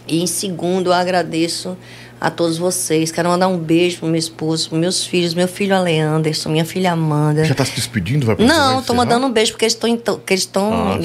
e 0.07 0.23
em 0.23 0.27
segundo, 0.27 0.87
eu 0.89 0.93
agradeço 0.95 1.77
a 2.21 2.31
todos 2.31 2.57
vocês. 2.59 3.13
Quero 3.13 3.29
mandar 3.29 3.47
um 3.49 3.59
beijo 3.59 3.99
pro 3.99 4.07
meu 4.09 4.19
esposo, 4.19 4.71
pros 4.71 4.81
meus 4.81 5.05
filhos, 5.05 5.35
meu 5.35 5.47
filho 5.47 5.75
Aleanderson, 5.77 6.49
minha 6.49 6.65
filha 6.65 6.93
Amanda. 6.93 7.45
Já 7.45 7.55
tá 7.55 7.65
se 7.65 7.75
despedindo? 7.75 8.27
Vai 8.27 8.35
Não, 8.39 8.83
tô 8.83 8.93
mandando 8.95 9.27
um 9.27 9.31
beijo 9.33 9.53
porque 9.53 9.65
eles 9.67 9.77
estão 10.43 10.73
Ah, 10.73 10.99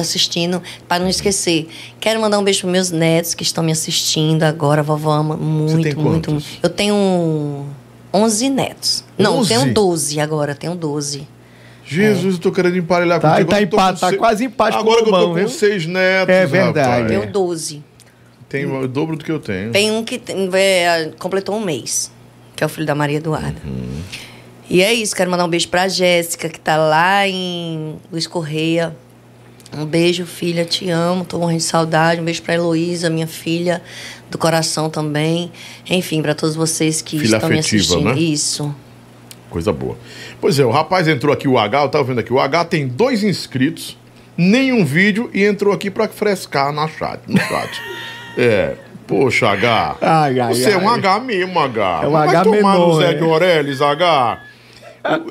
assistindo 0.00 0.62
para 0.88 1.02
não 1.02 1.08
esquecer. 1.08 1.68
Quero 2.00 2.20
mandar 2.20 2.38
um 2.38 2.44
beijo 2.44 2.62
para 2.62 2.70
meus 2.70 2.90
netos 2.90 3.34
que 3.34 3.42
estão 3.42 3.62
me 3.64 3.72
assistindo 3.72 4.42
agora. 4.42 4.80
A 4.80 4.84
vovó 4.84 5.12
ama 5.12 5.36
muito, 5.36 5.98
muito, 6.00 6.30
muito. 6.32 6.44
Eu 6.62 6.68
tenho 6.68 6.94
um- 6.94 7.64
11 8.14 8.48
netos. 8.48 9.04
Não, 9.18 9.38
11? 9.38 9.48
tenho 9.48 9.74
12 9.74 10.20
agora, 10.20 10.54
tenho 10.54 10.74
12. 10.76 11.26
Jesus, 11.84 12.34
eu 12.36 12.40
tô 12.40 12.50
querendo 12.52 12.78
emparelhar 12.78 13.20
Tá, 13.20 13.32
contigo. 13.32 13.50
tá 13.50 13.60
eu 13.60 13.66
tô 13.68 13.76
com 13.76 13.82
empate, 13.82 14.00
tá 14.00 14.08
seis- 14.08 14.18
quase 14.18 14.44
empate 14.44 14.74
com 14.74 14.80
Agora 14.80 15.00
o 15.00 15.04
que 15.04 15.10
eu 15.10 15.14
tô 15.18 15.26
com 15.28 15.34
viu? 15.34 15.48
seis 15.48 15.84
netos, 15.86 16.34
É 16.34 16.46
verdade. 16.46 16.78
rapaz. 16.88 17.08
Tenho 17.08 17.30
12. 17.32 17.82
Tem 18.48 18.64
o 18.64 18.86
dobro 18.88 19.16
do 19.16 19.24
que 19.24 19.32
eu 19.32 19.38
tenho. 19.40 19.72
Tem 19.72 19.90
um 19.90 20.04
que 20.04 20.16
tem- 20.18 20.48
é, 20.54 21.10
completou 21.18 21.56
um 21.56 21.60
mês, 21.64 22.10
que 22.54 22.62
é 22.62 22.66
o 22.66 22.70
filho 22.70 22.86
da 22.86 22.94
Maria 22.94 23.16
Eduarda. 23.18 23.60
E 24.70 24.80
é 24.80 24.94
isso, 24.94 25.14
quero 25.14 25.30
mandar 25.30 25.44
um 25.44 25.48
beijo 25.48 25.68
pra 25.68 25.88
Jéssica, 25.88 26.48
que 26.48 26.58
tá 26.58 26.76
lá 26.76 27.28
em 27.28 27.96
Luiz 28.10 28.26
Correia. 28.26 28.96
Um 29.76 29.84
beijo, 29.84 30.24
filha, 30.26 30.64
te 30.64 30.88
amo, 30.90 31.24
tô 31.24 31.38
morrendo 31.38 31.58
de 31.58 31.64
saudade. 31.64 32.20
Um 32.20 32.24
beijo 32.24 32.42
pra 32.42 32.54
Heloísa, 32.54 33.10
minha 33.10 33.26
filha 33.26 33.82
do 34.30 34.38
coração 34.38 34.88
também. 34.88 35.50
Enfim, 35.88 36.22
pra 36.22 36.34
todos 36.34 36.54
vocês 36.54 37.02
que 37.02 37.18
Filha 37.18 37.36
estão 37.36 37.48
me 37.50 37.58
afetiva, 37.58 37.82
assistindo. 37.82 38.14
né? 38.14 38.18
Isso. 38.20 38.74
Coisa 39.50 39.72
boa. 39.72 39.96
Pois 40.40 40.58
é, 40.58 40.64
o 40.64 40.70
rapaz 40.70 41.06
entrou 41.08 41.32
aqui, 41.32 41.46
o 41.48 41.58
H, 41.58 41.82
eu 41.82 41.88
tava 41.88 42.04
vendo 42.04 42.18
aqui, 42.20 42.32
o 42.32 42.40
H 42.40 42.64
tem 42.66 42.86
dois 42.88 43.22
inscritos, 43.22 43.96
nenhum 44.36 44.84
vídeo 44.84 45.30
e 45.32 45.44
entrou 45.44 45.72
aqui 45.72 45.90
pra 45.90 46.08
frescar 46.08 46.72
na 46.72 46.88
chat, 46.88 47.20
no 47.28 47.38
chat. 47.38 47.80
é, 48.36 48.74
poxa, 49.06 49.48
H. 49.50 49.96
Ai, 50.00 50.40
ai, 50.40 50.54
você 50.54 50.70
é 50.70 50.76
um 50.78 50.88
ai. 50.88 50.98
H 50.98 51.20
mesmo, 51.20 51.58
H. 51.60 52.00
É 52.02 52.06
um 52.08 52.10
Vai 52.12 52.28
H 52.28 52.42
tomar 52.42 52.56
no 52.78 52.86
menor, 52.86 53.00
Zé 53.00 53.10
é. 53.10 53.14
de 53.14 53.22
Orelhas, 53.24 53.80
H. 53.82 54.40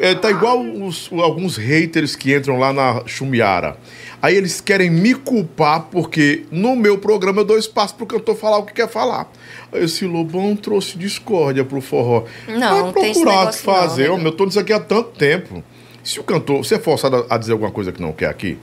É, 0.02 0.14
tá 0.14 0.30
igual 0.30 0.62
os- 0.62 1.10
alguns 1.12 1.58
haters 1.58 2.16
que 2.16 2.34
entram 2.36 2.60
lá 2.60 2.72
na 2.72 3.02
Chumiara. 3.08 3.76
Aí 4.24 4.38
eles 4.38 4.62
querem 4.62 4.90
me 4.90 5.14
culpar 5.14 5.88
porque 5.92 6.46
no 6.50 6.78
meu 6.78 6.98
programa 6.98 7.42
eu 7.42 7.46
dou 7.46 7.58
espaço 7.58 7.94
pro 7.96 8.06
cantor 8.06 8.38
falar 8.38 8.58
o 8.60 8.64
que 8.64 8.72
quer 8.72 8.88
falar. 8.88 9.30
Aí 9.70 9.84
Esse 9.84 10.06
Lobão 10.06 10.56
trouxe 10.56 10.98
discórdia 10.98 11.66
pro 11.66 11.82
forró. 11.82 12.24
Não, 12.48 12.58
Vai 12.58 12.82
não 12.84 12.94
procurar 12.94 13.40
negócio 13.40 13.68
não, 13.68 13.76
fazer. 13.76 14.10
Homem, 14.10 14.28
eu 14.28 14.32
tô 14.32 14.46
nisso 14.46 14.58
aqui 14.58 14.72
há 14.72 14.80
tanto 14.80 15.10
tempo. 15.10 15.62
Se 16.02 16.22
o 16.22 16.24
cantor, 16.24 16.64
você 16.64 16.76
é 16.76 16.80
forçado 16.80 17.26
a 17.30 17.38
dizer 17.38 17.52
alguma 17.52 17.70
coisa 17.70 17.92
que 17.92 18.02
não 18.02 18.14
quer 18.14 18.30
aqui, 18.30 18.58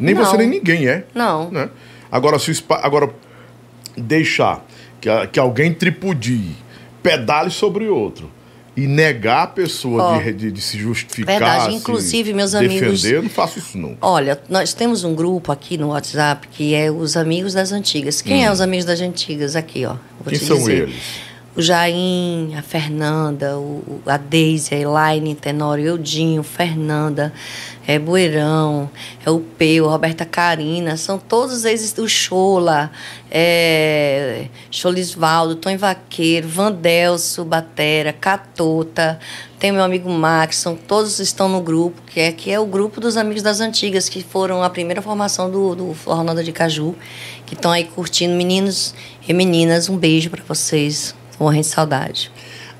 nem 0.00 0.14
Não. 0.14 0.24
você 0.24 0.38
nem 0.38 0.48
ninguém 0.48 0.88
é. 0.88 1.04
Não. 1.14 1.50
Né? 1.50 1.68
Agora, 2.10 2.38
se 2.38 2.50
o 2.50 2.54
agora 2.70 3.10
deixar 3.98 4.64
que, 4.98 5.10
que 5.26 5.38
alguém 5.38 5.74
tripudie, 5.74 6.56
pedale 7.02 7.50
sobre 7.50 7.86
outro 7.86 8.30
e 8.76 8.86
negar 8.86 9.44
a 9.44 9.46
pessoa 9.46 10.02
Ó, 10.02 10.18
de, 10.18 10.32
de- 10.32 10.52
de 10.52 10.60
se 10.60 10.78
justificar, 10.78 11.38
verdade. 11.38 11.74
Inclusive, 11.74 12.32
meus 12.34 12.54
amigos- 12.54 13.00
defender, 13.02 13.22
não 13.22 13.30
faço 13.30 13.58
isso 13.58 13.78
não. 13.78 13.96
Olha, 14.02 14.38
nós 14.48 14.74
temos 14.74 15.02
um 15.04 15.14
grupo 15.14 15.50
aqui 15.50 15.78
no 15.78 15.88
WhatsApp 15.88 16.46
que 16.48 16.74
é 16.74 16.90
os 16.90 17.16
Amigos 17.16 17.54
das 17.54 17.72
Antigas. 17.72 18.20
Quem 18.20 18.44
é 18.44 18.52
os 18.52 18.60
Amigos 18.60 18.84
das 18.84 19.00
Antigas 19.00 19.56
aqui, 19.56 19.86
ó? 19.86 19.90
Vou 19.90 19.98
Hum. 20.26 20.30
Quem 20.30 20.38
são 20.38 20.58
dizer. 20.58 20.82
eles? 20.82 20.96
O 21.56 21.62
Jaim, 21.62 22.54
a 22.54 22.60
Fernanda, 22.60 23.56
o, 23.56 24.02
a 24.04 24.18
Deise, 24.18 24.74
a 24.74 24.78
Elaine, 24.78 25.34
Tenório, 25.34 25.86
Eudinho, 25.86 26.42
Fernanda, 26.42 27.32
é 27.86 27.98
Bueirão, 27.98 28.90
é 29.24 29.30
o 29.30 29.40
Peu, 29.40 29.88
Roberta 29.88 30.26
Carina, 30.26 30.98
são 30.98 31.18
todos 31.18 31.64
eles, 31.64 31.96
o 31.96 32.06
Chola, 32.06 32.90
é, 33.30 34.48
Cholisvaldo, 34.70 35.54
Tom 35.54 35.78
Vaqueiro, 35.78 36.46
Vandelso, 36.46 37.42
Batera, 37.42 38.12
Catota, 38.12 39.18
tem 39.58 39.72
meu 39.72 39.82
amigo 39.82 40.10
Max, 40.10 40.56
são, 40.58 40.76
todos 40.76 41.18
estão 41.20 41.48
no 41.48 41.62
grupo, 41.62 42.02
que 42.02 42.20
é, 42.20 42.32
que 42.32 42.50
é 42.50 42.60
o 42.60 42.66
grupo 42.66 43.00
dos 43.00 43.16
Amigos 43.16 43.42
das 43.42 43.60
Antigas, 43.60 44.10
que 44.10 44.22
foram 44.22 44.62
a 44.62 44.68
primeira 44.68 45.00
formação 45.00 45.50
do, 45.50 45.74
do 45.74 45.96
Nada 46.22 46.44
de 46.44 46.52
Caju, 46.52 46.94
que 47.46 47.54
estão 47.54 47.70
aí 47.70 47.84
curtindo. 47.84 48.34
Meninos 48.34 48.94
e 49.26 49.32
meninas, 49.32 49.88
um 49.88 49.96
beijo 49.96 50.28
para 50.28 50.44
vocês. 50.44 51.14
Morrendo 51.38 51.62
de 51.62 51.68
saudade. 51.68 52.30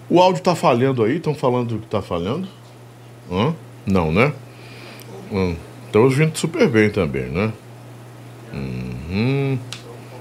O 0.09 0.21
áudio 0.21 0.43
tá 0.43 0.55
falhando 0.55 1.03
aí? 1.03 1.17
Estão 1.17 1.35
falando 1.35 1.79
que 1.79 1.87
tá 1.87 2.01
falhando? 2.01 2.49
Hã? 3.31 3.55
Não, 3.85 4.13
né? 4.13 4.33
Hum. 5.33 5.57
Estamos 5.87 6.15
vindo 6.15 6.37
super 6.37 6.69
bem 6.69 6.91
também, 6.91 7.25
né? 7.25 7.53
Uhum. 8.53 9.59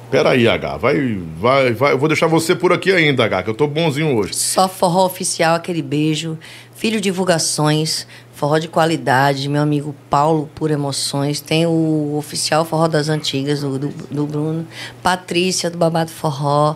Peraí, 0.10 0.48
H. 0.48 0.78
Vai, 0.78 1.20
vai, 1.38 1.74
vai. 1.74 1.92
Eu 1.94 1.98
vou 1.98 2.08
deixar 2.08 2.28
você 2.28 2.56
por 2.56 2.72
aqui 2.72 2.92
ainda, 2.92 3.26
H, 3.26 3.44
que 3.44 3.50
eu 3.50 3.54
tô 3.54 3.68
bonzinho 3.68 4.16
hoje. 4.16 4.34
Só 4.34 4.68
forró 4.68 5.06
oficial, 5.06 5.56
aquele 5.56 5.82
beijo. 5.82 6.38
Filho 6.76 7.02
Divulgações, 7.02 8.08
forró 8.36 8.60
de 8.60 8.68
qualidade. 8.68 9.50
Meu 9.50 9.62
amigo 9.62 9.96
Paulo, 10.10 10.50
por 10.54 10.70
emoções. 10.70 11.40
Tem 11.40 11.66
o 11.66 12.16
oficial 12.18 12.66
Forró 12.66 12.88
das 12.88 13.10
Antigas, 13.10 13.62
do, 13.62 13.80
do, 13.80 13.88
do 13.88 14.28
Bruno. 14.28 14.68
Patrícia, 15.02 15.70
do 15.70 15.78
Babado 15.78 16.12
Forró. 16.12 16.76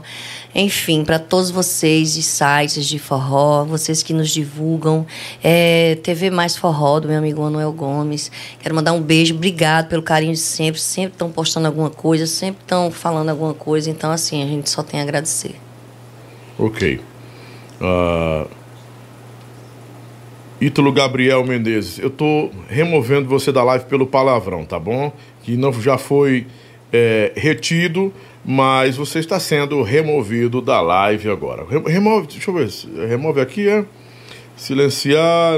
Enfim, 0.56 1.04
para 1.04 1.20
todos 1.20 1.52
vocês 1.52 2.14
de 2.14 2.24
sites 2.24 2.88
de 2.88 2.98
forró, 2.98 3.66
vocês 3.66 4.02
que 4.02 4.14
nos 4.14 4.32
divulgam. 4.32 5.06
É, 5.44 5.96
TV 6.02 6.32
Mais 6.32 6.56
Forró, 6.56 7.00
do 7.00 7.08
meu 7.08 7.18
amigo 7.18 7.42
Manuel 7.42 7.72
Gomes. 7.74 8.32
Quero 8.60 8.74
mandar 8.74 8.94
um 8.94 9.02
beijo. 9.02 9.36
Obrigado 9.36 9.90
pelo 9.90 10.02
carinho 10.02 10.34
de 10.34 10.40
sempre. 10.40 10.80
Sempre 10.80 11.14
estão 11.14 11.30
postando 11.30 11.68
alguma 11.68 11.90
coisa, 11.90 12.26
sempre 12.26 12.62
estão 12.62 12.90
falando 12.90 13.30
alguma 13.30 13.54
coisa. 13.54 13.90
Então, 13.90 14.12
assim, 14.12 14.42
a 14.42 14.48
gente 14.48 14.70
só 14.70 14.82
tem 14.82 15.02
a 15.02 15.04
agradecer. 15.04 15.56
Ok. 16.58 17.00
Ah, 17.82 18.48
Ítalo 20.62 20.92
Gabriel 20.92 21.44
Menezes, 21.46 22.00
eu 22.00 22.10
tô 22.10 22.50
removendo 22.68 23.30
você 23.30 23.52
da 23.52 23.64
live 23.64 23.86
pelo 23.86 24.06
palavrão, 24.06 24.66
tá 24.66 24.78
bom? 24.78 25.12
Que 25.42 25.56
não 25.56 25.72
já 25.72 25.98
foi 25.98 26.48
é, 26.92 27.32
retido, 27.36 28.14
mas 28.44 28.98
você 28.98 29.20
está 29.20 29.40
sendo 29.40 29.82
removido 29.84 30.62
da 30.62 30.82
live 30.82 31.30
agora. 31.30 31.66
Re- 31.70 31.90
Remove, 31.92 32.28
deixa 32.28 32.52
eu 32.52 32.56
ver, 32.56 32.70
remove 33.08 33.40
aqui, 33.40 33.70
é? 33.70 33.86
Silenciar, 34.58 35.56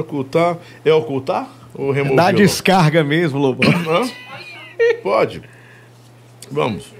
ocultar. 0.00 0.58
É 0.84 0.92
ocultar? 0.92 1.48
Ou 1.74 1.90
remover? 1.90 2.16
Dá 2.16 2.30
descarga 2.30 3.02
mesmo, 3.02 3.38
Lobão. 3.38 3.70
Pode. 5.02 5.40
Vamos. 6.50 6.92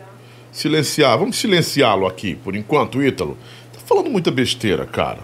Silenciar. 0.51 1.19
Vamos 1.19 1.37
silenciá-lo 1.37 2.07
aqui, 2.07 2.35
por 2.35 2.57
enquanto, 2.57 3.03
Ítalo. 3.03 3.37
Tá 3.75 3.81
falando 3.85 4.09
muita 4.09 4.31
besteira, 4.31 4.87
cara. 4.87 5.19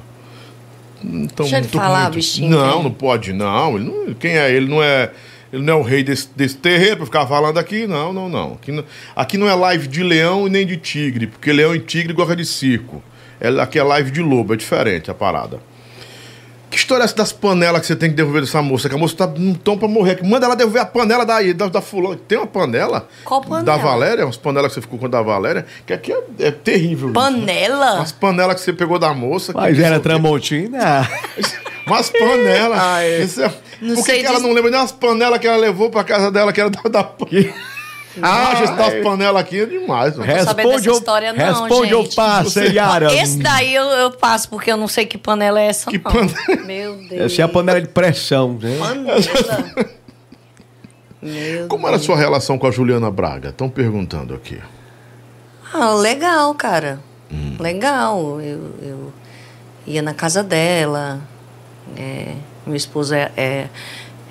Então, 1.05 1.45
Deixa 1.45 1.59
ele 1.59 1.69
tô 1.69 1.79
falar, 1.79 2.11
bichinho, 2.11 2.51
Não, 2.51 2.83
não 2.83 2.91
pode, 2.91 3.33
não. 3.33 3.77
Ele 3.77 3.85
não. 3.85 4.15
Quem 4.15 4.37
é? 4.37 4.51
Ele 4.51 4.69
não 4.69 4.83
é. 4.83 5.11
Ele 5.53 5.63
não 5.63 5.75
é 5.75 5.77
o 5.77 5.83
rei 5.83 6.03
desse, 6.03 6.29
desse 6.35 6.57
terreiro 6.57 6.99
pra 6.99 7.07
ficar 7.07 7.27
falando 7.27 7.59
aqui. 7.59 7.87
Não, 7.87 8.13
não, 8.13 8.29
não. 8.29 8.55
Aqui, 8.55 8.73
não. 8.73 8.85
aqui 9.15 9.37
não 9.37 9.49
é 9.49 9.55
live 9.55 9.87
de 9.87 10.03
leão 10.03 10.47
e 10.47 10.51
nem 10.51 10.67
de 10.67 10.79
tigre, 10.79 11.27
porque 11.27 11.53
leão 11.53 11.75
e 11.75 11.81
tigre 11.81 12.13
gosta 12.13 12.35
de 12.35 12.47
circo. 12.47 13.03
É, 13.39 13.49
aqui 13.61 13.79
é 13.79 13.83
live 13.83 14.11
de 14.11 14.23
lobo, 14.23 14.55
é 14.55 14.57
diferente 14.57 15.11
a 15.11 15.15
parada. 15.15 15.61
Que 16.73 16.79
história 16.79 17.03
é 17.03 17.05
essa 17.05 17.15
das 17.15 17.33
panelas 17.33 17.83
que 17.83 17.87
você 17.87 17.95
tem 17.95 18.09
que 18.09 18.17
devolver 18.17 18.41
dessa 18.41 18.63
moça? 18.63 18.89
Que 18.89 18.95
a 18.95 18.99
moça 18.99 19.15
tá 19.15 19.27
num 19.27 19.53
tom 19.53 19.77
pra 19.77 19.87
morrer. 19.87 20.19
Manda 20.25 20.47
ela 20.47 20.57
devolver 20.57 20.81
a 20.81 20.87
panela 20.87 21.23
daí, 21.27 21.53
da, 21.53 21.69
da 21.69 21.83
fulana. 21.83 22.19
Tem 22.27 22.39
uma 22.39 22.47
panela? 22.47 23.07
Qual 23.27 23.43
panela? 23.43 23.63
Da 23.63 23.77
Valéria? 23.77 24.25
Umas 24.25 24.39
panelas 24.39 24.69
que 24.71 24.75
você 24.77 24.81
ficou 24.81 24.99
com 24.99 25.05
a 25.05 25.09
da 25.11 25.21
Valéria. 25.21 25.67
Que 25.87 25.93
aqui 25.93 26.11
é, 26.15 26.23
é 26.41 26.51
terrível. 26.51 27.11
isso, 27.11 27.21
né? 27.21 27.31
Panela? 27.31 27.95
Umas 27.97 28.13
panelas 28.13 28.55
que 28.55 28.63
você 28.63 28.73
pegou 28.73 28.99
da 28.99 29.13
moça. 29.13 29.53
Mas 29.55 29.77
que- 29.77 29.83
era 29.85 30.01
Tramontina? 30.01 31.07
Umas 31.87 32.09
panelas. 32.09 32.79
Ah, 32.81 33.03
é. 33.05 33.23
Isso 33.23 33.43
é- 33.43 33.53
Não 33.83 33.95
Por 33.97 34.05
que, 34.07 34.11
sei 34.11 34.21
que 34.21 34.27
ela 34.27 34.41
não 34.41 34.53
lembra 34.55 34.71
nem 34.71 34.81
as 34.81 34.93
panelas 34.93 35.39
que 35.41 35.47
ela 35.47 35.59
levou 35.59 35.91
pra 35.91 36.03
casa 36.05 36.31
dela, 36.31 36.55
que 36.55 36.61
era 36.61 36.71
da. 36.71 36.81
da... 36.89 37.11
Ah, 38.21 38.55
já 38.57 38.65
está 38.65 38.87
as 38.87 39.03
panelas 39.03 39.41
aqui 39.41 39.61
é 39.61 39.67
demais. 39.67 40.17
mano. 40.17 40.45
Saber 40.45 40.67
dessa 40.67 40.91
história, 40.91 41.33
não, 41.33 41.63
responde 41.63 41.95
ou 41.95 42.05
gente. 42.05 42.17
passa, 42.17 42.65
Yara. 42.65 43.15
Esse 43.15 43.39
daí 43.39 43.75
eu, 43.75 43.85
eu 43.85 44.11
passo, 44.11 44.49
porque 44.49 44.71
eu 44.71 44.77
não 44.77 44.89
sei 44.89 45.07
que 45.07 45.17
panela 45.17 45.61
é 45.61 45.67
essa, 45.67 45.91
não. 45.91 46.67
Meu 46.67 46.97
Deus. 46.97 47.13
Essa 47.33 47.43
é 47.43 47.45
a 47.45 47.49
panela 47.49 47.81
de 47.81 47.89
pressão, 47.89 48.59
né? 48.61 48.77
Panela. 48.79 49.87
Meu 51.23 51.69
Como 51.69 51.87
era 51.87 51.97
a 51.97 52.01
sua 52.01 52.17
relação 52.17 52.59
com 52.59 52.67
a 52.67 52.71
Juliana 52.71 53.11
Braga? 53.11 53.51
Estão 53.51 53.71
perguntando 53.71 54.35
aqui. 54.35 54.59
Ah, 55.73 55.95
legal, 55.95 56.53
cara. 56.55 56.99
Hum. 57.33 57.57
Legal. 57.61 58.41
Eu, 58.41 58.75
eu 58.83 59.13
ia 59.87 60.03
na 60.03 60.13
casa 60.13 60.43
dela. 60.43 61.21
É, 61.97 62.35
meu 62.67 62.77
esposo 62.77 63.15
é, 63.15 63.31
é, 63.37 63.69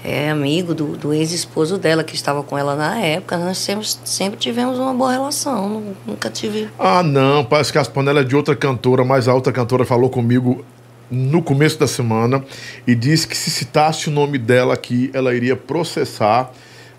é 0.04 0.30
amigo 0.30 0.74
do, 0.74 0.98
do 0.98 1.14
ex-esposo 1.14 1.78
dela, 1.78 2.04
que 2.04 2.16
estava 2.16 2.42
com 2.44 2.58
ela 2.58 2.76
na 2.76 3.00
época. 3.00 3.38
Nós 3.38 3.58
sempre, 3.58 3.88
sempre 4.04 4.40
tivemos 4.40 4.80
uma 4.80 4.94
boa 4.94 5.12
relação. 5.12 5.70
nu- 5.70 5.96
Nunca 6.08 6.30
tive. 6.30 6.70
Ah, 6.80 7.04
não, 7.04 7.44
parece 7.46 7.72
que 7.72 7.78
as 7.78 7.88
panelas 7.88 8.24
é 8.26 8.28
de 8.28 8.36
outra 8.36 8.56
cantora, 8.56 9.04
mas 9.06 9.28
a 9.28 9.34
outra 9.34 9.54
cantora 9.54 9.86
falou 9.86 10.10
comigo 10.10 10.66
no 11.10 11.42
começo 11.44 11.78
da 11.78 11.88
semana 11.88 12.44
e 12.88 12.96
disse 12.96 13.28
que 13.28 13.36
se 13.38 13.52
citasse 13.52 14.08
o 14.08 14.12
nome 14.12 14.38
dela 14.38 14.74
aqui, 14.74 15.12
ela 15.14 15.36
iria 15.36 15.56
processar 15.56 16.52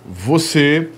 você. 0.06 0.88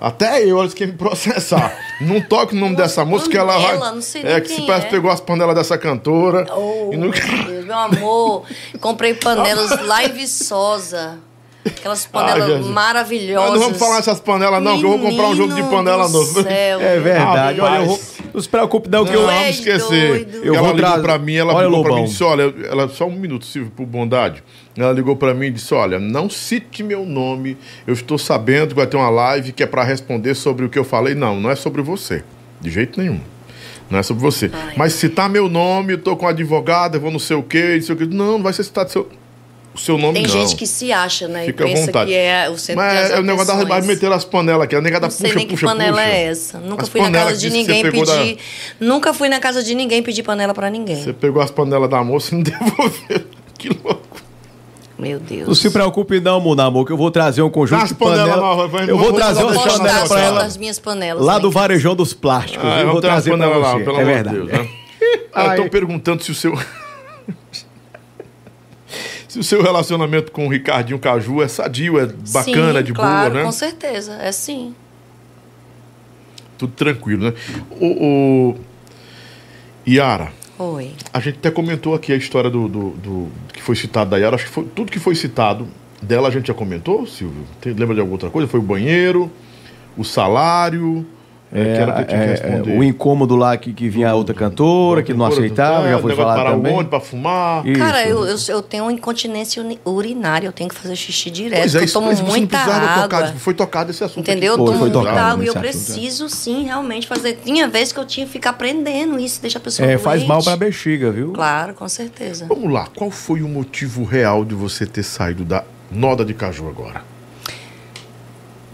Até 0.00 0.42
eu, 0.44 0.58
eles 0.60 0.74
querem 0.74 0.92
me 0.94 0.98
processar. 0.98 1.76
Não 2.00 2.20
toque 2.20 2.56
o 2.56 2.58
nome 2.58 2.74
dessa 2.74 3.04
moça 3.04 3.28
que 3.28 3.36
ela 3.36 3.56
vai. 3.58 3.76
Não 3.78 4.00
sei 4.02 4.22
é 4.24 4.40
que 4.40 4.48
se 4.48 4.62
parece 4.62 4.86
é. 4.86 4.88
que 4.88 4.94
pegou 4.96 5.10
as 5.10 5.20
panelas 5.20 5.54
dessa 5.54 5.78
cantora. 5.78 6.46
Oh, 6.52 6.90
nunca- 6.96 7.24
meu 7.26 7.44
Deus, 7.44 7.64
meu 7.66 7.78
amor. 7.78 8.44
Comprei 8.80 9.14
panelas 9.20 9.70
lá 9.86 10.02
em 10.04 10.12
Viçosa. 10.12 11.18
Aquelas 11.64 12.06
panelas 12.06 12.46
Jesus. 12.48 12.66
maravilhosas. 12.68 13.50
Mas 13.50 13.58
não 13.58 13.66
vamos 13.66 13.78
falar 13.78 13.96
nessas 13.96 14.20
panelas, 14.20 14.62
não, 14.62 14.78
que 14.78 14.84
eu 14.84 14.90
vou 14.90 14.98
comprar 14.98 15.28
um 15.28 15.36
jogo 15.36 15.48
de 15.48 15.62
Menino 15.62 15.76
panela 15.76 16.06
do 16.06 16.12
novo. 16.12 16.42
céu. 16.42 16.80
É 16.80 16.98
verdade. 16.98 17.60
Olha, 17.60 17.76
eu 17.78 17.86
vou. 17.86 18.00
Não 18.34 18.40
se 18.40 18.48
preocupe 18.48 18.88
não, 18.88 19.04
que 19.04 19.12
eu... 19.14 19.22
Não, 19.22 19.28
vamos 19.28 19.48
esquecer. 19.50 20.28
Eu 20.42 20.54
ela 20.54 20.62
vou 20.62 20.74
ligou 20.74 20.90
trazer... 20.90 21.02
pra 21.02 21.18
mim, 21.18 21.34
ela 21.34 21.52
Olha, 21.52 21.66
ligou 21.66 21.82
pra 21.82 21.94
mim 21.94 22.02
e 22.02 22.04
disse, 22.04 22.24
olha, 22.24 22.54
ela, 22.68 22.88
só 22.88 23.06
um 23.06 23.12
minuto, 23.12 23.44
Silvio, 23.44 23.70
por 23.76 23.84
bondade. 23.84 24.42
Ela 24.76 24.92
ligou 24.92 25.16
pra 25.16 25.34
mim 25.34 25.46
e 25.46 25.50
disse, 25.50 25.74
olha, 25.74 25.98
não 25.98 26.30
cite 26.30 26.82
meu 26.82 27.04
nome, 27.04 27.58
eu 27.86 27.92
estou 27.92 28.16
sabendo 28.16 28.68
que 28.68 28.74
vai 28.74 28.86
ter 28.86 28.96
uma 28.96 29.10
live 29.10 29.52
que 29.52 29.62
é 29.62 29.66
pra 29.66 29.84
responder 29.84 30.34
sobre 30.34 30.64
o 30.64 30.70
que 30.70 30.78
eu 30.78 30.84
falei. 30.84 31.14
Não, 31.14 31.38
não 31.38 31.50
é 31.50 31.54
sobre 31.54 31.82
você, 31.82 32.24
de 32.60 32.70
jeito 32.70 32.98
nenhum. 32.98 33.20
Não 33.90 33.98
é 33.98 34.02
sobre 34.02 34.22
você. 34.22 34.50
Mas 34.74 34.94
citar 34.94 35.28
meu 35.28 35.50
nome, 35.50 35.92
eu 35.92 35.98
tô 35.98 36.16
com 36.16 36.26
advogado, 36.26 36.94
eu 36.94 37.00
vou 37.00 37.10
não 37.10 37.18
sei 37.18 37.36
o 37.36 37.42
quê, 37.42 37.74
não 37.74 37.82
sei 37.82 37.94
o 37.94 37.98
quê. 37.98 38.06
Não, 38.06 38.32
não 38.38 38.42
vai 38.42 38.54
ser 38.54 38.64
citado 38.64 38.90
seu, 38.90 39.06
o 39.74 39.78
seu 39.78 39.96
nome, 39.96 40.14
Tem 40.14 40.22
não. 40.24 40.28
gente 40.28 40.54
que 40.56 40.66
se 40.66 40.92
acha, 40.92 41.26
né? 41.28 41.46
Fica 41.46 41.64
à 41.64 41.66
e 41.68 41.70
pensa 41.72 41.86
vontade. 41.86 42.10
que 42.10 42.16
é 42.16 42.50
o 42.50 42.58
centro 42.58 42.82
Mas 42.82 42.94
das 42.94 43.10
é 43.12 43.18
o 43.20 43.22
negócio 43.22 43.52
atenções. 43.52 43.68
mas 43.68 43.86
meteram 43.86 44.14
as 44.14 44.24
panelas 44.24 44.62
aqui. 44.64 44.76
A 44.76 44.80
negada 44.80 45.06
Não 45.06 45.10
sei 45.10 45.26
puxa, 45.28 45.38
nem 45.38 45.46
puxa, 45.48 45.60
que 45.60 45.64
panela 45.72 45.96
puxa. 46.02 46.08
é 46.08 46.24
essa. 46.24 46.58
Nunca 46.58 46.82
As 46.82 46.88
fui 46.88 47.00
na 47.00 47.10
casa 47.10 47.36
de 47.36 47.50
ninguém 47.50 47.82
pegou 47.82 48.04
da- 48.04 48.16
pedir. 48.18 48.38
Nunca 48.78 49.14
fui 49.14 49.28
na 49.28 49.40
casa 49.40 49.62
de 49.62 49.74
ninguém 49.74 50.02
pedir 50.02 50.22
panela 50.22 50.52
pra 50.52 50.68
ninguém. 50.70 51.02
Você 51.02 51.12
pegou 51.12 51.42
as 51.42 51.50
panelas 51.50 51.88
da 51.88 52.02
moça 52.04 52.34
e 52.34 52.38
não 52.38 52.42
devolveu. 52.44 53.22
Que 53.58 53.68
louco. 53.70 54.02
Meu 54.98 55.18
Deus. 55.18 55.48
Não 55.48 55.54
se 55.54 55.68
preocupe 55.70 56.20
não, 56.20 56.38
Mona, 56.38 56.64
amor, 56.64 56.86
que 56.86 56.92
eu 56.92 56.96
vou 56.96 57.10
trazer 57.10 57.42
um 57.42 57.50
conjunto 57.50 57.80
Nas 57.80 57.88
de 57.88 57.94
panelas 57.96 58.28
panela. 58.36 58.86
eu 58.88 58.96
vou 58.96 59.06
vamos 59.06 59.20
trazer 59.20 59.42
lá 59.42 59.50
umas 59.50 59.62
panelas 59.64 59.92
sala. 59.94 60.08
pra 60.08 60.20
ela. 60.20 60.44
as 60.44 60.56
minhas 60.56 60.78
panelas. 60.78 61.24
Lá 61.24 61.38
do 61.40 61.50
Varejão 61.50 61.96
dos 61.96 62.14
Plásticos. 62.14 62.64
Ah, 62.68 62.80
eu 62.82 62.92
vou 62.92 63.00
trazer 63.00 63.30
pra 63.30 63.38
panelas 63.38 63.62
lá, 63.62 63.72
pelo 63.80 63.96
é 63.96 64.02
amor 64.02 64.04
de 64.04 64.04
verdade. 64.12 64.36
Deus, 64.36 64.48
né? 64.52 64.68
Ah, 65.34 65.42
Ai. 65.48 65.56
Estão 65.56 65.68
perguntando 65.68 66.22
se 66.22 66.30
o 66.30 66.34
seu. 66.34 66.56
Se 69.32 69.38
o 69.38 69.42
seu 69.42 69.62
relacionamento 69.62 70.30
com 70.30 70.46
o 70.46 70.50
Ricardinho 70.50 70.98
Caju 70.98 71.40
é 71.40 71.48
sadio, 71.48 71.98
é 71.98 72.04
bacana, 72.04 72.72
sim, 72.72 72.78
é 72.78 72.82
de 72.82 72.92
claro, 72.92 73.30
boa, 73.30 73.40
né? 73.40 73.46
com 73.46 73.52
certeza. 73.52 74.12
É 74.20 74.30
sim. 74.30 74.74
Tudo 76.58 76.74
tranquilo, 76.74 77.24
né? 77.30 77.34
O, 77.80 77.86
o... 77.86 78.56
Yara, 79.88 80.30
Oi. 80.58 80.92
a 81.14 81.18
gente 81.18 81.38
até 81.38 81.50
comentou 81.50 81.94
aqui 81.94 82.12
a 82.12 82.16
história 82.16 82.50
do, 82.50 82.68
do, 82.68 82.90
do- 82.90 83.28
que 83.54 83.62
foi 83.62 83.74
citado 83.74 84.10
da 84.10 84.18
Yara. 84.18 84.36
Acho 84.36 84.44
que 84.44 84.50
foi, 84.52 84.64
tudo 84.64 84.92
que 84.92 84.98
foi 84.98 85.14
citado 85.14 85.66
dela 86.02 86.28
a 86.28 86.30
gente 86.30 86.48
já 86.48 86.54
comentou, 86.54 87.06
Silvio? 87.06 87.46
Tem- 87.58 87.72
lembra 87.72 87.94
de 87.94 88.00
alguma 88.00 88.16
outra 88.16 88.28
coisa? 88.28 88.46
Foi 88.46 88.60
o 88.60 88.62
banheiro, 88.62 89.30
o 89.96 90.04
salário. 90.04 91.06
É, 91.54 91.64
que 91.74 91.80
era 91.82 91.92
que 91.92 92.00
eu 92.00 92.06
tinha 92.06 92.18
que 92.18 92.24
é, 92.24 92.30
responder. 92.30 92.74
é, 92.74 92.78
o 92.78 92.82
incômodo 92.82 93.36
lá 93.36 93.54
que, 93.58 93.74
que 93.74 93.86
vinha 93.86 94.08
a 94.08 94.14
outra 94.14 94.34
cantora, 94.34 95.02
que 95.02 95.12
não 95.12 95.26
aceitava, 95.26 95.86
já 95.86 95.98
foi 95.98 96.08
negócio 96.08 96.08
de 96.10 96.16
falado 96.16 96.36
parar 96.38 96.50
também. 96.52 96.72
o 96.72 96.76
ônibus 96.76 96.88
pra 96.90 97.00
fumar. 97.00 97.66
Isso. 97.66 97.78
Cara, 97.78 98.06
eu, 98.08 98.24
eu, 98.24 98.36
eu 98.48 98.62
tenho 98.62 98.84
uma 98.84 98.92
incontinência 98.92 99.62
uni- 99.62 99.78
urinária, 99.84 100.46
eu 100.48 100.52
tenho 100.52 100.70
que 100.70 100.74
fazer 100.74 100.96
xixi 100.96 101.30
direto, 101.30 101.60
Pois 101.60 101.74
é, 101.74 101.78
porque 101.80 101.90
eu 101.90 101.92
tomo 101.92 102.10
isso 102.10 102.22
você 102.22 102.22
não 102.22 102.30
muita 102.38 102.56
precisava 102.58 102.86
água. 102.86 103.02
tocar, 103.02 103.34
foi 103.36 103.52
tocado 103.54 103.90
esse 103.90 104.02
assunto. 104.02 104.20
Entendeu? 104.20 104.54
aqui. 104.54 104.62
Eu 104.62 104.66
tomo 104.66 104.78
muita 104.78 104.98
tocado 104.98 105.18
água 105.18 105.44
e 105.44 105.46
eu 105.48 105.54
nesse 105.54 105.58
assunto, 105.58 105.58
é. 105.58 105.92
preciso 106.00 106.28
sim, 106.30 106.64
realmente 106.64 107.06
fazer. 107.06 107.38
Tinha 107.44 107.68
vezes 107.68 107.92
que 107.92 108.00
eu 108.00 108.06
tinha 108.06 108.24
que 108.24 108.32
ficar 108.32 108.50
aprendendo 108.50 109.18
isso, 109.20 109.38
deixa 109.42 109.58
a 109.58 109.60
pessoa 109.60 109.86
É, 109.86 109.98
faz 109.98 110.20
doente. 110.20 110.28
mal 110.28 110.42
pra 110.42 110.56
bexiga, 110.56 111.10
viu? 111.10 111.32
Claro, 111.32 111.74
com 111.74 111.86
certeza. 111.86 112.46
Vamos 112.48 112.72
lá, 112.72 112.88
qual 112.96 113.10
foi 113.10 113.42
o 113.42 113.48
motivo 113.48 114.04
real 114.04 114.42
de 114.42 114.54
você 114.54 114.86
ter 114.86 115.02
saído 115.02 115.44
da 115.44 115.64
Noda 115.90 116.24
de 116.24 116.32
Caju 116.32 116.66
agora? 116.68 117.02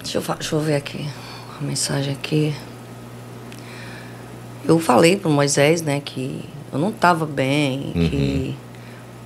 Deixa 0.01 0.19
eu, 0.19 0.23
fa- 0.23 0.35
deixa 0.35 0.55
eu 0.55 0.61
ver 0.61 0.77
aqui. 0.77 1.05
A 1.61 1.65
mensagem 1.65 2.13
aqui. 2.13 2.55
Eu 4.69 4.79
falei 4.79 5.17
pro 5.17 5.31
Moisés, 5.31 5.81
né, 5.81 5.99
que 6.05 6.45
eu 6.71 6.79
não 6.79 6.93
tava 6.93 7.25
bem, 7.25 7.91
que 7.95 8.57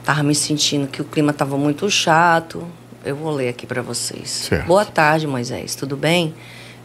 tava 0.05 0.23
me 0.23 0.37
sentindo 0.37 0.87
que 0.87 1.03
o 1.03 1.05
clima 1.05 1.33
tava 1.33 1.59
muito 1.59 1.91
chato. 1.91 2.65
Eu 3.05 3.17
vou 3.17 3.33
ler 3.33 3.49
aqui 3.49 3.67
para 3.67 3.83
vocês. 3.83 4.31
Certo. 4.31 4.69
Boa 4.69 4.85
tarde, 4.85 5.27
Moisés. 5.27 5.75
Tudo 5.75 5.97
bem? 5.97 6.33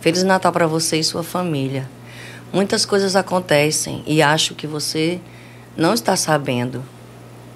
Feliz 0.01 0.23
Natal 0.23 0.51
para 0.51 0.65
você 0.65 0.97
e 0.97 1.03
sua 1.03 1.21
família. 1.21 1.87
Muitas 2.51 2.83
coisas 2.83 3.15
acontecem 3.15 4.03
e 4.07 4.23
acho 4.23 4.55
que 4.55 4.65
você 4.65 5.19
não 5.75 5.93
está 5.93 6.15
sabendo. 6.15 6.83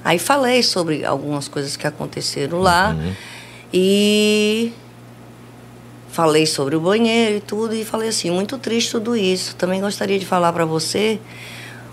Aí 0.03 0.19
falei 0.19 0.61
sobre 0.61 1.03
algumas 1.03 1.47
coisas 1.47 1.75
que 1.75 1.88
aconteceram 1.88 2.59
lá 2.59 2.95
e 3.73 4.71
falei 6.11 6.45
sobre 6.45 6.75
o 6.75 6.80
banheiro 6.80 7.38
e 7.38 7.41
tudo 7.41 7.73
e 7.73 7.85
falei 7.85 8.09
assim, 8.09 8.30
muito 8.30 8.57
triste 8.57 8.91
tudo 8.91 9.15
isso. 9.15 9.56
Também 9.56 9.81
gostaria 9.81 10.19
de 10.19 10.25
falar 10.25 10.51
para 10.53 10.65
você 10.65 11.19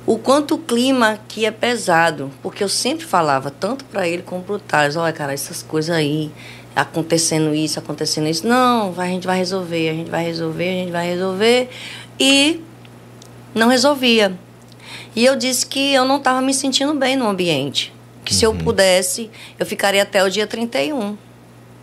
o 0.09 0.19
quanto 0.19 0.55
o 0.55 0.59
clima 0.59 1.11
aqui 1.11 1.45
é 1.45 1.51
pesado, 1.51 2.31
porque 2.43 2.65
eu 2.65 2.69
sempre 2.69 3.05
falava 3.05 3.51
tanto 3.51 3.85
para 3.85 4.09
ele 4.09 4.23
como 4.23 4.43
pro 4.43 4.59
Thales, 4.59 4.97
olha, 4.97 5.13
cara, 5.13 5.35
essas 5.35 5.63
coisas 5.63 5.95
aí, 5.95 6.31
acontecendo 6.75 7.55
isso, 7.55 7.79
acontecendo 7.79 8.27
isso. 8.27 8.47
Não, 8.47 8.95
a 8.97 9.07
gente 9.07 9.27
vai 9.27 9.37
resolver, 9.37 9.91
a 9.91 9.93
gente 9.93 10.11
vai 10.11 10.25
resolver, 10.25 10.69
a 10.69 10.73
gente 10.73 10.93
vai 10.93 11.07
resolver. 11.09 11.69
E 12.19 12.63
não 13.55 13.69
resolvia. 13.69 14.33
E 15.15 15.25
eu 15.25 15.37
disse 15.37 15.67
que 15.67 15.93
eu 15.93 16.05
não 16.05 16.19
estava 16.19 16.41
me 16.41 16.55
sentindo 16.55 16.95
bem 16.95 17.17
no 17.17 17.29
ambiente. 17.29 17.93
Que 18.25 18.35
se 18.35 18.45
eu 18.45 18.55
pudesse, 18.55 19.31
eu 19.59 19.67
ficaria 19.67 20.03
até 20.03 20.23
o 20.23 20.31
dia 20.31 20.47
31. 20.47 21.17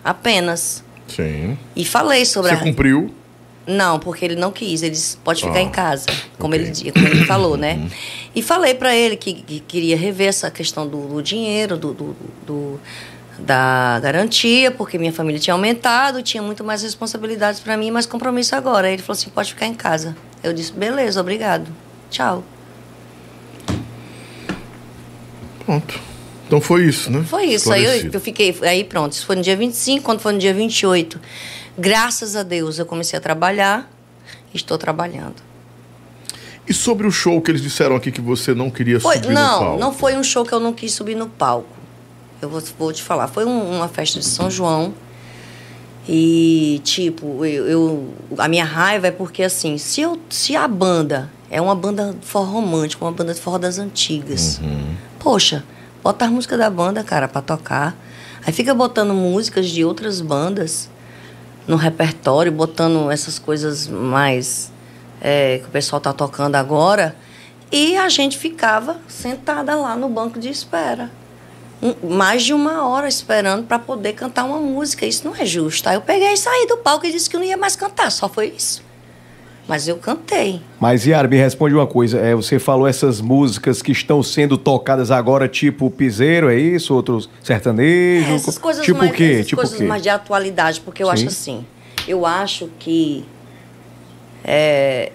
Apenas. 0.03 0.84
Sim. 1.07 1.57
E 1.75 1.85
falei 1.85 2.25
sobre 2.25 2.49
Você 2.51 2.55
a. 2.57 2.59
cumpriu? 2.59 3.13
Não, 3.67 3.99
porque 3.99 4.23
ele 4.23 4.35
não 4.35 4.51
quis. 4.51 4.83
Ele 4.83 4.91
disse, 4.91 5.17
pode 5.17 5.41
ficar 5.41 5.55
Ah, 5.57 5.61
em 5.61 5.69
casa, 5.69 6.05
como, 6.37 6.53
ele, 6.53 6.69
di- 6.69 6.91
como 6.91 7.07
ele 7.07 7.25
falou, 7.25 7.57
né? 7.57 7.89
E 8.35 8.41
falei 8.43 8.75
para 8.75 8.95
ele 8.95 9.15
que, 9.17 9.33
que 9.33 9.59
queria 9.61 9.97
rever 9.97 10.27
essa 10.27 10.51
questão 10.51 10.87
do, 10.87 11.07
do 11.07 11.23
dinheiro, 11.23 11.75
do, 11.77 11.93
do- 11.93 12.15
do- 12.45 12.79
da 13.39 13.99
garantia, 14.01 14.69
porque 14.71 14.97
minha 14.97 15.11
família 15.11 15.39
tinha 15.39 15.53
aumentado, 15.53 16.21
tinha 16.21 16.41
muito 16.43 16.63
mais 16.63 16.83
responsabilidades 16.83 17.59
para 17.59 17.75
mim, 17.75 17.89
mais 17.91 18.05
compromisso 18.05 18.55
agora. 18.55 18.87
Aí 18.87 18.93
ele 18.93 19.01
falou 19.01 19.17
assim, 19.19 19.29
pode 19.31 19.49
ficar 19.49 19.65
em 19.65 19.73
casa. 19.73 20.15
Eu 20.43 20.53
disse, 20.53 20.71
beleza, 20.71 21.19
obrigado. 21.19 21.67
Tchau. 22.11 22.43
Pronto. 25.65 25.99
Então 26.47 26.61
foi 26.61 26.85
isso, 26.85 27.11
né? 27.11 27.23
Foi 27.27 27.45
isso. 27.45 27.71
Aí 27.71 27.83
eu, 27.83 28.11
eu 28.13 28.19
fiquei. 28.21 28.55
Aí 28.61 28.83
pronto. 28.83 29.13
Isso 29.13 29.25
foi 29.25 29.35
no 29.35 29.41
dia 29.41 29.55
25, 29.57 30.03
quando 30.03 30.19
foi 30.19 30.33
no 30.33 30.39
dia 30.39 30.53
28. 30.53 31.19
Graças 31.77 32.35
a 32.35 32.43
Deus 32.43 32.77
eu 32.79 32.85
comecei 32.85 33.17
a 33.17 33.21
trabalhar. 33.21 33.89
Estou 34.53 34.77
trabalhando. 34.77 35.35
E 36.67 36.73
sobre 36.73 37.05
o 37.05 37.11
show 37.11 37.39
que 37.41 37.51
eles 37.51 37.61
disseram 37.61 37.95
aqui 37.95 38.11
que 38.11 38.21
você 38.21 38.53
não 38.53 38.69
queria 38.71 38.99
Foi- 38.99 39.15
subir 39.17 39.27
no 39.29 39.33
não, 39.33 39.59
palco? 39.59 39.79
não 39.79 39.93
foi 39.93 40.15
um 40.15 40.23
show 40.23 40.45
que 40.45 40.53
eu 40.53 40.59
não 40.59 40.73
quis 40.73 40.93
subir 40.93 41.15
no 41.15 41.27
palco. 41.27 41.67
Eu 42.41 42.49
vou, 42.49 42.61
vou 42.79 42.93
te 42.93 43.01
falar. 43.03 43.27
Foi 43.27 43.45
um- 43.45 43.77
uma 43.77 43.87
festa 43.87 44.19
de 44.19 44.25
São 44.25 44.49
João. 44.49 44.93
E, 46.07 46.79
tipo, 46.83 47.43
eu, 47.45 47.67
eu- 47.67 48.13
a 48.37 48.47
minha 48.47 48.63
raiva 48.65 49.07
é 49.07 49.11
porque, 49.11 49.41
assim, 49.43 49.77
se, 49.77 50.01
eu, 50.01 50.19
se 50.29 50.55
a 50.55 50.67
banda 50.67 51.31
é 51.49 51.59
uma 51.59 51.75
banda 51.75 52.15
de 52.19 52.25
forró 52.25 52.45
romântica, 52.51 53.03
uma 53.03 53.11
banda 53.11 53.33
de 53.33 53.41
forró 53.41 53.57
das 53.57 53.79
antigas, 53.79 54.61
poxa, 55.19 55.63
bota 56.05 56.25
a 56.25 56.27
música 56.29 56.55
da 56.55 56.69
banda, 56.69 57.03
cara, 57.03 57.27
pra 57.27 57.41
tocar. 57.41 57.95
Aí 58.45 58.53
fica 58.53 58.75
botando 58.75 59.11
músicas 59.11 59.67
de 59.67 59.83
outras 59.83 60.21
bandas 60.21 60.87
no 61.67 61.75
repertório, 61.77 62.51
botando 62.51 63.09
essas 63.09 63.39
coisas 63.39 63.87
mais 63.87 64.71
é, 65.19 65.57
que 65.57 65.65
o 65.65 65.69
pessoal 65.71 65.99
tá 65.99 66.13
tocando 66.13 66.53
agora. 66.57 67.15
E 67.71 67.97
a 67.97 68.07
gente 68.07 68.37
ficava 68.37 68.97
sentada 69.07 69.75
lá 69.75 69.95
no 69.95 70.07
banco 70.07 70.39
de 70.39 70.47
espera. 70.47 71.09
Um- 71.81 72.15
mais 72.15 72.43
de 72.43 72.53
uma 72.53 72.87
hora 72.87 73.07
esperando 73.07 73.65
para 73.65 73.79
poder 73.79 74.13
cantar 74.13 74.43
uma 74.43 74.59
música. 74.59 75.07
Isso 75.07 75.25
não 75.27 75.35
é 75.35 75.43
justo. 75.43 75.89
Aí 75.89 75.95
eu 75.95 76.01
peguei 76.01 76.33
e 76.33 76.37
saí 76.37 76.67
do 76.67 76.77
palco 76.77 77.07
e 77.07 77.11
disse 77.11 77.27
que 77.27 77.35
não 77.35 77.43
ia 77.43 77.57
mais 77.57 77.75
cantar, 77.75 78.11
só 78.11 78.29
foi 78.29 78.53
isso. 78.55 78.83
Mas 79.67 79.87
eu 79.87 79.97
cantei. 79.97 80.61
Mas, 80.79 81.07
Yara, 81.07 81.27
me 81.27 81.37
responde 81.37 81.73
uma 81.73 81.87
coisa. 81.87 82.19
É, 82.19 82.35
você 82.35 82.59
falou 82.59 82.87
essas 82.87 83.19
músicas 83.19 83.81
que 83.81 83.91
estão 83.91 84.21
sendo 84.21 84.57
tocadas 84.59 85.09
agora, 85.09 85.47
tipo 85.47 85.89
piseiro, 85.89 86.49
é 86.49 86.55
isso? 86.55 86.93
Outros 86.93 87.27
sertanejos? 87.43 88.29
É, 88.29 88.35
essas 88.35 88.57
coisas, 88.59 88.85
tipo 88.85 88.99
mais, 88.99 89.09
o 89.11 89.13
quê? 89.15 89.23
essas 89.33 89.47
Tipo 89.47 89.61
o 89.61 89.63
coisas 89.63 89.79
quê? 89.79 89.85
mais 89.85 90.03
de 90.03 90.09
atualidade, 90.09 90.81
porque 90.81 91.01
eu 91.01 91.07
Sim. 91.07 91.13
acho 91.13 91.27
assim. 91.27 91.65
Eu 92.07 92.25
acho 92.27 92.69
que 92.77 93.25
é, 94.43 95.11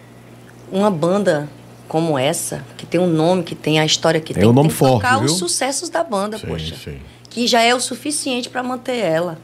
uma 0.73 0.91
banda 0.91 1.49
como 1.87 2.19
essa, 2.19 2.65
que 2.77 2.87
tem 2.87 3.01
um 3.01 3.07
nome, 3.07 3.43
que 3.45 3.55
tem 3.55 3.79
a 3.81 3.85
história 3.85 4.21
que 4.21 4.33
É 4.33 4.41
tem, 4.41 4.49
um 4.49 4.53
nome 4.53 4.69
tem 4.69 4.77
que 4.79 4.85
tocar 4.85 5.11
forte, 5.15 5.25
os 5.27 5.31
viu? 5.33 5.39
sucessos 5.39 5.89
da 5.89 6.03
banda, 6.05 6.39
Sim, 6.39 6.47
poxa. 6.49 6.75
sim. 6.77 6.99
Que 7.29 7.47
já 7.47 7.63
é 7.63 7.73
o 7.75 7.81
suficiente 7.81 8.49
para 8.49 8.63
manter 8.65 8.97
ela. 8.99 9.39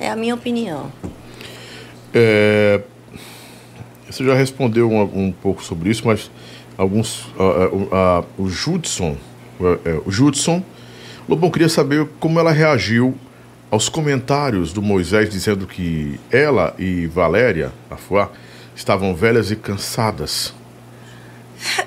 É 0.00 0.10
a 0.10 0.16
minha 0.16 0.34
opinião. 0.34 0.90
É, 2.14 2.80
Você 4.12 4.24
já 4.24 4.34
respondeu 4.34 4.90
um, 4.90 5.00
um 5.26 5.32
pouco 5.32 5.64
sobre 5.64 5.88
isso, 5.90 6.02
mas 6.06 6.30
alguns. 6.76 7.26
ah, 7.38 7.68
o- 7.72 7.88
ah, 7.92 8.24
o 8.38 8.48
Judson. 8.48 9.16
é, 9.84 10.00
o 10.04 10.10
Judson. 10.10 10.62
Lobão 11.28 11.50
queria 11.50 11.68
saber 11.68 12.06
como 12.20 12.38
ela 12.38 12.52
reagiu 12.52 13.14
aos 13.70 13.88
comentários 13.88 14.72
do 14.72 14.82
Moisés 14.82 15.30
dizendo 15.30 15.66
que 15.66 16.20
ela 16.30 16.74
e 16.78 17.06
Valéria, 17.06 17.72
a 17.90 17.96
Fuá, 17.96 18.28
estavam 18.76 19.14
velhas 19.14 19.50
e 19.50 19.56
cansadas. 19.56 20.52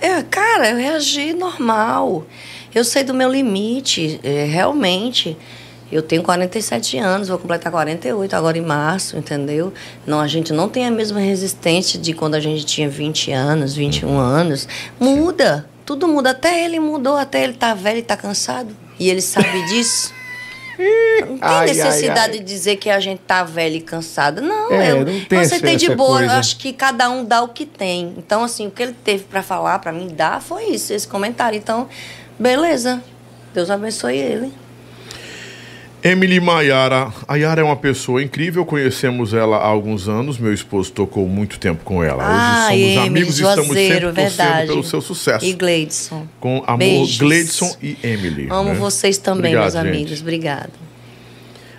É, 0.02 0.24
cara, 0.24 0.70
eu 0.72 0.78
reagi 0.78 1.34
normal. 1.34 2.26
Eu 2.74 2.84
sei 2.84 3.04
do 3.04 3.14
meu 3.14 3.30
limite, 3.32 4.20
é, 4.24 4.46
realmente. 4.46 5.38
Eu 5.92 6.02
tenho 6.02 6.24
47 6.24 6.98
anos, 6.98 7.28
vou 7.28 7.38
completar 7.38 7.72
48 7.72 8.36
agora 8.36 8.58
em 8.58 8.62
março, 8.62 9.18
entendeu? 9.18 9.72
Não, 10.06 10.20
a 10.20 10.28
gente 10.28 10.52
não 10.52 10.68
tem 10.68 10.86
a 10.88 10.92
mesma 10.92 11.20
resistência 11.20 12.00
de 12.00 12.12
quando 12.14 12.36
a 12.36 12.40
gente 12.40 12.66
tinha 12.66 12.90
20 12.90 13.32
anos, 13.32 13.76
21 13.76 14.18
anos. 14.18 14.68
Muda, 15.00 15.70
tudo 15.86 16.08
muda. 16.08 16.32
Até 16.32 16.66
ele 16.66 16.80
mudou, 16.80 17.16
até 17.16 17.44
ele 17.44 17.54
tá 17.54 17.74
velho 17.74 18.00
e 18.00 18.04
tá 18.04 18.18
cansado. 18.18 18.76
E 19.00 19.10
ele 19.10 19.22
sabe 19.22 19.62
disso. 19.70 20.12
Não 21.22 21.38
tem 21.38 21.40
Ai, 21.42 21.68
necessidade 21.68 22.20
ai, 22.20 22.26
ai. 22.32 22.40
de 22.40 22.44
dizer 22.44 22.76
que 22.76 22.90
a 22.90 23.00
gente 23.00 23.20
tá 23.20 23.44
velho 23.46 23.76
e 23.78 23.82
cansado. 23.82 24.42
Não, 24.42 24.74
É, 24.74 24.92
eu, 24.92 24.98
não 25.06 25.06
tem 25.06 25.26
eu 25.32 25.40
essa- 25.40 25.56
aceitei 25.56 25.78
de 25.78 25.96
boa. 25.96 26.16
Eu 26.22 26.26
coisa. 26.28 26.34
acho 26.40 26.58
que 26.58 26.74
cada 26.74 27.10
um 27.10 27.24
dá 27.24 27.42
o 27.44 27.48
que 27.48 27.66
tem. 27.66 28.14
Então, 28.18 28.44
assim, 28.44 28.68
o 28.68 28.72
que 28.72 28.84
ele 28.84 28.96
teve 29.04 29.24
pra 29.24 29.42
falar, 29.42 29.80
pra 29.80 29.94
mim 29.94 30.08
dar, 30.10 30.42
foi 30.42 30.66
isso, 30.66 30.92
esse 30.92 31.08
comentário. 31.08 31.56
Então, 31.58 31.88
beleza. 32.38 33.02
Deus 33.54 33.70
abençoe 33.70 34.18
ele. 34.18 34.52
Emily 36.08 36.40
Maiara. 36.40 37.12
A 37.28 37.36
Yara 37.36 37.62
é 37.62 37.64
uma 37.64 37.76
pessoa 37.76 38.22
incrível, 38.22 38.64
conhecemos 38.64 39.34
ela 39.34 39.58
há 39.58 39.66
alguns 39.66 40.08
anos. 40.08 40.38
Meu 40.38 40.54
esposo 40.54 40.92
tocou 40.92 41.28
muito 41.28 41.58
tempo 41.58 41.84
com 41.84 42.04
ela. 42.04 42.24
Hoje 42.24 42.32
Ah, 42.32 42.68
somos 42.70 42.80
Emily, 42.80 42.98
amigos 43.08 43.40
e 43.40 43.44
estamos 43.44 43.66
sempre 43.76 44.00
torcendo 44.02 44.14
verdade. 44.14 44.68
pelo 44.68 44.84
seu 44.84 45.02
sucesso. 45.02 45.44
E 45.44 45.54
Gleidson. 45.54 46.28
Com 46.40 46.64
amor, 46.68 46.78
Beijos. 46.78 47.18
Gleidson 47.18 47.76
e 47.82 47.98
Emily. 48.04 48.48
Amo 48.52 48.70
né? 48.70 48.76
vocês 48.76 49.18
também, 49.18 49.56
Obrigado, 49.56 49.74
meus 49.74 49.74
gente. 49.74 49.96
amigos. 49.96 50.22
Obrigada. 50.22 50.70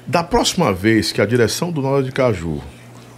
Da 0.05 0.25
próxima 0.25 0.73
vez 0.73 1.13
que 1.13 1.21
a 1.21 1.27
direção 1.27 1.71
do 1.71 1.81
Nora 1.81 2.03
de 2.03 2.11
Caju 2.11 2.61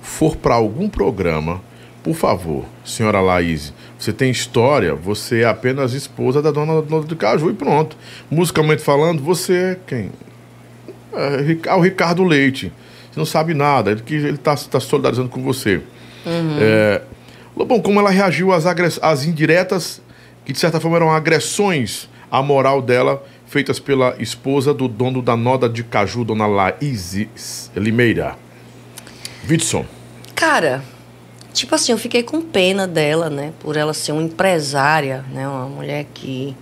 for 0.03 0.37
para 0.37 0.57
algum 0.57 0.91
programa, 0.91 1.63
por 2.03 2.15
favor, 2.17 2.67
senhora 2.85 3.23
Laís, 3.23 3.73
você 3.99 4.13
tem 4.13 4.31
história, 4.31 4.95
você 4.95 5.41
é 5.41 5.45
apenas 5.47 5.95
esposa 5.95 6.43
da 6.43 6.51
dona 6.51 6.83
Nora 6.83 7.07
de 7.07 7.17
Caju 7.17 7.49
e 7.49 7.55
pronto. 7.55 7.97
Musicalmente 8.31 8.83
falando, 8.83 9.23
você 9.23 9.55
é 9.55 9.77
quem? 9.87 10.11
É, 11.19 11.41
Ric- 11.43 11.69
ah, 11.69 11.77
o 11.77 11.81
Ricardo 11.81 12.23
Leite. 12.23 12.73
Você 13.11 13.19
não 13.19 13.27
sabe 13.27 13.55
nada, 13.55 13.91
ele 13.91 14.29
está 14.31 14.55
tá 14.55 14.79
solidarizando 14.79 15.29
com 15.29 15.43
você. 15.43 15.77
Uhum. 16.25 16.57
É, 16.61 17.03
Lobão, 17.57 17.81
como 17.81 17.99
ela 17.99 18.11
reagiu 18.11 18.53
às, 18.53 18.67
agress- 18.67 19.01
às 19.03 19.25
indiretas, 19.25 20.01
que 20.45 20.53
de 20.53 20.59
certa 20.59 20.79
forma 20.79 20.97
eram 20.97 21.11
agressões 21.11 22.09
à 22.31 22.43
moral 22.43 22.81
dela, 22.81 23.25
feitas 23.47 23.81
pela 23.81 24.15
esposa 24.21 24.73
do 24.75 24.87
dono 24.87 25.21
da 25.23 25.37
Noda 25.37 25.69
de 25.69 25.83
Caju, 25.83 26.25
dona 26.25 26.47
Laís 26.47 27.71
Limeira. 27.75 28.37
Vitson. 29.43 29.85
Cara, 30.35 30.83
tipo 31.53 31.75
assim, 31.75 31.93
eu 31.93 31.99
fiquei 31.99 32.23
com 32.23 32.41
pena 32.43 32.87
dela, 32.87 33.29
né? 33.31 33.53
Por 33.61 33.77
ela 33.77 33.95
ser 33.95 34.13
uma 34.13 34.23
empresária, 34.23 35.25
né? 35.33 35.49
Uma 35.49 35.67
mulher 35.67 36.07
que 36.15 36.55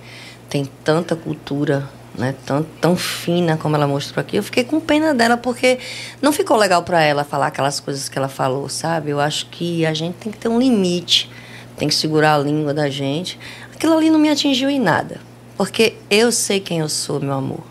tem 0.49 0.65
tanta 0.85 1.17
cultura, 1.17 1.89
né? 2.17 2.35
Tão, 2.45 2.63
tão 2.81 2.97
fina 2.97 3.57
como 3.57 3.77
ela 3.77 3.87
mostrou 3.87 4.21
aqui. 4.21 4.37
Eu 4.37 4.43
fiquei 4.43 4.65
com 4.65 4.81
pena 4.81 5.15
dela 5.15 5.37
porque 5.37 5.79
não 6.21 6.33
ficou 6.33 6.57
legal 6.57 6.83
pra 6.83 7.03
ela 7.03 7.25
falar 7.25 7.49
aquelas 7.49 7.81
coisas 7.81 8.09
que 8.09 8.19
ela 8.19 8.29
falou, 8.29 8.69
sabe? 8.69 9.11
Eu 9.11 9.21
acho 9.21 9.47
que 9.47 9.85
a 9.85 9.95
gente 9.95 10.15
tem 10.15 10.33
que 10.33 10.39
ter 10.39 10.49
um 10.49 10.59
limite, 10.59 11.31
tem 11.77 11.89
que 11.89 11.95
segurar 11.95 12.35
a 12.35 12.39
língua 12.39 12.73
da 12.73 12.89
gente. 12.89 13.39
Aquilo 13.75 13.97
ali 13.97 14.11
não 14.11 14.19
me 14.19 14.31
atingiu 14.31 14.71
em 14.71 14.81
nada, 14.81 15.21
porque 15.57 15.95
eu 16.11 16.33
sei 16.33 16.61
quem 16.61 16.81
eu 16.81 16.89
sou, 16.89 17.21
meu 17.21 17.35
amor. 17.35 17.65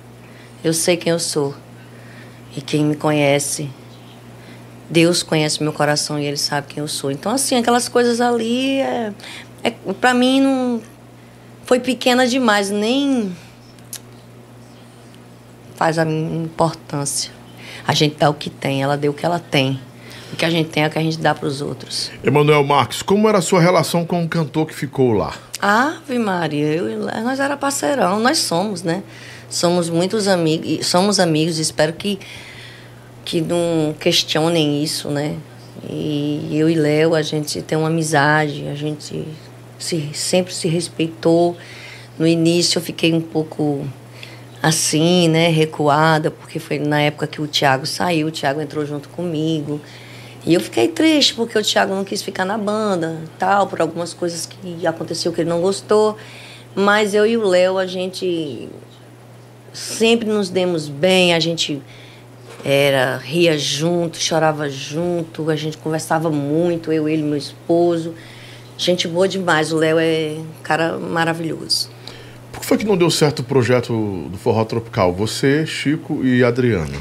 Eu 0.63 0.73
sei 0.73 0.97
quem 0.97 1.11
eu 1.11 1.19
sou. 1.19 1.55
E 2.55 2.61
quem 2.61 2.85
me 2.85 2.95
conhece 2.95 3.69
Deus 4.89 5.23
conhece 5.23 5.61
meu 5.63 5.73
coração 5.73 6.19
e 6.19 6.25
Ele 6.25 6.37
sabe 6.37 6.67
quem 6.67 6.81
eu 6.81 6.87
sou. 6.87 7.11
Então, 7.11 7.31
assim, 7.31 7.55
aquelas 7.55 7.89
coisas 7.89 8.21
ali, 8.21 8.79
é, 8.79 9.13
é, 9.63 9.71
para 9.99 10.13
mim, 10.13 10.41
não 10.41 10.81
foi 11.63 11.79
pequena 11.79 12.27
demais, 12.27 12.69
nem 12.69 13.35
faz 15.75 15.99
a 15.99 16.03
importância. 16.03 17.31
A 17.87 17.93
gente 17.93 18.15
dá 18.17 18.29
o 18.29 18.33
que 18.33 18.49
tem, 18.49 18.81
ela 18.81 18.97
deu 18.97 19.11
o 19.11 19.13
que 19.13 19.25
ela 19.25 19.39
tem. 19.39 19.79
O 20.33 20.35
que 20.35 20.43
a 20.43 20.49
gente 20.49 20.69
tem 20.69 20.83
é 20.83 20.87
o 20.87 20.89
que 20.89 20.97
a 20.97 21.01
gente 21.01 21.19
dá 21.19 21.35
para 21.35 21.47
os 21.47 21.61
outros. 21.61 22.11
Emanuel 22.23 22.63
Marques, 22.63 23.01
como 23.01 23.29
era 23.29 23.37
a 23.37 23.41
sua 23.41 23.61
relação 23.61 24.05
com 24.05 24.23
o 24.23 24.27
cantor 24.27 24.65
que 24.65 24.73
ficou 24.73 25.13
lá? 25.13 25.33
Ave 25.61 26.19
Maria, 26.19 26.65
eu, 26.65 26.89
e 26.89 26.95
Léo, 26.95 27.23
nós 27.23 27.39
era 27.39 27.55
parceirão, 27.55 28.19
nós 28.19 28.39
somos, 28.39 28.83
né? 28.83 29.03
Somos 29.49 29.89
muitos 29.89 30.27
amigos, 30.27 30.85
somos 30.87 31.19
amigos, 31.19 31.59
espero 31.59 31.93
que, 31.93 32.19
que 33.23 33.39
não 33.39 33.95
questionem 33.99 34.83
isso, 34.83 35.09
né? 35.09 35.37
E 35.89 36.49
eu 36.51 36.69
e 36.69 36.75
Léo, 36.75 37.15
a 37.15 37.21
gente 37.21 37.61
tem 37.61 37.77
uma 37.77 37.87
amizade, 37.87 38.67
a 38.67 38.75
gente 38.75 39.25
se, 39.77 40.09
sempre 40.13 40.53
se 40.53 40.67
respeitou. 40.67 41.55
No 42.17 42.25
início 42.25 42.79
eu 42.79 42.81
fiquei 42.81 43.13
um 43.13 43.21
pouco 43.21 43.87
assim, 44.65 45.27
né, 45.29 45.49
recuada, 45.49 46.31
porque 46.31 46.57
foi 46.57 46.79
na 46.79 46.99
época 46.99 47.27
que 47.27 47.39
o 47.39 47.45
Thiago 47.45 47.85
saiu, 47.85 48.29
o 48.29 48.31
Thiago 48.31 48.59
entrou 48.59 48.83
junto 48.83 49.07
comigo. 49.09 49.79
E 50.43 50.55
eu 50.55 50.59
fiquei 50.59 50.87
triste 50.87 51.35
porque 51.35 51.55
o 51.55 51.61
Thiago 51.61 51.93
não 51.93 52.03
quis 52.03 52.23
ficar 52.23 52.45
na 52.45 52.57
banda, 52.57 53.15
tal, 53.37 53.67
por 53.67 53.79
algumas 53.79 54.11
coisas 54.11 54.47
que 54.47 54.87
aconteceu 54.87 55.31
que 55.31 55.41
ele 55.41 55.49
não 55.51 55.61
gostou. 55.61 56.17
Mas 56.73 57.13
eu 57.13 57.27
e 57.27 57.37
o 57.37 57.47
Léo, 57.47 57.77
a 57.77 57.85
gente 57.85 58.67
sempre 59.71 60.27
nos 60.27 60.49
demos 60.49 60.89
bem, 60.89 61.35
a 61.35 61.39
gente 61.39 61.79
era 62.63 63.17
ria 63.17 63.55
junto, 63.59 64.17
chorava 64.17 64.67
junto, 64.67 65.51
a 65.51 65.55
gente 65.55 65.77
conversava 65.77 66.31
muito, 66.31 66.91
eu, 66.91 67.07
ele, 67.07 67.21
meu 67.21 67.37
esposo. 67.37 68.15
Gente 68.79 69.07
boa 69.07 69.27
demais, 69.27 69.71
o 69.71 69.77
Léo 69.77 69.99
é 69.99 70.37
um 70.39 70.63
cara 70.63 70.97
maravilhoso. 70.97 71.93
Que 72.65 72.69
foi 72.69 72.77
que 72.79 72.85
não 72.85 72.97
deu 72.97 73.11
certo 73.11 73.41
o 73.41 73.43
projeto 73.43 73.93
do 74.27 74.39
Forró 74.39 74.65
Tropical? 74.65 75.13
Você, 75.13 75.67
Chico 75.67 76.25
e 76.25 76.43
Adriana. 76.43 76.97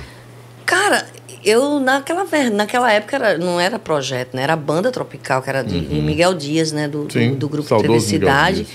Cara, 0.67 1.07
eu 1.43 1.81
naquela, 1.81 2.27
naquela 2.53 2.93
época 2.93 3.17
era- 3.17 3.39
não 3.39 3.59
era 3.59 3.79
projeto, 3.79 4.35
né? 4.37 4.43
Era 4.43 4.57
banda 4.57 4.93
tropical, 4.93 5.41
que 5.41 5.49
era 5.49 5.63
de 5.65 5.81
de 5.81 6.03
Miguel 6.03 6.35
Dias, 6.35 6.71
né? 6.71 6.87
Do, 6.87 7.05
do- 7.07 7.13
Sim, 7.15 7.33
do, 7.37 7.49
grupo 7.49 7.67
saudoso. 7.67 8.07
Dias. 8.53 8.69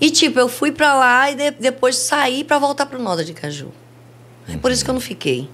E 0.00 0.10
tipo, 0.10 0.40
eu 0.40 0.48
fui 0.48 0.72
pra 0.72 0.94
lá 0.94 1.30
e 1.30 1.36
de- 1.36 1.52
depois 1.52 1.94
saí 1.98 2.42
pra 2.42 2.58
voltar 2.58 2.86
pro 2.86 3.00
Noda 3.00 3.24
de 3.24 3.32
Caju. 3.32 3.68
É 4.48 4.56
por 4.56 4.72
isso 4.72 4.82
que 4.84 4.90
eu 4.90 4.94
não 4.94 5.00
fiquei. 5.00 5.48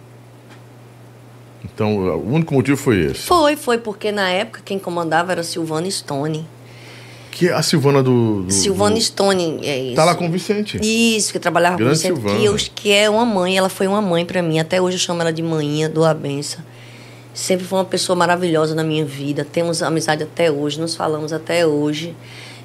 Então, 1.62 1.94
o 2.17 2.33
único 2.33 2.55
motivo 2.55 2.78
foi 2.78 3.00
esse. 3.05 3.20
Foi, 3.26 3.55
foi 3.55 3.76
porque 3.76 4.10
na 4.10 4.31
época 4.31 4.62
quem 4.65 4.78
comandava 4.78 5.31
era 5.33 5.42
Silvana 5.42 5.91
Stone. 5.91 6.47
Que 7.31 7.49
é 7.49 7.52
a 7.52 7.62
Silvana 7.62 8.02
do. 8.02 8.42
do 8.42 8.52
Silvana 8.52 8.97
do... 8.97 9.00
Stone, 9.00 9.60
é 9.62 9.78
isso. 9.78 9.97
Tá 9.97 10.05
lá 10.05 10.15
com 10.15 10.26
o 10.26 10.31
Vicente. 10.31 10.78
Isso, 10.83 11.33
que 11.33 11.39
trabalhava 11.39 11.76
com 11.76 11.84
Grande 11.84 11.99
você, 11.99 12.09
Silvana. 12.09 12.59
que, 12.75 12.92
é 12.92 13.09
uma 13.09 13.25
mãe, 13.25 13.57
ela 13.57 13.68
foi 13.68 13.86
uma 13.86 14.02
mãe 14.02 14.25
pra 14.25 14.42
mim. 14.42 14.59
Até 14.59 14.81
hoje 14.81 14.97
eu 14.97 15.00
chamo 15.00 15.20
ela 15.20 15.33
de 15.33 15.42
manhinha 15.42 15.89
do 15.89 16.05
a 16.05 16.12
benção. 16.12 16.60
Sempre 17.33 17.65
foi 17.65 17.78
uma 17.78 17.84
pessoa 17.84 18.17
maravilhosa 18.17 18.75
na 18.75 18.83
minha 18.83 19.05
vida. 19.05 19.44
Temos 19.44 19.83
amizade 19.83 20.23
até 20.23 20.50
hoje, 20.50 20.81
nos 20.81 20.97
falamos 20.97 21.33
até 21.33 21.67
hoje. 21.67 22.15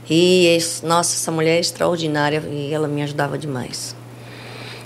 E, 0.09 0.57
nossa, 0.83 1.15
essa 1.15 1.31
mulher 1.31 1.57
é 1.57 1.59
extraordinária 1.59 2.43
e 2.51 2.73
ela 2.73 2.87
me 2.87 3.01
ajudava 3.03 3.37
demais. 3.37 3.95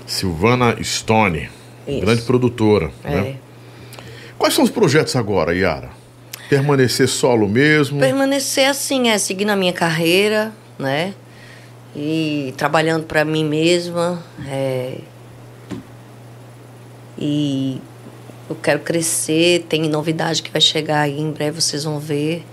Silvana 0.06 0.76
Stone. 0.82 1.48
Isso. 1.86 2.00
Grande 2.00 2.22
produtora. 2.22 2.90
É. 3.04 3.10
Né? 3.10 3.36
Quais 4.38 4.54
são 4.54 4.64
os 4.64 4.70
projetos 4.70 5.16
agora, 5.16 5.54
Yara? 5.54 5.90
Permanecer 6.50 7.08
solo 7.08 7.48
mesmo? 7.48 8.00
Permanecer 8.00 8.68
assim, 8.68 9.08
é 9.08 9.16
seguir 9.18 9.44
na 9.44 9.54
minha 9.54 9.72
carreira, 9.72 10.52
né? 10.76 11.14
E 11.94 12.52
trabalhando 12.56 13.04
para 13.04 13.24
mim 13.24 13.44
mesma. 13.44 14.20
é, 14.48 14.98
E 17.16 17.80
eu 18.48 18.56
quero 18.56 18.80
crescer, 18.80 19.64
tem 19.68 19.88
novidade 19.88 20.42
que 20.42 20.50
vai 20.50 20.60
chegar 20.60 21.02
aí 21.02 21.20
em 21.20 21.30
breve, 21.30 21.60
vocês 21.60 21.84
vão 21.84 21.98
ver. 22.00 22.44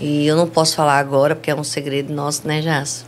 E 0.00 0.26
eu 0.26 0.36
não 0.36 0.46
posso 0.48 0.76
falar 0.76 0.98
agora, 0.98 1.34
porque 1.34 1.50
é 1.50 1.54
um 1.54 1.64
segredo 1.64 2.12
nosso, 2.12 2.46
né, 2.46 2.62
Jasso? 2.62 3.04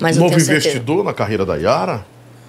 Mas 0.00 0.16
Novo 0.16 0.34
investidor 0.34 1.04
na 1.04 1.12
carreira 1.14 1.46
da 1.46 1.54
Yara? 1.56 2.04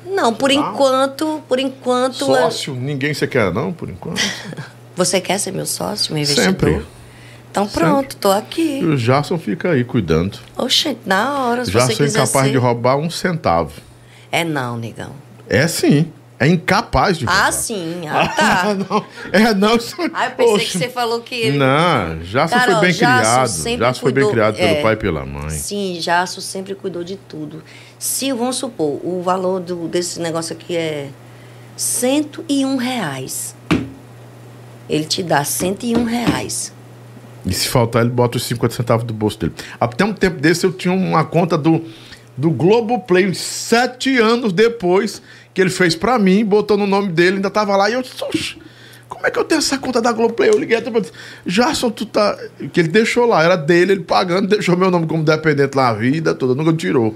Não, 0.06 0.34
por 0.34 0.50
enquanto, 0.50 1.42
por 1.48 1.60
enquanto. 1.60 2.22
eu- 2.22 2.28
Sócio? 2.28 2.74
Ninguém 2.74 3.14
você 3.14 3.28
quer, 3.28 3.54
não, 3.54 3.72
por 3.72 3.90
enquanto? 3.90 4.20
Você 5.00 5.22
quer 5.22 5.38
ser 5.38 5.54
meu 5.54 5.66
sócio, 5.66 6.14
meu 6.14 6.22
investidor? 6.22 6.52
Sempre. 6.52 6.86
Então 7.50 7.66
pronto, 7.66 8.18
tô 8.18 8.30
aqui. 8.30 8.80
E 8.82 8.86
o 8.86 8.98
Jason 8.98 9.40
fica 9.40 9.72
aí 9.72 9.86
cuidando. 9.86 10.38
Oxente, 10.58 11.00
na 11.06 11.46
hora, 11.46 11.64
se 11.64 11.72
Jason 11.72 11.86
você 11.86 11.94
é 11.94 11.96
quiser 11.96 12.20
incapaz 12.20 12.46
ser. 12.46 12.52
de 12.52 12.58
roubar 12.58 12.98
um 12.98 13.10
centavo. 13.10 13.72
É 14.30 14.44
não, 14.44 14.76
negão. 14.76 15.12
É 15.48 15.70
sim. 15.70 16.12
É 16.38 16.46
incapaz 16.48 17.18
de 17.18 17.24
roubar. 17.24 17.48
Ah, 17.48 17.52
sim. 17.54 18.02
Ah, 18.10 18.28
tá. 18.28 18.76
não. 18.90 19.06
É 19.32 19.54
não. 19.54 19.78
Isso... 19.78 19.96
Ah, 20.14 20.26
eu 20.26 20.32
pensei 20.32 20.54
Oxe. 20.54 20.66
que 20.66 20.78
você 20.80 20.90
falou 20.90 21.22
que 21.22 21.36
ele... 21.36 21.58
Não, 21.58 22.20
Cara, 22.50 22.66
foi 22.66 22.82
bem 22.82 22.92
Jason 22.92 23.06
criado. 23.06 23.78
Jason 23.78 24.02
foi 24.02 24.12
bem 24.12 24.30
criado 24.30 24.56
pelo 24.58 24.68
é. 24.68 24.82
pai 24.82 24.94
e 24.96 24.98
pela 24.98 25.26
mãe. 25.26 25.50
Sim, 25.50 25.98
Jasso 26.02 26.42
sempre 26.42 26.76
cuidou 26.76 27.06
de 27.06 27.16
tudo. 27.16 27.64
Se, 27.98 28.34
vamos 28.34 28.58
supor, 28.58 29.00
o 29.02 29.22
valor 29.24 29.62
do, 29.62 29.88
desse 29.88 30.20
negócio 30.20 30.54
aqui 30.54 30.76
é 30.76 31.08
101 31.78 32.76
reais. 32.76 33.56
Ele 34.90 35.06
te 35.06 35.22
dá 35.22 35.44
101 35.44 36.04
reais. 36.04 36.74
E 37.46 37.54
se 37.54 37.68
faltar, 37.68 38.02
ele 38.02 38.12
bota 38.12 38.38
os 38.38 38.44
50 38.44 38.76
centavos 38.76 39.06
do 39.06 39.14
bolso 39.14 39.40
dele. 39.40 39.54
Até 39.80 40.04
um 40.04 40.14
tempo 40.14 40.40
desse 40.40 40.66
eu 40.66 40.72
tinha 40.72 40.94
uma 40.94 41.24
conta 41.24 41.58
do, 41.58 41.82
do 42.36 42.50
Globoplay, 42.50 43.34
sete 43.34 44.18
anos 44.18 44.52
depois 44.52 45.22
que 45.54 45.62
ele 45.62 45.70
fez 45.70 45.96
pra 45.96 46.20
mim, 46.20 46.44
botou 46.46 46.78
no 46.78 46.86
nome 46.86 47.10
dele, 47.10 47.38
ainda 47.38 47.50
tava 47.50 47.76
lá, 47.76 47.90
e 47.90 47.94
eu 47.94 48.02
disse, 48.02 48.24
"Oxe, 48.24 48.58
como 49.10 49.26
é 49.26 49.32
que 49.32 49.40
eu 49.40 49.44
tenho 49.44 49.60
essa 49.60 49.78
conta 49.78 50.02
da 50.02 50.12
Globoplay? 50.12 50.50
Eu 50.50 50.60
liguei 50.60 50.78
até 50.78 50.92
pra 50.92 51.02
Jason, 51.46 51.90
tu 51.90 52.06
tá. 52.06 52.38
Que 52.72 52.80
ele 52.80 52.90
deixou 52.90 53.26
lá, 53.26 53.44
era 53.44 53.58
dele, 53.58 53.94
ele 53.94 54.02
pagando, 54.02 54.48
deixou 54.48 54.78
meu 54.78 54.92
nome 54.92 55.08
como 55.08 55.24
dependente 55.24 55.76
lá 55.76 55.90
a 55.90 55.94
vida 55.94 56.36
toda, 56.36 56.54
nunca 56.54 56.72
tirou. 56.74 57.16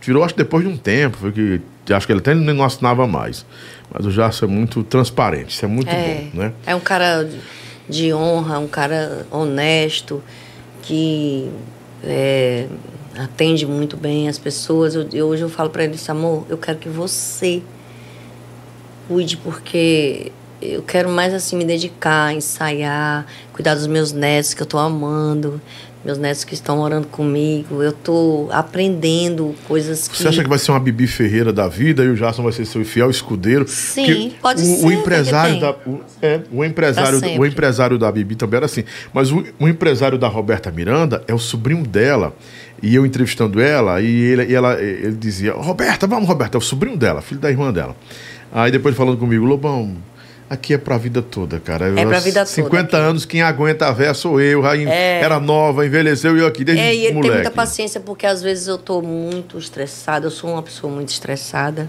Tirou, 0.00 0.22
acho 0.22 0.34
que 0.34 0.42
depois 0.42 0.62
de 0.62 0.70
um 0.70 0.76
tempo, 0.76 1.16
foi 1.16 1.32
que. 1.32 1.60
Acho 1.92 2.06
que 2.06 2.12
ele 2.12 2.20
até 2.20 2.34
não 2.34 2.62
assinava 2.62 3.06
mais. 3.06 3.44
Mas 3.92 4.06
o 4.06 4.10
Jason 4.10 4.46
é 4.46 4.48
muito 4.48 4.82
transparente, 4.84 5.50
isso 5.50 5.64
é 5.64 5.68
muito 5.68 5.88
É. 5.88 6.02
bom, 6.32 6.38
né? 6.38 6.52
É 6.66 6.74
um 6.74 6.80
cara 6.80 7.28
de 7.88 8.12
honra, 8.14 8.58
um 8.58 8.68
cara 8.68 9.26
honesto, 9.30 10.22
que 10.82 11.50
é, 12.04 12.66
atende 13.18 13.66
muito 13.66 13.96
bem 13.96 14.28
as 14.28 14.38
pessoas. 14.38 14.94
Eu, 14.94 15.08
eu- 15.12 15.26
hoje 15.26 15.42
eu 15.42 15.48
falo 15.50 15.70
pra 15.70 15.82
ele, 15.84 15.96
amor, 16.08 16.46
eu 16.48 16.56
quero 16.56 16.78
que 16.78 16.88
você 16.88 17.62
cuide, 19.08 19.36
porque 19.36 20.30
eu 20.62 20.82
quero 20.82 21.08
mais 21.08 21.34
assim 21.34 21.56
me 21.56 21.64
dedicar, 21.64 22.32
ensaiar, 22.34 23.26
cuidar 23.52 23.74
dos 23.74 23.86
meus 23.86 24.12
netos 24.12 24.54
que 24.54 24.62
eu 24.62 24.66
tô 24.66 24.78
amando, 24.78 25.60
meus 26.04 26.18
netos 26.18 26.44
que 26.44 26.54
estão 26.54 26.76
morando 26.76 27.06
comigo. 27.06 27.82
Eu 27.82 27.92
tô 27.92 28.48
aprendendo 28.50 29.54
coisas 29.66 30.08
que. 30.08 30.16
Você 30.16 30.28
acha 30.28 30.42
que 30.42 30.48
vai 30.48 30.58
ser 30.58 30.72
uma 30.72 30.80
Bibi 30.80 31.06
Ferreira 31.06 31.52
da 31.52 31.68
vida 31.68 32.04
e 32.04 32.08
o 32.08 32.14
Jason 32.14 32.42
vai 32.42 32.52
ser 32.52 32.64
seu 32.64 32.84
fiel 32.84 33.10
escudeiro? 33.10 33.66
Sim, 33.68 34.32
pode 34.40 34.62
o, 34.62 34.64
ser, 34.64 34.86
O 34.86 34.92
empresário 34.92 35.60
da, 35.60 35.70
o, 35.86 36.00
é, 36.22 36.40
o 36.50 36.64
empresário, 36.64 37.20
Pra 37.20 37.28
o 37.38 37.46
empresário 37.46 37.98
da 37.98 38.10
Bibi 38.10 38.34
também 38.34 38.56
era 38.58 38.66
assim. 38.66 38.84
Mas 39.12 39.30
o, 39.30 39.44
o 39.58 39.68
empresário 39.68 40.18
da 40.18 40.28
Roberta 40.28 40.70
Miranda 40.70 41.22
é 41.28 41.34
o 41.34 41.38
sobrinho 41.38 41.86
dela. 41.86 42.34
E 42.82 42.94
eu 42.94 43.04
entrevistando 43.04 43.60
ela, 43.60 44.00
e 44.00 44.06
ele, 44.06 44.46
e 44.46 44.54
ela, 44.54 44.80
ele 44.80 45.16
dizia: 45.16 45.52
Roberta, 45.52 46.06
vamos, 46.06 46.26
Roberta, 46.26 46.56
é 46.56 46.58
o 46.58 46.62
sobrinho 46.62 46.96
dela, 46.96 47.20
filho 47.20 47.40
da 47.40 47.50
irmã 47.50 47.70
dela. 47.70 47.94
Aí 48.52 48.72
depois 48.72 48.96
falando 48.96 49.16
comigo, 49.16 49.44
Lobão, 49.44 49.96
aqui 50.50 50.74
é 50.74 50.78
pra 50.78 50.98
vida 50.98 51.22
toda, 51.22 51.60
cara. 51.60 51.88
É 51.98 52.04
pra 52.04 52.18
vida 52.18 52.40
toda 52.40 52.46
50 52.46 52.96
anos, 52.96 53.24
quem 53.24 53.40
aguenta 53.40 53.86
a 53.86 53.92
véia 53.92 54.12
sou 54.12 54.40
eu. 54.40 54.66
É. 54.66 55.20
Era 55.20 55.38
nova, 55.38 55.86
envelheceu 55.86 56.36
e 56.36 56.40
eu 56.40 56.46
aqui 56.46 56.64
desde 56.64 56.82
É, 56.82 56.92
e 56.92 57.06
ele 57.06 57.20
tem 57.20 57.30
muita 57.30 57.52
paciência 57.52 58.00
porque 58.00 58.26
às 58.26 58.42
vezes 58.42 58.66
eu 58.66 58.76
tô 58.76 59.00
muito 59.00 59.56
estressada, 59.56 60.26
eu 60.26 60.30
sou 60.30 60.50
uma 60.50 60.62
pessoa 60.62 60.92
muito 60.92 61.10
estressada. 61.10 61.88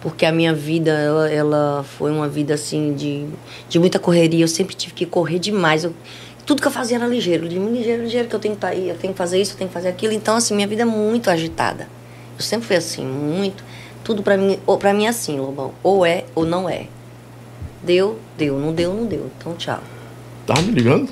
Porque 0.00 0.24
a 0.24 0.32
minha 0.32 0.54
vida, 0.54 0.92
ela, 0.92 1.30
ela 1.30 1.84
foi 1.98 2.10
uma 2.10 2.26
vida 2.26 2.54
assim 2.54 2.94
de, 2.94 3.26
de 3.68 3.78
muita 3.78 3.98
correria, 3.98 4.44
eu 4.44 4.48
sempre 4.48 4.74
tive 4.74 4.94
que 4.94 5.04
correr 5.04 5.38
demais. 5.38 5.84
Eu, 5.84 5.92
tudo 6.46 6.62
que 6.62 6.68
eu 6.68 6.72
fazia 6.72 6.96
era 6.96 7.06
ligeiro, 7.06 7.46
ligeiro, 7.46 8.04
ligeiro, 8.04 8.26
que 8.26 8.34
eu 8.34 8.40
tenho 8.40 8.54
que 8.54 8.58
estar 8.58 8.68
aí, 8.68 8.88
eu 8.88 8.96
tenho 8.96 9.12
que 9.12 9.18
fazer 9.18 9.38
isso, 9.38 9.52
eu 9.52 9.58
tenho 9.58 9.68
que 9.68 9.74
fazer 9.74 9.88
aquilo. 9.88 10.14
Então, 10.14 10.36
assim, 10.36 10.54
minha 10.54 10.66
vida 10.66 10.82
é 10.82 10.86
muito 10.86 11.28
agitada. 11.28 11.86
Eu 12.38 12.42
sempre 12.42 12.66
fui 12.66 12.76
assim, 12.76 13.04
muito. 13.04 13.62
Tudo 14.02 14.22
pra 14.22 14.38
mim, 14.38 14.58
ou 14.66 14.78
pra 14.78 14.94
mim 14.94 15.04
é 15.04 15.08
assim, 15.08 15.38
Lobão. 15.38 15.72
Ou 15.82 16.06
é 16.06 16.24
ou 16.34 16.46
não 16.46 16.66
é. 16.66 16.86
Deu, 17.82 18.18
deu, 18.36 18.58
não 18.58 18.72
deu, 18.74 18.94
não 18.94 19.06
deu. 19.06 19.30
Então, 19.38 19.54
tchau. 19.54 19.80
Tá 20.46 20.60
me 20.60 20.72
ligando? 20.72 21.10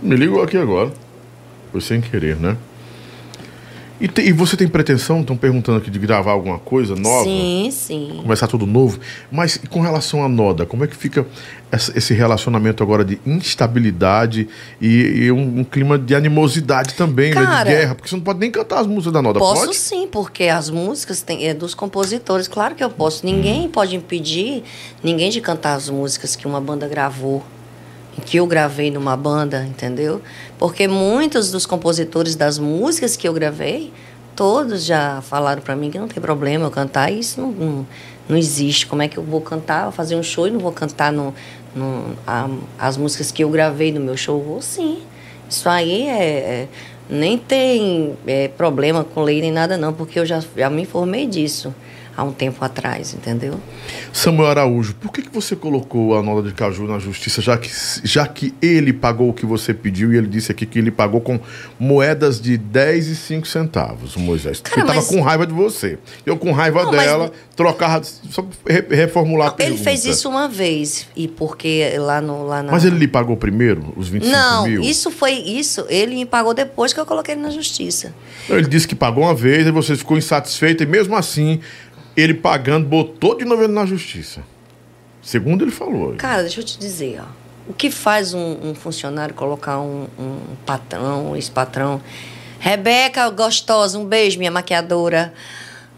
Me 0.00 0.16
ligou 0.16 0.42
aqui 0.42 0.56
agora. 0.56 0.92
Foi 1.70 1.80
sem 1.80 2.00
querer, 2.00 2.36
né? 2.36 2.56
E, 4.00 4.08
te- 4.08 4.22
e 4.22 4.32
você 4.32 4.56
tem 4.56 4.66
pretensão, 4.66 5.20
estão 5.20 5.36
perguntando 5.36 5.78
aqui, 5.78 5.88
de 5.90 5.98
gravar 5.98 6.32
alguma 6.32 6.58
coisa 6.58 6.96
nova? 6.96 7.24
Sim, 7.24 7.68
sim. 7.70 8.18
Começar 8.22 8.48
tudo 8.48 8.66
novo. 8.66 8.98
Mas 9.30 9.56
com 9.70 9.80
relação 9.80 10.24
à 10.24 10.28
Noda, 10.28 10.66
como 10.66 10.82
é 10.82 10.88
que 10.88 10.96
fica 10.96 11.24
essa- 11.70 11.96
esse 11.96 12.12
relacionamento 12.12 12.82
agora 12.82 13.04
de 13.04 13.20
instabilidade 13.24 14.48
e, 14.80 14.88
e 15.26 15.32
um, 15.32 15.60
um 15.60 15.64
clima 15.64 15.96
de 15.98 16.14
animosidade 16.14 16.94
também, 16.94 17.32
né? 17.32 17.42
Cara, 17.44 17.64
De 17.64 17.70
guerra? 17.76 17.94
Porque 17.94 18.08
você 18.10 18.16
não 18.16 18.22
pode 18.22 18.40
nem 18.40 18.50
cantar 18.50 18.80
as 18.80 18.86
músicas 18.86 19.12
da 19.12 19.22
Noda, 19.22 19.38
Posso 19.38 19.66
pode? 19.66 19.76
sim, 19.76 20.08
porque 20.10 20.44
as 20.44 20.68
músicas 20.68 21.22
tem, 21.22 21.46
é 21.46 21.54
dos 21.54 21.72
compositores. 21.74 22.48
Claro 22.48 22.74
que 22.74 22.82
eu 22.82 22.90
posso. 22.90 23.24
Ninguém 23.24 23.68
pode 23.68 23.94
impedir 23.94 24.64
ninguém 25.02 25.30
de 25.30 25.40
cantar 25.40 25.74
as 25.74 25.88
músicas 25.88 26.34
que 26.34 26.46
uma 26.46 26.60
banda 26.60 26.88
gravou. 26.88 27.42
Que 28.26 28.36
eu 28.36 28.46
gravei 28.46 28.90
numa 28.90 29.16
banda, 29.16 29.64
entendeu? 29.66 30.20
Porque 30.62 30.86
muitos 30.86 31.50
dos 31.50 31.66
compositores 31.66 32.36
das 32.36 32.56
músicas 32.56 33.16
que 33.16 33.26
eu 33.26 33.32
gravei, 33.32 33.92
todos 34.36 34.84
já 34.84 35.20
falaram 35.20 35.60
pra 35.60 35.74
mim 35.74 35.90
que 35.90 35.98
não 35.98 36.06
tem 36.06 36.22
problema 36.22 36.66
eu 36.66 36.70
cantar. 36.70 37.12
Isso 37.12 37.40
não, 37.40 37.50
não, 37.50 37.86
não 38.28 38.36
existe. 38.36 38.86
Como 38.86 39.02
é 39.02 39.08
que 39.08 39.16
eu 39.18 39.24
vou 39.24 39.40
cantar, 39.40 39.82
vou 39.82 39.90
fazer 39.90 40.14
um 40.14 40.22
show 40.22 40.46
e 40.46 40.52
não 40.52 40.60
vou 40.60 40.70
cantar 40.70 41.12
no, 41.12 41.34
no, 41.74 42.14
a- 42.24 42.48
as 42.78 42.96
músicas 42.96 43.32
que 43.32 43.42
eu 43.42 43.50
gravei 43.50 43.90
no 43.90 43.98
meu 43.98 44.16
show? 44.16 44.40
Vou 44.40 44.62
sim. 44.62 45.02
Isso 45.50 45.68
aí 45.68 46.06
é, 46.06 46.22
é- 46.22 46.68
nem 47.10 47.36
tem 47.36 48.14
é, 48.24 48.46
problema 48.46 49.02
com 49.02 49.20
lei 49.20 49.40
nem 49.40 49.50
nada 49.50 49.76
não, 49.76 49.92
porque 49.92 50.20
eu 50.20 50.24
já, 50.24 50.40
já 50.56 50.70
me 50.70 50.82
informei 50.82 51.26
disso 51.26 51.74
há 52.16 52.22
um 52.24 52.32
tempo 52.32 52.64
atrás, 52.64 53.14
entendeu? 53.14 53.58
Samuel 54.12 54.50
Araújo, 54.50 54.94
por 54.94 55.10
que, 55.12 55.22
que 55.22 55.32
você 55.32 55.56
colocou 55.56 56.16
a 56.16 56.22
Noda 56.22 56.48
de 56.48 56.54
Caju 56.54 56.86
na 56.86 56.98
justiça, 56.98 57.40
já 57.40 57.56
que, 57.56 57.70
já 58.04 58.26
que 58.26 58.54
ele 58.60 58.92
pagou 58.92 59.30
o 59.30 59.32
que 59.32 59.46
você 59.46 59.72
pediu 59.72 60.12
e 60.12 60.16
ele 60.16 60.26
disse 60.26 60.52
aqui 60.52 60.66
que 60.66 60.78
ele 60.78 60.90
pagou 60.90 61.20
com 61.20 61.40
moedas 61.78 62.40
de 62.40 62.56
10 62.56 63.08
e 63.08 63.16
5 63.16 63.46
centavos, 63.48 64.16
Moisés? 64.16 64.60
Porque 64.60 64.78
ele 64.78 64.86
Cara, 64.86 64.94
tava 64.94 65.06
mas- 65.06 65.16
com 65.16 65.22
raiva 65.22 65.46
de 65.46 65.52
você. 65.52 65.98
Eu 66.26 66.36
com 66.36 66.52
raiva 66.52 66.84
Não, 66.84 66.92
mas- 66.92 67.04
dela, 67.06 67.32
trocava, 67.56 68.02
só 68.04 68.44
re- 68.68 68.86
reformular 68.90 69.48
a 69.48 69.50
Ele 69.52 69.56
pergunta. 69.56 69.82
fez 69.84 70.04
isso 70.04 70.28
uma 70.28 70.48
vez, 70.48 71.06
e 71.16 71.26
porque 71.28 71.94
lá, 71.98 72.20
no, 72.20 72.46
lá 72.46 72.62
na... 72.62 72.72
Mas 72.72 72.84
ele 72.84 72.98
lhe 72.98 73.08
pagou 73.08 73.36
primeiro, 73.36 73.92
os 73.96 74.08
25 74.08 74.32
Não, 74.36 74.64
mil? 74.66 74.80
isso 74.82 75.10
foi 75.10 75.32
isso. 75.32 75.84
Ele 75.88 76.14
me 76.14 76.26
pagou 76.26 76.54
depois 76.54 76.92
que 76.92 77.00
eu 77.00 77.06
coloquei 77.06 77.34
ele 77.34 77.42
na 77.42 77.50
justiça. 77.50 78.14
Não, 78.48 78.56
Ele 78.58 78.68
disse 78.68 78.86
que 78.88 78.94
pagou 78.94 79.24
uma 79.24 79.34
vez, 79.34 79.66
aí 79.66 79.72
você 79.72 79.96
ficou 79.96 80.16
insatisfeito, 80.18 80.82
e 80.82 80.86
mesmo 80.86 81.14
assim, 81.16 81.60
ele 82.16 82.34
pagando, 82.34 82.86
botou 82.86 83.36
de 83.36 83.44
novo 83.44 83.62
ele 83.62 83.72
na 83.72 83.86
justiça. 83.86 84.42
Segundo 85.22 85.62
ele 85.62 85.70
falou. 85.70 86.14
Cara, 86.14 86.42
deixa 86.42 86.60
eu 86.60 86.64
te 86.64 86.78
dizer, 86.78 87.20
ó. 87.20 87.42
O 87.68 87.72
que 87.72 87.90
faz 87.90 88.34
um, 88.34 88.58
um 88.70 88.74
funcionário 88.74 89.34
colocar 89.34 89.78
um, 89.78 90.08
um 90.18 90.56
patrão, 90.66 91.30
um 91.30 91.36
ex-patrão? 91.36 92.00
Rebeca, 92.58 93.28
gostosa, 93.30 93.98
um 93.98 94.04
beijo, 94.04 94.38
minha 94.38 94.50
maquiadora. 94.50 95.32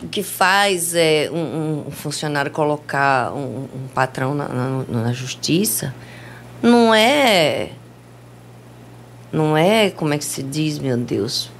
O 0.03 0.09
que 0.09 0.23
faz 0.23 0.95
é 0.95 1.31
um, 1.33 1.85
um 1.89 1.91
funcionário 1.91 2.51
colocar 2.51 3.33
um, 3.33 3.67
um 3.75 3.89
patrão 3.95 4.35
na, 4.35 4.49
na, 4.49 4.85
na 4.89 5.13
justiça 5.13 5.95
não 6.65 6.95
é. 6.95 7.73
Não 9.31 9.55
é, 9.55 9.91
como 9.91 10.15
é 10.15 10.19
que 10.19 10.25
se 10.25 10.43
diz, 10.43 10.79
meu 10.79 10.97
Deus? 10.97 11.51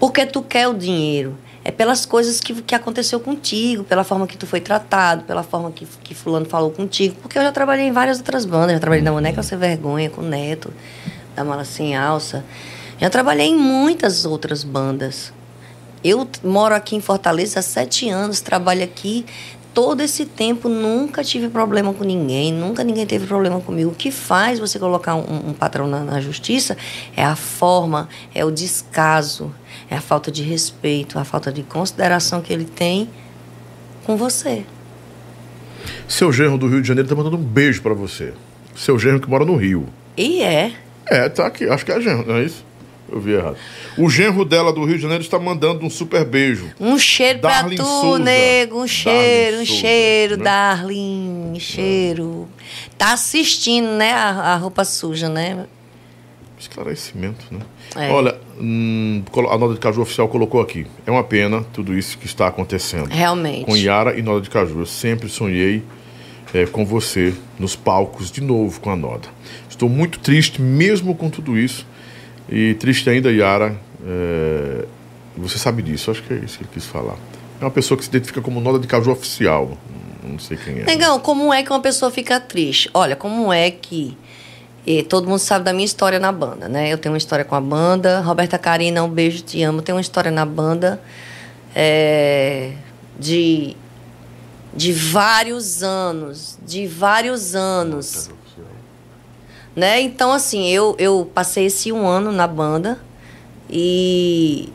Porque 0.00 0.26
tu 0.26 0.42
quer 0.42 0.66
o 0.66 0.74
dinheiro. 0.74 1.38
É 1.64 1.70
pelas 1.70 2.04
coisas 2.04 2.40
que, 2.40 2.60
que 2.62 2.74
aconteceu 2.74 3.20
contigo, 3.20 3.84
pela 3.84 4.02
forma 4.02 4.26
que 4.26 4.36
tu 4.36 4.46
foi 4.46 4.60
tratado, 4.60 5.22
pela 5.24 5.42
forma 5.42 5.70
que, 5.70 5.86
que 6.02 6.14
fulano 6.14 6.46
falou 6.46 6.70
contigo. 6.70 7.14
Porque 7.22 7.38
eu 7.38 7.42
já 7.42 7.52
trabalhei 7.52 7.86
em 7.86 7.92
várias 7.92 8.18
outras 8.18 8.44
bandas. 8.44 8.72
Já 8.72 8.80
trabalhei 8.80 9.04
na 9.04 9.12
Boneca 9.12 9.42
Sem 9.42 9.56
Vergonha, 9.56 10.10
com 10.10 10.22
o 10.22 10.24
Neto, 10.24 10.72
da 11.36 11.44
Mala 11.44 11.64
Sem 11.64 11.96
Alça. 11.96 12.44
Já 12.98 13.08
trabalhei 13.08 13.48
em 13.48 13.56
muitas 13.56 14.24
outras 14.24 14.64
bandas. 14.64 15.32
Eu 16.04 16.28
moro 16.42 16.74
aqui 16.74 16.96
em 16.96 17.00
Fortaleza 17.00 17.60
há 17.60 17.62
sete 17.62 18.08
anos, 18.08 18.40
trabalho 18.40 18.82
aqui. 18.82 19.24
Todo 19.72 20.02
esse 20.02 20.26
tempo 20.26 20.68
nunca 20.68 21.24
tive 21.24 21.48
problema 21.48 21.94
com 21.94 22.04
ninguém, 22.04 22.52
nunca 22.52 22.84
ninguém 22.84 23.06
teve 23.06 23.26
problema 23.26 23.60
comigo. 23.60 23.92
O 23.92 23.94
que 23.94 24.10
faz 24.10 24.58
você 24.58 24.78
colocar 24.78 25.14
um, 25.14 25.50
um 25.50 25.52
patrão 25.54 25.86
na, 25.86 26.00
na 26.00 26.20
justiça 26.20 26.76
é 27.16 27.24
a 27.24 27.36
forma, 27.36 28.08
é 28.34 28.44
o 28.44 28.50
descaso, 28.50 29.54
é 29.92 29.96
a 29.96 30.00
falta 30.00 30.32
de 30.32 30.42
respeito, 30.42 31.18
a 31.18 31.24
falta 31.24 31.52
de 31.52 31.62
consideração 31.62 32.40
que 32.40 32.50
ele 32.50 32.64
tem 32.64 33.10
com 34.06 34.16
você. 34.16 34.64
Seu 36.08 36.32
genro 36.32 36.56
do 36.56 36.66
Rio 36.66 36.80
de 36.80 36.88
Janeiro 36.88 37.06
tá 37.06 37.14
mandando 37.14 37.36
um 37.36 37.42
beijo 37.42 37.82
pra 37.82 37.92
você. 37.92 38.32
Seu 38.74 38.98
genro 38.98 39.20
que 39.20 39.28
mora 39.28 39.44
no 39.44 39.54
Rio. 39.54 39.86
E 40.16 40.42
é. 40.42 40.72
É, 41.04 41.28
tá 41.28 41.46
aqui. 41.46 41.68
Acho 41.68 41.84
que 41.84 41.92
é 41.92 42.00
genro, 42.00 42.26
não 42.26 42.36
é 42.36 42.44
isso? 42.44 42.64
Eu 43.10 43.20
vi 43.20 43.32
errado. 43.32 43.58
O 43.98 44.08
genro 44.08 44.46
dela 44.46 44.72
do 44.72 44.82
Rio 44.82 44.96
de 44.96 45.02
Janeiro 45.02 45.22
está 45.22 45.38
mandando 45.38 45.84
um 45.84 45.90
super 45.90 46.24
beijo. 46.24 46.70
Um 46.80 46.98
cheiro 46.98 47.40
Darlin 47.40 47.76
pra 47.76 47.84
tu, 47.84 47.90
Souza. 47.90 48.18
nego. 48.18 48.82
Um 48.82 48.88
cheiro, 48.88 49.56
um 49.56 49.66
Souza, 49.66 49.80
cheiro, 49.80 50.36
né? 50.38 50.44
Darlin. 50.44 51.52
Um 51.54 51.60
cheiro. 51.60 52.48
Tá 52.96 53.12
assistindo, 53.12 53.88
né? 53.88 54.12
A, 54.12 54.54
a 54.54 54.56
roupa 54.56 54.86
suja, 54.86 55.28
né? 55.28 55.66
Esclarecimento, 56.62 57.44
né? 57.50 57.60
É. 57.96 58.10
Olha, 58.10 58.36
hum, 58.58 59.22
a 59.50 59.58
nota 59.58 59.74
de 59.74 59.80
caju 59.80 60.02
oficial 60.02 60.28
colocou 60.28 60.60
aqui. 60.60 60.86
É 61.04 61.10
uma 61.10 61.24
pena 61.24 61.64
tudo 61.72 61.96
isso 61.96 62.16
que 62.16 62.26
está 62.26 62.46
acontecendo. 62.46 63.08
Realmente. 63.08 63.64
Com 63.64 63.76
Yara 63.76 64.16
e 64.16 64.22
Noda 64.22 64.40
de 64.40 64.48
Caju. 64.48 64.78
Eu 64.78 64.86
sempre 64.86 65.28
sonhei 65.28 65.82
eh, 66.54 66.66
com 66.66 66.86
você 66.86 67.34
nos 67.58 67.74
palcos 67.74 68.30
de 68.30 68.40
novo 68.40 68.80
com 68.80 68.90
a 68.90 68.96
Noda. 68.96 69.28
Estou 69.68 69.88
muito 69.88 70.20
triste, 70.20 70.62
mesmo 70.62 71.16
com 71.16 71.28
tudo 71.28 71.58
isso. 71.58 71.84
E 72.48 72.74
triste 72.74 73.10
ainda, 73.10 73.32
Yara. 73.32 73.76
eh, 74.06 74.86
você 75.36 75.58
sabe 75.58 75.82
disso, 75.82 76.10
acho 76.10 76.22
que 76.22 76.32
é 76.32 76.36
isso 76.36 76.58
que 76.58 76.64
ele 76.64 76.70
quis 76.74 76.86
falar. 76.86 77.16
É 77.60 77.64
uma 77.64 77.70
pessoa 77.70 77.98
que 77.98 78.04
se 78.04 78.10
identifica 78.10 78.40
como 78.40 78.60
Noda 78.60 78.78
de 78.78 78.86
Caju 78.86 79.10
oficial. 79.10 79.76
Não 80.22 80.38
sei 80.38 80.56
quem 80.56 80.78
é. 80.78 80.84
Negão, 80.84 81.18
como 81.18 81.52
é 81.52 81.64
que 81.64 81.70
uma 81.70 81.80
pessoa 81.80 82.10
fica 82.10 82.38
triste? 82.38 82.88
Olha, 82.94 83.16
como 83.16 83.52
é 83.52 83.70
que. 83.70 84.16
Eh, 84.86 85.02
todo 85.02 85.28
mundo 85.28 85.38
sabe 85.38 85.64
da 85.64 85.72
minha 85.72 85.84
história 85.84 86.18
na 86.18 86.32
banda, 86.32 86.68
né? 86.68 86.92
Eu 86.92 86.98
tenho 86.98 87.12
uma 87.12 87.18
história 87.18 87.44
com 87.44 87.54
a 87.54 87.60
banda. 87.60 88.20
Roberta 88.20 88.58
Carina, 88.58 89.02
um 89.02 89.08
beijo, 89.08 89.42
te 89.42 89.62
amo. 89.62 89.82
Tenho 89.82 89.96
uma 89.96 90.02
história 90.02 90.30
na 90.30 90.44
banda 90.44 91.00
eh, 91.74 92.72
de 93.18 93.76
de 94.74 94.92
vários 94.92 95.82
anos, 95.82 96.58
de 96.64 96.86
vários 96.86 97.54
anos. 97.54 98.30
Né? 99.74 100.00
Então, 100.00 100.32
assim, 100.32 100.68
eu, 100.68 100.94
eu 100.98 101.30
passei 101.34 101.66
esse 101.66 101.92
um 101.92 102.06
ano 102.06 102.32
na 102.32 102.46
banda 102.46 102.98
e 103.70 104.72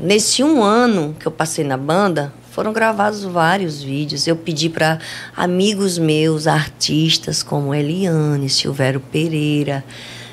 nesse 0.00 0.42
um 0.44 0.62
ano 0.62 1.14
que 1.18 1.26
eu 1.26 1.32
passei 1.32 1.64
na 1.64 1.76
banda, 1.76 2.32
foram 2.58 2.72
gravados 2.72 3.22
vários 3.22 3.80
vídeos. 3.80 4.26
Eu 4.26 4.34
pedi 4.34 4.68
para 4.68 4.98
amigos 5.36 5.96
meus, 5.96 6.48
artistas 6.48 7.40
como 7.40 7.72
Eliane, 7.72 8.48
Silvério 8.48 8.98
Pereira, 8.98 9.84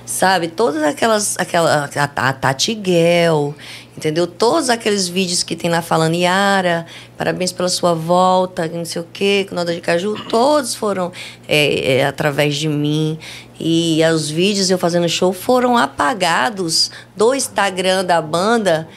sabe? 0.07 0.47
Todas 0.47 0.81
aquelas, 0.81 1.37
aquela, 1.37 1.87
a, 1.95 2.29
a 2.29 2.33
Tati 2.33 2.73
Guel, 2.73 3.53
entendeu? 3.95 4.25
Todos 4.25 4.71
aqueles 4.71 5.07
vídeos 5.07 5.43
que 5.43 5.55
tem 5.55 5.69
lá 5.69 5.83
falando, 5.83 6.15
Yara, 6.15 6.87
parabéns 7.15 7.51
pela 7.51 7.69
sua 7.69 7.93
volta, 7.93 8.67
não 8.69 8.85
sei 8.85 9.03
o 9.03 9.07
quê, 9.13 9.45
com 9.47 9.53
nota 9.53 9.71
de 9.71 9.79
caju, 9.79 10.15
todos 10.27 10.73
foram 10.73 11.11
é, 11.47 11.97
é, 11.97 12.05
através 12.07 12.55
de 12.55 12.67
mim. 12.67 13.19
E 13.59 13.99
os 14.11 14.31
vídeos 14.31 14.71
eu 14.71 14.79
fazendo 14.79 15.07
show 15.07 15.31
foram 15.31 15.77
apagados 15.77 16.89
do 17.15 17.35
Instagram 17.35 18.03
da 18.03 18.19
banda 18.19 18.89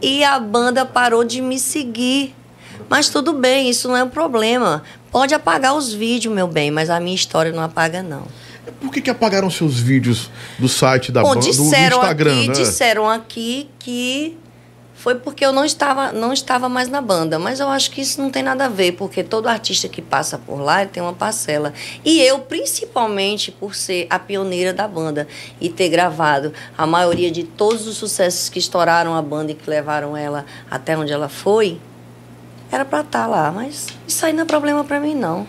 e 0.00 0.22
a 0.22 0.38
banda 0.38 0.86
parou 0.86 1.24
de 1.24 1.40
me 1.40 1.58
seguir. 1.58 2.37
Mas 2.88 3.08
tudo 3.08 3.32
bem, 3.32 3.68
isso 3.68 3.88
não 3.88 3.96
é 3.96 4.04
um 4.04 4.08
problema. 4.08 4.82
Pode 5.10 5.34
apagar 5.34 5.74
os 5.74 5.92
vídeos, 5.92 6.34
meu 6.34 6.46
bem, 6.46 6.70
mas 6.70 6.90
a 6.90 6.98
minha 6.98 7.14
história 7.14 7.52
não 7.52 7.62
apaga, 7.62 8.02
não. 8.02 8.22
Por 8.80 8.92
que, 8.92 9.00
que 9.00 9.10
apagaram 9.10 9.50
seus 9.50 9.78
vídeos 9.78 10.30
do 10.58 10.68
site 10.68 11.10
da 11.10 11.22
Bom, 11.22 11.34
banda, 11.34 11.40
do, 11.40 11.48
Instagram, 11.48 12.38
aqui, 12.38 12.48
né? 12.48 12.54
disseram 12.54 13.08
aqui 13.08 13.70
que 13.78 14.36
foi 14.98 15.14
porque 15.14 15.46
eu 15.46 15.52
não 15.52 15.64
estava, 15.64 16.10
não 16.12 16.32
estava 16.32 16.68
mais 16.68 16.88
na 16.88 17.00
banda. 17.00 17.38
Mas 17.38 17.60
eu 17.60 17.68
acho 17.68 17.90
que 17.90 18.00
isso 18.00 18.20
não 18.20 18.30
tem 18.30 18.42
nada 18.42 18.64
a 18.64 18.68
ver, 18.68 18.92
porque 18.92 19.22
todo 19.22 19.46
artista 19.46 19.88
que 19.88 20.02
passa 20.02 20.36
por 20.36 20.60
lá 20.60 20.84
tem 20.84 21.02
uma 21.02 21.12
parcela. 21.12 21.72
E 22.04 22.20
eu, 22.20 22.40
principalmente 22.40 23.52
por 23.52 23.74
ser 23.74 24.06
a 24.10 24.18
pioneira 24.18 24.72
da 24.72 24.88
banda 24.88 25.28
e 25.60 25.68
ter 25.68 25.88
gravado 25.88 26.52
a 26.76 26.84
maioria 26.84 27.30
de 27.30 27.44
todos 27.44 27.86
os 27.86 27.96
sucessos 27.96 28.48
que 28.48 28.58
estouraram 28.58 29.14
a 29.14 29.22
banda 29.22 29.52
e 29.52 29.54
que 29.54 29.70
levaram 29.70 30.16
ela 30.16 30.44
até 30.68 30.98
onde 30.98 31.12
ela 31.12 31.28
foi, 31.28 31.80
era 32.70 32.84
para 32.84 33.00
estar 33.00 33.26
lá. 33.26 33.50
Mas 33.52 33.88
isso 34.06 34.24
aí 34.24 34.32
não 34.32 34.42
é 34.42 34.46
problema 34.46 34.84
para 34.84 35.00
mim, 35.00 35.14
não. 35.14 35.46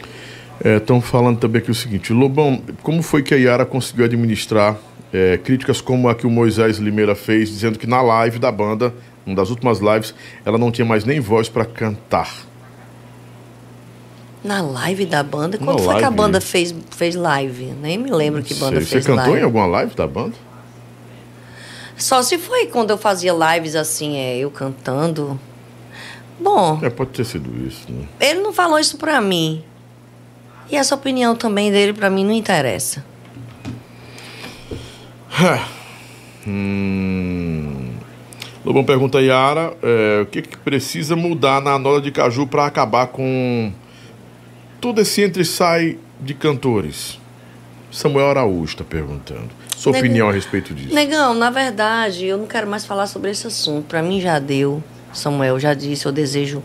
Estão 0.64 0.99
falando 0.99 1.39
também 1.39 1.61
aqui 1.61 1.72
o 1.72 1.75
seguinte, 1.75 2.11
Lobão, 2.11 2.61
como 2.83 3.01
foi 3.01 3.23
que 3.23 3.33
a 3.33 3.38
Yara 3.38 3.65
conseguiu 3.65 4.03
administrar 4.03 4.75
é, 5.14 5.38
críticas 5.38 5.80
como 5.81 6.09
a 6.09 6.15
que 6.15 6.27
o 6.27 6.30
Moisés 6.30 6.77
Limeira 6.77 7.15
fez, 7.15 7.49
dizendo 7.49 7.80
que 7.80 7.88
na 7.88 8.01
live 8.01 8.39
da 8.39 8.51
banda, 8.51 8.93
uma 9.25 9.35
das 9.35 9.49
últimas 9.49 9.80
lives, 9.80 10.14
ela 10.45 10.57
não 10.57 10.69
tinha 10.72 10.85
mais 10.85 11.06
nem 11.06 11.19
voz 11.19 11.48
para 11.48 11.64
cantar? 11.65 12.30
Na 14.43 14.61
live 14.61 15.06
da 15.06 15.23
banda? 15.23 15.57
Na 15.57 15.65
Quando 15.65 15.80
foi 15.80 15.95
que 15.95 16.03
a 16.03 16.09
live. 16.09 16.15
banda 16.15 16.41
fez, 16.41 16.73
fez 16.91 17.15
live? 17.15 17.73
Nem 17.81 17.98
me 17.98 18.11
lembro 18.11 18.41
que 18.43 18.53
banda 18.53 18.77
fez 18.81 18.89
você 18.89 19.01
cantou 19.01 19.25
live. 19.25 19.39
em 19.39 19.43
alguma 19.43 19.65
live 19.65 19.95
da 19.95 20.07
banda? 20.07 20.35
Só 21.98 22.22
se 22.22 22.38
foi 22.38 22.67
quando 22.67 22.91
eu 22.91 22.98
fazia 22.98 23.33
lives 23.33 23.75
assim, 23.75 24.17
é, 24.17 24.38
eu 24.38 24.49
cantando. 24.49 25.39
Bom, 26.40 26.80
É, 26.82 26.90
pode 26.90 27.11
ter 27.11 27.26
sido 27.26 27.50
isso, 27.68 27.85
né? 27.92 28.06
ele 28.19 28.40
não 28.40 28.53
falou 28.53 28.80
isso 28.80 28.98
pra 28.98 29.19
mim. 29.19 29.64
E 30.72 30.76
essa 30.76 30.95
opinião 30.95 31.35
também 31.35 31.72
dele 31.72 31.93
pra 31.93 32.09
mim 32.09 32.24
não 32.24 32.32
interessa. 32.34 33.03
Hum. 36.48 37.92
Lobão 38.66 38.84
pergunta 38.84 39.18
a 39.18 39.22
Yara 39.22 39.74
é, 39.82 40.22
o 40.22 40.26
que, 40.26 40.42
que 40.42 40.58
precisa 40.58 41.16
mudar 41.16 41.61
na 41.61 41.77
Nora 41.80 42.01
de 42.01 42.11
Caju 42.11 42.45
para 42.45 42.66
acabar 42.66 43.08
com 43.08 43.72
todo 44.82 45.01
esse 45.01 45.22
entre 45.22 45.42
e 45.42 45.45
sai 45.45 45.98
de 46.19 46.34
cantores. 46.34 47.18
Samuel 47.92 48.30
Araújo 48.30 48.74
está 48.74 48.84
perguntando. 48.84 49.50
Sua 49.76 49.98
opinião 49.98 50.30
a 50.30 50.32
respeito 50.32 50.74
disso. 50.74 50.93
Negão, 50.93 51.34
na 51.34 51.50
verdade, 51.50 52.26
eu 52.26 52.38
não 52.38 52.45
quero 52.45 52.68
mais 52.68 52.85
falar 52.85 53.08
sobre 53.08 53.32
esse 53.32 53.48
assunto. 53.48 53.85
Pra 53.88 54.03
mim 54.03 54.19
já 54.19 54.38
deu. 54.38 54.84
Samuel 55.14 55.60
já 55.60 55.74
disse, 55.74 56.06
eu 56.06 56.12
desejo 56.12 56.64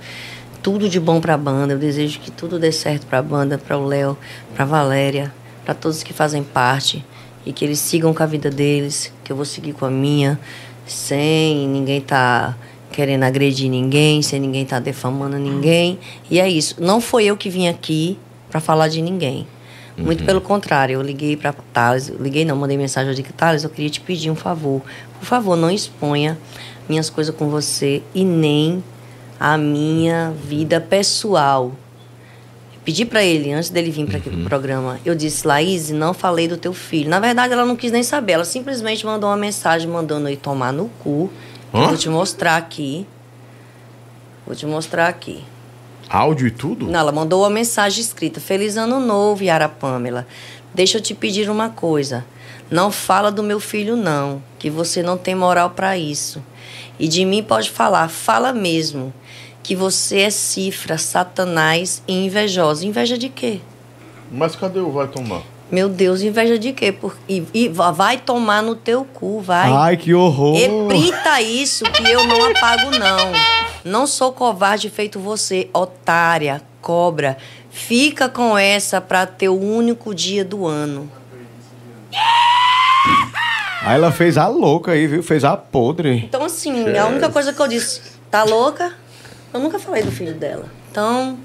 tudo 0.62 0.88
de 0.88 0.98
bom 0.98 1.20
pra 1.20 1.36
banda. 1.36 1.74
Eu 1.74 1.78
desejo 1.78 2.18
que 2.20 2.30
tudo 2.30 2.58
dê 2.58 2.72
certo 2.72 3.06
pra 3.06 3.22
banda, 3.22 3.58
para 3.58 3.76
o 3.76 3.84
Léo, 3.86 4.16
pra 4.54 4.64
Valéria, 4.64 5.32
pra 5.64 5.74
todos 5.74 6.02
que 6.02 6.12
fazem 6.12 6.42
parte 6.42 7.04
e 7.44 7.52
que 7.52 7.64
eles 7.64 7.78
sigam 7.78 8.14
com 8.14 8.22
a 8.22 8.26
vida 8.26 8.50
deles, 8.50 9.12
que 9.22 9.30
eu 9.30 9.36
vou 9.36 9.44
seguir 9.44 9.74
com 9.74 9.84
a 9.84 9.90
minha, 9.90 10.40
sem 10.86 11.68
ninguém 11.68 12.00
tá 12.00 12.56
querendo 12.90 13.24
agredir 13.24 13.68
ninguém, 13.68 14.22
sem 14.22 14.40
ninguém 14.40 14.64
tá 14.64 14.78
defamando 14.78 15.36
ninguém. 15.36 15.98
E 16.30 16.40
é 16.40 16.48
isso. 16.48 16.76
Não 16.78 17.00
foi 17.00 17.24
eu 17.24 17.36
que 17.36 17.50
vim 17.50 17.68
aqui 17.68 18.18
pra 18.48 18.60
falar 18.60 18.88
de 18.88 19.02
ninguém. 19.02 19.46
Muito 19.96 20.24
pelo 20.24 20.40
contrário, 20.40 20.94
eu 20.94 21.02
liguei 21.02 21.36
para 21.36 21.52
Thales, 21.72 22.08
liguei 22.08 22.44
não, 22.44 22.56
mandei 22.56 22.76
mensagem, 22.76 23.10
eu 23.10 23.14
disse, 23.14 23.32
Thales, 23.32 23.62
eu 23.62 23.70
queria 23.70 23.88
te 23.88 24.00
pedir 24.00 24.28
um 24.28 24.34
favor. 24.34 24.82
Por 25.20 25.24
favor, 25.24 25.56
não 25.56 25.70
exponha 25.70 26.36
minhas 26.88 27.10
coisas 27.10 27.34
com 27.34 27.48
você 27.48 28.02
e 28.14 28.24
nem 28.24 28.82
a 29.38 29.56
minha 29.56 30.32
vida 30.44 30.80
pessoal. 30.80 31.72
Pedi 32.84 33.06
para 33.06 33.24
ele, 33.24 33.50
antes 33.50 33.70
dele 33.70 33.90
vir 33.90 34.04
para 34.06 34.18
aqui 34.18 34.28
pro 34.28 34.44
programa, 34.44 35.00
eu 35.06 35.14
disse, 35.14 35.46
Laís, 35.46 35.88
não 35.90 36.12
falei 36.12 36.46
do 36.46 36.58
teu 36.58 36.74
filho. 36.74 37.08
Na 37.08 37.18
verdade, 37.18 37.54
ela 37.54 37.64
não 37.64 37.76
quis 37.76 37.90
nem 37.90 38.02
saber, 38.02 38.34
ela 38.34 38.44
simplesmente 38.44 39.06
mandou 39.06 39.30
uma 39.30 39.36
mensagem 39.38 39.88
mandando 39.88 40.28
eu 40.28 40.34
ir 40.34 40.36
tomar 40.36 40.72
no 40.72 40.90
cu. 41.02 41.30
Hã? 41.72 41.88
vou 41.88 41.96
te 41.96 42.10
mostrar 42.10 42.56
aqui. 42.56 43.06
Vou 44.46 44.54
te 44.54 44.66
mostrar 44.66 45.08
aqui. 45.08 45.42
Áudio 46.10 46.46
e 46.46 46.50
tudo? 46.50 46.86
Não, 46.86 47.00
ela 47.00 47.10
mandou 47.10 47.42
uma 47.42 47.50
mensagem 47.50 48.00
escrita. 48.00 48.38
Feliz 48.38 48.76
ano 48.76 49.00
novo, 49.00 49.42
Yara 49.42 49.68
Pamela. 49.68 50.26
Deixa 50.74 50.98
eu 50.98 51.02
te 51.02 51.14
pedir 51.14 51.48
uma 51.48 51.70
coisa. 51.70 52.24
Não 52.70 52.90
fala 52.90 53.32
do 53.32 53.42
meu 53.42 53.60
filho, 53.60 53.96
não, 53.96 54.42
que 54.58 54.68
você 54.68 55.02
não 55.02 55.16
tem 55.16 55.34
moral 55.34 55.70
para 55.70 55.96
isso. 55.96 56.42
E 56.98 57.08
de 57.08 57.24
mim 57.24 57.42
pode 57.42 57.70
falar, 57.70 58.08
fala 58.08 58.52
mesmo, 58.52 59.12
que 59.62 59.74
você 59.74 60.20
é 60.20 60.30
cifra, 60.30 60.96
satanás 60.98 62.02
e 62.06 62.12
invejosa. 62.26 62.86
Inveja 62.86 63.18
de 63.18 63.28
quê? 63.28 63.60
Mas 64.30 64.54
cadê 64.56 64.78
o 64.80 64.90
vai 64.90 65.06
tomar? 65.08 65.42
Meu 65.70 65.88
Deus, 65.88 66.20
inveja 66.22 66.58
de 66.58 66.72
quê? 66.72 66.92
Por, 66.92 67.16
e, 67.28 67.42
e 67.52 67.68
va- 67.68 67.90
vai 67.90 68.18
tomar 68.18 68.62
no 68.62 68.74
teu 68.76 69.04
cu, 69.04 69.40
vai. 69.40 69.72
Ai, 69.72 69.96
que 69.96 70.14
horror. 70.14 70.56
Eprita 70.56 71.40
isso 71.40 71.84
que 71.84 72.08
eu 72.08 72.24
não 72.26 72.44
apago, 72.50 72.90
não. 72.92 73.32
Não 73.84 74.06
sou 74.06 74.32
covarde 74.32 74.88
feito 74.88 75.18
você, 75.18 75.68
otária, 75.72 76.62
cobra. 76.80 77.36
Fica 77.70 78.28
com 78.28 78.56
essa 78.56 79.00
pra 79.00 79.26
teu 79.26 79.58
único 79.60 80.14
dia 80.14 80.44
do 80.44 80.64
ano. 80.66 81.10
Aí 83.84 83.96
ela 83.96 84.10
fez 84.10 84.38
a 84.38 84.48
louca 84.48 84.92
aí, 84.92 85.06
viu? 85.06 85.22
Fez 85.22 85.44
a 85.44 85.56
podre. 85.56 86.24
Então, 86.24 86.42
assim, 86.42 86.96
a 86.96 87.06
única 87.06 87.28
coisa 87.28 87.52
que 87.52 87.60
eu 87.60 87.68
disse, 87.68 88.00
tá 88.30 88.42
louca? 88.42 88.92
Eu 89.52 89.60
nunca 89.60 89.78
falei 89.78 90.02
do 90.02 90.10
filho 90.10 90.34
dela. 90.34 90.64
Então, 90.90 91.38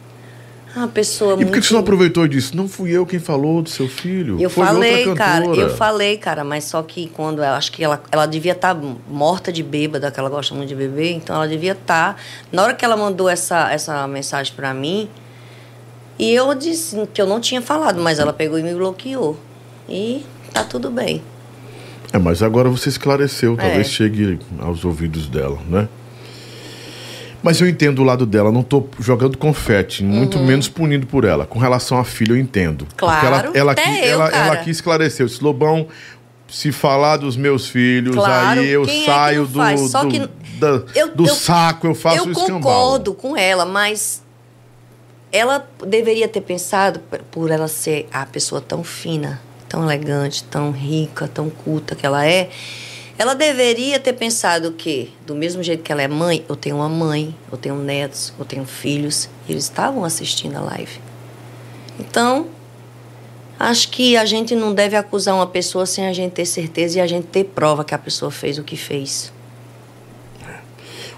a 0.74 0.88
pessoa 0.88 1.40
E 1.42 1.45
por 1.45 1.51
que 1.51 1.61
você 1.61 1.74
não 1.74 1.82
aproveitou 1.82 2.26
e 2.26 2.30
disse? 2.30 2.56
Não 2.56 2.69
fui 2.69 2.92
eu 2.92 3.06
quem 3.06 3.19
falou 3.19 3.61
do 3.61 3.69
seu 3.69 3.90
filho. 3.90 4.40
Eu 4.40 4.50
foi 4.50 4.66
falei, 4.66 5.08
outra 5.08 5.16
cara, 5.16 5.45
cantora." 5.45 5.61
eu 5.61 5.76
falei, 5.76 6.18
cara, 6.18 6.43
mas 6.45 6.64
só 6.64 6.82
que 6.82 7.09
quando 7.09 7.43
ela, 7.43 7.58
acho 7.58 7.72
que 7.74 7.84
ela, 7.84 8.01
ela 8.09 8.26
devia 8.26 8.53
estar 8.53 8.74
morta 9.09 9.51
de 9.51 9.61
bêbada, 9.61 10.09
que 10.09 10.19
ela 10.19 10.30
gosta 10.30 10.56
muito 10.56 10.69
de 10.69 10.76
beber, 10.76 11.11
então 11.11 11.35
ela 11.35 11.48
devia 11.48 11.74
estar. 11.74 12.16
Na 12.51 12.64
hora 12.64 12.74
que 12.74 12.85
ela 12.85 12.95
mandou 12.95 13.27
essa, 13.27 13.69
essa 13.72 14.08
mensagem 14.08 14.53
pra 14.56 14.74
mim, 14.74 15.09
e 16.18 16.34
eu 16.34 16.53
disse 16.56 17.06
que 17.14 17.22
eu 17.22 17.27
não 17.27 17.42
tinha 17.42 17.61
falado, 17.61 18.00
mas 18.01 18.18
ela 18.18 18.32
pegou 18.32 18.58
e 18.58 18.64
me 18.64 18.74
bloqueou. 18.74 19.38
E 19.90 20.26
tá 20.53 20.64
tudo 20.64 20.90
bem. 20.90 21.22
É, 22.11 22.17
mas 22.17 22.41
agora 22.41 22.69
você 22.69 22.89
esclareceu, 22.89 23.55
talvez 23.55 23.88
É. 23.88 23.89
chegue 23.89 24.39
aos 24.59 24.83
ouvidos 24.83 25.27
dela, 25.27 25.59
né? 25.69 25.88
Mas 27.41 27.61
eu 27.61 27.69
entendo 27.69 27.99
o 27.99 28.03
lado 28.03 28.25
dela, 28.25 28.51
não 28.51 28.63
tô 28.63 28.85
jogando 28.99 29.38
confete, 29.38 30.03
muito 30.03 30.38
menos 30.39 30.67
punindo 30.67 31.07
por 31.07 31.23
ela. 31.23 31.45
Com 31.45 31.57
relação 31.57 31.97
à 31.97 32.03
filha, 32.03 32.33
eu 32.33 32.38
entendo. 32.38 32.85
Porque 32.85 33.05
Uhum. 33.05 33.11
Claro, 33.11 33.35
ela, 33.47 33.57
ela, 33.57 33.71
aqui, 33.71 33.81
eu, 33.89 33.95
ela, 34.21 34.27
ela 34.29 34.53
aqui 34.53 34.69
esclareceu. 34.69 35.25
Disse, 35.25 35.41
Lobão, 35.41 35.88
se 36.49 36.71
falar 36.71 37.15
dos 37.17 37.38
meus 37.38 37.67
filhos, 37.67 38.15
Claro, 38.15 38.59
aí 38.59 38.67
eu 38.67 38.83
é 38.83 39.05
saio 39.05 39.47
não 39.53 39.75
do, 39.85 40.01
do, 40.01 40.07
que 40.09 40.19
da- 40.59 40.83
eu- 40.95 41.15
do 41.15 41.27
eu- 41.27 41.35
saco, 41.35 41.88
eu 41.88 41.95
faço 41.95 42.17
eu 42.17 42.25
o 42.25 42.31
escambau. 42.31 42.59
concordo 42.61 43.13
com 43.13 43.38
ela, 43.38 43.65
mas 43.65 44.21
ela 45.31 45.65
deveria 45.88 46.27
ter 46.27 46.41
pensado, 46.41 46.99
por 47.31 47.51
ela 47.51 47.67
ser 47.69 48.05
a 48.11 48.25
pessoa 48.25 48.59
tão 48.59 48.83
fina, 48.83 49.39
tão 49.69 49.83
elegante, 49.83 50.43
tão 50.43 50.72
rica, 50.72 51.27
tão 51.27 51.49
culta 51.49 51.95
que 51.95 52.06
ela 52.06 52.25
é, 52.25 52.49
ela 53.17 53.35
deveria 53.35 53.99
ter 53.99 54.14
pensado 54.14 54.72
que, 54.72 55.14
do 55.27 55.35
mesmo 55.35 55.61
jeito 55.61 55.83
que 55.83 55.91
ela 55.91 56.01
é 56.01 56.07
mãe, 56.07 56.43
eu 56.49 56.56
tenho 56.56 56.77
uma 56.77 56.89
mãe, 56.89 57.35
eu 57.51 57.57
tenho 57.57 57.75
netos, 57.75 58.33
eu 58.39 58.45
tenho 58.45 58.65
filhos, 58.65 59.30
e 59.48 59.51
eles 59.51 59.65
estavam 59.65 60.03
assistindo 60.03 60.56
a 60.56 60.61
live. 60.61 60.99
Então, 61.99 62.48
acho 63.59 63.89
que 63.89 64.15
a 64.15 64.25
gente 64.25 64.56
não 64.56 64.73
deve 64.73 64.95
acusar 64.95 65.35
uma 65.35 65.48
pessoa 65.48 65.85
sem 65.85 66.07
a 66.07 66.14
gente 66.14 66.31
ter 66.31 66.45
certeza 66.45 66.98
e 66.98 67.01
a 67.01 67.07
gente 67.07 67.27
ter 67.27 67.43
prova 67.43 67.83
que 67.83 67.93
a 67.93 67.98
pessoa 67.98 68.31
fez 68.31 68.57
o 68.57 68.64
que 68.64 68.77
fez. 68.77 69.31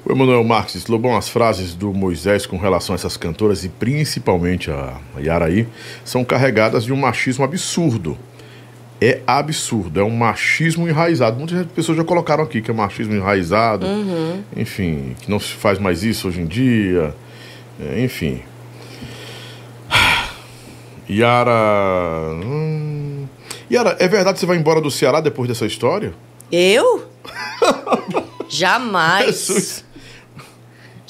O 0.03 0.11
Emanuel 0.11 0.43
Marques, 0.43 0.88
Lobão, 0.88 1.15
as 1.15 1.30
frases 1.30 1.75
do 1.75 1.93
Moisés 1.93 2.47
com 2.47 2.57
relação 2.57 2.95
a 2.95 2.97
essas 2.97 3.15
cantoras 3.15 3.63
e 3.63 3.69
principalmente 3.69 4.71
a 4.71 4.99
Yaraí 5.19 5.67
são 6.03 6.25
carregadas 6.25 6.83
de 6.83 6.91
um 6.91 6.97
machismo 6.97 7.45
absurdo. 7.45 8.17
É 9.03 9.19
absurdo, 9.25 9.99
é 9.99 10.03
um 10.03 10.11
machismo 10.15 10.88
enraizado. 10.88 11.35
Muitas 11.38 11.65
pessoas 11.67 11.97
já 11.97 12.03
colocaram 12.03 12.43
aqui 12.43 12.61
que 12.61 12.69
é 12.69 12.73
machismo 12.73 13.15
enraizado, 13.15 13.85
Uhum. 13.88 14.43
enfim, 14.55 15.15
que 15.19 15.30
não 15.31 15.39
se 15.39 15.53
faz 15.53 15.80
mais 15.80 16.03
isso 16.03 16.27
hoje 16.27 16.39
em 16.41 16.45
dia, 16.45 17.13
é, 17.80 18.03
enfim. 18.03 18.41
Yara. 21.09 22.31
Hum... 22.45 23.25
Yara, 23.71 23.95
é 23.99 24.07
verdade 24.07 24.35
que 24.35 24.39
você 24.41 24.45
vai 24.45 24.57
embora 24.57 24.80
do 24.80 24.91
Ceará 24.91 25.19
depois 25.19 25.47
dessa 25.47 25.65
história? 25.65 26.13
Eu? 26.51 27.05
Jamais. 28.49 29.83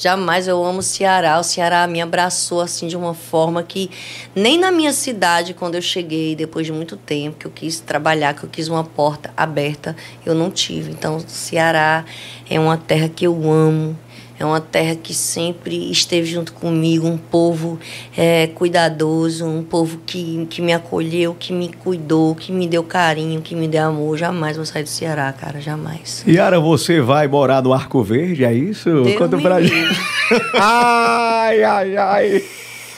Jamais, 0.01 0.47
eu 0.47 0.65
amo 0.65 0.79
o 0.79 0.81
Ceará. 0.81 1.39
O 1.39 1.43
Ceará 1.43 1.85
me 1.85 2.01
abraçou 2.01 2.59
assim 2.59 2.87
de 2.87 2.97
uma 2.97 3.13
forma 3.13 3.61
que 3.61 3.87
nem 4.33 4.57
na 4.57 4.71
minha 4.71 4.91
cidade, 4.91 5.53
quando 5.53 5.75
eu 5.75 5.81
cheguei, 5.81 6.35
depois 6.35 6.65
de 6.65 6.73
muito 6.73 6.97
tempo, 6.97 7.37
que 7.37 7.45
eu 7.45 7.51
quis 7.51 7.79
trabalhar, 7.79 8.33
que 8.33 8.43
eu 8.43 8.49
quis 8.49 8.67
uma 8.67 8.83
porta 8.83 9.31
aberta, 9.37 9.95
eu 10.25 10.33
não 10.33 10.49
tive. 10.49 10.89
Então, 10.89 11.19
Ceará 11.27 12.03
é 12.49 12.59
uma 12.59 12.77
terra 12.77 13.07
que 13.09 13.27
eu 13.27 13.51
amo. 13.51 13.95
É 14.41 14.45
uma 14.45 14.59
terra 14.59 14.95
que 14.95 15.13
sempre 15.13 15.91
esteve 15.91 16.25
junto 16.25 16.51
comigo, 16.51 17.05
um 17.07 17.15
povo 17.15 17.79
é, 18.17 18.47
cuidadoso, 18.47 19.45
um 19.45 19.61
povo 19.61 19.99
que, 20.03 20.47
que 20.49 20.63
me 20.63 20.73
acolheu, 20.73 21.35
que 21.37 21.53
me 21.53 21.71
cuidou, 21.71 22.33
que 22.33 22.51
me 22.51 22.67
deu 22.67 22.83
carinho, 22.83 23.39
que 23.39 23.53
me 23.53 23.67
deu 23.67 23.89
amor. 23.89 24.17
Jamais 24.17 24.57
vou 24.57 24.65
sair 24.65 24.81
do 24.81 24.89
Ceará, 24.89 25.31
cara, 25.31 25.61
jamais. 25.61 26.25
Yara, 26.27 26.59
você 26.59 26.99
vai 26.99 27.27
morar 27.27 27.61
no 27.61 27.71
Arco 27.71 28.01
Verde, 28.01 28.43
é 28.43 28.51
isso? 28.51 28.89
Deus 28.89 29.15
Conta 29.15 29.37
me 29.37 29.43
pra 29.43 29.59
livre. 29.59 29.77
gente. 29.77 29.99
ai, 30.59 31.63
ai, 31.63 31.97
ai. 31.97 32.43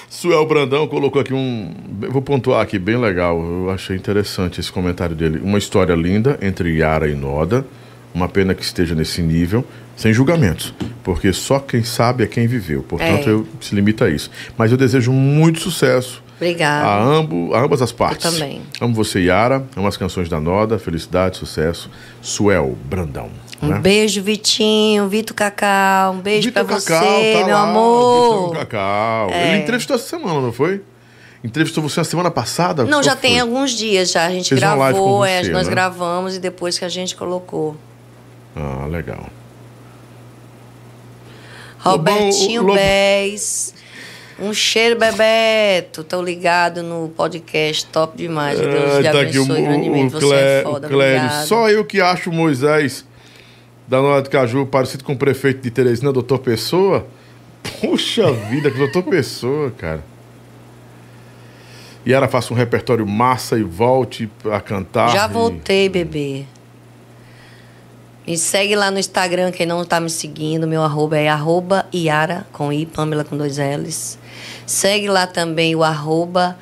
Suel 0.10 0.46
Brandão 0.46 0.88
colocou 0.88 1.22
aqui 1.22 1.34
um. 1.34 1.74
Vou 2.10 2.22
pontuar 2.22 2.62
aqui, 2.62 2.80
bem 2.80 2.96
legal. 2.96 3.38
Eu 3.44 3.70
achei 3.70 3.98
interessante 3.98 4.62
esse 4.62 4.72
comentário 4.72 5.14
dele. 5.14 5.42
Uma 5.44 5.58
história 5.58 5.94
linda 5.94 6.40
entre 6.42 6.78
Yara 6.78 7.10
e 7.10 7.16
Noda. 7.16 7.66
Uma 8.14 8.30
pena 8.30 8.54
que 8.54 8.64
esteja 8.64 8.94
nesse 8.94 9.24
nível, 9.24 9.66
sem 9.96 10.14
julgamentos. 10.14 10.74
Porque 11.04 11.34
só 11.34 11.60
quem 11.60 11.84
sabe 11.84 12.24
é 12.24 12.28
quem 12.28 12.48
viveu. 12.48 12.84
Portanto, 12.84 13.28
É. 13.28 13.32
eu 13.32 13.48
se 13.60 13.76
limita 13.76 14.06
a 14.06 14.10
isso. 14.10 14.30
Mas 14.58 14.72
eu 14.72 14.78
desejo 14.78 15.12
muito 15.12 15.60
sucesso 15.60 16.24
Obrigada. 16.38 16.88
a, 16.88 17.04
ambo, 17.04 17.54
a 17.54 17.62
ambas 17.62 17.82
as 17.82 17.92
partes. 17.92 18.26
Eu 18.26 18.32
também. 18.32 18.62
Amo 18.80 18.94
você, 18.94 19.20
Yara. 19.20 19.66
Amo 19.76 19.88
as 19.88 19.98
canções 19.98 20.30
da 20.30 20.40
Noda. 20.40 20.80
Felicidade, 20.80 21.38
sucesso. 21.38 21.90
Suel 22.22 22.78
Brandão. 22.86 23.30
Um 23.62 23.68
né? 23.68 23.80
beijo, 23.80 24.22
Vitinho, 24.22 25.08
Vitor 25.08 25.36
Cacau. 25.36 26.14
Um 26.14 26.20
beijo 26.20 26.52
Cacau, 26.52 26.80
você, 26.80 27.34
tá 27.40 27.46
meu 27.46 27.56
lá, 27.56 27.64
amor. 27.64 28.50
Vitor 28.50 28.58
Cacau. 28.66 29.30
É. 29.30 29.50
Ele 29.54 29.64
entrevistou 29.64 29.96
essa 29.96 30.08
semana, 30.08 30.42
não 30.42 30.52
foi? 30.52 30.82
Entrevistou 31.44 31.84
você 31.84 32.00
na 32.00 32.04
semana 32.06 32.32
passada? 32.32 32.86
Não, 32.86 33.04
já 33.04 33.12
foi? 33.12 33.22
tem 33.22 33.40
alguns 33.40 33.72
dias 33.72 34.12
já. 34.12 34.26
A 34.26 34.30
gente 34.30 34.50
Fez 34.50 34.60
gravou, 34.60 35.20
você, 35.20 35.30
é, 35.30 35.50
nós 35.50 35.68
né? 35.68 35.74
gravamos 35.74 36.36
e 36.36 36.40
depois 36.40 36.80
que 36.80 36.86
a 36.86 36.90
gente 36.90 37.16
colocou. 37.16 37.76
Ah, 38.56 38.86
legal. 38.90 39.28
Robertinho 41.84 42.62
Lobo- 42.64 42.76
Bez. 42.76 43.74
Um 44.40 44.54
cheiro, 44.54 44.98
Bebeto. 45.00 46.04
Tô 46.04 46.22
ligado 46.22 46.82
no 46.82 47.10
podcast. 47.16 47.86
Top 47.88 48.18
demais. 48.18 48.60
Deus 48.60 48.74
Ah, 48.74 48.98
te 48.98 49.12
tá 49.12 49.22
aqui 49.22 49.38
o, 49.38 49.44
abençoe 49.44 49.62
grandemente. 49.62 50.16
o, 50.16 50.20
Você 50.20 50.26
é 50.26 50.30
Clé- 50.30 50.64
foda. 50.64 50.88
o. 50.88 51.48
Só 51.48 51.70
eu 51.70 51.86
que 51.86 52.02
acho 52.02 52.30
o 52.30 52.34
Moisés 52.34 53.06
da 53.88 54.02
Nova 54.02 54.22
de 54.22 54.30
Caju 54.30 54.66
parecido 54.66 55.04
com 55.04 55.14
o 55.14 55.18
prefeito 55.18 55.62
de 55.62 55.70
Teresina, 55.70 56.12
doutor 56.12 56.40
Pessoa. 56.40 57.06
Puxa 57.80 58.32
vida, 58.32 58.72
que 58.72 58.78
doutor 58.78 59.04
Pessoa, 59.04 59.72
cara. 59.72 60.04
E 62.06 62.12
ela 62.12 62.28
faça 62.28 62.54
um 62.54 62.58
repertório 62.58 63.08
massa 63.08 63.58
e 63.58 63.64
volte 63.64 64.30
a 64.52 64.60
cantar. 64.60 65.10
Já 65.12 65.26
e- 65.26 65.32
voltei, 65.32 65.88
bebê. 65.88 66.46
Me 68.26 68.38
segue 68.38 68.74
lá 68.74 68.90
no 68.90 68.98
Instagram, 68.98 69.52
quem 69.52 69.66
não 69.66 69.84
tá 69.84 70.00
me 70.00 70.10
seguindo, 70.10 70.66
meu 70.66 70.82
arroba 70.82 71.18
é 71.18 71.28
arroba 71.28 71.86
Iara, 71.94 72.48
com 72.54 72.72
I, 72.72 72.86
Pamela 72.86 73.26
com 73.26 73.36
dois 73.36 73.58
L's. 73.58 74.18
Segue 74.66 75.10
lá 75.10 75.28
também 75.28 75.76
o 75.76 75.84
arroba 75.84 76.58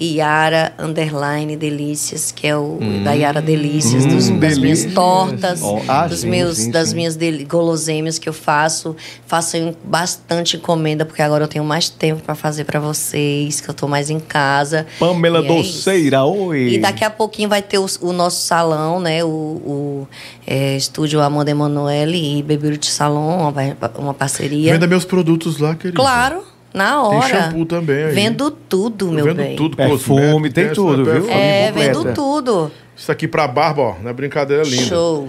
Iara 0.00 0.72
Underline 0.78 1.56
Delícias, 1.56 2.32
que 2.32 2.46
é 2.46 2.56
o 2.56 2.78
Hum. 2.80 3.02
da 3.04 3.12
Iara 3.12 3.42
Delícias, 3.42 4.06
Hum, 4.06 4.08
dos, 4.08 4.30
das 4.30 4.58
minhas 4.58 4.84
tortas, 4.86 5.60
Ó, 5.62 5.80
ah, 5.86 6.06
dos 6.06 6.20
sim, 6.20 6.30
meus, 6.30 6.56
sim, 6.56 6.70
das 6.70 6.88
sim. 6.90 6.96
minhas 6.96 7.18
guloseimas 7.46 8.18
que 8.18 8.28
eu 8.28 8.32
faço. 8.32 8.96
Faço 9.26 9.74
bastante 9.84 10.56
encomenda, 10.56 11.04
porque 11.04 11.20
agora 11.20 11.44
eu 11.44 11.48
tenho 11.48 11.64
mais 11.64 11.88
tempo 11.90 12.22
para 12.22 12.34
fazer 12.34 12.64
para 12.64 12.80
vocês, 12.80 13.60
que 13.60 13.68
eu 13.68 13.74
tô 13.74 13.86
mais 13.86 14.08
em 14.08 14.18
casa. 14.18 14.86
Pamela 14.98 15.40
E 15.40 15.46
é 15.48 15.60
isso. 15.60 15.72
Doceira, 15.74 16.24
oi. 16.24 16.74
E 16.74 16.78
daqui 16.78 17.04
a 17.04 17.10
pouquinho 17.10 17.48
vai 17.48 17.60
ter 17.60 17.78
o, 17.78 17.86
o 18.00 18.12
nosso 18.12 18.42
salão, 18.46 19.00
né? 19.00 19.22
O, 19.22 19.28
o 19.28 20.08
é, 20.46 20.76
estúdio 20.76 21.20
Amanda 21.20 21.50
Emanuele 21.50 22.38
e 22.38 22.42
Beberuti 22.42 22.90
Salon, 22.90 23.50
uma, 23.50 23.52
uma 23.98 24.14
parceria. 24.14 24.72
Venda 24.72 24.86
meus 24.86 25.04
produtos 25.04 25.58
lá, 25.58 25.74
querido. 25.74 26.00
Claro, 26.00 26.42
na 26.72 26.90
Tem 26.90 26.94
hora. 27.18 27.28
shampoo 27.28 27.66
também 27.66 28.04
aí. 28.04 28.14
Vendo 28.14 28.50
tudo, 28.50 29.10
meu 29.10 29.24
Vendo 29.24 29.36
bem. 29.36 29.56
tudo, 29.56 29.76
Perfume, 29.76 30.50
tem 30.50 30.72
tudo, 30.72 31.04
viu? 31.04 31.28
É, 31.30 31.72
vendo 31.72 32.12
tudo. 32.14 32.70
Isso 32.96 33.10
aqui 33.10 33.26
pra 33.26 33.48
barba, 33.48 33.82
ó, 33.82 33.94
não 34.02 34.10
é 34.10 34.12
brincadeira 34.12 34.62
linda. 34.62 34.82
Show. 34.84 35.28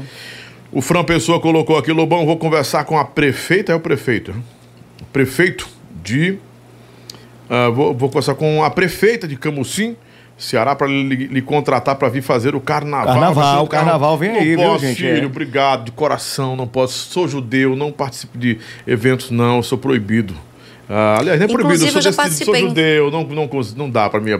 O 0.71 0.81
Fran 0.81 1.03
Pessoa 1.03 1.39
colocou 1.39 1.77
aqui, 1.77 1.91
Lobão, 1.91 2.25
vou 2.25 2.37
conversar 2.37 2.83
com 2.85 2.97
a 2.97 3.03
prefeita, 3.05 3.71
é 3.71 3.75
o 3.75 3.79
prefeito, 3.79 4.31
né? 4.31 4.39
O 5.01 5.05
prefeito 5.05 5.67
de... 6.03 6.37
ah, 7.49 7.69
vou, 7.69 7.93
vou 7.93 8.09
conversar 8.09 8.35
com 8.35 8.63
a 8.63 8.69
prefeita 8.69 9.27
de 9.27 9.35
Camusim, 9.35 9.95
Ceará, 10.37 10.73
para 10.75 10.87
lhe, 10.87 11.27
lhe 11.27 11.41
contratar 11.41 11.95
para 11.95 12.09
vir 12.09 12.21
fazer 12.23 12.55
o 12.55 12.59
carnaval. 12.59 13.13
Carnaval, 13.13 13.63
o 13.63 13.67
carnaval 13.67 14.17
vem 14.17 14.31
não 14.31 14.39
aí, 14.39 14.55
viu, 14.55 14.59
posso, 14.59 14.85
gente? 14.85 14.95
Filho, 14.97 15.23
É. 15.23 15.25
obrigado, 15.25 15.85
de 15.85 15.91
coração, 15.91 16.55
não 16.55 16.65
posso. 16.67 17.11
Sou 17.11 17.27
judeu, 17.27 17.75
não 17.75 17.91
participo 17.91 18.37
de 18.37 18.57
eventos, 18.87 19.29
não, 19.29 19.61
sou 19.61 19.77
proibido. 19.77 20.33
Ah, 20.93 21.17
aliás, 21.19 21.39
não 21.39 21.45
é 21.45 21.47
proibido, 21.49 21.85
eu 21.85 21.91
sou, 21.91 22.01
eu 22.01 22.13
sou 22.13 22.55
judeu, 22.55 23.09
não, 23.09 23.23
não, 23.23 23.49
não 23.77 23.89
dá 23.89 24.09
para 24.09 24.19
mim 24.19 24.31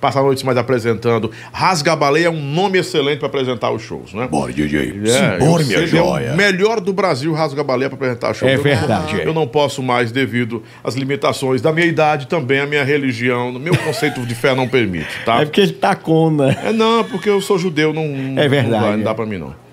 passar 0.00 0.20
a 0.20 0.22
noite 0.22 0.46
mais 0.46 0.56
apresentando. 0.56 1.32
Rasga 1.52 1.92
a 1.94 1.96
Baleia 1.96 2.26
é 2.26 2.30
um 2.30 2.40
nome 2.40 2.78
excelente 2.78 3.18
para 3.18 3.26
apresentar 3.26 3.72
os 3.72 3.82
shows, 3.82 4.14
né? 4.14 4.28
Bora, 4.30 4.52
DJ. 4.52 5.00
É, 5.04 5.38
Simbora, 5.38 5.64
minha 5.64 5.84
joia. 5.84 6.26
É 6.28 6.32
o 6.32 6.36
melhor 6.36 6.80
do 6.80 6.92
Brasil, 6.92 7.32
Rasga 7.32 7.60
a 7.60 7.64
Baleia 7.64 7.90
para 7.90 7.96
apresentar 7.96 8.34
shows. 8.34 8.50
É 8.50 8.54
Eu 8.54 8.58
não- 8.58 8.62
verdade, 8.62 9.20
é. 9.20 9.26
Eu 9.26 9.34
não 9.34 9.48
posso 9.48 9.82
mais 9.82 10.12
devido 10.12 10.62
às 10.84 10.94
limitações 10.94 11.60
da 11.60 11.72
minha 11.72 11.86
idade, 11.86 12.28
também 12.28 12.60
a 12.60 12.66
minha 12.66 12.84
religião, 12.84 13.50
o 13.50 13.58
meu 13.58 13.76
conceito 13.76 14.24
de 14.24 14.34
fé 14.36 14.54
não 14.54 14.68
permite, 14.68 15.08
tá? 15.24 15.40
É 15.42 15.44
porque 15.44 15.60
ele 15.60 15.72
tá 15.72 15.96
com, 15.96 16.30
né? 16.30 16.56
É 16.66 16.72
não, 16.72 17.02
porque 17.02 17.28
eu 17.28 17.40
sou 17.40 17.58
judeu, 17.58 17.92
não, 17.92 18.04
É 18.40 18.48
verdade, 18.48 18.70
não, 18.70 18.80
dá, 18.80 18.92
não 18.92 19.00
é. 19.00 19.04
dá 19.04 19.14
para 19.14 19.26
mim 19.26 19.38
não. 19.38 19.66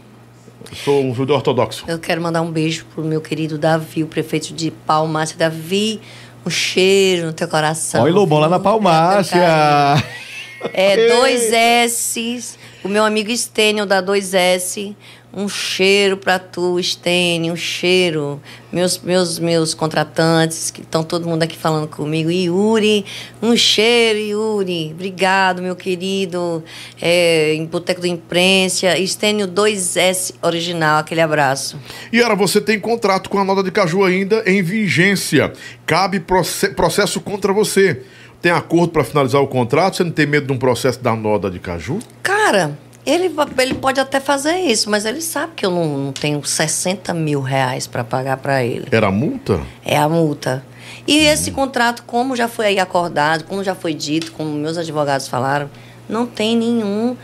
Eu 0.72 0.78
sou 0.78 1.04
um 1.04 1.14
judeu 1.14 1.36
ortodoxo. 1.36 1.84
Eu 1.88 2.00
quero 2.00 2.20
mandar 2.20 2.42
um 2.42 2.50
beijo 2.52 2.86
pro 2.96 3.04
meu 3.04 3.22
querido 3.22 3.58
Davi, 3.60 4.02
o 4.02 4.08
prefeito 4.08 4.54
de 4.54 4.72
Palmácia. 4.72 5.38
Davi, 5.38 6.00
um 6.46 6.50
cheiro 6.50 7.28
no 7.28 7.34
teu 7.34 7.48
coração. 7.48 8.04
Olha 8.04 8.12
o 8.12 8.16
Lobão 8.16 8.40
lá 8.40 8.50
na 8.50 8.60
Palmácia. 8.60 9.40
É, 10.72 11.10
dois 11.10 11.52
S. 11.52 12.56
O 12.86 12.88
meu 12.88 13.04
amigo 13.04 13.30
Estênio 13.30 13.86
da 13.86 14.02
2S. 14.02 14.96
Um 15.36 15.50
cheiro 15.50 16.16
pra 16.16 16.38
tu, 16.38 16.80
Estênio, 16.80 17.54
um 17.54 17.56
cheiro. 17.56 18.40
Meus, 18.72 19.00
meus, 19.00 19.40
meus 19.40 19.74
contratantes, 19.74 20.70
que 20.70 20.82
estão 20.82 21.04
todo 21.04 21.28
mundo 21.28 21.42
aqui 21.42 21.58
falando 21.58 21.88
comigo. 21.88 22.30
Yuri, 22.30 23.04
um 23.42 23.56
cheiro, 23.58 24.20
Yuri. 24.20 24.92
Obrigado, 24.94 25.60
meu 25.62 25.76
querido. 25.76 26.64
É, 27.02 27.56
em 27.56 27.66
Boteco 27.66 28.02
do 28.02 28.06
Imprensa. 28.08 28.96
Estênio 29.00 29.48
2S 29.48 30.36
original, 30.44 31.00
aquele 31.00 31.22
abraço. 31.22 31.80
E 32.12 32.22
era, 32.22 32.36
você 32.36 32.62
tem 32.62 32.80
contrato 32.80 33.28
com 33.28 33.40
a 33.40 33.44
nota 33.44 33.64
de 33.64 33.72
caju 33.72 34.04
ainda 34.04 34.44
em 34.46 34.62
vigência. 34.62 35.52
Cabe 35.86 36.20
proce- 36.20 36.70
processo 36.70 37.20
contra 37.20 37.52
você. 37.52 38.04
Tem 38.40 38.52
acordo 38.52 38.90
para 38.92 39.04
finalizar 39.04 39.42
o 39.42 39.48
contrato? 39.48 39.96
Você 39.98 40.04
não 40.04 40.12
tem 40.12 40.28
medo 40.28 40.46
de 40.48 40.54
um 40.54 40.58
processo 40.58 41.02
da 41.02 41.16
nota 41.16 41.50
de 41.50 41.58
caju? 41.60 41.98
Cara, 42.22 42.78
ele, 43.06 43.34
ele 43.58 43.74
pode 43.76 44.00
até 44.00 44.20
fazer 44.20 44.56
isso, 44.58 44.90
mas 44.90 45.06
ele 45.06 45.22
sabe 45.22 45.54
que 45.56 45.66
eu 45.66 45.72
não, 45.72 45.98
não 45.98 46.12
tenho 46.14 46.44
60 46.44 47.14
mil 47.14 47.42
reais 47.42 47.88
para 47.88 48.04
pagar 48.04 48.38
para 48.38 48.64
ele. 48.64 48.88
Era 48.92 49.12
multa? 49.12 49.62
É 49.84 49.98
a 49.98 50.08
multa. 50.08 50.64
E 51.08 51.18
esse 51.20 51.52
contrato, 51.52 52.04
como 52.06 52.36
já 52.36 52.48
foi 52.48 52.68
aí 52.68 52.80
acordado, 52.80 53.44
como 53.44 53.64
já 53.64 53.76
foi 53.76 53.94
dito, 53.94 54.32
como 54.32 54.52
meus 54.54 54.78
advogados 54.78 55.28
falaram, 55.28 55.70
não 56.08 56.26
tem 56.26 56.56
nenhum 56.56 57.18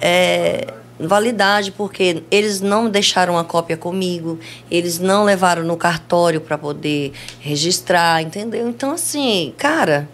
é, 0.00 0.72
validade, 0.98 1.70
porque 1.72 2.22
eles 2.30 2.60
não 2.60 2.88
deixaram 2.88 3.38
a 3.38 3.44
cópia 3.44 3.76
comigo, 3.76 4.38
eles 4.70 4.98
não 4.98 5.24
levaram 5.24 5.64
no 5.64 5.76
cartório 5.76 6.40
para 6.40 6.56
poder 6.56 7.12
registrar, 7.40 8.22
entendeu? 8.22 8.68
Então, 8.68 8.92
assim, 8.92 9.52
cara, 9.58 10.08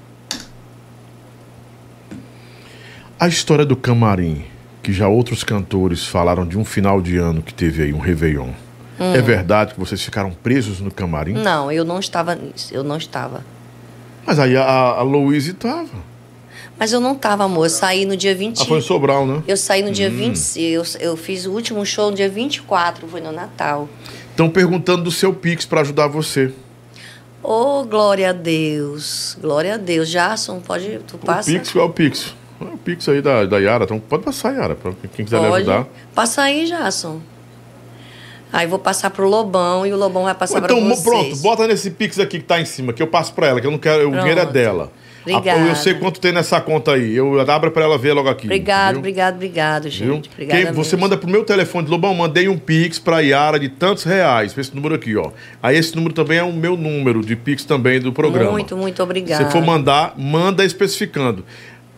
A 3.23 3.29
história 3.29 3.65
do 3.65 3.77
camarim, 3.77 4.45
que 4.83 4.93
já 4.93 5.09
outros 5.09 5.45
cantores 5.45 6.05
falaram 6.07 6.45
de 6.47 6.59
um 6.59 6.65
final 6.65 7.01
de 7.01 7.17
ano 7.17 7.41
que 7.43 7.55
teve 7.55 7.83
aí, 7.83 7.93
um 7.93 7.99
Réveillon. 7.99 8.49
Hum. 9.01 9.15
É 9.15 9.21
verdade 9.23 9.75
que 9.75 9.81
vocês 9.81 10.03
ficaram 10.03 10.31
presos 10.33 10.81
no 10.81 10.91
camarim? 10.91 11.35
Não, 11.35 11.71
eu 11.71 11.85
não 11.85 11.99
estava 11.99 12.35
nisso. 12.35 12.73
Eu 12.75 12.83
não 12.85 12.97
estava. 12.97 13.45
Mas 14.27 14.39
aí 14.39 14.57
a, 14.57 14.65
a 14.65 15.03
Louise 15.03 15.53
estava. 15.53 16.13
Mas 16.79 16.93
eu 16.93 17.01
não 17.01 17.13
estava, 17.13 17.45
amor. 17.45 17.67
Eu 17.67 17.71
saí 17.71 18.05
no 18.05 18.17
dia 18.17 18.35
20. 18.35 18.63
Ah, 18.63 18.65
foi 18.65 18.79
em 18.79 18.83
Sobral, 18.83 19.27
né? 19.27 19.43
Eu 19.47 19.57
saí 19.57 19.83
no 19.83 19.91
dia 19.93 20.09
Hum. 20.09 20.33
20. 20.33 20.61
Eu, 20.61 20.83
eu 21.01 21.17
fiz 21.17 21.47
o 21.47 21.53
último 21.53 21.85
show 21.87 22.11
no 22.11 22.17
dia 22.17 22.29
24, 22.29 23.07
foi 23.07 23.21
no 23.21 23.31
Natal. 23.33 23.89
Estão 24.31 24.49
perguntando 24.49 25.05
do 25.05 25.11
seu 25.11 25.33
Pix 25.33 25.65
para 25.65 25.81
ajudar 25.83 26.09
você. 26.09 26.53
Ô, 27.43 27.85
glória 27.85 28.31
a 28.31 28.33
Deus. 28.33 29.37
Glória 29.41 29.75
a 29.75 29.77
Deus. 29.77 30.09
Jason, 30.09 30.61
pode. 30.61 31.01
Tu 31.07 31.19
passa? 31.19 31.51
O 31.51 31.53
Pix, 31.55 31.73
qual 31.73 31.85
é 31.87 31.89
o 31.89 31.93
Pix? 31.93 32.35
É 32.71 32.75
o 32.75 32.79
Pix 32.79 33.09
aí 33.09 33.21
da, 33.23 33.45
da 33.45 33.59
Yara. 33.59 33.85
Então 33.85 33.99
pode 33.99 34.23
passar, 34.23 34.53
Yara, 34.55 34.75
para 34.75 34.93
quem 35.15 35.25
quiser 35.25 35.41
lhe 35.41 35.47
Pode. 35.49 35.69
ajudar. 35.71 35.87
Passa 36.15 36.43
aí, 36.43 36.67
Jason. 36.67 37.21
Aí 38.53 38.67
vou 38.67 38.79
passar 38.79 39.09
pro 39.11 39.27
Lobão 39.29 39.87
e 39.87 39.93
o 39.93 39.97
Lobão 39.97 40.25
vai 40.25 40.35
passar 40.35 40.59
Então, 40.63 40.79
mo- 40.81 40.89
vocês. 40.95 41.03
pronto, 41.05 41.37
bota 41.39 41.67
nesse 41.67 41.91
Pix 41.91 42.19
aqui 42.19 42.39
que 42.39 42.45
tá 42.45 42.61
em 42.61 42.67
cima, 42.67 42.93
que 42.93 43.03
eu 43.03 43.07
passo 43.07 43.33
para 43.33 43.47
ela, 43.47 43.61
que 43.61 43.67
eu 43.67 43.71
não 43.71 43.79
quero. 43.79 44.09
O 44.11 44.13
dinheiro 44.13 44.41
é 44.41 44.47
dela. 44.47 44.93
Obrigada. 45.23 45.63
A- 45.63 45.69
eu 45.69 45.77
sei 45.77 45.95
quanto 45.95 46.21
tem 46.21 46.33
nessa 46.33 46.61
conta 46.61 46.93
aí. 46.95 47.15
Eu 47.15 47.41
abro 47.49 47.71
para 47.71 47.85
ela 47.85 47.97
ver 47.97 48.13
logo 48.13 48.29
aqui. 48.29 48.47
Obrigado, 48.49 48.91
viu? 48.95 48.99
obrigado, 48.99 49.35
obrigado, 49.37 49.89
gente. 49.89 50.29
Obrigada 50.29 50.65
Quem- 50.65 50.73
você 50.73 50.97
manda 50.97 51.17
pro 51.17 51.31
meu 51.31 51.45
telefone 51.45 51.89
Lobão, 51.89 52.13
mandei 52.13 52.49
um 52.49 52.59
Pix 52.59 52.99
pra 52.99 53.21
Yara 53.21 53.59
de 53.59 53.69
tantos 53.69 54.03
reais. 54.03 54.53
Esse 54.59 54.75
número 54.75 54.97
aqui, 54.97 55.17
ó. 55.17 55.31
Aí 55.63 55.77
esse 55.79 55.95
número 55.95 56.13
também 56.13 56.39
é 56.39 56.43
o 56.43 56.53
meu 56.53 56.77
número 56.77 57.25
de 57.25 57.37
Pix 57.37 57.65
também 57.65 58.01
do 58.01 58.13
programa. 58.13 58.51
Muito, 58.51 58.77
muito 58.77 59.01
obrigada. 59.03 59.45
Se 59.47 59.51
for 59.53 59.63
mandar, 59.65 60.13
manda 60.19 60.65
especificando. 60.65 61.45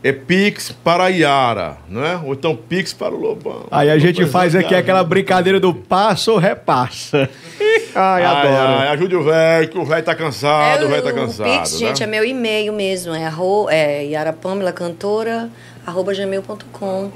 É 0.05 0.12
Pix 0.12 0.70
para 0.70 1.05
a 1.05 1.08
Yara, 1.08 1.78
né? 1.89 2.20
Ou 2.23 2.34
então 2.34 2.55
Pix 2.55 2.92
para 2.92 3.15
o 3.15 3.18
Lobão. 3.18 3.65
Aí 3.70 3.91
a 3.91 3.97
gente 3.97 4.26
faz 4.26 4.55
aqui 4.55 4.74
aquela 4.74 5.02
brincadeira 5.02 5.58
do 5.58 5.73
passa 5.73 6.31
ou 6.31 6.36
repassa. 6.36 7.26
Ai, 7.97 8.24
Ai, 8.24 8.24
adoro. 8.24 8.73
ai, 8.81 8.89
ajude 8.89 9.15
o 9.15 9.23
velho, 9.23 9.68
que 9.68 9.78
o 9.78 9.84
velho 9.84 10.05
tá 10.05 10.16
cansado, 10.16 10.86
o 10.86 10.89
velho 10.89 11.02
tá 11.02 11.12
cansado. 11.12 11.49
O 11.49 11.58
Pix, 11.58 11.73
né? 11.73 11.78
gente, 11.78 12.02
é 12.02 12.07
meu 12.07 12.24
e-mail 12.24 12.73
mesmo. 12.73 13.15
É, 13.15 13.24
arro, 13.24 13.68
é 13.70 14.05
Yara 14.05 14.33
Pamela 14.33 14.73
Cantora, 14.73 15.49
arroba 15.86 16.12
gmail.com. 16.12 17.10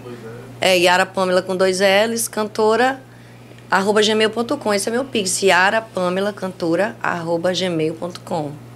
É 0.61 0.79
Yara 0.79 1.05
Pamela 1.05 1.43
com 1.43 1.57
dois 1.57 1.81
L's, 1.81 2.29
cantora, 2.29 3.01
arroba 3.69 4.01
gmail.com. 4.01 4.73
Esse 4.73 4.89
é 4.89 4.93
meu 4.93 5.05
Pix. 5.05 5.43
Yara 5.43 5.83
Pamela 5.83 6.33
Cantora, 6.33 6.95
arroba 7.03 7.53
gmail.com. 7.53 8.68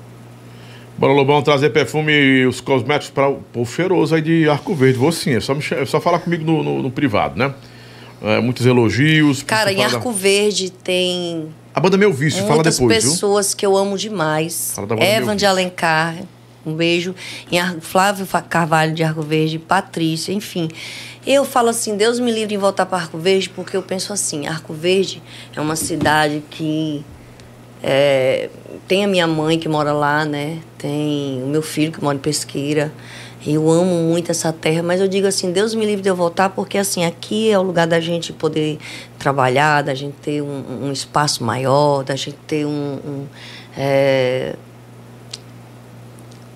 Bora, 1.03 1.15
Lobão, 1.15 1.43
trazer 1.43 1.71
perfume 1.71 2.13
e 2.13 2.47
os 2.47 2.61
cosméticos 2.61 3.11
para 3.11 3.29
o 3.29 3.39
povo 3.53 3.69
cheiroso 3.69 4.15
aí 4.15 4.23
de 4.23 4.49
Arco 4.49 4.73
Verde. 4.73 4.99
Vou 4.99 5.11
sim, 5.11 5.35
é 5.35 5.41
só, 5.41 5.53
me, 5.53 5.61
é 5.73 5.85
só 5.85 6.01
falar 6.01 6.21
comigo 6.21 6.45
no, 6.45 6.63
no- 6.63 6.81
no 6.81 6.93
privado, 6.93 7.37
né? 7.37 7.53
É, 8.23 8.41
muitos 8.41 8.65
elogios. 8.67 9.43
Cara, 9.43 9.73
em 9.73 9.79
fala 9.79 9.89
da- 9.89 9.97
Arco 9.97 10.13
Verde 10.13 10.71
tem 10.71 11.49
A 11.75 11.81
banda 11.81 11.97
Meu 11.97 12.13
Vício, 12.13 12.43
fala 12.43 12.55
muitas 12.55 12.79
depois, 12.79 13.03
viu? 13.03 13.13
pessoas 13.13 13.53
que 13.53 13.67
eu 13.67 13.77
amo 13.77 13.99
demais. 13.99 14.75
Fala 14.77 14.87
da 14.87 14.95
banda 14.95 15.05
Meu 15.05 15.17
Evan 15.23 15.35
de. 15.35 15.45
Alencar, 15.45 16.15
um 16.65 16.73
beijo. 16.73 17.17
Em 17.51 17.59
Ar- 17.59 17.81
Flávio 17.81 18.25
Carvalho 18.49 18.95
de 18.95 19.03
Arco 19.03 19.23
Verde, 19.23 19.59
Patrícia, 19.59 20.33
enfim. 20.33 20.69
Eu 21.27 21.45
falo 21.45 21.71
assim, 21.71 21.97
Deus 21.97 22.21
me 22.21 22.31
livre 22.31 22.55
em 22.55 22.59
voltar 22.59 22.87
para 22.87 22.99
Arco 22.99 23.19
Verde, 23.19 23.49
porque 23.49 23.77
eu 23.77 23.83
penso 23.83 24.13
assim, 24.13 24.47
Arco 24.47 24.73
Verde 24.73 25.21
é 25.57 25.61
uma 25.61 25.75
cidade 25.75 26.45
que 26.49 27.05
é, 27.83 28.49
tem 28.87 29.05
a 29.05 29.09
minha 29.09 29.27
mãe 29.27 29.59
que 29.59 29.69
mora 29.69 29.93
lá, 29.93 30.25
né? 30.25 30.59
Tem 30.79 31.43
o 31.43 31.47
meu 31.47 31.63
filho 31.63 31.91
que 31.91 32.03
mora 32.03 32.17
em 32.17 32.21
Pesqueira. 32.21 32.93
Eu 33.45 33.69
amo 33.69 33.97
muito 34.05 34.31
essa 34.31 34.53
terra, 34.53 34.85
mas 34.85 35.01
eu 35.01 35.09
digo 35.09 35.27
assim, 35.27 35.51
Deus 35.51 35.75
me 35.75 35.85
livre 35.85 36.01
de 36.01 36.09
eu 36.09 36.15
voltar, 36.15 36.51
porque 36.51 36.79
assim, 36.79 37.05
aqui 37.05 37.51
é 37.51 37.59
o 37.59 37.63
lugar 37.63 37.89
da 37.89 37.99
gente 37.99 38.33
poder 38.33 38.79
trabalhar, 39.19 39.83
da 39.83 39.95
gente 39.95 40.15
ter 40.23 40.41
um, 40.41 40.85
um 40.85 40.93
espaço 40.93 41.43
maior, 41.43 42.05
da 42.05 42.15
gente 42.15 42.37
ter 42.47 42.65
um, 42.65 42.71
um, 42.71 43.27
é, 43.77 44.55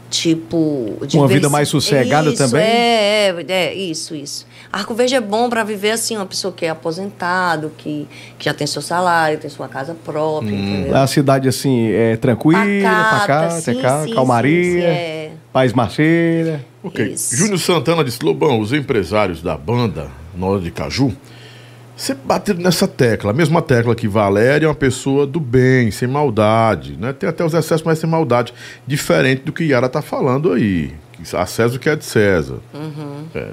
tipo 0.09 0.97
Uma 1.13 1.27
vida 1.27 1.49
mais 1.49 1.69
sossegada 1.69 2.31
Isso, 2.31 2.39
também? 2.39 2.63
É, 2.63 3.35
é, 3.37 3.45
é, 3.49 3.75
isso, 3.75 4.15
isso. 4.15 4.47
Arco 4.77 4.95
Verde 4.95 5.15
é 5.15 5.21
bom 5.21 5.49
para 5.49 5.65
viver 5.65 5.93
assim, 5.93 6.17
uma 6.17 6.27
pessoa 6.27 6.53
que 6.53 6.67
é 6.67 6.69
aposentado, 6.69 7.73
que, 7.79 8.07
que 8.39 8.45
já 8.45 8.53
tem 8.53 8.67
seu 8.67 8.83
salário, 8.83 9.39
tem 9.39 9.49
sua 9.49 9.69
casa 9.69 9.95
própria, 10.05 10.51
entendeu? 10.55 10.97
A 10.97 11.07
cidade, 11.07 11.49
assim, 11.49 11.91
é 11.93 12.17
tranquila, 12.17 12.61
Pacata, 12.61 13.21
pacata, 13.21 13.61
sim, 13.61 13.81
ca- 13.81 14.05
sim, 14.05 14.15
calmaria, 14.15 14.65
sim, 14.65 14.73
sim, 14.73 14.81
é. 14.83 15.31
paz 15.53 15.73
marceira. 15.73 16.65
Ok. 16.83 17.17
Júnior 17.33 17.59
Santana 17.59 18.05
disse: 18.05 18.23
Lobão, 18.23 18.61
os 18.61 18.73
empresários 18.73 19.43
da 19.43 19.57
banda 19.57 20.09
Nós 20.37 20.63
de 20.63 20.71
Caju 20.71 21.13
sempre 21.97 22.23
bateram 22.27 22.61
nessa 22.61 22.87
tecla, 22.87 23.31
a 23.31 23.35
mesma 23.35 23.63
tecla 23.63 23.95
que 23.95 24.07
Valéria 24.07 24.67
é 24.67 24.69
uma 24.69 24.75
pessoa 24.75 25.27
do 25.27 25.41
bem, 25.41 25.91
sem 25.91 26.07
maldade, 26.07 26.95
né? 26.99 27.15
Tem 27.15 27.27
até 27.27 27.43
os 27.43 27.55
excessos, 27.55 27.83
mas 27.83 27.99
sem 27.99 28.09
maldade, 28.09 28.53
diferente 28.87 29.41
do 29.43 29.53
que 29.53 29.65
Yara 29.65 29.89
tá 29.89 30.03
falando 30.03 30.53
aí. 30.53 30.93
Que 31.13 31.35
A 31.35 31.47
César 31.47 31.77
o 31.77 31.79
que 31.81 31.89
é 31.89 31.97
de 31.97 32.05
César. 32.05 32.59
Uhum. 32.75 33.25
É, 33.35 33.49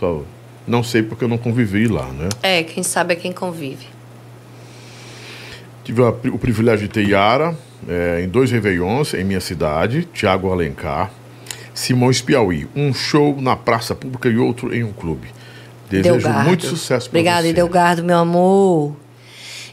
só 0.00 0.22
não 0.66 0.82
sei 0.82 1.02
porque 1.02 1.24
eu 1.24 1.28
não 1.28 1.38
convivi 1.38 1.86
lá, 1.86 2.06
né? 2.06 2.28
É, 2.42 2.62
quem 2.62 2.82
sabe 2.82 3.14
é 3.14 3.16
quem 3.16 3.32
convive. 3.32 3.86
Tive 5.82 6.00
o 6.02 6.38
privilégio 6.38 6.88
de 6.88 6.94
ter 6.94 7.06
Yara 7.06 7.56
é, 7.88 8.22
em 8.22 8.28
dois 8.28 8.50
Réveillons 8.50 9.12
em 9.12 9.24
minha 9.24 9.40
cidade, 9.40 10.08
Tiago 10.14 10.50
Alencar, 10.50 11.10
Simões 11.74 12.22
Piauí. 12.22 12.66
Um 12.74 12.94
show 12.94 13.40
na 13.40 13.56
praça 13.56 13.94
pública 13.94 14.28
e 14.28 14.38
outro 14.38 14.74
em 14.74 14.82
um 14.82 14.92
clube. 14.92 15.28
Desejo 15.90 16.14
Delgardo. 16.14 16.48
muito 16.48 16.66
sucesso 16.66 17.10
para 17.10 17.18
Obrigada, 17.18 17.46
você. 17.46 17.52
Delgardo, 17.52 18.04
meu 18.04 18.18
amor. 18.18 18.96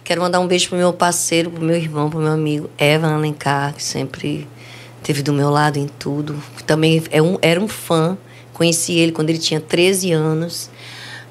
Quero 0.03 0.21
mandar 0.21 0.39
um 0.39 0.47
beijo 0.47 0.67
pro 0.67 0.77
meu 0.77 0.91
parceiro, 0.91 1.51
pro 1.51 1.63
meu 1.63 1.75
irmão, 1.75 2.09
pro 2.09 2.19
meu 2.19 2.31
amigo 2.31 2.69
Evan 2.77 3.13
Alencar, 3.13 3.73
que 3.73 3.83
sempre 3.83 4.47
esteve 4.97 5.21
do 5.21 5.31
meu 5.31 5.49
lado 5.49 5.77
em 5.77 5.87
tudo. 5.87 6.35
Também 6.65 7.01
é 7.11 7.21
um, 7.21 7.37
era 7.41 7.59
um 7.59 7.67
fã. 7.67 8.17
Conheci 8.51 8.93
ele 8.93 9.11
quando 9.11 9.29
ele 9.29 9.39
tinha 9.39 9.61
13 9.61 10.11
anos. 10.11 10.70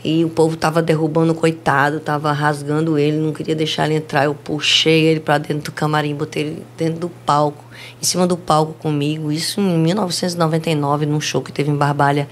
E 0.02 0.24
o 0.24 0.30
povo 0.30 0.56
tava 0.56 0.80
derrubando 0.80 1.32
o 1.32 1.34
coitado, 1.34 2.00
tava 2.00 2.32
rasgando 2.32 2.96
ele, 2.96 3.18
não 3.18 3.34
queria 3.34 3.54
deixar 3.54 3.84
ele 3.84 3.96
entrar. 3.96 4.24
Eu 4.24 4.34
puxei 4.34 5.04
ele 5.04 5.20
para 5.20 5.36
dentro 5.36 5.64
do 5.64 5.72
camarim, 5.72 6.14
botei 6.14 6.42
ele 6.42 6.66
dentro 6.76 7.00
do 7.00 7.08
palco, 7.26 7.62
em 8.00 8.04
cima 8.04 8.26
do 8.26 8.36
palco 8.36 8.72
comigo. 8.74 9.30
Isso 9.30 9.60
em 9.60 9.78
1999, 9.78 11.04
num 11.04 11.20
show 11.20 11.42
que 11.42 11.52
teve 11.52 11.70
em 11.70 11.76
Barbalha. 11.76 12.26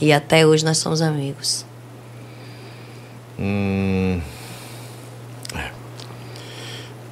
E 0.00 0.10
até 0.10 0.46
hoje 0.46 0.64
nós 0.64 0.78
somos 0.78 1.02
amigos. 1.02 1.66
Hum, 3.38 4.18
é. 5.54 5.70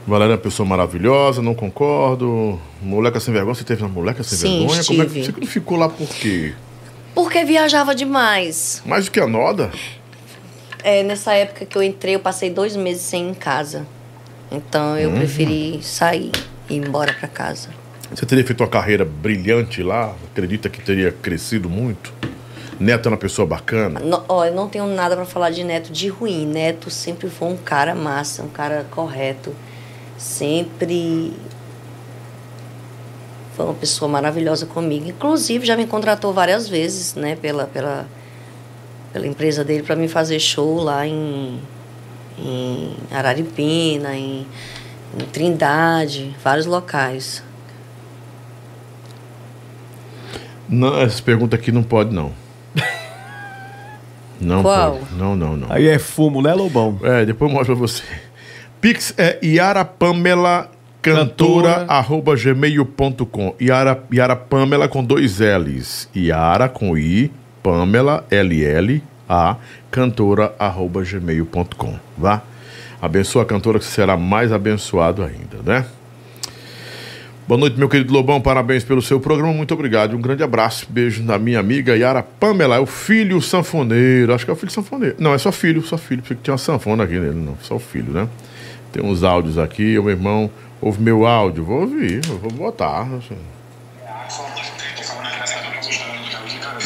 Valéria 0.07 0.33
é 0.33 0.37
uma 0.37 0.43
pessoa 0.43 0.67
maravilhosa, 0.67 1.43
não 1.43 1.55
concordo. 1.55 2.59
Moleca 2.81 3.21
sem 3.21 3.35
vergonha, 3.35 3.55
você 3.55 3.65
teve 3.65 3.83
uma 3.83 3.91
moleca 3.91 4.23
sem 4.23 4.39
Sim, 4.39 4.59
vergonha? 4.61 4.85
Como 4.85 5.03
é 5.03 5.05
que 5.05 5.19
estive. 5.19 5.35
você 5.35 5.41
não 5.41 5.47
ficou 5.47 5.77
lá 5.77 5.91
por 5.91 6.09
quê? 6.09 6.55
Porque 7.15 7.45
viajava 7.45 7.95
demais. 7.95 8.83
Mais 8.85 9.07
do 9.07 9.11
que 9.11 9.21
a 9.21 9.27
Noda? 9.27 9.71
É, 10.83 11.03
nessa 11.03 11.35
época 11.35 11.67
que 11.67 11.77
eu 11.77 11.83
entrei, 11.83 12.15
eu 12.15 12.21
passei 12.21 12.51
dois 12.51 12.75
meses 12.77 13.03
sem 13.03 13.27
ir 13.27 13.31
em 13.31 13.35
casa. 13.35 13.87
Então 14.51 14.97
eu 14.97 15.11
Uhum. 15.11 15.17
preferi 15.17 15.81
sair 15.83 16.33
e 16.69 16.75
ir 16.75 16.87
embora 16.87 17.13
para 17.13 17.29
casa. 17.29 17.69
Você 18.13 18.27
teria 18.27 18.45
feito 18.45 18.61
uma 18.63 18.69
carreira 18.69 19.05
brilhante 19.05 19.83
lá? 19.83 20.15
Acredita 20.33 20.69
que 20.69 20.81
teria 20.81 21.13
crescido 21.13 21.69
muito? 21.69 22.13
Neto 22.81 23.07
é 23.07 23.13
uma 23.13 23.19
pessoa 23.19 23.47
bacana? 23.47 24.01
No, 24.01 24.25
ó, 24.27 24.45
eu 24.47 24.55
não 24.55 24.69
tenho 24.69 24.87
nada 24.87 25.15
para 25.15 25.27
falar 25.27 25.51
de 25.51 25.63
Neto 25.63 25.93
de 25.93 26.09
ruim. 26.09 26.47
Neto 26.47 26.91
sempre 26.91 27.29
foi 27.29 27.49
um 27.49 27.57
cara 27.57 27.95
massa, 27.95 28.43
um 28.43 28.49
cara 28.49 28.87
correto. 28.91 29.55
Sempre 30.17 31.33
foi 33.57 33.65
uma 33.65 33.75
pessoa 33.75 34.09
maravilhosa 34.09 34.67
comigo. 34.67 35.09
Inclusive, 35.09 35.67
já 35.67 35.77
me 35.77 35.87
contratou 35.87 36.33
várias 36.33 36.69
vezes, 36.69 37.15
né, 37.15 37.37
pela, 37.37 37.67
pela, 37.67 38.07
pela 39.13 39.27
empresa 39.27 39.65
dele 39.65 39.83
para 39.83 39.97
me 39.97 40.09
fazer 40.09 40.39
show 40.39 40.83
lá 40.83 41.07
em, 41.07 41.61
em 42.39 42.97
Araripina, 43.11 44.15
em, 44.15 44.47
em 45.19 45.25
Trindade, 45.27 46.35
vários 46.43 46.67
locais. 46.67 47.43
Não, 50.69 51.01
essa 51.01 51.21
pergunta 51.23 51.57
aqui 51.57 51.73
não 51.73 51.83
pode, 51.83 52.15
não. 52.15 52.33
Não 54.41 54.63
Qual? 54.63 54.93
pode. 54.97 55.15
Não, 55.17 55.37
não, 55.37 55.55
não. 55.55 55.71
Aí 55.71 55.87
é 55.87 55.99
fumo, 55.99 56.41
né, 56.41 56.55
Lobão? 56.55 56.99
É, 57.03 57.27
depois 57.27 57.51
eu 57.51 57.55
mostro 57.55 57.77
pra 57.77 57.87
você. 57.87 58.03
Pix 58.81 59.13
é 59.19 59.39
Yara 59.45 59.85
Pamela 59.85 60.71
cantora 61.03 61.87
arroba 61.89 62.37
gmail.com 62.37 63.55
Yara, 63.61 64.03
Yara 64.13 64.37
Pamela 64.37 64.87
com 64.87 65.03
dois 65.03 65.39
L's 65.41 66.09
Yara 66.15 66.69
com 66.69 66.97
I 66.97 67.33
Pamela 67.63 68.27
LL 68.31 69.03
A 69.27 69.57
cantora 69.91 70.55
arroba 70.59 71.03
gmail.com 71.03 71.99
vá 72.19 72.43
abençoa 73.01 73.43
a 73.43 73.47
cantora 73.47 73.79
que 73.79 73.87
será 73.87 74.17
mais 74.17 74.53
abençoado 74.53 75.23
ainda 75.23 75.63
né 75.65 75.87
Boa 77.49 77.59
noite, 77.59 77.77
meu 77.77 77.89
querido 77.89 78.13
Lobão. 78.13 78.41
Parabéns 78.41 78.85
pelo 78.85 79.03
seu 79.03 79.19
programa. 79.19 79.53
Muito 79.53 79.75
obrigado. 79.75 80.17
Um 80.17 80.21
grande 80.21 80.41
abraço. 80.41 80.87
Beijo 80.89 81.21
da 81.25 81.37
minha 81.37 81.59
amiga 81.59 81.97
Yara 81.97 82.23
Pamela. 82.23 82.77
É 82.77 82.79
o 82.79 82.87
filho 82.87 83.43
sanfoneiro. 83.43 84.33
Acho 84.33 84.45
que 84.45 84.53
é 84.53 84.55
o 84.55 84.57
filho 84.57 84.71
sanfoneiro. 84.71 85.17
Não, 85.19 85.35
é 85.35 85.39
só 85.39 85.51
filho, 85.51 85.83
só 85.83 85.99
filho. 85.99 86.23
Porque 86.23 86.37
tinha 86.41 86.53
uma 86.53 86.59
sanfona 86.59 87.03
aqui 87.03 87.15
nele. 87.15 87.35
Não, 87.35 87.59
só 87.61 87.75
o 87.75 87.81
filho, 87.81 88.13
né? 88.13 88.29
Tem 88.93 89.05
uns 89.05 89.25
áudios 89.25 89.59
aqui, 89.59 89.99
o 89.99 90.05
meu 90.05 90.13
irmão 90.13 90.49
ouve 90.81 91.01
meu 91.01 91.27
áudio. 91.27 91.65
Vou 91.65 91.81
ouvir, 91.81 92.21
vou 92.27 92.51
botar. 92.51 93.03
assim. 93.03 93.39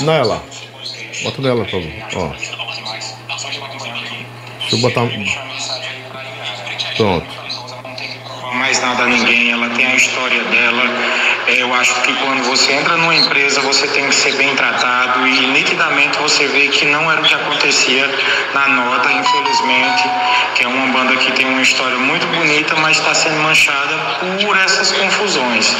Nela. 0.04 0.42
Bota 1.22 1.42
nela, 1.42 1.64
por 1.64 1.70
favor. 1.70 1.92
Ó. 2.16 2.28
Deixa 4.58 4.76
eu 4.76 4.78
botar. 4.78 5.06
Pronto. 6.96 7.43
Mais 8.64 8.80
nada 8.80 9.02
a 9.02 9.06
ninguém, 9.06 9.50
ela 9.50 9.68
tem 9.76 9.84
a 9.84 9.94
história 9.94 10.42
dela. 10.44 10.84
É, 11.48 11.60
Eu 11.60 11.74
acho 11.74 12.00
que 12.00 12.14
quando 12.14 12.42
você 12.44 12.72
entra 12.72 12.96
numa 12.96 13.14
empresa, 13.14 13.60
você 13.60 13.86
tem 13.88 14.08
que 14.08 14.14
ser 14.14 14.34
bem 14.36 14.56
tratado 14.56 15.26
e 15.26 15.46
nitidamente 15.48 16.16
você 16.18 16.46
vê 16.46 16.68
que 16.68 16.86
não 16.86 17.12
era 17.12 17.20
o 17.20 17.24
que 17.24 17.34
acontecia 17.34 18.08
na 18.54 18.68
nota, 18.68 19.12
infelizmente, 19.12 20.04
que 20.54 20.64
é 20.64 20.68
uma 20.68 20.86
banda 20.86 21.14
que 21.16 21.30
tem 21.32 21.44
uma 21.44 21.60
história 21.60 21.98
muito 21.98 22.26
bonita, 22.28 22.74
mas 22.76 22.96
está 22.96 23.12
sendo 23.12 23.36
manchada 23.42 23.94
por 24.40 24.56
essas 24.56 24.90
confusões. 24.92 25.76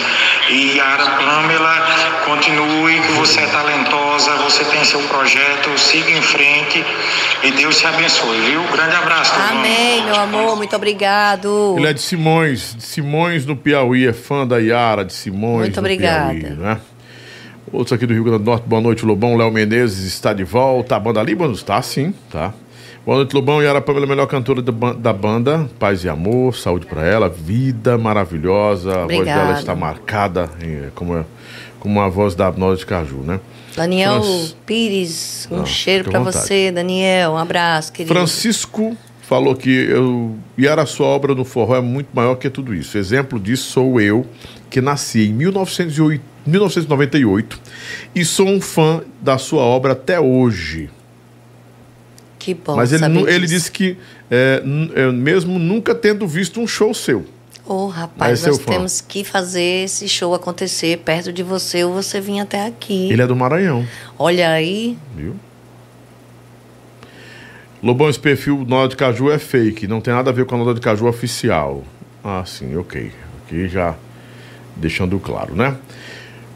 E 0.50 0.76
Yara 0.76 1.06
Pamela, 1.06 1.86
continue, 2.26 3.00
que 3.00 3.12
você 3.12 3.40
é 3.40 3.46
talentosa, 3.46 4.34
você 4.36 4.62
tem 4.64 4.84
seu 4.84 5.00
projeto, 5.04 5.78
siga 5.78 6.10
em 6.10 6.20
frente 6.20 6.84
e 7.42 7.50
Deus 7.52 7.78
te 7.78 7.86
abençoe, 7.86 8.40
viu? 8.40 8.62
Grande 8.64 8.94
abraço. 8.96 9.32
Amém, 9.50 10.04
meu 10.04 10.16
amor, 10.16 10.56
muito 10.56 10.76
obrigado. 10.76 11.74
Ele 11.78 11.86
é 11.86 11.92
de 11.92 12.02
Simões, 12.02 12.73
de 12.76 12.82
Simões 12.84 13.46
no 13.46 13.56
Piauí, 13.56 14.06
é 14.06 14.12
fã 14.12 14.46
da 14.46 14.58
Yara 14.58 15.04
de 15.04 15.12
Simões 15.12 15.60
Muito 15.62 15.80
obrigada. 15.80 16.34
Piauí, 16.34 16.56
né? 16.56 16.78
Outros 17.72 17.92
aqui 17.92 18.06
do 18.06 18.12
Rio 18.14 18.22
Grande 18.24 18.44
do 18.44 18.44
Norte, 18.50 18.64
boa 18.66 18.80
noite, 18.80 19.04
Lobão. 19.04 19.36
Léo 19.36 19.50
Menezes 19.50 20.04
está 20.04 20.32
de 20.32 20.44
volta. 20.44 20.96
A 20.96 21.00
banda 21.00 21.24
mano, 21.24 21.52
está 21.54 21.80
sim, 21.82 22.14
tá. 22.30 22.52
Boa 23.04 23.18
noite, 23.18 23.34
Lobão. 23.34 23.62
Yara 23.62 23.80
Pamela, 23.80 24.06
melhor 24.06 24.26
cantora 24.26 24.62
da 24.62 24.70
ban- 24.70 24.94
da 24.94 25.12
banda. 25.12 25.68
Paz 25.78 26.04
e 26.04 26.08
amor, 26.08 26.54
saúde 26.54 26.86
para 26.86 27.04
ela, 27.04 27.28
vida 27.28 27.98
maravilhosa. 27.98 28.90
A 28.92 28.94
voz 29.02 29.04
Obrigada. 29.04 29.42
dela 29.46 29.58
está 29.58 29.74
marcada 29.74 30.48
como, 30.94 31.24
como 31.80 32.00
a 32.00 32.08
voz 32.08 32.34
da 32.34 32.50
Nós 32.52 32.78
de 32.78 32.86
Caju, 32.86 33.16
né? 33.18 33.40
Daniel 33.76 34.22
Francis- 34.22 34.56
Pires, 34.64 35.48
um 35.50 35.62
Ah, 35.62 35.66
cheiro 35.66 36.04
vontade. 36.12 36.36
você, 36.36 36.70
Daniel. 36.70 37.32
Um 37.32 37.36
abraço, 37.38 37.92
querido. 37.92 38.14
Francisco 38.14 38.96
falou 39.26 39.54
que 39.56 39.70
eu, 39.70 40.36
Yara, 40.58 40.86
sua 40.86 41.06
obra 41.06 41.34
no 41.34 41.44
forró 41.44 41.76
é 41.76 41.80
muito 41.80 42.08
maior 42.12 42.36
que 42.36 42.48
tudo 42.50 42.74
isso. 42.74 42.98
Exemplo 42.98 43.40
disso 43.40 43.70
sou 43.70 44.00
eu, 44.00 44.26
que 44.70 44.80
nasci 44.80 45.28
em 45.28 45.32
1908 45.32 46.34
1998 46.46 47.58
e 48.14 48.24
sou 48.24 48.46
um 48.46 48.60
fã 48.60 49.02
da 49.20 49.38
sua 49.38 49.62
obra 49.62 49.92
até 49.92 50.20
hoje. 50.20 50.90
Que 52.38 52.52
bom 52.52 52.76
Mas 52.76 52.92
ele, 52.92 53.04
ele 53.30 53.46
disse 53.46 53.70
que, 53.70 53.96
é, 54.30 54.62
é, 54.94 55.10
mesmo 55.10 55.58
nunca 55.58 55.94
tendo 55.94 56.26
visto 56.26 56.60
um 56.60 56.66
show 56.66 56.92
seu. 56.92 57.24
Ô, 57.66 57.86
Mas 57.86 57.96
rapaz, 57.96 58.40
seu 58.40 58.52
nós 58.52 58.64
temos 58.66 59.00
que 59.00 59.24
fazer 59.24 59.84
esse 59.84 60.06
show 60.06 60.34
acontecer 60.34 60.98
perto 60.98 61.32
de 61.32 61.42
você 61.42 61.82
ou 61.82 61.94
você 61.94 62.20
vir 62.20 62.40
até 62.40 62.66
aqui. 62.66 63.10
Ele 63.10 63.22
é 63.22 63.26
do 63.26 63.34
Maranhão, 63.34 63.86
Olha 64.18 64.50
aí, 64.50 64.98
viu? 65.16 65.34
Lobão, 67.84 68.08
esse 68.08 68.18
perfil 68.18 68.64
Nota 68.66 68.88
de 68.88 68.96
Caju 68.96 69.30
é 69.30 69.38
fake, 69.38 69.86
não 69.86 70.00
tem 70.00 70.14
nada 70.14 70.30
a 70.30 70.32
ver 70.32 70.46
com 70.46 70.54
a 70.54 70.58
Nota 70.58 70.72
de 70.74 70.80
Caju 70.80 71.06
oficial. 71.06 71.84
Ah, 72.24 72.42
sim, 72.46 72.74
ok. 72.76 73.12
Aqui 73.44 73.68
já 73.68 73.94
deixando 74.74 75.18
claro, 75.18 75.54
né? 75.54 75.76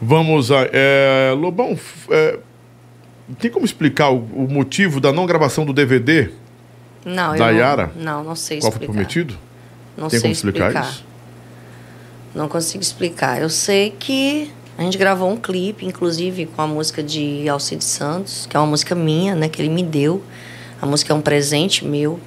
Vamos 0.01 0.51
a. 0.51 0.67
é, 0.73 1.31
Lobão, 1.37 1.77
é, 2.09 2.39
tem 3.37 3.51
como 3.51 3.63
explicar 3.63 4.09
o, 4.09 4.17
o 4.17 4.47
motivo 4.49 4.99
da 4.99 5.13
não 5.13 5.27
gravação 5.27 5.65
do 5.65 5.71
DVD 5.73 6.29
não, 7.05 7.35
da 7.35 7.49
eu 7.49 7.53
não- 7.53 7.59
Yara? 7.59 7.91
Não, 7.95 8.23
não 8.23 8.35
sei 8.35 8.59
Qual 8.59 8.71
foi 8.71 8.77
explicar. 8.81 8.93
prometido? 8.93 9.37
Não 9.95 10.07
tem 10.07 10.19
sei 10.19 10.21
como 10.21 10.33
explicar, 10.33 10.67
explicar. 10.69 10.89
isso? 10.89 11.05
Não 12.33 12.47
consigo 12.47 12.81
explicar. 12.81 13.39
Eu 13.41 13.49
sei 13.49 13.91
que 13.99 14.49
a 14.77 14.81
gente 14.81 14.97
gravou 14.97 15.29
um 15.29 15.37
clipe, 15.37 15.85
inclusive, 15.85 16.47
com 16.47 16.61
a 16.61 16.67
música 16.67 17.03
de 17.03 17.47
Alcide 17.47 17.83
Santos, 17.83 18.47
que 18.49 18.57
é 18.57 18.59
uma 18.59 18.65
música 18.67 18.95
minha, 18.95 19.35
né? 19.35 19.47
Que 19.47 19.61
ele 19.61 19.69
me 19.69 19.83
deu. 19.83 20.23
A 20.81 20.85
música 20.85 21.13
é 21.13 21.15
um 21.15 21.21
presente 21.21 21.85
meu. 21.85 22.19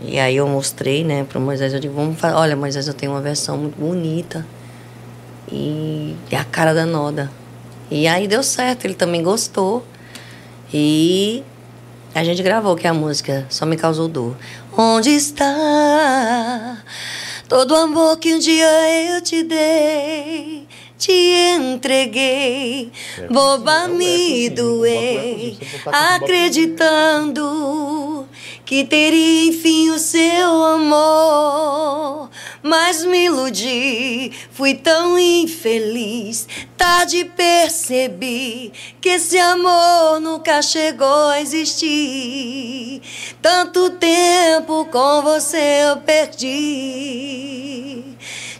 E 0.00 0.18
aí 0.18 0.36
eu 0.36 0.48
mostrei, 0.48 1.04
né, 1.04 1.24
pro 1.24 1.40
Moisés. 1.40 1.72
Eu 1.72 1.80
digo, 1.80 1.94
vamos 1.94 2.22
olha, 2.24 2.56
Moisés, 2.56 2.88
eu 2.88 2.94
tenho 2.94 3.12
uma 3.12 3.20
versão 3.20 3.56
muito 3.56 3.78
bonita. 3.78 4.44
E 5.50 6.16
é 6.30 6.36
a 6.36 6.44
cara 6.44 6.74
da 6.74 6.84
Noda. 6.84 7.30
E 7.90 8.08
aí 8.08 8.26
deu 8.26 8.42
certo, 8.42 8.84
ele 8.84 8.94
também 8.94 9.22
gostou. 9.22 9.84
E 10.72 11.44
a 12.14 12.24
gente 12.24 12.42
gravou, 12.42 12.74
que 12.74 12.86
a 12.86 12.94
música 12.94 13.46
Só 13.48 13.64
Me 13.64 13.76
Causou 13.76 14.08
Dor. 14.08 14.36
Onde 14.76 15.10
está 15.10 16.78
todo 17.48 17.72
o 17.72 17.76
amor 17.76 18.18
que 18.18 18.34
um 18.34 18.38
dia 18.38 19.14
eu 19.14 19.20
te 19.20 19.42
dei? 19.42 20.61
Te 21.02 21.10
entreguei, 21.56 22.92
boba 23.28 23.88
me 23.88 24.48
doei, 24.50 25.58
acreditando 25.86 27.42
que 28.64 28.84
teria 28.84 29.48
enfim 29.48 29.90
o 29.90 29.98
seu 29.98 30.62
amor. 30.62 32.30
Mas 32.62 33.04
me 33.04 33.24
iludi, 33.24 34.30
fui 34.52 34.74
tão 34.76 35.18
infeliz. 35.18 36.46
Tarde 36.76 37.24
percebi 37.36 38.72
que 39.00 39.08
esse 39.08 39.36
amor 39.40 40.20
nunca 40.20 40.62
chegou 40.62 41.30
a 41.30 41.40
existir. 41.40 43.02
Tanto 43.42 43.90
tempo 43.90 44.84
com 44.84 45.22
você 45.22 45.80
eu 45.82 45.96
perdi. 45.96 47.42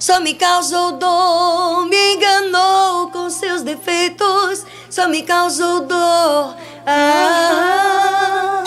Só 0.02 0.18
me 0.18 0.34
causou 0.34 0.98
dor, 0.98 1.86
me 1.86 2.14
enganou 2.14 3.06
com 3.12 3.30
seus 3.30 3.62
defeitos. 3.62 4.66
Só 4.90 5.06
me 5.06 5.22
causou 5.22 5.86
dor. 5.86 6.56
Ah. 6.84 8.64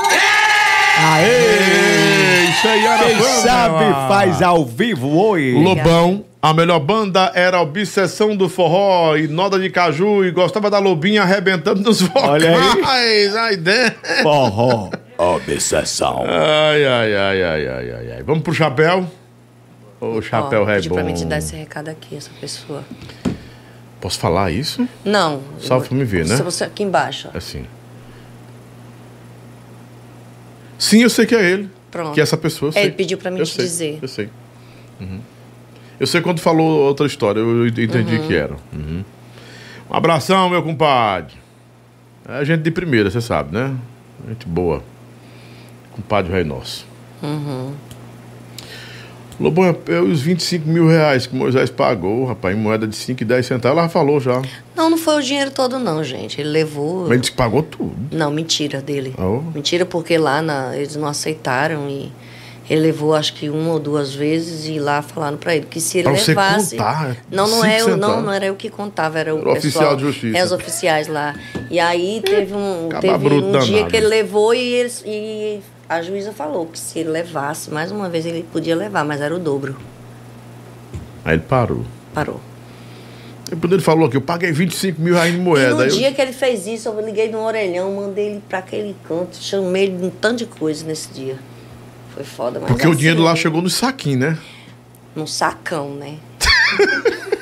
Aê! 0.98 2.46
Isso 2.50 2.66
aí 2.70 2.86
era 2.86 3.04
Quem 3.04 3.18
banda. 3.18 3.30
sabe 3.42 3.84
faz 4.08 4.42
ao 4.42 4.64
vivo, 4.66 5.14
oi. 5.14 5.62
Lobão, 5.62 6.24
a 6.42 6.54
melhor 6.54 6.80
banda 6.80 7.30
era 7.36 7.60
Obsessão 7.60 8.34
do 8.34 8.48
Forró 8.48 9.18
e 9.18 9.28
Noda 9.28 9.60
de 9.60 9.70
Caju 9.70 10.24
e 10.24 10.32
gostava 10.32 10.70
da 10.70 10.80
Lobinha 10.80 11.24
arrebentando 11.24 11.82
nos 11.82 12.02
vocais. 12.02 12.46
Olha 12.46 13.42
aí. 13.42 13.58
Dentro. 13.58 14.24
Forró. 14.24 14.90
Obsessão. 15.18 16.24
Ai, 16.26 16.86
ai, 16.86 17.14
ai, 17.14 17.44
ai, 17.44 17.68
ai, 17.68 17.92
ai, 17.92 18.12
ai. 18.14 18.24
Vamos 18.24 18.42
pro 18.42 18.54
chapéu? 18.54 19.06
O 20.14 20.22
chapéu 20.22 20.64
Ó, 20.64 20.70
é 20.70 20.76
pediu 20.76 20.90
bom. 20.90 20.96
pra 20.96 21.04
mim 21.04 21.14
te 21.14 21.26
dar 21.26 21.38
esse 21.38 21.56
recado 21.56 21.90
aqui, 21.90 22.16
essa 22.16 22.30
pessoa. 22.40 22.84
Posso 24.02 24.20
falar 24.20 24.52
isso? 24.52 24.88
Não. 25.04 25.42
Só 25.60 25.80
pra 25.80 25.96
me 25.96 26.04
ver, 26.04 26.26
né? 26.28 26.36
Você, 26.36 26.44
você 26.44 26.64
aqui 26.64 26.84
embaixo. 26.84 27.30
ó. 27.34 27.38
Assim. 27.38 27.66
Sim, 30.78 31.02
eu 31.04 31.10
sei 31.10 31.26
que 31.26 31.36
é 31.36 31.44
ele. 31.44 31.70
Pronto. 31.90 32.14
Que 32.14 32.20
é 32.20 32.24
essa 32.24 32.38
pessoa. 32.38 32.72
Ele 32.76 32.92
pediu 32.92 33.18
pra 33.18 33.32
mim 33.32 33.40
Eu 33.40 33.46
te 33.46 33.54
sei, 33.54 33.66
dizer. 33.66 34.00
Eu 34.02 34.08
sei. 34.08 34.30
Uhum. 35.00 35.20
Eu 36.00 36.06
sei 36.08 36.22
quando 36.22 36.40
falou 36.40 36.82
outra 36.88 37.06
história, 37.08 37.40
eu 37.40 37.66
entendi 37.68 38.18
Uhum. 38.18 38.28
que 38.28 38.36
era. 38.36 38.56
Uhum. 38.74 39.04
Um 39.90 39.96
abração, 39.96 40.50
meu 40.50 40.62
compadre. 40.62 41.34
É 42.28 42.44
gente 42.44 42.62
de 42.64 42.72
primeira, 42.72 43.10
você 43.10 43.22
sabe, 43.22 43.54
né? 43.56 43.74
Gente 44.28 44.46
boa. 44.48 44.84
Compadre 45.94 46.34
Rei 46.34 46.44
Nosso. 46.44 46.86
Uhum. 47.24 47.74
Lobão, 49.40 49.66
é, 49.66 49.76
é 49.94 50.00
os 50.00 50.22
25 50.22 50.68
mil 50.68 50.88
reais 50.88 51.28
que 51.28 51.36
Moisés 51.36 51.70
pagou, 51.70 52.26
rapaz, 52.26 52.56
em 52.56 52.60
moeda 52.60 52.88
de 52.88 52.96
5 52.96 53.22
e 53.22 53.26
10 53.26 53.46
centavos, 53.46 53.78
ela 53.78 53.90
falou 53.90 54.20
já. 54.20 54.42
Não, 54.76 54.90
não 54.90 54.98
foi 54.98 55.18
o 55.18 55.22
dinheiro 55.22 55.52
todo, 55.52 55.78
não, 55.78 56.04
gente. 56.04 56.40
Ele 56.40 56.50
levou. 56.50 57.02
Mas 57.02 57.12
ele 57.12 57.20
disse 57.20 57.32
que 57.32 57.38
pagou 57.38 57.62
tudo. 57.64 57.96
Não, 58.12 58.32
mentira 58.32 58.82
dele. 58.82 59.14
Oh. 59.18 59.42
Mentira 59.54 59.86
porque 59.86 60.18
lá 60.18 60.42
na- 60.42 60.76
eles 60.76 60.96
não 60.96 61.08
aceitaram 61.08 61.90
e 61.90 62.12
ele 62.70 62.82
levou 62.82 63.14
acho 63.14 63.34
que 63.36 63.48
uma 63.50 63.74
ou 63.74 63.80
duas 63.80 64.14
vezes 64.14 64.66
e 64.68 64.80
lá 64.80 65.02
falaram 65.02 65.38
pra 65.38 65.56
ele 65.56 65.68
que 65.70 65.80
se 65.80 66.00
ele 66.00 66.06
Pra 66.10 66.14
levasse. 66.14 66.76
contar, 66.78 67.16
não, 67.32 67.48
não 67.48 67.56
cinco 67.58 67.66
é 67.68 67.82
eu, 67.82 67.98
não, 67.98 68.22
não 68.24 68.32
era 68.34 68.46
eu 68.48 68.56
que 68.56 68.70
contava, 68.72 69.20
era 69.20 69.36
o, 69.36 69.40
Era 69.40 69.50
o 69.52 69.54
pessoal, 69.54 69.94
oficial 69.94 69.96
de 69.96 70.02
justiça. 70.02 70.38
É 70.38 70.44
os 70.44 70.52
oficiais 70.52 71.08
lá. 71.08 71.36
E 71.70 71.80
aí 71.80 72.22
teve 72.26 72.54
um, 72.56 72.88
Acaba 72.88 73.02
teve 73.20 73.36
um 73.36 73.60
dia 73.60 73.86
que 73.86 73.96
ele 73.96 74.08
levou 74.08 74.54
e, 74.54 74.60
eles, 74.60 75.04
e 75.06 75.60
a 75.88 76.02
juíza 76.02 76.32
falou 76.32 76.66
que 76.68 76.80
se 76.80 77.00
ele 77.00 77.10
levasse, 77.10 77.70
mais 77.72 77.92
uma 77.92 78.10
vez 78.10 78.26
ele 78.26 78.44
podia 78.52 78.76
levar, 78.76 79.04
mas 79.06 79.22
era 79.22 79.36
o 79.36 79.40
dobro. 79.40 79.76
Aí 81.24 81.34
ele 81.36 81.44
parou. 81.44 81.86
Parou. 82.14 82.40
E 83.52 83.56
quando 83.56 83.74
ele 83.74 83.82
falou 83.82 84.10
que 84.10 84.18
eu 84.18 84.22
paguei 84.22 84.52
25 84.52 85.00
mil 85.00 85.14
reais 85.14 85.34
em 85.34 85.38
E 85.38 85.42
moeda. 85.42 85.76
no 85.76 85.84
eu- 85.84 85.90
dia 85.90 86.12
que 86.12 86.20
ele 86.22 86.34
fez 86.34 86.66
isso, 86.66 86.90
eu 86.90 87.00
liguei 87.06 87.30
no 87.30 87.40
orelhão, 87.44 87.94
mandei 87.96 88.28
ele 88.32 88.44
pra 88.50 88.60
aquele 88.60 88.96
canto, 89.08 89.36
chamei 89.38 89.84
ele 89.84 89.98
de 89.98 90.06
um 90.06 90.10
tanto 90.10 90.38
de 90.38 90.46
coisa 90.48 90.84
nesse 90.86 91.10
dia. 91.10 91.38
Foi 92.16 92.24
foda, 92.24 92.60
mas 92.60 92.70
Porque 92.70 92.88
o 92.88 92.92
assim, 92.92 92.98
dinheiro 93.00 93.22
lá 93.22 93.36
chegou 93.36 93.62
no 93.62 93.70
saquinho, 93.70 94.20
né? 94.20 94.38
Num 95.16 95.28
sacão, 95.28 95.92
né? 95.96 96.16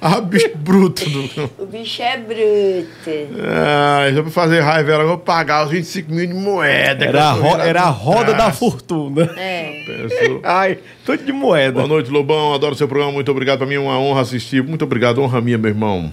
Ah, 0.00 0.20
bicho 0.20 0.50
bruto. 0.56 1.08
Do... 1.08 1.50
O 1.58 1.66
bicho 1.66 2.02
é 2.02 2.16
bruto. 2.18 3.10
Ah, 3.42 4.10
já 4.12 4.22
pra 4.22 4.30
fazer 4.30 4.60
raiva, 4.60 4.92
ela 4.92 5.04
vou 5.04 5.18
pagar 5.18 5.64
os 5.64 5.70
25 5.70 6.12
mil 6.12 6.26
de 6.26 6.34
moeda. 6.34 7.04
Era 7.04 7.24
a, 7.24 7.32
ro- 7.32 7.60
era 7.60 7.82
a 7.82 7.88
roda 7.90 8.34
da 8.34 8.50
fortuna. 8.52 9.30
É. 9.36 9.82
Pensou. 9.86 10.40
Ai, 10.44 10.78
tudo 11.04 11.24
de 11.24 11.32
moeda. 11.32 11.72
Boa 11.72 11.88
noite, 11.88 12.10
Lobão. 12.10 12.54
Adoro 12.54 12.74
seu 12.74 12.86
programa. 12.88 13.12
Muito 13.12 13.30
obrigado. 13.30 13.58
Pra 13.58 13.66
mim 13.66 13.74
é 13.74 13.80
uma 13.80 13.98
honra 13.98 14.20
assistir. 14.22 14.62
Muito 14.62 14.84
obrigado. 14.84 15.22
Honra 15.22 15.40
minha, 15.40 15.56
meu 15.58 15.70
irmão. 15.70 16.12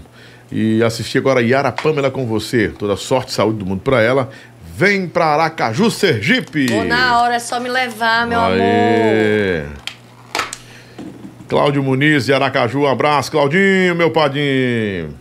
E 0.52 0.84
assistir 0.84 1.18
agora 1.18 1.42
Yara 1.42 1.72
Pamela 1.72 2.12
com 2.12 2.26
você. 2.26 2.70
Toda 2.70 2.96
sorte 2.96 3.30
e 3.30 3.34
saúde 3.34 3.60
do 3.60 3.66
mundo 3.66 3.82
pra 3.82 4.02
ela. 4.02 4.30
Vem 4.76 5.08
pra 5.08 5.26
Aracaju, 5.28 5.92
Sergipe. 5.92 6.68
Vou 6.68 6.84
na 6.84 7.22
hora, 7.22 7.36
é 7.36 7.40
só 7.40 7.60
me 7.60 7.70
levar, 7.70 8.26
meu 8.26 8.40
amor. 8.40 8.58
Cláudio 11.48 11.84
Muniz 11.84 12.26
de 12.26 12.34
Aracaju, 12.34 12.82
um 12.82 12.88
abraço. 12.88 13.32
Claudinho, 13.32 13.96
meu 13.96 14.12
padinho. 14.12 15.14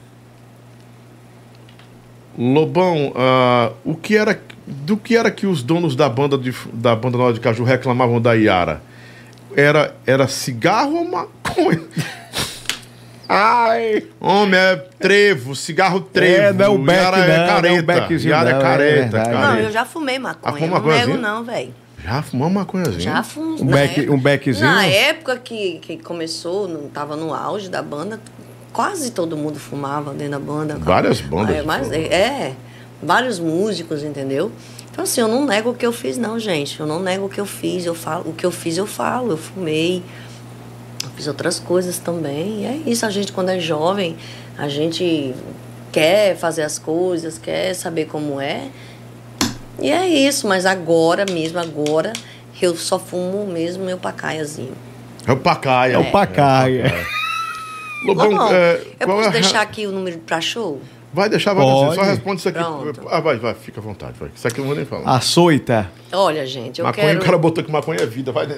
Lobão, 2.39 3.13
ah, 3.15 3.73
o 3.85 3.95
que 3.95 4.17
era, 4.17 4.41
do 4.67 4.97
que 4.97 5.17
era 5.17 5.31
que 5.31 5.47
os 5.47 5.63
donos 5.63 5.95
da 5.95 6.09
banda 6.09 6.39
de, 6.39 6.55
da 6.73 6.97
banda 6.97 7.19
Nova 7.19 7.33
de 7.33 7.41
Caju 7.41 7.63
reclamavam 7.65 8.21
da 8.21 8.35
Iara? 8.35 8.83
Era, 9.55 9.95
era 10.07 10.27
cigarro 10.29 10.97
ou 10.97 11.05
maconha? 11.05 11.83
Ai! 13.29 14.05
Homem, 14.21 14.59
é 14.59 14.77
trevo, 14.77 15.55
cigarro 15.55 16.01
trevo. 16.01 16.43
É, 16.43 16.53
não 16.53 16.65
é 16.65 16.69
o 16.69 16.79
beck, 16.79 16.97
Iara 16.99 17.17
não, 17.17 17.25
é 17.25 17.27
não 17.27 17.35
é 17.35 17.47
o 17.47 17.47
careta. 17.47 17.83
beckzinho, 17.83 18.31
Iara 18.31 18.51
é 18.51 18.53
não, 18.53 18.59
é 18.59 18.63
careta, 18.63 19.01
verdade. 19.01 19.31
Não, 19.31 19.41
careta. 19.41 19.63
eu 19.63 19.73
já 19.73 19.85
fumei 19.85 20.19
maconha. 20.19 20.67
Ah, 20.67 20.69
não 20.69 20.87
nego, 20.87 21.17
não, 21.19 21.45
velho. 21.45 21.75
Já 22.05 22.23
fumou 22.23 22.49
uma 22.49 22.61
maconhazinha? 22.61 23.01
Já 23.01 23.23
fumou. 23.23 23.61
Um 23.61 23.65
na 23.67 23.77
beck- 23.77 23.99
época- 24.01 24.13
um 24.15 24.19
beckzinho? 24.19 24.67
Na 24.67 24.87
época 24.87 25.37
que, 25.39 25.79
que 25.79 25.97
começou, 25.99 26.67
não 26.67 26.89
tava 26.89 27.17
no 27.17 27.33
auge 27.33 27.69
da 27.69 27.81
banda, 27.83 28.21
quase 28.73 29.11
todo 29.13 29.37
mundo 29.37 29.59
fumava 29.59 30.13
dentro 30.13 30.33
da 30.33 30.39
banda. 30.41 30.77
Várias 30.79 31.21
bandas 31.21 31.57
É, 31.57 31.63
mas, 31.63 31.93
é, 31.93 32.55
vários 33.03 33.39
músicos, 33.39 34.03
entendeu? 34.03 34.51
Então, 34.91 35.05
assim, 35.05 35.21
eu 35.21 35.29
não 35.29 35.47
nego 35.47 35.71
o 35.71 35.75
que 35.75 35.87
eu 35.87 35.93
fiz, 35.93 36.19
não, 36.19 36.39
gente. 36.39 36.79
Eu 36.79 36.87
não 36.87 37.01
nego 37.01 37.27
o 37.27 37.29
que 37.29 37.41
eu 37.41 37.47
fiz. 37.47 37.87
Eu 37.87 37.95
falo, 37.95 38.29
o 38.31 38.33
que 38.35 38.45
eu 38.45 38.51
fiz, 38.51 38.77
eu 38.77 38.87
falo. 38.87 39.31
Eu 39.33 39.37
fumei. 39.39 40.03
Eu 41.03 41.11
fiz 41.17 41.27
outras 41.29 41.59
coisas 41.59 41.99
também. 41.99 42.63
E 42.63 42.65
é 42.67 42.77
isso, 42.91 43.07
a 43.07 43.11
gente, 43.11 43.33
quando 43.33 43.49
é 43.51 43.59
jovem, 43.59 44.17
a 44.59 44.69
gente 44.69 45.35
quer 45.91 46.37
fazer 46.37 46.63
as 46.63 46.79
coisas, 46.79 47.39
quer 47.39 47.75
saber 47.75 48.05
como 48.07 48.41
é. 48.41 48.69
E 49.83 49.91
é 49.91 50.09
isso, 50.09 50.47
mas 50.47 50.65
agora 50.65 51.27
mesmo, 51.29 51.59
agora, 51.59 52.13
eu 52.61 52.77
só 52.77 53.01
fumo 53.01 53.45
mesmo 53.47 53.85
meu 53.85 53.99
pacaiazinho. 53.99 54.77
É 55.27 55.33
o 55.33 55.37
Pacaia. 55.37 55.95
É 55.95 55.99
o 55.99 56.11
Pacaia. 56.11 56.95
Lobão, 58.07 58.31
Lobão, 58.31 58.53
é, 58.53 58.81
eu 58.99 59.07
qual 59.07 59.19
posso 59.19 59.29
é 59.29 59.33
deixar 59.33 59.61
aqui 59.61 59.87
o 59.87 59.93
número 59.93 60.19
pra 60.19 60.41
show? 60.41 60.81
Vai 61.13 61.29
deixar, 61.29 61.53
vai 61.53 61.65
Pode. 61.65 61.95
Só 61.97 62.03
responde 62.03 62.39
isso 62.41 62.49
aqui. 62.49 62.59
Pronto. 62.59 63.09
Ah, 63.09 63.21
vai, 63.21 63.37
vai, 63.39 63.55
fica 63.55 63.81
à 63.81 63.83
vontade. 63.83 64.15
Vai. 64.19 64.31
Isso 64.35 64.47
aqui 64.49 64.59
eu 64.59 64.63
não 64.63 64.69
vou 64.69 64.77
nem 64.77 64.87
falar. 64.87 65.17
Açoita. 65.17 65.91
Olha, 66.13 66.47
gente, 66.47 66.81
eu 66.81 66.85
maconha, 66.85 67.07
quero... 67.09 67.21
o 67.21 67.25
cara 67.25 67.39
botou 67.39 67.63
que 67.63 67.71
maconha 67.71 68.01
é 68.01 68.07
vida, 68.07 68.33
vai. 68.33 68.49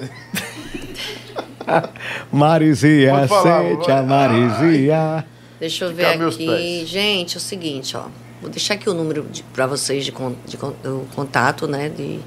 Marizia, 2.31 3.11
Pode 3.11 3.27
falar, 3.27 3.63
sente 3.63 3.87
vai. 3.87 3.97
a 3.97 4.03
Marizia. 4.03 5.25
Deixa 5.59 5.85
eu 5.85 5.93
ver 5.93 6.05
aqui. 6.05 6.85
Gente, 6.85 7.35
é 7.35 7.37
o 7.37 7.41
seguinte, 7.41 7.97
ó. 7.97 8.05
Vou 8.45 8.51
deixar 8.51 8.75
aqui 8.75 8.87
o 8.87 8.93
número 8.93 9.23
de, 9.23 9.41
para 9.41 9.65
vocês 9.65 10.05
de, 10.05 10.11
con- 10.11 10.35
de 10.45 10.55
o 10.55 11.07
contato, 11.15 11.67
né? 11.67 11.89
De, 11.89 12.19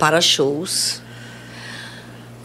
para 0.00 0.20
shows. 0.20 1.00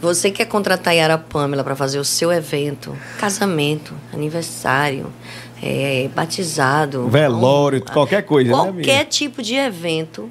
Você 0.00 0.30
quer 0.30 0.44
contratar 0.44 0.92
a 0.92 0.94
Yara 0.96 1.18
Pamela 1.18 1.64
para 1.64 1.74
fazer 1.74 1.98
o 1.98 2.04
seu 2.04 2.30
evento, 2.32 2.96
casamento, 3.18 3.94
aniversário, 4.14 5.12
é, 5.60 6.08
batizado, 6.14 7.08
Velório, 7.08 7.82
qualquer 7.82 8.22
coisa, 8.22 8.50
né, 8.50 8.56
qualquer 8.56 8.70
amiga? 9.00 9.04
tipo 9.06 9.42
de 9.42 9.56
evento, 9.56 10.30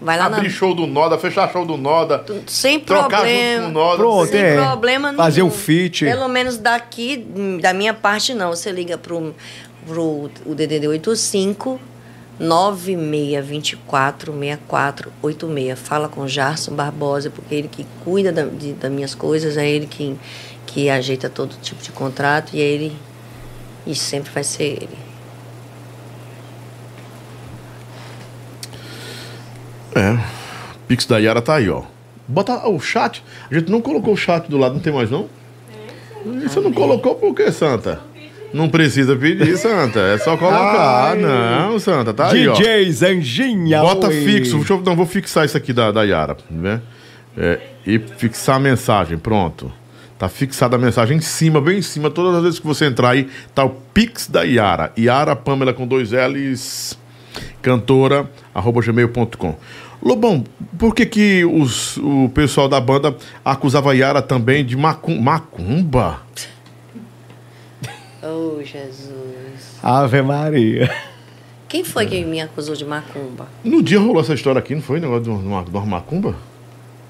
vai 0.00 0.16
lá 0.16 0.26
Abrir 0.26 0.44
na, 0.44 0.50
show 0.50 0.72
do 0.74 0.86
Noda, 0.86 1.18
fechar 1.18 1.50
show 1.50 1.64
do 1.66 1.76
Noda. 1.76 2.24
sem 2.46 2.78
problema. 2.78 3.66
o 3.66 3.70
Noda. 3.72 3.96
Pronto, 3.96 4.30
sem 4.30 4.40
é. 4.40 4.54
problema 4.54 5.12
Fazer 5.14 5.40
nenhum. 5.42 5.52
um 5.52 5.56
feat. 5.56 6.04
Pelo 6.04 6.28
menos 6.28 6.58
daqui, 6.58 7.16
da 7.60 7.72
minha 7.72 7.94
parte, 7.94 8.34
não. 8.34 8.50
Você 8.50 8.70
liga 8.70 8.96
pro, 8.98 9.34
pro 9.86 10.30
o 10.46 10.54
DDD 10.54 10.88
85 10.88 11.80
9624 12.38 14.32
6486. 14.32 15.78
Fala 15.78 16.08
com 16.08 16.22
o 16.22 16.28
Jarson 16.28 16.74
Barbosa, 16.74 17.30
porque 17.30 17.54
ele 17.54 17.68
que 17.68 17.86
cuida 18.04 18.32
da, 18.32 18.44
de, 18.44 18.72
das 18.72 18.90
minhas 18.90 19.14
coisas, 19.14 19.56
é 19.56 19.68
ele 19.68 19.86
que, 19.86 20.16
que 20.66 20.90
ajeita 20.90 21.28
todo 21.28 21.54
tipo 21.60 21.82
de 21.82 21.92
contrato 21.92 22.54
e 22.54 22.60
é 22.60 22.64
ele. 22.64 22.96
E 23.86 23.94
sempre 23.94 24.30
vai 24.32 24.44
ser 24.44 24.64
ele. 24.64 24.98
É. 29.94 30.18
Pix 30.88 31.04
da 31.06 31.18
Yara 31.18 31.42
tá 31.42 31.56
aí, 31.56 31.68
ó. 31.68 31.82
Bota 32.26 32.66
o 32.68 32.80
chat. 32.80 33.22
A 33.50 33.54
gente 33.54 33.70
não 33.70 33.80
colocou 33.80 34.14
o 34.14 34.16
chat 34.16 34.48
do 34.48 34.56
lado, 34.56 34.74
não 34.74 34.80
tem 34.80 34.92
mais, 34.92 35.10
não? 35.10 35.28
Você 36.24 36.60
não 36.60 36.72
colocou 36.72 37.16
por 37.16 37.34
quê, 37.34 37.50
Santa? 37.50 38.00
Não 38.52 38.68
precisa 38.68 39.16
pedir, 39.16 39.56
Santa. 39.56 40.00
É 40.00 40.18
só 40.18 40.36
colocar. 40.36 41.12
Ai. 41.12 41.18
não, 41.18 41.78
Santa, 41.78 42.12
tá 42.12 42.30
aí, 42.30 42.46
ó. 42.46 42.52
DJ 42.52 42.92
Zanjinha. 42.92 43.80
Bota 43.80 44.08
oi. 44.08 44.24
fixo. 44.24 44.56
Deixa 44.58 44.72
eu, 44.72 44.80
não, 44.80 44.94
vou 44.94 45.06
fixar 45.06 45.44
isso 45.44 45.56
aqui 45.56 45.72
da, 45.72 45.90
da 45.90 46.02
Yara, 46.02 46.36
né? 46.50 46.80
É, 47.36 47.58
e 47.86 47.98
fixar 47.98 48.56
a 48.56 48.60
mensagem, 48.60 49.16
pronto. 49.16 49.72
Tá 50.18 50.28
fixada 50.28 50.76
a 50.76 50.78
mensagem 50.78 51.16
em 51.16 51.20
cima, 51.20 51.60
bem 51.60 51.78
em 51.78 51.82
cima. 51.82 52.10
Todas 52.10 52.36
as 52.36 52.42
vezes 52.42 52.58
que 52.60 52.66
você 52.66 52.84
entrar 52.84 53.10
aí, 53.10 53.28
tá 53.54 53.64
o 53.64 53.70
Pix 53.70 54.28
da 54.28 54.42
Yara. 54.42 54.92
Yara 54.96 55.34
Pamela 55.34 55.72
com 55.72 55.86
dois 55.86 56.12
L's, 56.12 56.96
cantora, 57.60 58.30
arroba 58.54 58.80
gmail.com. 58.80 59.56
Lobão, 60.00 60.44
por 60.78 60.94
que 60.94 61.06
que 61.06 61.44
os, 61.44 61.96
o 61.96 62.28
pessoal 62.34 62.68
da 62.68 62.80
banda 62.80 63.16
acusava 63.44 63.92
a 63.92 63.94
Yara 63.94 64.20
também 64.20 64.64
de 64.64 64.76
macum, 64.76 65.20
macumba? 65.20 66.20
Oh, 68.22 68.62
Jesus. 68.62 69.78
Ave 69.82 70.22
Maria. 70.22 70.88
Quem 71.68 71.82
foi 71.82 72.06
que 72.06 72.24
me 72.24 72.40
acusou 72.40 72.76
de 72.76 72.84
macumba? 72.84 73.48
No 73.64 73.82
dia 73.82 73.98
rolou 73.98 74.20
essa 74.20 74.34
história 74.34 74.58
aqui, 74.58 74.74
não 74.74 74.82
foi? 74.82 75.00
Negócio 75.00 75.24
de 75.24 75.30
uma, 75.30 75.64
de 75.64 75.70
uma 75.70 75.86
macumba? 75.86 76.36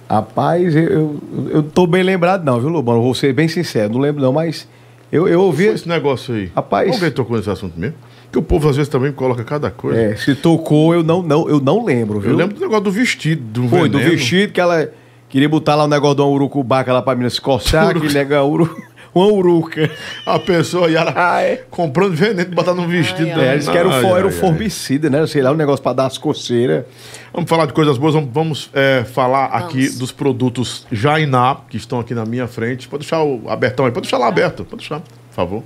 Rapaz, 0.08 0.74
eu, 0.74 0.82
eu, 0.82 1.20
eu 1.50 1.62
tô 1.62 1.86
bem 1.86 2.02
lembrado 2.02 2.44
não, 2.44 2.60
viu, 2.60 2.68
Lobão? 2.68 3.02
Vou 3.02 3.14
ser 3.14 3.32
bem 3.32 3.48
sincero, 3.48 3.92
não 3.92 4.00
lembro 4.00 4.22
não, 4.22 4.32
mas 4.32 4.68
eu, 5.10 5.26
eu 5.28 5.40
ouvi... 5.40 5.66
Foi 5.66 5.74
esse 5.74 5.88
negócio 5.88 6.34
aí. 6.34 6.50
Rapaz... 6.54 6.94
Alguém 6.94 7.10
tocou 7.10 7.36
nesse 7.36 7.50
assunto 7.50 7.78
mesmo? 7.78 7.96
Que 8.30 8.38
o 8.38 8.42
povo 8.42 8.68
às 8.68 8.76
vezes 8.76 8.88
também 8.88 9.12
coloca 9.12 9.44
cada 9.44 9.70
coisa. 9.70 10.00
É, 10.00 10.16
se 10.16 10.34
tocou, 10.34 10.94
eu 10.94 11.02
não, 11.02 11.22
não, 11.22 11.48
eu 11.48 11.60
não 11.60 11.84
lembro, 11.84 12.20
viu? 12.20 12.30
Eu 12.30 12.36
lembro 12.36 12.54
do 12.54 12.60
negócio 12.60 12.84
do 12.84 12.90
vestido, 12.90 13.42
do 13.42 13.68
Foi, 13.68 13.88
do 13.88 13.98
veneno. 13.98 14.16
vestido 14.16 14.52
que 14.52 14.60
ela 14.60 14.90
queria 15.28 15.48
botar 15.48 15.74
lá 15.74 15.84
o 15.84 15.88
negócio 15.88 16.16
de 16.16 16.22
uma 16.22 16.28
urucubaca 16.28 16.92
lá 16.92 17.02
pra 17.02 17.14
menina 17.14 17.28
se 17.28 17.40
coçar, 17.40 17.88
aquele 17.88 18.12
negócio, 18.12 18.50
uru, 18.50 18.82
uma 19.14 19.26
uruca. 19.26 19.90
A 20.24 20.38
pessoa 20.38 20.90
ia 20.90 21.02
lá 21.04 21.40
comprando 21.70 22.14
veneno, 22.14 22.50
botar 22.54 22.74
num 22.74 22.88
vestido. 22.88 23.40
É, 23.40 23.54
eles 23.54 23.68
que 23.68 23.76
era 23.76 23.88
o, 23.88 23.92
Ai, 23.92 24.00
for, 24.00 24.16
era 24.18 24.26
o 24.26 24.30
ai, 24.30 24.34
ai. 24.34 24.40
formicida, 24.40 25.10
né? 25.10 25.26
Sei 25.26 25.42
lá, 25.42 25.52
um 25.52 25.56
negócio 25.56 25.82
pra 25.82 25.92
dar 25.92 26.06
as 26.06 26.18
coceiras. 26.18 26.84
Vamos 27.32 27.48
falar 27.48 27.66
de 27.66 27.72
coisas 27.72 27.96
boas, 27.96 28.14
vamos, 28.14 28.30
vamos, 28.32 28.70
é, 28.72 29.04
falar 29.04 29.46
aqui 29.46 29.88
dos 29.90 30.12
produtos 30.12 30.86
Jainá, 30.90 31.56
que 31.68 31.76
estão 31.76 32.00
aqui 32.00 32.14
na 32.14 32.24
minha 32.24 32.46
frente. 32.46 32.88
Pode 32.88 33.02
deixar 33.02 33.22
o 33.22 33.48
abertão 33.48 33.86
aí, 33.86 33.92
pode 33.92 34.04
deixar 34.04 34.18
lá 34.18 34.28
aberto, 34.28 34.64
pode 34.64 34.80
deixar, 34.80 35.00
por 35.00 35.34
favor. 35.34 35.62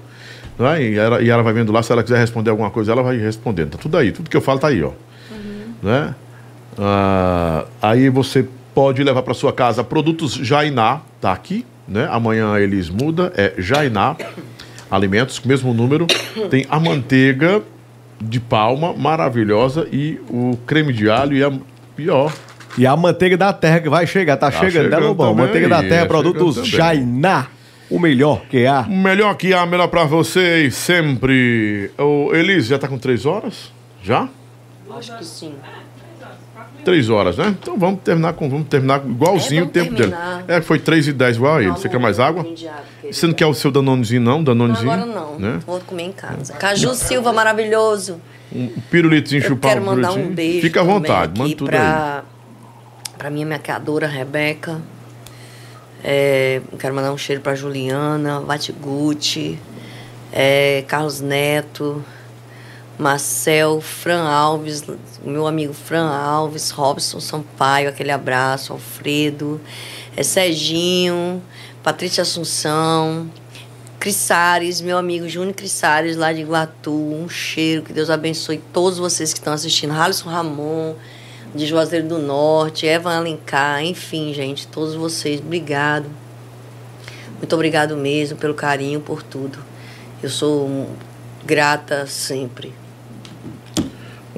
Né? 0.58 0.82
E, 0.82 0.98
ela, 0.98 1.20
e 1.22 1.28
ela 1.28 1.42
vai 1.42 1.52
vendo 1.52 1.72
lá, 1.72 1.82
se 1.82 1.92
ela 1.92 2.02
quiser 2.02 2.18
responder 2.18 2.50
alguma 2.50 2.70
coisa, 2.70 2.92
ela 2.92 3.02
vai 3.02 3.16
respondendo. 3.16 3.70
Tá 3.70 3.78
tudo 3.78 3.96
aí, 3.96 4.12
tudo 4.12 4.30
que 4.30 4.36
eu 4.36 4.40
falo 4.40 4.58
tá 4.58 4.68
aí, 4.68 4.82
ó. 4.82 4.92
Né? 5.82 6.14
Ah, 6.78 7.64
aí 7.80 8.08
você 8.08 8.46
pode 8.74 9.02
levar 9.02 9.22
para 9.22 9.34
sua 9.34 9.52
casa 9.52 9.82
produtos 9.82 10.34
Jainá, 10.34 11.00
tá 11.20 11.32
aqui, 11.32 11.64
né? 11.88 12.08
Amanhã 12.10 12.58
eles 12.58 12.88
mudam, 12.88 13.30
é 13.36 13.54
Jainá 13.58 14.16
Alimentos, 14.90 15.40
mesmo 15.40 15.74
número. 15.74 16.06
Tem 16.50 16.66
a 16.70 16.78
manteiga 16.78 17.62
de 18.20 18.40
palma 18.40 18.92
maravilhosa 18.92 19.86
e 19.92 20.20
o 20.28 20.56
creme 20.66 20.92
de 20.92 21.10
alho 21.10 21.36
e 21.36 21.44
a 21.44 21.52
e 21.98 22.10
ó, 22.10 22.30
E 22.78 22.86
a 22.86 22.94
manteiga 22.96 23.36
da 23.36 23.52
terra 23.52 23.80
que 23.80 23.88
vai 23.88 24.06
chegar, 24.06 24.36
tá, 24.36 24.50
Tá 24.50 24.60
chegando, 24.60 24.90
né, 24.90 24.96
Lobão? 24.98 25.30
também, 25.30 25.46
Manteiga 25.46 25.68
da 25.68 25.82
terra, 25.82 26.02
é, 26.02 26.04
produtos. 26.04 26.66
Jainá, 26.66 27.46
o 27.90 27.98
melhor 27.98 28.42
que 28.50 28.66
há. 28.66 28.82
O 28.82 28.96
melhor 28.96 29.34
que 29.34 29.54
há, 29.54 29.64
melhor 29.64 29.88
pra 29.88 30.04
vocês, 30.04 30.74
sempre. 30.74 31.90
O 31.98 32.34
Elise, 32.34 32.68
já 32.68 32.78
tá 32.78 32.86
com 32.86 32.98
três 32.98 33.24
horas? 33.24 33.72
Já? 34.02 34.28
Acho 34.96 35.16
que 35.18 35.24
sim. 35.24 35.54
Três 36.86 37.10
horas, 37.10 37.36
né? 37.36 37.54
Então 37.60 37.76
vamos 37.76 38.00
terminar 38.02 38.32
com. 38.34 38.48
Vamos 38.48 38.68
terminar 38.68 39.04
igualzinho 39.04 39.62
É, 39.62 39.66
o 39.66 39.68
tempo 39.68 39.96
terminar. 39.96 40.42
dele. 40.44 40.58
É, 40.58 40.60
foi 40.62 40.78
três 40.78 41.08
e 41.08 41.12
dez 41.12 41.34
igual 41.36 41.56
a 41.56 41.60
ele. 41.62 41.72
Você 41.72 41.88
quer 41.88 41.98
mais 41.98 42.20
água? 42.20 42.46
Você 43.10 43.26
não 43.26 43.34
quer 43.34 43.46
o 43.46 43.54
seu 43.54 43.72
danonezinho, 43.72 44.20
não? 44.22 44.42
Danonezinho? 44.44 44.92
Agora 44.92 45.04
não. 45.04 45.36
Né? 45.36 45.58
Vou 45.66 45.80
comer 45.80 46.04
em 46.04 46.12
casa. 46.12 46.52
Caju 46.52 46.94
Silva, 46.94 47.32
maravilhoso. 47.32 48.20
Um 48.54 48.68
pirulitinho 48.88 49.42
Eu 49.42 49.48
chupar 49.48 49.72
quero 49.72 49.84
mandar 49.84 50.12
um 50.12 50.28
beijo. 50.32 50.60
Fica 50.60 50.80
à 50.80 50.84
vontade, 50.84 51.36
manda 51.36 51.56
tudo 51.56 51.68
pra, 51.68 52.22
Pra 53.18 53.30
minha 53.30 53.44
maquiadora, 53.46 54.06
Rebeca. 54.06 54.80
É, 56.04 56.60
quero 56.78 56.94
mandar 56.94 57.12
um 57.12 57.18
cheiro 57.18 57.42
pra 57.42 57.56
Juliana, 57.56 58.38
Vatiguti. 58.40 59.58
é, 60.32 60.84
Carlos 60.86 61.20
Neto, 61.20 62.04
Marcel, 62.98 63.80
Fran 63.80 64.22
Alves, 64.22 64.84
meu 65.22 65.46
amigo 65.46 65.74
Fran 65.74 66.08
Alves, 66.08 66.70
Robson 66.70 67.20
Sampaio, 67.20 67.90
aquele 67.90 68.10
abraço, 68.10 68.72
Alfredo, 68.72 69.60
é, 70.16 70.22
Serginho, 70.22 71.42
Patrícia 71.82 72.22
Assunção, 72.22 73.30
Crissares, 74.00 74.80
meu 74.80 74.96
amigo 74.96 75.28
Júnior 75.28 75.54
Crissares, 75.54 76.16
lá 76.16 76.32
de 76.32 76.40
Iguatu, 76.40 76.92
um 76.92 77.28
cheiro, 77.28 77.82
que 77.82 77.92
Deus 77.92 78.08
abençoe 78.08 78.62
todos 78.72 78.98
vocês 78.98 79.32
que 79.32 79.40
estão 79.40 79.52
assistindo, 79.52 79.92
Halisson 79.92 80.30
Ramon, 80.30 80.94
de 81.54 81.66
Juazeiro 81.66 82.08
do 82.08 82.18
Norte, 82.18 82.86
Evan 82.86 83.18
Alencar, 83.18 83.82
enfim, 83.84 84.32
gente, 84.32 84.66
todos 84.68 84.94
vocês, 84.94 85.40
obrigado. 85.40 86.06
Muito 87.38 87.52
obrigado 87.54 87.94
mesmo 87.94 88.38
pelo 88.38 88.54
carinho, 88.54 89.00
por 89.00 89.22
tudo. 89.22 89.58
Eu 90.22 90.30
sou 90.30 90.88
grata 91.44 92.06
sempre. 92.06 92.85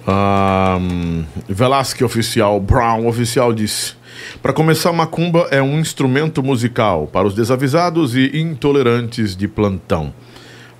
Um, 0.08 1.24
Velasque 1.46 2.02
Oficial, 2.02 2.58
Brown 2.60 3.06
Oficial 3.06 3.52
disse: 3.52 3.92
Para 4.40 4.54
começar, 4.54 4.90
macumba 4.90 5.48
é 5.50 5.60
um 5.60 5.78
instrumento 5.78 6.42
musical 6.42 7.06
para 7.06 7.26
os 7.26 7.34
desavisados 7.34 8.16
e 8.16 8.38
intolerantes 8.38 9.36
de 9.36 9.46
plantão. 9.46 10.14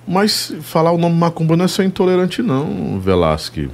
Mas 0.07 0.51
falar 0.61 0.91
o 0.91 0.97
nome 0.97 1.15
macumba 1.15 1.55
não 1.55 1.65
é 1.65 1.67
só 1.67 1.83
intolerante, 1.83 2.41
não, 2.41 2.99
Velasque. 2.99 3.69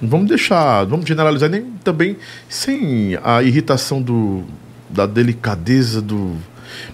Vamos 0.00 0.28
deixar, 0.28 0.84
vamos 0.84 1.04
generalizar, 1.04 1.50
nem 1.50 1.64
também 1.84 2.16
sem 2.48 3.18
a 3.22 3.42
irritação 3.42 4.00
do, 4.00 4.44
da 4.88 5.04
delicadeza 5.04 6.00
do 6.00 6.34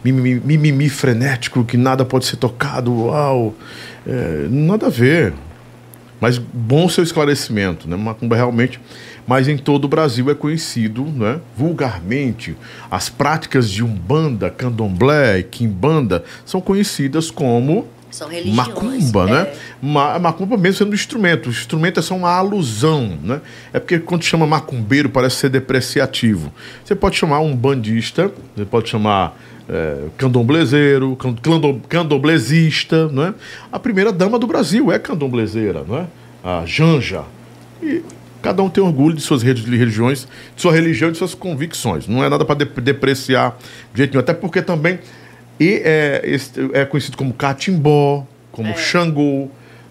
mimimi, 0.05 0.41
mimimi 0.45 0.89
frenético 0.89 1.65
que 1.65 1.77
nada 1.77 2.05
pode 2.05 2.27
ser 2.27 2.37
tocado, 2.37 2.93
uau. 2.93 3.55
É, 4.05 4.49
nada 4.51 4.87
a 4.87 4.91
ver. 4.91 5.33
Mas 6.23 6.39
bom 6.39 6.89
seu 6.89 7.03
esclarecimento, 7.03 7.91
né? 7.91 7.97
Macumba 7.97 8.37
realmente, 8.37 8.81
mas 9.27 9.49
em 9.49 9.57
todo 9.59 9.87
o 9.87 9.89
Brasil 9.89 10.31
é 10.31 10.35
conhecido, 10.37 11.05
né? 11.05 11.41
Vulgarmente, 11.57 12.57
as 12.89 13.09
práticas 13.09 13.69
de 13.69 13.83
umbanda, 13.83 14.49
candomblé 14.49 15.41
e 15.41 15.43
quimbanda 15.43 16.23
são 16.45 16.61
conhecidas 16.61 17.29
como 17.29 17.89
são 18.09 18.29
religiões. 18.29 18.57
Macumba, 18.57 19.29
é. 19.29 19.33
né? 19.33 19.53
Ma 19.83 20.19
macumba 20.21 20.57
mesmo 20.57 20.79
sendo 20.79 20.93
um 20.93 20.95
instrumento. 20.95 21.47
O 21.47 21.51
instrumento 21.51 21.99
é 21.99 22.03
só 22.03 22.15
uma 22.15 22.31
alusão, 22.31 23.19
né? 23.21 23.41
É 23.73 23.81
porque 23.81 23.99
quando 23.99 24.23
chama 24.23 24.47
macumbeiro 24.47 25.09
parece 25.09 25.37
ser 25.37 25.49
depreciativo. 25.49 26.53
Você 26.85 26.95
pode 26.95 27.17
chamar 27.17 27.41
um 27.41 27.57
bandista, 27.57 28.31
você 28.55 28.65
pode 28.65 28.89
chamar 28.89 29.37
é, 29.69 30.05
candomblezeiro, 30.17 31.17
candomblesista, 31.89 33.09
né? 33.09 33.35
A 33.71 33.79
primeira 33.79 34.13
dama 34.13 34.39
do 34.39 34.47
Brasil 34.47 34.91
é 34.91 34.99
candomblezeira, 34.99 35.85
né? 35.89 36.07
A 36.43 36.65
Janja. 36.67 37.25
E 37.83 38.03
cada 38.41 38.63
um 38.63 38.69
tem 38.69 38.83
orgulho 38.83 39.15
de 39.15 39.23
suas 39.23 39.43
religiões, 39.43 40.27
de 40.55 40.63
sua 40.63 40.73
religião 40.73 41.09
e 41.09 41.13
de 41.13 41.19
suas 41.19 41.35
convicções. 41.35 42.09
Não 42.09 42.25
é 42.25 42.29
nada 42.29 42.45
para 42.45 42.57
depreciar 42.57 43.57
de 43.93 43.99
jeito 43.99 44.13
nenhum. 44.13 44.21
Até 44.21 44.35
porque 44.35 44.61
também 44.61 44.99
e 45.63 45.81
é, 45.85 46.23
é 46.73 46.85
conhecido 46.85 47.17
como 47.17 47.33
catimbó, 47.33 48.27
como 48.51 48.69
é. 48.69 48.77
xangô. 48.77 49.49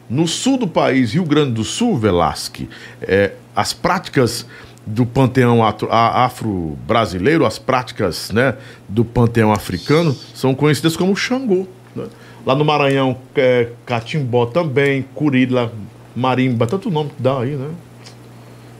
No 0.09 0.27
sul 0.27 0.57
do 0.57 0.67
país, 0.67 1.13
Rio 1.13 1.23
Grande 1.23 1.53
do 1.53 1.63
Sul, 1.63 1.97
Velasque, 1.97 2.67
é, 3.01 3.31
as 3.55 3.71
práticas 3.71 4.45
do 4.85 5.05
panteão 5.05 5.59
afro-brasileiro, 5.63 7.45
as 7.45 7.59
práticas 7.59 8.31
né, 8.31 8.55
do 8.89 9.05
panteão 9.05 9.51
africano, 9.51 10.15
são 10.33 10.55
conhecidas 10.55 10.97
como 10.97 11.15
Xangô. 11.15 11.67
Né? 11.95 12.05
Lá 12.45 12.55
no 12.55 12.65
Maranhão, 12.65 13.17
é, 13.35 13.69
Catimbó 13.85 14.45
também, 14.47 15.05
Curila, 15.13 15.71
Marimba, 16.15 16.65
tanto 16.65 16.89
nome 16.89 17.11
que 17.11 17.21
dá 17.21 17.39
aí, 17.39 17.51
né? 17.51 17.69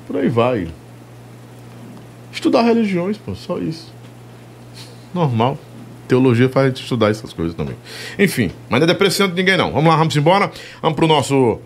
Por 0.07 0.17
aí 0.17 0.27
vai. 0.27 0.67
Estudar 2.31 2.63
religiões, 2.63 3.17
pô, 3.17 3.35
só 3.35 3.59
isso. 3.59 3.93
Normal 5.13 5.57
teologia 6.11 6.49
faz 6.49 6.73
estudar 6.77 7.09
essas 7.09 7.31
coisas 7.31 7.55
também. 7.55 7.75
Enfim, 8.19 8.51
mas 8.69 8.81
não 8.81 8.83
é 8.83 8.87
depreciando 8.87 9.33
ninguém 9.33 9.55
não. 9.55 9.71
Vamos 9.71 9.89
lá, 9.89 9.95
vamos 9.95 10.13
embora. 10.17 10.51
Vamos 10.81 10.97
pro 10.97 11.07
nosso 11.07 11.57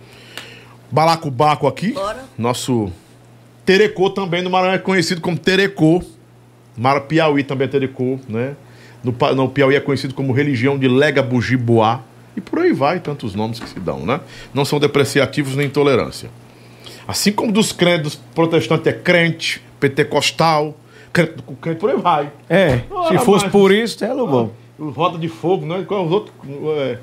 balacobaco 0.88 1.66
aqui. 1.66 1.92
Bora. 1.92 2.24
Nosso 2.38 2.92
Terecô 3.66 4.08
também 4.08 4.42
no 4.42 4.48
Maranhão 4.48 4.76
é 4.76 4.78
conhecido 4.78 5.20
como 5.20 5.36
Terecô. 5.36 6.00
Mara 6.76 7.00
Piauí 7.00 7.42
também 7.42 7.66
é 7.66 7.68
Terecô, 7.68 8.18
né? 8.28 8.54
No, 9.02 9.12
no 9.34 9.48
Piauí 9.48 9.74
é 9.74 9.80
conhecido 9.80 10.14
como 10.14 10.32
religião 10.32 10.78
de 10.78 10.86
Lega 10.86 11.20
Bujiboá. 11.20 12.00
E 12.36 12.40
por 12.40 12.60
aí 12.60 12.72
vai, 12.72 13.00
tantos 13.00 13.34
nomes 13.34 13.58
que 13.58 13.68
se 13.68 13.80
dão, 13.80 14.06
né? 14.06 14.20
Não 14.54 14.64
são 14.64 14.78
depreciativos 14.78 15.56
nem 15.56 15.66
intolerância. 15.66 16.30
Assim 17.08 17.32
como 17.32 17.50
dos 17.50 17.72
crentes, 17.72 18.02
dos 18.02 18.14
protestantes 18.34 18.86
é 18.86 18.92
crente, 18.92 19.62
pentecostal, 19.80 20.76
crente, 21.12 21.80
por 21.80 21.90
aí 21.90 21.96
vai. 21.96 22.30
É, 22.48 22.82
se 23.08 23.18
fosse 23.18 23.44
mais, 23.44 23.52
por 23.52 23.72
isso, 23.72 24.04
é 24.04 24.14
bom. 24.14 24.52
Roda 24.78 25.18
de 25.18 25.28
fogo, 25.28 25.66
né? 25.66 25.84
Qual 25.88 26.02
é 26.02 26.06
os 26.06 26.12
outros? 26.12 26.34
É, 26.78 26.98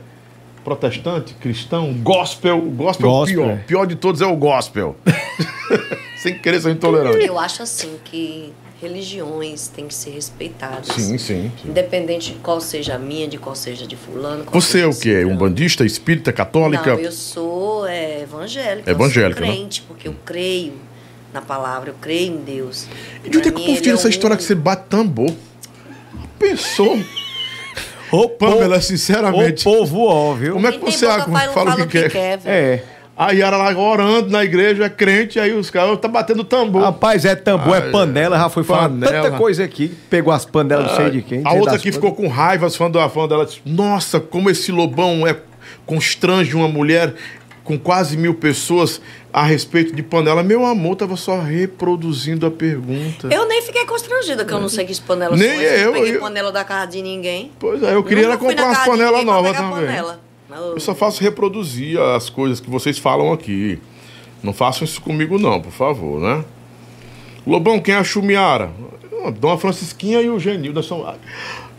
protestante, 0.64 1.34
cristão, 1.34 1.92
gospel. 1.94 2.60
O 2.60 2.70
gospel, 2.70 3.10
gospel. 3.10 3.42
é 3.42 3.46
o 3.46 3.48
pior. 3.48 3.56
O 3.56 3.64
pior 3.66 3.86
de 3.88 3.96
todos 3.96 4.22
é 4.22 4.26
o 4.26 4.36
gospel. 4.36 4.96
Sem 6.24 6.40
querer 6.40 6.62
ser 6.62 6.72
intolerante. 6.72 7.26
Eu 7.26 7.38
acho 7.38 7.62
assim 7.62 8.00
que 8.06 8.54
religiões 8.82 9.68
têm 9.68 9.90
que 9.90 9.94
ser 9.94 10.12
respeitadas. 10.12 10.88
Sim, 10.88 11.18
sim, 11.18 11.18
sim. 11.18 11.52
Independente 11.66 12.32
de 12.32 12.40
qual 12.40 12.62
seja 12.62 12.96
a 12.96 12.98
minha, 12.98 13.28
de 13.28 13.38
qual 13.38 13.54
seja 13.54 13.86
de 13.86 13.98
fulano. 13.98 14.46
Você 14.50 14.80
é 14.80 14.88
o 14.88 14.96
quê? 14.96 15.26
Um 15.26 15.36
bandista, 15.36 15.86
espírita, 15.86 16.32
católica? 16.32 16.94
Não, 16.94 17.00
eu 17.02 17.12
sou 17.12 17.86
é, 17.86 18.22
evangélica. 18.22 18.90
Evangélica. 18.90 19.42
Eu 19.42 19.46
sou 19.46 19.56
crente, 19.56 19.82
né? 19.82 19.88
porque 19.90 20.08
eu 20.08 20.16
creio 20.24 20.76
na 21.34 21.42
palavra, 21.42 21.90
eu 21.90 21.96
creio 22.00 22.32
em 22.32 22.38
Deus. 22.38 22.88
E 23.22 23.30
de 23.30 23.38
onde 23.38 23.50
é 23.50 23.52
que 23.52 23.62
o 23.62 23.66
povo 23.66 23.82
tira 23.82 23.98
é 23.98 24.00
essa 24.00 24.08
história 24.08 24.38
que 24.38 24.44
você 24.44 24.56
bate 24.56 24.84
tambor? 24.88 25.30
Pensou? 26.40 27.04
Ô, 28.10 28.30
Pamela, 28.30 28.80
sinceramente. 28.80 29.68
O 29.68 29.72
povo 29.74 30.06
óbvio. 30.06 30.54
Como 30.54 30.68
é 30.68 30.72
que 30.72 30.78
você 30.78 31.06
fala, 31.06 31.52
fala, 31.52 31.74
o 31.74 31.78
que, 31.80 31.86
que 31.86 32.10
quer? 32.10 32.10
quer 32.10 32.40
é. 32.46 32.93
A 33.16 33.32
Yara 33.32 33.58
lá 33.58 33.78
orando 33.78 34.32
na 34.32 34.44
igreja, 34.44 34.86
é 34.86 34.90
crente, 34.90 35.40
aí 35.40 35.54
os 35.54 35.70
caras 35.70 36.00
tá 36.00 36.08
batendo 36.08 36.44
tambor. 36.44 36.82
Rapaz, 36.82 37.26
é 37.26 37.36
tambor, 37.36 37.78
é 37.78 37.82
panela, 37.92 38.38
já 38.38 38.50
foi 38.50 38.64
falando 38.64 39.06
tanta 39.06 39.32
coisa 39.32 39.64
aqui. 39.64 39.96
Pegou 40.10 40.34
as 40.34 40.46
panelas, 40.46 40.88
não 40.88 40.96
sei 40.96 41.10
de 41.12 41.22
quem. 41.22 41.42
A 41.46 41.54
outra 41.54 41.76
aqui 41.76 41.92
ficou 41.92 42.14
com 42.16 42.28
raiva, 42.28 42.66
as 42.66 42.76
fãs 42.76 42.92
da 42.92 43.08
fã 43.10 43.28
dela 43.28 43.46
disse, 43.46 43.62
Nossa, 43.66 44.20
como 44.20 44.50
esse 44.50 44.72
lobão 44.72 45.28
é 45.28 45.38
constrange 45.86 46.56
uma 46.56 46.68
mulher 46.68 47.14
com 47.64 47.78
quase 47.80 48.18
mil 48.18 48.34
pessoas 48.34 49.00
a 49.32 49.44
respeito 49.44 49.96
de 49.96 50.04
panela. 50.04 50.44
Meu 50.44 50.66
amor, 50.66 50.96
tava 50.96 51.16
só 51.16 51.40
reproduzindo 51.40 52.46
a 52.46 52.52
pergunta. 52.52 53.30
Eu 53.32 53.48
nem 53.48 53.62
fiquei 53.62 53.86
constrangida, 53.86 54.44
que 54.44 54.54
eu 54.54 54.60
não 54.60 54.70
sei 54.70 54.86
que 54.86 55.02
panela 55.02 55.36
nem 55.36 55.50
eu, 55.50 55.62
eu. 55.62 55.86
não 55.86 55.94
peguei 55.94 56.16
eu, 56.16 56.20
panela 56.20 56.52
da 56.52 56.64
casa 56.64 56.88
de 56.88 57.02
ninguém. 57.02 57.52
Pois 57.60 57.82
é, 57.84 57.94
eu 57.94 58.04
queria 58.04 58.36
comprar 58.38 58.66
umas 58.66 58.86
panelas 58.86 59.24
novas 59.24 59.56
também. 59.56 59.86
Panela. 59.86 60.20
Eu 60.50 60.80
só 60.80 60.94
faço 60.94 61.22
reproduzir 61.22 62.00
as 62.00 62.30
coisas 62.30 62.60
que 62.60 62.70
vocês 62.70 62.98
falam 62.98 63.32
aqui. 63.32 63.80
Não 64.44 64.54
façam 64.54 64.84
isso 64.84 65.02
comigo 65.02 65.40
não, 65.40 65.62
por 65.62 65.72
favor, 65.72 66.20
né? 66.20 66.44
Lobão, 67.46 67.80
quem 67.80 67.96
é 67.96 67.98
a 67.98 68.04
Chumiara? 68.04 68.72
Dona 69.40 69.58
Francisquinha 69.58 70.22
e 70.22 70.30
o 70.30 70.40
Genil. 70.40 70.74
Nós 70.74 70.86
somos... 70.86 71.16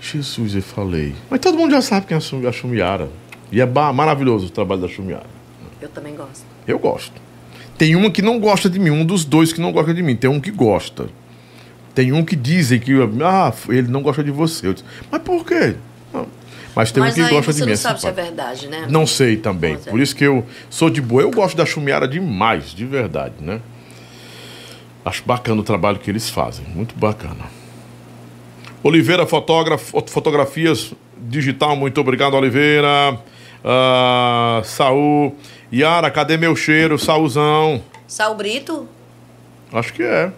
Jesus, 0.00 0.54
eu 0.54 0.62
falei. 0.62 1.14
Mas 1.30 1.40
todo 1.40 1.56
mundo 1.56 1.70
já 1.70 1.82
sabe 1.82 2.06
quem 2.06 2.14
é 2.16 2.48
a 2.48 2.52
Chumiara. 2.52 3.10
E 3.52 3.60
é 3.60 3.66
maravilhoso 3.66 4.46
o 4.46 4.50
trabalho 4.50 4.80
da 4.80 4.88
Chumiara. 4.88 5.26
Eu 5.80 5.88
também 5.88 6.14
gosto. 6.14 6.44
Eu 6.66 6.78
gosto. 6.78 7.12
Tem 7.76 7.94
uma 7.94 8.10
que 8.10 8.22
não 8.22 8.38
gosta 8.38 8.70
de 8.70 8.78
mim, 8.78 8.90
um 8.90 9.04
dos 9.04 9.24
dois 9.24 9.52
que 9.52 9.60
não 9.60 9.72
gosta 9.72 9.92
de 9.92 10.02
mim. 10.02 10.16
Tem 10.16 10.30
um 10.30 10.40
que 10.40 10.50
gosta. 10.50 11.08
Tem 11.94 12.12
um 12.12 12.24
que 12.24 12.34
dizem 12.34 12.80
que 12.80 12.92
ah, 13.24 13.52
ele 13.68 13.88
não 13.88 14.02
gosta 14.02 14.22
de 14.22 14.30
você. 14.30 14.72
Disse, 14.72 14.84
Mas 15.10 15.22
por 15.22 15.44
quê? 15.44 15.76
Não. 16.12 16.26
Mas 16.74 16.90
tem 16.90 17.02
Mas 17.02 17.16
um 17.16 17.24
que 17.24 17.30
gosta 17.30 17.52
de 17.52 17.60
mim. 17.60 17.64
Você 17.66 17.70
não 17.70 17.76
sabe 17.76 18.00
se 18.00 18.06
é 18.06 18.12
verdade, 18.12 18.68
né? 18.68 18.86
Não 18.88 19.06
sei 19.06 19.36
também. 19.36 19.74
É. 19.74 19.90
Por 19.90 20.00
isso 20.00 20.14
que 20.14 20.24
eu 20.24 20.44
sou 20.68 20.90
de 20.90 21.00
boa. 21.00 21.22
Eu 21.22 21.30
gosto 21.30 21.56
da 21.56 21.64
Chumiara 21.64 22.08
demais, 22.08 22.74
de 22.74 22.84
verdade, 22.84 23.34
né? 23.40 23.60
Acho 25.04 25.22
bacana 25.24 25.60
o 25.60 25.64
trabalho 25.64 25.98
que 25.98 26.10
eles 26.10 26.28
fazem. 26.28 26.64
Muito 26.66 26.94
bacana. 26.96 27.44
Oliveira 28.82 29.26
Fotógrafo, 29.26 30.02
Fotografias 30.08 30.92
Digital, 31.16 31.76
muito 31.76 32.00
obrigado, 32.00 32.34
Oliveira. 32.34 33.18
Uh, 33.64 34.64
Saul. 34.64 35.36
Yara, 35.72 36.10
cadê 36.10 36.36
meu 36.36 36.54
cheiro? 36.54 36.98
Saulzão. 36.98 37.82
Saul 38.06 38.34
Brito? 38.34 38.88
Acho 39.72 39.92
que 39.92 40.02
é. 40.02 40.30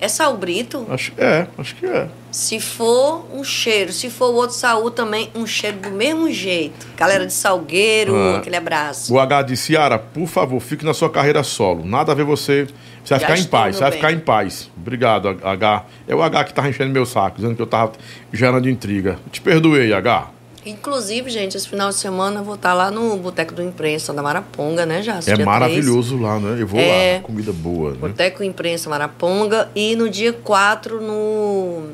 É 0.00 0.08
Saul 0.08 0.36
Brito? 0.36 0.86
Acho, 0.90 1.12
é, 1.16 1.46
acho 1.56 1.74
que 1.76 1.86
é. 1.86 2.08
Se 2.30 2.58
for 2.58 3.26
um 3.32 3.44
cheiro, 3.44 3.92
se 3.92 4.10
for 4.10 4.26
o 4.26 4.34
outro 4.34 4.56
Saul 4.56 4.90
também, 4.90 5.30
um 5.34 5.46
cheiro 5.46 5.78
do 5.78 5.90
mesmo 5.90 6.30
jeito. 6.30 6.86
Galera 6.96 7.26
de 7.26 7.32
Salgueiro, 7.32 8.14
ah. 8.14 8.38
aquele 8.38 8.56
abraço. 8.56 9.14
O 9.14 9.20
H 9.20 9.42
disse, 9.42 9.72
Yara, 9.72 9.98
por 9.98 10.26
favor, 10.26 10.60
fique 10.60 10.84
na 10.84 10.92
sua 10.92 11.08
carreira 11.08 11.42
solo. 11.42 11.84
Nada 11.84 12.12
a 12.12 12.14
ver 12.14 12.24
você. 12.24 12.66
Você 13.04 13.14
vai 13.14 13.20
Já 13.20 13.26
ficar 13.26 13.38
em 13.38 13.44
paz, 13.44 13.76
você 13.76 13.82
vai 13.82 13.92
ficar 13.92 14.12
em 14.12 14.18
paz. 14.18 14.70
Obrigado, 14.76 15.38
H. 15.42 15.84
É 16.08 16.14
o 16.14 16.22
H 16.22 16.44
que 16.44 16.54
tá 16.54 16.68
enchendo 16.68 16.90
meu 16.90 17.04
saco, 17.04 17.36
dizendo 17.36 17.54
que 17.54 17.62
eu 17.62 17.66
tava 17.66 17.92
gerando 18.32 18.68
intriga. 18.68 19.18
Te 19.30 19.40
perdoei, 19.40 19.92
H. 19.92 20.30
Inclusive, 20.66 21.28
gente, 21.30 21.56
esse 21.56 21.68
final 21.68 21.90
de 21.90 21.96
semana 21.96 22.40
eu 22.40 22.44
vou 22.44 22.54
estar 22.54 22.72
lá 22.72 22.90
no 22.90 23.16
Boteco 23.18 23.52
do 23.54 23.62
Imprensa 23.62 24.12
da 24.14 24.22
Maraponga, 24.22 24.86
né, 24.86 25.02
já? 25.02 25.20
É 25.26 25.44
maravilhoso 25.44 26.16
lá, 26.18 26.40
né? 26.40 26.56
Eu 26.60 26.66
vou 26.66 26.80
É. 26.80 27.16
lá, 27.16 27.22
comida 27.22 27.52
boa. 27.52 27.90
Né? 27.92 27.98
Boteco 28.00 28.42
Imprensa 28.42 28.88
Maraponga. 28.88 29.68
E 29.74 29.94
no 29.94 30.08
dia 30.08 30.32
4 30.32 31.02
no 31.02 31.90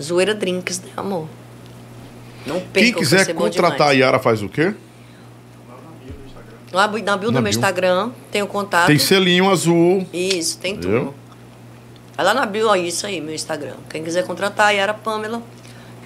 Zoeira 0.00 0.34
Drinks, 0.34 0.80
né, 0.80 0.90
amor? 0.96 1.26
Não 2.46 2.60
perca, 2.60 2.72
Quem 2.80 2.92
quiser 2.94 3.34
contratar 3.34 3.88
a. 3.88 3.92
Yara 3.92 4.20
faz 4.20 4.40
o 4.42 4.48
quê? 4.48 4.72
Lá 6.72 6.86
na 6.86 7.16
bio 7.16 7.30
do 7.30 7.32
Na 7.32 7.40
meu 7.40 7.50
bio. 7.50 7.58
Instagram, 7.58 8.10
tem 8.30 8.42
o 8.42 8.46
contato. 8.46 8.86
Tem 8.86 8.98
selinho 8.98 9.50
azul. 9.50 10.06
Isso, 10.12 10.58
tem 10.58 10.76
tudo. 10.76 11.14
Vai 12.16 12.24
lá 12.26 12.32
na 12.34 12.46
bio, 12.46 12.68
ó, 12.68 12.76
isso 12.76 13.06
aí, 13.06 13.20
meu 13.20 13.34
Instagram. 13.34 13.74
Quem 13.88 14.04
quiser 14.04 14.24
contratar 14.24 14.68
a 14.68 14.70
Yara 14.70 14.94
Pamela, 14.94 15.42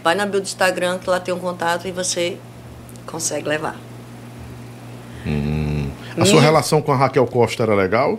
vai 0.02 0.14
na 0.14 0.26
bio 0.26 0.40
do 0.40 0.44
Instagram, 0.44 0.98
que 0.98 1.08
lá 1.08 1.20
tem 1.20 1.32
um 1.34 1.38
contato 1.38 1.86
e 1.86 1.92
você 1.92 2.36
consegue 3.06 3.48
levar. 3.48 3.76
Hum. 5.26 5.90
A 6.16 6.22
E- 6.22 6.26
sua 6.26 6.40
relação 6.40 6.80
com 6.82 6.92
a 6.92 6.96
Raquel 6.96 7.26
Costa 7.26 7.62
era 7.62 7.74
legal? 7.74 8.18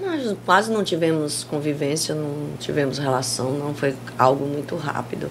Nós 0.00 0.36
quase 0.44 0.70
não 0.72 0.82
tivemos 0.84 1.44
convivência, 1.44 2.14
não 2.14 2.56
tivemos 2.58 2.98
relação, 2.98 3.52
não 3.52 3.74
foi 3.74 3.94
algo 4.18 4.46
muito 4.46 4.76
rápido. 4.76 5.30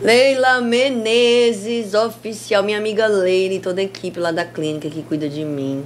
Leila 0.00 0.60
Menezes, 0.60 1.94
oficial, 1.94 2.62
minha 2.64 2.78
amiga 2.78 3.06
Leila 3.06 3.54
e 3.54 3.60
toda 3.60 3.80
a 3.80 3.84
equipe 3.84 4.18
lá 4.18 4.32
da 4.32 4.44
clínica 4.44 4.90
que 4.90 5.02
cuida 5.02 5.28
de 5.28 5.44
mim. 5.44 5.84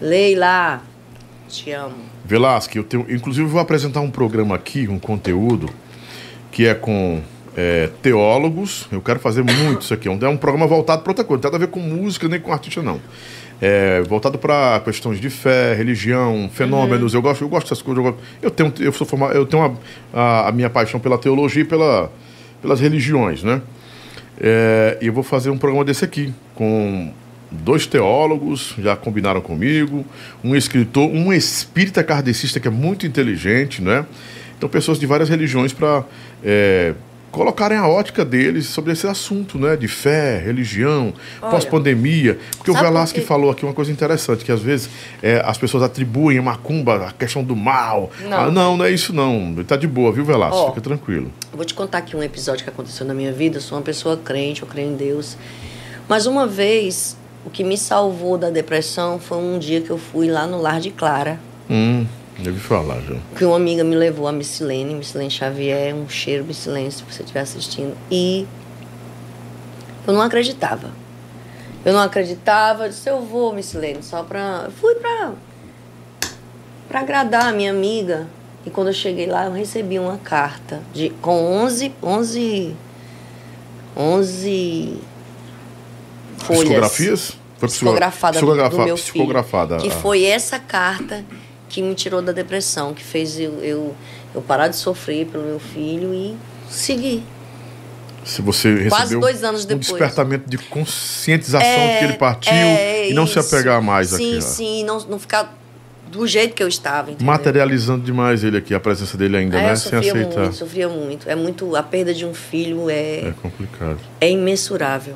Leila, 0.00 0.80
te 1.48 1.70
amo. 1.72 1.94
Velasque, 2.24 2.78
eu 2.78 2.84
tenho, 2.84 3.06
inclusive 3.08 3.44
eu 3.46 3.50
vou 3.50 3.60
apresentar 3.60 4.00
um 4.00 4.10
programa 4.10 4.54
aqui, 4.54 4.86
um 4.88 4.98
conteúdo, 4.98 5.68
que 6.52 6.66
é 6.66 6.74
com 6.74 7.20
é, 7.56 7.88
teólogos. 8.02 8.86
Eu 8.92 9.00
quero 9.00 9.18
fazer 9.18 9.42
muito 9.42 9.82
isso 9.82 9.92
aqui. 9.94 10.08
É 10.08 10.10
um, 10.10 10.18
é 10.20 10.28
um 10.28 10.36
programa 10.36 10.66
voltado 10.66 11.02
para 11.02 11.10
outra 11.10 11.24
coisa, 11.24 11.38
não 11.38 11.42
tem 11.42 11.50
nada 11.52 11.64
a 11.64 11.66
ver 11.66 11.72
com 11.72 11.80
música 11.80 12.28
nem 12.28 12.38
com 12.40 12.52
artista, 12.52 12.82
não. 12.82 13.00
É, 13.60 14.02
voltado 14.02 14.38
para 14.38 14.78
questões 14.84 15.20
de 15.20 15.28
fé, 15.28 15.74
religião, 15.74 16.48
fenômenos. 16.52 17.12
Eu 17.12 17.20
gosto, 17.20 17.42
eu 17.42 17.48
gosto 17.48 17.64
dessas 17.64 17.82
coisas. 17.82 18.04
Eu, 18.04 18.12
gosto- 18.12 18.24
eu 18.40 18.50
tenho, 18.52 18.72
eu 18.78 18.92
sou 18.92 19.04
formado, 19.04 19.34
eu 19.34 19.44
tenho 19.44 19.64
a, 19.64 19.72
a, 20.12 20.48
a 20.48 20.52
minha 20.52 20.70
paixão 20.70 21.00
pela 21.00 21.18
teologia 21.18 21.62
e 21.62 21.64
pela, 21.64 22.08
pelas 22.62 22.78
religiões, 22.78 23.42
né? 23.42 23.60
É, 24.40 24.96
e 25.00 25.08
eu 25.08 25.12
vou 25.12 25.24
fazer 25.24 25.50
um 25.50 25.58
programa 25.58 25.84
desse 25.84 26.04
aqui 26.04 26.32
com 26.54 27.12
dois 27.50 27.86
teólogos, 27.86 28.74
já 28.78 28.96
combinaram 28.96 29.40
comigo, 29.40 30.04
um 30.42 30.54
escritor, 30.54 31.08
um 31.08 31.32
espírita 31.32 32.02
kardecista 32.04 32.60
que 32.60 32.68
é 32.68 32.70
muito 32.70 33.06
inteligente, 33.06 33.82
né? 33.82 34.04
Então 34.56 34.68
pessoas 34.68 34.98
de 34.98 35.06
várias 35.06 35.28
religiões 35.28 35.72
para 35.72 36.04
colocarem 37.30 37.76
a 37.76 37.86
ótica 37.86 38.24
deles 38.24 38.66
sobre 38.66 38.92
esse 38.92 39.06
assunto, 39.06 39.58
né? 39.58 39.76
De 39.76 39.86
fé, 39.86 40.38
religião, 40.38 41.12
pós-pandemia. 41.40 42.38
Porque 42.56 42.70
o 42.70 42.74
Velasque 42.74 43.20
quê? 43.20 43.26
falou 43.26 43.50
aqui 43.50 43.64
uma 43.64 43.74
coisa 43.74 43.92
interessante, 43.92 44.44
que 44.44 44.52
às 44.52 44.60
vezes 44.60 44.88
é, 45.22 45.40
as 45.44 45.58
pessoas 45.58 45.82
atribuem 45.82 46.38
a 46.38 46.42
macumba 46.42 47.06
a 47.06 47.12
questão 47.12 47.44
do 47.44 47.54
mal. 47.54 48.10
Não. 48.22 48.38
Ah, 48.38 48.50
não, 48.50 48.76
não 48.76 48.84
é 48.84 48.90
isso 48.90 49.12
não. 49.12 49.54
Tá 49.64 49.76
de 49.76 49.86
boa, 49.86 50.10
viu, 50.12 50.24
Velasque? 50.24 50.68
Fica 50.68 50.80
tranquilo. 50.80 51.30
Vou 51.52 51.64
te 51.64 51.74
contar 51.74 51.98
aqui 51.98 52.16
um 52.16 52.22
episódio 52.22 52.64
que 52.64 52.70
aconteceu 52.70 53.06
na 53.06 53.14
minha 53.14 53.32
vida. 53.32 53.58
Eu 53.58 53.60
sou 53.60 53.78
uma 53.78 53.84
pessoa 53.84 54.16
crente, 54.16 54.62
eu 54.62 54.68
creio 54.68 54.90
em 54.90 54.96
Deus. 54.96 55.36
Mas 56.08 56.26
uma 56.26 56.46
vez, 56.46 57.16
o 57.48 57.50
que 57.50 57.64
me 57.64 57.78
salvou 57.78 58.36
da 58.36 58.50
depressão 58.50 59.18
foi 59.18 59.38
um 59.38 59.58
dia 59.58 59.80
que 59.80 59.88
eu 59.88 59.96
fui 59.96 60.30
lá 60.30 60.46
no 60.46 60.60
Lar 60.60 60.80
de 60.80 60.90
Clara, 60.90 61.40
Hum, 61.70 62.06
deve 62.38 62.58
falar, 62.60 63.00
já. 63.00 63.16
que 63.36 63.44
uma 63.44 63.56
amiga 63.56 63.82
me 63.82 63.96
levou 63.96 64.28
a 64.28 64.32
Missilene, 64.32 64.94
Missilene 64.94 65.30
Xavier, 65.30 65.94
um 65.94 66.06
cheiro 66.08 66.44
Missilene, 66.44 66.92
se 66.92 67.02
você 67.02 67.22
estiver 67.22 67.40
assistindo. 67.40 67.96
E 68.10 68.46
eu 70.06 70.12
não 70.12 70.20
acreditava. 70.20 70.90
Eu 71.84 71.92
não 71.94 72.00
acreditava, 72.00 72.84
eu 72.84 72.88
disse, 72.90 73.08
eu 73.08 73.22
vou, 73.22 73.54
Missilene, 73.54 74.02
só 74.02 74.22
pra... 74.22 74.64
Eu 74.66 74.70
fui 74.72 74.94
pra, 74.96 75.32
pra 76.86 77.00
agradar 77.00 77.46
a 77.48 77.52
minha 77.52 77.70
amiga. 77.70 78.26
E 78.66 78.70
quando 78.70 78.88
eu 78.88 78.94
cheguei 78.94 79.26
lá, 79.26 79.46
eu 79.46 79.52
recebi 79.52 79.98
uma 79.98 80.18
carta 80.18 80.80
de, 80.92 81.08
com 81.22 81.32
11, 81.62 81.92
11, 82.02 82.76
11 83.96 84.98
folhas. 86.38 86.62
Psicografias? 86.62 87.37
Foi 87.58 87.68
psico- 87.68 87.84
psicografada 87.86 88.40
do- 88.40 88.46
meu 88.46 88.96
filho. 88.96 88.96
psicografada, 88.96 89.76
Que 89.78 89.88
ah. 89.88 89.90
foi 89.90 90.24
essa 90.24 90.58
carta 90.58 91.24
que 91.68 91.82
me 91.82 91.94
tirou 91.94 92.22
da 92.22 92.32
depressão, 92.32 92.94
que 92.94 93.02
fez 93.04 93.38
eu, 93.38 93.58
eu, 93.62 93.94
eu 94.34 94.40
parar 94.40 94.68
de 94.68 94.76
sofrer 94.76 95.26
pelo 95.26 95.44
meu 95.44 95.58
filho 95.58 96.14
e 96.14 96.36
seguir. 96.70 97.22
Se 98.24 98.42
você 98.42 98.68
recebeu 98.70 98.90
Quase 98.90 99.18
dois 99.18 99.42
anos 99.44 99.64
um 99.64 99.68
depois. 99.68 99.86
despertamento 99.88 100.48
de 100.48 100.58
conscientização 100.58 101.66
É, 101.66 101.92
de 101.94 101.98
que 101.98 102.04
ele 102.04 102.12
partiu 102.18 102.52
é 102.52 103.10
e 103.10 103.14
não 103.14 103.26
se 103.26 103.38
isso. 103.38 103.54
apegar 103.54 103.82
mais 103.82 104.08
sim, 104.10 104.14
aqui. 104.14 104.36
ó. 104.36 104.40
Sim, 104.40 104.84
não, 104.84 105.00
não 105.00 105.18
ficar 105.18 105.56
do 106.10 106.26
jeito 106.26 106.54
que 106.54 106.62
eu 106.62 106.68
estava. 106.68 107.10
entendeu? 107.10 107.26
Materializando 107.26 108.04
demais 108.04 108.44
ele 108.44 108.56
aqui, 108.58 108.74
a 108.74 108.80
presença 108.80 109.16
dele 109.16 109.36
ainda, 109.36 109.58
É, 109.58 109.62
né? 109.62 109.76
Sem 109.76 109.98
aceitar. 109.98 110.40
muito, 110.40 110.52
sofria 110.54 110.88
muito. 110.88 111.28
É 111.28 111.34
muito. 111.34 111.74
A 111.76 111.82
perda 111.82 112.12
de 112.14 112.24
um 112.26 112.34
filho 112.34 112.88
é, 112.90 113.28
É 113.28 113.34
complicado. 113.42 113.98
é 114.20 114.30
imensurável. 114.30 115.14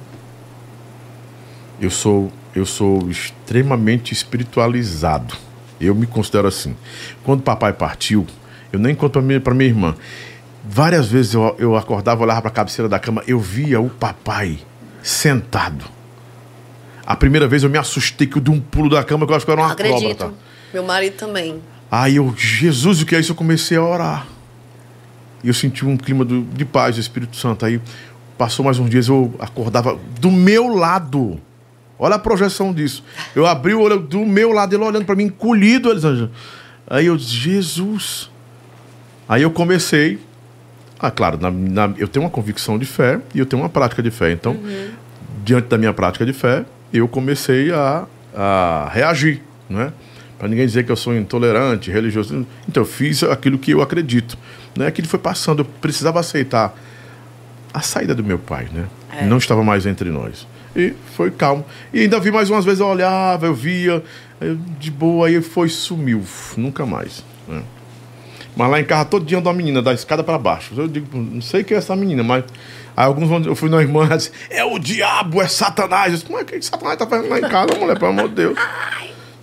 Eu 1.83 1.91
sou, 1.91 2.33
eu 2.55 2.65
sou 2.65 3.11
extremamente 3.11 4.12
espiritualizado. 4.12 5.35
Eu 5.81 5.94
me 5.97 6.07
considero 6.07 6.47
assim. 6.47 6.77
Quando 7.25 7.43
papai 7.43 7.73
partiu, 7.73 8.25
eu 8.73 8.78
nem 8.78 8.94
conto 8.94 9.15
para 9.15 9.23
minha, 9.23 9.41
pra 9.41 9.52
minha 9.52 9.69
irmã. 9.69 9.94
Várias 10.65 11.09
vezes 11.09 11.35
eu, 11.35 11.57
eu 11.59 11.77
acordava, 11.77 12.23
olhava 12.23 12.41
para 12.43 12.51
a 12.51 12.55
cabeceira 12.55 12.89
da 12.89 13.01
cama, 13.01 13.20
eu 13.27 13.41
via 13.41 13.81
o 13.81 13.91
papai 13.91 14.61
sentado. 15.02 15.85
A 17.05 17.17
primeira 17.17 17.49
vez 17.49 17.65
eu 17.65 17.69
me 17.70 17.77
assustei 17.78 18.28
que 18.28 18.39
eu 18.39 18.41
dei 18.41 18.55
um 18.55 18.61
pulo 18.61 18.89
da 18.89 19.02
cama 19.02 19.27
que 19.27 19.33
eu 19.33 19.36
acho 19.36 19.44
que 19.44 19.51
era 19.51 19.61
uma 19.61 19.73
Acredito. 19.73 20.12
acróbata. 20.12 20.33
Meu 20.73 20.85
marido 20.85 21.15
também. 21.17 21.61
Aí 21.91 22.15
eu, 22.17 22.33
Jesus, 22.36 23.02
o 23.02 23.07
que 23.07 23.17
é 23.17 23.20
isso? 23.20 23.33
Eu 23.33 23.36
comecei 23.36 23.77
a 23.77 23.83
orar. 23.83 24.27
E 25.43 25.49
eu 25.49 25.55
senti 25.55 25.85
um 25.85 25.97
clima 25.97 26.25
do- 26.25 26.43
de 26.43 26.65
paz 26.65 26.94
do 26.94 27.01
Espírito 27.01 27.36
Santo. 27.36 27.67
Aí 27.67 27.81
passou 28.39 28.65
mais 28.65 28.78
uns 28.78 28.89
dias, 28.89 29.09
eu 29.09 29.35
acordava 29.41 29.99
do 30.20 30.31
meu 30.31 30.69
lado. 30.73 31.41
Olha 31.99 32.17
a 32.17 32.19
projeção 32.19 32.73
disso. 32.73 33.05
Eu 33.35 33.47
abri 33.47 33.75
o 33.75 33.81
olho 33.81 33.99
do 34.01 34.25
meu 34.27 34.51
lado, 34.53 34.75
ele 34.75 34.83
olhando 34.83 35.05
para 35.05 35.15
mim, 35.15 35.25
encolhido, 35.25 35.91
Elisângela. 35.91 36.31
Aí 36.89 37.07
eu 37.07 37.17
disse, 37.17 37.31
Jesus. 37.33 38.31
Aí 39.29 39.43
eu 39.43 39.51
comecei. 39.51 40.19
Ah, 40.99 41.11
claro, 41.11 41.39
na- 41.41 41.51
na- 41.51 41.95
eu 41.99 42.07
tenho 42.09 42.25
uma 42.25 42.31
convicção 42.31 42.79
de 42.79 42.85
fé 42.87 43.21
e 43.35 43.39
eu 43.39 43.47
tenho 43.47 43.62
uma 43.62 43.69
prática 43.69 44.03
de 44.03 44.11
fé. 44.11 44.31
Então, 44.33 44.57
diante 45.45 45.69
da 45.69 45.79
minha 45.79 45.93
prática 45.93 46.25
de 46.27 46.33
fé, 46.33 46.65
eu 46.93 47.07
comecei 47.09 47.73
a, 47.73 48.07
a 48.35 48.91
reagir, 48.93 49.41
né? 49.69 49.93
Para 50.39 50.49
ninguém 50.49 50.67
dizer 50.67 50.85
que 50.85 50.91
eu 50.91 50.97
sou 50.97 51.15
intolerante, 51.17 51.91
religioso. 51.91 52.45
Então, 52.69 52.83
eu 52.83 52.87
fiz 52.87 53.23
aquilo 53.23 53.59
que 53.59 53.71
eu 53.71 53.81
acredito. 53.81 54.37
Né? 54.77 54.87
Aquilo 54.89 55.07
foi 55.07 55.19
passando. 55.21 55.61
Eu 55.61 55.65
precisava 55.65 56.19
aceitar 56.19 56.75
a 57.73 57.81
saída 57.81 58.12
do 58.15 58.25
meu 58.25 58.39
pai, 58.39 58.69
né? 58.73 58.87
É. 59.19 59.25
Não 59.25 59.39
estava 59.39 59.62
mais 59.62 59.87
entre 59.87 60.11
nós. 60.11 60.47
E 60.75 60.94
foi 61.17 61.31
calmo. 61.31 61.65
E 61.92 62.01
ainda 62.01 62.18
vi 62.18 62.31
mais 62.31 62.49
umas 62.51 62.65
vezes, 62.65 62.81
eu 62.81 62.86
olhava, 62.86 63.47
eu 63.47 63.55
via, 63.55 64.02
eu, 64.41 64.57
de 64.78 64.91
boa, 64.91 65.26
aí 65.26 65.41
foi 65.42 65.68
sumiu. 65.68 66.23
Nunca 66.57 66.86
mais. 66.86 67.25
né? 67.47 67.62
Mas 68.55 68.70
lá 68.70 68.81
em 68.81 68.84
casa 68.84 69.07
todo 69.07 69.25
dia 69.25 69.39
anda 69.39 69.49
uma 69.49 69.55
menina, 69.55 69.81
da 69.81 69.92
escada 69.94 70.23
para 70.23 70.39
baixo. 70.39 70.75
Eu 70.76 70.86
digo, 70.86 71.17
não 71.17 71.41
sei 71.41 71.65
quem 71.65 71.75
é 71.75 71.78
essa 71.78 71.97
menina, 71.97 72.23
mas. 72.23 72.44
Aí 72.94 73.07
alguns 73.07 73.28
vão, 73.28 73.42
eu 73.42 73.57
fui 73.57 73.70
na 73.70 73.81
irmã 73.81 74.07
e 74.10 74.17
disse, 74.17 74.31
é 74.51 74.62
o 74.62 74.78
diabo, 74.78 75.41
é 75.41 75.49
Satanás. 75.49 76.12
Eu 76.12 76.18
disse, 76.18 76.31
mas 76.31 76.42
o 76.42 76.44
que 76.44 76.59
que 76.59 76.65
Satanás 76.65 76.99
tá 76.99 77.07
fazendo 77.07 77.31
lá 77.31 77.39
em 77.39 77.42
casa, 77.42 77.75
mulher, 77.78 77.99
pelo 77.99 78.10
amor 78.10 78.28
de 78.28 78.34
Deus? 78.34 78.59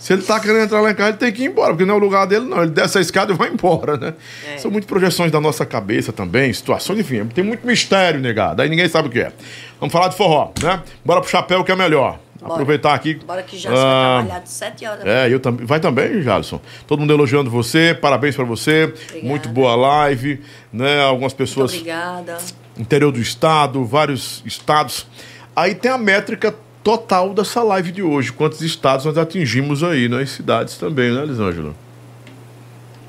Se 0.00 0.14
ele 0.14 0.22
tá 0.22 0.40
querendo 0.40 0.60
entrar 0.64 0.80
lá 0.80 0.90
em 0.90 0.94
casa, 0.94 1.10
ele 1.10 1.18
tem 1.18 1.30
que 1.30 1.42
ir 1.42 1.46
embora, 1.50 1.68
porque 1.74 1.84
não 1.84 1.94
é 1.94 1.96
o 1.98 2.00
lugar 2.00 2.26
dele, 2.26 2.46
não. 2.46 2.62
Ele 2.62 2.70
desce 2.70 2.96
a 2.96 3.00
escada 3.02 3.32
e 3.32 3.36
vai 3.36 3.50
embora, 3.52 3.96
né? 3.98 4.14
São 4.58 4.70
muitas 4.70 4.88
projeções 4.88 5.30
da 5.30 5.38
nossa 5.40 5.66
cabeça 5.66 6.10
também, 6.10 6.50
situações, 6.52 6.98
enfim, 6.98 7.24
tem 7.26 7.44
muito 7.44 7.66
mistério, 7.66 8.18
negado. 8.18 8.62
Aí 8.62 8.68
ninguém 8.70 8.88
sabe 8.88 9.08
o 9.08 9.10
que 9.10 9.20
é. 9.20 9.30
Vamos 9.78 9.92
falar 9.92 10.08
de 10.08 10.16
forró, 10.16 10.52
né? 10.62 10.82
Bora 11.04 11.20
pro 11.20 11.28
chapéu 11.30 11.62
que 11.62 11.70
é 11.70 11.76
melhor. 11.76 12.18
Bora. 12.40 12.54
Aproveitar 12.54 12.94
aqui. 12.94 13.16
Bora 13.16 13.42
que 13.42 13.58
já 13.58 13.68
Ah, 13.68 13.74
vai 13.74 14.22
trabalhar 14.24 14.38
de 14.40 14.48
7 14.48 14.86
horas. 14.86 15.04
é, 15.04 15.28
eu 15.30 15.38
também. 15.38 15.66
Vai 15.66 15.78
também, 15.78 16.22
Jalisson. 16.22 16.58
Todo 16.86 16.98
mundo 17.00 17.12
elogiando 17.12 17.50
você, 17.50 17.94
parabéns 17.94 18.34
pra 18.34 18.46
você. 18.46 18.94
Muito 19.22 19.50
boa 19.50 19.76
live, 19.76 20.40
né? 20.72 21.02
Algumas 21.02 21.34
pessoas 21.34 21.70
Obrigada. 21.74 22.38
interior 22.78 23.12
do 23.12 23.20
estado, 23.20 23.84
vários 23.84 24.42
estados. 24.46 25.06
Aí 25.54 25.74
tem 25.74 25.90
a 25.90 25.98
métrica 25.98 26.54
total 26.98 27.32
dessa 27.34 27.62
live 27.62 27.92
de 27.92 28.02
hoje. 28.02 28.32
Quantos 28.32 28.60
estados 28.62 29.04
nós 29.06 29.16
atingimos 29.18 29.82
aí, 29.84 30.08
né? 30.08 30.22
E 30.22 30.26
cidades 30.26 30.76
também, 30.76 31.12
né, 31.12 31.22
Elisângela? 31.22 31.74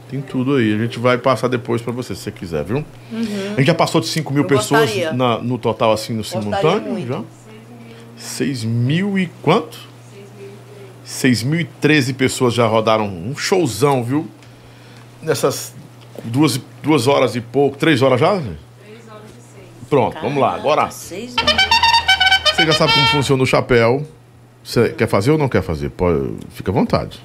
Tem 0.10 0.22
tudo 0.22 0.56
aí. 0.56 0.74
A 0.74 0.78
gente 0.78 1.00
vai 1.00 1.18
passar 1.18 1.48
depois 1.48 1.82
pra 1.82 1.92
você, 1.94 2.14
se 2.14 2.22
você 2.22 2.32
quiser, 2.32 2.64
viu? 2.64 2.78
Uhum. 3.12 3.26
A 3.56 3.60
gente 3.60 3.68
já 3.68 3.74
passou 3.74 4.00
de 4.02 4.08
5 4.08 4.32
mil 4.34 4.44
Eu 4.44 4.48
pessoas 4.48 4.92
na- 5.14 5.40
no 5.40 5.58
total, 5.58 5.92
assim, 5.94 6.14
no 6.14 6.24
simultâneo. 6.24 6.92
muito. 6.92 7.08
Já? 7.08 7.22
6 8.18 8.64
mil 8.64 9.18
e 9.18 9.28
quanto? 9.42 9.90
6.013 11.04 12.14
pessoas 12.14 12.54
já 12.54 12.68
rodaram 12.68 13.06
um 13.08 13.36
showzão, 13.36 14.04
viu? 14.04 14.28
Nessas 15.22 15.74
duas, 16.24 16.60
duas 16.84 17.08
horas 17.08 17.36
e 17.36 17.42
pouco, 17.42 17.78
três 17.78 18.02
horas 18.02 18.20
já? 18.20 18.40
Pronto, 19.90 20.18
vamos 20.22 20.40
lá. 20.40 20.56
Agora. 20.56 20.90
Você 22.56 22.66
já 22.66 22.74
sabe 22.74 22.94
como 22.94 23.08
funciona 23.08 23.44
o 23.44 23.46
chapéu. 23.46 24.06
Você 24.64 24.90
quer 24.90 25.08
fazer 25.08 25.32
ou 25.32 25.38
não 25.38 25.50
quer 25.50 25.64
fazer? 25.64 25.90
Pode, 25.90 26.34
fica 26.50 26.72
à 26.72 26.74
vontade. 26.74 27.20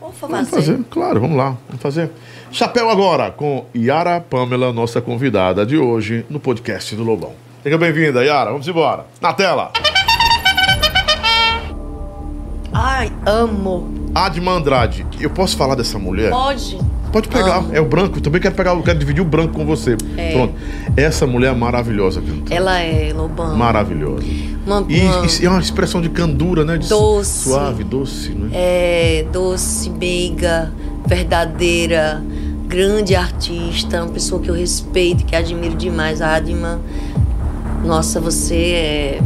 Vou 0.00 0.12
Vamos 0.28 0.50
fazer, 0.50 0.78
claro, 0.90 1.20
vamos 1.20 1.36
lá, 1.36 1.56
vamos 1.68 1.82
fazer. 1.82 2.10
Chapéu 2.50 2.88
agora 2.88 3.30
com 3.30 3.66
Yara 3.74 4.20
Pamela, 4.20 4.72
nossa 4.72 5.00
convidada 5.00 5.66
de 5.66 5.76
hoje 5.76 6.24
no 6.30 6.38
podcast 6.38 6.94
do 6.94 7.02
Lobão. 7.02 7.32
Seja 7.62 7.76
bem-vinda, 7.76 8.24
Yara, 8.24 8.50
vamos 8.50 8.66
embora. 8.68 9.06
Na 9.20 9.32
tela. 9.32 9.72
Ai, 12.72 13.12
amo. 13.26 14.10
Adma 14.14 14.52
Andrade, 14.52 15.06
eu 15.20 15.30
posso 15.30 15.56
falar 15.56 15.74
dessa 15.74 15.98
mulher? 15.98 16.30
Pode. 16.30 16.78
Pode 17.12 17.28
pegar, 17.28 17.64
é 17.72 17.80
o 17.80 17.84
branco. 17.84 18.20
Também 18.20 18.40
quero 18.40 18.54
pegar, 18.54 18.70
eu 18.74 18.82
quero 18.82 18.98
dividir 18.98 19.20
o 19.20 19.24
branco 19.24 19.52
com 19.52 19.66
você. 19.66 19.96
É. 20.16 20.32
Pronto. 20.32 20.54
Essa 20.96 21.26
mulher 21.26 21.52
é 21.52 21.54
maravilhosa, 21.54 22.20
cantora. 22.22 22.54
Ela 22.54 22.78
é, 22.80 23.12
Lobão. 23.14 23.54
Maravilhosa. 23.56 24.24
Uma, 24.66 24.84
E, 24.88 25.00
uma- 25.00 25.26
e 25.40 25.44
é 25.46 25.50
uma 25.50 25.60
expressão 25.60 26.00
de 26.00 26.08
candura, 26.08 26.64
né? 26.64 26.78
De 26.78 26.88
Doce. 26.88 27.50
Suave, 27.50 27.84
doce, 27.84 28.30
né? 28.30 28.48
é 28.52 29.26
doce, 29.32 29.90
meiga, 29.90 30.72
verdadeira, 31.06 32.22
grande 32.66 33.14
artista, 33.14 34.02
uma 34.02 34.12
pessoa 34.12 34.40
que 34.40 34.48
eu 34.48 34.54
respeito, 34.54 35.24
que 35.26 35.36
admiro 35.36 35.74
demais, 35.74 36.22
a 36.22 36.34
Adma. 36.36 36.80
Nossa, 37.84 38.20
você 38.20 38.54
é, 38.54 39.20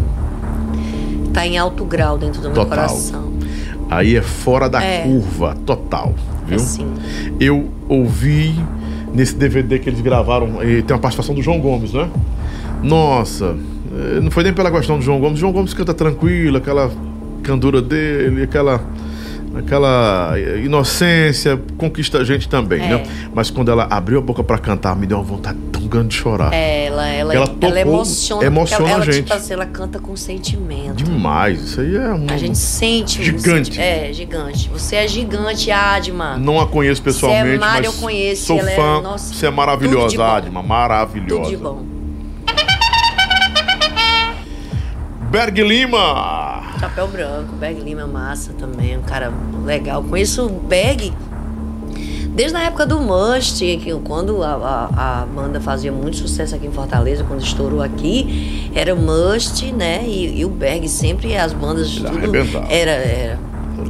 tá 1.32 1.46
em 1.46 1.58
alto 1.58 1.84
grau 1.84 2.16
dentro 2.18 2.40
do 2.40 2.48
meu 2.48 2.54
Total. 2.64 2.70
coração. 2.86 3.32
Aí 3.90 4.16
é 4.16 4.22
fora 4.22 4.68
da 4.68 4.82
É. 4.82 5.02
curva, 5.02 5.56
total. 5.66 6.14
Viu? 6.46 6.56
Assim. 6.56 6.86
Eu 7.40 7.68
ouvi 7.88 8.54
nesse 9.12 9.34
DVD 9.34 9.78
que 9.78 9.88
eles 9.88 10.00
gravaram, 10.00 10.62
e 10.62 10.82
tem 10.82 10.94
uma 10.94 11.00
participação 11.00 11.34
do 11.34 11.42
João 11.42 11.60
Gomes, 11.60 11.92
né? 11.92 12.08
Nossa, 12.82 13.56
eh, 13.92 14.20
não 14.20 14.30
foi 14.30 14.44
nem 14.44 14.52
pela 14.52 14.70
questão 14.70 14.98
do 14.98 15.04
João 15.04 15.18
Gomes. 15.18 15.38
O 15.38 15.40
João 15.40 15.52
Gomes 15.52 15.72
canta 15.72 15.94
tranquilo, 15.94 16.56
aquela 16.58 16.90
candura 17.42 17.80
dele, 17.80 18.42
aquela 18.42 18.80
aquela 19.58 20.34
inocência 20.62 21.60
conquista 21.76 22.18
a 22.18 22.24
gente 22.24 22.48
também, 22.48 22.80
É. 22.82 22.88
né? 22.88 23.02
Mas 23.34 23.50
quando 23.50 23.70
ela 23.70 23.86
abriu 23.90 24.18
a 24.18 24.22
boca 24.22 24.42
pra 24.42 24.58
cantar, 24.58 24.94
me 24.96 25.06
deu 25.06 25.18
uma 25.18 25.24
vontade 25.24 25.58
tão 25.72 25.86
grande 25.86 26.08
de 26.08 26.14
chorar. 26.16 26.52
Ela, 26.52 27.06
ela, 27.08 27.34
Ela 27.34 27.34
ela, 27.34 27.46
tocou- 27.46 27.76
emociona, 27.76 28.40
porque 28.40 28.46
emociona 28.46 28.90
ela, 28.90 29.02
a 29.02 29.04
gente. 29.04 29.22
Tipo 29.22 29.34
assim, 29.34 29.52
ela 29.52 29.66
canta 29.66 29.98
com 29.98 30.16
sentimento. 30.16 30.94
Demais, 30.94 31.60
isso 31.62 31.80
aí 31.80 31.96
é 31.96 32.08
um 32.12 32.26
A 32.30 32.36
gente 32.36 32.58
sente 32.58 33.22
gigante. 33.22 33.80
É, 33.80 34.12
gigante. 34.12 34.68
Você 34.70 34.96
é 34.96 35.08
gigante, 35.08 35.70
Adma. 35.70 36.36
Não 36.36 36.60
a 36.60 36.66
conheço 36.66 37.02
pessoalmente, 37.02 37.48
Se 37.50 37.54
é 37.54 37.58
mas 37.58 37.84
eu 37.86 37.92
conheço, 37.94 38.46
sou 38.46 38.58
ela 38.58 38.70
é- 38.70 38.76
fã. 38.76 39.00
nossa, 39.02 39.34
você 39.34 39.46
é 39.46 39.50
maravilhosa. 39.50 40.24
Adma, 40.24 40.62
maravilhosa. 40.62 41.42
Tudo 41.42 41.50
de 41.50 41.56
bom. 41.56 41.95
Berg 45.36 45.62
Lima. 45.62 46.62
Chapéu 46.80 47.06
branco, 47.08 47.54
Berg 47.56 47.78
Lima 47.82 48.06
massa 48.06 48.54
também, 48.54 48.96
um 48.96 49.02
cara 49.02 49.30
legal. 49.66 50.02
Conheço 50.02 50.46
o 50.46 50.48
Berg 50.48 51.12
desde 52.34 52.56
a 52.56 52.62
época 52.62 52.86
do 52.86 52.98
Must, 53.00 53.58
que 53.76 53.92
quando 54.02 54.42
a, 54.42 54.54
a, 54.54 55.20
a 55.20 55.26
banda 55.26 55.60
fazia 55.60 55.92
muito 55.92 56.16
sucesso 56.16 56.54
aqui 56.54 56.66
em 56.66 56.72
Fortaleza, 56.72 57.22
quando 57.22 57.42
estourou 57.42 57.82
aqui, 57.82 58.70
era 58.74 58.94
Must, 58.94 59.72
né? 59.72 60.04
E, 60.06 60.40
e 60.40 60.44
o 60.46 60.48
Berg 60.48 60.88
sempre, 60.88 61.36
as 61.36 61.52
bandas, 61.52 61.96
tudo 61.96 62.16
arrebentava. 62.16 62.72
era, 62.72 62.92
era. 62.92 63.38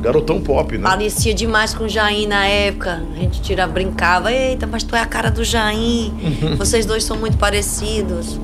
Garotão 0.01 0.41
pop, 0.41 0.77
né? 0.77 0.83
Parecia 0.83 1.33
demais 1.33 1.73
com 1.73 1.85
o 1.85 1.89
Jair 1.89 2.27
na 2.29 2.45
época. 2.45 3.05
A 3.17 3.21
gente 3.21 3.41
tira, 3.41 3.69
brincava, 3.69 4.33
eita, 4.33 4.67
mas 4.67 4.83
tu 4.83 4.97
é 4.97 5.01
a 5.01 5.07
cara 5.07 5.31
do 5.31 5.45
Jair. 5.45 6.11
Vocês 6.59 6.85
dois 6.85 7.05
são 7.05 7.17
muito 7.17 7.37
parecidos. 7.37 8.37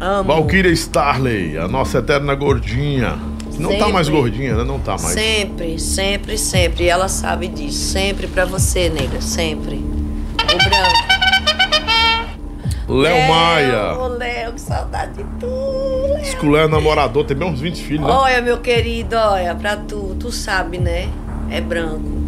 Amo. 0.00 0.24
Valkyria 0.24 0.72
Starley, 0.72 1.58
a 1.58 1.68
nossa 1.68 1.98
eterna 1.98 2.34
gordinha. 2.34 3.18
Não 3.58 3.68
tá 3.70 3.76
Sempre. 3.76 3.92
mais 3.92 4.08
gordinha, 4.08 4.56
né? 4.56 4.64
Não 4.64 4.78
tá 4.78 4.92
mais. 4.92 5.12
Sempre, 5.12 5.78
sempre, 5.78 6.38
sempre. 6.38 6.84
E 6.84 6.88
ela 6.88 7.08
sabe 7.08 7.46
disso. 7.48 7.92
Sempre 7.92 8.26
pra 8.26 8.46
você, 8.46 8.88
nega. 8.88 9.20
Sempre. 9.20 9.76
O 9.76 10.46
branco. 10.46 11.10
Léo 12.88 13.28
Maia. 13.28 13.98
Ô, 13.98 14.08
Léo, 14.08 14.52
que 14.54 14.60
saudade 14.62 15.12
de 15.12 15.24
tu. 15.38 15.46
Diz 16.22 16.34
que 16.34 16.46
o 16.46 16.50
Léo 16.50 16.64
é 16.64 16.68
namorador, 16.68 17.24
tem 17.24 17.36
bem 17.36 17.48
uns 17.48 17.60
20 17.60 17.82
filhos, 17.82 18.06
né? 18.06 18.12
Olha, 18.12 18.40
meu 18.40 18.58
querido, 18.58 19.14
olha, 19.16 19.54
pra 19.54 19.76
tu. 19.76 20.16
Tu 20.18 20.32
sabe, 20.32 20.78
né? 20.78 21.08
É 21.50 21.60
branco. 21.60 22.18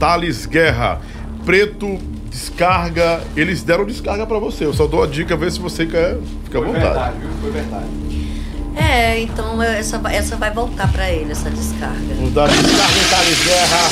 Thales 0.00 0.46
Guerra, 0.46 1.00
preto, 1.44 1.98
descarga. 2.40 3.20
Eles 3.34 3.62
deram 3.62 3.84
descarga 3.86 4.26
pra 4.26 4.38
você. 4.38 4.64
Eu 4.66 4.74
só 4.74 4.86
dou 4.86 5.02
a 5.02 5.06
dica, 5.06 5.36
ver 5.36 5.50
se 5.50 5.58
você 5.58 5.86
quer. 5.86 6.18
Fica 6.44 6.58
à 6.58 6.60
vontade. 6.60 7.14
Foi 7.40 7.50
verdade. 7.50 7.86
É, 8.76 9.20
então 9.20 9.62
essa, 9.62 9.98
vai- 9.98 10.14
essa 10.16 10.36
vai 10.36 10.50
voltar 10.50 10.90
pra 10.92 11.10
ele, 11.10 11.32
essa 11.32 11.48
descarga. 11.48 12.14
Vamos 12.16 12.34
dar 12.34 12.46
descarga 12.48 12.98
em 12.98 13.04
Thales 13.10 13.38
Guerra. 13.44 13.90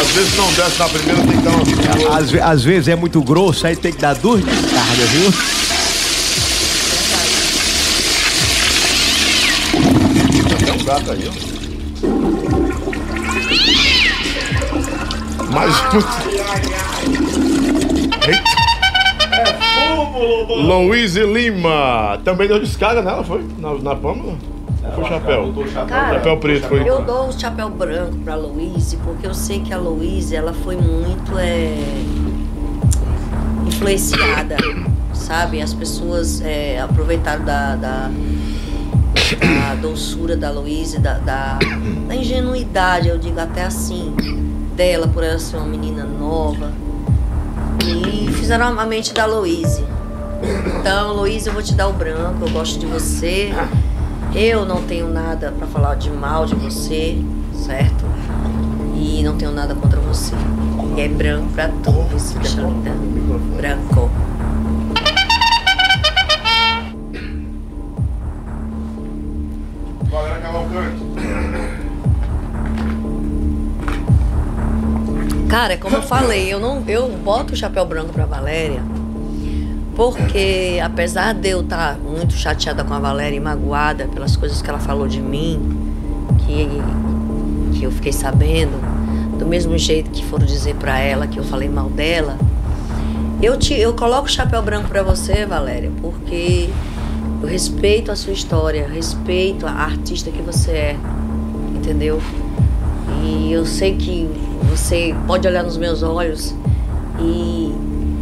Às 0.00 0.08
vezes 0.12 0.36
não 0.36 0.52
desce 0.52 0.78
na 0.78 0.88
primeira, 0.88 1.20
tem 1.22 1.36
que 1.36 1.42
dar 1.42 1.50
uma 1.50 1.64
segunda. 1.66 2.16
Às, 2.16 2.34
às 2.52 2.64
vezes 2.64 2.88
é 2.88 2.96
muito 2.96 3.20
grosso, 3.22 3.66
aí 3.66 3.76
tem 3.76 3.92
que 3.92 4.00
dar 4.00 4.14
duas 4.14 4.42
descargas, 4.42 5.08
viu? 5.10 5.32
Tem 10.64 10.72
um 10.80 10.84
gato 10.84 11.10
aí, 11.12 11.28
ó. 11.28 11.57
Mas. 15.50 15.74
Eita. 18.26 18.68
Louise 20.56 21.20
Lima. 21.24 22.20
Também 22.24 22.48
deu 22.48 22.58
descarga 22.60 23.02
nela, 23.02 23.24
foi? 23.24 23.44
Na, 23.58 23.74
na 23.74 23.96
Pâmela? 23.96 24.36
Foi 24.94 25.04
o 25.04 25.06
chapéu. 25.06 25.54
Cara, 25.86 26.14
chapéu 26.14 26.36
preto 26.38 26.66
foi. 26.68 26.88
Eu 26.88 27.02
dou 27.02 27.28
o 27.28 27.32
chapéu 27.32 27.68
branco 27.68 28.16
pra 28.18 28.34
Louise, 28.34 28.96
porque 28.98 29.26
eu 29.26 29.34
sei 29.34 29.60
que 29.60 29.72
a 29.72 29.78
Louise, 29.78 30.34
ela 30.34 30.52
foi 30.52 30.76
muito 30.76 31.38
é, 31.38 31.76
influenciada, 33.66 34.56
sabe? 35.12 35.60
As 35.60 35.74
pessoas 35.74 36.40
é, 36.40 36.80
aproveitaram 36.80 37.44
da, 37.44 37.76
da, 37.76 38.10
da 38.10 39.74
doçura 39.80 40.36
da 40.36 40.50
Louise, 40.50 40.98
da, 40.98 41.14
da, 41.18 41.58
da 42.06 42.14
ingenuidade, 42.14 43.08
eu 43.08 43.18
digo 43.18 43.38
até 43.38 43.64
assim, 43.64 44.14
dela, 44.78 45.08
por 45.08 45.24
ela 45.24 45.40
ser 45.40 45.56
uma 45.56 45.66
menina 45.66 46.04
nova. 46.04 46.70
E 47.84 48.32
fizeram 48.32 48.78
a 48.78 48.86
mente 48.86 49.12
da 49.12 49.26
Louise. 49.26 49.84
Então, 50.78 51.14
Louise, 51.14 51.48
eu 51.48 51.52
vou 51.52 51.62
te 51.62 51.74
dar 51.74 51.88
o 51.88 51.92
branco, 51.92 52.44
eu 52.46 52.50
gosto 52.50 52.78
de 52.78 52.86
você. 52.86 53.52
Eu 54.32 54.64
não 54.64 54.84
tenho 54.84 55.08
nada 55.08 55.52
pra 55.58 55.66
falar 55.66 55.96
de 55.96 56.10
mal 56.10 56.46
de 56.46 56.54
você, 56.54 57.18
certo? 57.52 58.04
E 58.94 59.20
não 59.24 59.36
tenho 59.36 59.50
nada 59.50 59.74
contra 59.74 59.98
você. 59.98 60.34
E 60.96 61.00
é 61.00 61.08
branco 61.08 61.48
pra 61.54 61.70
vestida 62.12 62.62
linda. 62.62 62.92
Branco. 63.56 64.08
Valéria 70.08 70.40
Cavalcante. 70.40 71.47
Cara, 75.48 75.76
como 75.76 75.96
eu 75.96 76.02
falei, 76.02 76.52
eu 76.52 76.60
não 76.60 76.84
eu 76.86 77.08
boto 77.08 77.54
o 77.54 77.56
chapéu 77.56 77.84
branco 77.84 78.12
pra 78.12 78.26
Valéria 78.26 78.82
porque 79.98 80.78
apesar 80.80 81.34
de 81.34 81.48
eu 81.48 81.60
estar 81.60 81.98
muito 81.98 82.32
chateada 82.34 82.84
com 82.84 82.94
a 82.94 83.00
Valéria 83.00 83.36
e 83.36 83.40
magoada 83.40 84.06
pelas 84.06 84.36
coisas 84.36 84.62
que 84.62 84.70
ela 84.70 84.78
falou 84.78 85.08
de 85.08 85.20
mim, 85.20 85.60
que, 86.46 86.68
que 87.76 87.82
eu 87.82 87.90
fiquei 87.90 88.12
sabendo, 88.12 88.78
do 89.36 89.44
mesmo 89.44 89.76
jeito 89.76 90.08
que 90.12 90.24
foram 90.24 90.46
dizer 90.46 90.76
pra 90.76 91.00
ela 91.00 91.26
que 91.26 91.36
eu 91.36 91.42
falei 91.42 91.68
mal 91.68 91.90
dela, 91.90 92.38
eu 93.42 93.58
te 93.58 93.74
eu 93.74 93.92
coloco 93.92 94.26
o 94.26 94.30
chapéu 94.30 94.62
branco 94.62 94.86
pra 94.86 95.02
você, 95.02 95.44
Valéria, 95.44 95.90
porque 96.00 96.70
eu 97.42 97.48
respeito 97.48 98.12
a 98.12 98.14
sua 98.14 98.32
história, 98.32 98.86
respeito 98.86 99.66
a 99.66 99.72
artista 99.72 100.30
que 100.30 100.40
você 100.40 100.70
é, 100.70 100.96
entendeu? 101.74 102.22
E 103.24 103.50
eu 103.50 103.66
sei 103.66 103.96
que 103.96 104.30
você 104.62 105.14
pode 105.26 105.46
olhar 105.46 105.62
nos 105.62 105.76
meus 105.76 106.02
olhos 106.02 106.54
e 107.20 107.74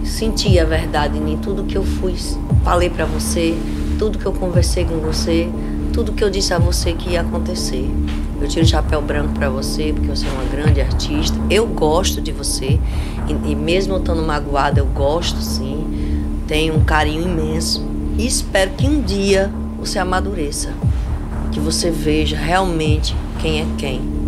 sentir 0.04 0.58
a 0.58 0.64
verdade 0.64 1.18
em 1.18 1.36
tudo 1.38 1.64
que 1.64 1.76
eu 1.76 1.84
fui, 1.84 2.14
falei 2.64 2.88
pra 2.88 3.04
você, 3.04 3.56
tudo 3.98 4.18
que 4.18 4.26
eu 4.26 4.32
conversei 4.32 4.84
com 4.84 4.98
você, 4.98 5.48
tudo 5.92 6.12
que 6.12 6.22
eu 6.22 6.30
disse 6.30 6.52
a 6.54 6.58
você 6.58 6.92
que 6.92 7.10
ia 7.10 7.22
acontecer. 7.22 7.90
Eu 8.40 8.46
tiro 8.46 8.64
o 8.64 8.68
chapéu 8.68 9.00
branco 9.00 9.32
pra 9.32 9.48
você 9.48 9.92
porque 9.94 10.08
você 10.08 10.26
é 10.26 10.30
uma 10.30 10.44
grande 10.44 10.80
artista. 10.80 11.36
Eu 11.48 11.66
gosto 11.66 12.20
de 12.20 12.32
você 12.32 12.78
e, 13.28 13.50
e 13.50 13.54
mesmo 13.54 13.96
estando 13.96 14.22
magoada, 14.22 14.80
eu 14.80 14.86
gosto 14.86 15.40
sim. 15.40 15.86
Tenho 16.46 16.74
um 16.74 16.84
carinho 16.84 17.22
imenso 17.22 17.84
e 18.18 18.26
espero 18.26 18.72
que 18.72 18.86
um 18.86 19.00
dia 19.00 19.50
você 19.78 19.98
amadureça, 19.98 20.70
que 21.50 21.58
você 21.58 21.90
veja 21.90 22.36
realmente 22.36 23.16
quem 23.40 23.60
é 23.60 23.66
quem. 23.78 24.25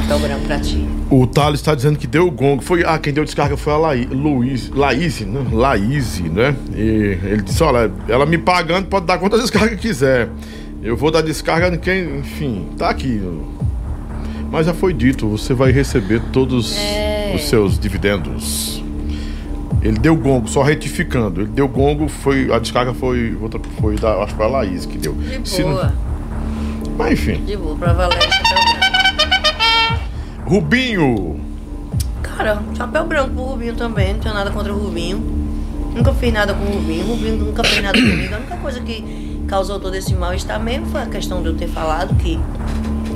Branco 0.00 0.46
pra 0.46 0.58
ti. 0.58 0.86
O 1.10 1.26
Thales 1.26 1.60
está 1.60 1.74
dizendo 1.74 1.98
que 1.98 2.06
deu 2.06 2.26
o 2.26 2.30
gongo. 2.30 2.62
Foi, 2.62 2.82
ah, 2.84 2.98
quem 2.98 3.12
deu 3.12 3.24
descarga 3.24 3.56
foi 3.56 3.72
a 3.72 3.76
Laí, 3.76 4.06
Luiz, 4.06 4.70
Laís, 4.70 5.20
né? 5.20 5.44
Laís, 5.52 6.20
né? 6.20 6.54
E 6.74 7.18
ele 7.22 7.42
disse: 7.42 7.62
olha, 7.62 7.90
ela 8.08 8.24
me 8.26 8.38
pagando 8.38 8.86
pode 8.88 9.06
dar 9.06 9.18
quantas 9.18 9.40
descargas 9.42 9.78
quiser. 9.78 10.28
Eu 10.82 10.96
vou 10.96 11.10
dar 11.10 11.20
descarga 11.22 11.68
em 11.74 11.78
quem, 11.78 12.18
enfim, 12.18 12.66
tá 12.78 12.88
aqui. 12.90 13.20
Mas 14.50 14.66
já 14.66 14.74
foi 14.74 14.92
dito, 14.92 15.28
você 15.28 15.54
vai 15.54 15.70
receber 15.72 16.20
todos 16.32 16.76
É. 16.76 17.32
os 17.36 17.44
seus 17.44 17.78
dividendos. 17.78 18.82
Ele 19.80 19.98
deu 19.98 20.14
gongo, 20.16 20.48
só 20.48 20.62
retificando. 20.62 21.40
Ele 21.42 21.50
deu 21.50 21.66
gongo, 21.68 22.08
foi 22.08 22.52
a 22.52 22.58
descarga 22.58 22.92
foi 22.94 23.36
outra, 23.40 23.60
foi 23.80 23.96
da, 23.96 24.14
acho 24.22 24.28
que 24.32 24.36
foi 24.36 24.46
a 24.46 24.48
Laís 24.48 24.86
que 24.86 24.98
deu. 24.98 25.12
De 25.14 25.48
Se 25.48 25.62
não- 25.62 25.70
boa. 25.72 25.94
Mas 26.98 27.12
enfim, 27.12 27.42
De 27.44 27.56
boa, 27.56 27.74
pra 27.76 27.94
branco. 27.94 28.14
Rubinho. 30.44 31.40
Cara, 32.22 32.62
chapéu 32.76 33.06
branco 33.06 33.30
pro 33.30 33.44
Rubinho 33.44 33.76
também, 33.76 34.14
não 34.14 34.20
tenho 34.20 34.34
nada 34.34 34.50
contra 34.50 34.72
o 34.72 34.78
Rubinho. 34.78 35.18
Nunca 35.94 36.12
fiz 36.14 36.32
nada 36.32 36.54
com 36.54 36.64
o 36.64 36.78
Rubinho, 36.78 37.04
o 37.04 37.08
Rubinho 37.08 37.36
nunca 37.36 37.62
fez 37.62 37.82
nada 37.82 37.98
comigo. 37.98 38.34
A 38.34 38.38
única 38.38 38.56
coisa 38.56 38.80
que 38.80 39.44
causou 39.46 39.78
todo 39.78 39.94
esse 39.94 40.14
mal-estar 40.14 40.58
mesmo 40.58 40.86
foi 40.86 41.02
a 41.02 41.06
questão 41.06 41.42
de 41.42 41.48
eu 41.48 41.56
ter 41.56 41.68
falado 41.68 42.14
que 42.16 42.40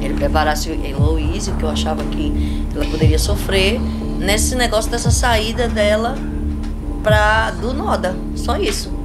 ele 0.03 0.15
preparasse 0.15 0.71
a 0.71 0.75
Heloísa, 0.75 1.53
que 1.53 1.63
eu 1.63 1.69
achava 1.69 2.05
que 2.05 2.65
ela 2.75 2.85
poderia 2.85 3.19
sofrer, 3.19 3.81
nesse 4.19 4.55
negócio 4.55 4.91
dessa 4.91 5.11
saída 5.11 5.69
dela 5.69 6.17
pra, 7.03 7.51
do 7.53 7.73
Noda. 7.73 8.15
Só 8.35 8.57
isso. 8.57 8.96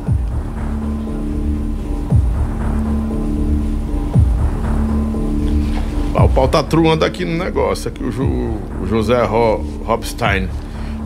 Ah, 6.14 6.25
o 6.25 6.30
pau 6.30 6.48
tá 6.48 6.61
truando 6.61 7.06
aqui 7.06 7.23
no 7.23 7.38
negócio. 7.41 7.88
Aqui 7.90 8.03
o, 8.03 8.11
Ju- 8.11 8.57
o 8.81 8.88
José 8.88 9.23
Ro, 9.23 9.64
Robstein. 9.85 10.49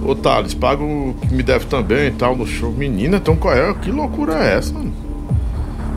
Ô 0.04 0.16
Thales, 0.16 0.54
paga 0.54 0.84
o 0.84 1.16
que 1.22 1.34
me 1.34 1.42
deve 1.44 1.66
também 1.66 2.08
e 2.08 2.12
tal 2.12 2.36
no 2.36 2.46
show. 2.46 2.72
Menina, 2.72 3.18
então 3.18 3.36
qual 3.36 3.54
é? 3.54 3.74
Que 3.76 3.92
loucura 3.92 4.34
é 4.36 4.58
essa, 4.58 4.74
mano? 4.74 4.94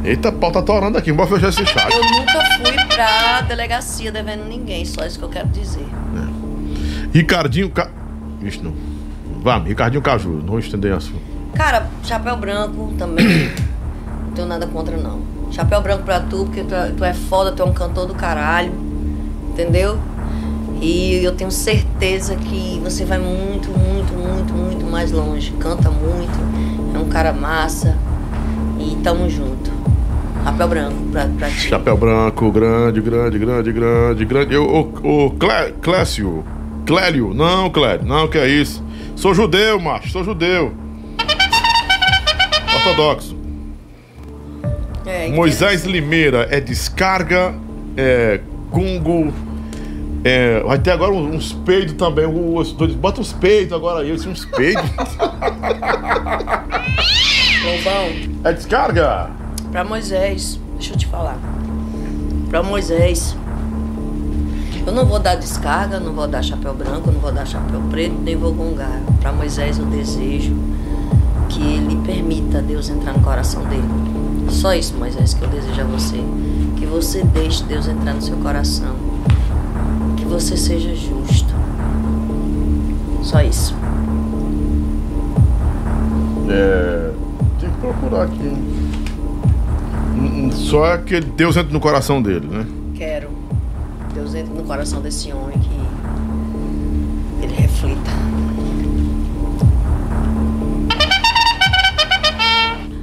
Eita, 0.05 0.31
pau 0.31 0.53
tá 0.53 0.63
torando 0.63 0.97
aqui. 0.99 1.13
Bora 1.13 1.29
fechar 1.29 1.49
esse 1.49 1.67
chat. 1.67 1.93
Eu 1.93 2.03
nunca 2.05 2.41
fui 2.57 2.87
pra 2.95 3.41
delegacia 3.43 4.13
devendo 4.13 4.45
ninguém, 4.45 4.85
só 4.85 5.05
isso 5.05 5.19
que 5.19 5.25
eu 5.25 5.29
quero 5.29 5.49
dizer. 5.49 5.87
Ricardinho. 7.13 7.71
Ca... 7.71 7.91
Vixe, 8.41 8.61
não. 8.63 8.73
Vamos, 9.43 9.69
Ricardinho 9.69 10.03
Caju. 10.03 10.29
Não 10.31 10.47
vou 10.47 10.59
estender 10.59 10.93
assunto. 10.93 11.21
Cara, 11.55 11.89
chapéu 12.05 12.37
branco 12.37 12.93
também. 12.99 13.51
não 14.27 14.33
tenho 14.35 14.47
nada 14.49 14.67
contra, 14.67 14.97
não. 14.97 15.21
Chapéu 15.51 15.81
branco 15.81 16.03
pra 16.05 16.21
tu, 16.21 16.45
porque 16.45 16.63
tu 16.63 16.75
é, 16.75 16.91
tu 16.91 17.05
é 17.05 17.15
foda, 17.15 17.53
tu 17.53 17.63
é 17.63 17.65
um 17.65 17.73
cantor 17.73 18.07
do 18.07 18.15
caralho. 18.15 18.73
Entendeu? 19.59 19.99
E 20.81 21.19
eu 21.25 21.35
tenho 21.35 21.51
certeza 21.51 22.37
que 22.37 22.81
você 22.81 23.05
vai 23.05 23.19
muito, 23.19 23.69
muito, 23.71 24.13
muito, 24.13 24.55
muito 24.55 24.87
mais 24.87 25.11
longe. 25.11 25.51
Canta 25.59 25.91
muito, 25.91 26.39
é 26.95 26.99
um 26.99 27.09
cara 27.09 27.33
massa. 27.33 27.99
E 28.79 28.95
tamo 29.03 29.29
junto. 29.29 29.73
Chapéu 30.45 30.69
branco 30.69 31.03
pra, 31.11 31.27
pra 31.37 31.49
ti. 31.49 31.69
Chapéu 31.69 31.97
branco, 31.97 32.53
grande, 32.53 33.01
grande, 33.01 33.37
grande, 33.37 33.73
grande, 33.73 34.25
grande. 34.25 34.55
Eu, 34.55 34.65
o, 34.65 35.27
o 35.27 35.31
Clé, 35.33 35.73
Clécio. 35.83 36.45
Clélio. 36.87 37.35
Não, 37.35 37.69
Clélio. 37.69 38.07
Não, 38.07 38.29
que 38.29 38.39
é 38.39 38.47
isso. 38.47 38.81
Sou 39.17 39.35
judeu, 39.35 39.81
macho. 39.81 40.09
Sou 40.11 40.23
judeu. 40.23 40.73
Ortodoxo. 42.77 43.37
É, 45.05 45.29
Moisés 45.31 45.85
Limeira 45.85 46.47
é 46.49 46.61
descarga, 46.61 47.53
é 47.97 48.39
gungo, 48.71 49.33
é, 50.25 50.61
vai 50.61 50.79
ter 50.79 50.91
agora 50.91 51.13
uns, 51.13 51.35
uns 51.35 51.53
peidos 51.53 51.95
também. 51.95 52.27
Os 52.27 52.73
dois, 52.73 52.95
bota 52.95 53.21
uns 53.21 53.33
peidos 53.33 53.73
agora 53.73 54.01
aí, 54.01 54.13
uns 54.13 54.45
peidos. 54.45 54.85
Lobão. 57.65 58.29
É 58.45 58.53
descarga? 58.53 59.31
Pra 59.73 59.83
Moisés, 59.83 60.61
deixa 60.75 60.95
eu 60.95 60.97
te 60.97 61.07
falar. 61.09 61.37
Pra 62.49 62.63
Moisés, 62.63 63.37
eu 64.87 64.93
não 64.93 65.05
vou 65.05 65.19
dar 65.19 65.35
descarga, 65.35 65.99
não 65.99 66.13
vou 66.13 66.29
dar 66.29 66.41
chapéu 66.43 66.73
branco, 66.73 67.11
não 67.11 67.21
vou 67.21 67.33
dar 67.33 67.45
chapéu 67.45 67.81
preto, 67.91 68.15
nem 68.23 68.37
vou 68.37 68.55
gongar. 68.55 69.03
Pra 69.21 69.33
Moisés 69.33 69.79
eu 69.79 69.87
desejo 69.87 70.57
que 71.49 71.61
ele 71.61 71.97
permita 72.07 72.63
Deus 72.63 72.89
entrar 72.89 73.13
no 73.13 73.21
coração 73.21 73.65
dele. 73.65 73.83
Só 74.49 74.73
isso, 74.73 74.95
Moisés, 74.95 75.35
que 75.35 75.43
eu 75.43 75.49
desejo 75.49 75.81
a 75.81 75.85
você. 75.85 76.17
Que 76.77 76.87
você 76.87 77.23
deixe 77.25 77.65
Deus 77.65 77.89
entrar 77.89 78.15
no 78.15 78.23
seu 78.23 78.37
coração. 78.37 79.08
Que 80.29 80.35
você 80.35 80.59
seja 80.59 80.95
justo. 80.95 81.55
Só 83.23 83.41
isso. 83.41 83.75
É. 86.51 87.13
Tem 87.59 87.71
que 87.71 87.77
procurar 87.79 88.25
aqui. 88.25 88.47
Hum, 90.19 90.21
hum, 90.21 90.53
Só 90.53 90.99
que 90.99 91.19
Deus 91.23 91.57
entra 91.57 91.73
no 91.73 91.81
coração 91.81 92.21
dele, 92.21 92.47
né? 92.47 92.67
Quero. 92.95 93.31
Deus 94.13 94.35
entre 94.35 94.53
no 94.53 94.65
coração 94.65 95.01
desse 95.01 95.33
homem 95.33 95.59
que 95.59 95.71
ele 97.43 97.55
reflita. 97.55 98.11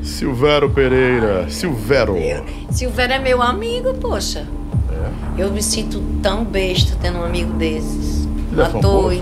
Silvério 0.03 0.69
Pereira. 0.69 1.49
Silvério. 1.49 2.15
Silvério 2.69 3.15
é 3.15 3.19
meu 3.19 3.41
amigo, 3.41 3.95
poxa. 3.95 4.47
Eu 5.37 5.51
me 5.51 5.61
sinto 5.61 6.01
tão 6.21 6.45
besta 6.45 6.97
tendo 7.01 7.19
um 7.19 7.23
amigo 7.23 7.53
desses. 7.53 8.25
Ele 8.51 8.61
é 8.61 8.65
ator. 8.65 9.13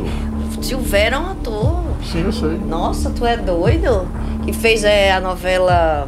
Silvério 0.61 1.16
é 1.16 1.19
um 1.19 1.32
ator. 1.32 1.83
Sim, 2.03 2.22
eu 2.25 2.32
sei. 2.32 2.58
Nossa, 2.58 3.09
tu 3.09 3.25
é 3.25 3.35
doido? 3.35 4.08
Que 4.45 4.53
fez 4.53 4.83
é, 4.83 5.11
a 5.11 5.19
novela 5.19 6.08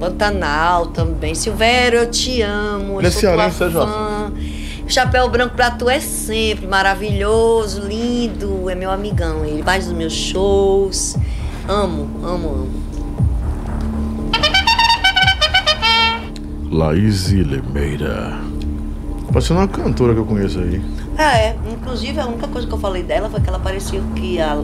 Pantanal 0.00 0.86
também. 0.86 1.34
Silvério, 1.34 2.00
eu 2.00 2.10
te 2.10 2.42
amo. 2.42 3.00
É 3.00 3.06
eu 3.06 3.10
sou 3.12 3.20
tua 3.20 3.50
cearense, 3.50 3.64
é, 3.64 3.70
fã. 3.70 4.32
Chapéu 4.88 5.28
branco 5.28 5.54
pra 5.54 5.70
tu 5.70 5.88
é 5.88 6.00
sempre 6.00 6.66
maravilhoso, 6.66 7.82
lindo. 7.82 8.68
É 8.68 8.74
meu 8.74 8.90
amigão. 8.90 9.44
Ele 9.44 9.62
faz 9.62 9.86
os 9.86 9.92
meus 9.92 10.12
shows. 10.12 11.16
Amo, 11.68 12.08
amo, 12.24 12.48
amo. 12.48 12.88
Laís 16.70 17.28
Limeira. 17.28 18.47
Ser 19.40 19.52
uma 19.52 19.68
cantora 19.68 20.14
que 20.14 20.18
eu 20.18 20.24
conheço 20.24 20.58
aí. 20.58 20.82
Ah, 21.16 21.38
é. 21.38 21.56
Inclusive, 21.70 22.18
a 22.18 22.26
única 22.26 22.48
coisa 22.48 22.66
que 22.66 22.74
eu 22.74 22.78
falei 22.78 23.04
dela 23.04 23.30
foi 23.30 23.40
que 23.40 23.48
ela 23.48 23.60
parecia 23.60 24.02
que 24.16 24.40
a, 24.40 24.60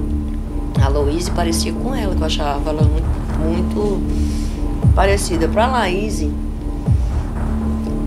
a 0.84 0.89
Louise 0.89 1.31
parecia 1.31 1.73
com 1.73 1.94
ela, 1.94 2.12
que 2.15 2.20
eu 2.20 2.26
achava 2.26 2.70
ela 2.70 2.83
muito, 2.83 3.07
muito 3.39 4.94
parecida. 4.94 5.47
Pra 5.47 5.68
Laís, 5.68 6.26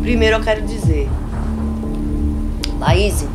primeiro 0.01 0.35
eu 0.35 0.41
quero 0.41 0.65
dizer, 0.65 1.09
Laís, 2.79 3.25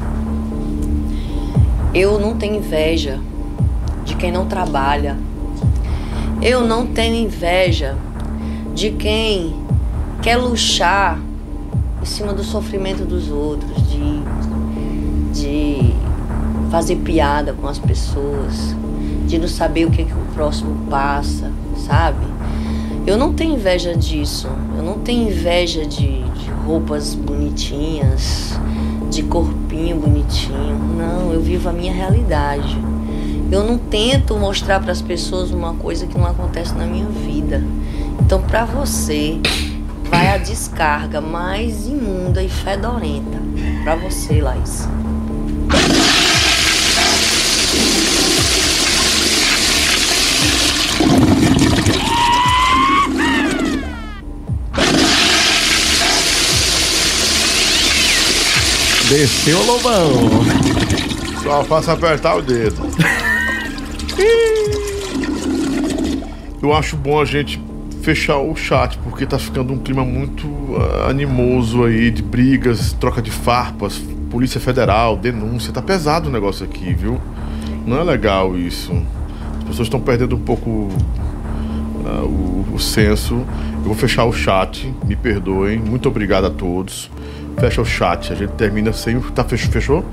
eu 1.95 2.21
não 2.21 2.37
tenho 2.37 2.57
inveja 2.57 3.19
de 4.05 4.15
quem 4.15 4.31
não 4.31 4.47
trabalha. 4.47 5.17
Eu 6.43 6.67
não 6.67 6.87
tenho 6.87 7.15
inveja 7.15 7.97
de 8.75 8.91
quem 8.91 9.55
quer 10.21 10.37
luxar 10.37 11.19
em 12.03 12.05
cima 12.05 12.33
do 12.33 12.43
sofrimento 12.43 13.05
dos 13.05 13.31
outros, 13.31 13.77
de, 13.89 14.23
de 15.33 15.95
fazer 16.71 16.97
piada 16.97 17.53
com 17.53 17.69
as 17.69 17.79
pessoas, 17.79 18.75
de 19.27 19.39
não 19.39 19.47
saber 19.47 19.87
o 19.87 19.91
que, 19.91 20.05
que 20.05 20.13
o 20.13 20.35
próximo 20.35 20.91
passa, 20.91 21.51
sabe? 21.87 22.27
Eu 23.07 23.17
não 23.17 23.33
tenho 23.33 23.55
inveja 23.55 23.97
disso. 23.97 24.49
Eu 24.77 24.83
não 24.83 24.99
tenho 24.99 25.29
inveja 25.29 25.85
de, 25.85 26.23
de 26.23 26.51
roupas 26.67 27.15
bonitinhas, 27.15 28.59
de 29.11 29.23
corpinho 29.23 29.97
bonitinho. 29.97 30.79
Não, 30.97 31.33
eu 31.33 31.41
vivo 31.41 31.69
a 31.69 31.73
minha 31.73 31.93
realidade. 31.93 32.79
Eu 33.51 33.65
não 33.65 33.77
tento 33.77 34.37
mostrar 34.37 34.81
para 34.81 34.93
as 34.93 35.03
pessoas 35.03 35.51
uma 35.51 35.75
coisa 35.75 36.07
que 36.07 36.17
não 36.17 36.27
acontece 36.27 36.75
na 36.75 36.87
minha 36.87 37.07
vida. 37.07 37.63
Então, 38.21 38.41
para 38.41 38.65
você, 38.65 39.39
vai 40.13 40.29
a 40.29 40.37
descarga 40.37 41.23
mais 41.23 41.87
imunda 41.87 42.43
e 42.43 42.49
fedorenta. 42.49 43.39
Para 43.83 43.97
você, 43.97 44.43
Laís. 44.43 44.87
Desceu 59.09 59.59
o 59.59 59.65
lobão. 59.65 60.13
Só 61.43 61.65
faço 61.65 61.91
apertar 61.91 62.37
o 62.37 62.43
dedo. 62.43 62.83
Eu 66.63 66.73
acho 66.75 66.97
bom 66.97 67.21
a 67.21 67.25
gente 67.25 67.61
fechar 68.03 68.37
o 68.39 68.55
chat, 68.55 68.99
porque 69.13 69.27
tá 69.27 69.39
ficando 69.39 69.75
um 69.75 69.79
clima 69.79 70.07
muito 70.07 70.49
ah, 70.75 71.11
animoso 71.11 71.85
aí, 71.85 72.11
de 72.11 72.23
brigas, 72.23 72.95
troca 72.95 73.21
de 73.21 73.31
farpas, 73.31 74.03
Polícia 74.31 74.59
Federal, 74.59 75.19
denúncia. 75.19 75.71
Tá 75.71 75.83
pesado 75.83 76.31
o 76.31 76.33
negócio 76.33 76.65
aqui, 76.65 76.95
viu? 76.95 77.21
Não 77.87 77.99
é 77.99 78.05
legal 78.05 78.57
isso. 78.57 78.91
As 79.59 79.65
pessoas 79.65 79.87
estão 79.89 80.01
perdendo 80.01 80.35
um 80.35 80.41
pouco 80.41 80.89
ah, 82.07 82.23
o, 82.25 82.67
o 82.73 82.79
senso. 82.79 83.35
Eu 83.35 83.83
vou 83.83 83.95
fechar 83.95 84.25
o 84.25 84.33
chat, 84.33 84.91
me 85.05 85.15
perdoem. 85.15 85.79
Muito 85.79 86.09
obrigado 86.09 86.47
a 86.47 86.51
todos. 86.51 87.11
Fecha 87.61 87.83
o 87.83 87.85
chat, 87.85 88.33
a 88.33 88.35
gente 88.35 88.55
termina 88.55 88.95
sem. 88.95 89.21
Tá, 89.21 89.45
fechou? 89.45 89.71
Fechou, 89.71 90.05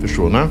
fechou 0.00 0.30
né? 0.30 0.48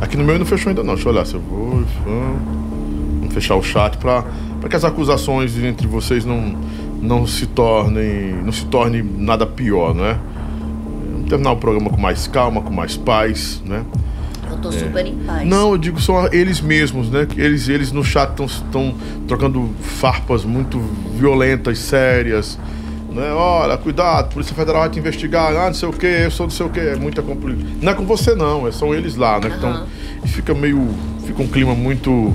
Aqui 0.00 0.16
no 0.16 0.24
meu 0.24 0.36
não 0.36 0.44
fechou 0.44 0.70
ainda 0.70 0.82
não. 0.82 0.94
Deixa 0.94 1.08
eu 1.08 1.12
olhar 1.12 1.24
se 1.24 1.34
eu 1.34 1.40
vou. 1.40 1.84
Vamos 2.04 3.32
fechar 3.32 3.54
o 3.54 3.62
chat 3.62 3.98
para 3.98 4.24
que 4.68 4.74
as 4.74 4.84
acusações 4.84 5.56
entre 5.62 5.86
vocês 5.86 6.24
não, 6.24 6.56
não 7.04 7.26
se 7.26 7.46
tornem. 7.46 8.32
não 8.42 8.52
se 8.52 8.64
torne 8.66 9.02
nada 9.02 9.46
pior, 9.46 9.94
né? 9.94 10.18
Vamos 11.12 11.28
terminar 11.28 11.52
o 11.52 11.56
programa 11.56 11.90
com 11.90 12.00
mais 12.00 12.26
calma, 12.26 12.60
com 12.62 12.72
mais 12.72 12.96
paz, 12.96 13.62
né? 13.64 13.84
Eu 14.50 14.58
tô 14.58 14.72
super 14.72 15.06
em 15.06 15.16
paz. 15.16 15.46
Não, 15.46 15.72
eu 15.72 15.78
digo 15.78 16.00
são 16.00 16.26
eles 16.32 16.60
mesmos, 16.60 17.10
né? 17.10 17.26
Eles, 17.36 17.68
eles 17.68 17.92
no 17.92 18.04
chat 18.04 18.30
estão 18.44 18.94
trocando 19.26 19.70
farpas 19.80 20.44
muito 20.44 20.80
violentas, 21.18 21.78
sérias. 21.78 22.58
Né? 23.10 23.30
Olha, 23.32 23.76
cuidado, 23.76 24.32
Polícia 24.32 24.54
Federal 24.56 24.82
vai 24.82 24.90
te 24.90 24.98
investigar, 24.98 25.54
ah, 25.54 25.66
não 25.66 25.74
sei 25.74 25.88
o 25.88 25.92
que, 25.92 26.04
eu 26.06 26.30
sou 26.32 26.46
não 26.46 26.50
sei 26.50 26.66
o 26.66 26.68
que, 26.68 26.80
é 26.80 26.96
muita 26.96 27.22
complicação. 27.22 27.70
Não 27.80 27.92
é 27.92 27.94
com 27.94 28.04
você 28.04 28.34
não, 28.34 28.66
é, 28.66 28.72
são 28.72 28.92
eles 28.92 29.14
lá, 29.14 29.38
né? 29.38 29.50
que 29.50 29.60
tão- 29.60 29.86
e 30.24 30.28
fica 30.28 30.52
meio. 30.52 30.88
Fica 31.24 31.42
um 31.42 31.46
clima 31.46 31.74
muito. 31.74 32.34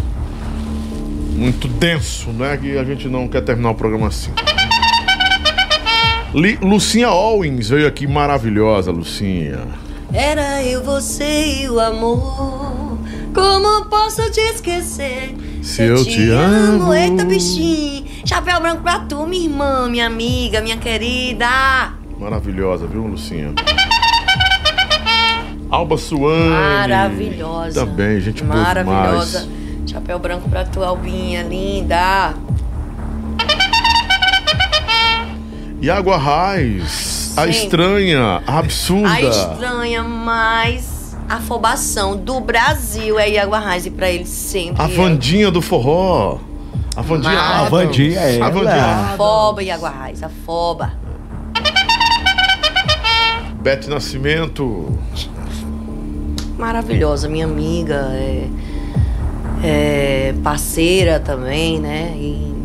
Muito 1.36 1.68
denso, 1.70 2.32
né? 2.32 2.58
Que 2.58 2.78
a 2.78 2.84
gente 2.84 3.08
não 3.08 3.28
quer 3.28 3.42
terminar 3.42 3.72
o 3.72 3.76
programa 3.76 4.08
assim. 4.08 4.30
Lucinha 6.34 7.10
Owens 7.10 7.70
veio 7.70 7.88
aqui 7.88 8.06
maravilhosa, 8.06 8.92
Lucinha. 8.92 9.60
Era 10.14 10.64
eu, 10.64 10.84
você 10.84 11.64
e 11.64 11.70
o 11.70 11.80
amor. 11.80 12.98
Como 13.34 13.86
posso 13.86 14.30
te 14.32 14.40
esquecer? 14.40 15.36
Se 15.64 15.84
eu 15.84 16.04
te 16.04 16.30
amo. 16.30 16.94
Eita, 16.94 17.26
bichinho. 17.26 18.06
Chapéu 18.26 18.60
branco 18.60 18.84
pra 18.84 19.00
tu, 19.00 19.26
minha 19.26 19.44
irmã, 19.44 19.88
minha 19.90 20.06
amiga, 20.06 20.62
minha 20.62 20.78
querida. 20.78 21.94
Maravilhosa, 22.20 22.86
viu, 22.86 23.08
Lucinha? 23.08 23.54
Alba 25.70 25.98
Suane. 25.98 26.50
Maravilhosa. 26.50 27.86
Também, 27.86 28.20
gente 28.20 28.44
boa 28.44 28.62
Maravilhosa. 28.62 29.48
Chapéu 29.88 30.20
branco 30.20 30.48
pra 30.48 30.64
tu, 30.64 30.84
Albinha, 30.84 31.42
linda. 31.42 32.34
Iago 35.82 36.12
Arraes. 36.12 37.38
A 37.38 37.48
estranha, 37.48 38.44
a 38.46 38.60
absurda. 38.60 39.10
A 39.10 39.22
estranha 39.22 40.04
mais 40.04 41.16
afobação 41.30 42.18
do 42.18 42.42
Brasil 42.42 43.18
é 43.18 43.30
Iago 43.30 43.54
Arraes 43.54 43.86
e 43.86 43.92
pra 43.92 44.10
ele 44.10 44.26
sempre. 44.26 44.82
A 44.82 44.90
é. 44.90 44.94
Vandinha 44.94 45.50
do 45.50 45.62
forró. 45.62 46.40
A 46.96 47.02
Vandinha 47.02 47.32
A 47.32 47.60
Adams. 47.60 47.70
Vandinha 47.70 48.20
é 48.20 48.42
A. 48.42 48.50
Vandinha. 48.50 49.14
Afoba, 49.14 49.64
Iago 49.64 49.86
Arraes, 49.86 50.22
afoba. 50.22 50.92
Bete 53.62 53.90
Nascimento. 53.90 55.00
Maravilhosa, 56.58 57.30
minha 57.30 57.46
amiga, 57.46 58.10
é, 58.14 58.48
é 59.64 60.36
parceira 60.44 61.22
também, 61.22 61.80
né? 61.80 62.12
E 62.18 62.59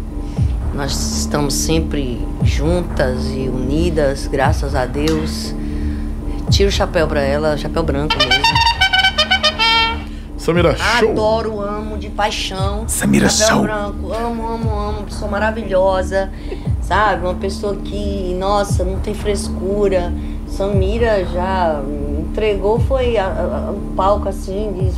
nós 0.74 0.92
estamos 1.18 1.54
sempre 1.54 2.20
juntas 2.42 3.26
e 3.30 3.48
unidas, 3.48 4.26
graças 4.26 4.74
a 4.74 4.86
Deus. 4.86 5.54
Tiro 6.50 6.68
o 6.68 6.72
chapéu 6.72 7.06
pra 7.06 7.20
ela, 7.22 7.56
chapéu 7.56 7.82
branco 7.82 8.16
mesmo. 8.18 8.42
Samira 10.36 10.76
Show. 10.76 11.10
Adoro, 11.10 11.60
amo 11.62 11.96
de 11.96 12.10
paixão. 12.10 12.84
Samira 12.86 13.28
Chapéu 13.30 13.54
Show. 13.56 13.62
branco, 13.62 14.12
amo, 14.12 14.46
amo, 14.46 14.70
amo. 14.78 15.02
Pessoa 15.04 15.30
maravilhosa, 15.30 16.30
sabe? 16.82 17.24
Uma 17.24 17.34
pessoa 17.34 17.74
que, 17.76 18.36
nossa, 18.38 18.84
não 18.84 18.98
tem 19.00 19.14
frescura. 19.14 20.12
Samira 20.46 21.24
já 21.32 21.80
entregou, 22.20 22.78
foi 22.78 23.14
o 23.16 23.94
palco 23.96 24.28
assim, 24.28 24.92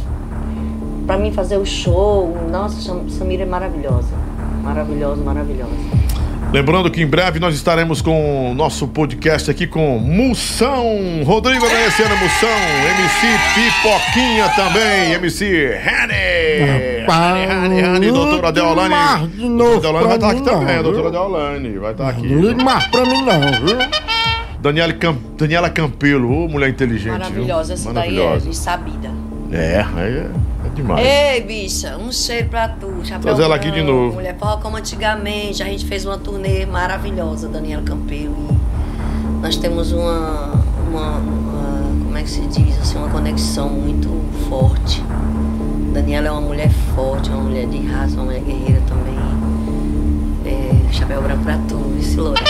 pra 1.07 1.17
mim 1.17 1.31
fazer 1.33 1.59
o 1.59 1.65
show. 1.65 2.37
Nossa, 2.51 2.81
Sam- 2.81 3.09
Samira 3.09 3.45
é 3.45 3.47
maravilhosa. 3.47 4.26
Maravilhosa, 4.67 5.23
maravilhosa. 5.23 5.71
Lembrando 6.53 6.91
que 6.91 7.01
em 7.01 7.07
breve 7.07 7.39
nós 7.39 7.55
estaremos 7.55 8.03
com 8.03 8.51
o 8.51 8.55
nosso 8.55 8.89
podcast 8.89 9.49
aqui 9.49 9.65
com 9.65 9.97
Moção. 10.01 11.23
Rodrigo 11.25 11.65
Amanhecendo 11.65 12.17
Moção. 12.17 12.49
MC 12.99 13.27
Pipoquinha 13.55 14.49
também. 14.57 15.13
MC 15.13 15.73
Rani. 15.77 17.07
Rani, 17.07 17.81
Rani. 17.81 18.11
Doutora 18.11 18.51
Deolane. 18.51 19.29
Doutora 19.37 19.81
Deolane 19.81 20.05
vai 20.05 20.15
estar 20.17 20.31
aqui 20.31 20.43
também. 20.43 20.83
Doutora 20.83 21.11
Deolane 21.13 21.79
vai 21.79 21.93
estar 21.93 22.09
aqui. 22.09 22.27
Não 22.27 22.65
mais 22.65 22.87
pra 22.89 23.03
mim, 23.05 23.23
não, 23.23 23.41
viu? 23.65 23.77
Daniela, 24.61 24.93
Cam... 24.95 25.17
Daniela 25.39 25.71
Campelo, 25.71 26.45
ô 26.45 26.49
mulher 26.49 26.71
inteligente. 26.71 27.13
Maravilhosa, 27.13 27.75
viu? 27.77 27.85
essa 27.85 27.93
daí 27.93 28.19
é 28.19 28.21
Maravilhosa. 28.21 28.51
de 28.51 28.57
sabida. 28.57 29.11
É, 29.53 29.87
aí 29.97 30.13
é, 30.13 30.27
é 30.27 30.56
demais. 30.77 31.05
Ei, 31.07 31.41
bicha, 31.43 31.97
um 31.97 32.13
cheiro 32.13 32.49
pra 32.49 32.69
tu. 32.69 33.01
Chapéu 33.05 33.21
Trazer 33.23 33.43
ela 33.43 33.57
aqui 33.57 33.71
de 33.71 33.83
novo. 33.83 34.15
Mulher 34.15 34.37
forró 34.39 34.59
como 34.59 34.77
antigamente. 34.77 35.63
A 35.63 35.67
gente 35.67 35.85
fez 35.87 36.05
uma 36.07 36.17
turnê 36.19 36.65
maravilhosa, 36.67 37.49
Daniela 37.49 37.83
Campelo. 37.83 38.37
E 39.39 39.43
nós 39.43 39.57
temos 39.57 39.91
uma, 39.93 40.53
uma, 40.89 41.11
uma- 41.19 42.05
Como 42.05 42.17
é 42.19 42.23
que 42.23 42.31
se 42.31 42.41
diz? 42.43 42.79
Assim, 42.81 42.99
uma 42.99 43.09
conexão 43.09 43.69
muito 43.69 44.09
forte. 44.49 45.03
Daniela 45.93 46.29
é 46.29 46.31
uma 46.31 46.41
mulher 46.43 46.71
forte, 46.95 47.31
uma 47.31 47.43
mulher 47.43 47.67
de 47.67 47.79
raça, 47.87 48.15
uma 48.17 48.25
mulher 48.27 48.41
guerreira 48.43 48.83
também. 48.87 49.17
É, 50.45 50.93
chapéu 50.93 51.21
branco 51.23 51.43
pra 51.43 51.59
tu, 51.69 51.81
esse 51.99 52.17
loiro. 52.17 52.43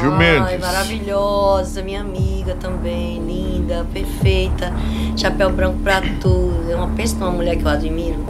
Gil 0.00 0.12
Ai, 0.14 0.58
maravilhosa, 0.58 1.82
minha 1.82 2.00
amiga 2.00 2.31
também, 2.60 3.22
linda, 3.24 3.86
perfeita. 3.92 4.72
Chapéu 5.16 5.50
branco 5.50 5.78
pra 5.78 6.02
tudo. 6.20 6.70
É 6.70 6.74
uma 6.74 6.88
pensa 6.88 7.16
numa 7.16 7.30
mulher 7.30 7.56
que 7.56 7.64
eu 7.64 7.68
admiro. 7.68 8.26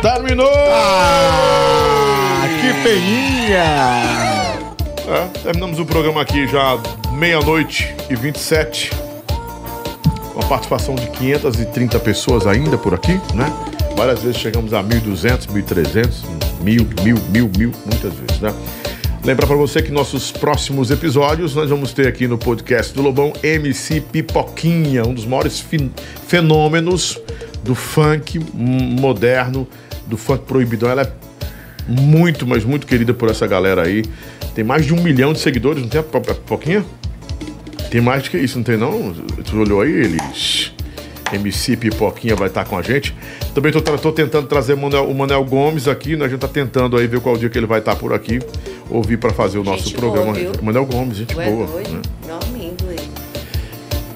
Terminou! 0.00 0.50
Ah, 0.70 2.46
que 2.60 2.72
peninha! 2.82 3.98
É, 5.08 5.26
terminamos 5.42 5.78
o 5.78 5.84
programa 5.84 6.22
aqui 6.22 6.46
já 6.46 6.78
meia-noite 7.12 7.94
e 8.08 8.14
27. 8.14 8.90
Com 10.32 10.40
a 10.40 10.44
participação 10.44 10.94
de 10.94 11.08
530 11.08 11.98
pessoas 12.00 12.46
ainda 12.46 12.78
por 12.78 12.94
aqui, 12.94 13.20
né? 13.34 13.52
Várias 13.96 14.22
vezes 14.22 14.38
chegamos 14.38 14.72
a 14.72 14.82
1.200, 14.82 15.48
1.300, 15.48 16.22
1.000, 16.62 16.86
1.000, 16.94 17.14
1.000, 17.32 17.50
1.000, 17.50 17.74
muitas 17.84 18.14
vezes, 18.14 18.40
né? 18.40 18.54
Lembrar 19.24 19.46
pra 19.46 19.56
você 19.56 19.82
que 19.82 19.90
nossos 19.90 20.30
próximos 20.30 20.90
episódios 20.90 21.54
nós 21.54 21.68
vamos 21.68 21.92
ter 21.92 22.06
aqui 22.06 22.26
no 22.26 22.38
podcast 22.38 22.94
do 22.94 23.02
Lobão 23.02 23.32
MC 23.42 24.00
Pipoquinha, 24.00 25.04
um 25.04 25.12
dos 25.12 25.26
maiores 25.26 25.62
fenômenos 26.26 27.20
do 27.62 27.74
funk 27.74 28.38
moderno, 28.54 29.66
do 30.06 30.16
funk 30.16 30.44
proibidão. 30.46 30.88
Ela 30.88 31.02
é 31.02 31.12
muito, 31.86 32.46
mas 32.46 32.64
muito 32.64 32.86
querida 32.86 33.12
por 33.12 33.28
essa 33.28 33.46
galera 33.46 33.82
aí. 33.82 34.02
Tem 34.54 34.64
mais 34.64 34.86
de 34.86 34.94
um 34.94 35.02
milhão 35.02 35.32
de 35.32 35.40
seguidores, 35.40 35.82
não 35.82 35.88
tem 35.90 36.00
a 36.00 36.04
Pi- 36.04 36.16
a 36.30 36.34
Pipoquinha? 36.34 36.84
Tem 37.90 38.00
mais 38.00 38.22
do 38.22 38.30
que 38.30 38.38
isso, 38.38 38.56
não 38.56 38.64
tem 38.64 38.76
não? 38.78 39.12
Tu 39.44 39.58
olhou 39.58 39.82
aí, 39.82 39.90
eles? 39.92 40.72
MC 41.32 41.76
Pipoquinha 41.76 42.34
vai 42.34 42.48
estar 42.48 42.64
com 42.64 42.78
a 42.78 42.82
gente. 42.82 43.14
Também 43.58 43.72
tô 43.72 44.12
tentando 44.12 44.46
trazer 44.46 44.74
o 44.74 44.76
Manel, 44.78 45.10
o 45.10 45.12
Manel 45.12 45.44
Gomes 45.44 45.88
aqui, 45.88 46.14
né? 46.14 46.26
A 46.26 46.28
gente 46.28 46.38
tá 46.38 46.46
tentando 46.46 46.96
aí 46.96 47.08
ver 47.08 47.20
qual 47.20 47.36
dia 47.36 47.50
que 47.50 47.58
ele 47.58 47.66
vai 47.66 47.80
estar 47.80 47.96
por 47.96 48.12
aqui, 48.12 48.38
ouvir 48.88 49.16
para 49.16 49.30
fazer 49.30 49.58
o 49.58 49.64
nosso 49.64 49.82
Gente 49.82 49.96
programa. 49.96 50.26
boa, 50.32 50.34
viu? 50.38 50.52
Manel 50.62 50.86
Gomes, 50.86 51.16
gente 51.16 51.34
boa. 51.34 51.66
doido? 51.66 51.90
né? 51.90 52.02
Meu 52.24 52.36
amigo, 52.36 52.76
ele. 52.88 53.10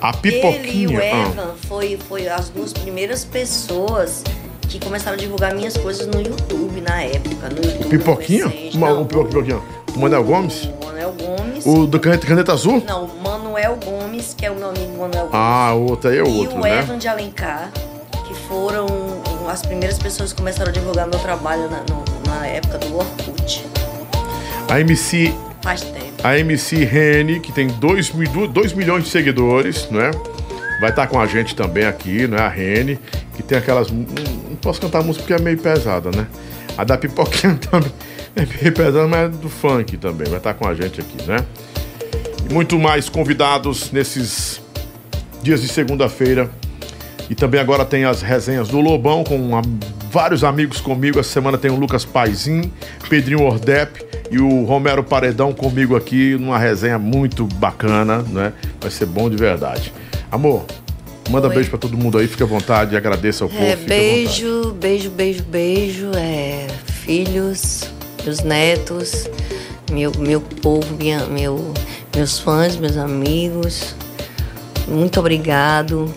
A 0.00 0.10
Ele 0.10 0.16
e 0.16 0.40
Pipoquinha. 0.40 0.96
o 0.96 1.02
ah. 1.02 1.28
Evan 1.30 1.54
foi, 1.66 1.98
foi 2.08 2.28
as 2.28 2.50
duas 2.50 2.72
primeiras 2.72 3.24
pessoas 3.24 4.22
que 4.68 4.78
começaram 4.78 5.16
a 5.16 5.20
divulgar 5.20 5.52
minhas 5.56 5.76
coisas 5.76 6.06
no 6.06 6.20
YouTube 6.20 6.80
na 6.80 7.02
época. 7.02 7.48
No 7.50 7.56
YouTube. 7.68 7.88
Pipoquinha? 7.88 8.46
recente. 8.46 8.76
Uma- 8.76 8.90
Não, 8.90 9.02
o 9.02 9.06
Pipoquinha. 9.06 9.60
O 9.96 9.98
Manel 9.98 10.22
Gomes? 10.22 10.64
o 10.80 10.84
Manuel 10.86 11.14
Gomes. 11.18 11.66
O 11.66 11.86
do 11.86 11.98
Caneta, 11.98 12.26
Caneta 12.26 12.52
Azul? 12.52 12.80
Não, 12.86 13.08
Manuel 13.22 13.76
Gomes, 13.84 14.34
que 14.38 14.46
é 14.46 14.50
o 14.52 14.54
meu 14.54 14.68
amigo 14.68 14.92
Manuel 14.92 15.26
Gomes. 15.26 15.30
Ah, 15.32 15.74
o 15.74 15.90
outro 15.90 16.10
aí 16.10 16.18
é 16.18 16.22
o 16.22 16.28
e 16.28 16.38
outro, 16.38 16.58
o 16.58 16.60
né? 16.62 16.78
Evan 16.78 16.96
de 16.96 17.08
Alencar, 17.08 17.70
que 18.26 18.34
foram 18.48 18.86
as 19.48 19.62
primeiras 19.62 19.98
pessoas 19.98 20.32
que 20.32 20.38
começaram 20.38 20.70
a 20.70 20.72
divulgar 20.72 21.06
meu 21.06 21.18
trabalho 21.18 21.68
na, 21.70 21.78
no- 21.88 22.04
na 22.30 22.46
época 22.46 22.78
do 22.78 22.96
Orkut. 22.96 23.64
A 24.70 24.80
MC 24.80 25.34
Faz 25.62 25.82
tempo. 25.82 26.12
a 26.24 26.38
MC 26.38 26.84
Rene, 26.84 27.40
que 27.40 27.52
tem 27.52 27.66
2 27.68 28.10
milhões 28.74 29.04
de 29.04 29.10
seguidores, 29.10 29.88
né? 29.90 30.10
Vai 30.80 30.90
estar 30.90 31.06
com 31.06 31.20
a 31.20 31.26
gente 31.26 31.54
também 31.54 31.84
aqui, 31.84 32.26
né? 32.26 32.38
A 32.40 32.48
Rene, 32.48 32.98
que 33.36 33.42
tem 33.42 33.56
aquelas. 33.58 33.90
Um, 33.90 34.04
um 34.50 34.56
posso 34.56 34.80
cantar 34.80 35.02
música 35.02 35.22
porque 35.26 35.40
é 35.40 35.44
meio 35.44 35.58
pesada, 35.58 36.10
né? 36.10 36.26
A 36.76 36.84
da 36.84 36.96
pipoquinha 36.98 37.54
também 37.70 37.92
é 38.34 38.40
meio 38.46 38.72
pesada, 38.74 39.06
mas 39.06 39.26
é 39.26 39.28
do 39.28 39.48
funk 39.48 39.96
também. 39.98 40.26
Vai 40.28 40.38
estar 40.38 40.54
com 40.54 40.66
a 40.66 40.74
gente 40.74 41.00
aqui, 41.00 41.22
né? 41.28 41.36
E 42.48 42.52
muito 42.52 42.78
mais 42.78 43.08
convidados 43.08 43.92
nesses 43.92 44.60
dias 45.42 45.60
de 45.62 45.68
segunda-feira. 45.68 46.50
E 47.30 47.34
também 47.34 47.60
agora 47.60 47.84
tem 47.84 48.04
as 48.04 48.20
resenhas 48.20 48.68
do 48.68 48.80
Lobão 48.80 49.24
com 49.24 49.56
a- 49.56 49.62
vários 50.10 50.44
amigos 50.44 50.80
comigo. 50.80 51.18
Essa 51.18 51.30
semana 51.30 51.56
tem 51.56 51.70
o 51.70 51.76
Lucas 51.76 52.04
Paizin, 52.04 52.70
Pedrinho 53.08 53.42
Ordep 53.42 54.04
e 54.30 54.38
o 54.38 54.64
Romero 54.64 55.02
Paredão 55.02 55.52
comigo 55.52 55.96
aqui 55.96 56.36
numa 56.38 56.58
resenha 56.58 56.98
muito 56.98 57.44
bacana, 57.46 58.18
né? 58.18 58.52
Vai 58.80 58.90
ser 58.90 59.06
bom 59.06 59.30
de 59.30 59.36
verdade. 59.36 59.92
Amor, 60.30 60.64
manda 61.30 61.48
Oi. 61.48 61.54
beijo 61.54 61.70
pra 61.70 61.78
todo 61.78 61.96
mundo 61.96 62.18
aí, 62.18 62.26
fica 62.26 62.44
à 62.44 62.46
vontade, 62.46 62.96
agradeça 62.96 63.44
ao 63.44 63.50
povo. 63.50 63.62
É, 63.62 63.72
à 63.72 63.76
vontade. 63.76 63.86
beijo, 63.88 64.72
beijo, 64.78 65.10
beijo, 65.10 65.42
beijo. 65.44 66.10
É, 66.14 66.66
filhos, 66.86 67.84
meus 68.24 68.40
netos, 68.40 69.28
meu, 69.90 70.12
meu 70.18 70.40
povo, 70.40 70.86
minha, 70.98 71.24
meu, 71.26 71.72
meus 72.14 72.38
fãs, 72.38 72.76
meus 72.76 72.96
amigos. 72.98 73.94
Muito 74.88 75.18
obrigado. 75.20 76.12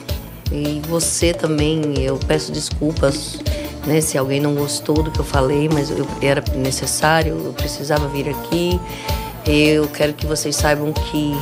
E 0.51 0.81
você 0.87 1.33
também, 1.33 1.99
eu 1.99 2.17
peço 2.27 2.51
desculpas 2.51 3.39
né, 3.85 4.01
se 4.01 4.17
alguém 4.17 4.39
não 4.39 4.55
gostou 4.55 5.01
do 5.03 5.11
que 5.11 5.19
eu 5.19 5.25
falei, 5.25 5.69
mas 5.71 5.89
eu, 5.89 6.07
era 6.21 6.43
necessário, 6.55 7.39
eu 7.45 7.53
precisava 7.53 8.07
vir 8.07 8.29
aqui. 8.29 8.79
Eu 9.45 9.87
quero 9.87 10.13
que 10.13 10.25
vocês 10.25 10.55
saibam 10.55 10.91
que 10.91 11.35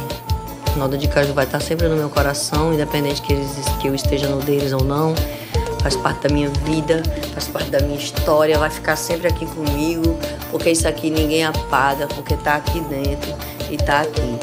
Naldo 0.76 0.98
de 0.98 1.08
Caju 1.08 1.34
vai 1.34 1.46
estar 1.46 1.60
sempre 1.62 1.88
no 1.88 1.96
meu 1.96 2.10
coração, 2.10 2.74
independente 2.74 3.22
que, 3.22 3.34
eles, 3.34 3.50
que 3.80 3.88
eu 3.88 3.96
esteja 3.96 4.28
no 4.28 4.42
deles 4.42 4.74
ou 4.74 4.84
não. 4.84 5.14
Faz 5.82 5.96
parte 5.98 6.28
da 6.28 6.34
minha 6.34 6.50
vida, 6.66 7.04
faz 7.34 7.48
parte 7.48 7.70
da 7.70 7.80
minha 7.82 7.98
história, 7.98 8.58
vai 8.58 8.70
ficar 8.70 8.96
sempre 8.96 9.28
aqui 9.28 9.46
comigo, 9.46 10.18
porque 10.50 10.70
isso 10.72 10.88
aqui 10.88 11.10
ninguém 11.10 11.44
apaga, 11.44 12.08
porque 12.08 12.36
tá 12.38 12.56
aqui 12.56 12.80
dentro 12.82 13.34
e 13.70 13.78
tá 13.78 14.02
aqui. 14.02 14.40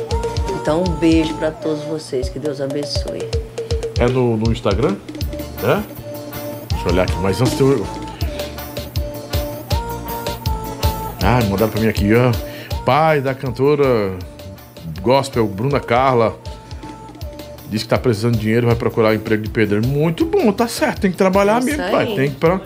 Então, 0.60 0.82
um 0.82 0.90
beijo 0.98 1.32
para 1.34 1.50
todos 1.50 1.82
vocês, 1.84 2.28
que 2.28 2.38
Deus 2.38 2.60
abençoe. 2.60 3.49
É 4.00 4.08
no, 4.08 4.34
no 4.34 4.50
Instagram? 4.50 4.96
É? 5.62 5.82
Deixa 6.70 6.86
eu 6.88 6.92
olhar 6.92 7.02
aqui, 7.02 7.16
mas 7.20 7.38
antes 7.42 7.60
eu. 7.60 7.86
Ah, 11.22 11.38
mandaram 11.50 11.70
pra 11.70 11.80
mim 11.82 11.88
aqui, 11.88 12.08
ó. 12.14 12.32
Pai 12.84 13.20
da 13.20 13.34
cantora 13.34 14.16
gospel 15.02 15.46
Bruna 15.46 15.78
Carla. 15.80 16.34
Diz 17.68 17.82
que 17.82 17.88
tá 17.90 17.98
precisando 17.98 18.36
de 18.36 18.40
dinheiro, 18.40 18.66
vai 18.66 18.74
procurar 18.74 19.14
emprego 19.14 19.42
de 19.42 19.50
pedreiro. 19.50 19.86
Muito 19.86 20.24
bom, 20.24 20.50
tá 20.50 20.66
certo. 20.66 21.02
Tem 21.02 21.10
que 21.10 21.18
trabalhar 21.18 21.58
Isso 21.58 21.66
mesmo, 21.66 21.90
pai. 21.90 22.06
Tem 22.16 22.30
que, 22.30 22.36
pra... 22.36 22.58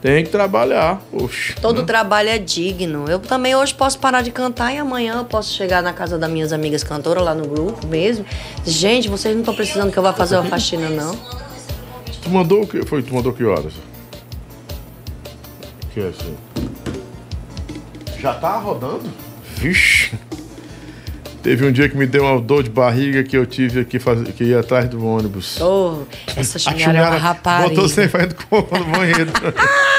tem 0.00 0.24
que 0.24 0.30
trabalhar. 0.30 1.00
Oxe. 1.12 1.54
Todo 1.60 1.80
né? 1.80 1.86
trabalho 1.86 2.28
é 2.28 2.38
digno. 2.38 3.06
Eu 3.08 3.18
também 3.18 3.54
hoje 3.54 3.74
posso 3.74 3.98
parar 3.98 4.22
de 4.22 4.30
cantar 4.30 4.72
e 4.74 4.78
amanhã 4.78 5.16
eu 5.18 5.24
posso 5.24 5.52
chegar 5.54 5.82
na 5.82 5.92
casa 5.92 6.18
das 6.18 6.30
minhas 6.30 6.52
amigas 6.52 6.84
cantoras 6.84 7.24
lá 7.24 7.34
no 7.34 7.46
grupo 7.46 7.86
mesmo. 7.86 8.24
Gente, 8.64 9.08
vocês 9.08 9.34
não 9.34 9.40
estão 9.40 9.54
precisando 9.54 9.90
que 9.90 9.98
eu 9.98 10.02
vá 10.02 10.12
fazer 10.12 10.36
uma 10.36 10.44
faxina, 10.44 10.88
não. 10.88 11.16
Tu 12.22 12.30
mandou 12.30 12.62
o 12.62 12.66
que? 12.66 12.84
Foi, 12.84 13.02
tu 13.02 13.14
mandou 13.14 13.32
que 13.32 13.44
horas? 13.44 13.72
Que 15.94 16.00
é 16.00 16.08
assim? 16.08 16.36
Já 18.18 18.34
tá 18.34 18.56
rodando? 18.58 19.10
Vixe. 19.56 19.95
Teve 21.46 21.64
um 21.64 21.70
dia 21.70 21.88
que 21.88 21.96
me 21.96 22.06
deu 22.06 22.24
uma 22.24 22.40
dor 22.40 22.64
de 22.64 22.70
barriga 22.70 23.22
que 23.22 23.36
eu 23.38 23.46
tive 23.46 23.84
que 23.84 24.00
fazer, 24.00 24.32
que 24.32 24.42
ir 24.42 24.58
atrás 24.58 24.88
do 24.88 25.06
ônibus. 25.06 25.60
Oh, 25.60 26.02
essa 26.36 26.58
chunhara 26.58 26.98
é 26.98 27.02
uma 27.02 27.18
rapariga. 27.18 27.68
Botou 27.68 27.88
sem 27.88 28.08
fazendo 28.08 28.34
compra 28.34 28.80
no 28.80 28.86
banheiro. 28.86 29.30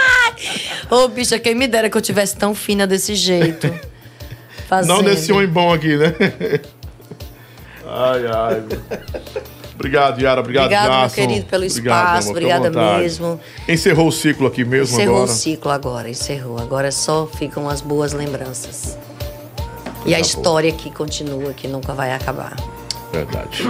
Ô, 0.92 1.08
bicha, 1.08 1.40
quem 1.40 1.56
me 1.56 1.66
dera 1.66 1.90
que 1.90 1.95
eu 1.95 2.01
tivesse 2.01 2.35
tão 2.35 2.53
fina 2.53 2.85
desse 2.85 3.16
jeito. 3.16 3.74
Fazendo. 4.67 4.93
Não 4.93 5.01
nesse 5.01 5.32
homem 5.32 5.48
bom 5.48 5.74
aqui, 5.74 5.95
né? 5.95 6.14
Ai, 7.88 8.26
ai. 8.27 8.64
Obrigado, 9.74 10.19
Yara. 10.19 10.42
Obrigado, 10.42 10.66
Obrigado, 10.66 11.00
meu 11.00 11.09
querido, 11.11 11.45
pelo 11.45 11.66
Obrigado, 11.66 12.17
espaço. 12.17 12.27
amor, 12.27 12.27
à 12.27 12.58
Obrigada 12.58 13.00
mesmo. 13.00 13.40
Encerrou 13.69 14.09
o 14.09 14.11
ciclo 14.11 14.48
aqui 14.48 14.66
mesmo 14.66 14.98
Encerrou 14.98 15.16
agora. 15.16 15.32
o 15.32 15.34
ciclo 15.34 15.72
agora, 15.72 16.09
encerrou. 16.09 16.59
Agora 16.59 16.92
só 16.92 17.26
ficam 17.26 17.69
as 17.69 17.80
boas 17.80 18.11
lembranças. 18.11 18.98
E 20.08 20.16
a 20.16 20.19
história 20.19 20.72
que 20.72 20.90
continua, 20.90 21.53
que 21.53 21.68
nunca 21.68 21.94
vai 21.94 22.14
acabar. 22.14 22.56
Verdade. 23.11 23.64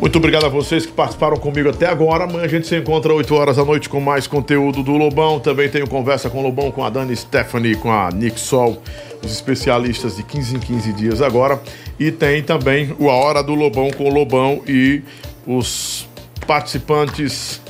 Muito 0.00 0.16
obrigado 0.16 0.46
a 0.46 0.48
vocês 0.48 0.86
que 0.86 0.92
participaram 0.92 1.36
comigo 1.36 1.68
até 1.68 1.86
agora. 1.86 2.24
Amanhã 2.24 2.44
a 2.44 2.48
gente 2.48 2.66
se 2.66 2.74
encontra 2.74 3.12
8 3.12 3.34
horas 3.34 3.56
da 3.56 3.64
noite 3.64 3.88
com 3.88 4.00
mais 4.00 4.26
conteúdo 4.26 4.82
do 4.82 4.92
Lobão. 4.92 5.38
Também 5.38 5.68
tenho 5.68 5.86
conversa 5.86 6.30
com 6.30 6.38
o 6.38 6.42
Lobão, 6.42 6.70
com 6.70 6.82
a 6.82 6.88
Dani 6.88 7.14
Stephanie, 7.14 7.74
com 7.74 7.92
a 7.92 8.08
Nick 8.10 8.40
Sol, 8.40 8.80
os 9.22 9.30
especialistas 9.30 10.16
de 10.16 10.22
15 10.22 10.56
em 10.56 10.60
15 10.60 10.92
dias 10.94 11.20
agora. 11.20 11.60
E 11.98 12.10
tem 12.10 12.42
também 12.42 12.96
o 12.98 13.10
A 13.10 13.14
Hora 13.14 13.42
do 13.42 13.54
Lobão 13.54 13.90
com 13.90 14.04
o 14.04 14.14
Lobão 14.14 14.62
e 14.66 15.02
os 15.46 16.08
participantes, 16.46 17.60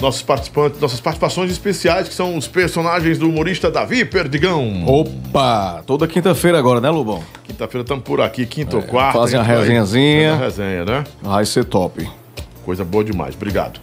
nossos 0.00 0.22
participantes, 0.22 0.80
nossas 0.80 1.00
participações 1.00 1.50
especiais, 1.50 2.08
que 2.08 2.14
são 2.14 2.36
os 2.36 2.46
personagens 2.46 3.18
do 3.18 3.28
humorista 3.28 3.70
Davi 3.70 4.04
Perdigão. 4.04 4.84
Opa! 4.86 5.82
Toda 5.86 6.06
quinta-feira 6.06 6.58
agora, 6.58 6.80
né, 6.80 6.90
Lobão? 6.90 7.22
Quinta-feira 7.44 7.82
estamos 7.82 8.04
por 8.04 8.20
aqui, 8.20 8.44
quinta 8.46 8.76
ou 8.76 8.82
quarta. 8.82 9.18
Fazem 9.18 9.38
a 9.38 9.42
a 9.42 9.44
gente 9.44 9.54
vai 9.54 9.60
resenhazinha. 9.62 10.30
fazendo 10.38 10.42
a 10.42 10.44
resenha, 10.44 10.84
né? 10.84 11.04
Vai 11.22 11.46
ser 11.46 11.64
top. 11.64 12.08
Coisa 12.64 12.84
boa 12.84 13.04
demais, 13.04 13.34
obrigado. 13.34 13.80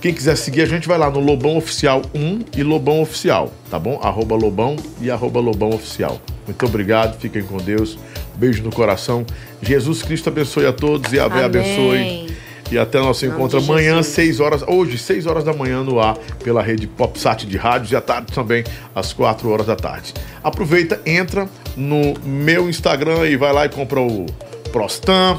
Quem 0.00 0.12
quiser 0.12 0.36
seguir 0.36 0.62
a 0.62 0.66
gente 0.66 0.88
vai 0.88 0.98
lá 0.98 1.08
no 1.08 1.20
Lobão 1.20 1.56
Oficial 1.56 2.02
1 2.12 2.40
e 2.56 2.62
Lobão 2.64 3.00
Oficial, 3.00 3.52
tá 3.70 3.78
bom? 3.78 4.00
Arroba 4.02 4.34
Lobão 4.34 4.74
e 5.00 5.08
arroba 5.10 5.38
Lobão 5.38 5.70
Oficial. 5.70 6.20
Muito 6.44 6.66
obrigado, 6.66 7.20
fiquem 7.20 7.44
com 7.44 7.58
Deus. 7.58 7.96
Beijo 8.34 8.64
no 8.64 8.72
coração. 8.72 9.24
Jesus 9.62 10.02
Cristo 10.02 10.28
abençoe 10.28 10.66
a 10.66 10.72
todos 10.72 11.12
e 11.12 11.20
a 11.20 11.28
Vé 11.28 11.44
Amém. 11.44 11.44
abençoe. 11.44 12.31
E 12.72 12.78
até 12.78 12.98
nosso 12.98 13.26
encontro 13.26 13.58
amanhã, 13.58 13.96
Jesus. 13.96 14.14
6 14.14 14.40
horas, 14.40 14.62
hoje, 14.66 14.96
6 14.96 15.26
horas 15.26 15.44
da 15.44 15.52
manhã 15.52 15.82
no 15.82 16.00
ar, 16.00 16.16
pela 16.42 16.62
rede 16.62 16.86
PopSat 16.86 17.46
de 17.46 17.58
rádios 17.58 17.92
e 17.92 17.96
à 17.96 18.00
tarde 18.00 18.32
também, 18.32 18.64
às 18.94 19.12
4 19.12 19.46
horas 19.50 19.66
da 19.66 19.76
tarde. 19.76 20.14
Aproveita, 20.42 20.98
entra 21.04 21.46
no 21.76 22.14
meu 22.24 22.70
Instagram 22.70 23.26
e 23.28 23.36
vai 23.36 23.52
lá 23.52 23.66
e 23.66 23.68
compra 23.68 24.00
o 24.00 24.24
Prostam, 24.72 25.38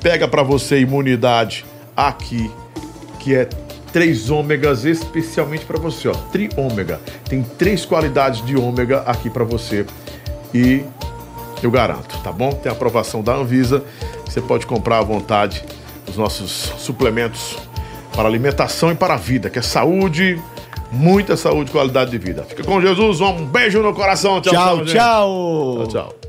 pega 0.00 0.28
pra 0.28 0.44
você 0.44 0.78
imunidade 0.78 1.66
aqui, 1.96 2.48
que 3.18 3.34
é 3.34 3.48
3 3.92 4.30
ômegas 4.30 4.84
especialmente 4.84 5.64
pra 5.64 5.76
você, 5.76 6.06
ó, 6.06 6.12
tri 6.12 6.50
ômega. 6.56 7.00
Tem 7.28 7.42
três 7.42 7.84
qualidades 7.84 8.46
de 8.46 8.56
ômega 8.56 9.00
aqui 9.00 9.28
pra 9.28 9.42
você 9.42 9.84
e 10.54 10.84
eu 11.60 11.70
garanto, 11.72 12.16
tá 12.22 12.30
bom? 12.30 12.52
Tem 12.52 12.70
aprovação 12.70 13.24
da 13.24 13.34
Anvisa, 13.34 13.82
você 14.24 14.40
pode 14.40 14.66
comprar 14.66 14.98
à 14.98 15.02
vontade 15.02 15.64
os 16.10 16.16
nossos 16.16 16.72
suplementos 16.78 17.56
para 18.14 18.28
alimentação 18.28 18.90
e 18.90 18.94
para 18.94 19.14
a 19.14 19.16
vida, 19.16 19.48
que 19.48 19.58
é 19.58 19.62
saúde, 19.62 20.40
muita 20.90 21.36
saúde 21.36 21.70
qualidade 21.70 22.10
de 22.10 22.18
vida. 22.18 22.42
Fica 22.42 22.64
com 22.64 22.80
Jesus, 22.80 23.20
um 23.20 23.46
beijo 23.46 23.80
no 23.82 23.94
coração. 23.94 24.40
Tchau, 24.40 24.52
Tchau, 24.52 24.76
gente. 24.78 24.92
tchau. 24.92 25.76
Tchau, 25.78 25.86
tchau. 25.88 26.19